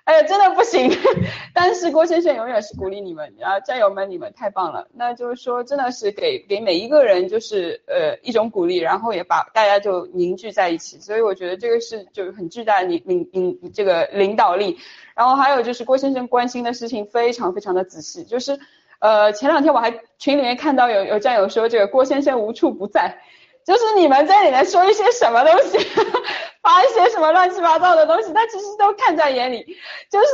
[0.05, 0.89] 哎呀，真的不行。
[1.51, 4.87] 但是郭先生永远是鼓励你们啊，战友们，你们太棒了。
[4.93, 10.99] 那就是说，真的是给给每一个人就是呃一种鼓励，然后也把大家就凝聚在一起。
[10.99, 14.77] 所以我觉得这个是就是很巨大的领领领这个领导力。
[15.15, 18.59] 然后还有就是郭先生关心的事情非常非常的仔细，就是
[18.99, 23.17] 呃前两天我还群里面看到有有战友说这个郭先生无处不在。
[23.65, 25.77] 就是你们在里面说一些什么东西，
[26.61, 29.65] 发一些什么乱七八糟的东西，他其实都看在眼里。
[30.11, 30.27] 就是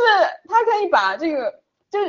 [0.50, 1.50] 他可以把这个，
[1.90, 2.00] 就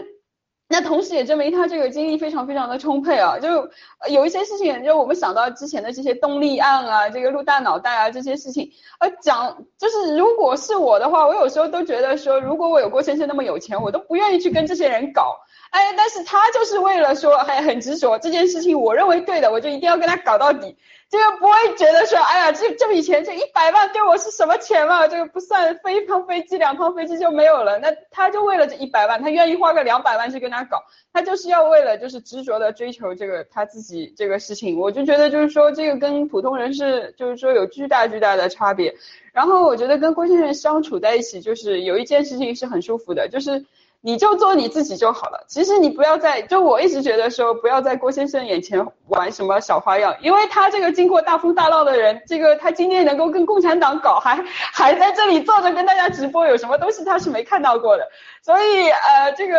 [0.68, 3.38] 那同时也证明他这个精力非常非常的充沛啊。
[3.38, 3.70] 就
[4.10, 15.36] 有一些事情，就我们想到之前的这些动力案啊，这个陆大脑袋啊这些事情，呃，讲就是如果是我的话，我有时候都觉得说，如果我有郭先生那么有钱，我都不愿意去跟这些人搞。
[15.72, 20.76] 哎，但是他就是为了说还很执着这件事情，我认为对的，我就一定要跟他搞到底。
[21.08, 25.08] 这个不会觉得说，哎呀，这这笔钱，这一百万对我是什么钱嘛？
[25.08, 27.78] 这个不算飞一趟飞机，两趟飞机就没有了。
[27.78, 34.78] 那他就为了这一百万，他愿意花个两百万去跟他搞，他就是要为了就是执着的追求这个他自己这个事情。
[34.78, 38.94] 我就觉得就是说，这个跟普通人是就是说有巨大巨大的差别。
[39.32, 43.64] 然后我觉得跟郭先生相处在一起，就是有一件事情是很舒服的，就是。
[44.02, 45.44] 你就做你自己就好了。
[45.48, 58.06] 其实你不要在，就我一直觉得说，不要在郭先生眼前玩什么小花样，因为他这个经过大风大浪的人，这个他今天能够跟共产党搞，还还在这里坐着跟大家直播，有什么东西他是没看到过的。
[58.42, 59.54] 所以呃，这个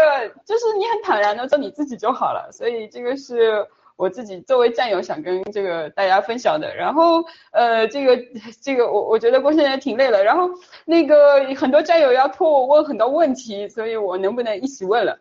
[0.46, 2.52] 就是你很坦然的做你自己就好了。
[2.52, 3.66] 所以这个是。
[3.96, 8.24] 我自己作为战友想跟这个大家分享的，然后呃，这个
[8.62, 10.50] 这个我我觉得过现在挺累了，然后
[10.86, 15.20] 那个很多战友要托我问很多问题，所以我能不能一起问了？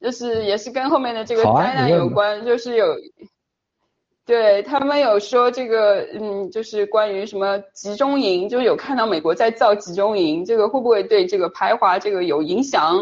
[0.00, 2.86] 就是也是跟后面的这个灾难有关，就是有。
[4.30, 12.94] 对他们有说这个，嗯，就是关于什么集中营，就有看到美国在造集中营，这个会不会对这个排华这个有影响？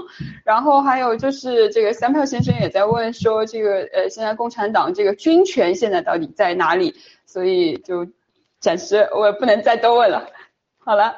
[0.42, 6.94] 然后还有就是这个三票先生也在问说，这个呃，现在共产党这个军权现在到底在哪里？
[7.26, 8.06] 所以就
[8.58, 10.26] 暂时我也不能再多问了。
[10.78, 11.12] 好了，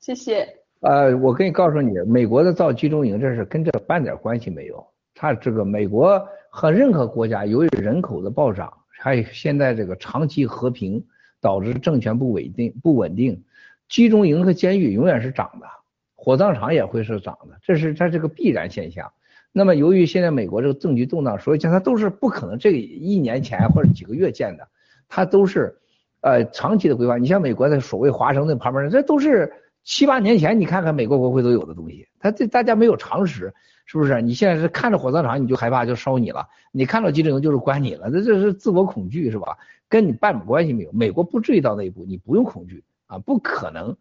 [0.00, 0.46] 谢谢。
[0.80, 4.86] 呃，我可以告诉你，美国的造集中营这事跟这半点关系没有。
[5.14, 8.70] 他这个美国和任何国家由于人口的暴涨。
[9.02, 11.02] 还有现在这个长期和平
[11.40, 13.42] 导致政权不稳定不稳定，
[13.88, 15.66] 集中营和监狱永远是涨的，
[16.14, 19.10] 火葬场也会是涨的，这是它这个必然现象。
[19.52, 24.68] 那么由于现在美国这个政局动荡，所以讲它都是不可能这一年前或者几个月建的，
[25.08, 25.74] 它都是
[26.20, 27.16] 呃长期的规划。
[27.16, 29.50] 你像美国的所谓华盛顿旁边这都是
[29.82, 33.54] 七八年前你看看美国国会都有的东西，它这大家没有常识。
[33.90, 34.22] 是不是？
[34.22, 39.58] 你现在是看着火葬场你就害怕就烧你了，你看到集中营就是关你了，这这是自我恐惧是吧？
[39.88, 40.92] 跟你半点关系没有。
[40.92, 43.96] 美国不至于到那一步，你不用恐惧啊，不可能。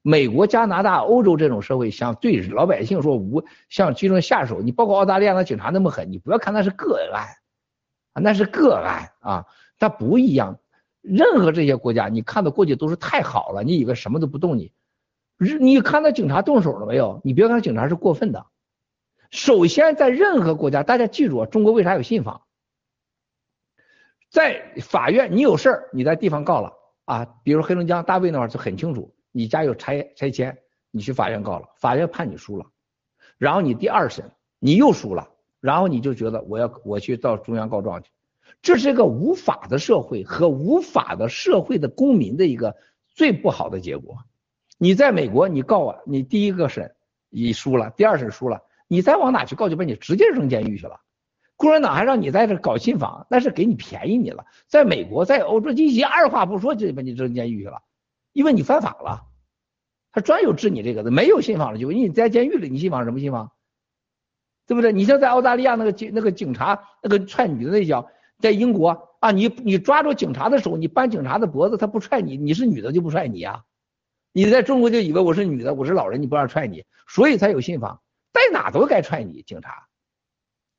[0.00, 7.26] 美国、加拿大、欧洲这种社会，想对老百姓说无向集中下手，你包括澳大利亚的警察那么狠，你不要看那是个案
[8.12, 9.46] 啊，那是个案啊，
[9.80, 10.60] 它不一样。
[11.00, 14.70] 任何这些国家，你看到过去都是太好了，你以为什么都不动你，
[15.58, 17.20] 你看到警察动手了没有？
[17.24, 18.46] 你别看警察是过分的。
[19.32, 22.42] 首先，在任何国家，大家记住啊，中国为啥有信访？
[24.30, 26.74] 在法院，你有事儿，你在地方告了
[27.06, 30.58] 啊，比如黑龙江大卫那块就很清楚，你家有拆拆迁，
[30.90, 32.66] 你去法院告了，法院判你输了，
[33.38, 38.10] 然后你第二审你又输了，然后你就觉得我要我去到中央告状去，
[38.60, 42.76] 这是一个无法的社会和无法的社会的公民的一个
[43.08, 44.18] 最不好的结果。
[44.76, 46.94] 你在美国，你告啊，你第一个审
[47.30, 48.60] 你输了，第二审输了。
[48.92, 51.00] 你再往哪去告，就把你直接扔监狱去了。
[51.56, 54.44] 共产党还让你在这搞信访，那是给你便宜你了。
[54.68, 57.80] 在美国，在欧洲，你二话不说就把你扔监狱去了，
[58.34, 59.22] 因为你犯法了。
[60.12, 63.52] 他专有治你这个的，没有信访的就因为你在监狱里，你信访什么信访？
[64.66, 64.92] 对不对？
[64.92, 68.06] 你像在澳大利亚那个警那个警察那个踹女的那脚，
[68.40, 73.62] 在英国啊，你你抓住警察的手，你扳警察的脖子，他不踹你，你是女的就不踹你啊？
[74.34, 78.02] 你在中国就以为我是女的，我是老人，你不让踹你，所以才有信访。
[78.32, 79.86] 在哪都该踹你，警察，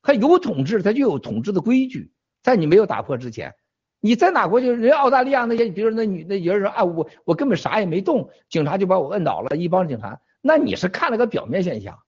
[0.02, 3.54] 他有统治，他就有统治的规矩，在你没有打破之前，
[4.00, 11.98] 你在哪国就人澳大利亚那些，比如那女那有人说啊，我我根本啥也没动，警察就把我摁倒了，一帮警察，那你是看了个表面现象，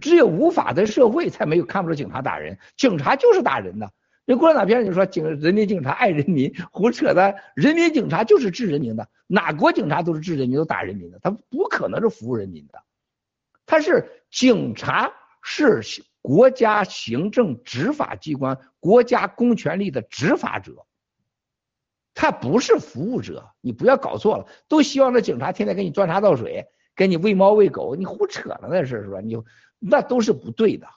[0.00, 3.92] 只有无法的社会才没有看不出警察打人，警察就是打人的，
[4.24, 12.82] 那共产党片就说警人民警察爱人民，胡扯的，人民警察就是治人民的，哪国警察都是治人民都打人民的，他不可能是服务人民的。
[13.68, 15.82] 他是警察，是
[16.22, 20.86] 国家行政执法机关、国家公权力的执法者，
[22.14, 24.46] 他不是服务者，你不要搞错了。
[24.68, 29.20] 都希望这警察天天给你端茶倒水，给你喂猫喂狗，你胡扯了那是是吧？
[29.20, 29.36] 你
[29.78, 30.88] 那都是不对的。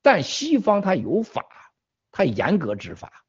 [0.00, 1.44] 但西方他有法，
[2.10, 3.24] 他严格执法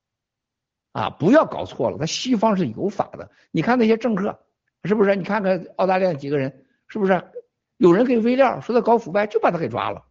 [0.94, 3.30] 啊，不要搞错了，他西方是有法的。
[3.52, 4.40] 你看那些政客
[4.86, 5.18] 是不是？
[5.18, 7.22] 你看看澳大利亚几个人是不是？
[7.78, 10.06] 有人给微量说他搞腐败，就把他给抓了，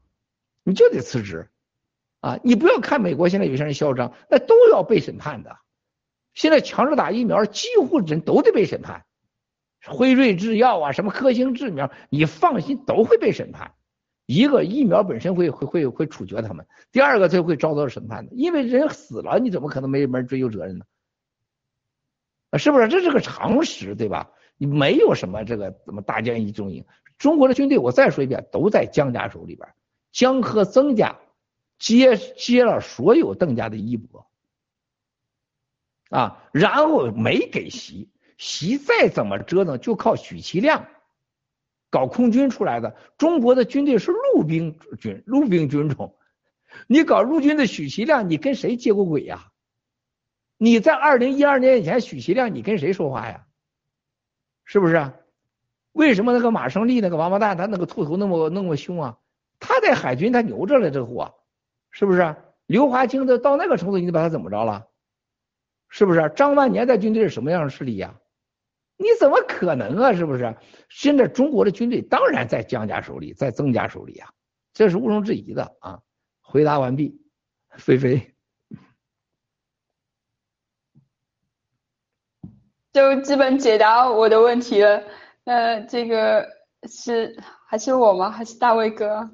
[0.62, 1.48] 你就得辞职
[2.20, 2.38] 啊！
[2.42, 5.56] 你不要看美国现在有些人嚣张，那都要被审判的。
[6.34, 9.04] 现在强制打疫苗，几乎人都得被审判。
[9.86, 13.74] 辉瑞制药啊，什么科兴制苗，你放心，都会被审判。
[14.26, 20.86] 一个疫苗本身会会会会处决他们，第二个就会遭到审判的，因为人死了，你怎么可能没门追究责任呢？
[22.50, 22.88] 啊，是不是？
[22.88, 24.30] 这是个常识，对吧？
[24.56, 26.84] 你没有什么这个怎么大将一中营，
[27.18, 29.68] 中国的军队，我再说一遍，都在江家手里边，
[30.12, 31.18] 江和曾家
[31.78, 34.26] 接接了所有邓家的衣钵。
[36.10, 40.86] 啊，然后没给习，习再怎么折腾，就靠许其亮
[41.90, 42.96] 搞空军出来的。
[43.16, 46.16] 中国的军队是陆兵军，陆兵军种。
[46.86, 49.50] 你搞陆军的许其亮，你跟谁接过轨呀？
[50.56, 53.46] 你在二零一二年以前，许其亮你跟谁说话呀？
[54.64, 55.12] 是不是？
[55.94, 59.16] 为什么那个马胜利那个王八蛋，他那个秃头那么那么凶啊？
[59.58, 61.34] 他在海军他牛着了，这货，
[61.90, 62.36] 是不是？
[62.66, 64.88] 刘华清的到那个程度，你把他怎么着了？
[65.88, 68.14] 是不是张万年在军队是什么样的势力呀？
[68.96, 70.12] 你怎么可能啊？
[70.12, 70.56] 是不是？
[70.88, 74.30] 现在中国的军队当然在江家手里，在曾家手里啊，
[74.72, 76.00] 这是毋庸置疑的啊。
[76.40, 77.20] 回答完毕，
[77.70, 78.34] 菲菲，
[82.92, 85.02] 就基本解答我的问题了。
[85.44, 86.46] 那这个
[86.88, 88.30] 是还是我吗？
[88.30, 89.30] 还是大卫哥？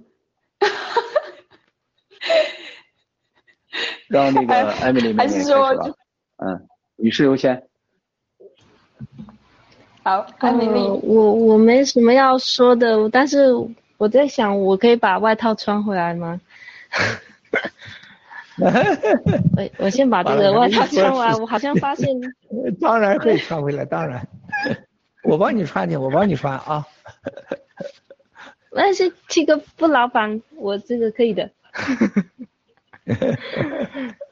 [4.08, 5.70] 让那个艾米丽妹妹开始吧。
[6.38, 7.62] 嗯，女士优先。
[10.02, 13.54] 好，艾米丽，我我没什么要说的，但是
[13.98, 16.40] 我在想，我可以把外套穿回来吗？
[18.58, 22.08] 我我先把这个外套穿完，我好像发现。
[22.80, 24.26] 当然可以穿回来，当然，
[25.24, 26.86] 我帮你穿去，我帮你穿啊。
[28.72, 31.51] 但是这个不劳烦，我这个可以的。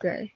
[0.00, 0.30] 对。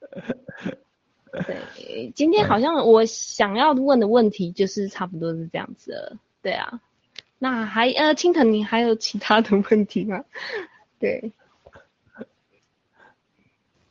[1.77, 6.19] 对，今天好像我想要问的问题就是差不多是这样子了。
[6.43, 6.79] 对啊，
[7.39, 10.27] 那还呃，青藤，你还有其他的问题吗？
[11.01, 11.33] 对，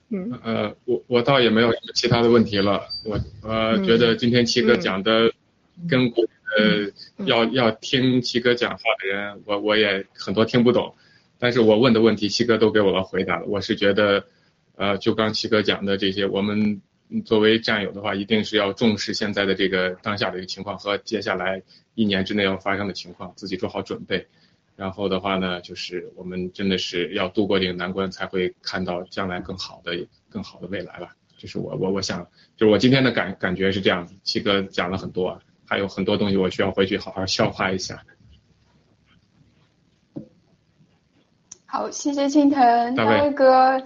[0.10, 2.88] 嗯，呃，我我倒也没有其他的问题了。
[3.06, 5.34] 我呃觉得今天七哥讲的，
[5.90, 6.14] 跟
[6.58, 10.96] 呃要要听七哥讲话的人，我我也很多听不懂，
[11.40, 13.46] 但是我问的问题七哥都给我了回答了。
[13.46, 14.26] 我是觉得，
[14.76, 16.82] 呃，就刚七哥讲的这些，我们。
[17.26, 21.62] 作为战友的话，一定是要重视现在的这个当下的一个情况和接下来
[21.94, 24.26] 一年之内要发生的情况，自己做好准备。
[24.78, 31.14] 然后的话呢，就是我们真的是要度过这个难关，才会看到将来更好的、更好的未来吧。
[31.38, 34.08] 就是我我我想，就是我今天的感感觉是这样。
[34.24, 38.04] 七哥讲了很多啊，还有很多东西我需要回去好好消化一下。
[41.66, 43.82] 好，谢谢青藤大卫哥。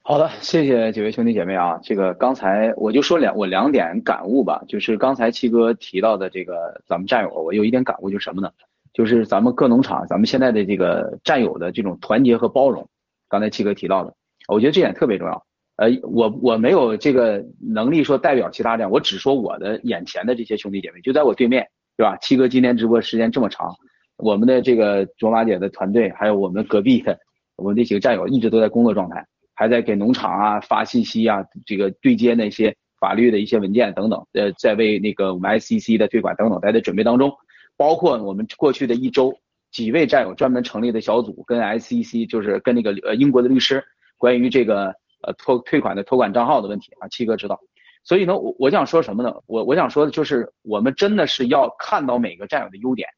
[0.00, 1.78] 好的，谢谢几位兄弟姐妹啊。
[1.82, 8.50] 这个刚才我就说两我两点感悟吧，就是刚才七哥提到的这个咱们战友，我有一点感悟，就是什么呢？
[8.94, 12.88] 就是咱们各农场，咱们现在的这个战友的这种团结和包容。
[13.28, 14.14] 刚才七哥提到的，
[14.48, 15.44] 我觉得这点特别重要。
[15.76, 22.16] 呃，我我没有这个能力说代表其他的，我只说我的眼前的这些兄弟姐妹，就在我对面，对吧？
[22.18, 23.74] 七哥今天直播时间这么长，
[24.16, 27.18] 我们的这个卓玛姐的团队，还有我们隔壁的
[27.56, 29.26] 我们这几个战友，一直都在工作状态。
[29.56, 37.32] 还在给农场啊发信息啊，这个对接那些法律的一些文件等等，呃，在为那个我们 ICC 的退款等等，在在准备当中。
[37.76, 39.32] 包括我们过去的一周，
[39.70, 43.84] 几位战友专门成立的小组，跟 ICC 就是跟那个呃英国的律师，
[44.18, 44.92] 关于这个
[45.26, 47.60] 呃托退款的托管账号的问题啊，七哥知道。
[48.02, 49.34] 所以呢，我我想说什么呢？
[49.46, 53.08] 我我想说的就是，我们真的是要看到每个战友的优点。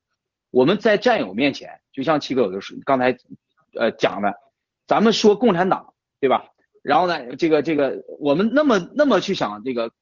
[0.51, 3.17] 我们在战友面前，就像七哥有的是刚才
[3.75, 4.35] 呃讲的，
[4.87, 5.93] 咱们说共产党。
[6.19, 6.47] 对吧？
[6.83, 9.93] 然后呢，这个这个，我们那么那么去想这个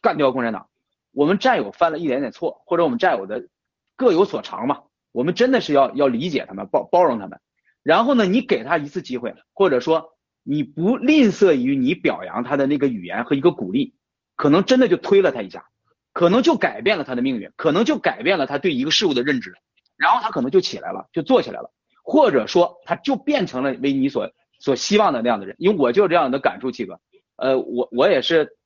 [0.00, 0.68] 干掉共产党，
[1.12, 3.48] 我们战友犯了一点点错，或者我们战友的
[3.96, 7.40] 各有所长嘛，我们真的是要要理解他们，包包容他们。
[7.82, 10.13] 然后呢，你给他一次机会，或者说
[10.44, 13.94] 你不吝啬于你表扬他的那个语言和一个鼓励，
[14.36, 15.66] 可能真的就推了他一下，
[16.12, 19.54] 可能就改变了他的命运，可能就改变了他对一个事物的认知，
[19.96, 21.72] 然后他可能就起来了，就做起来了，
[22.04, 24.30] 或者说他就变成了为你所。
[24.60, 26.98] 所希望的那样的人，因为我就这样的感触，七哥，
[27.36, 28.56] 呃，我我也是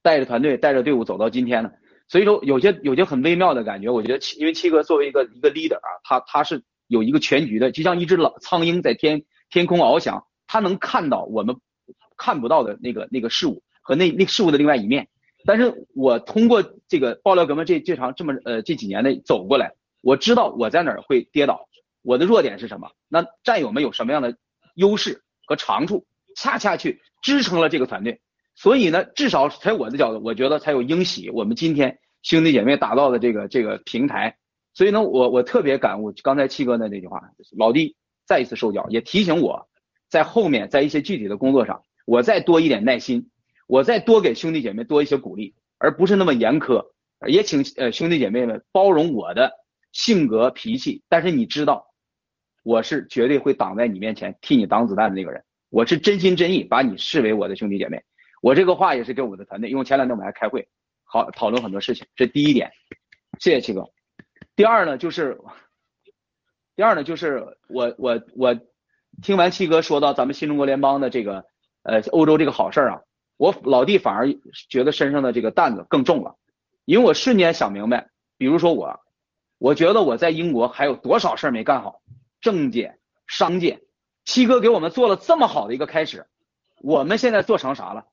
[0.00, 1.72] 带着团队带着队伍走到今天的，
[2.06, 11.56] 所以说有些有些很微妙的感觉，我觉得七因为七哥作为一个一个 leader 啊，他他是有一个全局的，就像一只老苍蝇在天天空翱翔，他能看到我们
[12.16, 15.08] 看不到的那个那个事物和那那事物的另外一面。
[15.44, 21.68] 但是我通过这个爆料革命这这场这么呃这几年的走过来，我知道我在哪儿会跌倒，
[22.02, 24.36] 我的弱点是什么，那战友们有什么样的
[24.74, 28.20] 优势和长处，恰恰去支撑了这个团队。
[28.56, 34.36] 所以呢，至少在我的角度，我觉得才有英喜我们今天兄弟姐妹打造的这个这个平台。
[34.74, 37.22] 所以呢，我我特别感悟刚才七哥的那句话，
[37.56, 37.94] 老弟
[38.26, 39.68] 再一次受教，也提醒我
[40.08, 43.30] 在后面在一些具体的工作上，我再多一点耐心，
[43.66, 46.86] 我再多给兄弟姐妹多一些鼓励，而不是那么严苛。
[47.26, 49.52] 也请呃兄弟姐妹们包容我的
[49.90, 51.86] 性格脾气，但是你知道，
[52.62, 58.02] 我是绝对会挡在你面前替你挡子弹的那个人，我是真心真意把你视为我的兄弟姐妹。
[58.42, 60.68] 我这个话也是给我的团队，因为前两天我们还开会，
[61.04, 62.06] 好讨论很多事情。
[62.14, 62.70] 这第一点，
[63.40, 63.90] 谢谢七哥。
[64.54, 65.38] 第二呢，就是，
[66.76, 68.60] 第二呢，就是我我我
[69.22, 71.46] 听完七哥说到咱们新中国联邦的这个
[71.82, 73.00] 呃欧洲这个好事啊，
[73.36, 74.34] 我老弟反而
[74.68, 76.36] 觉得身上的这个担子更重了，
[76.84, 79.00] 因为我瞬间想明白，比如说我，
[79.58, 82.00] 我觉得我在英国还有多少事儿没干好，
[82.40, 83.80] 政界、商界，
[84.24, 86.26] 七哥给我们做了这么好的一个开始，
[86.82, 88.06] 我们现在做成啥了？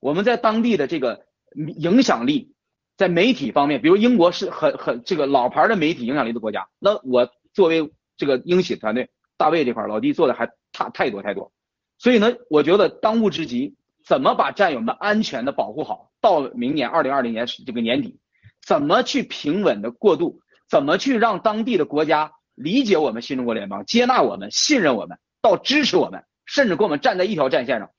[0.00, 2.54] 我们在当地的这个影响力，
[2.96, 11.52] 在媒体方面，比如英国是很很这个老牌的媒体影响力的国家，那我作为这个英喜团队大卫这块老弟做的还差太多太多，
[11.98, 18.18] 所以呢，我觉得当务之急，怎么把战友们安全的保护好，到明年二零二零年这个年底，
[18.66, 27.90] 怎么去平稳的过渡，怎么去让当地的国家理解我们新中国联邦，接纳我们，信任我们，到支持我们，甚至跟我们站在一条战线上，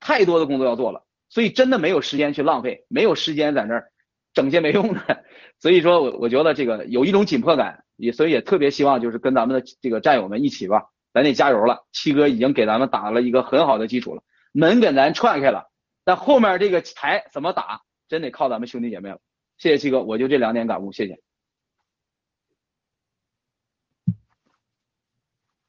[0.00, 1.04] 太多的工作要做了。
[1.28, 3.90] 所以真的没有时间去浪费，没有时间在那儿
[4.34, 5.24] 整些没用的。
[5.58, 11.86] 所以说我我觉得这个有一种紧迫感，也所以也特别希望就是跟咱们的这个战友们一起吧，咱得加油了。
[11.92, 15.70] 七哥已经给咱们打了一个很好的基础了，门给咱踹开了，
[16.04, 19.18] 但后面这个台怎么打，真得靠咱们兄弟姐妹了。
[19.58, 21.20] 谢谢七哥，我就这两点感悟，谢谢。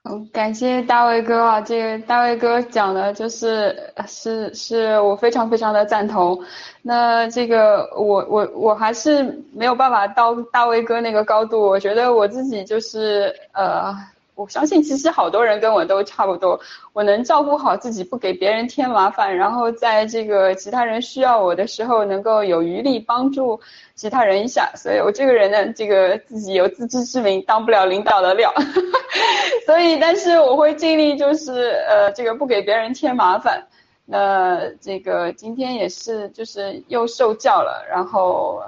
[0.03, 6.37] 嗯，感谢大卫哥啊，这个大卫哥讲的就是是是我非常非常的赞同。
[6.81, 13.95] 那这个我我我还是没有办法到大卫哥那个高度，我觉得我自己就是呃。
[14.35, 16.59] 我相信其实好多人跟我都差不多，
[16.91, 23.59] 我能照顾好自己，不给别人添麻烦，然后在这个其他人需要我的时候，能够有余力帮助
[23.95, 24.71] 其他人一下。
[24.75, 28.53] 所以我这个人呢，这个自己有自知之明，当不了领导的料。
[29.65, 33.67] 所以，但是我会尽力，就是呃，这个不给别人添麻烦。
[34.05, 37.85] 那这个今天也是，就是又受教了。
[37.89, 38.61] 然后，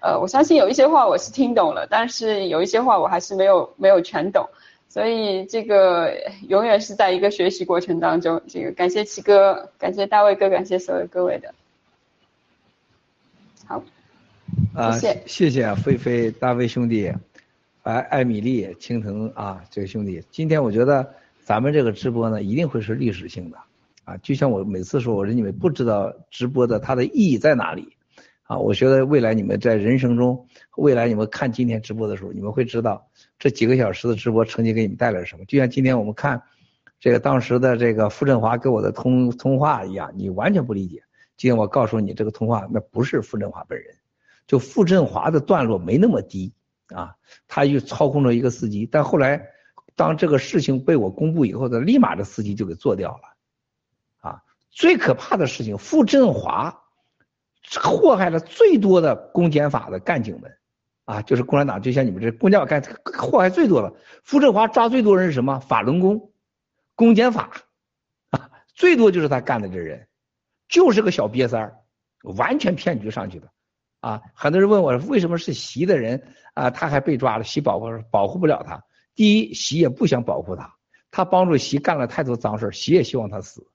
[0.00, 4.48] 呃，我相信有一些话我是听懂了，但是有一些话我还是没有没有全懂。
[4.88, 6.14] 所以这个
[6.48, 8.40] 永远是在一个学习过程当中。
[8.48, 11.54] 这个感谢七哥，感谢大卫哥，感谢所有各位的。
[13.66, 13.84] 好，
[14.74, 17.12] 啊，谢谢谢谢啊，菲菲、大卫兄弟，
[17.82, 23.58] 艾艾米丽、青藤啊，这个兄弟，今天我觉得咱们这个直播呢，一定会是历史性的
[24.04, 24.16] 啊。
[24.22, 27.92] 就像我每次说，我说你们不知道直播的它的意义在哪里
[28.44, 28.56] 啊。
[28.56, 33.06] 我觉得未来你们在人生中，未来你们看今天直播的时候，你们会知道。
[33.38, 35.44] 这几个小时的直播曾经给你们带来了什么？
[35.44, 36.42] 就像今天我们看
[36.98, 41.02] 这个当时的这个傅振华给我的通通话一样，你完全不理解。
[41.36, 43.94] 今天我告诉你，这个通话那不是傅振华本人，
[44.48, 46.52] 就傅振华的段落没那么低
[46.88, 47.14] 啊，
[47.46, 48.88] 他又操控着一个司机。
[48.90, 49.46] 但后来
[49.94, 54.30] 当这个事情被我公布以后他，立马这司机就给做掉了。
[54.30, 56.82] 啊，最可怕的事情，傅振华
[57.84, 60.57] 祸害了最多的公检法的干警们。
[61.08, 63.94] 啊，就是共产党，就像你们这共产党干祸害最多了。
[64.24, 65.58] 傅振华抓最多人是什么？
[65.58, 66.32] 法轮功、
[66.94, 67.50] 公检法，
[68.28, 70.06] 啊，最多就是他干的这人，
[70.68, 71.78] 就是个小瘪三儿，
[72.36, 73.48] 完全骗局上去的。
[74.00, 78.84] 啊，很多人问我为什么是习的人啊，他还被抓了，习保护保护不了他。
[79.14, 80.74] 第一，习也不想保护他，
[81.10, 83.66] 他帮助习干了太多脏事习也希望他死。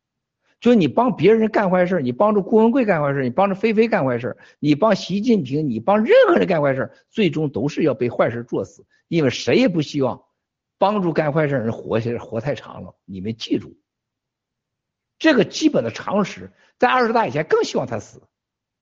[0.63, 10.23] 就你帮别人干坏事你帮助郭文贵干坏事你帮着菲菲干坏事你帮习近平，你帮任何人干坏事最终都是要被坏事做死，因为谁也不希望
[10.77, 12.95] 帮助干坏事人活下来活太长了。
[13.03, 13.77] 你们记住，
[15.19, 18.21] 这个基本的常识，在二十大以前更希望他死，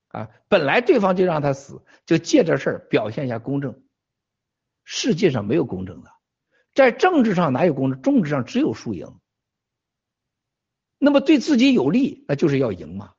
[0.10, 3.82] 啊，本来对方就让他死，就借这事儿表现一下公正。
[4.84, 6.12] 世界上没有公正的，
[6.76, 8.00] 在政治上哪有公正？
[8.04, 9.16] 政治上只有输赢。
[11.04, 13.14] 那么对自己有利，那就是要赢嘛。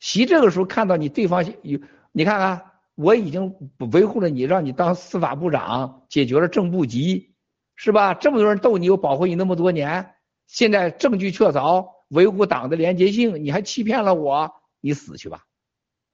[0.00, 1.78] 习这个时候看到你对方有，
[2.10, 3.54] 你看看我已经
[3.92, 7.34] 维护了你，让你当司法部长，解决了正部级，
[7.76, 8.14] 是吧？
[8.14, 10.14] 这么多人斗你，我保护你那么多年，
[10.46, 15.44] 现在证据确凿，维护党的廉洁性，你还欺骗了我，你死去吧！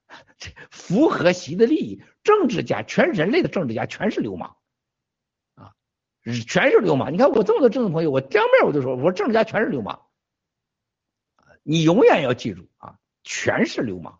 [0.69, 4.57] 符合习的利益，政治家，全人类的政治家全是流氓，
[5.55, 5.71] 啊，
[6.45, 7.13] 全是流氓。
[7.13, 10.04] 你看我这么多政治朋友，我当面我就说，我说政治家全是流氓，
[11.67, 14.19] 你永远要记住啊，全是流氓。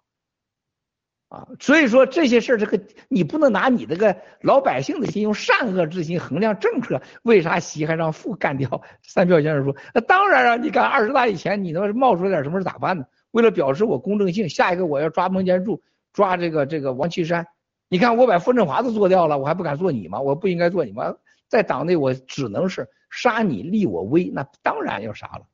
[1.29, 7.01] 啊，所以说这些事儿，这个你不能拿你这个老百姓的心用善恶之心衡量政策。
[7.21, 8.81] 为啥习还让傅干掉？
[9.03, 13.05] 三票先生说，那当然啊，你干二十大以前，你他妈冒出来点什么事咋办呢？
[13.29, 17.45] 为了表示我公正性，下一个我要抓孟建柱，抓这个这个王岐山。
[17.89, 20.19] 你看我把傅政华都做掉了，我还不敢做你吗？
[20.19, 21.13] 我不应该做你吗？
[21.47, 25.45] 在党内我只能是杀你立我威，那当然要杀了。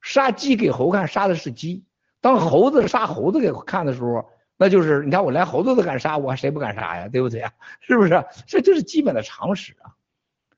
[0.00, 1.84] 杀鸡给猴看，杀的是鸡。
[2.20, 4.28] 当猴子杀猴子给看的时候。
[4.60, 7.06] 那就是你看我连猴子都敢杀，我谁不敢杀呀？
[7.06, 7.54] 对不对呀？
[7.78, 8.24] 是不是？
[8.44, 9.94] 这就是基本的常识啊。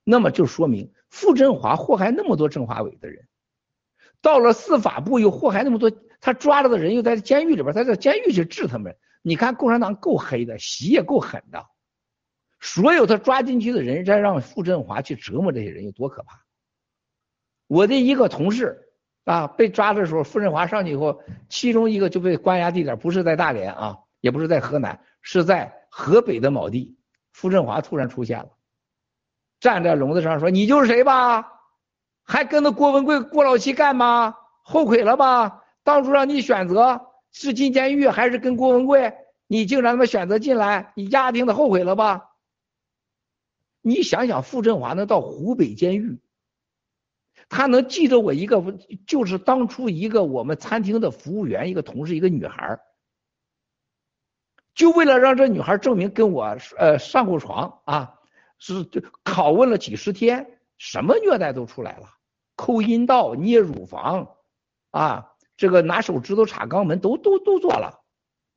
[0.05, 3.29] 那么就说明傅振华祸害那么多政法委的人，
[4.23, 5.93] 到了司法部又祸害那么多，
[6.23, 8.97] 他抓着的人又在监狱里边，他在监狱去治他们。
[9.21, 11.67] 你看共产党够黑的，洗也够狠的，
[12.59, 16.43] 所有他抓进去的人再让傅振华去折磨这些人有多可怕？
[17.67, 18.90] 我的一个同事。
[19.25, 26.97] 啊，被抓的时候，傅振华上去以后，其中一个就被关押地点不是在大连啊，也不是在河南，是在河北的某地。
[27.33, 28.49] 傅振华突然出现了，
[29.61, 31.53] 站在笼子上说：“你就是谁吧？
[32.25, 34.37] 还跟着郭文贵、郭老七干吗？
[34.63, 35.63] 后悔了吧？
[35.85, 39.15] 当初让你选择是进监狱还是跟郭文贵，
[39.47, 42.31] 你竟然他妈选择进来，你压定的后悔了吧？
[43.81, 46.19] 你想想，傅振华能到湖北监狱？”
[47.51, 48.63] 他能记着我一个，
[49.09, 52.79] 就是当初一个我们餐厅的服务员，一个同事，一个女孩
[54.73, 58.15] 就为了让这女孩证明跟我呃上过床啊，
[58.61, 58.85] 是
[59.25, 62.07] 拷问了几十天，什么虐待都出来了，
[62.55, 64.37] 抠阴道、捏乳房，
[64.93, 68.01] 啊，这个拿手指头插肛门都都都做了，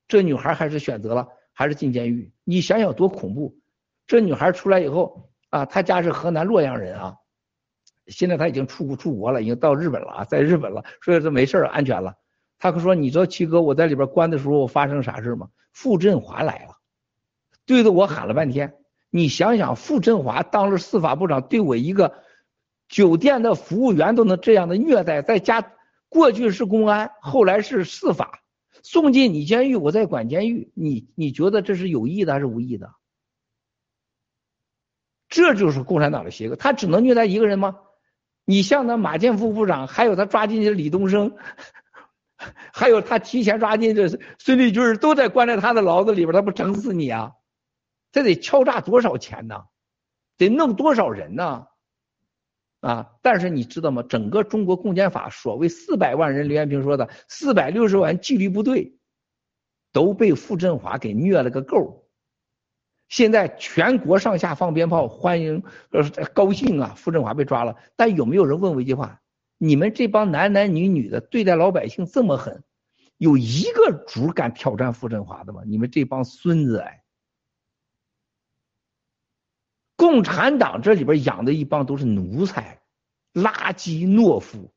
[0.08, 3.58] 这女孩还是选择了还是进监狱，你想想多恐怖！
[4.06, 7.18] 这女孩出来以后啊，她家是河南洛阳人啊。
[8.08, 12.16] 现在他已经出出国了，已经到日本了啊，在日本了，所以说没事安全了。
[12.60, 16.78] 他可说：“你知道七哥我在里边关的时候发生啥事吗？”傅振华来了，
[17.66, 18.76] 对着我喊了半天。
[19.10, 22.14] 你想想，傅振华当了司法部长，对我一个
[22.88, 25.74] 酒店的服务员都能这样的虐待，在家
[26.10, 28.42] 过去是公安，后来是司法，
[28.82, 30.72] 送进你监狱，我在管监狱。
[30.74, 32.94] 你你觉得这是有意的还是无意的？
[35.28, 37.80] 这就是共产党的邪恶，他只能虐待一个人吗？
[38.46, 41.36] 你像那马建副部长，还有他抓进去的李东生，
[42.74, 47.32] 还有他提前抓进的孙立军，都在关在他的牢子里边，他不整死你啊？
[48.12, 49.64] 这得敲诈多少钱呢？
[50.38, 51.68] 得弄多少人呢？
[52.82, 53.12] 啊！
[53.22, 54.04] 但是你知道吗？
[54.04, 58.98] 整个中国共检法所谓四百万人，刘延平说的四百六十万纪律部队，
[59.94, 62.03] 都被傅振华给虐了个够。
[63.10, 66.04] 现在全国上下放鞭炮，欢迎呃
[66.34, 66.94] 高兴啊！
[66.96, 69.22] 傅振华被抓了，但有没有人问我一句话？
[69.58, 72.64] 你们这帮男男女女的对待老百姓这么狠，
[73.18, 75.62] 有一个主敢挑战傅振华的吗？
[75.66, 77.04] 你们这帮孙子哎！
[79.96, 82.82] 共产党这里边养的一帮都是奴才、
[83.34, 84.74] 垃圾、懦夫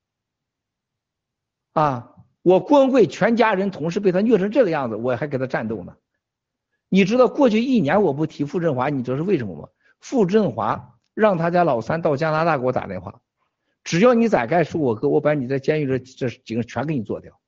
[1.72, 2.12] 啊！
[2.42, 5.96] 我郭文贵全家人同事被他虐成这个样子，我还给他战斗呢。
[6.88, 9.68] 你知道过去一年我不提傅振华，你知道是为什么吗？
[10.00, 13.20] 傅振华让他家老三到加拿大给我打电话，
[13.82, 17.40] 只要你再敢说我哥，我把你在监狱这这几个全给你做掉，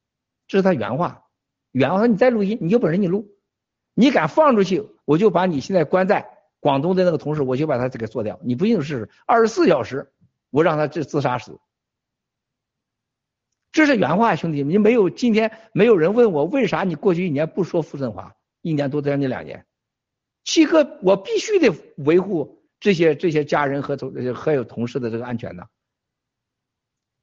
[0.47, 1.24] 这是他原话。
[1.71, 3.28] 原话你再录音，你有本事你录，
[3.94, 8.40] 你敢放出去，我就把你现在关在广东的那个同事，我就把他这个做掉。
[8.42, 10.10] 你不信试试，二十四小时
[10.51, 11.60] 我让他这自杀死。
[13.71, 18.35] 这是原话，兄弟，你没有今天没有人问我为啥你过去一年不说傅振华。
[18.60, 19.67] 一年多将近两年，
[20.44, 25.65] 七哥，我必须得维护这些这些家人和同还有同事的这个安全呢。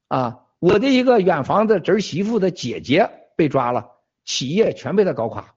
[0.08, 3.90] 啊，我的一个远房的侄媳妇的姐姐被抓了，
[4.24, 5.54] 企业全被他搞垮，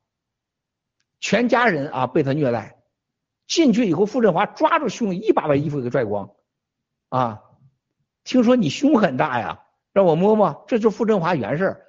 [1.20, 2.78] 全家人啊被他虐待。
[3.48, 6.30] 进去以后，傅振华抓住胸，一把把衣服给拽光。
[7.10, 7.42] 啊，
[8.24, 9.64] 听说你胸很大呀，
[9.94, 11.86] 让我摸摸，这就是傅振华原事儿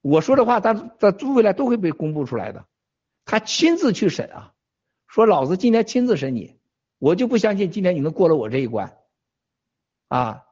[0.00, 2.64] 我说的话，他他未来都会被公布出来的。
[3.24, 4.52] 他亲自去审啊，
[5.06, 6.56] 说老子今天亲自审你，
[6.98, 8.96] 我就不相信今天你能过了我这一关，
[10.08, 10.44] 啊，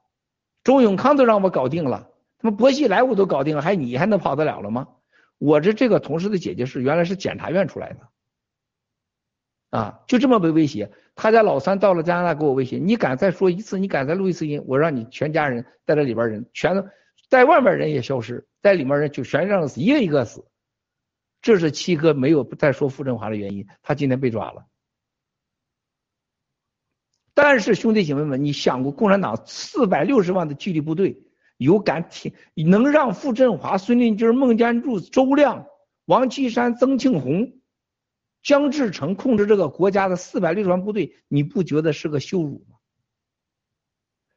[0.64, 4.88] 周永康都让我搞定了，他妈薄熙来我都搞定了，还你还能跑得了了吗？
[5.38, 8.08] 我这这个同事的姐姐是原来是检察院出来的，
[9.70, 10.92] 啊，就这么被威胁。
[11.14, 16.90] 他家老三到了加拿大给我威胁，你敢再说一次，你敢再录一次音，我让你全家人在这里边人全
[17.28, 20.44] 在外面人也消失，在里面人就全让死，一个一个死。
[21.42, 24.66] 这是七哥没有再说傅振华的原因，他今天被抓了。
[27.32, 31.22] 但是兄弟姐妹们，你想过共产党四百六十万的纪律部队
[31.56, 35.66] 有敢挺能让傅振华、孙立军、孟建柱、周亮、
[36.04, 37.60] 王岐山、曾庆红、
[38.42, 42.76] 姜志成控制这个国家的四百六十万部队，你不觉得是个羞辱吗？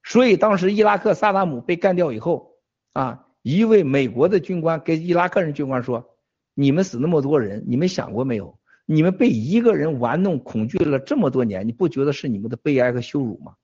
[0.03, 2.57] 所以当时伊拉克萨达姆被干掉以后，
[2.93, 6.12] 啊，一位美国的军官跟伊拉克人军官说
[6.53, 13.55] ：“你们死那么多人，你们想过没有？”你们被一个人玩弄、恐惧了这么多年，你不觉得是你们的悲哀和羞辱吗？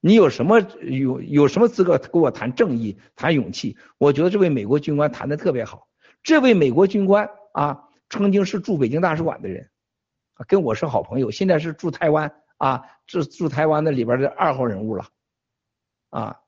[0.00, 3.78] 你有什么有有什么资格跟我谈正义、谈勇气？
[3.96, 5.88] 我觉得这位美国军官谈的特别好。
[6.22, 9.70] 这位美国军官啊，曾经是驻北京大使馆的人，
[10.46, 15.06] 跟我是好朋友，现在是驻台湾啊，是驻台湾的里边的二号人物了。
[16.10, 16.38] 啊，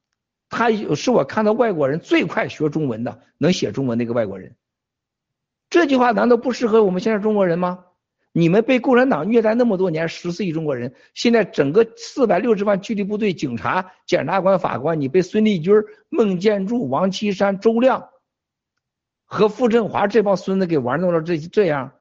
[0.50, 4.54] 他是我看到外国人最快学中文的，能写中文那个外国人。
[5.68, 7.84] 这句话难道不适合我们现在中国人吗？
[8.32, 15.74] 你们被共产党虐待那么多年，十四亿中国人，现在整个四百六十万纪律部队、警察、检察官、法官，你被孙立军、
[16.10, 18.10] 孟建柱、王岐山、周亮
[19.24, 21.92] 和傅振华这帮孙子给玩弄了这这样。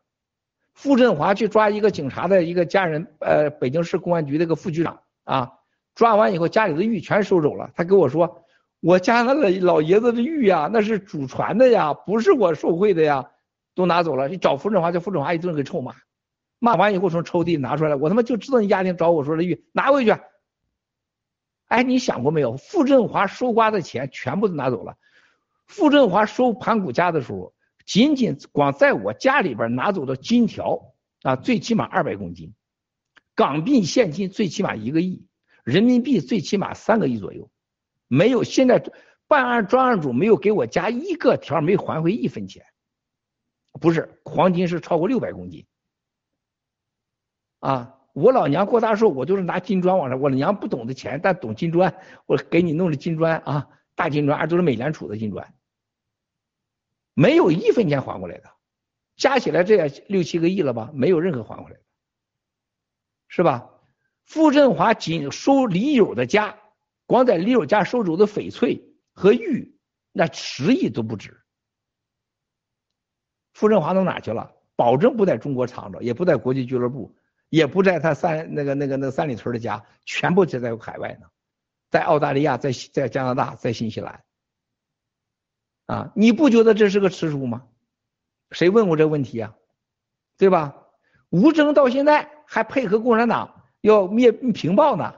[0.73, 5.53] 傅振华去抓一个警察的一个家人，呃，北京市公安局那个副局长啊，
[5.95, 7.71] 抓完以后家里的玉全收走了。
[7.75, 8.43] 他跟我说，
[8.81, 13.31] 我家那个老爷子的玉呀，那是祖传的呀，不是我受贿的呀。
[13.75, 15.93] 都拿走了，你找傅振华，叫傅振华一顿给臭骂，
[16.59, 20.15] 骂完以后从抽屉拿出来，我他妈就知道你家庭找我说的玉拿回去。
[21.67, 22.57] 哎，你想过没有？
[22.57, 24.95] 傅振华收刮的钱全部都拿走了。
[25.67, 27.53] 傅振华收盘古家的时候，
[27.85, 30.93] 仅仅光在我家里边拿走的金条
[31.23, 32.53] 啊，最起码二百公斤，
[33.35, 35.25] 港币现金最起码一个亿，
[35.63, 37.49] 人民币最起码三个亿左右。
[38.07, 38.81] 没有，现在
[39.27, 42.63] 办案专案组没有给我加一个条，没还回一分钱。
[43.79, 45.65] 不是黄金是超过六百公斤，
[47.59, 47.91] 啊！
[48.13, 50.21] 我老娘过大寿，我就是拿金砖往上。
[50.21, 51.93] 我老娘不懂得钱，但懂金砖，
[52.25, 55.53] 我给你弄的金砖啊，大金砖，都是美联储的金砖，
[57.13, 58.49] 没有一分钱还过来的，
[59.17, 60.91] 加起来这也六七个亿了吧？
[60.93, 61.83] 没有任何还回来的，
[63.27, 63.69] 是吧？
[64.23, 66.57] 傅振华仅收李友的家，
[67.05, 68.81] 光在李友家收走的翡翠
[69.13, 69.77] 和玉，
[70.13, 71.44] 那十亿都不止。
[73.55, 74.51] 傅振华都哪去了？
[74.75, 77.15] 保证不在中国藏着，也不在国际俱乐部，
[77.49, 81.27] 也不在他三那个那个那个三里屯的家，全部就在海外呢，
[81.89, 84.21] 在澳大利亚，在在加拿大，在新西兰。
[85.85, 87.63] 啊，你不觉得这是个耻辱吗？
[88.51, 89.55] 谁问过这问题啊？
[90.37, 90.75] 对吧？
[91.29, 95.15] 吴征到现在还配合共产党要灭平报呢。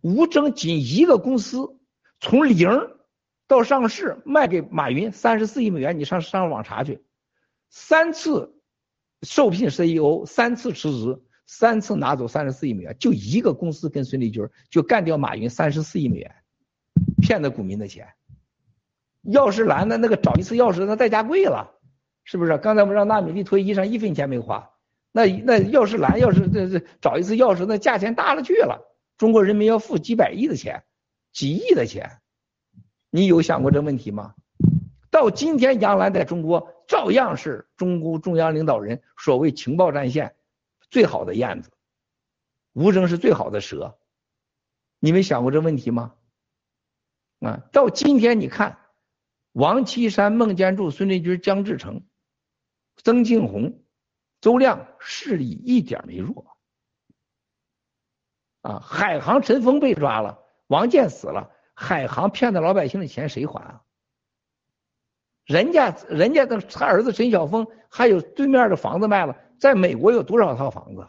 [0.00, 1.78] 吴征仅一个公司
[2.18, 2.68] 从零
[3.46, 7.05] 到上市卖给马云三十四亿美元，你上上网查去。
[7.78, 8.54] 三次
[9.20, 16.34] 受聘 CEO，三次辞职，三次拿走三十四亿美元，就一个公司跟孙立军就干掉马云三十四亿美元，
[17.20, 18.08] 骗的股民的钱。
[19.20, 21.74] 药师蓝的那个找一次钥匙，那代价贵了，
[22.24, 22.56] 是不是？
[22.56, 24.70] 刚才我们让纳米粒脱衣裳一分钱没花，
[25.12, 30.82] 那那药师蓝要是这这找一次钥匙，那价钱大了去了，中国人民要付几百亿的钱，
[31.30, 32.22] 几亿的钱，
[33.10, 34.32] 你有想过这问题吗？
[35.10, 36.72] 到今天，杨澜在中国。
[36.86, 40.36] 照样是中共中央领导人所谓情报战线
[40.90, 41.70] 最好的燕子，
[42.72, 43.98] 吴征是最好的蛇，
[45.00, 46.14] 你们想过这问题吗？
[47.40, 48.78] 啊，到今天你看，
[49.52, 52.02] 王岐山、孟建柱、孙立军、姜志成、
[52.96, 53.84] 曾庆红、
[54.40, 56.56] 周亮势力一点没弱，
[58.62, 60.38] 啊，海航陈峰被抓了，
[60.68, 63.82] 王建死了，海航骗的老百姓的钱谁还啊？
[65.46, 71.06] 人家人家的他儿子陈晓峰还有对面的房子卖了，在美国有多少套房子？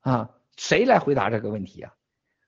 [0.00, 1.92] 啊，谁来回答这个问题啊？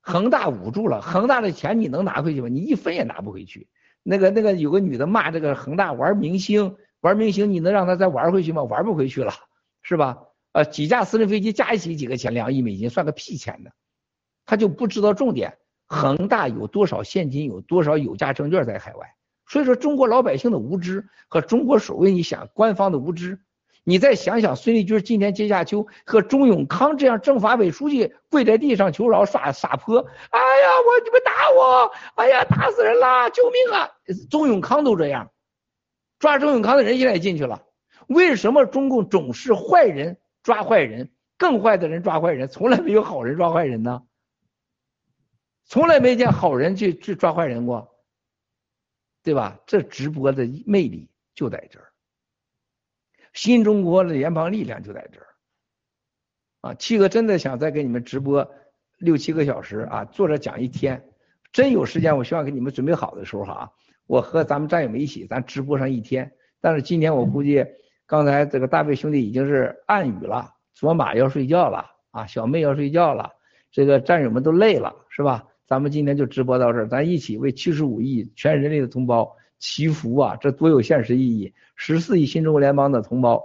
[0.00, 2.48] 恒大捂住了，恒大的钱你能拿回去吗？
[2.48, 3.68] 你一分也拿不回去。
[4.02, 8.62] 那个那个有个女的骂这个恒大玩明星，玩明星你能让他再玩回去吗？
[8.62, 9.32] 玩不回去了，
[9.82, 10.24] 是吧？
[10.52, 12.32] 呃，几架私人飞机加一起几个钱？
[12.32, 13.70] 两亿美金算个屁钱呢？
[14.46, 19.14] 他就不知道重点，恒大有多少现金，有多少有价证券在海外？
[19.52, 23.38] 所以说，中国老百姓的无知和中国所谓你想官方的无知，
[23.84, 29.98] 你再想想孙立军今天阶下秋和钟永康这样政法委书记跪在地上求饶耍撒泼，
[30.30, 33.90] 哎呀，我你们打我，哎呀，打死人了，救命啊！
[34.30, 35.30] 钟永康都这样，
[36.18, 37.62] 抓钟永康的人现在也进去了。
[38.06, 44.00] 为什么中共总是坏人抓坏人，更坏的人抓坏人，从来没有好人抓坏人呢，
[45.66, 47.91] 从来没见好人去去抓坏人过，
[49.22, 49.60] 对吧？
[49.66, 51.92] 这直播的魅力就在这儿，
[53.32, 55.26] 新中国的联邦力量就在这儿。
[56.60, 58.52] 啊，七哥真的想再给你们直播
[58.98, 61.08] 六七个小时啊，坐着讲一天。
[61.52, 63.72] 真有时间，我希望给你们准备好的时候哈，
[64.06, 66.32] 我和咱们战友们一起，咱直播上一天。
[66.60, 67.66] 但是今天我估计，
[68.06, 73.32] 刚才这个大卫兄弟已经是暗语了，卓玛要睡觉了啊，小妹要睡觉了，
[73.70, 75.46] 这个战友们都累了，是吧？
[75.66, 81.54] 咱们今天就直播到这儿，咱一起为七十五亿全人类的同胞祈福啊，这多有现实意义！
[81.76, 83.42] 十四亿新中国联邦的同胞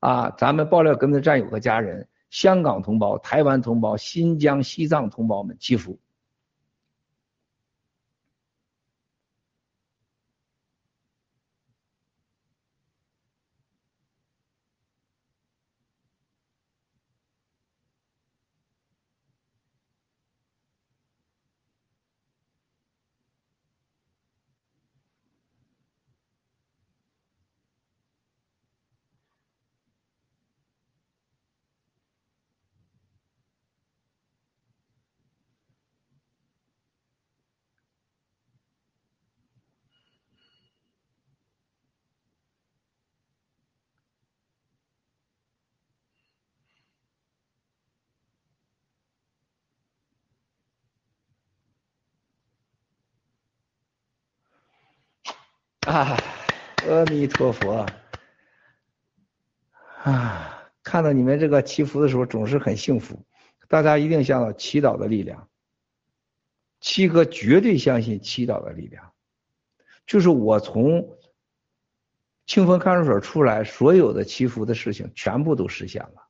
[0.00, 5.98] 啊，咱们爆料革命的战友和家人，香港同胞、台湾同胞、新疆、西藏同胞们祈福。
[55.90, 56.16] 啊，
[56.88, 57.84] 阿弥陀佛！
[60.04, 63.20] 啊，看到你们这个祈福的时候，总是很幸福。
[63.66, 65.48] 大家一定想到祈祷的力量。
[66.80, 69.10] 七哥绝对相信祈祷的力量。
[70.06, 71.18] 就是我从
[72.46, 76.28] 清风看守所出来，所有的祈福的事情全部都实现了。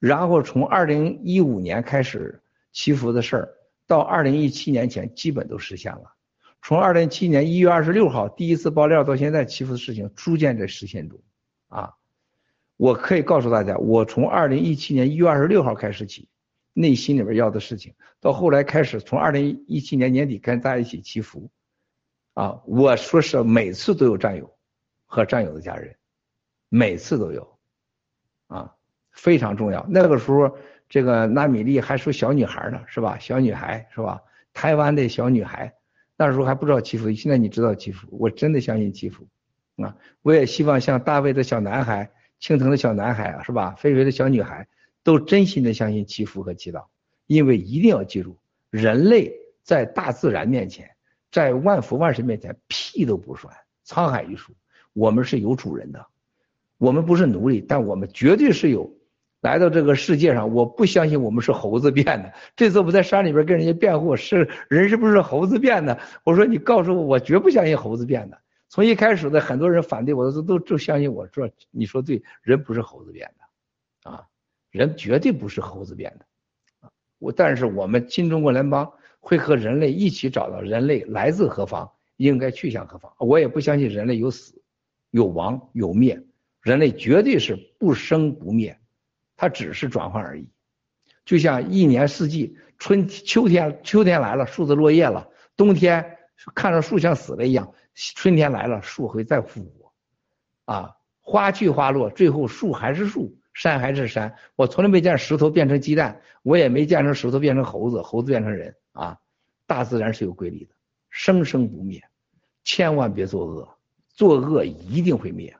[0.00, 2.42] 然后从二零一五年开始
[2.72, 3.54] 祈福的事儿，
[3.86, 6.14] 到二零一七年前基本都实现了。
[6.62, 11.20] 从二零一七年一月二十六号第一次爆料到现在，祈福的事情逐渐在实现中。
[11.66, 11.94] 啊，
[12.76, 16.28] 我可以告诉大家，我从二零一七年一月二十六号开始起，
[16.72, 21.50] 内心里边要的事情，到后来开始从二零一七年年底跟大家一起祈福，
[22.34, 24.54] 啊，我说是每次都有战友
[25.04, 25.96] 和战友的家人，
[26.68, 27.58] 每次都有，
[28.46, 28.72] 啊，
[29.10, 29.84] 非常重要。
[29.88, 30.56] 那个时候，
[30.88, 33.18] 这个纳米丽还说小女孩呢，是吧？
[33.18, 34.22] 小女孩是吧？
[34.52, 35.74] 台湾的小女孩。
[36.16, 39.26] 那时候还不知道祈福，现在你知道祈福，我真的相信祈福
[39.76, 39.96] 啊！
[40.22, 43.72] 我也希望像大卫的小男孩、青藤的小男孩啊，是吧？
[43.72, 44.68] 飞飞的小女孩
[45.02, 46.84] 都真心的相信祈福和祈祷，
[47.26, 48.36] 因为一定要记住，
[48.70, 50.90] 人类在大自然面前，
[51.30, 53.52] 在万福万神面前，屁都不算，
[53.86, 54.52] 沧海一粟。
[54.92, 56.06] 我们是有主人的，
[56.78, 58.94] 我们不是奴隶，但我们绝对是有。
[59.42, 62.32] 来到这个世界上，我不相信我们是猴子变的。
[62.54, 65.98] 这次我在山里边跟人家辩护，是人是不是猴子变的？
[66.22, 68.38] 我说你告诉我，我绝不相信猴子变的。
[68.68, 74.24] 从一开始的很多人反对我，都都都相信我说你说对，人不是猴子变的，啊，
[74.70, 76.24] 人绝对不是猴子变的，
[76.80, 83.12] 啊，我但是我们新中国联邦会和人类一起找到人类来自何方，应该去向何方。
[83.18, 84.62] 我也不相信人类有死，
[85.10, 86.22] 有亡有灭，
[86.60, 88.78] 人类绝对是不生不灭。
[89.42, 90.48] 它只是转换而已，
[91.24, 96.16] 就像一年四季，春秋天秋天来了，树子落叶了；冬天
[96.54, 97.74] 看着树像死了一样，
[98.14, 99.92] 春天来了，树会再复活。
[100.72, 104.36] 啊，花去花落，最后树还是树，山还是山。
[104.54, 108.76] 我从来没见石头变成鸡蛋，我也没见成石头变成猴子，猴子变成人。
[108.92, 109.18] 啊，
[109.66, 110.74] 大自然是有规律的，
[111.10, 112.00] 生生不灭，
[112.62, 113.76] 千万别作恶，
[114.14, 115.56] 作恶一定会灭。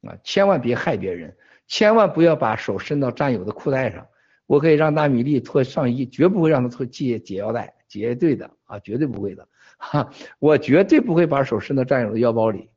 [0.00, 1.36] 啊，千万别害别人。
[1.68, 4.06] 千万不要把手伸到战友的裤带上，
[4.46, 12.68] 我可以让大米粒脱上衣，绝不会让他脱解解腰带，绝对的啊，绝对不会的，哈，我绝对不会把手伸到战友的腰包里，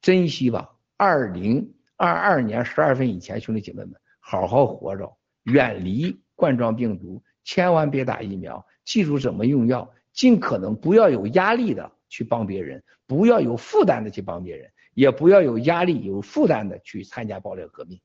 [0.00, 18.00] 珍惜吧，二零二二年十二分以前，兄弟姐妹们，好好活着，远离冠状病毒，千万别打疫苗，记住怎么用药，尽可能不要有压力的去帮别人，不要有负担的去帮别人，也不要有压力有负担的去参加爆料革命。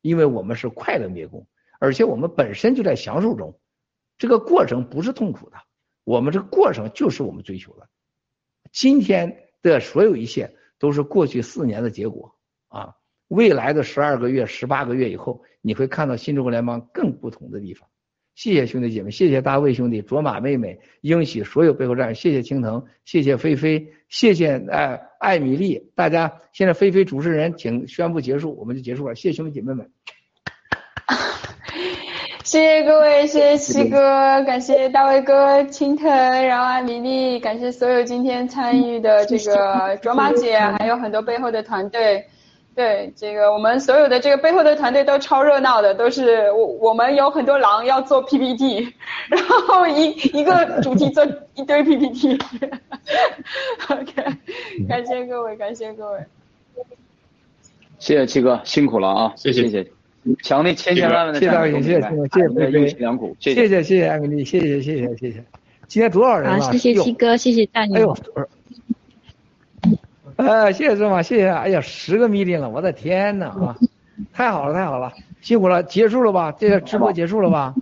[0.00, 1.46] 因为我们是快乐灭共，
[1.78, 3.58] 而且我们本身就在享受中，
[4.18, 5.56] 这个过程不是痛苦的，
[6.04, 7.88] 我们这个过程就是我们追求的。
[8.72, 12.34] 今天的所有一切都是过去四年的结果
[12.68, 12.94] 啊！
[13.28, 17.88] 未来的十二个月、十八个月以后，你会看到新中国联邦更不同的地方。
[18.40, 25.90] 谢谢兄弟姐妹，谢谢大卫兄弟、卓玛妹妹、英喜所有背后战友，谢谢青藤，谢谢菲菲，谢谢呃艾米丽。
[25.94, 29.14] 大家现在菲菲主持人，请宣布结束，我们就结束了。
[29.14, 29.90] 谢谢兄弟姐妹们。
[32.42, 42.24] 谢谢各位，谢谢七哥，感谢大卫哥、青藤，然后艾米丽，感谢所有今天参与的这个卓玛姐，还有很多背后的团队。
[42.74, 48.94] 对，这个我们所有的这个背后的团队都超热闹的，都是我我们有很多狼要做 PPT，
[49.28, 52.38] 然后一一个主题做一堆 PPT。
[53.88, 54.12] OK，
[54.88, 56.20] 感谢各位，感谢各位。
[57.98, 59.32] 谢谢七哥，辛苦了啊！
[59.36, 59.90] 谢谢谢谢，
[60.42, 65.44] 强烈千千万万的谢谢谢谢谢谢谢谢菲菲用心良苦，谢谢谢谢谢艾米丽，谢谢谢谢谢谢。
[65.86, 66.72] 今天多少人好，了？
[66.72, 68.16] 谢谢哟七哥，谢谢战哎呦友。，
[70.46, 71.48] 呃，谢谢芝麻，谢谢。
[71.48, 73.76] 哎呀，十个 meeting 了，我的天呐啊！
[74.32, 76.52] 太好了，太好了，辛苦了，结束了吧？
[76.58, 77.74] 这个直播结束了吧？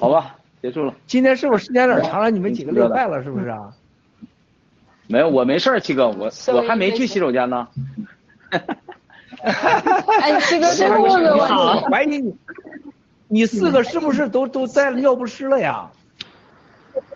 [0.00, 0.94] 好吧，结束了。
[1.06, 2.30] 今天是不是时间有点长了？
[2.30, 3.72] 你们几个累坏了是不是啊？
[5.08, 7.66] 没有，我没事儿，七哥，我我还没去洗手间呢。
[9.42, 11.54] 哎，七哥，最后问个问题。
[11.90, 12.34] 怀疑你，
[13.26, 15.90] 你四个是不是都都在尿不湿了呀？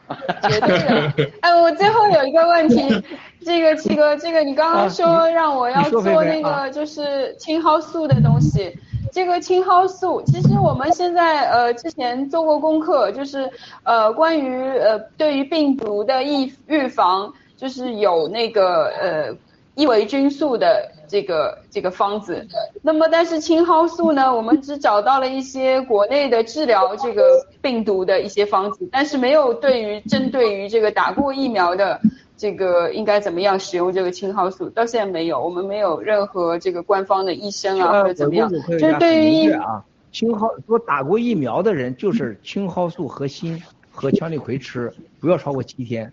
[0.43, 1.31] 绝对的。
[1.41, 3.03] 哎，我最后有一个问题，
[3.45, 8.73] 这个七哥，这个你刚刚说让我要做那个就是青蒿素的东西。
[9.13, 13.49] 这个青蒿素，其实我们现在呃之前做过功课，就是
[13.85, 19.37] 呃关于呃对于病毒的预预防，就是有那个呃
[19.77, 22.45] 伊维菌素的这个这个方子。
[22.83, 27.23] 那么但是青蒿素呢，我们只找到了一些国内的治疗这个
[27.63, 32.01] 病毒的一些方子，但是没有对于针对于这个打过疫苗的
[32.45, 43.59] 这个应该怎么样使用这个青蒿素，到现在没有，我们没有任何这个官方的医生啊或者怎么样，就是对于疫啊，青蒿说打过疫苗的人就是青蒿素和锌
[43.91, 46.13] 和羟氯喹吃，不要超过七天，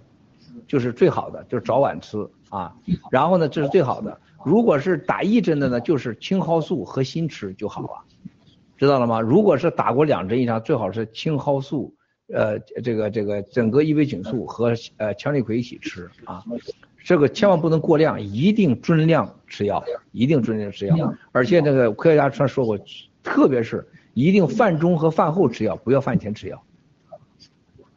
[0.69, 2.73] 就是最好的，就是早晚吃啊。
[3.09, 4.17] 然后呢，这是最好的。
[4.45, 7.89] 如果是打一针的呢，就是青蒿素和锌吃就好了，
[8.77, 9.19] 知道了吗？
[9.19, 11.93] 如果是打过两针以上，最好是青蒿素，
[12.33, 16.43] 呃，这个这个整个伊维菌素和呃羟氯喹一起吃啊。
[17.03, 21.13] 这个千万不能过量，一定遵量吃药，一定遵量吃药。
[21.31, 22.77] 而且那个科学家传说过，
[23.23, 26.61] 特别是一定饭中和饭后吃药，不要饭前吃药。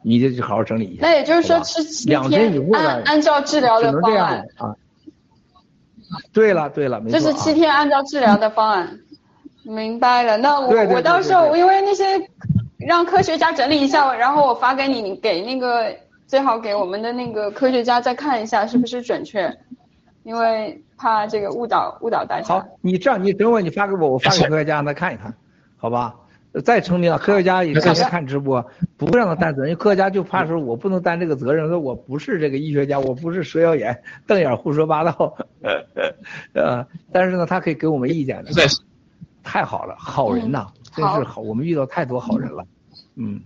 [0.01, 1.01] 你这就好好整理一下。
[1.03, 4.75] 那也就是说吃七两针以天，后按按照治疗的方案，啊。
[6.33, 7.19] 对了对了，没错、啊。
[7.19, 8.99] 就是七天按照治疗的方案。
[9.63, 12.03] 明白了，那我我到时候因为那些
[12.85, 15.93] 让科学家整理一下，然后我发给你，你给那个
[16.27, 19.51] 最好给我们的那个科学家再看一下是不是准确，
[20.23, 22.47] 因为怕这个误导误导大家。
[22.47, 25.33] 好，你这样，你等会儿你发给我，我发给科学家让他看一看，
[25.77, 26.15] 好吧？
[26.63, 29.71] 再声明啊，科学家也天天看直播，不会让他担责任。
[29.71, 35.35] 因为科学家就怕说我不能担这个责任，说我不是这个医学家，我不是蛇妖眼、瞪眼胡说八道，
[36.53, 38.51] 呃，但是呢，他可以给我们意见的。
[39.43, 42.65] 太好了，好人呐，真是好，我们遇到太多好人了，
[43.15, 43.41] 嗯。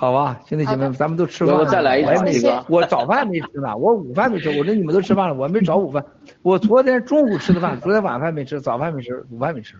[0.00, 1.60] 好吧，兄弟姐妹们，咱们都吃饭了。
[1.60, 2.02] 我再来一
[2.40, 4.48] 个我早饭没吃呢，我午饭没吃。
[4.58, 6.02] 我说你们都吃饭了，我还没找午饭。
[6.40, 9.76] 我昨天中午吃的饭， 昨天晚饭没吃，早饭没吃，午饭没吃。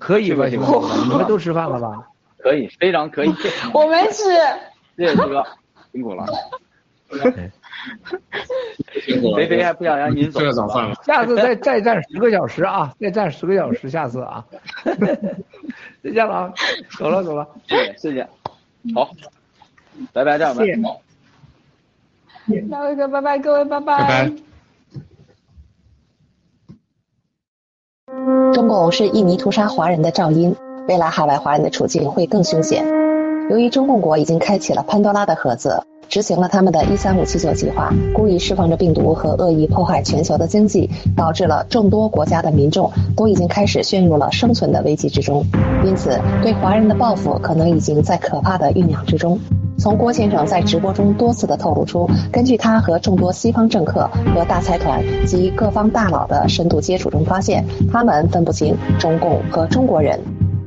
[0.00, 1.08] 可以吧，兄弟们？
[1.08, 2.08] 你们都吃饭了吧？
[2.38, 3.32] 可以，非常可以。
[3.72, 4.24] 我没吃。
[4.96, 5.44] 谢谢七哥，
[5.92, 6.26] 辛苦了。
[9.36, 10.94] 肥肥还不想让您走，吃了早饭了。
[11.04, 14.44] 下次再再站十个小时啊，再站十个小时，下次啊。
[16.02, 16.54] 再见了啊，
[16.98, 17.48] 走了走了。
[17.68, 18.28] 谢谢谢谢，
[18.94, 19.10] 好，
[20.12, 20.82] 拜拜，战友们。
[22.68, 23.98] 大卫哥，拜拜，各位，拜拜。
[23.98, 24.32] 拜拜。
[28.52, 30.54] 中共是印尼屠杀华人的噪音，
[30.88, 32.84] 未来海外华人的处境会更凶险。
[33.48, 45.42] 由于中共国已经开启了潘多拉的盒子，执行了他们的“一三五七九”计划，故意释放着病毒和恶意破坏全球的经济，导致了众多国家的民众都已经开始陷入了生存的危机之中。
[45.86, 49.40] 因此，对华人的报复可能已经在可怕的酝酿之中。
[49.78, 60.20] 从郭先生在直播中多次的透露出，根据他和众多西方政客和大财团及各方大佬的深度接触中发现，他们分不清中共和中国人。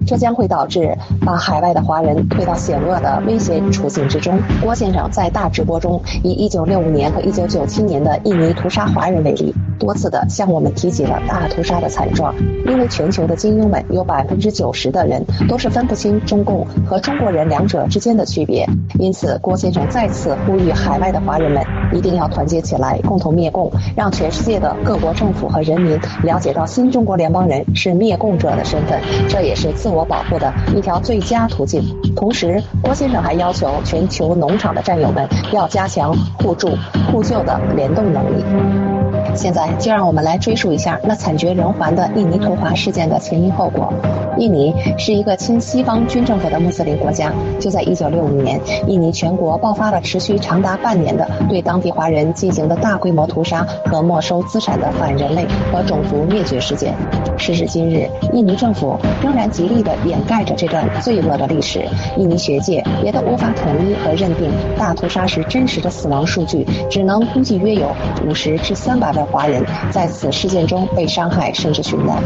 [0.05, 4.39] 这将会导致把海外的华人推到险恶的危险处境之中。
[4.61, 12.33] 郭先生在大直播中以1965年和1997年的印尼屠杀华人为例，多次的向我们提及了大屠杀的惨状。
[12.65, 18.67] 因为全球的精英们有百分之九十的人都是分不清中共和中国人两者之间的区别，
[18.99, 31.81] 因此郭先生再次呼吁海外的华人们一定要团结起来，共同灭共，让全世界的各国政府和人民了解到新中国联邦人是灭共者的身份，这也是自我我保护的一条最佳途径。
[32.15, 36.69] 同时，郭先生还要求全球农场的战友们要加强互助
[37.11, 38.94] 互救的联动能力。
[39.35, 43.93] 现在就让我们来追溯一下那惨绝人寰的印尼屠华事件的前因后果。
[44.37, 47.31] 印尼是一个亲西方军政府的穆斯林国家。
[47.59, 56.93] 就在1965年，印尼全国爆发了持续长达半年的对当地华人进行的大规模屠杀和没收资产的反人类和种族灭绝事件。
[57.37, 61.85] 时至今日，印尼政府仍然极力地掩盖着这段罪恶的历史。
[62.17, 67.87] 印尼学界也都无法统一和认定大屠杀时真实的死亡数据，只能估计约有
[68.27, 72.17] 五十至三百万华人在此事件中被伤害甚至殉难。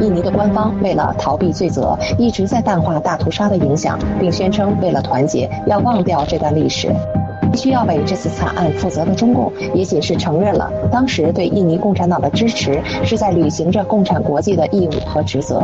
[0.00, 6.94] 印尼的官方为了逃避罪责，一直在淡化大屠杀的影响，并宣称为了团结，要忘掉这段历史。
[7.52, 15.62] 必须要为这次惨案负责的中共，也仅是承认了当时对印尼共产党的支持是在履行着共产国际的义务和职责。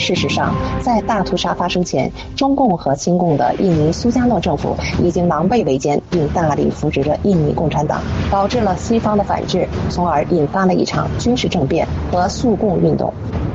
[0.00, 8.00] 事实上，在大屠杀发生前，中共和亲共的印尼苏加诺政府已经狼狈为奸，并大力扶植着印尼共产党，
[8.30, 13.12] 导致了西方的反制，从而引发了一场军事政变和肃共运动。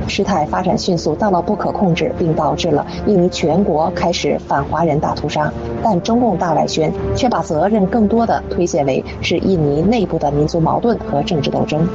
[0.08, 5.52] 事态发展迅速到了不可控制，并导致了印尼全国开始反华人大屠杀。
[5.84, 11.88] 但中共大外宣却把责任更多的推卸为是印尼内部的民族矛盾和政治斗争。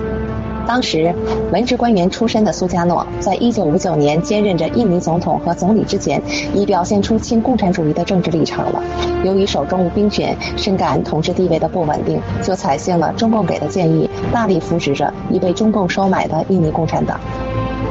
[0.71, 1.13] 当时，
[1.51, 6.23] 文职官员出身的苏加诺，在1959年兼任着印尼总统和总理之前，
[6.55, 8.81] 已表现出亲共产主义的政治立场了。
[9.25, 17.19] 由于手中无兵权，深感统治地位的不稳定，就采信了中共给的建议，大力扶持着已被中共收买的印尼共产党。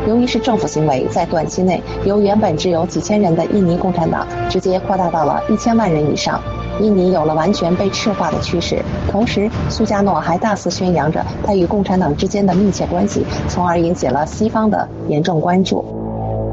[0.08, 6.42] 由于是政府行为，在短期内由原本只有几千人的印尼共产党，直接扩大到了一千万人以上。
[6.80, 8.84] 印尼有了完全被赤化的趋势。
[9.12, 15.84] 同时，苏加诺还大肆宣扬着他与共产党之间的密切关系，从而引起了西方的严重关注。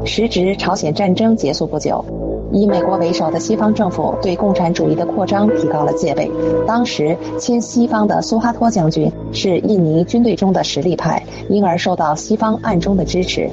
[0.05, 2.03] 时值朝鲜战争结束不久。
[2.49, 6.31] 以美国为首的西方政府对共产主义的扩张提高了戒备。
[6.65, 13.49] 当时亲西方的苏哈托将军是印尼军队中的实力派，因而受到西方暗中的支持。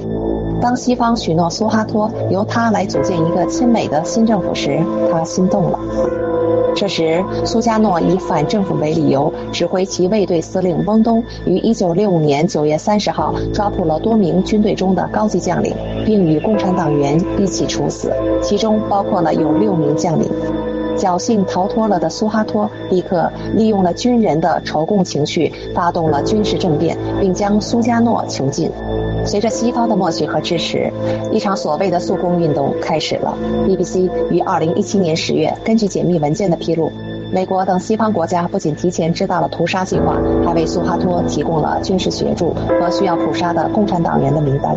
[0.62, 5.78] 当西方许诺苏哈托由他来组建一个亲美的新政府时，他心动了。
[6.74, 15.74] 这时，苏加诺以反政府为理由，指挥其卫队司令翁东于1965年9月30号抓捕了多名军队中的高级将领，
[16.04, 20.28] 并与共产党员一起处死，其中包括了有六名将领。
[20.96, 28.70] 侥幸逃脱了的苏哈托立刻利用了军人的仇共情绪，发动了军事政变，并将苏加诺囚禁。
[29.26, 30.90] 随着西方的默许和支持，
[31.32, 33.36] 一场所谓的速攻运动开始了。
[33.66, 36.92] BBC 于二零一七年十月根据解密文件的披露，
[37.34, 40.14] 美国等西方国家不仅提前知道了屠杀计划，
[40.46, 44.72] 还为苏哈托提供了军事协助和需要捕杀的共产党员的名单。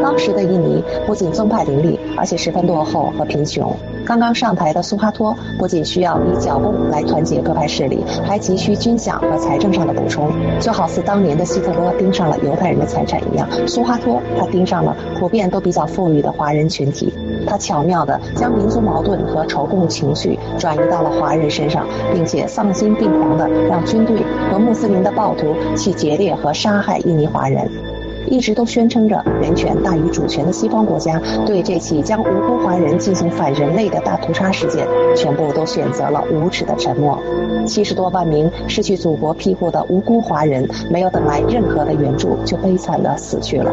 [0.00, 3.74] 当时的印尼不仅宗派林立，而且十分落后和贫穷。
[4.04, 17.12] 刚刚上台的苏哈托不仅需要以剿共来团结各派势力，还急需军饷和财政上的补充，就好似当年的希特勒盯上了犹太人的财产一样，苏哈托他盯上了普遍都比较富裕的华人群体。
[17.48, 24.16] 他巧妙地将民族矛盾和仇共情绪转移到了华人身上，并且丧心病狂的让军队
[24.50, 27.85] 和穆斯林的暴徒去劫掠和杀害印尼华人。
[28.26, 37.18] 一直都宣称着人权大于主权的西方国家，对这起将无辜华人进行反人类的大屠杀事件，全部都选择了无耻的沉默。
[37.64, 43.70] 七十多万名失去祖国庇护的无辜华人，没有等来任何的援助，就悲惨地死去了。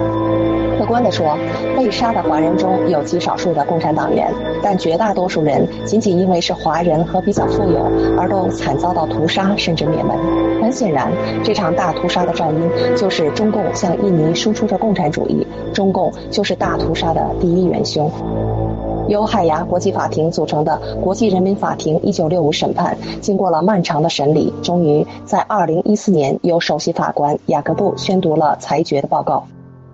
[0.80, 1.38] 客观地说，
[1.78, 10.18] 被杀的华人中有极少数的共产党员，但绝大多数人仅仅因为是华人和比较富有，而都惨遭到屠杀甚至灭门。
[10.62, 11.12] 很显然，
[11.44, 18.12] 这场大屠杀的肇因就是中共向印尼输出着共产主义，中共就是大屠杀的第一元凶。
[19.08, 29.46] 由海牙国际法庭组成的国际人民法庭一九六五审判，经过了漫长的审理，终于在二零一四年由首席法官雅各布宣读了裁决的报告。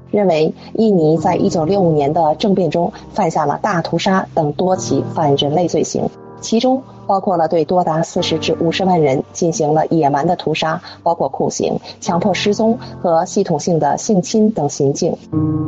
[0.09, 6.09] 认为印尼在一九六五年的政变中犯下了大屠杀等多起反人类罪行，
[6.41, 15.15] 其中包括了对多达四十至五十万人进行了野蛮的屠杀，包括酷刑、强迫失踪和系统性的性侵等行径。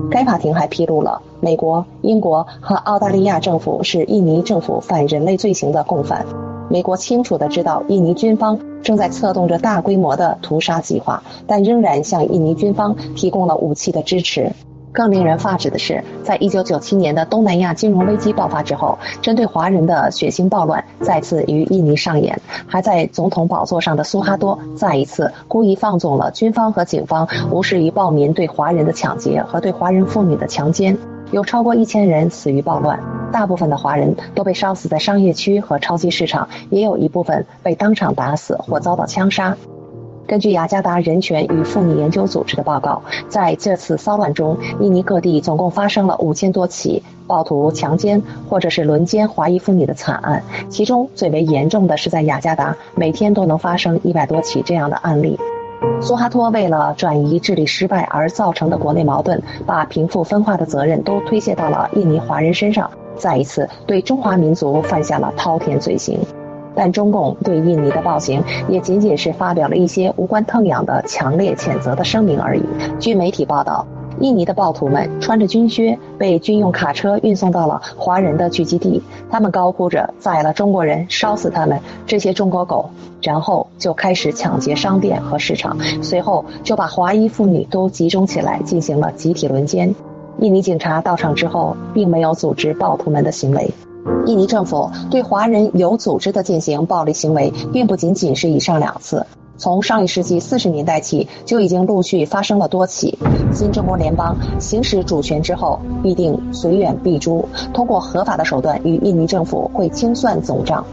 [0.10, 6.26] 该法庭还披露了美国、英国和澳大利亚政府是印尼政府反人类罪行的共犯。
[6.70, 14.54] 美国清楚地知道印尼军方正在策动着大规模的屠杀计划，但仍然向印尼军方提供了武器的支持。
[14.94, 22.40] 更令人发指的是，在一九九七年的东南亚金融危机爆发之后，针对华人的血腥暴乱再次于印尼上演。
[22.68, 30.98] 还在总统宝座上的苏哈多再一次故意放纵了军方和警方无视于暴民对华人的抢劫和对华人妇女的强奸，
[31.32, 33.00] 有超过一千人死于暴乱。
[33.32, 39.56] 大部分的华人都被烧死在商业区和超级市场，也有一部分被当场打死或遭到枪杀。
[40.28, 55.38] 根据雅加达人权与妇女研究组织的报告，在这次骚乱中，印尼各地总共发生了五千多起暴徒强奸或者是轮奸华裔妇女的惨案，其中最为严重的是在雅加达，每天都能发生一百多起这样的案例。
[56.00, 66.20] 苏哈托为了转移治理失败而造成的国内矛盾，把贫富分化的责任都推卸到了印尼华人身上，再一次对中华民族犯下了滔天罪行。
[66.76, 72.64] 但中共对印尼的暴行也仅仅是发表了一些无关痛痒的强烈谴责的声明而已。
[73.00, 73.86] 据媒体报道，
[74.20, 82.90] 印尼的暴徒们穿着军靴，被军用卡车运送到了华人的聚集地，他们高呼着“宰了中国人，烧死他们这些中国狗”，
[83.22, 89.94] 然后就开始抢劫商店和市场，随后就把华裔妇女都集中起来进行了集体轮奸。
[90.40, 93.74] 印尼警察到场之后，并没有阻止暴徒们的行为。
[94.26, 99.26] 印尼政府对华人有组织的进行暴力行为，并不仅仅是以上两次。
[99.58, 103.20] 从上一世纪四十年代起，就已经陆续发生了多起。
[103.54, 110.84] 新中国联邦行使主权之后，必定随远必诛，通过合法的手段与印尼政府会清算总账。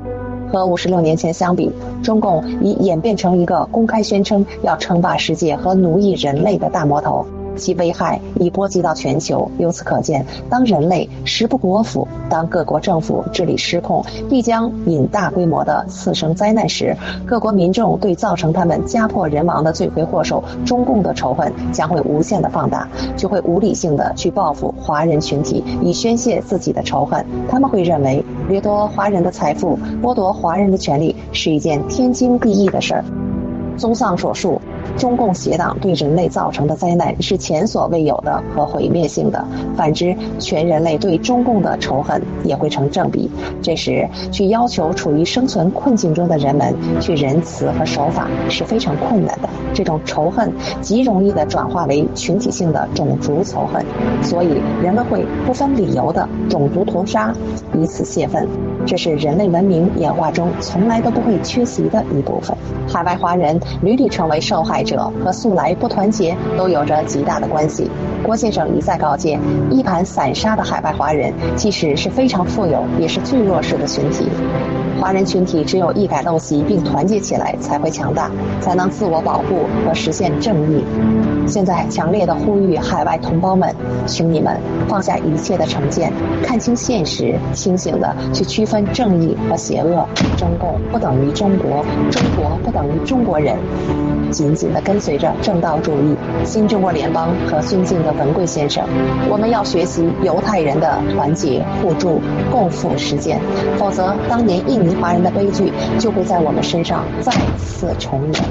[0.52, 1.70] 和五十六年前相比，
[2.02, 7.24] 中共已演变成一个公开宣称要称霸世界和奴役人类的大魔头。
[7.58, 9.50] 其危害已波及到全球。
[9.58, 27.24] 由此可见，当人类食不果腹，当各国政府治理失控，必将引大规模的次生灾难时，各国民众对造成他们家破人亡的罪魁祸首中共的仇恨将会无限的放大，就会无理性的去报复华人群体，以宣泄自己的仇恨。
[27.50, 33.04] 他们会认为掠夺华人的财富、剥夺华人的权利是一件天经地义的事儿。
[33.78, 34.60] 综上所述。
[34.96, 39.44] 中共邪党对人类造成的灾难是前所未有的和毁灭性的。
[39.76, 43.30] 反之，全人类对中共的仇恨也会成正比。
[43.62, 49.48] 这时，去要求处于生存困境中的人们去仁慈和守法是非常困难的。
[49.72, 53.84] 这种仇恨极容易的转化为群体性的种族仇恨，
[54.22, 57.32] 所以人们会不分理由的种族屠杀，
[57.74, 58.48] 以此泄愤。
[58.88, 62.56] 这是人类文明演化中从来都不会缺席的一部分。
[62.88, 67.90] 海外华人屡屡成为受害者，和素来不团结都有着极大的关系。
[68.22, 69.38] 郭先生一再告诫，
[69.70, 74.26] 一盘散沙的海外华人，即使是非常富有，也是最弱势的群体。
[75.00, 80.84] 华人群体只有一改陋习并团结起来，才会强大，才能自我保护和实现正义。
[81.46, 83.74] 现在强烈的呼吁海外同胞们，
[84.06, 90.06] 请你们放下一切的成见，看清现实，清醒的去区分正义和邪恶。
[90.36, 93.56] 中共不等于中国，中国不等于中国人。
[94.30, 96.14] 紧紧的跟随着正道主义、
[96.44, 98.84] 新中国联邦和尊敬的文贵先生，
[99.30, 102.20] 我们要学习犹太人的团结互助、
[102.52, 103.40] 共赴实践，
[103.78, 108.43] 否则当年印尼华人的悲剧就会在我们身上再次重演。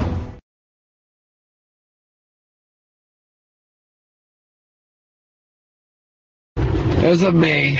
[7.03, 7.77] As of May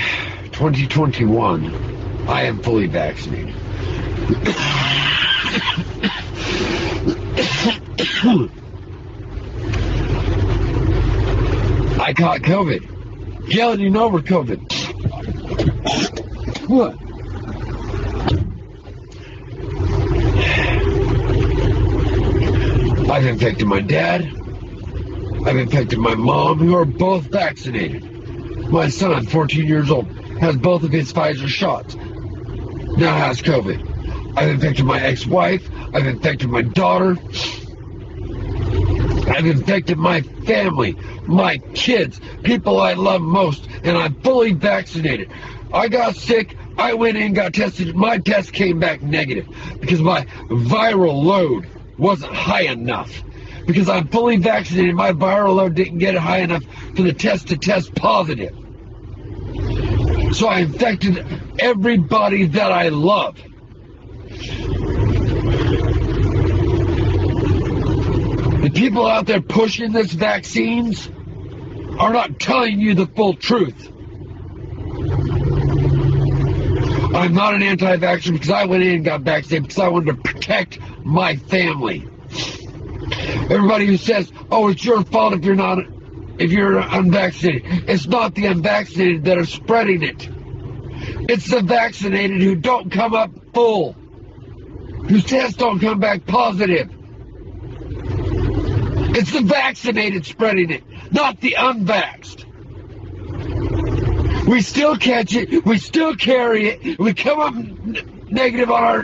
[0.52, 3.54] 2021, I am fully vaccinated.
[11.98, 13.48] I caught COVID.
[13.48, 14.60] Yelling over COVID.
[16.68, 17.07] What?
[23.09, 24.21] I've infected my dad.
[25.45, 28.03] I've infected my mom, who are both vaccinated.
[28.69, 30.07] My son, 14 years old,
[30.39, 31.95] has both of his Pfizer shots.
[31.95, 34.37] Now has COVID.
[34.37, 35.67] I've infected my ex-wife.
[35.91, 37.17] I've infected my daughter.
[39.27, 45.31] I've infected my family, my kids, people I love most, and I'm fully vaccinated.
[45.73, 46.55] I got sick.
[46.77, 47.95] I went in, got tested.
[47.95, 49.47] My test came back negative
[49.79, 51.67] because my viral load
[51.99, 53.11] wasn't high enough.
[53.67, 56.63] Because I'm fully vaccinated, my viral load didn't get high enough
[56.95, 58.55] for the test to test positive.
[60.33, 61.25] So I infected
[61.59, 63.35] everybody that I love.
[68.61, 71.09] The people out there pushing this vaccines
[71.99, 73.91] are not telling you the full truth.
[77.13, 80.21] I'm not an anti-vaxxer because I went in and got vaccinated because I wanted to
[80.21, 82.07] protect my family.
[83.49, 85.79] Everybody who says, "Oh, it's your fault if you're not
[86.37, 90.29] if you're unvaccinated," it's not the unvaccinated that are spreading it.
[91.29, 93.93] It's the vaccinated who don't come up full,
[95.07, 96.89] whose tests don't come back positive.
[99.15, 102.45] It's the vaccinated spreading it, not the unvaxxed.
[104.49, 107.53] We still catch it, we still carry it, we come up
[108.31, 109.03] negative on our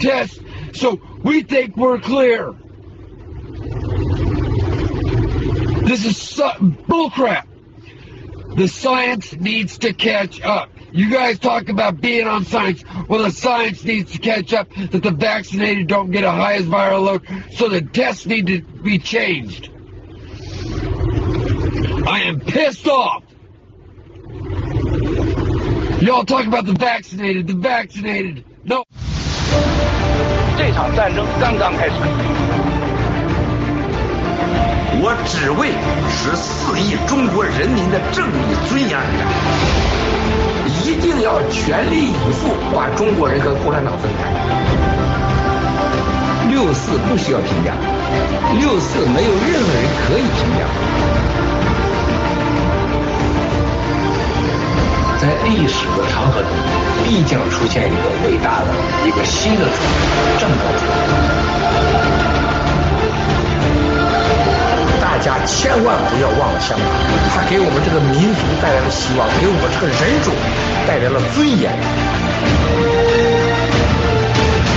[0.00, 0.40] test,
[0.72, 2.52] so we think we're clear.
[5.86, 7.46] This is su- bullcrap.
[8.56, 10.70] The science needs to catch up.
[10.90, 12.82] You guys talk about being on science.
[13.08, 17.04] Well, the science needs to catch up that the vaccinated don't get a highest viral
[17.04, 19.70] load, so the tests need to be changed.
[22.08, 23.22] I am pissed off.
[26.00, 28.42] Y'all talk about the vaccinated, the vaccinated.
[28.64, 28.84] No.
[30.56, 31.92] 这场战争刚刚开始。
[35.02, 35.68] 我只为
[36.08, 39.28] 十四亿中国人民的正义尊严而战，
[40.80, 44.32] 一定要全力以赴把中国人和共产党分开。
[46.48, 47.76] 六四不需要评价，
[48.58, 50.64] 六四没有任何人可以评价。
[55.20, 56.48] 在历史的长河中，
[57.04, 58.68] 必将出现一个伟大的、
[59.06, 59.70] 一个新的主
[60.40, 60.54] 政义。
[64.98, 66.88] 大家千万不要忘了香港，
[67.36, 70.32] 它给我们这个民族带来了希望，给我们这个人种
[70.88, 71.70] 带来了尊严。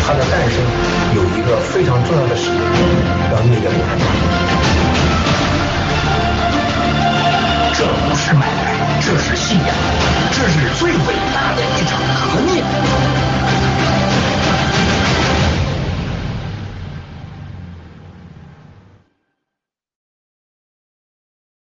[0.05, 0.59] 它的诞生
[1.15, 2.59] 有一个非常重要的使命，
[3.31, 4.03] 要灭掉共产党。
[7.73, 8.82] 这不是买卖。
[9.05, 9.75] 这是信仰
[10.31, 12.63] 这是最伟大的一场革命